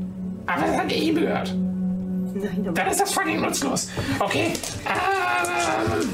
Aber 0.46 0.62
das 0.68 0.78
hat 0.78 0.92
ihr 0.92 0.98
ihm 0.98 1.16
gehört. 1.16 1.56
Nein, 1.56 2.66
aber 2.66 2.74
Dann 2.74 2.88
ist 2.88 3.00
das 3.00 3.14
fucking 3.14 3.42
nutzlos. 3.42 3.90
Okay. 4.20 4.54
Ähm. 4.86 6.10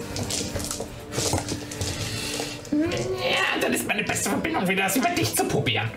Ja, 2.72 3.62
dann 3.62 3.74
ist 3.74 3.88
meine 3.88 4.04
beste 4.04 4.30
Verbindung 4.30 4.68
wieder, 4.68 4.84
das 4.84 4.96
über 4.96 5.10
dich 5.10 5.36
zu 5.36 5.44
probieren. 5.46 5.90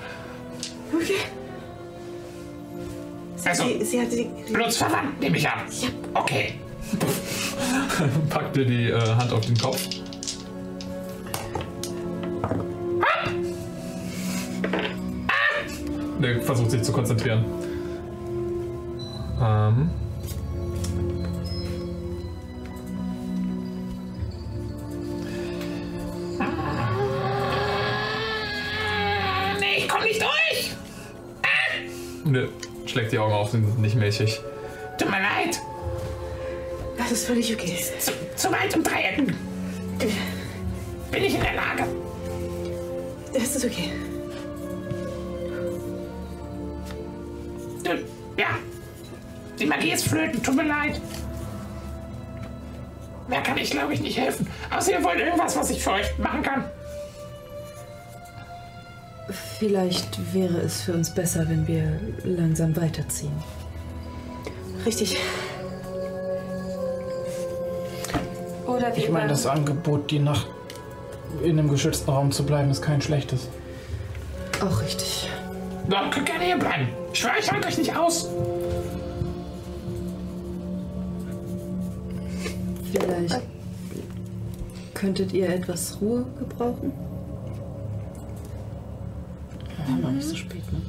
Okay. 0.93 1.15
Sie, 3.43 3.49
Also, 3.49 3.65
sie, 3.65 3.85
sie 3.85 4.01
hatte 4.01 4.15
die. 4.17 4.53
Blutsverwandt, 4.53 5.21
nehme 5.21 5.37
ich 5.37 5.49
an. 5.49 5.59
Ja. 5.81 5.89
Okay. 6.15 6.55
Packt 8.31 8.55
dir 8.55 8.65
die 8.65 8.91
äh, 8.91 9.01
Hand 9.01 9.33
auf 9.33 9.45
den 9.45 9.59
Kopf. 9.59 9.81
Der 16.21 16.41
versucht 16.41 16.71
sich 16.71 16.83
zu 16.85 16.93
konzentrieren. 16.93 17.45
Ähm. 19.41 19.91
Nee, 29.59 29.79
ich 29.79 29.89
komm 29.89 30.05
nicht 30.05 30.23
durch. 30.23 30.77
Ne, 32.25 32.49
schlägt 32.93 33.13
die 33.13 33.19
Augen 33.19 33.33
auf, 33.33 33.51
sind 33.51 33.79
nicht 33.81 33.97
milchig. 33.97 34.41
Tut 34.99 35.11
mir 35.11 35.21
leid. 35.21 35.61
Das 36.97 37.11
ist 37.11 37.27
völlig 37.27 37.53
okay. 37.53 37.79
Zu, 37.99 38.13
zu 38.37 38.53
weit 38.53 38.75
im 38.75 38.85
Dreiecken. 38.85 39.37
Bin 41.11 41.25
ich 41.25 41.35
in 41.35 41.41
der 41.41 41.55
Lage. 41.55 41.85
Das 43.33 43.57
ist 43.57 43.65
okay. 43.65 43.93
Ja. 48.37 48.47
Die 49.59 49.67
Magie 49.67 49.93
ist 49.93 50.09
flöten, 50.09 50.43
tut 50.43 50.57
mir 50.57 50.65
leid. 50.65 51.01
Mehr 53.29 53.43
kann 53.43 53.57
ich, 53.57 53.71
glaube 53.71 53.95
ich, 53.95 54.01
nicht 54.01 54.19
helfen. 54.19 54.47
Außer 54.71 54.93
ihr 54.93 55.05
wollt 55.05 55.21
irgendwas, 55.21 55.57
was 55.57 55.71
ich 55.71 55.83
für 55.83 55.93
euch 55.93 56.19
machen 56.19 56.43
kann. 56.43 56.65
Vielleicht 59.63 60.35
wäre 60.35 60.59
es 60.59 60.83
für 60.83 60.93
uns 60.93 61.15
besser, 61.15 61.49
wenn 61.49 61.69
wir 61.69 62.01
langsam 62.25 62.75
weiterziehen. 62.75 63.31
Richtig. 64.85 65.17
Oder 68.67 68.97
wie 68.97 69.03
Ich 69.03 69.09
meine, 69.09 69.29
das 69.29 69.47
Angebot, 69.47 70.11
die 70.11 70.19
Nacht 70.19 70.49
in 71.45 71.61
einem 71.61 71.71
geschützten 71.71 72.11
Raum 72.11 72.33
zu 72.33 72.45
bleiben, 72.45 72.73
ist 72.73 72.83
kein 72.83 73.01
schlechtes. 73.01 73.51
Auch 74.61 74.83
richtig. 74.83 75.31
Doch, 75.89 76.11
könnt 76.11 76.27
gerne 76.27 76.45
hier 76.45 76.59
bleiben. 76.59 76.89
Ich 77.13 77.21
schwöre, 77.21 77.35
ich 77.39 77.53
halte 77.53 77.69
euch 77.69 77.79
nicht 77.79 77.97
aus. 77.97 78.31
Vielleicht 82.93 83.41
könntet 84.93 85.33
ihr 85.33 85.49
etwas 85.51 85.99
Ruhe 86.01 86.27
gebrauchen? 86.41 87.12
Ja, 89.89 89.97
noch 89.97 90.11
nicht 90.11 90.27
so 90.27 90.37
spät, 90.37 90.63
ne? 90.73 90.81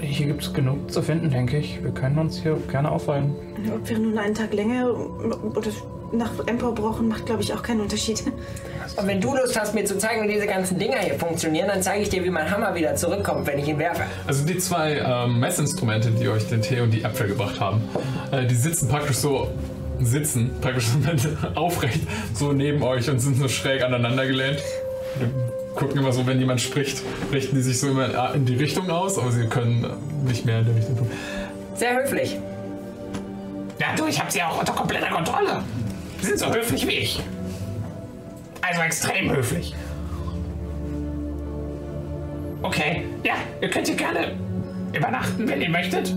Hier 0.00 0.26
gibt 0.26 0.42
es 0.42 0.52
genug 0.52 0.90
zu 0.90 1.02
finden, 1.02 1.30
denke 1.30 1.58
ich. 1.58 1.82
Wir 1.82 1.90
können 1.90 2.18
uns 2.18 2.40
hier 2.40 2.56
gerne 2.70 2.90
aufhalten. 2.90 3.34
Ob 3.74 3.88
wir 3.88 3.98
nun 3.98 4.16
einen 4.18 4.34
Tag 4.34 4.52
länger 4.54 4.88
oder 4.94 5.70
nach 6.12 6.30
Empor 6.46 6.74
brauchen, 6.74 7.08
macht, 7.08 7.26
glaube 7.26 7.42
ich, 7.42 7.52
auch 7.52 7.62
keinen 7.62 7.80
Unterschied. 7.80 8.22
Und 8.96 9.06
wenn 9.06 9.20
du 9.20 9.34
Lust 9.34 9.58
hast, 9.58 9.74
mir 9.74 9.84
zu 9.84 9.98
zeigen, 9.98 10.26
wie 10.26 10.32
diese 10.32 10.46
ganzen 10.46 10.78
Dinger 10.78 10.98
hier 10.98 11.14
funktionieren, 11.14 11.68
dann 11.68 11.82
zeige 11.82 12.02
ich 12.02 12.08
dir, 12.08 12.24
wie 12.24 12.30
mein 12.30 12.50
Hammer 12.50 12.74
wieder 12.74 12.96
zurückkommt, 12.96 13.46
wenn 13.46 13.58
ich 13.58 13.68
ihn 13.68 13.78
werfe. 13.78 14.02
Also 14.26 14.44
die 14.44 14.58
zwei 14.58 14.96
ähm, 14.98 15.38
Messinstrumente, 15.38 16.10
die 16.10 16.28
euch 16.28 16.48
den 16.48 16.62
Tee 16.62 16.80
und 16.80 16.90
die 16.90 17.02
Äpfel 17.02 17.28
gebracht 17.28 17.60
haben, 17.60 17.82
äh, 18.32 18.46
die 18.46 18.56
sitzen 18.56 18.88
praktisch 18.88 19.16
so, 19.16 19.48
sitzen 20.00 20.50
praktisch 20.60 20.88
so 20.88 20.98
aufrecht 21.54 22.00
so 22.34 22.52
neben 22.52 22.82
euch 22.82 23.08
und 23.08 23.20
sind 23.20 23.36
so 23.36 23.48
schräg 23.48 23.84
aneinander 23.84 24.26
gelehnt. 24.26 24.58
Gucken 25.80 25.98
immer 25.98 26.12
so, 26.12 26.26
wenn 26.26 26.38
jemand 26.38 26.60
spricht, 26.60 27.02
richten 27.32 27.56
die 27.56 27.62
sich 27.62 27.80
so 27.80 27.88
immer 27.88 28.34
in 28.34 28.44
die 28.44 28.54
Richtung 28.54 28.90
aus, 28.90 29.18
aber 29.18 29.32
sie 29.32 29.46
können 29.46 29.86
nicht 30.24 30.44
mehr 30.44 30.60
in 30.60 30.66
der 30.66 30.76
Richtung 30.76 30.98
tun. 30.98 31.10
Sehr 31.74 31.96
höflich. 31.96 32.38
Ja, 33.78 33.86
du, 33.96 34.06
ich 34.06 34.20
hab 34.20 34.30
sie 34.30 34.42
auch 34.42 34.60
unter 34.60 34.74
kompletter 34.74 35.08
Kontrolle. 35.08 35.64
Sie 36.20 36.26
sind 36.26 36.38
so 36.38 36.52
höflich 36.52 36.86
wie 36.86 36.98
ich. 36.98 37.22
Also 38.60 38.82
extrem 38.82 39.34
höflich. 39.34 39.74
Okay, 42.60 43.06
ja, 43.24 43.34
ihr 43.62 43.70
könnt 43.70 43.86
hier 43.86 43.96
gerne 43.96 44.32
übernachten, 44.92 45.48
wenn 45.48 45.62
ihr 45.62 45.70
möchtet. 45.70 46.14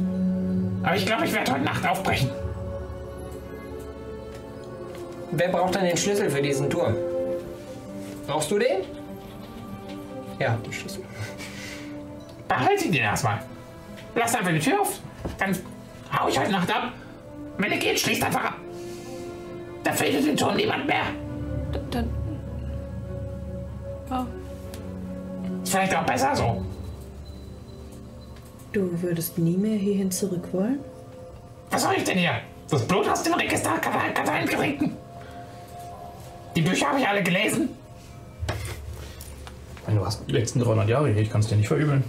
Aber 0.84 0.98
ich 0.98 1.06
glaube, 1.06 1.24
ich 1.24 1.34
werde 1.34 1.54
heute 1.54 1.64
Nacht 1.64 1.88
aufbrechen. 1.88 2.30
Wer 5.32 5.48
braucht 5.48 5.76
denn 5.76 5.86
den 5.86 5.96
Schlüssel 5.96 6.30
für 6.30 6.42
diesen 6.42 6.70
Turm? 6.70 6.96
Brauchst 8.28 8.52
du 8.52 8.60
den? 8.60 9.03
Ja, 10.40 10.56
den 10.56 10.74
Schlüssel. 10.74 11.04
Behalte 12.48 12.86
den 12.86 12.94
erstmal. 12.96 13.40
Lass 14.16 14.36
einfach 14.36 14.52
die 14.52 14.60
Tür 14.60 14.82
auf. 14.82 15.00
Dann 15.38 15.58
hau 16.18 16.28
ich 16.28 16.38
heute 16.38 16.52
Nacht 16.52 16.74
ab. 16.74 16.92
Wenn 17.58 17.72
ihr 17.72 17.78
geht, 17.78 18.00
schließt 18.00 18.24
einfach 18.24 18.44
ab. 18.46 18.56
Da 19.84 19.92
findet 19.92 20.26
den 20.26 20.38
Turm 20.38 20.56
niemand 20.56 20.88
mehr. 20.88 21.04
Dann. 21.92 22.10
Oh. 24.10 24.26
Ist 25.64 25.72
vielleicht 25.72 25.96
auch 25.96 26.06
besser 26.06 26.36
so. 26.36 26.64
Du 28.72 29.02
würdest 29.02 29.38
nie 29.38 29.58
mehr 29.58 29.78
hierhin 29.78 30.12
zurück 30.12 30.48
wollen? 30.52 30.80
Was 31.70 31.84
soll 31.84 31.94
ich 31.98 32.04
denn 32.04 32.18
hier? 32.18 32.42
Das 32.70 32.88
Blut 32.88 33.08
aus 33.08 33.24
dem 33.24 33.34
Register 33.34 33.78
Katalin 33.78 34.48
trinken. 34.48 34.98
Die 36.56 36.62
Bücher 36.62 36.90
habe 36.90 37.00
ich 37.00 37.08
alle 37.08 37.24
gelesen. 37.24 37.70
Ich 39.84 39.88
meine, 39.88 40.00
Du 40.00 40.06
hast 40.06 40.22
die 40.28 40.32
letzten 40.32 40.62
300 40.62 40.88
Jahre 40.88 41.10
hier, 41.10 41.22
ich 41.22 41.30
kann 41.30 41.42
es 41.42 41.48
dir 41.48 41.58
nicht 41.58 41.68
verübeln. 41.68 42.06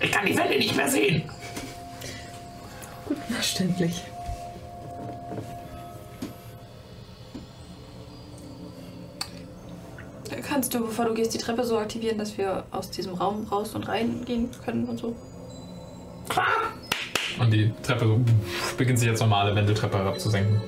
Ich 0.00 0.10
kann 0.10 0.24
die 0.24 0.34
Wände 0.34 0.56
nicht 0.56 0.74
mehr 0.74 0.88
sehen. 0.88 1.22
Gut, 3.06 3.18
verständlich. 3.28 4.02
Kannst 10.48 10.72
du, 10.72 10.80
bevor 10.80 11.04
du 11.04 11.14
gehst, 11.14 11.34
die 11.34 11.38
Treppe 11.38 11.64
so 11.64 11.78
aktivieren, 11.78 12.16
dass 12.16 12.38
wir 12.38 12.64
aus 12.70 12.90
diesem 12.90 13.14
Raum 13.14 13.46
raus 13.50 13.74
und 13.74 13.86
rein 13.86 14.24
gehen 14.24 14.48
können 14.64 14.86
und 14.86 14.98
so? 14.98 15.14
Und 17.38 17.52
die 17.52 17.70
Treppe 17.82 18.06
so 18.06 18.20
beginnt 18.78 18.98
sich 18.98 19.08
jetzt 19.08 19.20
normale 19.20 19.54
Wendeltreppe 19.54 19.98
herabzusenken. 19.98 20.62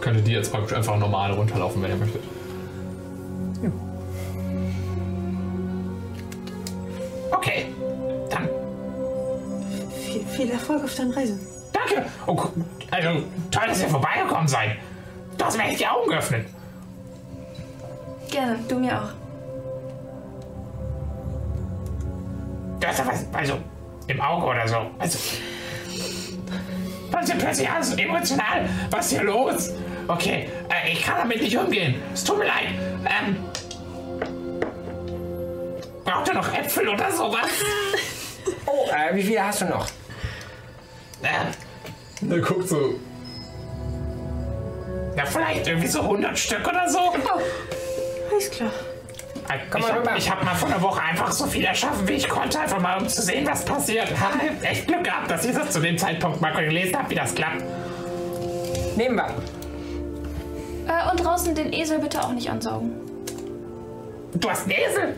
Könntet 0.00 0.26
ihr 0.26 0.38
jetzt 0.38 0.50
praktisch 0.50 0.76
einfach 0.76 0.98
normal 0.98 1.32
runterlaufen, 1.32 1.82
wenn 1.82 1.90
ihr 1.90 1.96
möchtet. 1.96 2.22
Okay, 7.46 7.66
dann 8.28 8.48
Viel, 10.04 10.24
viel 10.26 10.50
Erfolg 10.50 10.82
auf 10.82 10.94
deinen 10.96 11.12
Reisen. 11.12 11.38
danke. 11.72 12.04
Oh, 12.26 12.36
also 12.90 13.22
toll, 13.52 13.62
dass 13.68 13.80
ihr 13.82 13.88
vorbeigekommen 13.88 14.48
seid. 14.48 14.72
Du 15.38 15.44
hast 15.44 15.56
mir 15.56 15.62
echt 15.64 15.78
die 15.78 15.86
Augen 15.86 16.10
geöffnet. 16.10 16.46
Gerne, 18.30 18.58
du 18.66 18.80
mir 18.80 19.00
auch. 19.00 19.10
Du 22.80 22.86
hast 22.88 22.98
da 22.98 23.06
was, 23.06 23.24
also 23.32 23.58
im 24.08 24.20
Auge 24.20 24.46
oder 24.46 24.66
so. 24.66 24.76
Also, 24.98 25.18
was 27.12 27.22
ist 27.22 27.32
denn 27.32 27.38
plötzlich 27.38 27.70
alles 27.70 27.90
so 27.90 27.96
emotional? 27.96 28.68
Was 28.90 29.06
ist 29.06 29.18
hier 29.18 29.22
los? 29.22 29.70
Okay, 30.08 30.48
äh, 30.68 30.92
ich 30.92 31.02
kann 31.04 31.18
damit 31.18 31.40
nicht 31.42 31.56
umgehen. 31.56 31.94
Es 32.12 32.24
tut 32.24 32.38
mir 32.38 32.46
leid. 32.46 32.70
Ähm, 33.04 33.36
braucht 36.06 36.28
ihr 36.28 36.34
noch 36.34 36.54
Äpfel 36.54 36.88
oder 36.88 37.10
sowas? 37.12 37.48
Oh, 38.68 38.86
äh, 38.90 39.14
wie 39.16 39.22
viele 39.24 39.44
hast 39.44 39.60
du 39.62 39.64
noch? 39.66 39.86
Äh, 41.22 41.28
Er 42.30 42.38
guckt 42.40 42.68
so. 42.68 42.94
ja, 45.16 45.24
vielleicht 45.24 45.66
irgendwie 45.66 45.86
so 45.88 46.00
100 46.02 46.38
Stück 46.38 46.66
oder 46.66 46.88
so. 46.88 46.98
Alles 48.30 48.50
klar. 48.50 48.70
Äh, 49.48 49.58
Komm 49.70 49.80
ich 49.80 49.86
mal 49.88 49.94
habe 49.94 50.00
rüber. 50.00 50.30
hab 50.30 50.44
mal 50.44 50.54
vor 50.54 50.68
einer 50.68 50.80
Woche 50.82 51.00
einfach 51.02 51.32
so 51.32 51.46
viel 51.46 51.64
erschaffen, 51.64 52.06
wie 52.06 52.12
ich 52.14 52.28
konnte, 52.28 52.60
einfach 52.60 52.80
mal 52.80 52.98
um 53.00 53.08
zu 53.08 53.20
sehen, 53.22 53.46
was 53.48 53.64
passiert. 53.64 54.08
Hab 54.20 54.34
echt 54.62 54.86
Glück 54.86 55.02
gehabt, 55.04 55.28
dass 55.30 55.44
ich 55.44 55.54
das 55.54 55.70
zu 55.70 55.80
dem 55.80 55.98
Zeitpunkt 55.98 56.40
mal 56.40 56.52
gelesen 56.52 56.96
habe, 56.96 57.10
wie 57.10 57.14
das 57.16 57.34
klappt. 57.34 57.62
Nehmen 58.96 59.16
wir. 59.16 59.26
Äh, 60.88 61.10
und 61.10 61.24
draußen 61.24 61.52
den 61.54 61.72
Esel 61.72 61.98
bitte 61.98 62.22
auch 62.22 62.32
nicht 62.32 62.48
ansaugen. 62.48 62.92
Du 64.34 64.48
hast 64.50 64.62
einen 64.62 64.72
Esel? 64.72 65.16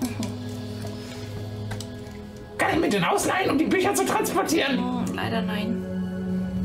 Kann 2.58 2.70
ich 2.74 2.80
mir 2.80 2.88
den 2.88 3.04
ausleihen, 3.04 3.50
um 3.50 3.58
die 3.58 3.64
Bücher 3.64 3.94
zu 3.94 4.04
transportieren? 4.04 4.78
Oh, 4.78 5.04
leider 5.14 5.42
nein. 5.42 5.82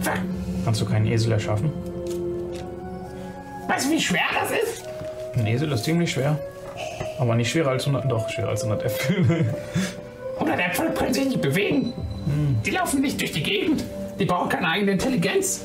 Fuck. 0.02 0.18
Kannst 0.66 0.82
du 0.82 0.86
keinen 0.86 1.06
Esel 1.08 1.32
erschaffen? 1.32 1.72
Weißt 3.68 3.88
du, 3.88 3.92
wie 3.92 4.02
schwer 4.02 4.22
das 4.40 4.52
ist? 4.52 4.84
Ein 5.36 5.48
Esel 5.48 5.72
ist 5.72 5.84
ziemlich 5.84 6.12
schwer. 6.12 6.38
Aber 7.20 7.36
nicht 7.36 7.52
schwerer 7.52 7.72
als 7.72 7.86
100, 7.88 8.12
doch 8.12 8.28
schwerer 8.30 8.50
als 8.50 8.64
100 8.64 8.86
Äpfel. 8.86 9.46
100 10.40 10.60
Äpfel 10.60 10.90
können 10.92 11.14
sich 11.14 11.26
nicht 11.26 11.42
bewegen. 11.42 11.94
Die 12.66 12.72
laufen 12.72 13.02
nicht 13.02 13.20
durch 13.22 13.32
die 13.32 13.44
Gegend. 13.44 13.84
Die 14.20 14.26
brauchen 14.26 14.50
keine 14.50 14.68
eigene 14.68 14.92
Intelligenz. 14.94 15.62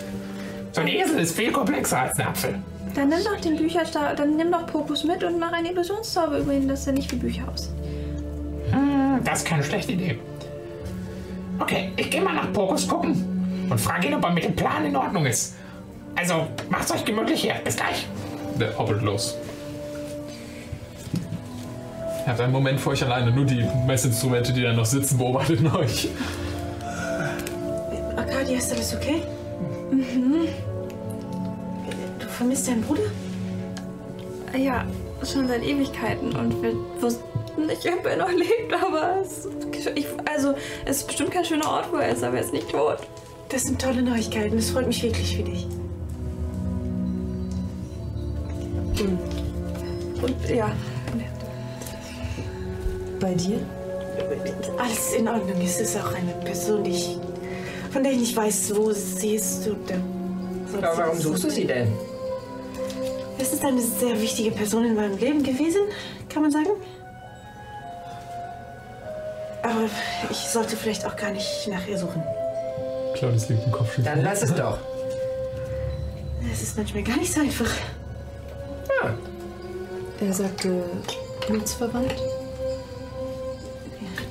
So 0.73 0.81
ein 0.83 0.89
Esel 0.89 1.19
ist 1.21 1.37
viel 1.37 1.53
komplexer 1.53 2.03
als 2.03 2.19
ein 2.19 2.27
Apfel. 2.27 2.55
Dann 2.95 3.09
nimm 3.09 3.19
doch 3.25 3.41
den 3.41 3.57
Bücherstab, 3.57 4.17
dann 4.17 4.37
nimm 4.37 4.51
doch 4.51 4.67
Pokus 4.67 5.05
mit 5.05 5.23
und 5.23 5.39
mach 5.39 5.53
einen 5.53 5.67
Illusionszauber 5.67 6.39
über 6.39 6.53
ihn, 6.53 6.69
dass 6.69 6.87
er 6.87 6.93
nicht 6.93 7.11
wie 7.13 7.17
Bücher 7.17 7.43
aussieht. 7.53 7.73
Das 9.25 9.41
ist 9.41 9.47
keine 9.47 9.63
schlechte 9.63 9.93
Idee. 9.93 10.19
Okay, 11.59 11.91
ich 11.97 12.11
gehe 12.11 12.21
mal 12.21 12.35
nach 12.35 12.53
Pokus 12.53 12.87
gucken 12.87 13.67
und 13.69 13.81
frage 13.81 14.07
ihn, 14.07 14.15
ob 14.15 14.25
er 14.25 14.31
mit 14.31 14.45
dem 14.45 14.55
Plan 14.55 14.85
in 14.85 14.97
Ordnung 14.97 15.27
ist. 15.27 15.55
Also, 16.15 16.47
macht's 16.69 16.93
euch 16.93 17.05
gemütlich 17.05 17.43
hier. 17.43 17.55
Bis 17.65 17.77
gleich. 17.77 18.07
Der 18.59 18.77
hoppelt 18.79 19.03
los. 19.03 19.37
Ihr 22.25 22.33
habt 22.33 22.41
einen 22.41 22.53
Moment 22.53 22.81
vor 22.81 22.93
euch 22.93 23.05
alleine. 23.05 23.31
Nur 23.31 23.45
die 23.45 23.65
Messinstrumente, 23.87 24.53
die 24.53 24.63
da 24.63 24.73
noch 24.73 24.85
sitzen, 24.85 25.19
beobachten 25.19 25.67
euch. 25.69 26.09
Arcadia, 28.17 28.59
ist 28.59 28.73
alles 28.73 28.95
okay? 28.95 29.23
Mhm. 29.91 30.49
Du 32.19 32.27
vermisst 32.27 32.69
deinen 32.69 32.83
Bruder? 32.83 33.03
Ja, 34.57 34.85
schon 35.25 35.49
seit 35.49 35.63
Ewigkeiten 35.65 36.35
und 36.37 36.63
wir 36.63 36.75
wussten 37.01 37.67
nicht, 37.67 37.87
ob 37.93 38.07
er 38.07 38.17
noch 38.17 38.31
lebt, 38.33 38.73
aber 38.73 39.17
es, 39.23 39.49
ich, 39.95 40.07
also, 40.33 40.55
es 40.85 40.99
ist 40.99 41.07
bestimmt 41.07 41.31
kein 41.33 41.45
schöner 41.45 41.69
Ort, 41.71 41.93
wo 41.93 41.97
er 41.97 42.11
ist, 42.11 42.23
aber 42.23 42.37
er 42.37 42.43
ist 42.45 42.53
nicht 42.53 42.71
tot. 42.71 42.99
Das 43.49 43.63
sind 43.63 43.81
tolle 43.81 44.03
Neuigkeiten. 44.03 44.59
Es 44.59 44.71
freut 44.71 44.87
mich 44.87 45.03
wirklich 45.03 45.37
für 45.37 45.43
dich. 45.43 45.67
Und 50.23 50.51
ja, 50.51 50.71
Bei 53.21 53.35
dir? 53.35 53.59
Alles 54.79 55.13
in 55.15 55.29
Ordnung. 55.29 55.61
Es 55.63 55.81
ist 55.81 55.97
auch 55.97 56.13
eine 56.15 56.33
Person, 56.45 56.85
die 56.85 56.91
ich, 56.91 57.17
von 57.93 58.03
der 58.03 58.13
ich 58.13 58.19
nicht 58.19 58.37
weiß, 58.37 58.73
wo 58.77 58.93
sie 58.93 59.35
ist. 59.37 59.67
Und, 59.69 59.89
sonst- 60.71 60.85
Aber 60.85 60.99
warum 60.99 61.19
suchst 61.19 61.45
du 61.45 61.51
sie 61.51 61.65
denn? 61.67 61.89
Es 63.39 63.53
ist 63.53 63.65
eine 63.65 63.81
sehr 63.81 64.21
wichtige 64.21 64.51
Person 64.51 64.85
in 64.85 64.95
meinem 64.95 65.17
Leben 65.19 65.43
gewesen, 65.43 65.83
kann 66.29 66.43
man 66.43 66.51
sagen. 66.51 66.71
Aber 69.63 69.85
ich 70.31 70.37
sollte 70.37 70.77
vielleicht 70.77 71.07
auch 71.07 71.17
gar 71.17 71.31
nicht 71.31 71.69
nach 71.69 71.87
ihr 71.87 71.99
suchen. 71.99 72.23
Claudius 73.15 73.49
liegt 73.49 73.65
im 73.65 73.73
Kopf. 73.73 73.97
Dann 74.03 74.23
lass 74.23 74.43
es 74.43 74.55
doch. 74.55 74.79
Es 76.53 76.63
ist 76.63 76.77
manchmal 76.77 77.03
gar 77.03 77.17
nicht 77.17 77.33
so 77.33 77.41
einfach. 77.41 77.71
Er 80.21 80.33
sagte 80.33 80.83
blutsverwandt. 81.47 82.15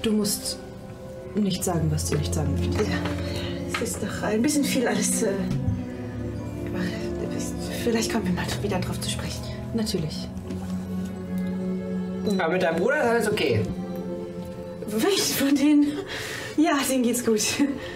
Du 0.01 0.11
musst 0.11 0.59
nicht 1.33 1.63
sagen, 1.63 1.89
was 1.91 2.09
du 2.09 2.17
nicht 2.17 2.33
sagen 2.33 2.53
möchtest. 2.55 2.89
Ja, 2.89 2.97
es 3.73 3.81
ist 3.81 4.03
doch 4.03 4.23
ein 4.23 4.41
bisschen 4.41 4.65
viel 4.65 4.87
alles. 4.87 5.23
Äh, 5.23 5.33
vielleicht 7.91 8.11
kommen 8.11 8.25
wir 8.25 8.33
mal 8.33 8.45
wieder 8.61 8.79
drauf 8.79 8.99
zu 8.99 9.09
sprechen. 9.09 9.43
Natürlich. 9.73 10.27
Aber 12.37 12.53
mit 12.53 12.61
deinem 12.61 12.79
Bruder 12.79 12.97
ist 12.97 13.09
alles 13.09 13.31
okay. 13.31 13.61
Welchen 14.87 15.35
von 15.35 15.55
denen? 15.55 15.87
Ja, 16.57 16.79
denen 16.89 17.03
geht's 17.03 17.25
gut. 17.25 17.41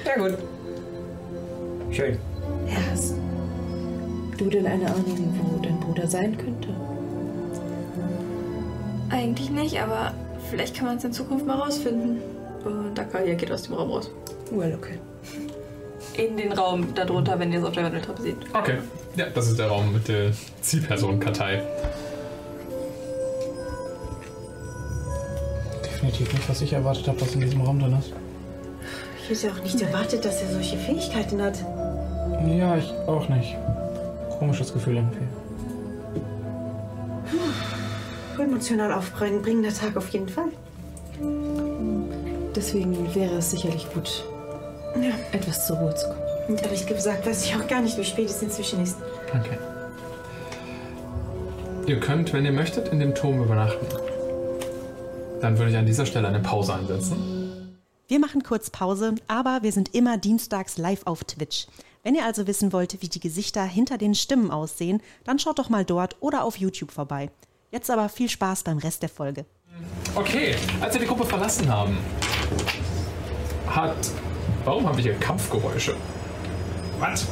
Ja, 0.05 0.17
gut. 0.17 0.37
Schön. 1.91 2.17
Hast 2.91 3.15
du 4.37 4.49
denn 4.49 4.65
eine 4.65 4.85
Ahnung, 4.85 5.35
wo 5.41 5.59
dein 5.61 5.79
Bruder 5.79 6.07
sein 6.07 6.37
könnte? 6.37 6.69
eigentlich 9.11 9.49
nicht, 9.49 9.79
aber 9.81 10.13
vielleicht 10.49 10.75
kann 10.75 10.87
man 10.87 10.97
es 10.97 11.03
in 11.03 11.13
Zukunft 11.13 11.45
mal 11.45 11.57
rausfinden. 11.57 12.21
Und 12.63 12.95
Dakalia 12.95 13.35
geht 13.35 13.51
aus 13.51 13.63
dem 13.63 13.75
Raum 13.75 13.91
raus. 13.91 14.09
Well, 14.51 14.73
okay. 14.73 14.99
In 16.17 16.37
den 16.37 16.51
Raum 16.51 16.93
darunter, 16.93 17.39
wenn 17.39 17.51
ihr 17.51 17.59
es 17.59 17.65
auf 17.65 17.73
der 17.73 17.85
Wendeltreppe 17.85 18.21
seht. 18.21 18.37
Okay. 18.53 18.77
Ja, 19.15 19.27
das 19.33 19.47
ist 19.47 19.59
der 19.59 19.67
Raum 19.67 19.93
mit 19.93 20.07
der 20.07 20.31
Zielperson 20.61 21.19
Kartei. 21.19 21.63
definitiv 26.01 26.33
nicht, 26.33 26.49
was 26.49 26.61
ich 26.61 26.73
erwartet 26.73 27.07
habe, 27.07 27.21
was 27.21 27.33
in 27.33 27.41
diesem 27.41 27.61
Raum 27.61 27.79
drin 27.79 27.97
ist. 27.99 28.11
Ich 29.23 29.43
hätte 29.43 29.53
auch 29.53 29.63
nicht 29.63 29.81
erwartet, 29.81 30.25
dass 30.25 30.41
er 30.41 30.49
solche 30.49 30.77
Fähigkeiten 30.77 31.41
hat. 31.41 31.63
Ja, 32.47 32.75
ich 32.77 32.91
auch 33.07 33.29
nicht. 33.29 33.55
Komisches 34.39 34.73
Gefühl 34.73 34.95
irgendwie. 34.95 35.27
Emotional 38.41 38.91
aufbringender 38.93 39.73
Tag 39.73 39.95
auf 39.95 40.09
jeden 40.09 40.27
Fall. 40.27 40.49
Deswegen 42.55 43.13
wäre 43.13 43.35
es 43.35 43.51
sicherlich 43.51 43.87
gut, 43.93 44.25
Ja. 44.95 45.11
etwas 45.31 45.67
zur 45.67 45.77
Ruhe 45.77 45.95
zu 45.95 46.07
kommen. 46.07 46.21
Und 46.47 46.61
ehrlich 46.63 46.85
gesagt 46.85 47.25
weiß 47.25 47.45
ich 47.45 47.55
auch 47.55 47.67
gar 47.67 47.81
nicht, 47.81 47.97
wie 47.97 48.03
spät 48.03 48.29
es 48.29 48.41
inzwischen 48.41 48.83
ist. 48.83 48.97
Okay. 49.29 49.57
Ihr 51.87 51.99
könnt, 51.99 52.33
wenn 52.33 52.45
ihr 52.45 52.51
möchtet, 52.51 52.89
in 52.89 52.99
dem 52.99 53.15
Turm 53.15 53.41
übernachten. 53.41 53.85
Dann 55.41 55.57
würde 55.57 55.71
ich 55.71 55.77
an 55.77 55.85
dieser 55.85 56.05
Stelle 56.05 56.27
eine 56.27 56.39
Pause 56.39 56.73
einsetzen. 56.73 57.77
Wir 58.07 58.19
machen 58.19 58.43
kurz 58.43 58.69
Pause, 58.69 59.15
aber 59.27 59.59
wir 59.61 59.71
sind 59.71 59.95
immer 59.95 60.17
dienstags 60.17 60.77
live 60.77 61.01
auf 61.05 61.23
Twitch. 61.23 61.67
Wenn 62.03 62.15
ihr 62.15 62.25
also 62.25 62.47
wissen 62.47 62.73
wollt, 62.73 63.01
wie 63.01 63.07
die 63.07 63.19
Gesichter 63.19 63.63
hinter 63.63 63.97
den 63.97 64.15
Stimmen 64.15 64.51
aussehen, 64.51 65.01
dann 65.23 65.39
schaut 65.39 65.59
doch 65.59 65.69
mal 65.69 65.85
dort 65.85 66.17
oder 66.19 66.43
auf 66.43 66.57
YouTube 66.57 66.91
vorbei. 66.91 67.29
Jetzt 67.71 67.89
aber 67.89 68.09
viel 68.09 68.29
Spaß 68.29 68.63
beim 68.63 68.79
Rest 68.79 69.01
der 69.01 69.09
Folge. 69.09 69.45
Okay, 70.15 70.55
als 70.81 70.93
wir 70.93 71.01
die 71.01 71.07
Gruppe 71.07 71.25
verlassen 71.25 71.69
haben, 71.69 71.97
hat. 73.67 73.95
Warum 74.65 74.87
habe 74.87 74.99
ich 74.99 75.05
hier 75.05 75.15
Kampfgeräusche? 75.15 75.95
Was? 76.99 77.27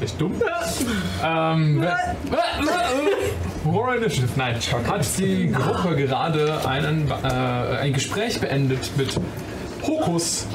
Ich 0.00 0.12
dumm? 0.14 0.32
ähm, 1.24 1.84
Horror 3.64 3.96
Initiative. 3.96 4.30
Nein, 4.36 4.56
hat 4.88 5.06
die 5.18 5.52
Gruppe 5.52 5.96
gerade 5.96 6.66
einen, 6.66 7.10
äh, 7.10 7.26
ein 7.26 7.92
Gespräch 7.92 8.40
beendet 8.40 8.90
mit 8.96 9.18
Hokus, 9.86 10.46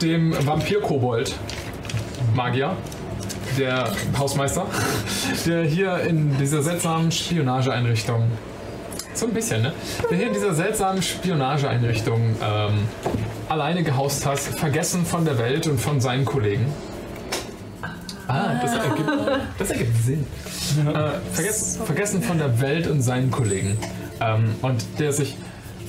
dem 0.00 0.34
Vampir-Kobold. 0.46 1.34
Magier, 2.34 2.76
der 3.58 3.90
Hausmeister, 4.16 4.66
der 5.46 5.64
hier 5.64 5.98
in 6.00 6.36
dieser 6.38 6.62
seltsamen 6.62 7.10
Spionageeinrichtung 7.10 8.30
so 9.14 9.26
ein 9.26 9.34
bisschen, 9.34 9.62
ne? 9.62 9.72
Der 10.10 10.16
hier 10.16 10.28
in 10.28 10.32
dieser 10.32 10.54
seltsamen 10.54 11.02
Spionageeinrichtung 11.02 12.36
ähm, 12.42 12.88
alleine 13.52 13.82
gehaust 13.82 14.24
hat, 14.26 14.38
vergessen 14.38 15.04
von 15.04 15.24
der 15.24 15.38
Welt 15.38 15.66
und 15.66 15.78
von 15.78 16.00
seinen 16.00 16.24
Kollegen. 16.24 16.66
Ah, 18.26 18.54
das 18.62 18.74
ergibt, 18.74 19.10
das 19.58 19.70
ergibt 19.70 19.96
Sinn. 20.04 20.26
Äh, 20.86 21.10
vergessen, 21.32 21.84
vergessen 21.84 22.22
von 22.22 22.38
der 22.38 22.60
Welt 22.60 22.86
und 22.86 23.02
seinen 23.02 23.30
Kollegen. 23.30 23.76
Ähm, 24.20 24.54
und 24.62 24.84
der 24.98 25.12
sich 25.12 25.36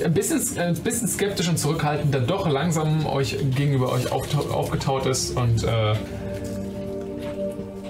ein 0.04 0.14
bisschen, 0.14 0.60
ein 0.60 0.76
bisschen 0.76 1.08
skeptisch 1.08 1.48
und 1.48 1.58
zurückhaltend 1.58 2.14
dann 2.14 2.28
doch 2.28 2.50
langsam 2.50 3.06
euch 3.06 3.38
gegenüber 3.56 3.92
euch 3.92 4.12
aufgetaut 4.12 5.06
ist 5.06 5.38
und 5.38 5.64
äh, 5.64 5.96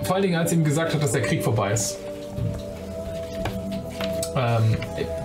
vor 0.03 0.15
allen 0.15 0.23
Dingen, 0.23 0.35
als 0.35 0.51
ihm 0.51 0.63
gesagt 0.63 0.93
hat, 0.93 1.01
dass 1.01 1.13
der 1.13 1.21
Krieg 1.21 1.43
vorbei 1.43 1.71
ist. 1.71 1.97
Ähm, 4.35 4.77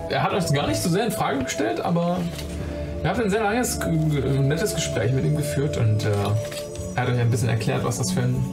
er 0.09 0.23
hat 0.23 0.33
euch 0.33 0.51
gar 0.53 0.67
nicht 0.67 0.81
so 0.81 0.89
sehr 0.89 1.05
in 1.05 1.11
Frage 1.11 1.43
gestellt, 1.43 1.81
aber 1.81 2.19
ihr 3.03 3.09
habt 3.09 3.19
ein 3.21 3.29
sehr 3.29 3.43
langes, 3.43 3.79
g- 3.79 3.87
nettes 3.87 4.75
Gespräch 4.75 5.11
mit 5.11 5.25
ihm 5.25 5.37
geführt 5.37 5.77
und 5.77 6.05
äh, 6.05 6.09
er 6.95 7.03
hat 7.03 7.09
euch 7.09 7.19
ein 7.19 7.31
bisschen 7.31 7.49
erklärt, 7.49 7.83
was 7.83 7.97
das 7.97 8.11
für 8.11 8.21
ein 8.21 8.43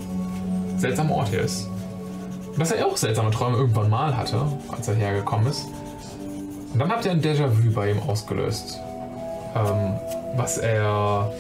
seltsamer 0.79 1.15
Ort 1.17 1.29
hier 1.29 1.41
ist. 1.41 1.69
Dass 2.59 2.71
er 2.73 2.87
auch 2.87 2.97
seltsame 2.97 3.31
Träume 3.31 3.57
irgendwann 3.59 3.91
mal 3.91 4.17
hatte, 4.17 4.41
als 4.71 4.89
er 4.89 4.95
hergekommen 4.95 5.47
ist. 5.49 5.67
Und 6.73 6.79
dann 6.79 6.91
habt 6.91 7.05
ihr 7.05 7.11
ein 7.11 7.21
Déjà-vu 7.21 7.71
bei 7.75 7.91
ihm 7.91 8.01
ausgelöst. 8.01 8.79
Ähm, 9.55 9.95
was 10.37 10.59
er 10.59 11.33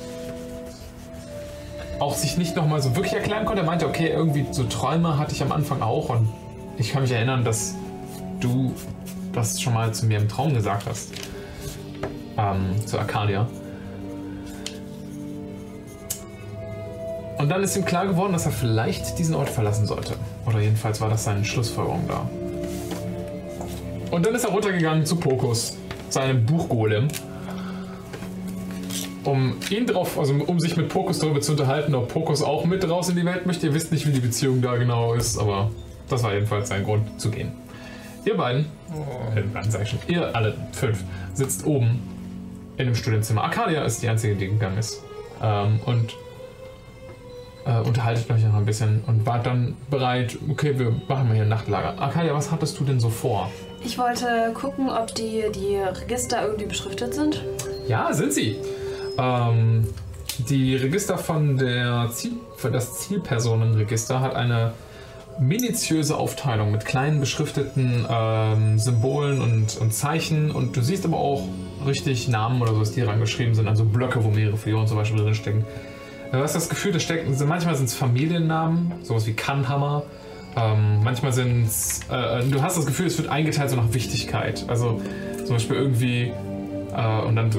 auch 2.01 2.15
sich 2.15 2.36
nicht 2.36 2.57
nochmal 2.57 2.83
so 2.83 2.94
wirklich 2.94 3.15
erklären 3.15 3.44
konnte. 3.47 3.62
Er 3.62 3.67
meinte, 3.67 3.86
okay, 3.86 4.09
irgendwie 4.09 4.47
so 4.51 4.65
Träume 4.65 5.18
hatte 5.18 5.33
ich 5.33 5.43
am 5.43 5.52
Anfang 5.52 5.81
auch 5.81 6.10
und 6.10 6.28
ich 6.76 6.93
kann 6.93 7.02
mich 7.02 7.12
erinnern, 7.12 7.44
dass 7.44 7.75
du 8.41 8.75
das 9.33 9.60
schon 9.60 9.73
mal 9.73 9.93
zu 9.94 10.05
mir 10.07 10.18
im 10.18 10.28
Traum 10.28 10.52
gesagt 10.52 10.86
hast. 10.86 11.12
Ähm, 12.39 12.87
zu 12.87 12.99
Arcadia. 12.99 13.47
Und 17.39 17.51
dann 17.51 17.63
ist 17.63 17.77
ihm 17.77 17.85
klar 17.85 18.07
geworden, 18.07 18.33
dass 18.33 18.47
er 18.47 18.53
vielleicht 18.53 19.19
diesen 19.19 19.35
Ort 19.35 19.51
verlassen 19.51 19.87
sollte. 19.87 20.15
Oder 20.47 20.61
jedenfalls 20.61 21.01
war 21.01 21.11
das 21.11 21.25
seine 21.25 21.45
Schlussfolgerung 21.45 22.09
da. 22.09 22.29
Und 24.11 24.25
dann 24.25 24.35
ist 24.35 24.45
er 24.45 24.51
runtergegangen 24.51 25.05
zu 25.05 25.17
Pokus, 25.17 25.77
seinem 26.09 26.47
Buchgolem, 26.47 27.09
um 29.25 29.57
ihn 29.71 29.87
drauf, 29.87 30.19
also 30.19 30.35
um 30.35 30.61
sich 30.61 30.77
mit 30.77 30.89
Pokus 30.89 31.19
darüber 31.19 31.41
zu 31.41 31.53
unterhalten, 31.53 31.95
ob 31.95 32.09
Pokus 32.09 32.43
auch 32.43 32.65
mit 32.65 32.89
raus 32.89 33.09
in 33.09 33.17
die 33.17 33.25
Welt 33.25 33.45
möchte. 33.45 33.67
Ihr 33.67 33.75
wisst 33.75 33.93
nicht, 33.93 34.07
wie 34.07 34.13
die 34.13 34.21
Beziehung 34.21 34.63
da 34.63 34.77
genau 34.77 35.15
ist, 35.15 35.39
aber 35.39 35.71
das 36.09 36.23
war 36.23 36.33
jedenfalls 36.33 36.69
sein 36.69 36.85
Grund 36.85 37.21
zu 37.21 37.31
gehen. 37.31 37.53
Ihr 38.25 38.37
beiden, 38.37 38.67
äh, 39.35 39.41
beiden 39.43 39.71
sag 39.71 39.83
ich 39.83 39.91
schon, 39.91 39.99
ihr 40.07 40.35
alle 40.35 40.55
fünf, 40.73 41.03
sitzt 41.35 41.67
oben 41.67 42.01
in 42.77 42.87
dem 42.87 42.95
Studienzimmer. 42.95 43.45
Arcadia 43.45 43.85
ist 43.85 44.03
die 44.03 44.09
einzige, 44.09 44.35
die 44.35 44.49
gegangen 44.49 44.79
ist. 44.79 45.03
Ähm, 45.43 45.81
und 45.85 46.15
äh, 47.67 47.81
unterhaltet 47.81 48.31
euch 48.31 48.45
noch 48.45 48.55
ein 48.55 48.65
bisschen 48.65 49.03
und 49.07 49.27
wart 49.27 49.47
dann 49.47 49.77
bereit, 49.91 50.39
okay, 50.49 50.79
wir 50.79 50.95
machen 51.09 51.29
mal 51.29 51.35
hier 51.35 51.43
ein 51.43 51.49
Nachtlager. 51.49 52.01
Arcadia, 52.01 52.35
was 52.35 52.51
hattest 52.51 52.79
du 52.79 52.85
denn 52.85 53.01
so 53.01 53.11
vor? 53.11 53.51
Ich 53.85 53.99
wollte 53.99 54.53
gucken, 54.55 54.89
ob 54.89 55.15
die, 55.15 55.45
die 55.55 55.77
Register 55.77 56.43
irgendwie 56.43 56.67
beschriftet 56.67 57.15
sind. 57.15 57.43
Ja, 57.89 58.13
sind 58.13 58.33
sie. 58.33 58.57
Ähm, 59.19 59.87
die 60.39 60.77
Register 60.77 61.19
von 61.19 61.57
der 61.57 62.09
Ziel, 62.13 62.33
für 62.57 62.71
das 62.71 63.01
Zielpersonenregister 63.01 64.21
hat 64.21 64.35
eine 64.35 64.73
minutiöse 65.39 66.17
Aufteilung 66.17 66.73
mit 66.73 66.85
kleinen 66.85 67.21
beschrifteten 67.21 68.07
ähm, 68.09 68.79
Symbolen 68.79 69.41
und, 69.41 69.77
und 69.79 69.93
Zeichen 69.93 70.51
und 70.51 70.77
du 70.77 70.83
siehst 70.83 71.05
aber 71.05 71.19
auch 71.19 71.43
richtig 71.87 72.29
Namen 72.29 72.61
oder 72.63 72.73
sowas, 72.73 72.93
die 72.93 73.03
rangeschrieben 73.03 73.55
sind, 73.55 73.69
also 73.69 73.85
Blöcke, 73.85 74.25
wo 74.25 74.31
mehrere 74.31 74.57
Figuren 74.57 74.87
zum 74.87 74.97
Beispiel 74.97 75.21
drinstecken. 75.21 75.65
Du 76.33 76.39
hast 76.39 76.55
das 76.55 76.69
Gefühl, 76.69 76.93
da 76.93 76.99
stecken, 76.99 77.35
manchmal 77.47 77.77
sind 77.77 77.87
es 77.87 77.95
Familiennamen, 77.95 78.93
sowas 79.03 79.27
wie 79.27 79.33
Kannhammer. 79.33 80.03
Ähm, 80.57 81.03
manchmal 81.05 81.33
sind 81.33 81.67
es, 81.67 82.01
äh, 82.11 82.43
du 82.45 82.63
hast 82.63 82.77
das 82.77 82.87
Gefühl, 82.87 83.07
es 83.07 83.19
wird 83.19 83.29
eingeteilt 83.29 83.71
so 83.71 83.77
nach 83.77 83.93
Wichtigkeit. 83.93 84.65
Also 84.69 85.01
zum 85.45 85.57
Beispiel 85.57 85.77
irgendwie, 85.77 86.33
äh, 86.95 87.21
und 87.27 87.37
dann 87.37 87.51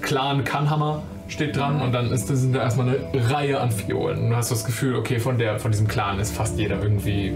Clan 0.00 0.44
Kannhammer 0.44 1.02
steht 1.30 1.56
dran 1.56 1.80
und 1.80 1.92
dann 1.92 2.10
ist, 2.10 2.26
sind 2.26 2.54
da 2.54 2.62
erstmal 2.62 2.88
eine 2.88 3.30
Reihe 3.30 3.60
an 3.60 3.70
Figuren. 3.70 4.18
Und 4.18 4.30
du 4.30 4.36
hast 4.36 4.50
das 4.50 4.64
Gefühl, 4.64 4.96
okay, 4.96 5.18
von, 5.18 5.38
der, 5.38 5.58
von 5.58 5.70
diesem 5.70 5.88
Clan 5.88 6.18
ist 6.18 6.34
fast 6.34 6.58
jeder 6.58 6.82
irgendwie, 6.82 7.32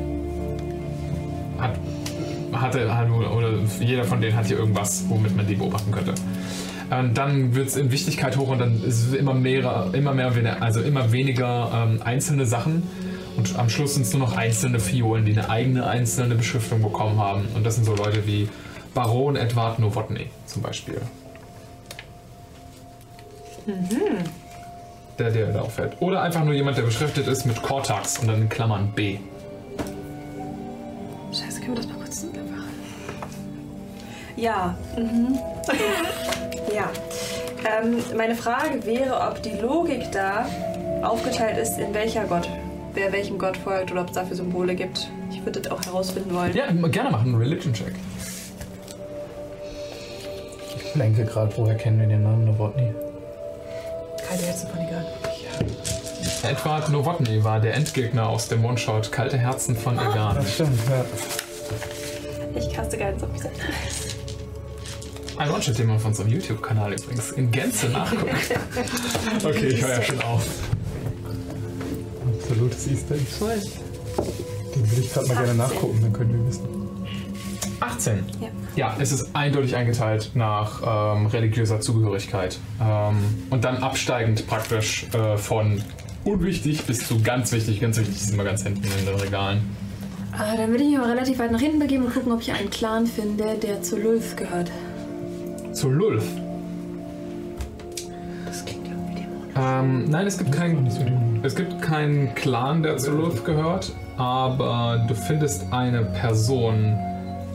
hat, 1.59 1.79
hatte, 2.53 2.97
hat, 2.97 3.11
oder 3.11 3.51
jeder 3.81 4.05
von 4.05 4.21
denen 4.21 4.37
hat 4.37 4.47
hier 4.47 4.59
irgendwas, 4.59 5.05
womit 5.09 5.37
man 5.37 5.47
die 5.47 5.55
beobachten 5.55 5.93
könnte. 5.93 6.15
Und 6.91 7.17
dann 7.17 7.55
wird 7.55 7.69
es 7.69 7.77
in 7.77 7.91
Wichtigkeit 7.91 8.37
hoch 8.37 8.49
und 8.49 8.59
dann 8.59 8.83
ist 8.85 9.07
es 9.07 9.15
immer 9.15 9.35
mehr, 9.35 9.89
immer 9.93 10.13
mehr, 10.13 10.33
also 10.61 10.81
immer 10.81 11.13
weniger 11.13 11.71
ähm, 11.73 12.03
einzelne 12.05 12.47
Sachen. 12.47 12.83
Und 13.37 13.59
am 13.59 13.69
Schluss 13.69 13.95
sind 13.95 14.03
es 14.03 14.13
nur 14.13 14.29
noch 14.29 14.37
einzelne 14.37 14.79
Fiolen, 14.79 15.25
die 15.25 15.33
eine 15.33 15.49
eigene 15.49 15.87
einzelne 15.87 16.35
Beschriftung 16.35 16.83
bekommen 16.83 17.19
haben. 17.19 17.49
Und 17.55 17.65
das 17.65 17.77
sind 17.77 17.85
so 17.85 17.97
Leute 17.97 18.27
wie 18.27 18.49
Baron 18.93 19.35
Edward 19.35 19.79
Nowotny 19.79 20.27
zum 20.47 20.63
Beispiel. 20.63 21.01
Mhm. 23.67 24.25
Der, 25.19 25.31
der 25.31 25.53
da 25.53 25.61
auffällt. 25.61 25.93
Oder 26.01 26.23
einfach 26.23 26.45
nur 26.45 26.55
jemand, 26.55 26.77
der 26.77 26.83
beschriftet 26.83 27.29
ist 27.29 27.45
mit 27.45 27.63
Cortax 27.63 28.19
und 28.19 28.27
dann 28.27 28.43
in 28.43 28.49
Klammern 28.49 28.93
B. 28.95 29.19
Scheiße, 31.33 31.61
können 31.61 31.73
wir 31.73 31.77
das 31.77 31.89
mal 31.89 31.99
kurz 31.99 32.25
machen? 32.25 32.65
Ja. 34.37 34.77
Mhm. 34.97 35.39
ja. 36.75 36.91
Ähm, 37.65 37.97
meine 38.17 38.35
Frage 38.35 38.85
wäre, 38.85 39.21
ob 39.21 39.43
die 39.43 39.53
Logik 39.53 40.11
da 40.13 40.47
aufgeteilt 41.03 41.59
ist, 41.59 41.79
in 41.79 41.95
welcher 41.95 42.25
Gott, 42.25 42.49
wer 42.95 43.13
welchem 43.13 43.39
Gott 43.39 43.57
folgt 43.57 43.93
oder 43.93 44.03
ob 44.03 44.09
es 44.09 44.15
dafür 44.15 44.37
Symbole 44.37 44.75
gibt. 44.75 45.09
Ich 45.31 45.45
würde 45.45 45.61
das 45.61 45.73
auch 45.73 45.85
herausfinden 45.85 46.35
wollen. 46.35 46.55
Ja, 46.55 46.71
gerne 46.71 47.11
machen, 47.11 47.29
einen 47.29 47.37
Religion-Check. 47.37 47.95
Ich 50.77 50.93
blenke 50.93 51.25
gerade, 51.25 51.53
woher 51.57 51.75
kennen 51.77 52.01
wir 52.01 52.07
den 52.07 52.23
Namen 52.23 52.45
Novotny? 52.45 52.93
Keine 54.29 54.43
Herzen 54.43 54.69
von 54.69 54.81
Egan. 54.81 55.05
Edward 56.43 56.89
Nowotny 56.91 57.43
war 57.43 57.61
der 57.61 57.75
Endgegner 57.75 58.29
aus 58.29 58.49
dem 58.49 58.65
One-Shot 58.65 59.11
Kalte 59.13 59.39
Herzen 59.39 59.77
von 59.77 59.95
Egan. 59.99 60.37
Das 60.37 60.55
stimmt, 60.55 60.79
ja. 60.89 61.05
Ich 62.57 62.73
kaste 62.73 62.99
gar 62.99 63.13
nicht 63.13 63.23
auf 63.23 63.33
mich 63.33 63.43
selbst. 63.43 63.63
Ein 65.37 65.51
One-Shot, 65.51 65.79
den 65.79 65.87
man 65.89 65.99
von 65.99 66.11
unserem 66.11 66.29
YouTube-Kanal 66.29 66.93
übrigens 66.93 67.33
in 67.33 67.51
Gänze 67.51 67.89
nachguckt. 67.89 68.25
Okay, 69.45 69.67
ich 69.67 69.83
höre 69.83 69.95
ja 69.97 70.03
schon 70.03 70.21
auf. 70.23 70.43
Absolutes 72.41 72.87
Easter 72.87 73.15
Egg. 73.15 73.27
Den 74.75 74.91
will 74.91 74.99
ich 75.01 75.13
gerade 75.13 75.27
mal 75.29 75.37
gerne 75.37 75.55
nachgucken, 75.55 75.99
dann 76.03 76.13
können 76.13 76.33
wir 76.35 76.47
wissen. 76.49 76.84
18. 77.81 78.25
Ja. 78.41 78.49
Ja, 78.77 78.97
es 78.99 79.13
ist 79.13 79.35
eindeutig 79.35 79.77
eingeteilt 79.77 80.33
nach 80.35 81.17
ähm, 81.17 81.27
religiöser 81.27 81.81
Zugehörigkeit. 81.81 82.59
Ähm, 82.81 83.17
und 83.51 83.65
dann 83.65 83.79
absteigend 83.79 84.47
praktisch 84.47 85.07
äh, 85.13 85.37
von 85.37 85.83
unwichtig 86.25 86.85
bis 86.85 87.07
zu 87.07 87.23
ganz 87.23 87.53
wichtig. 87.53 87.81
Ganz 87.81 87.99
wichtig 87.99 88.17
ist 88.17 88.33
immer 88.33 88.45
ganz 88.45 88.63
hinten 88.63 88.85
in 88.85 89.07
den 89.07 89.15
Regalen. 89.15 89.63
Ah, 90.33 90.57
dann 90.57 90.71
würde 90.71 90.83
ich 90.83 90.91
mich 90.91 90.99
mal 90.99 91.11
relativ 91.11 91.39
weit 91.39 91.53
nach 91.53 91.61
hinten 91.61 91.79
begeben 91.79 92.07
und 92.07 92.13
gucken, 92.13 92.33
ob 92.33 92.41
ich 92.41 92.53
einen 92.53 92.71
Clan 92.71 93.07
finde, 93.07 93.57
der 93.63 93.83
zu 93.83 93.97
Lulf 93.97 94.35
gehört. 94.35 94.71
Zu 95.73 95.91
Lulf. 95.91 96.25
Ähm, 99.57 100.07
nein, 100.11 100.27
es 100.27 100.39
gibt 100.39 100.53
keinen. 100.53 101.41
Es 101.43 101.55
gibt 101.55 101.81
keinen 101.81 102.35
Clan, 102.35 102.83
der 102.83 102.97
zu 102.97 103.13
Lulf 103.13 103.45
gehört, 103.45 103.93
aber 104.17 105.05
du 105.07 105.15
findest 105.15 105.73
eine 105.73 106.03
Person, 106.03 106.99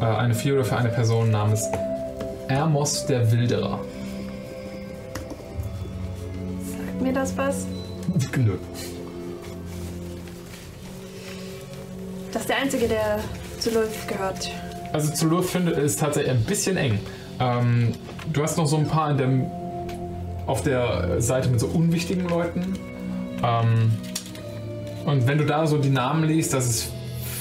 äh, 0.01 0.05
eine 0.05 0.33
Fiole 0.33 0.63
für 0.63 0.77
eine 0.77 0.89
Person 0.89 1.31
namens 1.31 1.67
Ermos 2.47 3.05
der 3.05 3.31
Wilderer. 3.31 3.79
Sagt 6.77 7.01
mir 7.01 7.13
das 7.13 7.37
was? 7.37 7.65
Nö. 8.37 8.57
Das 12.31 12.43
ist 12.43 12.49
der 12.49 12.57
Einzige, 12.57 12.87
der 12.87 13.19
zu 13.59 13.71
Lulf 13.71 14.07
gehört. 14.07 14.51
Also 14.93 15.11
zu 15.13 15.27
Lulf 15.27 15.51
finde 15.51 15.71
ist 15.73 15.99
tatsächlich 15.99 16.31
ein 16.31 16.43
bisschen 16.43 16.77
eng. 16.77 16.99
Ähm, 17.39 17.93
du 18.33 18.43
hast 18.43 18.57
noch 18.57 18.65
so 18.65 18.77
ein 18.77 18.87
paar 18.87 19.11
in 19.11 19.17
dem, 19.17 19.45
auf 20.47 20.63
der 20.63 21.21
Seite 21.21 21.49
mit 21.49 21.59
so 21.59 21.67
unwichtigen 21.67 22.27
Leuten. 22.27 22.77
Ähm, 23.43 23.91
und 25.05 25.27
wenn 25.27 25.37
du 25.37 25.45
da 25.45 25.67
so 25.67 25.77
die 25.77 25.89
Namen 25.89 26.23
liest, 26.23 26.53
das 26.53 26.69
ist 26.69 26.91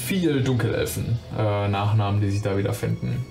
viel 0.09 0.43
Dunkelelfen 0.43 1.19
äh, 1.39 1.69
Nachnamen, 1.69 2.23
die 2.23 2.31
sich 2.31 2.41
da 2.41 2.57
wiederfinden. 2.57 3.27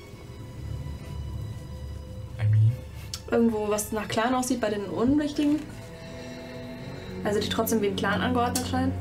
Irgendwo, 3.31 3.67
was 3.67 3.91
nach 3.91 4.07
Clan 4.07 4.35
aussieht 4.35 4.61
bei 4.61 4.69
den 4.69 4.85
Unwichtigen? 4.85 5.59
Also 7.23 7.39
die 7.39 7.49
trotzdem 7.49 7.81
wie 7.81 7.88
ein 7.88 7.95
Clan 7.95 8.22
angeordnet 8.22 8.67
scheinen? 8.69 8.91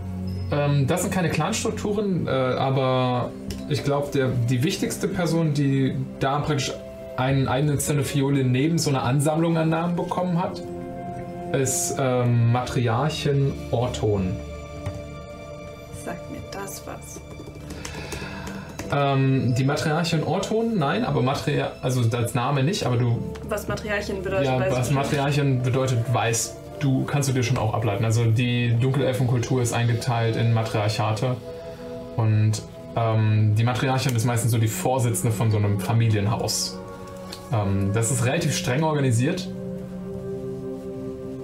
Ähm, 0.51 0.87
das 0.87 1.03
sind 1.03 1.13
keine 1.13 1.29
Clanstrukturen, 1.29 2.27
äh, 2.27 2.31
aber 2.31 3.31
ich 3.69 3.85
glaube, 3.85 4.33
die 4.49 4.63
wichtigste 4.65 5.07
Person, 5.07 5.53
die 5.53 5.95
da 6.19 6.39
praktisch 6.39 6.73
einen 7.19 7.47
eigenen 7.47 7.79
Szenefiole 7.79 8.43
neben 8.43 8.79
so 8.79 8.89
einer 8.89 9.03
Ansammlung 9.03 9.59
an 9.59 9.69
Namen 9.69 9.97
bekommen 9.97 10.43
hat, 10.43 10.63
ist 11.53 11.97
ähm, 11.99 12.53
Matriarchin 12.53 13.53
Orton. 13.71 14.35
Sagt 16.05 16.31
mir 16.31 16.41
das 16.51 16.83
was? 16.87 17.21
Ähm, 18.93 19.55
die 19.57 19.65
Matriarchin 19.65 20.23
Orton, 20.23 20.79
nein, 20.79 21.05
aber 21.05 21.23
Matria 21.23 21.73
also 21.83 22.03
als 22.17 22.35
Name 22.35 22.63
nicht, 22.63 22.87
aber 22.87 22.97
du, 22.97 23.19
Was 23.49 23.69
Matriarchin 23.69 24.23
bedeutet, 24.23 24.47
ja, 24.47 24.61
weiß 24.61 24.73
was 24.73 24.91
Matriarchin 24.91 25.63
bedeutet, 25.63 25.99
weißt 26.13 26.57
du, 26.81 27.05
kannst 27.05 27.29
du 27.29 27.33
dir 27.33 27.43
schon 27.43 27.59
auch 27.59 27.75
ableiten. 27.75 28.05
Also 28.05 28.25
die 28.25 28.77
Dunkelelfenkultur 28.79 29.63
ist 29.63 29.73
eingeteilt 29.73 30.37
in 30.37 30.53
Matriarchate 30.53 31.37
und 32.17 32.63
ähm, 32.97 33.55
die 33.57 33.65
Matriarchin 33.65 34.15
ist 34.15 34.25
meistens 34.25 34.53
so 34.53 34.59
die 34.59 34.69
Vorsitzende 34.69 35.35
von 35.35 35.51
so 35.51 35.57
einem 35.57 35.81
Familienhaus. 35.81 36.79
Ähm, 37.53 37.91
das 37.93 38.11
ist 38.11 38.25
relativ 38.25 38.57
streng 38.57 38.83
organisiert. 38.85 39.49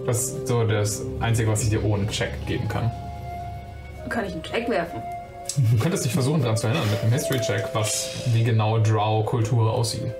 Das 0.07 0.25
ist 0.25 0.49
so 0.49 0.65
das 0.65 1.03
Einzige, 1.21 1.51
was 1.51 1.62
ich 1.62 1.71
dir 1.71 1.85
ohne 1.85 2.07
Check 2.09 2.47
geben 2.47 2.69
kann. 2.69 2.91
Kann 4.09 4.25
ich 4.25 4.33
einen 4.33 4.43
Check 4.43 4.69
werfen? 4.69 5.01
Du 5.57 5.79
könntest 5.79 6.05
dich 6.05 6.13
versuchen 6.13 6.41
daran 6.43 6.57
zu 6.57 6.67
erinnern 6.67 6.89
mit 6.91 7.01
einem 7.03 7.13
History-Check, 7.13 7.69
was 7.75 8.11
wie 8.33 8.45
genau 8.45 8.79
Drow-Kultur 8.79 9.73
aussieht. 9.73 10.13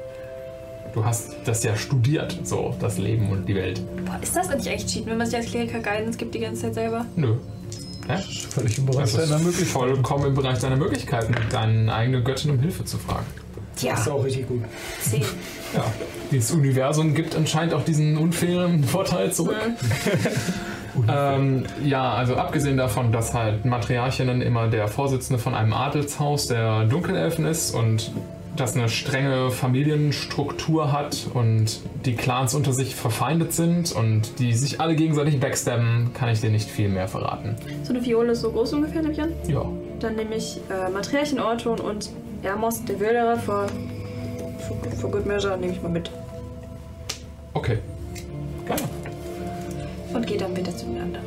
Du 0.95 1.05
hast 1.05 1.31
das 1.45 1.63
ja 1.63 1.75
studiert, 1.77 2.39
so 2.45 2.75
das 2.81 2.99
Leben 2.99 3.31
und 3.31 3.47
die 3.47 3.55
Welt. 3.55 3.81
Boah, 4.05 4.19
ist 4.23 4.37
das 4.37 4.51
nicht 4.51 4.67
echt 4.67 4.89
cheat, 4.89 5.07
wenn 5.07 5.17
man 5.17 5.27
sich 5.27 5.37
als 5.37 5.47
Kleriker 5.47 5.79
Guidance 5.81 6.19
gibt 6.19 6.35
die 6.35 6.41
ganze 6.41 6.63
Zeit 6.63 6.75
selber? 6.75 7.07
Nö. 7.17 7.37
Hä? 8.09 8.17
Völlig 8.51 8.77
im 8.79 8.85
Bereich 8.87 9.11
Das 9.11 9.15
ist 9.15 9.31
deiner 9.31 9.39
Möglichkeiten. 9.43 9.71
vollkommen 9.71 10.27
im 10.27 10.35
Bereich 10.35 10.59
deiner 10.59 10.77
Möglichkeiten, 10.77 11.35
deine 11.51 11.95
eigene 11.95 12.23
Göttin 12.23 12.51
um 12.51 12.59
Hilfe 12.59 12.85
zu 12.85 12.99
fragen. 12.99 13.25
Tja. 13.77 13.93
Das 13.93 14.03
ist 14.03 14.09
auch 14.09 14.23
richtig 14.23 14.49
gut. 14.49 14.63
Zehn. 15.01 15.25
Ja. 15.75 15.85
Dieses 16.31 16.51
Universum 16.51 17.15
gibt 17.15 17.35
anscheinend 17.35 17.73
auch 17.73 17.85
diesen 17.85 18.19
unfairen 18.19 18.85
Vorteil 18.85 19.33
zurück. 19.33 19.57
Ähm, 21.09 21.65
ja, 21.85 22.13
also 22.13 22.37
abgesehen 22.37 22.77
davon, 22.77 23.13
dass 23.13 23.35
halt 23.35 23.65
Matriarchinnen 23.65 24.43
immer 24.43 24.69
der 24.69 24.89
Vorsitzende 24.89 25.39
von 25.39 25.55
einem 25.55 25.73
Adelshaus 25.73 26.47
der 26.47 26.85
Dunkelelfen 26.85 27.47
ist 27.47 27.75
und 27.75 28.13
das 28.57 28.77
eine 28.77 28.89
strenge 28.89 29.51
Familienstruktur 29.51 30.93
hat 30.93 31.27
und 31.33 31.81
die 32.05 32.15
Clans 32.15 32.55
unter 32.55 32.73
sich 32.73 32.95
verfeindet 32.95 33.55
sind 33.55 33.93
und 33.93 34.39
die 34.39 34.53
sich 34.53 34.81
alle 34.81 34.95
gegenseitig 34.95 35.41
backstabben, 35.41 36.11
kann 36.13 36.29
ich 36.29 36.41
dir 36.41 36.51
nicht 36.51 36.69
viel 36.69 36.89
mehr 36.89 37.09
verraten. 37.09 37.57
So 37.83 37.95
eine 37.95 38.03
Fiole 38.03 38.33
ist 38.33 38.43
so 38.43 38.53
groß 38.53 38.75
ungefähr, 38.75 39.01
nehme 39.01 39.15
ich 39.15 39.23
an. 39.23 39.33
Ja. 39.49 39.65
Dann 40.01 40.17
nehme 40.17 40.35
ich 40.35 40.59
äh, 40.69 40.91
Matriarchin 40.91 41.41
Orton 41.41 41.81
und 41.81 42.11
Ermos, 42.43 42.85
der 42.85 43.01
Wilderer, 43.01 43.37
for, 43.39 43.67
for, 44.67 44.91
for 44.93 45.11
good 45.11 45.25
measure, 45.25 45.57
nehme 45.57 45.73
ich 45.73 45.83
mal 45.83 45.89
mit. 45.89 46.11
Okay. 47.55 47.79
Gerne. 48.67 48.83
Und 50.15 50.27
gehe 50.27 50.39
dann 50.39 50.57
wieder 50.57 50.77
zueinander. 50.77 51.21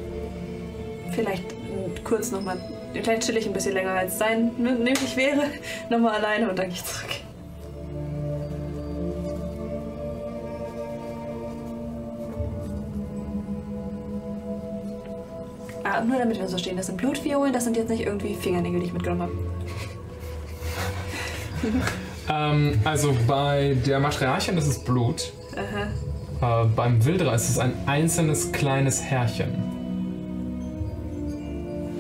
Vielleicht 1.11 1.51
äh, 1.51 1.99
kurz 2.03 2.31
nochmal, 2.31 2.57
vielleicht 2.93 3.23
chill 3.25 3.37
ich 3.37 3.45
ein 3.47 3.53
bisschen 3.53 3.73
länger 3.73 3.91
als 3.91 4.17
sein 4.17 4.51
nö- 4.59 4.77
nötig 4.77 5.15
wäre. 5.15 5.43
Nochmal 5.89 6.15
alleine 6.15 6.49
und 6.49 6.57
dann 6.59 6.67
gehe 6.67 6.75
ich 6.75 6.83
zurück. 6.85 7.09
Ah, 15.83 16.01
nur 16.01 16.17
damit 16.17 16.35
wir 16.35 16.41
uns 16.43 16.51
verstehen, 16.51 16.77
das 16.77 16.87
sind 16.87 16.97
Blutviolen, 16.97 17.53
das 17.53 17.63
sind 17.63 17.77
jetzt 17.77 17.89
nicht 17.89 18.01
irgendwie 18.05 18.33
Fingernägel, 18.35 18.79
die 18.79 18.87
ich 18.87 18.93
mitgenommen 18.93 19.21
habe. 19.23 19.31
Ähm, 22.27 22.79
also 22.83 23.15
bei 23.27 23.77
der 23.85 23.99
Matriarchin 23.99 24.57
ist 24.57 24.65
es 24.65 24.79
Blut. 24.83 25.31
Aha. 25.55 25.89
Äh, 26.45 26.65
beim 26.75 27.03
Wilderer 27.05 27.33
ist 27.33 27.49
es 27.49 27.57
ein 27.59 27.73
einzelnes 27.85 28.51
kleines 28.51 29.01
Härchen. 29.01 29.53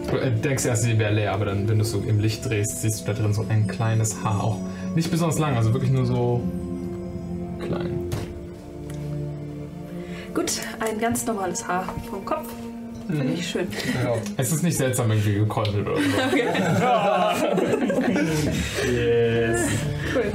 Du 0.09 0.17
äh, 0.17 0.31
denkst 0.31 0.65
erst, 0.65 0.83
sie 0.83 0.99
wäre 0.99 1.13
leer, 1.13 1.33
aber 1.33 1.45
dann, 1.45 1.67
wenn 1.67 1.77
du 1.77 1.83
es 1.83 1.91
so 1.91 1.99
im 1.99 2.19
Licht 2.19 2.47
drehst, 2.47 2.81
siehst 2.81 3.01
du 3.01 3.13
da 3.13 3.19
drin 3.19 3.33
so 3.33 3.45
ein 3.47 3.67
kleines 3.67 4.23
Haar. 4.23 4.43
Auch 4.43 4.59
nicht 4.93 5.09
besonders 5.09 5.39
lang, 5.39 5.55
also 5.55 5.73
wirklich 5.73 5.91
nur 5.91 6.05
so 6.05 6.41
klein. 7.59 8.09
Gut, 10.33 10.51
ein 10.79 10.99
ganz 10.99 11.25
normales 11.25 11.67
Haar 11.67 11.85
vom 12.09 12.23
Kopf. 12.25 12.47
Finde 13.07 13.33
ich 13.33 13.47
schön. 13.47 13.67
Es 14.37 14.51
ist 14.51 14.63
nicht 14.63 14.77
seltsam 14.77 15.11
irgendwie 15.11 15.35
gekräuselt 15.35 15.87
oder 15.87 15.95
so. 15.95 16.01
Okay. 16.27 16.47
yes. 18.91 19.67
Cool. 20.13 20.31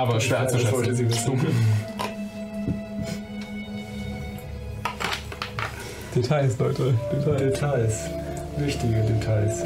Aber 0.00 0.18
schwer 0.18 0.40
einzuschätzen. 0.40 1.08
Es 1.10 1.26
Details, 6.14 6.58
Leute. 6.58 6.94
Details. 7.12 7.40
Details. 7.40 8.10
Wichtige 8.56 9.00
Details. 9.02 9.62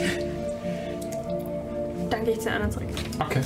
Dann 2.10 2.24
gehe 2.24 2.34
ich 2.34 2.40
zu 2.40 2.50
anderen 2.50 2.70
zurück. 2.70 2.89
Okay. 3.18 3.40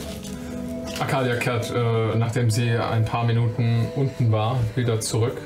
Arcadia 1.00 1.36
kehrt, 1.36 1.72
äh, 1.74 2.18
nachdem 2.18 2.50
sie 2.50 2.70
ein 2.70 3.04
paar 3.04 3.24
Minuten 3.24 3.86
unten 3.94 4.32
war, 4.32 4.58
wieder 4.74 5.00
zurück. 5.00 5.40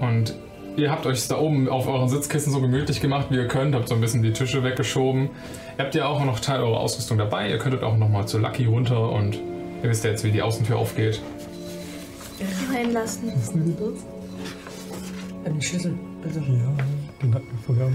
Und 0.00 0.34
ihr 0.76 0.90
habt 0.90 1.06
euch 1.06 1.26
da 1.26 1.38
oben 1.38 1.68
auf 1.68 1.88
euren 1.88 2.08
Sitzkissen 2.08 2.52
so 2.52 2.60
gemütlich 2.60 3.00
gemacht, 3.00 3.26
wie 3.30 3.36
ihr 3.36 3.48
könnt, 3.48 3.74
habt 3.74 3.88
so 3.88 3.94
ein 3.94 4.00
bisschen 4.00 4.22
die 4.22 4.32
Tische 4.32 4.62
weggeschoben. 4.62 5.30
Ihr 5.76 5.84
habt 5.84 5.94
ja 5.94 6.06
auch 6.06 6.24
noch 6.24 6.38
Teil 6.38 6.60
eurer 6.60 6.78
Ausrüstung 6.78 7.18
dabei. 7.18 7.50
Ihr 7.50 7.58
könntet 7.58 7.82
auch 7.82 7.96
noch 7.96 8.08
mal 8.08 8.26
zu 8.26 8.38
Lucky 8.38 8.66
runter 8.66 9.10
und 9.10 9.34
ihr 9.82 9.90
wisst 9.90 10.04
ja 10.04 10.10
jetzt, 10.10 10.22
wie 10.24 10.30
die 10.30 10.42
Außentür 10.42 10.78
aufgeht. 10.78 11.20
Reinlassen. 12.72 13.32
An 15.44 15.52
den 15.52 15.62
Schlüssel. 15.62 15.94
Also 16.24 16.40
Ja, 16.40 16.46
den 17.22 17.34
hatten 17.34 17.46
wir 17.50 17.58
vorher. 17.66 17.90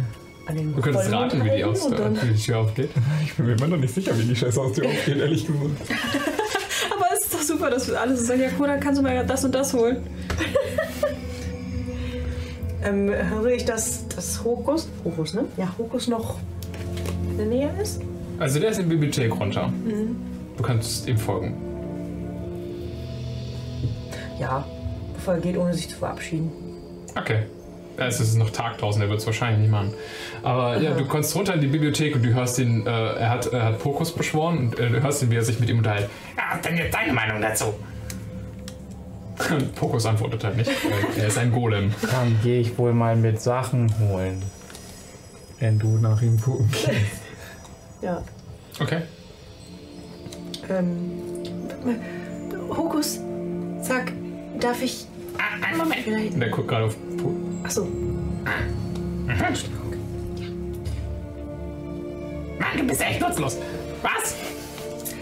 Du 0.48 0.82
könntest 0.82 1.12
raten, 1.12 1.44
wie 1.44 1.50
die, 1.58 1.64
Aus 1.64 1.90
wie 1.90 2.34
die 2.34 2.40
Tür 2.40 2.60
aufgeht. 2.60 2.90
Ich 3.24 3.34
bin 3.34 3.48
mir 3.48 3.54
immer 3.54 3.68
noch 3.68 3.78
nicht 3.78 3.94
sicher, 3.94 4.18
wie 4.18 4.24
die 4.24 4.36
scheiß 4.36 4.58
Haustür 4.58 4.86
aufgeht, 4.86 5.18
ehrlich 5.18 5.48
gesagt. 5.48 5.62
Aber 6.96 7.06
es 7.14 7.22
ist 7.22 7.34
doch 7.34 7.42
super, 7.42 7.72
dass 7.72 7.88
wir 7.88 8.00
alles 8.00 8.28
sagen, 8.28 8.42
ja 8.42 8.50
cool, 8.60 8.68
dann 8.68 8.80
kannst 8.80 9.00
du 9.00 9.04
mal 9.04 9.26
das 9.26 9.44
und 9.44 9.54
das 9.56 9.74
holen. 9.74 9.98
Ähm, 12.84 13.10
höre 13.10 13.48
ich, 13.48 13.66
dass 13.66 14.08
das 14.10 14.44
Hokus, 14.44 14.88
Hokus, 15.04 15.34
ne? 15.34 15.46
Ja, 15.58 15.74
Hokus 15.76 16.08
noch 16.08 16.38
in 17.32 17.38
der 17.38 17.48
Nähe 17.48 17.72
ist? 17.82 18.00
Also 18.38 18.60
der 18.60 18.70
ist 18.70 18.78
in 18.78 18.88
die 18.88 18.96
Bibliothek 18.96 19.40
runter. 19.40 19.70
Mhm. 19.70 20.16
Du 20.56 20.62
kannst 20.62 21.08
ihm 21.08 21.18
folgen. 21.18 21.56
Ja, 24.40 24.68
bevor 25.16 25.34
er 25.34 25.40
geht, 25.40 25.58
ohne 25.58 25.74
sich 25.74 25.90
zu 25.90 25.98
verabschieden. 25.98 26.52
Okay. 27.16 27.44
Es 27.98 28.20
ist 28.20 28.36
noch 28.36 28.50
Tag 28.50 28.78
draußen, 28.78 29.02
er 29.02 29.10
wird 29.10 29.20
es 29.20 29.26
wahrscheinlich 29.26 29.62
nicht 29.62 29.72
machen. 29.72 29.94
Aber 30.44 30.78
ja, 30.82 30.94
du 30.94 31.06
kommst 31.06 31.34
runter 31.36 31.54
in 31.54 31.62
die 31.62 31.68
Bibliothek 31.68 32.16
und 32.16 32.26
du 32.26 32.34
hörst 32.34 32.60
ihn, 32.60 32.86
äh, 32.86 32.90
er, 32.90 33.30
hat, 33.30 33.48
er 33.48 33.64
hat 33.64 33.80
Pokus 33.80 34.14
beschworen 34.14 34.58
und 34.58 34.80
äh, 34.80 34.90
du 34.90 35.02
hörst 35.02 35.24
ihn, 35.24 35.32
wie 35.32 35.36
er 35.36 35.44
sich 35.44 35.60
mit 35.60 35.70
ihm 35.70 35.78
unterhält. 35.78 36.10
Ja, 36.38 36.58
denn 36.58 36.78
jetzt 36.78 36.94
deine 36.94 37.14
Meinung 37.14 37.42
dazu? 37.42 37.74
Pokus 39.76 40.06
antwortet 40.06 40.44
halt 40.44 40.58
nicht, 40.58 40.72
er 41.18 41.28
ist 41.28 41.38
ein 41.38 41.52
Golem. 41.52 41.94
Dann 42.02 42.38
gehe 42.44 42.60
ich 42.60 42.78
wohl 42.78 42.94
mal 42.94 43.16
mit 43.16 43.42
Sachen 43.42 43.94
holen. 44.00 44.42
Wenn 45.60 45.80
du 45.80 45.98
nach 45.98 46.22
ihm 46.22 46.40
gucken 46.40 46.70
gehst. 46.72 46.90
Ja. 48.02 48.22
Okay. 48.80 49.02
Ähm. 50.70 51.12
Hokus, 52.70 53.20
sag, 53.82 54.12
darf 54.60 54.84
ich. 54.84 55.08
Ah, 55.40 55.66
einen 55.66 55.78
Moment. 55.78 56.02
Vielleicht. 56.04 56.34
Und 56.36 56.42
er 56.42 56.50
guckt 56.50 56.68
gerade 56.68 56.86
auf 56.86 56.98
Achso. 57.66 57.88
Mann, 62.60 62.78
du 62.78 62.84
bist 62.84 63.02
echt 63.02 63.20
nutzlos. 63.20 63.58
Was? 64.04 64.36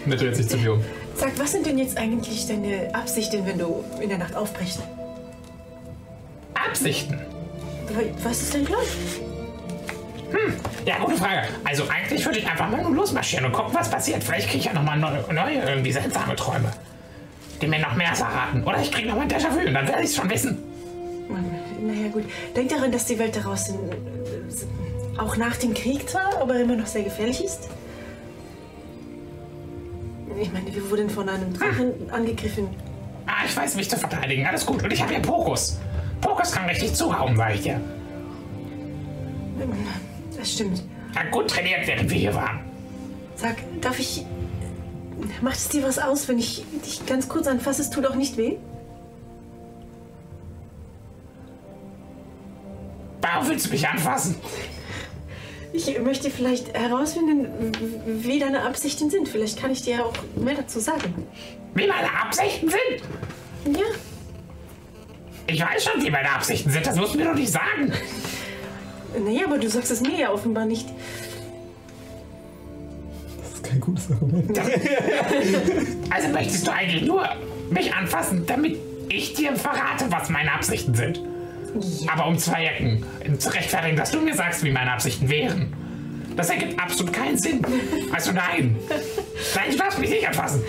Und 0.04 0.12
er 0.12 0.18
dreht 0.18 0.36
sich 0.36 0.46
zu 0.46 0.58
dir 0.58 0.74
um. 0.74 0.84
Sag, 1.14 1.38
was 1.38 1.52
sind 1.52 1.64
denn 1.64 1.78
jetzt 1.78 1.96
eigentlich 1.96 2.46
deine 2.46 2.94
Absichten, 2.94 3.46
wenn 3.46 3.58
du 3.58 3.82
in 3.98 4.10
der 4.10 4.18
Nacht 4.18 4.36
aufbrichst? 4.36 4.80
Absichten? 6.52 7.18
Was 8.22 8.42
ist 8.42 8.54
dein 8.54 8.64
Plan? 8.66 8.80
Hm, 10.30 10.54
ja, 10.84 10.98
gute 10.98 11.16
Frage. 11.16 11.48
Also 11.64 11.84
eigentlich 11.88 12.26
würde 12.26 12.40
ich 12.40 12.46
einfach 12.46 12.68
mal 12.68 12.82
nur 12.82 12.90
losmarschieren 12.90 13.46
und 13.46 13.52
gucken, 13.52 13.72
was 13.72 13.88
passiert. 13.88 14.22
Vielleicht 14.22 14.48
kriege 14.48 14.58
ich 14.58 14.64
ja 14.66 14.74
nochmal 14.74 14.98
neue, 14.98 15.24
neue, 15.32 15.60
irgendwie 15.60 15.92
seltsame 15.92 16.36
Träume, 16.36 16.70
die 17.62 17.68
mir 17.68 17.78
noch 17.78 17.94
mehr 17.94 18.14
verraten. 18.14 18.64
Oder 18.64 18.82
ich 18.82 18.92
kriege 18.92 19.08
nochmal 19.08 19.24
ein 19.24 19.30
Déjà-vu 19.30 19.66
und 19.66 19.72
dann 19.72 19.88
werde 19.88 20.02
ich 20.02 20.10
es 20.10 20.16
schon 20.16 20.28
wissen. 20.28 20.58
Naja, 21.84 22.08
gut. 22.08 22.24
Denk 22.56 22.70
daran, 22.70 22.90
dass 22.92 23.04
die 23.04 23.18
Welt 23.18 23.36
daraus 23.36 23.68
in, 23.68 23.74
äh, 23.74 25.18
auch 25.20 25.36
nach 25.36 25.56
dem 25.56 25.74
Krieg 25.74 26.08
zwar, 26.08 26.38
aber 26.40 26.58
immer 26.58 26.76
noch 26.76 26.86
sehr 26.86 27.02
gefährlich 27.02 27.44
ist. 27.44 27.68
Ich 30.40 30.50
meine, 30.52 30.74
wir 30.74 30.90
wurden 30.90 31.10
von 31.10 31.28
einem 31.28 31.52
Drachen 31.52 31.92
angegriffen. 32.10 32.68
Ah, 33.26 33.44
ich 33.46 33.56
weiß 33.56 33.76
mich 33.76 33.88
zu 33.88 33.96
verteidigen. 33.96 34.46
Alles 34.46 34.64
gut. 34.64 34.82
Und 34.82 34.92
ich 34.92 35.02
habe 35.02 35.12
ja 35.12 35.20
Pokus. 35.20 35.78
Pokus 36.20 36.52
kann 36.52 36.66
richtig 36.68 36.94
zuhauen, 36.94 37.36
sag 37.36 37.54
ich 37.54 37.62
dir. 37.62 37.80
Das 40.36 40.52
stimmt. 40.52 40.82
Hat 41.14 41.30
gut 41.30 41.48
trainiert, 41.48 41.86
während 41.86 42.10
wir 42.10 42.18
hier 42.18 42.34
waren. 42.34 42.60
Sag, 43.36 43.56
darf 43.80 43.98
ich. 43.98 44.24
Macht 45.42 45.56
es 45.56 45.68
dir 45.68 45.82
was 45.84 45.98
aus, 45.98 46.28
wenn 46.28 46.38
ich 46.38 46.64
dich 46.84 47.06
ganz 47.06 47.28
kurz 47.28 47.46
anfasse? 47.46 47.82
Es 47.82 47.90
tut 47.90 48.06
auch 48.06 48.16
nicht 48.16 48.36
weh? 48.36 48.56
Warum 53.24 53.48
willst 53.48 53.66
du 53.66 53.70
mich 53.70 53.88
anfassen? 53.88 54.36
Ich 55.72 55.98
möchte 55.98 56.30
vielleicht 56.30 56.74
herausfinden, 56.74 57.72
wie 58.22 58.38
deine 58.38 58.64
Absichten 58.64 59.08
sind. 59.08 59.28
Vielleicht 59.28 59.58
kann 59.58 59.70
ich 59.70 59.80
dir 59.82 60.04
auch 60.04 60.12
mehr 60.36 60.56
dazu 60.56 60.78
sagen. 60.78 61.26
Wie 61.74 61.86
meine 61.86 62.08
Absichten 62.22 62.68
sind? 62.68 63.76
Ja. 63.76 63.86
Ich 65.46 65.60
weiß 65.60 65.84
schon, 65.84 66.04
wie 66.04 66.10
meine 66.10 66.30
Absichten 66.30 66.70
sind. 66.70 66.86
Das 66.86 66.96
musst 66.96 67.14
du 67.14 67.18
mir 67.18 67.24
doch 67.24 67.34
nicht 67.34 67.50
sagen. 67.50 67.92
Naja, 69.18 69.46
aber 69.46 69.58
du 69.58 69.70
sagst 69.70 69.90
es 69.90 70.02
mir 70.02 70.18
ja 70.18 70.30
offenbar 70.30 70.66
nicht. 70.66 70.86
Das 73.40 73.54
ist 73.54 73.64
kein 73.64 73.80
gutes 73.80 74.10
Argument. 74.10 74.60
Also 76.10 76.28
möchtest 76.28 76.66
du 76.66 76.72
eigentlich 76.72 77.02
nur 77.04 77.26
mich 77.70 77.94
anfassen, 77.94 78.44
damit 78.46 78.76
ich 79.08 79.32
dir 79.32 79.56
verrate, 79.56 80.06
was 80.10 80.28
meine 80.28 80.52
Absichten 80.52 80.94
sind? 80.94 81.20
Aber 82.06 82.28
um 82.28 82.38
zwei 82.38 82.66
Ecken 82.66 83.04
zu 83.38 83.48
rechtfertigen, 83.50 83.96
dass 83.96 84.10
du 84.10 84.20
mir 84.20 84.34
sagst, 84.34 84.64
wie 84.64 84.70
meine 84.70 84.92
Absichten 84.92 85.28
wären. 85.28 85.72
Das 86.36 86.50
ergibt 86.50 86.80
absolut 86.80 87.12
keinen 87.12 87.38
Sinn. 87.38 87.62
Also 88.12 88.32
nein. 88.32 88.76
Nein, 89.54 89.70
du 89.70 89.76
darfst 89.76 89.98
mich 89.98 90.10
nicht 90.10 90.26
anfassen. 90.26 90.62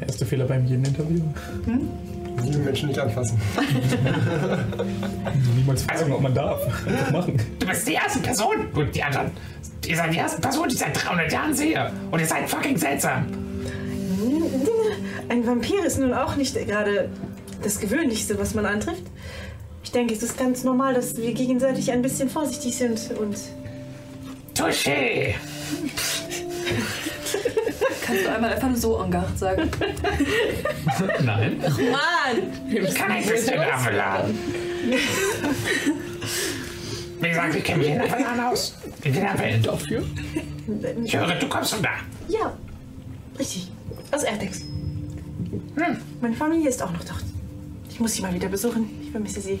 Erste 0.00 0.26
Fehler 0.26 0.46
beim 0.46 0.66
jeden 0.66 0.84
Interview. 0.84 1.22
Die 2.44 2.58
Menschen 2.58 2.88
nicht 2.88 3.00
anfassen. 3.00 3.40
Niemals 5.56 5.82
fragen, 5.82 6.12
ob 6.12 6.20
man 6.20 6.34
darf. 6.34 6.60
Einfach 6.86 7.10
machen. 7.10 7.36
Du 7.58 7.66
bist 7.66 7.88
die 7.88 7.94
erste 7.94 8.20
Person 8.20 8.68
und 8.74 8.94
die 8.94 9.02
anderen. 9.02 9.30
Ihr 9.86 9.96
seid 9.96 10.12
die 10.12 10.18
erste 10.18 10.40
Person, 10.40 10.68
die 10.68 10.74
ich 10.74 10.80
seit 10.80 11.04
300 11.04 11.32
Jahren 11.32 11.54
sehe. 11.54 11.90
Und 12.10 12.20
ihr 12.20 12.26
seid 12.26 12.48
fucking 12.48 12.76
seltsam. 12.76 13.26
Ein 15.28 15.46
Vampir 15.46 15.84
ist 15.84 15.98
nun 15.98 16.12
auch 16.12 16.36
nicht 16.36 16.54
gerade 16.54 17.08
das 17.62 17.80
Gewöhnlichste, 17.80 18.38
was 18.38 18.54
man 18.54 18.66
antrifft. 18.66 19.02
Ich 19.84 19.92
denke, 19.92 20.14
es 20.14 20.22
ist 20.22 20.36
ganz 20.36 20.64
normal, 20.64 20.94
dass 20.94 21.16
wir 21.16 21.32
gegenseitig 21.32 21.92
ein 21.92 22.02
bisschen 22.02 22.28
vorsichtig 22.28 22.76
sind 22.76 22.98
und. 23.20 23.36
Touché! 24.54 25.34
Kannst 28.04 28.24
du 28.24 28.34
einmal 28.34 28.52
einfach 28.52 28.68
nur 28.68 28.76
so 28.76 28.96
Angard 28.98 29.38
sagen? 29.38 29.70
Nein. 31.24 31.62
Ach 31.66 31.78
Mann! 31.78 32.52
Ich 32.68 32.94
kann 32.94 33.12
ein 33.12 33.26
bisschen 33.26 33.58
Amelan. 33.60 34.38
Wie 37.20 37.28
gesagt, 37.28 37.54
ich 37.54 37.64
kenne 37.64 37.78
mich 37.78 37.88
in 37.88 38.00
Amelan 38.00 38.40
aus. 38.40 38.76
In 39.02 39.12
der 39.12 39.38
Welt. 39.38 39.66
Dafür? 39.66 40.04
Ich 41.04 41.16
höre, 41.16 41.34
du 41.34 41.48
kommst 41.48 41.74
von 41.74 41.82
da. 41.82 41.90
Ja, 42.28 42.56
richtig. 43.38 43.70
Aus 44.12 44.22
Erdex. 44.22 44.62
Meine 46.20 46.34
Familie 46.36 46.68
ist 46.68 46.82
auch 46.82 46.92
noch 46.92 47.04
dort. 47.04 47.24
Ich 47.96 48.00
muss 48.00 48.12
sie 48.12 48.20
mal 48.20 48.34
wieder 48.34 48.48
besuchen. 48.48 48.90
Ich 49.02 49.10
vermisse 49.10 49.40
sie. 49.40 49.58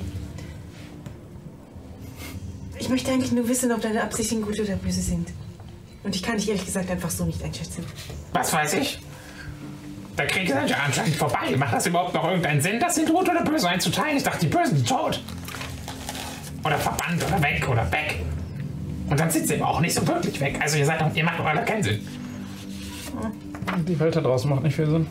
Ich 2.78 2.90
möchte 2.90 3.10
eigentlich 3.10 3.32
nur 3.32 3.48
wissen, 3.48 3.72
ob 3.72 3.80
deine 3.80 4.02
Absichten 4.02 4.42
gut 4.42 4.60
oder 4.60 4.76
böse 4.76 5.00
sind. 5.00 5.30
Und 6.04 6.14
ich 6.14 6.22
kann 6.22 6.36
dich 6.36 6.46
ehrlich 6.46 6.66
gesagt 6.66 6.90
einfach 6.90 7.08
so 7.08 7.24
nicht 7.24 7.42
einschätzen. 7.42 7.82
Was 8.34 8.52
weiß 8.52 8.74
ich? 8.74 9.00
Der 10.18 10.26
Krieg 10.26 10.50
ist 10.50 10.68
ja 10.68 10.76
anscheinend 10.84 11.16
vorbei. 11.16 11.56
Macht 11.56 11.76
das 11.76 11.86
überhaupt 11.86 12.12
noch 12.12 12.24
irgendeinen 12.24 12.60
Sinn, 12.60 12.78
das 12.78 12.98
in 12.98 13.06
gut 13.06 13.26
oder 13.26 13.42
böse 13.42 13.70
einzuteilen? 13.70 14.18
Ich 14.18 14.22
dachte, 14.22 14.40
die 14.40 14.54
Bösen 14.54 14.76
sind 14.76 14.86
tot. 14.86 15.18
Oder 16.62 16.76
verbannt 16.76 17.24
oder 17.26 17.42
weg 17.42 17.66
oder 17.66 17.90
weg. 17.90 18.20
Und 19.08 19.18
dann 19.18 19.30
sind 19.30 19.48
sie 19.48 19.54
eben 19.54 19.62
auch 19.62 19.80
nicht 19.80 19.94
so 19.94 20.06
wirklich 20.06 20.38
weg. 20.40 20.58
Also 20.60 20.76
ihr 20.76 20.84
seid 20.84 21.00
doch, 21.00 21.14
ihr 21.14 21.24
macht 21.24 21.38
doch 21.38 21.46
alle 21.46 21.64
keinen 21.64 21.82
Sinn. 21.82 22.06
Die 23.88 23.98
Welt 23.98 24.14
da 24.14 24.20
draußen 24.20 24.50
macht 24.50 24.62
nicht 24.62 24.76
viel 24.76 24.90
Sinn. 24.90 25.06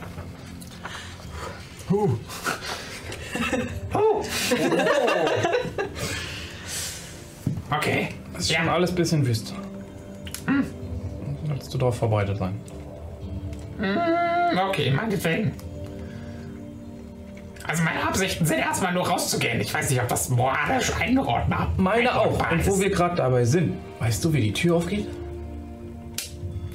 Huh. 1.89 2.19
Okay. 7.69 8.09
Das 8.33 8.43
ist 8.43 8.53
schon 8.53 8.69
alles 8.69 8.91
ein 8.91 8.95
bisschen 8.95 9.25
wüst. 9.25 9.53
Hm. 10.45 10.65
Solltest 11.47 11.73
du 11.73 11.77
darauf 11.77 11.97
vorbereitet 11.97 12.37
sein. 12.37 12.55
Mm, 13.77 14.57
okay, 14.69 14.91
meinetwegen. 14.91 15.53
Also 17.67 17.83
meine 17.83 18.03
Absichten 18.03 18.45
sind 18.45 18.59
erstmal 18.59 18.93
nur 18.93 19.07
rauszugehen. 19.07 19.59
Ich 19.59 19.73
weiß 19.73 19.89
nicht, 19.89 20.01
ob 20.01 20.07
das 20.07 20.29
moralisch 20.29 20.91
einordnbar 20.99 21.73
Meine 21.77 22.15
auch. 22.15 22.51
Und 22.51 22.67
wo 22.67 22.79
wir 22.79 22.89
gerade 22.89 23.15
dabei 23.15 23.43
sind, 23.43 23.73
weißt 23.99 24.23
du, 24.23 24.33
wie 24.33 24.41
die 24.41 24.53
Tür 24.53 24.75
aufgeht? 24.75 25.07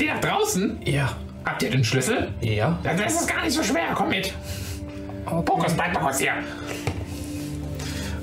Die 0.01 0.07
nach 0.07 0.21
draußen? 0.21 0.81
Ja. 0.85 1.17
Habt 1.45 1.63
ihr 1.63 1.71
den 1.71 1.85
Schlüssel? 1.85 2.29
Ja. 2.41 2.79
Dann 2.83 2.99
ist 2.99 3.21
es 3.21 3.27
gar 3.27 3.45
nicht 3.45 3.53
so 3.53 3.63
schwer. 3.63 3.93
Komm 3.95 4.09
mit. 4.09 4.35
Pokus, 5.31 5.75
bleib 5.75 5.95
mal 5.95 6.01
kurz 6.01 6.19
hier. 6.19 6.33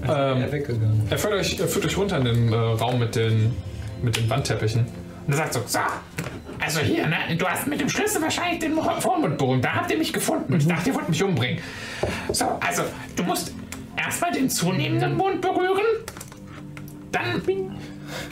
Ähm, 0.08 0.46
er, 1.10 1.18
führt 1.18 1.34
euch, 1.34 1.60
er 1.60 1.68
führt 1.68 1.86
euch 1.86 1.98
runter 1.98 2.18
in 2.18 2.26
den 2.26 2.54
äh, 2.54 2.56
Raum 2.56 3.00
mit 3.00 3.16
den, 3.16 3.56
mit 4.02 4.16
den 4.18 4.30
Wandteppichen. 4.30 4.86
Und 5.26 5.34
er 5.34 5.38
sagt 5.38 5.54
so, 5.54 5.62
so, 5.66 5.80
also 6.60 6.80
hier, 6.80 7.08
ne, 7.08 7.36
du 7.38 7.46
hast 7.46 7.68
mit 7.68 7.82
dem 7.82 7.90
Schlüssel 7.90 8.22
wahrscheinlich 8.22 8.60
den 8.60 8.76
Vormund 9.00 9.38
berühmt. 9.38 9.64
Da 9.64 9.74
habt 9.74 9.92
ihr 9.92 9.98
mich 9.98 10.14
gefunden 10.14 10.54
und 10.54 10.62
ich 10.62 10.68
dachte, 10.68 10.90
ihr 10.90 10.96
wollt 10.96 11.10
mich 11.10 11.24
umbringen. 11.24 11.62
So, 12.32 12.46
also, 12.66 12.84
du 13.16 13.24
musst 13.24 13.54
erstmal 13.96 14.32
den 14.32 14.50
zunehmenden 14.50 15.16
Mond 15.16 15.42
berühren, 15.42 15.86
dann 17.12 17.42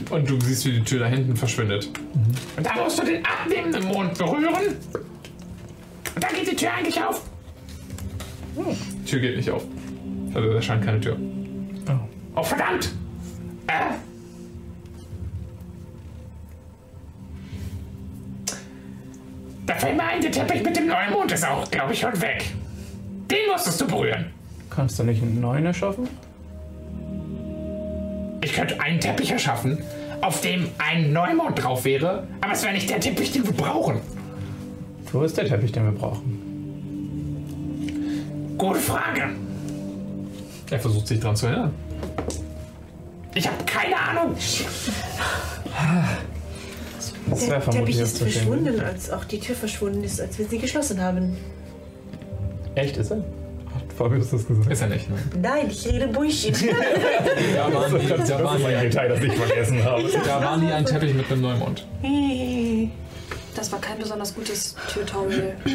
Und 0.10 0.30
du 0.30 0.40
siehst, 0.42 0.66
wie 0.66 0.74
die 0.74 0.84
Tür 0.84 1.00
da 1.00 1.08
hinten 1.08 1.36
verschwindet. 1.36 1.90
Und 2.58 2.66
dann 2.66 2.80
musst 2.80 3.00
du 3.00 3.06
den 3.06 3.24
abnehmenden 3.26 3.86
Mond 3.86 4.18
berühren. 4.18 4.78
Und 6.16 6.24
dann 6.24 6.34
geht 6.34 6.52
die 6.52 6.56
Tür 6.56 6.74
eigentlich 6.74 7.02
auf. 7.04 7.22
Die 8.56 9.06
Tür 9.06 9.20
geht 9.20 9.38
nicht 9.38 9.50
auf. 9.50 9.64
Also 10.34 10.54
da 10.54 10.62
scheint 10.62 10.84
keine 10.84 11.00
Tür. 11.00 11.18
Oh, 12.36 12.44
verdammt! 12.44 12.92
Äh. 13.68 13.94
Da 19.66 19.74
fällt 19.76 19.96
mir 19.96 20.04
ein, 20.04 20.22
der 20.22 20.32
Teppich 20.32 20.64
mit 20.64 20.76
dem 20.76 20.88
Neumond 20.88 21.32
ist 21.32 21.46
auch, 21.48 21.70
glaube 21.72 21.94
ich, 21.94 22.00
schon 22.02 22.22
weg. 22.22 22.52
Den 23.32 23.50
musstest 23.52 23.80
du 23.82 23.88
berühren. 23.88 24.26
Kannst 24.70 25.00
du 25.00 25.04
nicht 25.04 25.22
einen 25.22 25.40
neuen 25.40 25.66
erschaffen? 25.66 26.08
Ich 28.42 28.54
könnte 28.54 28.80
einen 28.82 29.00
Teppich 29.00 29.32
erschaffen, 29.32 29.82
auf 30.22 30.42
dem 30.42 30.68
ein 30.78 31.14
Neumond 31.14 31.64
drauf 31.64 31.86
wäre, 31.86 32.28
aber 32.42 32.52
es 32.52 32.64
wäre 32.64 32.74
nicht 32.74 32.90
der 32.90 33.00
Teppich, 33.00 33.32
den 33.32 33.46
wir 33.46 33.54
brauchen. 33.54 34.02
Wo 35.12 35.24
ist 35.24 35.38
der 35.38 35.46
Teppich, 35.48 35.72
den 35.72 35.86
wir 35.86 35.92
brauchen? 35.94 36.45
Gute 38.58 38.80
Frage. 38.80 39.30
Er 40.72 40.80
versucht 40.80 41.08
sich 41.08 41.20
dran 41.20 41.36
zu 41.36 41.48
erinnern. 41.48 41.74
Ich 43.34 43.48
habe 43.48 43.64
keine 43.66 43.98
Ahnung. 43.98 44.36
Das 47.28 47.40
Der 47.40 47.50
wäre 47.50 47.62
vermutlich 47.62 47.98
Teppich 47.98 48.00
das 48.00 48.12
ist 48.14 48.18
verschwunden, 48.22 48.80
als 48.80 49.12
auch 49.12 49.26
die 49.26 49.40
Tür 49.40 49.56
verschwunden 49.56 50.04
ist, 50.04 50.22
als 50.22 50.38
wir 50.38 50.46
sie 50.48 50.58
geschlossen 50.60 51.02
haben. 51.02 51.36
Echt, 52.76 52.98
ist 52.98 53.12
er? 53.12 53.18
Hat 53.18 53.24
Fabius 53.98 54.30
das 54.30 54.48
gesagt? 54.48 54.72
Ist 54.72 54.82
er 54.82 54.88
nicht, 54.88 55.10
ne? 55.10 55.18
Nein, 55.42 55.68
ich 55.70 55.86
rede 55.88 56.08
Bullshit. 56.08 56.56
Da 57.56 57.74
war 57.74 57.90
nie, 57.90 58.08
da 58.08 58.44
war 58.44 58.54
Das 58.54 58.60
ist 58.60 58.66
ein 58.66 58.82
Detail, 58.82 59.10
das 59.10 59.24
ich 59.24 59.34
vergessen 59.34 59.84
habe. 59.84 60.04
da 60.26 60.42
war 60.42 60.58
nie 60.58 60.72
ein 60.72 60.86
Teppich 60.86 61.14
mit 61.14 61.32
einem 61.32 61.42
Neumond. 61.42 61.86
Das 63.56 63.72
war 63.72 63.80
kein 63.80 63.98
besonders 63.98 64.36
gutes 64.36 64.76
Tutorial. 64.94 65.56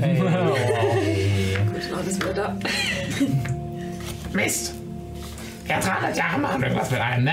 Hey. 0.00 1.56
Gut, 1.66 1.92
war 1.92 2.02
das 2.04 2.16
wieder 2.16 2.34
da. 2.34 2.56
Mist. 4.32 4.74
Ja, 5.68 5.80
300 5.80 6.16
Jahre 6.16 6.38
machen 6.40 6.62
irgendwas 6.62 6.90
mit 6.90 7.00
einem, 7.00 7.24
ne? 7.24 7.32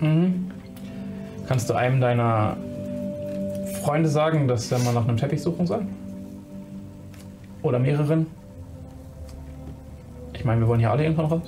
Mhm. 0.00 0.50
Kannst 1.48 1.68
du 1.70 1.74
einem 1.74 2.00
deiner 2.00 2.56
Freunde 3.82 4.08
sagen, 4.08 4.46
dass 4.46 4.70
er 4.70 4.78
mal 4.80 4.92
nach 4.92 5.08
einem 5.08 5.16
Teppich 5.16 5.42
suchen 5.42 5.66
soll? 5.66 5.86
Oder 7.62 7.78
mehreren? 7.78 8.26
Ich 10.34 10.44
meine, 10.44 10.60
wir 10.60 10.68
wollen 10.68 10.80
hier 10.80 10.90
alle 10.90 11.04
irgendwann 11.04 11.26
raus. 11.26 11.42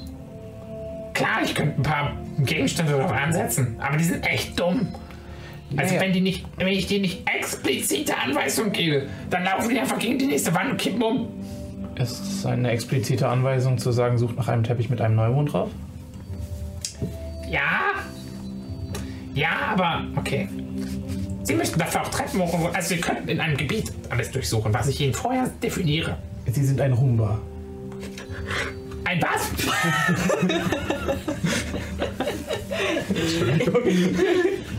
Klar, 1.14 1.42
ich 1.44 1.54
könnte 1.54 1.80
ein 1.80 1.82
paar 1.82 2.12
Gegenstände 2.38 2.92
darauf 2.92 3.12
ansetzen, 3.12 3.76
aber 3.80 3.96
die 3.96 4.04
sind 4.04 4.26
echt 4.26 4.58
dumm. 4.58 4.88
Also 5.76 5.94
Ja, 5.94 6.00
ja. 6.00 6.06
wenn 6.06 6.12
die 6.12 6.20
nicht, 6.20 6.44
wenn 6.58 6.68
ich 6.68 6.86
denen 6.86 7.02
nicht 7.02 7.22
explizite 7.28 8.16
Anweisungen 8.18 8.72
gebe, 8.72 9.06
dann 9.30 9.44
laufen 9.44 9.70
die 9.70 9.78
einfach 9.78 9.98
gegen 9.98 10.18
die 10.18 10.26
nächste 10.26 10.54
Wand 10.54 10.70
und 10.72 10.76
kippen 10.78 11.02
um. 11.02 11.28
Es 11.94 12.12
ist 12.12 12.46
eine 12.46 12.70
explizite 12.70 13.28
Anweisung 13.28 13.78
zu 13.78 13.92
sagen, 13.92 14.18
sucht 14.18 14.36
nach 14.36 14.48
einem 14.48 14.64
Teppich 14.64 14.90
mit 14.90 15.00
einem 15.00 15.16
Neumond 15.16 15.52
drauf. 15.52 15.70
Ja. 17.50 17.92
Ja, 19.34 19.50
aber 19.72 20.04
okay. 20.16 20.48
Sie 21.42 21.54
müssten 21.54 21.78
dafür 21.78 22.02
auch 22.02 22.08
Treppen 22.08 22.40
hoch. 22.40 22.70
Also 22.72 22.94
wir 22.94 23.00
könnten 23.00 23.28
in 23.28 23.40
einem 23.40 23.56
Gebiet 23.56 23.92
alles 24.10 24.30
durchsuchen, 24.30 24.72
was 24.72 24.88
ich 24.88 25.00
Ihnen 25.00 25.14
vorher 25.14 25.50
definiere. 25.62 26.16
Sie 26.46 26.64
sind 26.64 26.80
ein 26.80 26.92
Rumba. 26.92 27.40
Ein 29.04 29.20
was? 29.22 29.50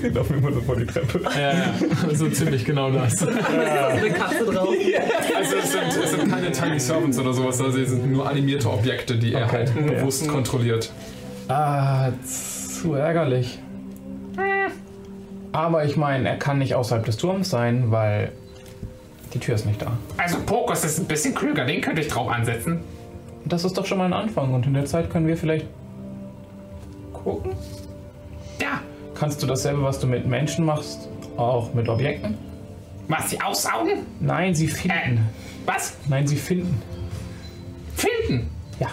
Sie 0.00 0.08
laufen 0.08 0.38
immer 0.38 0.52
so 0.52 0.60
vor 0.60 0.76
die 0.76 0.86
Treppe. 0.86 1.20
Ja, 1.34 1.52
ja, 1.52 2.14
so 2.14 2.28
ziemlich 2.28 2.64
genau 2.64 2.90
das. 2.90 3.22
Eine 3.26 4.10
Katze 4.10 4.44
drauf. 4.52 4.68
Also 5.36 5.56
es 5.56 5.72
sind, 5.72 6.02
es 6.04 6.10
sind 6.10 6.30
keine 6.30 6.50
Tiny 6.52 6.80
Servants 6.80 7.18
oder 7.18 7.32
sowas, 7.32 7.60
also 7.60 7.78
es 7.78 7.90
sind 7.90 8.10
nur 8.12 8.28
animierte 8.28 8.70
Objekte, 8.70 9.16
die 9.16 9.32
er 9.34 9.46
Okay. 9.46 9.56
halt 9.56 9.74
bewusst 9.86 10.26
kontrolliert. 10.28 10.90
Ah, 11.48 12.10
zu 12.24 12.94
ärgerlich. 12.94 13.58
Aber 15.52 15.84
ich 15.84 15.96
meine, 15.96 16.28
er 16.28 16.36
kann 16.36 16.58
nicht 16.58 16.74
außerhalb 16.74 17.04
des 17.06 17.16
Turms 17.16 17.48
sein, 17.50 17.90
weil 17.92 18.32
die 19.32 19.38
Tür 19.38 19.54
ist 19.54 19.66
nicht 19.66 19.80
da. 19.80 19.92
Also 20.16 20.38
Pokus 20.44 20.84
ist 20.84 20.98
ein 20.98 21.06
bisschen 21.06 21.34
klüger, 21.34 21.64
den 21.64 21.80
könnte 21.80 22.00
ich 22.00 22.08
drauf 22.08 22.28
ansetzen. 22.28 22.80
Das 23.44 23.64
ist 23.64 23.76
doch 23.78 23.86
schon 23.86 23.98
mal 23.98 24.06
ein 24.06 24.12
Anfang 24.12 24.52
und 24.54 24.66
in 24.66 24.74
der 24.74 24.86
Zeit 24.86 25.10
können 25.10 25.26
wir 25.28 25.36
vielleicht 25.36 25.66
gucken. 27.12 27.52
Kannst 29.24 29.42
du 29.42 29.46
dasselbe, 29.46 29.82
was 29.82 29.98
du 29.98 30.06
mit 30.06 30.26
Menschen 30.26 30.66
machst, 30.66 31.08
auch 31.38 31.72
mit 31.72 31.88
Objekten? 31.88 32.36
was 33.08 33.30
sie 33.30 33.40
aussaugen? 33.40 34.00
Nein, 34.20 34.54
sie 34.54 34.68
finden. 34.68 35.16
Äh, 35.16 35.64
was? 35.64 35.96
Nein, 36.10 36.26
sie 36.26 36.36
finden. 36.36 36.82
Finden? 37.96 38.50
Ja. 38.78 38.90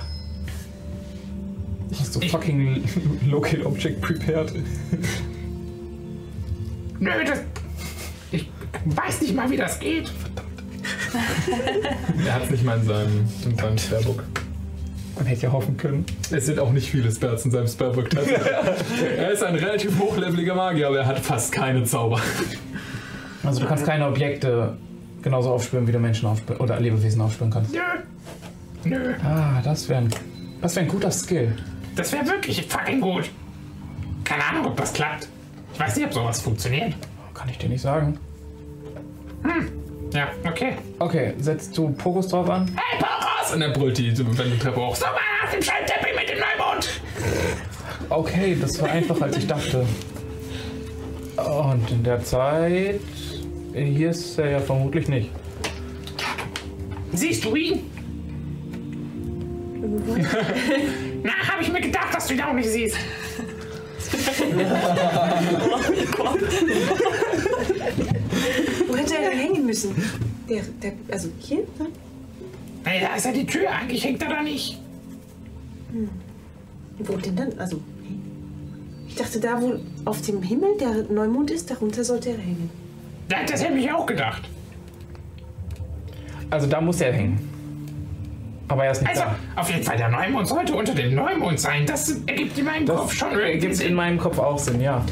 Hast 1.99 2.15
du 2.15 2.21
fucking 2.29 2.81
Locate 3.29 3.65
Object 3.65 3.99
prepared? 3.99 4.53
Nö, 7.01 7.11
das. 7.25 7.41
Ich 8.31 8.49
weiß 8.85 9.23
nicht 9.23 9.35
mal, 9.35 9.51
wie 9.51 9.57
das 9.57 9.81
geht. 9.81 10.09
Er 12.25 12.35
hat 12.35 12.43
es 12.45 12.51
nicht 12.51 12.63
mal 12.63 12.77
in 12.77 12.85
seinem, 12.85 13.27
in 13.43 13.57
seinem 13.57 13.77
Spellbook. 13.77 14.23
Man 15.21 15.27
hätte 15.27 15.43
ja 15.43 15.51
hoffen 15.51 15.77
können. 15.77 16.03
Es 16.31 16.47
sind 16.47 16.57
auch 16.57 16.71
nicht 16.71 16.89
viele 16.89 17.11
Spells 17.11 17.45
in 17.45 17.51
seinem 17.51 17.67
Spellbook. 17.67 18.09
er 19.17 19.29
ist 19.29 19.43
ein 19.43 19.53
relativ 19.53 19.99
hochleveliger 19.99 20.55
Magier, 20.55 20.87
aber 20.87 20.97
er 20.97 21.05
hat 21.05 21.19
fast 21.19 21.51
keine 21.51 21.83
Zauber. 21.83 22.19
Also 23.43 23.59
du 23.59 23.67
kannst 23.67 23.85
keine 23.85 24.07
Objekte 24.07 24.77
genauso 25.21 25.51
aufspüren, 25.51 25.85
wie 25.85 25.91
du 25.91 25.99
Menschen 25.99 26.27
aufspüren 26.27 26.59
oder 26.59 26.79
Lebewesen 26.79 27.21
aufspüren 27.21 27.51
kannst. 27.51 27.71
Nö. 27.71 27.79
Nö. 28.83 29.13
Ah, 29.23 29.61
das 29.63 29.87
wäre 29.89 30.01
ein, 30.01 30.09
das 30.59 30.75
wär 30.75 30.81
ein 30.81 30.89
guter 30.89 31.11
Skill. 31.11 31.55
Das 31.95 32.11
wäre 32.13 32.25
wirklich 32.25 32.65
fucking 32.65 32.99
gut. 32.99 33.29
Keine 34.23 34.43
Ahnung, 34.43 34.65
ob 34.65 34.77
das 34.77 34.91
klappt. 34.91 35.27
Ich 35.71 35.79
weiß 35.79 35.97
nicht, 35.97 36.07
ob 36.07 36.15
sowas 36.15 36.41
funktioniert. 36.41 36.95
Kann 37.35 37.47
ich 37.47 37.59
dir 37.59 37.69
nicht 37.69 37.81
sagen. 37.81 38.17
Ja, 40.13 40.29
okay. 40.45 40.73
Okay, 40.99 41.33
setzt 41.39 41.77
du 41.77 41.89
Pokus 41.89 42.27
drauf 42.27 42.49
an? 42.49 42.69
Hey, 42.75 42.99
Pokus! 42.99 43.53
Und 43.53 43.61
er 43.61 43.69
brüllt 43.69 43.97
die, 43.97 44.17
wenn 44.17 44.51
die 44.51 44.59
Treppe 44.59 44.81
hoch. 44.81 44.95
So 44.95 45.05
mal 45.05 45.13
nach 45.43 45.51
dem 45.51 45.61
Schallteppich 45.61 46.15
mit 46.15 46.29
dem 46.29 46.39
Neumond! 46.39 47.01
Okay, 48.09 48.57
das 48.59 48.81
war 48.81 48.89
einfacher 48.89 49.23
als 49.23 49.37
ich 49.37 49.47
dachte. 49.47 49.85
Und 51.37 51.91
in 51.91 52.03
der 52.03 52.21
Zeit. 52.23 52.99
Hier 53.73 54.09
ist 54.09 54.37
er 54.37 54.49
ja 54.49 54.59
vermutlich 54.59 55.07
nicht. 55.07 55.29
Siehst 57.13 57.45
du 57.45 57.55
ihn? 57.55 57.79
Na, 61.23 61.31
habe 61.47 61.63
ich 61.63 61.71
mir 61.71 61.79
gedacht, 61.79 62.13
dass 62.13 62.27
du 62.27 62.33
ihn 62.33 62.41
auch 62.41 62.53
nicht 62.53 62.69
siehst. 62.69 62.97
Hätte 69.01 69.17
er 69.17 69.31
hängen 69.31 69.65
müssen? 69.65 69.95
Der, 70.47 70.61
der, 70.81 70.93
also 71.11 71.29
hier? 71.39 71.59
Ne? 71.79 71.87
Hey, 72.83 73.01
da 73.01 73.15
ist 73.15 73.25
ja 73.25 73.31
die 73.31 73.45
Tür. 73.45 73.69
Eigentlich 73.69 74.03
hängt 74.03 74.21
er 74.21 74.29
da 74.29 74.41
nicht. 74.43 74.79
Wo 76.99 77.17
denn 77.17 77.35
dann? 77.35 77.59
Also, 77.59 77.81
ich 79.07 79.15
dachte, 79.15 79.39
da 79.39 79.61
wo 79.61 79.79
auf 80.05 80.21
dem 80.21 80.41
Himmel 80.41 80.77
der 80.79 81.03
Neumond 81.09 81.51
ist, 81.51 81.69
darunter 81.69 82.03
sollte 82.03 82.29
er 82.29 82.37
hängen. 82.37 82.69
Da 83.27 83.37
hat 83.37 83.51
das 83.51 83.63
hätte 83.63 83.77
ich 83.77 83.91
auch 83.91 84.05
gedacht. 84.05 84.43
Also 86.49 86.67
da 86.67 86.81
muss 86.81 87.01
er 87.01 87.13
hängen. 87.13 87.50
Aber 88.71 88.85
er 88.85 88.91
ist 88.91 89.01
nicht 89.01 89.09
Also, 89.09 89.23
da. 89.23 89.35
auf 89.61 89.69
jeden 89.69 89.83
Fall, 89.83 89.97
der 89.97 90.07
Neumond 90.07 90.47
sollte 90.47 90.73
unter 90.73 90.95
dem 90.95 91.13
Neumond 91.13 91.59
sein. 91.59 91.85
Das 91.85 92.09
ergibt 92.25 92.57
in 92.57 92.63
meinem 92.65 92.87
Kopf 92.87 93.13
schon 93.13 93.31
irgendwie 93.33 93.51
Gibt 93.59 93.63
in 93.73 93.75
Sinn. 93.75 93.93
meinem 93.93 94.17
Kopf 94.17 94.39
auch 94.39 94.57
Sinn, 94.57 94.79
ja. 94.79 95.03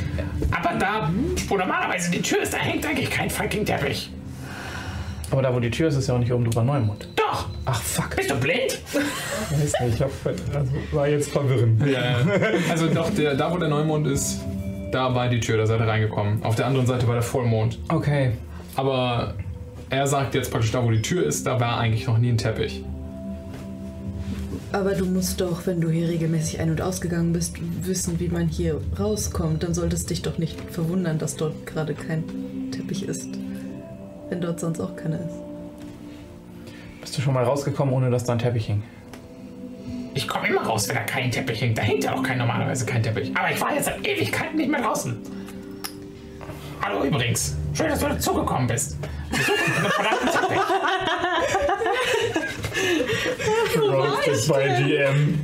Aber 0.52 0.80
da, 0.80 1.10
wo 1.50 1.58
normalerweise 1.58 2.10
die 2.10 2.22
Tür 2.22 2.42
ist, 2.42 2.54
da 2.54 2.58
hängt 2.58 2.86
eigentlich 2.86 3.10
kein 3.10 3.30
fucking 3.30 3.66
Teppich. 3.66 4.10
Aber 5.30 5.42
da, 5.42 5.54
wo 5.54 5.60
die 5.60 5.70
Tür 5.70 5.90
ist, 5.90 5.98
ist 5.98 6.08
ja 6.08 6.16
auch 6.16 6.20
nicht 6.20 6.32
oben 6.32 6.46
drüber 6.46 6.64
Neumond. 6.64 7.08
Doch! 7.18 7.48
Ach, 7.66 7.82
fuck. 7.82 8.16
Bist 8.16 8.32
du 8.32 8.36
blind? 8.36 8.80
Weiß 8.94 9.74
nicht, 9.82 9.96
ich 9.96 10.02
hab, 10.02 10.10
also 10.56 10.72
war 10.94 11.08
jetzt 11.08 11.30
verwirrend. 11.30 11.86
Ja, 11.86 12.00
ja. 12.02 12.18
Also 12.70 12.88
doch, 12.88 13.10
der, 13.12 13.36
da 13.36 13.52
wo 13.52 13.58
der 13.58 13.68
Neumond 13.68 14.08
ist, 14.08 14.40
da 14.92 15.14
war 15.14 15.28
die 15.28 15.40
Tür, 15.42 15.58
da 15.58 15.66
seid 15.68 15.82
ihr 15.82 15.88
reingekommen. 15.88 16.42
Auf 16.44 16.56
der 16.56 16.66
anderen 16.66 16.88
Seite 16.88 17.06
war 17.08 17.14
der 17.16 17.24
Vollmond. 17.24 17.78
Okay. 17.90 18.32
Aber 18.76 19.34
er 19.92 20.08
sagt 20.08 20.34
jetzt 20.34 20.50
praktisch, 20.50 20.72
da 20.72 20.84
wo 20.84 20.90
die 20.90 21.02
Tür 21.02 21.26
ist, 21.28 21.46
da 21.46 21.60
war 21.60 21.78
eigentlich 21.78 22.08
noch 22.08 22.18
nie 22.18 22.30
ein 22.30 22.38
Teppich. 22.38 22.84
Aber 24.72 24.94
du 24.94 25.06
musst 25.06 25.42
doch, 25.42 25.66
wenn 25.66 25.82
du 25.82 25.90
hier 25.90 26.08
regelmäßig 26.08 26.60
ein- 26.60 26.70
und 26.70 26.80
ausgegangen 26.80 27.34
bist, 27.34 27.56
wissen, 27.82 28.20
wie 28.20 28.28
man 28.28 28.48
hier 28.48 28.80
rauskommt. 29.00 29.64
Dann 29.64 29.74
sollte 29.74 29.96
es 29.96 30.06
dich 30.06 30.22
doch 30.22 30.38
nicht 30.38 30.60
verwundern, 30.72 31.18
dass 31.18 31.36
dort 31.36 31.66
gerade 31.66 31.96
kein 31.96 32.24
Teppich 32.72 33.04
ist. 33.04 33.30
Wenn 34.30 34.42
dort 34.42 34.60
sonst 34.60 34.80
auch 34.80 34.96
keiner 34.96 35.18
ist. 35.18 35.34
Bist 37.02 37.18
du 37.18 37.22
schon 37.22 37.34
mal 37.34 37.44
rausgekommen, 37.44 37.94
ohne 37.96 38.12
dass 38.12 38.26
da 38.26 38.34
ein 38.34 38.40
Teppich 38.40 38.68
hing? 38.68 38.84
Ich 40.14 40.28
komme 40.28 40.48
immer 40.48 40.62
raus, 40.62 40.88
wenn 40.88 40.98
da 40.98 41.02
kein 41.02 41.32
Teppich 41.32 41.62
hängt. 41.62 41.76
Da 41.76 41.82
hängt 41.82 42.04
ja 42.04 42.14
auch 42.14 42.22
kein, 42.22 42.38
normalerweise 42.38 42.86
kein 42.86 43.02
Teppich. 43.02 43.32
Aber 43.36 43.52
ich 43.52 43.60
war 43.60 43.74
jetzt 43.74 43.86
seit 43.86 44.06
Ewigkeiten 44.06 44.58
nicht 44.58 44.70
mehr 44.70 44.82
draußen. 44.84 45.18
Hallo 46.82 47.04
übrigens. 47.06 47.56
Schön, 47.74 47.88
dass 47.88 48.00
du 48.00 48.08
dazugekommen 48.08 48.68
bist. 48.68 48.98
Wir 49.32 49.40
suchen 49.40 49.76
einen 49.78 49.92
verdammten 49.92 50.28
Teppich. 50.28 50.60
Roasted 53.78 54.48
by 54.48 54.84
GM. 54.84 55.40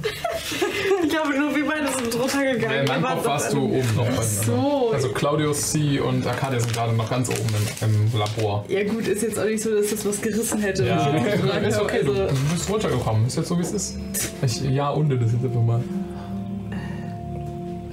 Ich 1.04 1.10
glaube, 1.10 1.38
nur 1.38 1.56
wir 1.56 1.66
beide 1.66 1.88
sind 1.88 2.20
runtergegangen. 2.20 2.80
In 2.82 2.86
meinem 2.88 3.02
Wir 3.02 3.04
waren 3.04 3.14
Kopf 3.16 3.24
doch 3.24 3.30
warst 3.32 3.50
an- 3.54 3.56
du 3.56 3.66
oben 3.66 3.96
noch. 3.96 4.06
bei 4.10 4.24
so. 4.24 4.92
Also 4.94 5.10
Claudius, 5.10 5.72
C 5.72 6.00
und 6.00 6.26
Arcadia 6.28 6.60
sind 6.60 6.74
gerade 6.74 6.94
noch 6.94 7.10
ganz 7.10 7.30
oben 7.30 7.40
im, 7.82 7.90
im 8.12 8.20
Labor. 8.20 8.66
Ja 8.68 8.84
gut, 8.84 9.08
ist 9.08 9.22
jetzt 9.24 9.40
auch 9.40 9.46
nicht 9.46 9.62
so, 9.64 9.74
dass 9.76 9.90
das 9.90 10.06
was 10.06 10.22
gerissen 10.22 10.60
hätte. 10.62 10.86
Ja, 10.86 11.14
ich 11.16 11.68
ist 11.68 11.80
okay, 11.82 12.02
du, 12.04 12.12
Also, 12.12 12.28
du 12.28 12.54
bist 12.54 12.70
runtergekommen. 12.70 13.28
Ist 13.28 13.38
jetzt 13.38 13.48
so, 13.50 13.58
wie 13.58 13.62
es 13.64 13.72
ist. 13.72 13.98
Ich, 14.44 14.62
ja, 14.62 14.90
unde 14.92 15.18
das 15.18 15.32
jetzt 15.32 15.44
einfach 15.46 15.62
mal. 15.62 15.82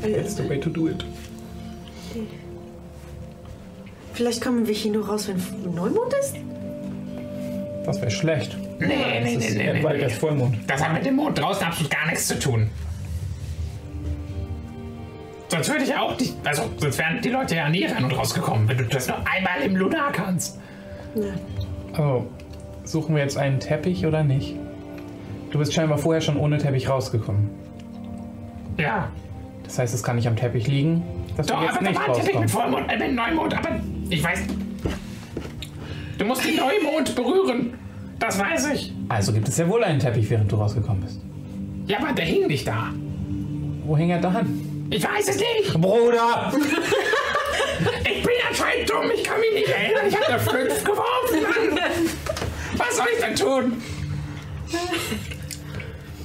That's 0.02 0.36
the 0.36 0.48
way 0.48 0.58
to 0.58 0.68
do 0.68 0.88
it. 0.88 1.04
Vielleicht 4.14 4.42
kommen 4.42 4.66
wir 4.66 4.74
hier 4.74 4.92
nur 4.92 5.06
raus, 5.08 5.28
wenn 5.28 5.74
Neumond 5.74 6.12
ist? 6.20 6.34
Das 7.86 8.00
wäre 8.00 8.10
schlecht. 8.10 8.56
Nee, 8.88 9.20
nee, 9.22 9.34
Das 9.34 9.44
nee, 9.44 9.54
nee, 9.54 9.66
ja 9.66 9.72
nee, 9.72 9.82
nee. 9.82 10.00
erst 10.00 10.18
Vollmond. 10.18 10.58
Das 10.66 10.82
hat 10.84 10.92
mit 10.94 11.04
dem 11.04 11.16
Mond 11.16 11.38
draußen 11.38 11.66
absolut 11.66 11.90
gar 11.90 12.06
nichts 12.06 12.28
zu 12.28 12.38
tun. 12.38 12.70
Sonst 15.48 15.68
würde 15.68 15.84
ich 15.84 15.94
auch 15.94 16.16
die, 16.16 16.32
also 16.44 16.62
sonst 16.78 16.98
wären 16.98 17.20
die 17.20 17.28
Leute 17.28 17.56
ja 17.56 17.68
nie 17.68 17.84
rein 17.84 18.04
und 18.04 18.12
rausgekommen, 18.16 18.66
wenn 18.68 18.78
du 18.78 18.84
das 18.84 19.06
nur 19.08 19.18
einmal 19.18 19.60
im 19.62 19.76
Lunar 19.76 20.10
kannst. 20.10 20.58
Also, 21.92 22.26
suchen 22.84 23.14
wir 23.14 23.22
jetzt 23.22 23.36
einen 23.36 23.60
Teppich 23.60 24.06
oder 24.06 24.24
nicht? 24.24 24.56
Du 25.50 25.58
bist 25.58 25.74
scheinbar 25.74 25.98
vorher 25.98 26.22
schon 26.22 26.38
ohne 26.38 26.56
Teppich 26.56 26.88
rausgekommen. 26.88 27.50
Ja. 28.78 29.10
Das 29.64 29.78
heißt, 29.78 29.92
es 29.94 30.02
kann 30.02 30.16
nicht 30.16 30.26
am 30.26 30.36
Teppich 30.36 30.66
liegen, 30.68 31.02
dass 31.36 31.46
Doch, 31.46 31.60
wir 31.60 31.66
jetzt 31.66 31.76
aber 31.76 31.84
da 31.84 31.90
nicht 31.90 32.00
war 32.08 32.14
ein 32.16 32.20
Teppich 32.22 32.40
mit 32.40 32.50
Vollmond, 32.50 32.90
äh, 32.90 32.96
mit 32.98 33.14
Neumond, 33.14 33.54
aber 33.54 33.68
ich 34.08 34.24
weiß. 34.24 34.44
Du 36.16 36.24
musst 36.24 36.44
den 36.46 36.56
Neumond 36.56 37.14
berühren. 37.14 37.74
Das 38.22 38.38
weiß 38.38 38.68
ich. 38.74 38.92
Also 39.08 39.32
gibt 39.32 39.48
es 39.48 39.58
ja 39.58 39.68
wohl 39.68 39.82
einen 39.82 39.98
Teppich, 39.98 40.30
während 40.30 40.50
du 40.52 40.54
rausgekommen 40.54 41.02
bist. 41.02 41.18
Ja, 41.88 41.98
aber 41.98 42.12
der 42.12 42.24
hing 42.24 42.46
nicht 42.46 42.64
da. 42.68 42.90
Wo 43.84 43.96
hing 43.96 44.10
er 44.10 44.20
dann? 44.20 44.86
Ich 44.90 45.02
weiß 45.02 45.28
es 45.28 45.38
nicht. 45.38 45.74
Bruder! 45.74 46.52
Ich 48.04 48.22
bin 48.22 48.34
anscheinend 48.48 48.88
dumm, 48.88 49.10
ich 49.12 49.24
kann 49.24 49.40
mich 49.40 49.54
nicht 49.54 49.68
erinnern. 49.68 50.06
Ich 50.06 50.14
habe 50.14 50.28
eine 50.28 50.38
5 50.38 50.84
geworfen, 50.84 51.42
Mann. 51.42 51.80
Was 52.76 52.96
soll 52.96 53.06
ich 53.12 53.24
denn 53.24 53.34
tun? 53.34 53.82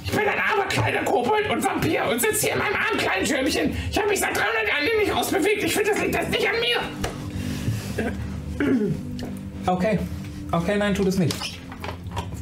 Ich 0.04 0.10
bin 0.12 0.20
ein 0.20 0.38
armer 0.38 0.68
kleiner 0.68 1.02
Kobold 1.02 1.50
und 1.50 1.64
Vampir 1.64 2.04
und 2.08 2.20
sitze 2.20 2.46
hier 2.46 2.52
in 2.52 2.60
meinem 2.60 2.76
armen 2.76 2.98
kleinen 2.98 3.24
Türmchen. 3.24 3.76
Ich 3.90 3.98
habe 3.98 4.08
mich 4.08 4.20
seit 4.20 4.36
300 4.36 4.68
Jahren 4.68 4.98
nicht 5.00 5.12
rausbewegt. 5.12 5.64
Ich 5.64 5.74
finde, 5.74 5.90
das 5.90 6.00
liegt 6.00 6.14
jetzt 6.14 6.30
nicht 6.30 6.48
an 6.48 6.54
mir. 8.60 8.86
Okay. 9.66 9.98
Okay, 10.52 10.76
nein, 10.78 10.94
tu 10.94 11.02
das 11.02 11.18
nicht. 11.18 11.57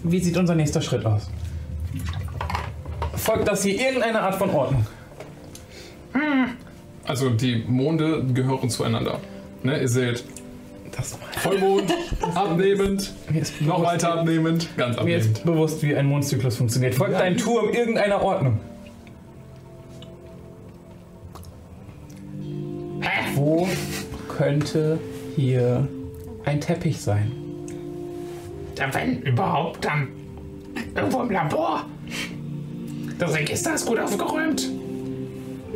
Wie 0.09 0.21
sieht 0.21 0.37
unser 0.37 0.55
nächster 0.55 0.81
Schritt 0.81 1.05
aus? 1.05 1.29
Folgt 3.17 3.49
das 3.49 3.63
hier 3.65 3.81
irgendeine 3.81 4.21
Art 4.21 4.37
von 4.37 4.51
Ordnung? 4.51 4.87
Also 7.05 7.31
die 7.31 7.65
Monde 7.67 8.25
gehören 8.33 8.71
zueinander. 8.71 9.19
Ne, 9.63 9.81
ihr 9.81 9.89
seht 9.89 10.25
Vollmond, 11.39 11.93
abnehmend, 12.35 13.13
noch 13.61 13.83
weiter 13.85 14.15
abnehmend, 14.19 14.69
ganz 14.79 14.95
Mir 14.97 15.01
abnehmend. 15.03 15.25
ist 15.27 15.45
bewusst, 15.45 15.83
wie 15.83 15.95
ein 15.95 16.07
Mondzyklus 16.07 16.57
funktioniert. 16.57 16.95
Folgt 16.95 17.13
Ja. 17.13 17.19
dein 17.19 17.37
Turm 17.37 17.69
irgendeiner 17.71 18.23
Ordnung? 18.23 18.59
Wo 23.35 23.69
könnte 24.29 24.99
hier 25.37 25.87
ein 26.45 26.61
Teppich 26.61 27.01
sein? 27.01 27.33
Wenn 28.93 29.23
überhaupt, 29.23 29.85
dann 29.85 30.09
irgendwo 30.95 31.23
im 31.23 31.31
Labor. 31.31 31.85
Das 33.19 33.35
Register 33.35 33.75
ist 33.75 33.87
gut 33.87 33.99
aufgeräumt. 33.99 34.69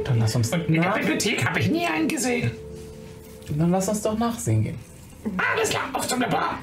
Dann 0.05 0.19
lass 0.19 0.35
uns, 0.37 0.51
Und 0.53 0.67
in 0.69 0.81
der 0.83 0.91
Bibliothek 0.91 1.45
habe 1.47 1.61
ich 1.61 1.71
nie 1.71 1.87
einen 1.87 2.09
gesehen. 2.09 2.51
dann 3.57 3.71
lass 3.71 3.89
uns 3.89 4.03
doch 4.03 4.19
nachsehen 4.19 4.63
gehen. 4.63 4.79
Alles 5.55 5.71
klar, 5.71 5.83
auf 5.93 6.07
zum 6.07 6.21
Labor. 6.21 6.59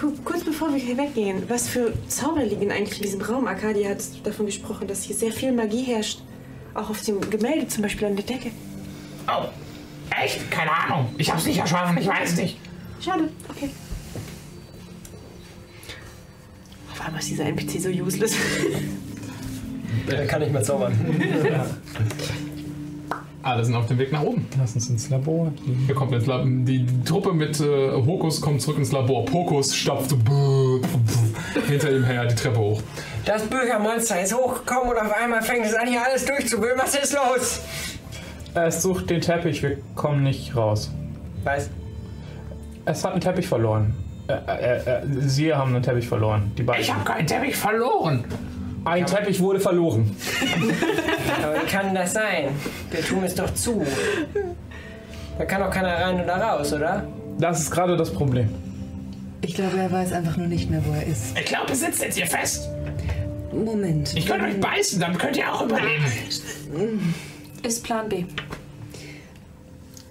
Ku- 0.00 0.12
Kurz 0.24 0.42
bevor 0.44 0.70
wir 0.72 0.78
hier 0.80 0.96
weggehen, 0.98 1.44
was 1.48 1.68
für 1.68 1.92
Zauber 2.08 2.42
liegen 2.44 2.70
eigentlich 2.72 2.98
in 2.98 3.02
diesem 3.04 3.20
Raum? 3.22 3.46
Arcadia 3.46 3.90
hat 3.90 4.02
davon 4.24 4.46
gesprochen, 4.46 4.88
dass 4.88 5.04
hier 5.04 5.14
sehr 5.16 5.30
viel 5.32 5.52
Magie 5.52 5.82
herrscht. 5.84 6.20
Auch 6.74 6.90
auf 6.90 7.00
dem 7.02 7.20
Gemälde 7.30 7.66
zum 7.68 7.82
Beispiel 7.82 8.08
an 8.08 8.16
der 8.16 8.24
Decke. 8.24 8.50
Oh, 9.28 9.46
echt? 10.22 10.50
Keine 10.50 10.70
Ahnung. 10.72 11.08
Ich 11.18 11.30
hab's 11.32 11.46
nicht 11.46 11.58
erschaffen, 11.58 11.96
ich 11.98 12.06
weiß 12.08 12.36
nicht. 12.36 12.58
Schade, 13.00 13.28
okay. 13.48 13.70
Auf 17.00 17.06
einmal 17.06 17.20
ist 17.22 17.30
dieser 17.30 17.46
NPC 17.46 17.80
so 17.80 17.88
useless. 17.88 18.34
Der 20.06 20.26
kann 20.28 20.42
nicht 20.42 20.52
mehr 20.52 20.62
zaubern. 20.62 20.92
Alle 23.42 23.64
sind 23.64 23.74
auf 23.74 23.86
dem 23.86 23.96
Weg 23.96 24.12
nach 24.12 24.20
oben. 24.20 24.46
Lass 24.58 24.74
uns 24.74 24.90
ins 24.90 25.08
Labor 25.08 25.50
gehen. 25.64 25.84
Wir 25.86 25.94
kommen 25.94 26.12
ins 26.12 26.26
Lab 26.26 26.42
die 26.44 26.84
Truppe 27.06 27.32
mit 27.32 27.58
äh, 27.58 27.92
Hokus 27.92 28.42
kommt 28.42 28.60
zurück 28.60 28.76
ins 28.76 28.92
Labor. 28.92 29.24
Pokus 29.24 29.74
stapft 29.74 30.14
hinter 31.66 31.90
ihm 31.90 32.04
her 32.04 32.26
die 32.26 32.34
Treppe 32.34 32.58
hoch. 32.58 32.82
Das 33.24 33.44
Büchermonster 33.44 34.20
ist 34.20 34.34
hochgekommen 34.36 34.90
und 34.90 34.98
auf 34.98 35.12
einmal 35.14 35.40
fängt 35.40 35.64
es 35.64 35.72
an, 35.74 35.88
hier 35.88 36.04
alles 36.04 36.26
durchzuwühlen. 36.26 36.76
Was 36.76 36.94
ist 36.96 37.14
los? 37.14 37.62
Es 38.52 38.82
sucht 38.82 39.08
den 39.08 39.22
Teppich, 39.22 39.62
wir 39.62 39.78
kommen 39.94 40.22
nicht 40.22 40.54
raus. 40.54 40.90
Was? 41.44 41.70
Es 42.84 43.02
hat 43.02 43.12
einen 43.12 43.22
Teppich 43.22 43.48
verloren. 43.48 43.94
Äh, 44.30 44.76
äh, 44.76 44.76
äh, 44.76 45.02
Sie 45.20 45.52
haben 45.52 45.74
einen 45.74 45.82
Teppich 45.82 46.08
verloren. 46.08 46.52
Die 46.56 46.62
beiden. 46.62 46.82
Ich 46.82 46.92
habe 46.92 47.04
keinen 47.04 47.26
Teppich 47.26 47.56
verloren. 47.56 48.24
Ein 48.84 49.06
Teppich 49.06 49.40
wurde 49.40 49.60
verloren. 49.60 50.16
Aber 51.42 51.54
wie 51.54 51.66
kann 51.66 51.94
das 51.94 52.14
sein? 52.14 52.48
Der 52.92 53.02
Turm 53.02 53.24
ist 53.24 53.38
doch 53.38 53.52
zu. 53.54 53.84
Da 55.38 55.44
kann 55.44 55.60
doch 55.60 55.70
keiner 55.70 55.94
rein 55.94 56.22
oder 56.22 56.36
raus, 56.36 56.72
oder? 56.72 57.06
Das 57.38 57.60
ist 57.60 57.70
gerade 57.70 57.96
das 57.96 58.12
Problem. 58.12 58.48
Ich 59.42 59.54
glaube, 59.54 59.78
er 59.78 59.90
weiß 59.90 60.12
einfach 60.12 60.36
nur 60.36 60.46
nicht 60.46 60.70
mehr, 60.70 60.82
wo 60.84 60.92
er 60.92 61.06
ist. 61.06 61.38
Ich 61.38 61.46
glaube, 61.46 61.72
es 61.72 61.80
sitzt 61.80 62.02
jetzt 62.02 62.16
hier 62.16 62.26
fest. 62.26 62.68
Moment. 63.52 64.14
Ich 64.16 64.26
könnte 64.26 64.46
euch 64.46 64.60
beißen, 64.60 65.00
dann 65.00 65.16
könnt 65.16 65.36
ihr 65.36 65.52
auch 65.52 65.62
überleben. 65.62 66.04
Ist 67.62 67.84
Plan 67.84 68.08
B. 68.08 68.24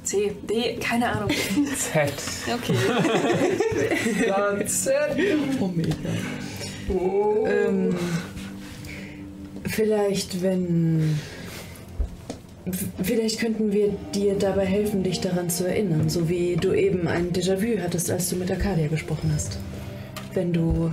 C, 0.10 0.32
D, 0.42 0.78
keine 0.78 1.08
Ahnung. 1.08 1.30
Z. 1.78 2.12
Okay. 2.52 2.74
Ähm, 7.46 7.96
vielleicht, 9.68 10.42
wenn. 10.42 11.20
Vielleicht 13.04 13.40
könnten 13.40 13.72
wir 13.72 13.90
dir 14.16 14.34
dabei 14.34 14.66
helfen, 14.66 15.04
dich 15.04 15.22
daran 15.22 15.52
zu 15.52 15.68
erinnern, 15.68 16.10
so 16.10 16.28
wie 16.28 16.56
du 16.56 16.74
eben 16.74 17.08
ein 17.08 17.32
Déjà-vu 17.32 17.80
hattest, 17.80 18.10
als 18.10 18.32
du 18.32 18.36
mit 18.38 18.50
Arcadia 18.50 18.88
gesprochen 18.88 19.30
hast. 19.32 19.60
Wenn 20.34 20.52
du. 20.52 20.92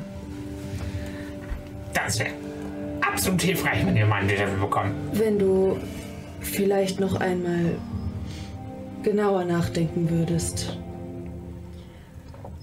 Das 1.95 2.19
wäre 2.19 2.33
absolut 3.01 3.41
hilfreich, 3.41 3.87
wenn 3.87 3.97
ihr 3.97 4.05
mal 4.05 4.21
ein 4.21 4.29
Déjà-vu 4.29 4.61
bekommt. 4.61 4.93
Wenn 5.15 5.39
du 5.39 5.79
vielleicht 6.43 7.01
noch 7.01 7.19
einmal 7.19 7.77
genauer 9.07 9.45
nachdenken 9.45 10.11
würdest. 10.11 10.77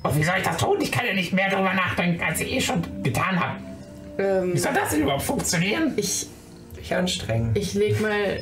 Und 0.04 0.18
wie 0.18 0.24
soll 0.24 0.36
ich 0.40 0.44
das 0.44 0.58
tun? 0.58 0.76
Ich 0.82 0.92
kann 0.92 1.06
ja 1.06 1.14
nicht 1.14 1.32
mehr 1.32 1.50
darüber 1.50 1.74
nachdenken, 1.74 2.22
als 2.22 2.42
ich 2.42 2.52
eh 2.52 2.60
schon 2.60 2.82
getan 3.02 3.40
habe. 3.40 3.60
Ähm, 4.18 4.54
Wie 4.54 4.58
soll 4.58 4.74
das 4.74 4.90
denn 4.90 5.04
überhaupt 5.04 5.24
funktionieren? 5.24 5.94
Ich. 5.96 6.28
Ich 6.82 6.94
anstrengen. 6.94 7.52
Ich 7.54 7.74
leg 7.76 8.02
mal. 8.02 8.42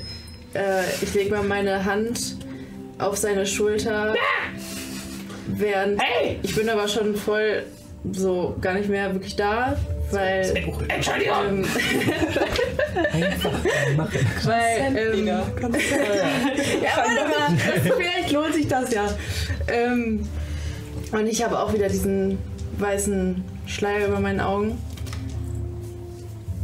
Äh, 0.55 0.83
ich 0.99 1.13
leg 1.13 1.29
mal 1.29 1.43
meine 1.43 1.85
Hand 1.85 2.37
auf 2.97 3.17
seine 3.17 3.45
Schulter. 3.45 4.15
Während. 5.45 6.01
Ich 6.41 6.55
bin 6.55 6.69
aber 6.69 6.87
schon 6.87 7.15
voll 7.15 7.67
so 8.11 8.57
gar 8.59 8.73
nicht 8.73 8.89
mehr 8.89 9.13
wirklich 9.13 9.35
da, 9.35 9.77
weil. 10.13 10.53
Entschuldigung! 10.87 11.35
Ähm, 11.47 11.65
weil. 14.43 14.97
Ähm, 14.97 15.27
ja, 15.27 15.43
warte 16.95 17.29
mal, 17.29 17.57
vielleicht 17.97 18.31
lohnt 18.31 18.53
sich 18.53 18.67
das 18.67 18.93
ja. 18.93 19.09
Ähm, 19.67 20.27
und 21.11 21.27
ich 21.27 21.43
habe 21.43 21.59
auch 21.59 21.73
wieder 21.73 21.89
diesen 21.89 22.37
weißen 22.77 23.43
Schleier 23.65 24.07
über 24.07 24.19
meinen 24.19 24.39
Augen. 24.39 24.77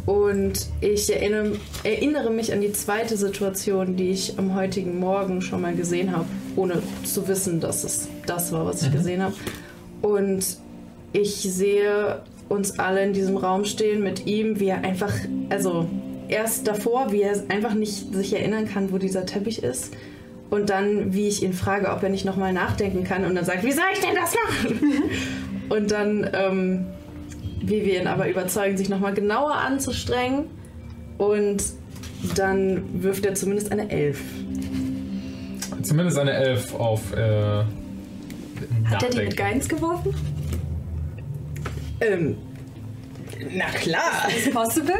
Und 0.06 0.68
ich 0.80 1.14
erinnere, 1.14 1.58
erinnere 1.84 2.32
mich 2.32 2.54
an 2.54 2.62
die 2.62 2.72
zweite 2.72 3.18
Situation, 3.18 3.98
die 3.98 4.12
ich 4.12 4.40
am 4.40 4.56
heutigen 4.56 5.00
Morgen 5.00 5.42
schon 5.42 5.60
mal 5.60 5.76
gesehen 5.76 6.16
habe, 6.16 6.28
ohne 6.56 6.82
zu 7.04 7.28
wissen, 7.28 7.60
dass 7.60 7.84
es 7.84 8.08
das 8.26 8.54
war, 8.54 8.66
was 8.66 8.84
ich 8.84 8.92
gesehen 8.94 9.22
habe. 9.22 9.36
Und 10.02 10.46
ich 11.12 11.36
sehe 11.36 12.22
uns 12.50 12.80
alle 12.80 13.04
in 13.04 13.14
diesem 13.14 13.38
Raum 13.38 13.66
stehen 13.66 14.04
mit 14.04 14.26
ihm, 14.26 14.60
wie 14.60 14.68
er 14.68 14.84
einfach, 14.84 15.14
also 15.50 15.88
erst 16.28 16.68
davor, 16.68 17.12
wie 17.12 17.22
er 17.22 17.44
einfach 17.50 17.74
nicht 17.74 18.14
sich 18.14 18.34
erinnern 18.34 18.68
kann, 18.68 18.92
wo 18.92 18.98
dieser 18.98 19.26
Teppich 19.26 19.64
ist. 19.64 19.94
Und 20.50 20.70
dann, 20.70 21.14
wie 21.14 21.28
ich 21.28 21.44
ihn 21.44 21.54
frage, 21.54 21.90
ob 21.92 22.02
er 22.04 22.10
nicht 22.10 22.24
nochmal 22.24 22.54
nachdenken 22.54 23.04
kann. 23.04 23.26
Und 23.26 23.36
dann 23.36 23.44
sagt, 23.44 23.64
wie 23.64 23.72
soll 23.72 23.84
ich 23.94 24.00
denn 24.00 24.16
das 24.16 24.34
machen? 24.34 25.04
Und 25.70 25.92
dann, 25.92 26.30
ähm, 26.34 26.86
wie 27.62 27.84
wir 27.86 28.00
ihn 28.00 28.08
aber 28.08 28.30
überzeugen, 28.30 28.78
sich 28.78 28.88
nochmal 28.88 29.14
genauer 29.14 29.56
anzustrengen. 29.56 30.46
Und 31.18 31.64
dann 32.36 33.04
wirft 33.04 33.26
er 33.26 33.36
zumindest 33.36 33.74
eine 33.74 33.90
Elf. 33.90 34.22
Zumindest 35.84 36.18
eine 36.18 36.32
Elf 36.32 36.74
auf. 36.74 37.14
Äh, 37.14 37.64
Hat 38.86 39.04
er 39.04 39.10
die 39.10 39.18
mit. 39.18 39.36
Guidance 39.36 39.68
geworfen? 39.68 40.14
Ähm, 42.02 42.38
na 43.52 43.66
klar. 43.66 44.28
Is 44.36 44.50
possible? 44.52 44.94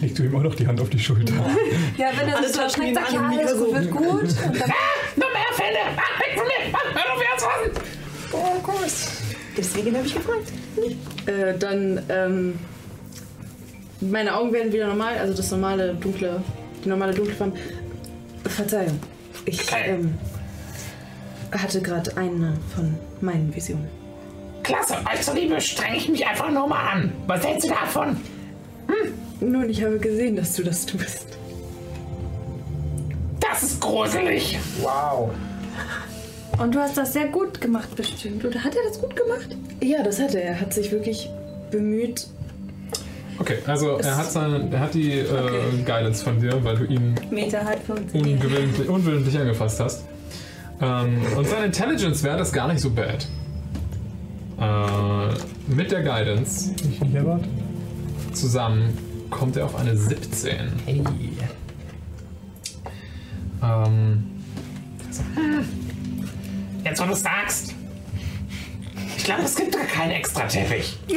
Legst 0.00 0.18
du 0.18 0.24
ihm 0.24 0.36
auch 0.36 0.42
noch 0.42 0.54
die 0.54 0.66
Hand 0.66 0.80
auf 0.80 0.90
die 0.90 0.98
Schulter. 0.98 1.32
Ja, 1.96 2.08
wenn 2.16 2.28
er 2.28 2.42
so 2.48 2.60
erschreckt, 2.60 2.94
sagt, 2.94 3.12
ja, 3.12 3.28
alles 3.28 3.52
so. 3.52 3.74
wird 3.74 3.90
gut. 3.90 4.04
Und 4.22 4.60
dann, 4.60 4.70
Ah, 4.70 5.16
noch 5.16 5.32
mehr 5.32 5.52
Fälle! 5.54 5.78
Ah, 5.96 6.20
weg 6.20 6.36
von 6.36 6.44
mir! 6.46 6.74
Ah, 6.74 6.94
hör 6.94 7.14
auf, 7.14 7.22
jetzt 7.22 7.46
was! 7.46 7.82
Oh, 8.32 9.16
Deswegen 9.56 9.96
habe 9.96 10.06
ich 10.06 10.14
gefragt. 10.14 10.52
Äh, 11.26 11.58
dann, 11.58 12.02
ähm, 12.10 12.58
meine 14.00 14.34
Augen 14.36 14.52
werden 14.52 14.72
wieder 14.72 14.86
normal, 14.88 15.16
also 15.18 15.32
das 15.32 15.50
normale 15.50 15.94
dunkle, 15.94 16.42
die 16.84 16.88
normale 16.88 17.14
dunkle 17.14 17.34
Farbe. 17.34 17.56
Verzeihung, 18.44 19.00
ich 19.46 19.60
ähm, 19.84 20.14
hatte 21.50 21.80
gerade 21.80 22.16
eine 22.16 22.54
von 22.74 22.94
meinen 23.20 23.54
Visionen. 23.54 23.88
Klasse, 24.66 24.96
euch 25.12 25.22
zuliebe 25.22 25.60
strenge 25.60 25.96
ich 25.96 26.08
mich 26.08 26.26
einfach 26.26 26.50
nur 26.50 26.66
mal 26.66 26.90
an. 26.90 27.12
Was 27.28 27.46
hältst 27.46 27.66
du 27.66 27.68
davon? 27.68 28.16
Nun, 29.40 29.70
ich 29.70 29.84
habe 29.84 29.98
gesehen, 30.00 30.34
dass 30.34 30.54
du 30.54 30.64
das 30.64 30.84
tust. 30.84 31.38
Das 33.38 33.62
ist 33.62 33.80
gruselig. 33.80 34.58
Wow. 34.80 35.30
Und 36.58 36.74
du 36.74 36.80
hast 36.80 36.96
das 36.96 37.12
sehr 37.12 37.28
gut 37.28 37.60
gemacht, 37.60 37.94
bestimmt. 37.94 38.44
Oder 38.44 38.64
hat 38.64 38.74
er 38.74 38.82
das 38.88 39.00
gut 39.00 39.14
gemacht? 39.14 39.56
Ja, 39.80 40.02
das 40.02 40.18
hat 40.18 40.34
er. 40.34 40.42
Er 40.42 40.60
hat 40.60 40.74
sich 40.74 40.90
wirklich 40.90 41.30
bemüht. 41.70 42.26
Okay, 43.38 43.58
also 43.66 43.98
er 43.98 44.16
hat, 44.16 44.32
seine, 44.32 44.68
er 44.72 44.80
hat 44.80 44.94
die 44.94 45.12
äh, 45.12 45.26
Guidance 45.84 46.24
von 46.24 46.40
dir, 46.40 46.64
weil 46.64 46.76
du 46.76 46.84
ihn 46.86 47.14
halt 47.30 47.80
unwillentlich, 47.88 48.88
unwillentlich 48.88 49.38
angefasst 49.38 49.78
hast. 49.78 50.04
Ähm, 50.80 51.22
und 51.36 51.46
sein 51.46 51.64
Intelligence-Wert 51.64 52.40
ist 52.40 52.52
gar 52.52 52.66
nicht 52.66 52.80
so 52.80 52.90
bad. 52.90 53.28
Äh, 54.58 55.34
mit 55.68 55.90
der 55.90 56.02
Guidance 56.02 56.74
zusammen 58.32 58.96
kommt 59.30 59.56
er 59.56 59.66
auf 59.66 59.76
eine 59.76 59.96
17. 59.96 60.72
Hey. 60.84 61.02
Ähm, 63.62 64.24
Jetzt, 66.84 67.00
wo 67.02 67.06
du 67.06 67.14
sagst. 67.16 67.74
Ich 69.16 69.24
glaube, 69.24 69.42
es 69.42 69.56
gibt 69.56 69.72
gar 69.72 69.84
keinen 69.86 70.12
extra 70.12 70.46
Teppich. 70.46 70.96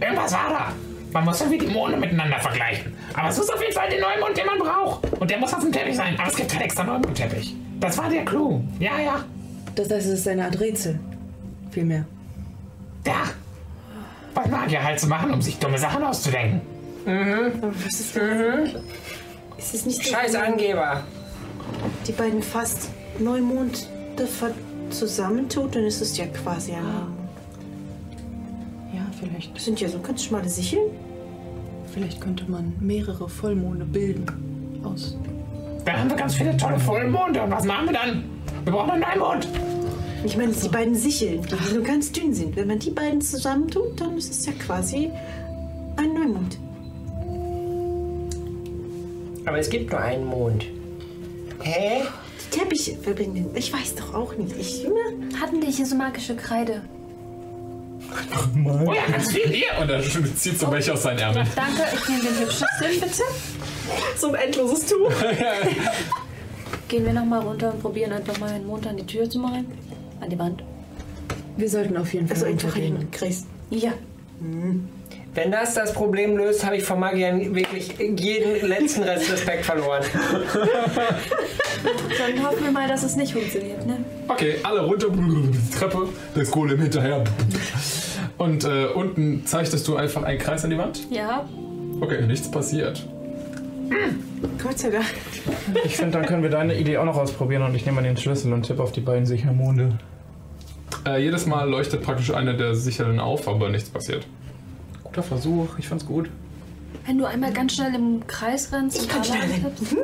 Irgendwas 0.00 0.32
war 0.32 0.50
da. 0.50 0.72
Man 1.12 1.24
muss 1.24 1.40
irgendwie 1.40 1.58
die 1.66 1.72
Monde 1.72 1.96
miteinander 1.96 2.38
vergleichen. 2.38 2.94
Aber 3.14 3.28
es 3.28 3.38
ist 3.38 3.52
auf 3.52 3.60
jeden 3.60 3.74
Fall 3.74 3.88
der 3.90 4.00
Neumond, 4.00 4.36
den 4.36 4.46
man 4.46 4.58
braucht. 4.58 5.12
Und 5.20 5.30
der 5.30 5.38
muss 5.38 5.52
auf 5.52 5.60
dem 5.60 5.72
Teppich 5.72 5.96
sein. 5.96 6.14
Aber 6.18 6.28
es 6.28 6.36
gibt 6.36 6.50
keinen 6.50 6.62
extra 6.62 6.84
Neumond-Teppich. 6.84 7.54
Das 7.80 7.98
war 7.98 8.08
der 8.08 8.24
Clou. 8.24 8.62
Ja, 8.78 8.98
ja. 8.98 9.24
Das 9.74 9.90
heißt, 9.90 10.06
es 10.06 10.20
ist 10.20 10.28
eine 10.28 10.44
Art 10.44 10.60
Rätsel. 10.60 11.00
Vielmehr. 11.70 12.04
Ja. 13.06 13.24
Was 14.34 14.46
Magier 14.48 14.82
halt 14.82 15.00
zu 15.00 15.06
machen, 15.06 15.32
um 15.32 15.42
sich 15.42 15.58
dumme 15.58 15.78
Sachen 15.78 16.02
auszudenken. 16.04 16.60
Mhm. 17.04 17.52
Aber 17.62 17.72
was 17.84 18.00
ist 18.00 18.16
mhm. 18.16 18.76
Ist 19.58 19.74
es 19.74 19.86
nicht 19.86 20.04
so, 20.04 20.12
Scheiß 20.12 20.34
Angeber. 20.34 21.02
Die 22.06 22.12
beiden 22.12 22.42
fast 22.42 22.90
Neumond 23.18 23.88
zusammentut, 24.90 25.74
dann 25.74 25.84
ist 25.84 26.00
es 26.00 26.16
ja 26.16 26.26
quasi 26.26 26.72
ein. 26.72 26.84
Ja, 26.84 27.06
vielleicht. 29.20 29.54
Das 29.54 29.64
sind 29.64 29.80
ja 29.80 29.88
so 29.88 30.00
ganz 30.00 30.24
schmale 30.24 30.48
Sicheln. 30.48 30.90
Vielleicht 31.92 32.20
könnte 32.20 32.44
man 32.50 32.72
mehrere 32.80 33.28
Vollmonde 33.28 33.84
bilden. 33.84 34.26
Aus. 34.84 35.16
Dann 35.84 35.98
haben 35.98 36.10
wir 36.10 36.16
ganz 36.16 36.34
viele 36.34 36.56
tolle 36.56 36.78
Vollmonde. 36.78 37.42
Und 37.42 37.50
was 37.50 37.64
machen 37.64 37.86
wir 37.86 37.92
dann? 37.94 38.24
Wir 38.64 38.72
brauchen 38.72 38.90
einen 38.90 39.02
Neumond. 39.02 39.48
Ich 40.24 40.36
meine, 40.36 40.52
die 40.52 40.68
beiden 40.68 40.94
Sicheln, 40.94 41.42
die 41.42 41.74
nur 41.74 41.82
ganz 41.82 42.12
dünn 42.12 42.34
sind. 42.34 42.54
Wenn 42.56 42.68
man 42.68 42.78
die 42.78 42.90
beiden 42.90 43.20
zusammentut, 43.20 44.00
dann 44.00 44.16
ist 44.18 44.30
es 44.30 44.46
ja 44.46 44.52
quasi 44.52 45.10
ein 45.96 46.14
Neumond. 46.14 46.58
Aber 49.46 49.58
es 49.58 49.70
gibt 49.70 49.90
nur 49.90 50.00
einen 50.00 50.26
Mond. 50.26 50.66
Hä? 51.62 52.02
Die 52.52 52.58
Teppiche 52.58 52.96
verbinden. 52.96 53.50
Ich 53.54 53.72
weiß 53.72 53.94
doch 53.96 54.14
auch 54.14 54.36
nicht. 54.36 54.54
Ich, 54.58 54.86
Hatten 55.40 55.60
die 55.60 55.68
hier 55.68 55.86
so 55.86 55.96
magische 55.96 56.36
Kreide? 56.36 56.82
Oh 58.64 58.92
ja, 58.92 59.02
ganz 59.10 59.30
viel 59.32 59.48
hier. 59.48 59.68
Und 59.80 59.90
er 59.90 60.02
zieht 60.36 60.58
so 60.58 60.70
welche 60.70 60.92
aus 60.92 61.02
seinen 61.02 61.18
Ärmeln. 61.18 61.46
Danke, 61.54 61.82
ich 61.94 62.08
nehme 62.08 62.22
den 62.22 62.40
hübschesten, 62.40 63.00
bitte. 63.00 63.22
So 64.16 64.28
ein 64.28 64.34
endloses 64.34 64.86
Tuch. 64.86 65.10
Gehen 66.88 67.04
wir 67.04 67.12
nochmal 67.12 67.40
runter 67.40 67.72
und 67.72 67.80
probieren 67.80 68.12
einfach 68.12 68.38
mal 68.38 68.50
einen 68.50 68.66
Mond 68.66 68.86
an 68.86 68.96
die 68.96 69.06
Tür 69.06 69.28
zu 69.28 69.38
malen. 69.38 69.66
An 70.20 70.28
die 70.28 70.38
Wand. 70.38 70.62
Wir 71.56 71.68
sollten 71.68 71.96
auf 71.96 72.12
jeden 72.12 72.26
Fall 72.26 72.36
Also 72.36 72.46
runtergehen. 72.46 73.08
Chris. 73.10 73.46
Ja. 73.70 73.92
Wenn 75.34 75.52
das 75.52 75.74
das 75.74 75.92
Problem 75.92 76.36
löst, 76.36 76.64
habe 76.64 76.76
ich 76.76 76.82
vor 76.82 76.96
Magiern 76.96 77.54
wirklich 77.54 77.94
jeden 77.98 78.66
letzten 78.68 79.02
Rest 79.04 79.30
Respekt 79.30 79.64
verloren. 79.64 80.02
Dann 82.18 82.44
hoffen 82.46 82.64
wir 82.64 82.72
mal, 82.72 82.88
dass 82.88 83.02
es 83.04 83.16
nicht 83.16 83.32
funktioniert, 83.32 83.86
ne? 83.86 84.04
Okay, 84.28 84.56
alle 84.62 84.84
runter, 84.84 85.08
die 85.10 85.70
Treppe, 85.78 86.08
das 86.34 86.50
Golem 86.50 86.80
hinterher. 86.80 87.24
Und 88.40 88.64
äh, 88.64 88.86
unten 88.86 89.44
zeichnest 89.44 89.86
du 89.86 89.96
einfach 89.96 90.22
einen 90.22 90.38
Kreis 90.38 90.64
an 90.64 90.70
die 90.70 90.78
Wand. 90.78 91.06
Ja. 91.10 91.46
Okay, 92.00 92.26
nichts 92.26 92.50
passiert. 92.50 93.06
Gott 94.62 94.78
sei 94.78 94.88
Dank. 94.88 95.04
Ich 95.84 95.96
finde, 95.96 96.12
dann 96.12 96.24
können 96.24 96.42
wir 96.42 96.48
deine 96.48 96.74
Idee 96.78 96.96
auch 96.96 97.04
noch 97.04 97.18
ausprobieren 97.18 97.60
und 97.64 97.74
ich 97.74 97.84
nehme 97.84 97.96
mal 98.00 98.02
den 98.02 98.16
Schlüssel 98.16 98.50
und 98.54 98.62
tippe 98.62 98.82
auf 98.82 98.92
die 98.92 99.02
beiden 99.02 99.26
Sichermonde. 99.26 99.98
Äh, 101.06 101.22
jedes 101.22 101.44
Mal 101.44 101.68
leuchtet 101.68 102.02
praktisch 102.02 102.32
eine 102.32 102.56
der 102.56 102.74
Sicherungen 102.74 103.20
auf, 103.20 103.46
aber 103.46 103.68
nichts 103.68 103.90
passiert. 103.90 104.26
Guter 105.04 105.22
Versuch, 105.22 105.76
ich 105.78 105.86
fand's 105.86 106.06
gut. 106.06 106.30
Wenn 107.04 107.18
du 107.18 107.26
einmal 107.26 107.52
ganz 107.52 107.74
schnell 107.74 107.94
im 107.94 108.26
Kreis 108.26 108.72
rennst 108.72 108.96
Ich 108.96 109.02
und 109.02 109.10
kann 109.10 109.22
schnell 109.24 109.40
rennen. 109.40 109.66
tippst. 109.76 109.96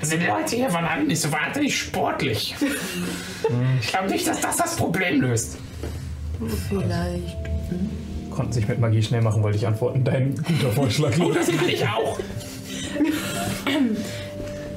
Also 0.00 0.16
die 0.16 0.26
Leute 0.26 0.56
hier 0.56 0.68
von 0.68 0.88
Hand 0.90 1.06
nicht 1.06 1.20
so 1.20 1.30
wahnsinnig 1.30 1.78
sportlich. 1.78 2.56
Ich 3.80 3.86
glaube 3.86 4.10
nicht, 4.10 4.26
dass 4.26 4.40
das 4.40 4.56
das 4.56 4.74
Problem 4.76 5.20
löst. 5.20 5.58
Vielleicht. 6.68 7.36
Konnten 8.30 8.52
sich 8.52 8.68
mit 8.68 8.78
Magie 8.78 9.02
schnell 9.02 9.22
machen, 9.22 9.42
wollte 9.42 9.56
ich 9.58 9.66
antworten. 9.66 10.04
Dein 10.04 10.34
guter 10.34 10.70
Vorschlag. 10.72 11.12
Oh, 11.20 11.30
das 11.32 11.46
kann 11.48 11.68
ich 11.68 11.84
auch. 11.86 12.18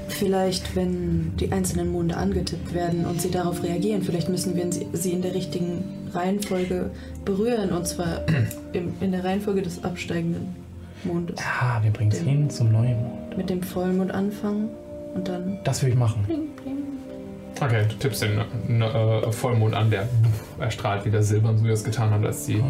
Vielleicht, 0.08 0.76
wenn 0.76 1.32
die 1.38 1.52
einzelnen 1.52 1.92
Monde 1.92 2.18
angetippt 2.18 2.74
werden 2.74 3.06
und 3.06 3.22
sie 3.22 3.32
darauf 3.32 3.64
reagieren, 3.64 4.02
vielleicht 4.02 4.28
müssen 4.30 4.56
wir 4.56 4.66
sie- 4.94 5.12
in 5.12 5.22
der 5.22 5.34
richtigen 5.34 5.84
Reihenfolge 6.14 6.90
berühren. 7.24 7.70
Und 7.72 7.88
zwar 7.88 8.22
im, 8.74 8.94
in 9.00 9.12
der 9.12 9.24
Reihenfolge 9.24 9.62
des 9.62 9.84
absteigenden 9.84 10.56
Mondes. 11.06 11.38
Ah, 11.40 11.82
wir 11.82 11.92
bringen 11.92 12.12
es 12.12 12.20
hin 12.20 12.50
zum 12.50 12.72
Neumond. 12.72 13.38
Mit 13.38 13.50
dem 13.50 13.64
Vollmond 13.64 14.12
anfangen 14.12 14.70
und 15.16 15.28
dann. 15.28 15.60
Das 15.64 15.82
will 15.82 15.90
ich 15.90 15.96
machen. 15.96 16.24
Bling, 16.26 16.48
bling. 16.62 16.79
Okay, 17.62 17.86
du 17.90 17.96
tippst 17.96 18.22
den 18.22 18.82
äh, 18.82 19.32
Vollmond 19.32 19.76
an, 19.76 19.90
der 19.92 20.08
erstrahlt 20.60 21.06
wieder 21.06 21.22
silbern, 21.22 21.58
so 21.58 21.64
wie 21.66 21.70
er 21.70 21.74
es 21.74 21.84
getan 21.84 22.12
hat, 22.12 22.26
als 22.26 22.46
die 22.46 22.64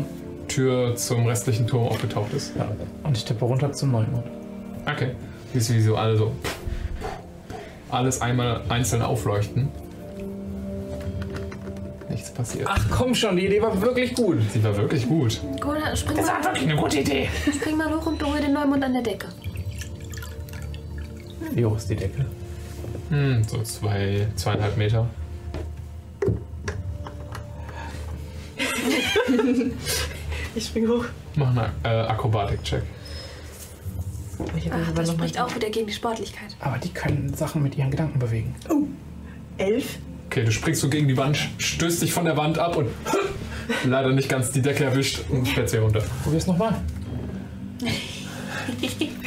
Tür 0.48 0.96
zum 0.96 1.28
restlichen 1.28 1.68
Turm 1.68 1.88
aufgetaucht 1.88 2.34
ist. 2.34 2.56
Ja. 2.56 2.68
Und 3.04 3.16
ich 3.16 3.24
tippe 3.24 3.46
runter 3.46 3.72
zum 3.72 3.92
Neumond. 3.92 4.26
Okay. 4.92 5.12
Siehst 5.54 5.70
du, 5.70 5.74
wie 5.76 5.82
so 5.82 5.96
alle 5.96 6.18
so 6.18 6.32
alles 7.92 8.22
einmal 8.22 8.62
einzeln 8.70 9.02
aufleuchten. 9.02 9.70
Nichts 12.10 12.32
passiert. 12.32 12.68
Ach 12.70 12.86
komm 12.90 13.14
schon, 13.14 13.36
die 13.38 13.46
Idee 13.46 13.62
war 13.62 13.80
wirklich 13.82 14.16
gut. 14.16 14.38
Sie 14.52 14.64
war 14.64 14.76
wirklich 14.76 15.08
gut. 15.08 15.40
Cola, 15.62 15.96
spring 15.96 16.18
Das 16.18 16.28
war 16.28 16.36
mal, 16.36 16.44
wirklich 16.46 16.64
eine 16.70 16.76
gute 16.76 17.00
Idee. 17.00 17.30
spring 17.54 17.78
mal 17.78 17.94
hoch 17.96 18.06
und 18.08 18.18
berühre 18.18 18.42
den 18.42 18.54
Neumond 18.54 18.84
an 18.84 18.94
der 18.94 19.04
Decke. 19.04 19.28
Wie 21.52 21.66
hoch 21.66 21.78
ist 21.78 21.90
die 21.90 21.96
Decke? 21.96 22.26
Hm, 23.10 23.44
so 23.44 23.62
zwei, 23.64 24.28
zweieinhalb 24.36 24.78
Meter. 24.78 25.08
Ich 30.56 30.66
spring 30.66 30.88
hoch. 30.88 31.06
Mach 31.36 31.50
einen 31.50 31.72
äh, 31.84 31.88
Akrobatik-Check. 31.88 32.84
Ach, 34.72 34.92
das 34.94 35.12
spricht 35.12 35.40
auch 35.40 35.54
wieder 35.54 35.70
gegen 35.70 35.88
die 35.88 35.94
Sportlichkeit. 35.94 36.56
Aber 36.60 36.78
die 36.78 36.90
können 36.90 37.34
Sachen 37.34 37.62
mit 37.62 37.78
ihren 37.78 37.92
Gedanken 37.92 38.20
bewegen. 38.20 38.56
Elf. 39.58 39.98
Okay, 40.28 40.46
du 40.46 40.52
springst 40.52 40.82
so 40.82 40.90
gegen 40.90 41.08
die 41.08 41.18
Wand, 41.18 41.38
stößt 41.58 42.02
dich 42.02 42.14
von 42.14 42.26
der 42.26 42.38
Wand 42.38 42.60
ab 42.60 42.78
und 42.78 42.88
leider 43.86 44.12
nicht 44.12 44.30
ganz 44.30 44.52
die 44.52 44.62
Decke 44.62 44.86
erwischt 44.86 45.22
und 45.30 45.48
fällst 45.48 45.74
hier 45.74 45.82
runter. 45.82 46.04
Probier's 46.24 46.48
nochmal. 46.48 46.80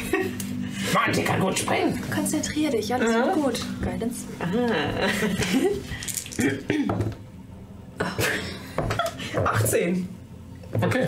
Mann, 0.93 1.11
die 1.15 1.23
kann 1.23 1.39
gut 1.39 1.57
springen. 1.59 1.99
Konzentrier 2.13 2.69
dich, 2.71 2.93
alles 2.93 3.13
wird 3.13 3.33
gut. 3.33 3.65
Guidance. 3.81 4.25
Ah. 4.39 4.45
18. 9.45 10.07
Okay. 10.81 11.07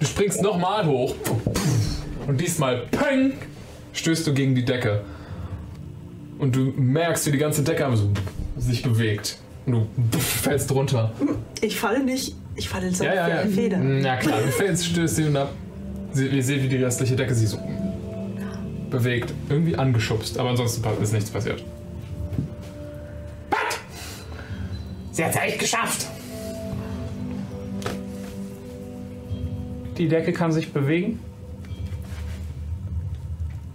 Du 0.00 0.06
springst 0.06 0.42
nochmal 0.42 0.86
hoch 0.86 1.14
und 2.26 2.40
diesmal 2.40 2.86
peng, 2.90 3.34
stößt 3.92 4.26
du 4.26 4.34
gegen 4.34 4.54
die 4.54 4.64
Decke. 4.64 5.02
Und 6.38 6.56
du 6.56 6.72
merkst, 6.76 7.26
wie 7.26 7.32
die 7.32 7.38
ganze 7.38 7.62
Decke 7.62 7.88
so 7.96 8.10
sich 8.58 8.82
bewegt. 8.82 9.38
Und 9.66 9.88
du 10.10 10.18
fällst 10.18 10.70
runter. 10.72 11.12
Ich 11.60 11.78
falle 11.78 12.02
nicht. 12.02 12.34
Ich 12.56 12.68
falle 12.68 12.92
so 12.94 13.04
Ja, 13.04 13.14
ja, 13.14 13.28
ja. 13.28 13.38
eine 13.40 13.50
Feder. 13.50 13.78
Na 13.78 14.16
klar, 14.16 14.40
du 14.42 14.48
fällst, 14.50 14.86
stößt 14.86 15.16
sie 15.16 15.24
und 15.24 15.36
ab. 15.36 15.50
Ihr 16.14 16.42
seht, 16.42 16.62
wie 16.62 16.68
die 16.68 16.76
restliche 16.76 17.16
Decke 17.16 17.34
sich 17.34 17.48
so 17.48 17.58
bewegt. 18.94 19.34
Irgendwie 19.48 19.76
angeschubst, 19.76 20.38
aber 20.38 20.50
ansonsten 20.50 20.82
ist 21.02 21.12
nichts 21.12 21.30
passiert. 21.30 21.62
Sie 25.12 25.24
hat 25.24 25.30
es 25.32 25.36
echt 25.36 25.58
geschafft. 25.58 26.06
Die 29.96 30.08
Decke 30.08 30.32
kann 30.32 30.50
sich 30.50 30.72
bewegen. 30.72 31.20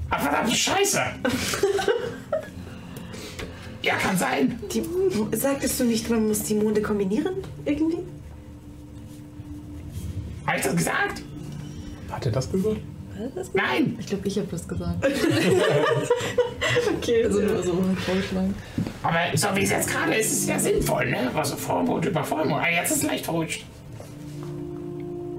Ah, 0.09 0.19
verdammte 0.19 0.53
Scheiße. 0.53 0.99
ja, 3.83 3.95
kann 3.95 4.17
sein. 4.17 4.59
Die, 4.73 4.83
sagtest 5.37 5.79
du 5.79 5.85
nicht, 5.85 6.09
man 6.09 6.27
muss 6.27 6.43
die 6.43 6.55
Monde 6.55 6.81
kombinieren? 6.81 7.35
Irgendwie? 7.63 7.99
Habe 10.45 10.57
ich 10.57 10.63
das 10.63 10.75
gesagt? 10.75 11.21
Hat 12.11 12.25
er 12.25 12.31
das 12.33 12.51
gehört? 12.51 12.79
Nein! 13.53 13.95
Ich 13.99 14.07
glaube, 14.07 14.27
ich 14.27 14.37
habe 14.37 14.47
das 14.49 14.67
gesagt. 14.67 15.05
okay. 16.97 17.25
Also 17.25 17.41
nur 17.41 17.63
so 17.63 17.73
vorgeschlagen. 18.05 18.55
Aber 19.03 19.19
so 19.35 19.47
wie 19.55 19.63
es 19.63 19.71
jetzt 19.71 19.89
gerade 19.89 20.15
ist, 20.15 20.31
ist 20.31 20.41
es 20.41 20.47
ja 20.47 20.59
sinnvoll, 20.59 21.09
ne? 21.09 21.31
Also 21.35 21.55
Vollmond 21.55 22.05
über 22.05 22.23
Vollmond. 22.23 22.61
Ah, 22.61 22.69
jetzt 22.69 22.91
ist 22.91 22.97
es 22.97 23.03
leicht 23.03 23.25
verrutscht. 23.25 23.65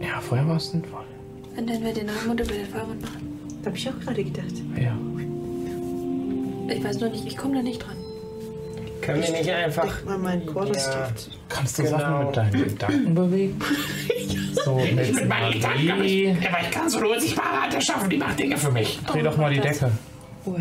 Ja, 0.01 0.21
vorher 0.21 0.47
war 0.49 0.57
es 0.57 0.71
sinnvoll. 0.71 1.05
Und 1.57 1.69
dann 1.69 1.85
wir 1.85 1.93
den 1.93 2.07
Neumond 2.07 2.41
über 2.41 2.53
den 2.53 2.67
Vollmond 2.67 3.03
machen. 3.03 3.39
Da 3.63 3.67
habe 3.67 3.77
ich 3.77 3.89
auch 3.89 4.01
gerade 4.01 4.25
gedacht. 4.25 4.55
Ja. 4.81 4.97
Ich 6.75 6.85
weiß 6.85 7.01
nur 7.01 7.11
nicht, 7.11 7.27
ich 7.27 7.37
komme 7.37 7.57
da 7.57 7.63
nicht 7.63 7.79
dran. 7.79 7.97
Können 9.01 9.23
wir 9.23 9.31
nicht 9.31 9.51
einfach. 9.51 10.05
Mal 10.05 10.19
meinen 10.19 10.47
Quarterstaff. 10.47 11.13
Kannst 11.49 11.79
du 11.79 11.83
Genau. 11.85 11.99
Sachen 11.99 12.27
mit 12.27 12.37
deinen 12.37 12.65
Gedanken 12.65 13.15
bewegen? 13.15 13.59
So 14.65 14.79
Ich 14.85 14.93
mit 14.95 15.15
mit 15.15 15.29
meinen 15.29 15.53
Gedanken, 15.53 15.91
aber 15.93 16.03
ich, 16.03 16.29
aber 16.29 16.61
ich 16.61 16.71
kann 16.71 16.91
so 16.91 16.99
eine 16.99 17.09
unsichtbare 17.09 17.63
Hand 17.63 17.73
erschaffen, 17.75 18.11
die 18.11 18.17
macht 18.19 18.39
Dinge 18.39 18.59
für 18.59 18.71
mich. 18.71 18.99
Dreh 19.07 19.23
doch 19.23 19.37
mal 19.37 19.51
die 19.55 19.61
Decke. 19.61 19.91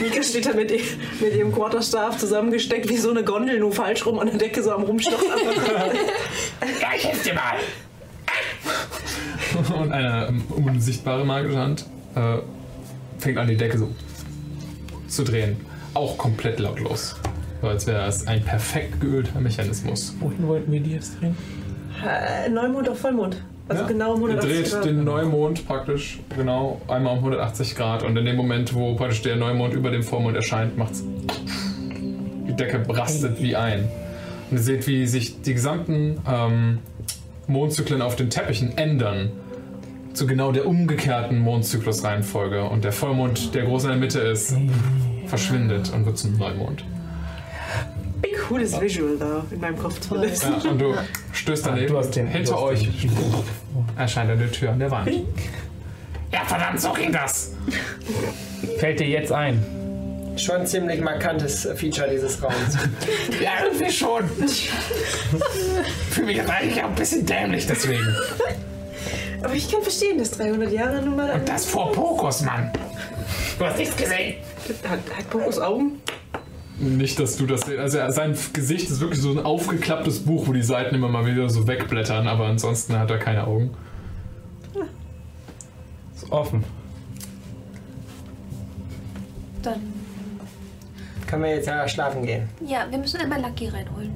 Mika 0.00 0.22
steht 0.22 0.46
da 0.46 0.54
mit, 0.54 0.70
mit 0.70 1.34
ihrem 1.34 1.52
Quarterstaff 1.52 2.16
zusammengesteckt 2.18 2.88
wie 2.88 2.96
so 2.96 3.10
eine 3.10 3.22
Gondel, 3.24 3.58
nur 3.58 3.72
falsch 3.72 4.06
rum 4.06 4.18
an 4.18 4.28
der 4.28 4.38
Decke 4.38 4.62
so 4.62 4.72
am 4.72 4.84
Rumstochen. 4.84 5.26
Ja, 6.80 6.88
ich 6.96 7.04
helfe 7.04 7.24
dir 7.30 7.34
mal. 7.34 7.56
Und 9.82 9.92
eine 9.92 10.28
ähm, 10.28 10.44
unsichtbare 10.48 11.24
magische 11.24 11.58
Hand 11.58 11.86
äh, 12.14 12.38
fängt 13.18 13.38
an, 13.38 13.48
die 13.48 13.56
Decke 13.56 13.76
so 13.78 13.88
zu 15.08 15.24
drehen. 15.24 15.60
Auch 15.94 16.16
komplett 16.18 16.58
lautlos. 16.60 17.16
So 17.60 17.68
als 17.68 17.86
wäre 17.86 18.06
es 18.06 18.26
ein 18.26 18.42
perfekt 18.42 19.00
geölter 19.00 19.40
Mechanismus. 19.40 20.14
Wohin 20.20 20.46
wollten 20.46 20.72
wir 20.72 20.80
die 20.80 20.92
jetzt 20.92 21.20
drehen? 21.20 21.36
Äh, 22.06 22.48
Neumond 22.48 22.88
auf 22.88 22.98
Vollmond. 22.98 23.42
Also 23.68 23.82
Ja. 23.82 23.88
genau 23.88 24.10
Er 24.14 24.16
180 24.16 24.50
dreht 24.62 24.70
Grad. 24.72 24.84
den 24.84 25.04
Neumond 25.04 25.66
praktisch 25.66 26.20
genau 26.34 26.80
einmal 26.88 27.12
um 27.12 27.18
180 27.20 27.76
Grad 27.76 28.02
und 28.02 28.16
in 28.16 28.24
dem 28.24 28.36
Moment, 28.36 28.74
wo 28.74 28.94
praktisch 28.94 29.22
der 29.22 29.36
Neumond 29.36 29.74
über 29.74 29.90
dem 29.90 30.02
Vollmond 30.02 30.36
erscheint, 30.36 30.76
macht's 30.78 31.04
die 32.48 32.54
Decke 32.56 32.78
brastet 32.80 33.40
wie 33.40 33.54
ein. 33.54 33.88
Und 34.50 34.56
ihr 34.56 34.62
seht, 34.62 34.86
wie 34.88 35.06
sich 35.06 35.42
die 35.42 35.54
gesamten 35.54 36.18
ähm, 36.28 36.78
Mondzyklen 37.46 38.02
auf 38.02 38.16
den 38.16 38.30
Teppichen 38.30 38.76
ändern 38.76 39.30
zu 40.12 40.26
genau 40.26 40.52
der 40.52 40.66
umgekehrten 40.66 41.38
Mondzyklusreihenfolge 41.38 42.64
und 42.64 42.84
der 42.84 42.92
Vollmond, 42.92 43.54
der 43.54 43.64
groß 43.64 43.84
in 43.84 43.88
der 43.90 43.98
Mitte 43.98 44.20
ist, 44.20 44.54
verschwindet 45.26 45.92
und 45.92 46.04
wird 46.06 46.18
zum 46.18 46.36
Neumond. 46.36 46.84
Cooles 48.48 48.80
Visual 48.80 49.16
da 49.18 49.44
in 49.52 49.60
meinem 49.60 49.78
Kopf 49.78 49.96
ist. 50.22 50.42
Ja, 50.42 50.70
und 50.70 50.80
du 50.80 50.92
stößt 51.32 51.66
daneben. 51.66 51.86
du 51.92 51.98
hast 51.98 52.10
den- 52.16 52.26
hinter 52.26 52.52
du 52.52 52.56
hast 52.58 52.62
euch 52.64 52.88
erscheint 53.96 54.30
eine 54.30 54.50
Tür 54.50 54.72
an 54.72 54.80
der 54.80 54.90
Wand. 54.90 55.08
Ja, 56.32 56.44
verdammt, 56.46 56.80
so 56.80 56.92
ging 56.92 57.12
das. 57.12 57.52
Fällt 58.78 58.98
dir 58.98 59.06
jetzt 59.06 59.30
ein? 59.30 59.64
Schon 60.36 60.56
ein 60.56 60.66
ziemlich 60.66 61.00
markantes 61.00 61.68
Feature 61.76 62.08
dieses 62.10 62.42
Raums. 62.42 62.54
Ja, 63.40 63.50
irgendwie 63.64 63.92
schon. 63.92 64.24
Fühle 66.10 66.26
mich 66.26 66.36
jetzt 66.38 66.50
eigentlich 66.50 66.82
auch 66.82 66.88
ein 66.88 66.94
bisschen 66.96 67.24
dämlich 67.26 67.66
deswegen. 67.66 68.04
Aber 69.42 69.54
ich 69.54 69.70
kann 69.70 69.82
verstehen, 69.82 70.18
dass 70.18 70.32
300 70.32 70.70
Jahre 70.72 71.02
nun 71.02 71.16
mal. 71.16 71.30
Und 71.30 71.48
das 71.48 71.64
vor 71.66 71.92
Pokus, 71.92 72.42
Mann. 72.42 72.70
Du 73.58 73.64
hast 73.64 73.78
nichts 73.78 73.96
gesehen. 73.96 74.34
Hat, 74.88 74.98
hat 75.16 75.30
Pokus 75.30 75.58
Augen? 75.58 76.00
Nicht, 76.78 77.18
dass 77.18 77.36
du 77.36 77.46
das 77.46 77.62
sehst. 77.62 77.78
Also 77.78 77.98
sein 78.10 78.36
Gesicht 78.52 78.90
ist 78.90 79.00
wirklich 79.00 79.20
so 79.20 79.30
ein 79.30 79.38
aufgeklapptes 79.44 80.20
Buch, 80.24 80.46
wo 80.46 80.52
die 80.52 80.62
Seiten 80.62 80.94
immer 80.94 81.08
mal 81.08 81.26
wieder 81.26 81.48
so 81.50 81.66
wegblättern, 81.66 82.26
aber 82.26 82.46
ansonsten 82.46 82.98
hat 82.98 83.10
er 83.10 83.18
keine 83.18 83.46
Augen. 83.46 83.70
Ist 86.14 86.30
offen. 86.32 86.64
Dann, 89.62 89.80
Können 91.26 91.42
wir 91.42 91.54
jetzt 91.56 91.66
ja 91.66 91.86
schlafen 91.86 92.24
gehen? 92.24 92.48
ja, 92.66 92.86
wir 92.90 92.98
müssen 92.98 93.20
einmal 93.20 93.40
Lucky 93.42 93.68
reinholen. 93.68 94.10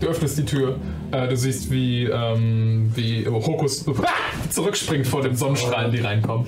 Du 0.00 0.06
öffnest 0.06 0.38
die 0.38 0.44
Tür. 0.44 0.78
Äh, 1.10 1.28
du 1.28 1.36
siehst, 1.36 1.70
wie, 1.70 2.04
ähm, 2.04 2.92
wie 2.94 3.26
Hokus 3.26 3.84
zurückspringt 4.50 5.06
vor 5.06 5.22
den 5.22 5.36
Sonnenstrahlen, 5.36 5.90
die 5.90 6.00
reinkommen. 6.00 6.46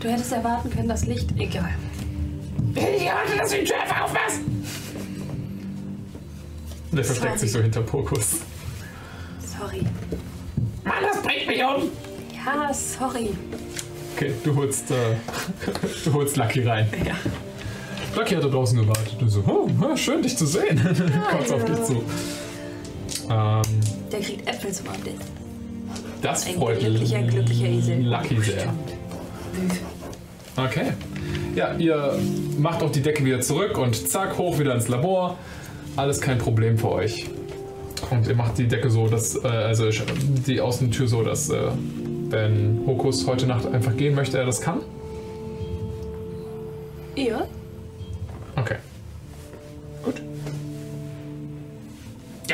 Du 0.00 0.08
hättest 0.08 0.32
erwarten 0.32 0.70
können, 0.70 0.88
das 0.88 1.06
Licht. 1.06 1.30
Egal. 1.38 1.74
Ich 2.74 3.06
warte, 3.06 3.36
dass 3.38 3.50
du 3.50 3.58
die 3.58 3.64
Tür 3.64 3.80
einfach 3.80 4.02
aufmachst. 4.02 4.40
Und 6.90 6.98
er 6.98 7.04
versteckt 7.04 7.38
sich 7.38 7.52
so 7.52 7.60
hinter 7.60 7.82
Pokus. 7.82 8.40
Sorry. 9.58 9.82
Mann, 10.84 10.94
das 11.02 11.22
bringt 11.22 11.46
mich 11.46 11.62
um. 11.62 11.90
Ja, 12.34 12.72
sorry. 12.72 13.30
Okay, 14.14 14.32
du 14.44 14.54
holst, 14.54 14.90
äh, 14.90 14.94
du 16.04 16.12
holst 16.12 16.36
Lucky 16.36 16.62
rein. 16.62 16.86
Lucky 18.14 18.34
hat 18.34 18.44
da 18.44 18.48
draußen 18.48 18.78
gewartet. 18.78 19.16
Und 19.20 19.28
so, 19.28 19.42
oh, 19.46 19.68
ah, 19.82 19.96
schön 19.96 20.22
dich 20.22 20.36
zu 20.36 20.46
sehen. 20.46 20.78
Kommt 21.30 21.52
auf 21.52 21.64
dich 21.64 21.82
zu. 21.82 22.04
Ähm, 23.30 23.62
Der 24.12 24.20
kriegt 24.20 24.48
Äpfel 24.48 24.72
zum 24.72 24.88
Abendessen. 24.88 25.20
das 26.22 26.46
Ein 26.46 26.54
freut 26.54 26.80
glücklicher, 26.80 27.22
glücklicher 27.22 27.66
Esel. 27.66 28.02
Lucky 28.02 28.40
sehr. 28.40 28.72
Okay. 30.56 30.92
Ja, 31.54 31.74
ihr 31.74 32.18
macht 32.58 32.82
auch 32.82 32.90
die 32.90 33.02
Decke 33.02 33.24
wieder 33.24 33.40
zurück 33.40 33.78
und 33.78 34.08
zack, 34.08 34.38
hoch 34.38 34.58
wieder 34.58 34.74
ins 34.74 34.88
Labor. 34.88 35.36
Alles 35.96 36.20
kein 36.20 36.38
Problem 36.38 36.78
für 36.78 36.90
euch. 36.90 37.30
Und 38.10 38.26
ihr 38.26 38.34
macht 38.34 38.58
die 38.58 38.66
Decke 38.68 38.90
so, 38.90 39.08
dass, 39.08 39.36
äh, 39.42 39.46
also 39.48 39.88
die 40.46 40.60
Außentür 40.60 41.06
so, 41.08 41.22
dass, 41.22 41.48
äh, 41.50 41.56
wenn 42.28 42.82
Hokus 42.86 43.26
heute 43.26 43.46
Nacht 43.46 43.66
einfach 43.66 43.96
gehen 43.96 44.14
möchte, 44.14 44.38
er 44.38 44.44
das 44.46 44.60
kann. 44.60 44.80
Ja? 47.16 47.46
Okay. 48.56 48.76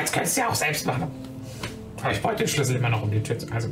Jetzt 0.01 0.13
könntest 0.13 0.37
du 0.37 0.41
ja 0.41 0.49
auch 0.49 0.55
selbst 0.55 0.87
machen. 0.87 1.05
Aber 2.03 2.13
ich 2.13 2.23
bräuchte 2.23 2.45
den 2.45 2.49
Schlüssel 2.49 2.77
immer 2.77 2.89
noch 2.89 3.03
um 3.03 3.11
die 3.11 3.23
Tür 3.23 3.39
zu. 3.39 3.47
Also, 3.53 3.69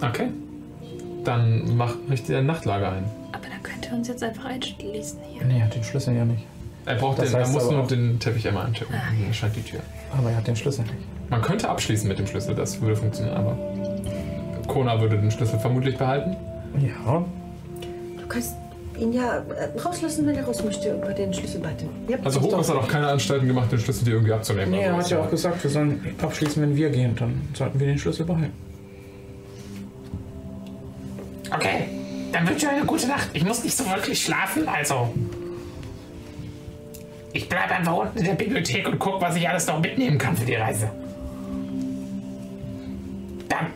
Okay. 0.00 0.28
Dann 1.24 1.76
mach 1.76 1.94
richtig 2.08 2.36
ein 2.36 2.46
Nachtlager 2.46 2.92
ein. 2.92 3.04
Aber 3.32 3.42
dann 3.48 3.62
könnte 3.62 3.88
er 3.88 3.94
uns 3.96 4.08
jetzt 4.08 4.22
einfach 4.22 4.44
einschließen 4.44 5.18
hier. 5.32 5.44
Nee, 5.44 5.58
er 5.58 5.64
hat 5.66 5.74
den 5.74 5.82
Schlüssel 5.82 6.16
ja 6.16 6.24
nicht. 6.24 6.44
Er 6.86 6.94
braucht 6.94 7.18
Das 7.18 7.26
den, 7.30 7.34
er 7.34 7.40
heißt 7.42 7.52
muss 7.52 7.64
aber 7.64 7.72
nur 7.78 7.86
den 7.86 8.18
Teppich 8.18 8.46
einmal 8.48 8.66
antippen. 8.66 8.94
Dann 8.94 9.26
erscheint 9.26 9.56
die 9.56 9.62
Tür. 9.62 9.80
Aber 10.16 10.30
er 10.30 10.36
hat 10.36 10.46
den 10.46 10.56
Schlüssel 10.56 10.82
nicht. 10.84 10.94
Man 11.28 11.42
könnte 11.42 11.68
abschließen 11.68 12.08
mit 12.08 12.18
dem 12.18 12.26
Schlüssel, 12.26 12.54
das 12.54 12.80
würde 12.80 12.96
funktionieren, 12.96 13.36
aber 13.36 13.58
Kona 14.68 15.00
würde 15.00 15.18
den 15.18 15.30
Schlüssel 15.30 15.58
vermutlich 15.58 15.98
behalten. 15.98 16.36
Ja. 16.80 17.24
Du 18.18 18.26
kannst 18.28 18.54
ihn 18.98 19.12
ja 19.12 19.38
äh, 19.38 19.78
rauslassen, 19.78 20.26
wenn 20.26 20.34
er 20.36 20.44
raus 20.44 20.62
möchte, 20.64 20.92
über 20.94 21.12
den 21.12 21.32
Schlüssel 21.32 21.60
bei 21.60 21.72
dem. 21.72 21.88
Ja, 22.08 22.18
Also 22.24 22.40
Hokus 22.40 22.68
hat 22.68 22.76
auch 22.76 22.88
keine 22.88 23.08
Anstalten 23.08 23.46
gemacht, 23.46 23.70
den 23.72 23.78
Schlüssel 23.78 24.04
dir 24.04 24.12
irgendwie 24.12 24.32
abzunehmen. 24.32 24.70
Nee, 24.70 24.82
er 24.82 24.96
hat 24.96 25.10
ja 25.10 25.20
auch 25.20 25.30
gesagt, 25.30 25.62
wir 25.62 25.70
sollen 25.70 26.16
abschließen, 26.20 26.62
wenn 26.62 26.76
wir 26.76 26.90
gehen. 26.90 27.14
Dann 27.16 27.40
sollten 27.54 27.78
wir 27.78 27.86
den 27.86 27.98
Schlüssel 27.98 28.26
behalten. 28.26 28.52
okay. 31.54 31.88
Dann 32.32 32.46
wünsche 32.46 32.66
ich 32.66 32.72
euch 32.72 32.76
eine 32.76 32.84
gute 32.86 33.06
Nacht. 33.08 33.30
Ich 33.32 33.44
muss 33.44 33.64
nicht 33.64 33.76
so 33.76 33.86
wirklich 33.86 34.22
schlafen, 34.22 34.68
also. 34.68 35.12
Ich 37.32 37.48
bleibe 37.48 37.74
einfach 37.74 37.96
unten 37.96 38.18
in 38.18 38.24
der 38.24 38.34
Bibliothek 38.34 38.86
und 38.88 38.98
gucke, 38.98 39.20
was 39.20 39.36
ich 39.36 39.48
alles 39.48 39.66
noch 39.66 39.80
mitnehmen 39.80 40.18
kann 40.18 40.36
für 40.36 40.44
die 40.44 40.54
Reise. 40.56 40.90
Dann 43.48 43.66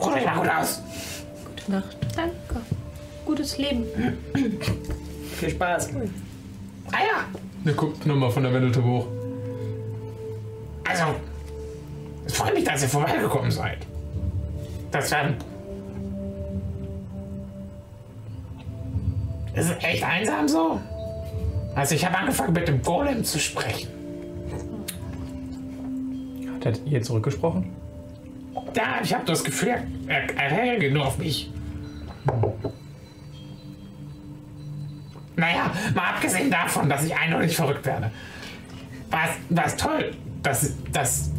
ruht 0.00 0.14
euch 0.14 0.24
mal 0.24 0.36
gut 0.38 0.48
aus. 0.48 0.80
Gute 1.56 1.72
Nacht. 1.72 1.96
Danke. 2.14 2.64
Gutes 3.28 3.58
Leben. 3.58 3.84
Viel 5.36 5.50
Spaß. 5.50 5.90
Ah 6.90 6.96
ja, 6.96 7.24
Ihr 7.66 7.74
guckt 7.74 8.06
nochmal 8.06 8.30
von 8.30 8.42
der 8.42 8.54
Wendelte 8.54 8.82
hoch. 8.82 9.06
also. 10.88 11.04
Es 12.24 12.32
freut 12.32 12.54
mich, 12.54 12.64
dass 12.64 12.82
ihr 12.82 12.88
vorbeigekommen 12.88 13.50
seid. 13.50 13.86
Das 14.90 15.12
war. 15.12 15.34
Ist 19.54 19.76
echt 19.84 20.02
einsam 20.02 20.48
so? 20.48 20.80
Also, 21.74 21.96
ich 21.96 22.06
habe 22.06 22.16
angefangen 22.16 22.54
mit 22.54 22.66
dem 22.66 22.80
Golem 22.80 23.24
zu 23.24 23.38
sprechen. 23.38 23.90
Hat 26.54 26.64
er 26.64 26.86
ihr 26.86 27.02
zurückgesprochen? 27.02 27.76
Da, 28.72 29.02
ich 29.02 29.12
habe 29.12 29.26
das 29.26 29.44
Gefühl, 29.44 29.82
er, 30.06 30.34
er 30.34 30.50
reagiert 30.50 30.94
nur 30.94 31.06
auf 31.06 31.18
mich. 31.18 31.50
Naja, 35.38 35.70
mal 35.94 36.14
abgesehen 36.14 36.50
davon, 36.50 36.88
dass 36.88 37.04
ich 37.04 37.16
eindeutig 37.16 37.54
verrückt 37.54 37.86
werde. 37.86 38.10
War 39.08 39.64
es, 39.64 39.76
toll, 39.76 40.10
dass, 40.42 40.72
dass, 40.92 41.30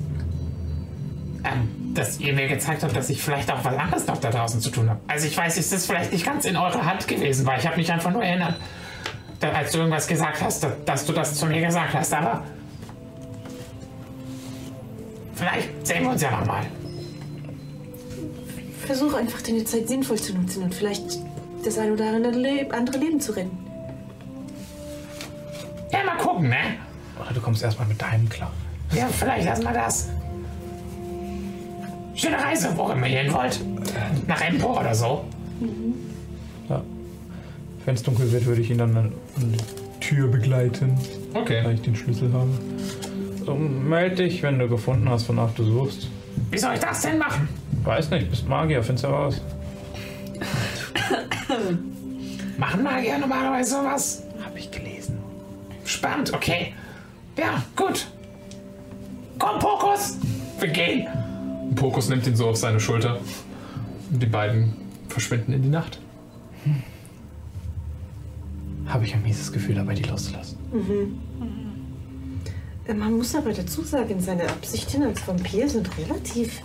ähm, 1.44 1.94
dass 1.94 2.18
ihr 2.22 2.34
mir 2.34 2.48
gezeigt 2.48 2.82
habt, 2.82 2.96
dass 2.96 3.10
ich 3.10 3.22
vielleicht 3.22 3.52
auch 3.52 3.64
was 3.64 3.76
anderes 3.76 4.08
noch 4.08 4.18
da 4.18 4.30
draußen 4.30 4.62
zu 4.62 4.70
tun 4.70 4.90
habe. 4.90 5.02
Also 5.08 5.28
ich 5.28 5.38
weiß, 5.38 5.58
ist 5.58 5.86
vielleicht 5.86 6.14
nicht 6.14 6.26
ganz 6.26 6.46
in 6.46 6.56
eurer 6.56 6.86
Hand 6.86 7.10
gewesen, 7.10 7.46
weil 7.46 7.60
ich 7.60 7.68
habe 7.68 7.76
mich 7.76 7.92
einfach 7.92 8.12
nur 8.12 8.24
erinnert, 8.24 8.56
als 9.42 9.74
du 9.74 9.80
irgendwas 9.80 10.08
gesagt 10.08 10.42
hast, 10.42 10.64
da, 10.64 10.72
dass 10.86 11.06
du 11.06 11.12
das 11.12 11.36
zu 11.36 11.46
mir 11.46 11.62
gesagt 11.62 11.94
hast, 11.94 12.14
aber 12.14 12.44
vielleicht 15.36 15.86
sehen 15.86 16.04
wir 16.04 16.12
uns 16.12 16.22
ja 16.22 16.32
nochmal. 16.32 16.64
Versuch 18.86 19.14
einfach 19.14 19.42
deine 19.42 19.66
Zeit 19.66 19.90
sinnvoll 19.90 20.18
zu 20.18 20.34
nutzen 20.34 20.64
und 20.64 20.74
vielleicht 20.74 21.20
das 21.66 21.78
ein 21.78 21.92
oder 21.92 22.06
andere 22.06 22.98
Leben 22.98 23.20
zu 23.20 23.34
retten. 23.34 23.69
Ja, 25.92 26.04
mal 26.06 26.18
gucken, 26.18 26.50
ne? 26.50 26.78
Oder 27.20 27.34
du 27.34 27.42
kommst 27.42 27.64
erstmal 27.64 27.88
mit 27.88 28.02
deinem 28.02 28.30
klar. 28.30 28.52
Ja, 28.94 29.08
vielleicht 29.08 29.46
erstmal 29.46 29.74
das. 29.74 30.10
Schöne 32.16 32.38
Reise, 32.38 32.74
wo 32.76 32.90
immer 32.90 33.08
ihr 33.08 33.20
hin 33.20 33.34
wollt. 33.34 33.60
Nach 34.28 34.42
Empor 34.42 34.80
oder 34.82 34.94
so. 34.94 35.26
Ja. 36.70 36.82
Wenn 37.86 37.96
es 37.96 38.04
dunkel 38.04 38.32
wird, 38.32 38.46
würde 38.46 38.62
ich 38.62 38.70
ihn 38.70 38.78
dann 38.78 38.96
an 38.96 39.14
die 39.38 39.58
Tür 40.00 40.28
begleiten. 40.28 40.98
Okay. 41.34 41.64
Weil 41.64 41.76
ich 41.76 41.82
den 41.82 41.96
Schlüssel 41.96 42.32
habe. 42.34 42.50
So, 43.46 43.56
meld 43.56 44.20
dich, 44.20 44.44
wenn 44.44 44.60
du 44.60 44.68
gefunden 44.68 45.10
hast, 45.10 45.30
wonach 45.30 45.52
du 45.56 45.64
suchst. 45.64 46.10
Wie 46.52 46.58
soll 46.58 46.74
ich 46.74 46.80
das 46.80 47.02
denn 47.02 47.18
machen? 47.18 47.48
Weiß 47.84 48.10
nicht, 48.12 48.30
bist 48.30 48.48
Magier, 48.48 48.84
find's 48.84 49.04
heraus. 49.04 49.42
Machen 52.58 52.84
Magier 52.84 53.18
normalerweise 53.18 53.72
sowas? 53.72 54.24
Hab 54.44 54.56
ich 54.58 54.70
gelesen. 54.70 54.89
Spannend, 55.90 56.32
okay. 56.36 56.74
Ja, 57.36 57.64
gut. 57.76 58.06
Komm, 59.40 59.58
Pokus! 59.58 60.18
Wir 60.60 60.68
gehen. 60.68 61.08
Pokus 61.76 62.10
nimmt 62.10 62.28
ihn 62.28 62.36
so 62.36 62.48
auf 62.50 62.58
seine 62.58 62.80
Schulter. 62.80 63.20
Und 64.12 64.22
die 64.22 64.28
beiden 64.28 64.76
verschwinden 65.08 65.52
in 65.52 65.64
die 65.64 65.70
Nacht. 65.70 66.00
Habe 68.86 69.04
ich 69.06 69.16
ein 69.16 69.24
mieses 69.24 69.52
Gefühl 69.52 69.76
dabei, 69.76 69.96
die 69.96 70.04
loszulassen. 70.04 70.60
Mhm. 70.72 71.18
Äh, 72.86 72.94
Man 72.94 73.14
muss 73.14 73.34
aber 73.34 73.52
dazu 73.52 73.82
sagen, 73.82 74.20
seine 74.20 74.48
Absichten 74.48 75.02
als 75.02 75.28
Vampir 75.28 75.68
sind 75.68 75.90
relativ. 75.98 76.62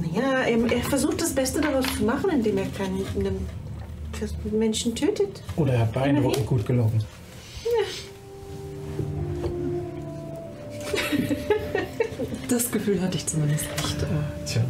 Naja, 0.00 0.42
er, 0.42 0.72
er 0.72 0.82
versucht 0.82 1.20
das 1.20 1.34
Beste 1.34 1.60
daraus 1.60 1.86
zu 1.96 2.04
machen, 2.04 2.30
indem 2.30 2.58
er 2.58 2.66
keinen 2.66 3.04
einen 4.44 4.58
Menschen 4.58 4.94
tötet. 4.94 5.42
Oder 5.56 5.74
er 5.74 5.78
hat 5.80 5.92
beeindruckend 5.92 6.46
gut 6.46 6.66
gelogen. 6.66 7.02
Das 12.48 12.70
Gefühl 12.70 13.00
hatte 13.00 13.16
ich 13.16 13.26
zumindest 13.26 13.64
nicht. 13.76 14.02
Äh, 14.02 14.06
Tja. 14.46 14.64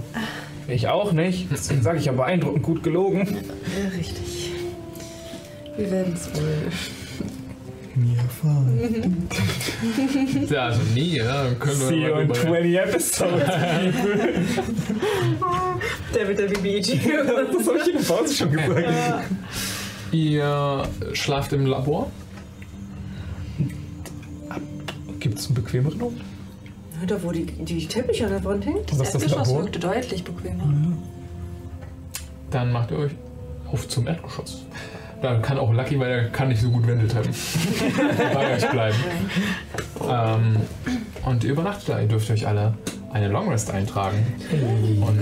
Ich 0.69 0.89
auch 0.89 1.13
nicht. 1.13 1.49
Deswegen 1.51 1.83
sage 1.83 1.99
ich 1.99 2.05
ja 2.05 2.13
beeindruckend 2.13 2.63
gut 2.63 2.83
gelogen. 2.83 3.27
ja, 3.27 3.89
richtig. 3.99 4.53
Wir 5.77 5.91
werden 5.91 6.15
es 6.15 6.33
wohl. 6.35 7.02
Mir 7.95 8.17
erfahren. 8.17 9.29
Ja, 10.49 10.65
also 10.67 10.81
nie, 10.95 11.17
ja. 11.17 11.53
Können 11.59 11.81
wir 11.81 11.87
See 11.89 12.07
you 12.07 12.15
in 12.21 12.29
drüber 12.29 12.35
20 12.35 12.79
episodes, 12.79 13.47
der 16.15 16.25
BBG. 16.25 16.99
Das 17.53 17.67
habe 17.67 17.79
ich 17.79 17.89
in 17.89 17.99
der 17.99 18.05
Pause 18.05 18.35
schon 18.35 18.53
gesagt. 18.53 18.85
Ihr 20.11 20.83
schlaft 21.13 21.53
im 21.53 21.67
Labor. 21.67 22.11
Gibt 25.21 25.39
es 25.39 25.47
einen 25.47 25.55
bequemeren 25.55 26.01
Ort? 26.03 26.15
Da, 27.07 27.23
wo 27.23 27.31
die, 27.31 27.45
die 27.45 27.87
Teppiche 27.87 28.25
an 28.25 28.31
der 28.33 28.45
Wand 28.45 28.65
hängt. 28.65 28.91
Das 28.91 29.15
Erdgeschoss 29.15 29.49
Labor? 29.49 29.65
wirkte 29.65 29.79
deutlich 29.81 30.25
bequemer. 30.25 30.65
Dann 32.51 32.73
macht 32.73 32.91
ihr 32.91 32.99
euch 32.99 33.13
auf 33.71 33.87
zum 33.89 34.07
Erdgeschoss. 34.07 34.65
Da 35.23 35.37
kann 35.39 35.59
auch 35.59 35.73
Lucky, 35.73 35.99
weil 36.01 36.11
er 36.11 36.25
kann 36.31 36.49
nicht 36.49 36.61
so 36.61 36.69
gut 36.71 36.87
Wendeltreppen 36.87 37.33
bei 38.35 38.55
euch 38.57 38.69
bleiben. 38.71 38.97
Ähm, 40.09 40.57
und 41.25 41.45
ihr 41.45 41.53
übernachtet 41.53 41.89
da. 41.91 42.01
Ihr 42.01 42.09
dürft 42.09 42.29
euch 42.31 42.47
alle 42.47 42.75
eine 43.13 43.29
Longrest 43.29 43.71
eintragen. 43.71 44.19
Und 44.51 45.19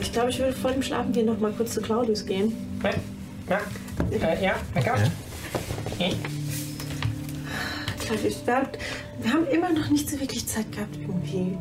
Ich 0.00 0.12
glaube, 0.12 0.30
ich 0.30 0.38
würde 0.40 0.52
vor 0.54 0.72
dem 0.72 0.82
Schlafengehen 0.82 1.26
noch 1.26 1.38
mal 1.38 1.52
kurz 1.52 1.74
zu 1.74 1.80
Claudius 1.82 2.26
gehen. 2.26 2.52
Ja, 3.48 3.60
äh, 4.10 4.42
ja, 4.44 4.54
lecker. 4.74 4.94
Claudius, 8.00 8.42
wir, 8.46 8.54
haben- 8.56 8.68
wir 9.22 9.32
haben 9.32 9.46
immer 9.46 9.72
noch 9.72 9.88
nicht 9.90 10.10
so 10.10 10.18
wirklich 10.20 10.46
Zeit 10.46 10.70
gehabt, 10.72 10.96
irgendwie 11.00 11.56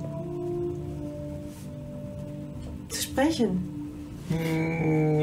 zu 2.90 3.02
sprechen. 3.04 3.70
Hm, 4.30 5.20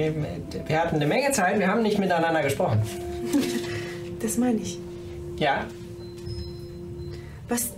Wir 0.67 0.81
hatten 0.81 0.97
eine 0.97 1.07
Menge 1.07 1.33
Zeit, 1.33 1.59
wir 1.59 1.69
haben 1.69 1.83
nicht 1.83 1.99
miteinander 1.99 2.43
gesprochen. 2.43 2.83
Das 4.23 4.37
meine 4.37 4.61
ich. 4.61 4.79
Ja, 5.39 5.65
Was. 7.49 7.71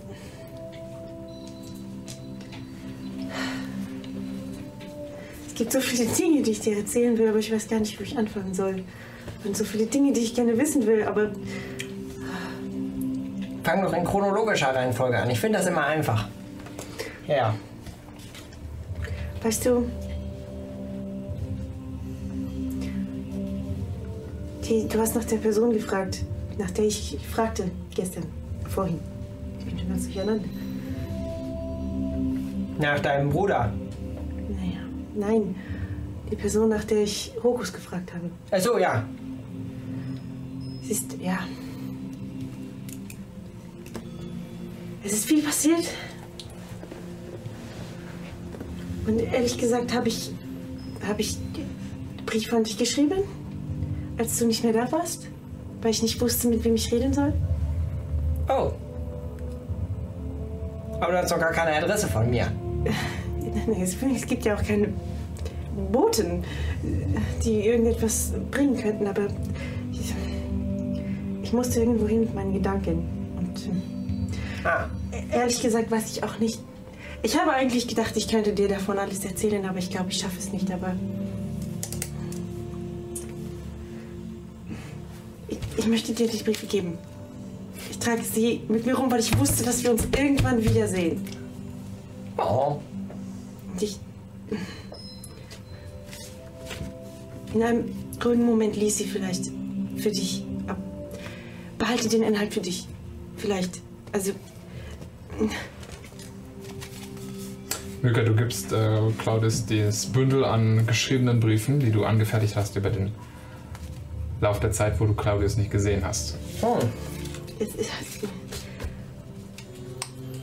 Es 5.47 5.55
gibt 5.55 5.71
so 5.71 5.79
viele 5.79 6.05
Dinge, 6.09 6.41
die 6.41 6.51
ich 6.51 6.59
dir 6.59 6.77
erzählen 6.77 7.17
will, 7.17 7.29
aber 7.29 7.39
ich 7.39 7.51
weiß 7.51 7.67
gar 7.69 7.79
nicht, 7.79 7.99
wo 7.99 8.03
ich 8.03 8.17
anfangen 8.17 8.53
soll. 8.53 8.83
Und 9.43 9.55
so 9.55 9.63
viele 9.63 9.85
Dinge, 9.85 10.11
die 10.13 10.21
ich 10.21 10.35
gerne 10.35 10.57
wissen 10.57 10.85
will, 10.85 11.03
aber 11.03 11.31
fang 13.63 13.81
doch 13.83 13.93
in 13.93 14.03
chronologischer 14.03 14.75
Reihenfolge 14.75 15.17
an. 15.17 15.29
Ich 15.29 15.39
finde 15.39 15.59
das 15.59 15.67
immer 15.67 15.85
einfach. 15.85 16.27
Ja. 17.27 17.55
weißt 19.41 19.65
du. 19.65 19.89
Die, 24.67 24.87
du 24.87 24.99
hast 24.99 25.15
nach 25.15 25.25
der 25.25 25.37
Person 25.37 25.73
gefragt, 25.73 26.23
nach 26.57 26.71
der 26.71 26.85
ich 26.85 27.17
fragte 27.29 27.69
gestern, 27.93 28.23
vorhin. 28.69 28.99
Ich 29.59 29.65
bin 29.65 29.77
schon 29.77 29.89
ganz 29.89 30.05
durcheinander. 30.05 30.45
Nach 32.79 32.99
deinem 32.99 33.29
Bruder. 33.29 33.73
Naja, 34.49 34.79
nein. 35.15 35.55
Die 36.31 36.35
Person, 36.35 36.69
nach 36.69 36.85
der 36.85 37.03
ich 37.03 37.33
Hokus 37.43 37.73
gefragt 37.73 38.13
habe. 38.13 38.29
Ach 38.51 38.59
so, 38.59 38.77
ja. 38.77 39.05
Es 40.81 40.91
ist, 40.91 41.17
ja. 41.21 41.39
Es 45.03 45.13
ist 45.13 45.25
viel 45.25 45.43
passiert. 45.43 45.85
Und 49.05 49.19
ehrlich 49.19 49.57
gesagt 49.57 49.93
habe 49.93 50.07
ich, 50.07 50.31
habe 51.05 51.21
ich 51.21 51.35
den 51.35 51.67
Brief 52.25 52.53
an 52.53 52.63
dich 52.63 52.77
geschrieben, 52.77 53.23
als 54.17 54.37
du 54.39 54.45
nicht 54.47 54.63
mehr 54.63 54.73
da 54.73 54.91
warst, 54.91 55.27
weil 55.81 55.91
ich 55.91 56.01
nicht 56.01 56.19
wusste, 56.21 56.47
mit 56.47 56.63
wem 56.63 56.75
ich 56.75 56.91
reden 56.91 57.13
soll. 57.13 57.33
Oh. 58.49 58.71
Aber 60.99 61.11
du 61.11 61.17
hast 61.17 61.31
doch 61.31 61.39
gar 61.39 61.51
keine 61.51 61.75
Adresse 61.83 62.07
von 62.07 62.29
mir. 62.29 62.51
Es, 63.79 63.95
es 64.01 64.25
gibt 64.25 64.45
ja 64.45 64.55
auch 64.55 64.63
keine 64.63 64.89
Boten, 65.91 66.43
die 67.45 67.67
irgendetwas 67.67 68.31
bringen 68.49 68.75
könnten, 68.75 69.05
aber 69.05 69.27
ich, 69.91 70.13
ich 71.43 71.53
musste 71.53 71.79
irgendwo 71.81 72.07
hin 72.07 72.21
mit 72.21 72.33
meinen 72.33 72.53
Gedanken. 72.53 73.05
Und 73.37 73.69
Ah. 74.63 74.85
äh, 75.11 75.37
ehrlich 75.37 75.61
gesagt 75.61 75.91
weiß 75.91 76.09
ich 76.11 76.23
auch 76.23 76.39
nicht. 76.39 76.59
Ich 77.21 77.39
habe 77.39 77.51
eigentlich 77.51 77.87
gedacht, 77.87 78.15
ich 78.17 78.27
könnte 78.27 78.53
dir 78.53 78.67
davon 78.67 78.97
alles 78.97 79.23
erzählen, 79.23 79.65
aber 79.65 79.77
ich 79.77 79.89
glaube, 79.91 80.09
ich 80.09 80.17
schaffe 80.19 80.37
es 80.39 80.51
nicht. 80.51 80.71
Aber 80.71 80.93
ich, 85.83 85.89
möchte 85.89 86.13
dir 86.13 86.27
die 86.27 86.43
Briefe 86.43 86.65
geben. 86.65 86.97
Ich 87.89 87.99
trage 87.99 88.23
sie 88.23 88.61
mit 88.69 88.85
mir 88.85 88.95
rum, 88.95 89.11
weil 89.11 89.19
ich 89.19 89.37
wusste, 89.37 89.63
dass 89.63 89.83
wir 89.83 89.91
uns 89.91 90.05
irgendwann 90.15 90.63
wiedersehen. 90.63 91.21
Oh. 92.37 92.79
Und 93.71 93.81
ich. 93.81 93.99
In 97.53 97.63
einem 97.63 97.85
grünen 98.19 98.45
Moment 98.45 98.75
ließ 98.75 98.97
sie 98.97 99.05
vielleicht 99.05 99.51
für 99.97 100.09
dich 100.09 100.43
ab. 100.67 100.77
Behalte 101.77 102.09
den 102.09 102.23
Inhalt 102.23 102.53
für 102.53 102.61
dich. 102.61 102.87
Vielleicht. 103.37 103.81
Also. 104.11 104.31
Milka, 108.01 108.21
du 108.23 108.35
gibst 108.35 108.71
äh, 108.71 108.99
Claudius 109.17 109.65
das 109.65 110.05
Bündel 110.07 110.45
an 110.45 110.85
geschriebenen 110.87 111.39
Briefen, 111.39 111.79
die 111.79 111.91
du 111.91 112.05
angefertigt 112.05 112.55
hast 112.55 112.75
über 112.75 112.89
den 112.89 113.11
Lauf 114.43 114.59
der 114.59 114.71
Zeit, 114.71 114.99
wo 114.99 115.05
du 115.05 115.13
Claudius 115.13 115.55
nicht 115.55 115.71
gesehen 115.71 116.03
hast. 116.03 116.35
Hm. 116.59 116.89
Es, 117.59 117.69
es, 117.75 117.87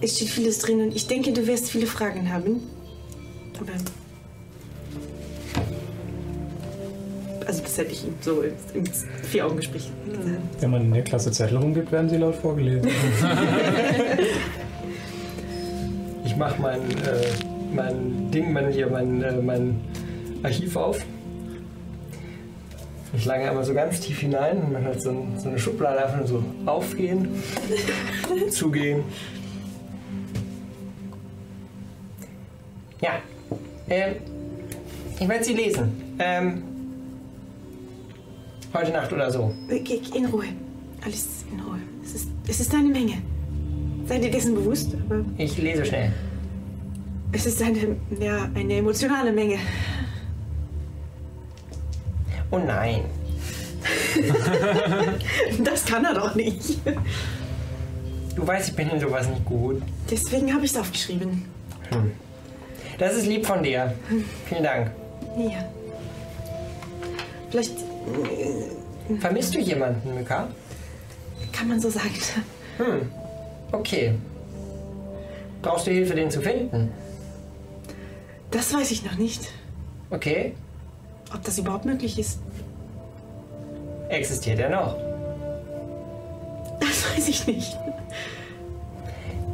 es 0.01 0.17
steht 0.17 0.29
vieles 0.31 0.59
drin 0.61 0.81
und 0.81 0.97
ich 0.97 1.07
denke, 1.07 1.35
du 1.35 1.47
wirst 1.47 1.69
viele 1.69 1.87
Fragen 1.87 2.33
haben. 2.33 2.63
Aber. 3.61 3.73
Also, 7.47 7.63
Das 7.63 7.77
hätte 7.77 7.93
ich 7.93 8.05
ihm 8.05 8.15
so 8.23 8.41
im, 8.41 8.55
im 8.73 8.85
Vier-Augen-Gespräch 9.31 9.91
gesagt. 10.07 10.41
Wenn 10.61 10.71
man 10.71 10.83
in 10.83 10.93
der 10.95 11.03
Klasse 11.03 11.31
Zettel 11.31 11.59
rumgibt, 11.59 11.93
werden 11.93 12.09
sie 12.09 12.17
laut 12.17 12.37
vorgelesen. 12.37 12.89
Ich 16.25 16.37
mach 16.37 16.59
mein, 16.59 16.81
äh, 16.81 17.27
mein 17.75 18.31
Ding, 18.31 18.53
mein, 18.53 18.71
hier, 18.71 18.89
mein, 18.89 19.23
äh, 19.23 19.33
mein 19.43 19.81
Archiv 20.43 20.77
auf. 20.77 21.05
Ich 23.13 23.25
lange 23.25 23.49
einmal 23.49 23.65
so 23.65 23.75
ganz 23.75 24.01
tief 24.01 24.21
hinein 24.21 24.59
und 24.59 24.73
man 24.73 24.85
hat 24.85 25.01
so, 25.01 25.11
ein, 25.11 25.39
so 25.39 25.49
eine 25.49 25.59
Schublade 25.59 26.05
einfach 26.05 26.19
nur 26.19 26.27
so 26.27 26.45
aufgehen, 26.67 27.29
zugehen. 28.51 29.03
Ja, 33.01 33.15
ähm, 33.89 34.15
ich 35.19 35.29
werde 35.29 35.45
sie 35.45 35.55
lesen. 35.55 35.93
Ähm, 36.19 36.63
heute 38.75 38.93
Nacht 38.93 39.13
oder 39.13 39.31
so. 39.31 39.53
In 40.15 40.27
Ruhe. 40.27 40.45
Alles 41.05 41.45
in 41.51 41.61
Ruhe. 41.61 41.79
Es 42.05 42.15
ist, 42.15 42.29
es 42.47 42.61
ist 42.61 42.75
eine 42.75 42.89
Menge. 42.89 43.15
Sei 44.07 44.19
dir 44.19 44.31
dessen 44.31 44.55
bewusst, 44.55 44.95
aber 45.09 45.25
Ich 45.39 45.57
lese 45.59 45.85
schnell. 45.85 46.13
es 47.33 47.47
ist 47.47 47.63
eine, 47.63 47.97
ja, 48.21 48.49
eine 48.55 48.75
emotionale 48.77 49.33
Menge. 49.33 49.57
Oh 52.51 52.59
nein. 52.59 53.05
Das 55.65 55.85
kann 55.85 56.05
er 56.05 56.15
doch 56.15 56.35
nicht. 56.35 56.79
Du 58.37 58.47
weißt, 58.47 58.71
ich 58.71 58.77
bin 58.77 58.91
in 58.91 59.01
sowas 59.01 59.29
nicht 59.29 59.45
gut. 59.45 59.83
Deswegen 60.11 60.53
habe 60.53 60.65
ich 60.65 60.73
es 60.73 60.77
aufgeschrieben. 60.77 61.45
Hm. 61.91 62.13
Das 62.99 63.15
ist 63.17 63.27
lieb 63.27 63.47
von 63.47 63.63
dir. 63.63 63.95
Vielen 64.47 64.63
Dank. 64.63 64.91
Ja. 65.39 65.65
Vielleicht 67.51 67.73
Vermisst 69.19 69.55
du 69.55 69.59
jemanden, 69.59 70.15
Mika? 70.15 70.49
kann 71.53 71.69
man 71.69 71.81
so 71.81 71.91
sagen. 71.91 72.15
Hm. 72.79 73.11
Okay. 73.73 74.15
Brauchst 75.63 75.87
du 75.87 75.91
Hilfe, 75.91 76.15
den 76.15 76.31
zu 76.31 76.41
finden? 76.41 76.91
Das 78.51 78.73
weiß 78.73 78.91
ich 78.93 79.05
noch 79.05 79.17
nicht. 79.17 79.51
Okay. 80.11 80.55
Ob 81.33 81.45
das 81.45 81.59
überhaupt 81.59 81.85
möglich 81.85 82.19
ist, 82.19 82.41
Existiert 84.11 84.59
er 84.59 84.71
noch? 84.71 84.97
das 86.81 87.17
weiß 87.17 87.29
ich 87.29 87.47
nicht. 87.47 87.77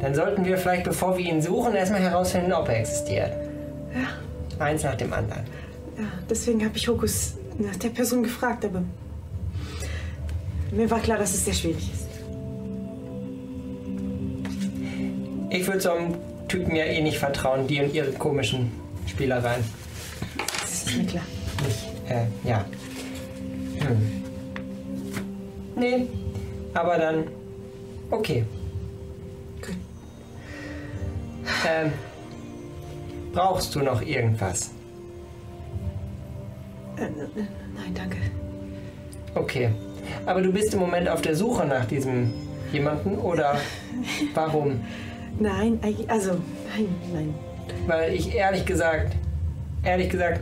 Dann 0.01 0.15
sollten 0.15 0.45
wir 0.45 0.57
vielleicht, 0.57 0.83
bevor 0.83 1.17
wir 1.17 1.25
ihn 1.25 1.41
suchen, 1.41 1.75
erstmal 1.75 2.01
herausfinden, 2.01 2.53
ob 2.53 2.67
er 2.69 2.79
existiert. 2.79 3.31
Ja. 3.93 4.63
Eins 4.63 4.83
nach 4.83 4.95
dem 4.95 5.13
anderen. 5.13 5.43
Ja, 5.97 6.05
deswegen 6.29 6.63
habe 6.65 6.75
ich 6.75 6.87
Hokus 6.87 7.35
nach 7.59 7.75
der 7.75 7.89
Person 7.89 8.23
gefragt, 8.23 8.65
aber 8.65 8.83
mir 10.71 10.89
war 10.89 10.99
klar, 10.99 11.17
dass 11.17 11.33
es 11.33 11.45
sehr 11.45 11.53
schwierig 11.53 11.91
ist. 11.93 12.07
Ich 15.49 15.67
würde 15.67 15.81
so 15.81 15.91
einem 15.91 16.15
Typen 16.47 16.75
ja 16.75 16.85
eh 16.85 17.01
nicht 17.01 17.17
vertrauen, 17.17 17.67
die 17.67 17.81
und 17.81 17.93
ihre 17.93 18.11
komischen 18.11 18.71
Spielereien. 19.05 19.63
Das 20.61 20.73
ist 20.73 20.97
mir 20.97 21.05
klar. 21.05 21.23
Ich, 21.65 22.11
äh, 22.11 22.25
ja. 22.43 22.65
Hm. 23.79 24.23
Nee, 25.75 26.07
aber 26.73 26.97
dann. 26.97 27.25
Okay. 28.11 28.43
Gut. 29.61 29.75
Ähm, 31.67 31.91
brauchst 33.33 33.75
du 33.75 33.79
noch 33.79 34.01
irgendwas? 34.01 34.71
Äh, 36.97 37.09
nein, 37.75 37.93
danke. 37.93 38.17
Okay. 39.35 39.69
Aber 40.25 40.41
du 40.41 40.51
bist 40.51 40.73
im 40.73 40.79
Moment 40.79 41.09
auf 41.09 41.21
der 41.21 41.35
Suche 41.35 41.65
nach 41.65 41.85
diesem 41.85 42.33
jemanden 42.71 43.17
oder 43.17 43.57
warum? 44.33 44.81
Nein, 45.39 45.79
also, 46.07 46.31
nein, 46.75 46.87
nein. 47.13 47.33
Weil 47.85 48.13
ich 48.13 48.33
ehrlich 48.33 48.65
gesagt, 48.65 49.15
ehrlich 49.83 50.09
gesagt, 50.09 50.41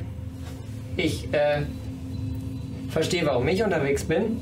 ich 0.98 1.34
äh, 1.34 1.64
verstehe, 2.90 3.26
warum 3.26 3.48
ich 3.48 3.64
unterwegs 3.64 4.04
bin. 4.04 4.40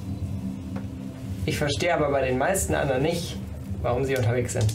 Ich 1.46 1.58
verstehe 1.58 1.94
aber 1.94 2.10
bei 2.10 2.28
den 2.28 2.38
meisten 2.38 2.74
anderen 2.76 3.04
nicht, 3.04 3.38
warum 3.82 4.06
sie 4.06 4.16
unterwegs 4.16 4.54
sind. 4.54 4.66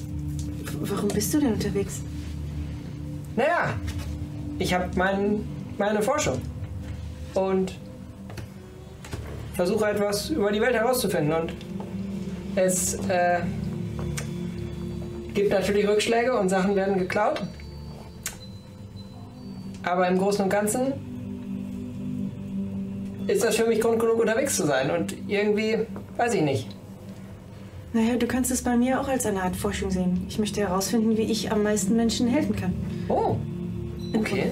Warum 0.81 1.09
bist 1.09 1.33
du 1.33 1.41
denn 1.41 1.55
unterwegs? 1.55 2.03
Naja, 3.37 3.75
ich 4.59 4.75
habe 4.75 4.89
mein, 4.97 5.45
meine 5.79 6.03
Forschung 6.03 6.41
und 7.35 7.75
versuche 9.55 9.87
etwas 9.87 10.31
über 10.31 10.53
die 10.53 10.61
Welt 10.61 10.75
herauszufinden. 10.75 11.33
Und 11.33 11.53
es 12.57 12.95
äh, 13.09 13.41
gibt 15.35 15.51
natürlich 15.51 15.87
Rückschläge 15.87 16.37
und 16.39 16.49
Sachen 16.49 16.75
werden 16.77 16.99
geklaut. 16.99 17.43
Aber 19.85 20.07
im 20.09 20.19
Großen 20.19 20.45
und 20.45 20.51
Ganzen 20.51 20.93
ist 23.29 23.45
das 23.45 23.57
für 23.57 23.67
mich 23.67 23.81
Grund 23.81 24.01
genug, 24.01 24.19
unterwegs 24.19 24.57
zu 24.57 24.67
sein. 24.67 24.91
Und 24.91 25.15
irgendwie, 25.29 25.79
weiß 26.17 26.35
ich 26.35 26.43
nicht. 26.43 26.67
Naja, 27.93 28.17
du 28.17 28.27
kannst 28.27 28.51
es 28.51 28.63
bei 28.63 28.77
mir 28.77 29.01
auch 29.01 29.09
als 29.09 29.25
eine 29.27 29.43
Art 29.43 29.57
Forschung 29.57 29.91
sehen. 29.91 30.27
Ich 30.29 30.39
möchte 30.39 30.61
herausfinden, 30.61 31.17
wie 31.17 31.23
ich 31.23 31.53
am 31.53 31.63
meisten 31.63 31.97
Menschen 31.97 32.27
helfen 32.27 32.57
kann. 32.57 32.75
Oh, 33.09 33.37
okay. 34.15 34.51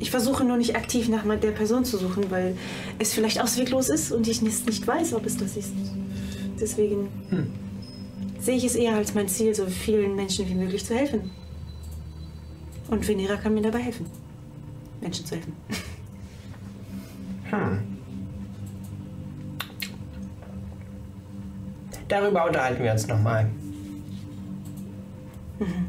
Ich 0.00 0.10
versuche 0.10 0.44
nur 0.44 0.56
nicht 0.56 0.76
aktiv 0.76 1.08
nach 1.08 1.24
der 1.38 1.50
Person 1.50 1.84
zu 1.84 1.96
suchen, 1.96 2.30
weil 2.30 2.56
es 2.98 3.12
vielleicht 3.12 3.40
ausweglos 3.40 3.88
ist 3.88 4.12
und 4.12 4.28
ich 4.28 4.42
nicht 4.42 4.66
nicht 4.66 4.86
weiß, 4.86 5.14
ob 5.14 5.26
es 5.26 5.36
das 5.36 5.56
ist. 5.56 5.72
Deswegen 6.60 7.08
Hm. 7.30 7.46
sehe 8.38 8.56
ich 8.56 8.64
es 8.64 8.74
eher 8.76 8.94
als 8.94 9.14
mein 9.14 9.28
Ziel, 9.28 9.54
so 9.54 9.66
vielen 9.66 10.14
Menschen 10.14 10.48
wie 10.48 10.54
möglich 10.54 10.84
zu 10.84 10.94
helfen. 10.94 11.30
Und 12.90 13.06
Venera 13.06 13.36
kann 13.36 13.54
mir 13.54 13.62
dabei 13.62 13.80
helfen, 13.80 14.06
Menschen 15.00 15.26
zu 15.26 15.34
helfen. 15.34 15.52
Hm. 17.50 17.98
Darüber 22.08 22.46
unterhalten 22.46 22.82
wir 22.82 22.92
uns 22.92 23.06
nochmal. 23.06 23.44
Mhm. 25.58 25.86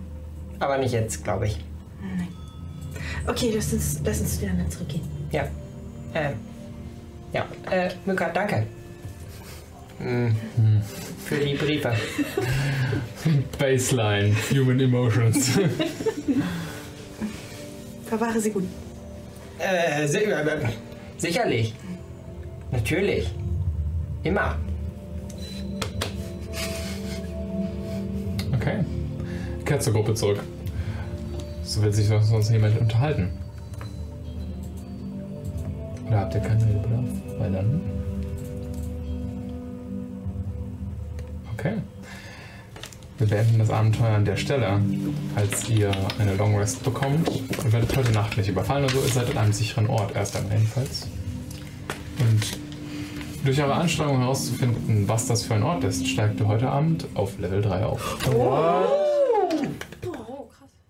Aber 0.59 0.77
nicht 0.77 0.91
jetzt, 0.91 1.23
glaube 1.23 1.47
ich. 1.47 1.59
Okay, 3.27 3.51
lass 3.55 3.71
uns, 3.73 3.99
lass 4.03 4.19
uns 4.21 4.41
wieder 4.41 4.53
dann 4.53 4.69
zurückgehen. 4.69 5.03
Ja. 5.31 5.43
Äh, 6.13 6.31
ja, 7.31 7.45
äh, 7.69 7.89
Mika, 8.05 8.29
danke. 8.29 8.65
Hm. 9.99 10.35
Für 11.25 11.37
die 11.37 11.53
Briefe. 11.53 11.93
Baseline, 13.59 14.35
Human 14.51 14.79
Emotions. 14.79 15.51
Verwahre 18.05 18.39
sie 18.39 18.49
gut. 18.49 18.63
Äh, 19.59 20.07
si 20.07 20.17
äh, 20.17 20.69
sicherlich. 21.19 21.73
Natürlich. 22.71 23.33
Immer. 24.23 24.55
Okay. 28.53 28.79
Kehrt 29.65 29.83
zur 29.83 29.93
Gruppe 29.93 30.13
zurück. 30.13 30.41
So 31.63 31.81
will 31.81 31.93
sich 31.93 32.07
sonst 32.07 32.49
niemand 32.49 32.79
unterhalten. 32.79 33.29
Oder 36.07 36.21
habt 36.21 36.33
ihr 36.33 36.41
keinen 36.41 36.61
Redebedarf? 36.61 37.05
Weil 37.37 37.51
dann. 37.51 37.81
Okay. 41.53 41.73
Wir 43.19 43.27
beenden 43.27 43.59
das 43.59 43.69
Abenteuer 43.69 44.15
an 44.15 44.23
der 44.23 44.37
Stelle. 44.37 44.81
Als 45.35 45.67
ihr 45.67 45.91
eine 46.19 46.35
Long 46.35 46.57
Rest 46.57 46.81
bekommt, 46.85 47.29
ihr 47.29 47.73
werdet 47.73 47.97
heute 47.97 48.13
Nacht 48.13 48.37
nicht 48.37 48.47
überfallen 48.47 48.85
oder 48.85 48.93
so, 48.93 49.01
ihr 49.01 49.11
seid 49.11 49.29
an 49.31 49.37
einem 49.37 49.51
sicheren 49.51 49.87
Ort, 49.87 50.15
erst 50.15 50.37
einmal 50.37 50.53
jedenfalls. 50.53 51.05
Und 52.19 52.57
durch 53.43 53.61
eure 53.61 53.73
Anstrengung 53.73 54.19
herauszufinden, 54.19 55.05
was 55.09 55.27
das 55.27 55.43
für 55.43 55.55
ein 55.55 55.63
Ort 55.63 55.83
ist, 55.83 56.07
steigt 56.07 56.39
ihr 56.39 56.47
heute 56.47 56.69
Abend 56.69 57.07
auf 57.15 57.37
Level 57.39 57.61
3 57.61 57.83
auf. 57.83 58.17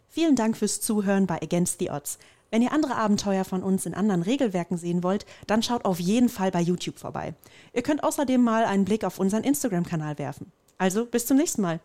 Vielen 0.07 0.35
Dank 0.35 0.55
fürs 0.55 0.81
Zuhören 0.81 1.25
bei 1.25 1.41
Against 1.41 1.79
the 1.79 1.89
Odds. 1.89 2.19
Wenn 2.51 2.61
ihr 2.61 2.73
andere 2.73 2.95
Abenteuer 2.95 3.43
von 3.43 3.63
uns 3.63 3.87
in 3.87 3.95
anderen 3.95 4.21
Regelwerken 4.21 4.77
sehen 4.77 5.01
wollt, 5.01 5.25
dann 5.47 5.63
schaut 5.63 5.83
auf 5.83 5.99
jeden 5.99 6.29
Fall 6.29 6.51
bei 6.51 6.61
YouTube 6.61 6.99
vorbei. 6.99 7.33
Ihr 7.73 7.81
könnt 7.81 8.03
außerdem 8.03 8.43
mal 8.43 8.65
einen 8.65 8.85
Blick 8.85 9.03
auf 9.03 9.17
unseren 9.17 9.43
Instagram-Kanal 9.43 10.19
werfen. 10.19 10.51
Also 10.77 11.07
bis 11.07 11.25
zum 11.25 11.37
nächsten 11.37 11.63
Mal. 11.63 11.79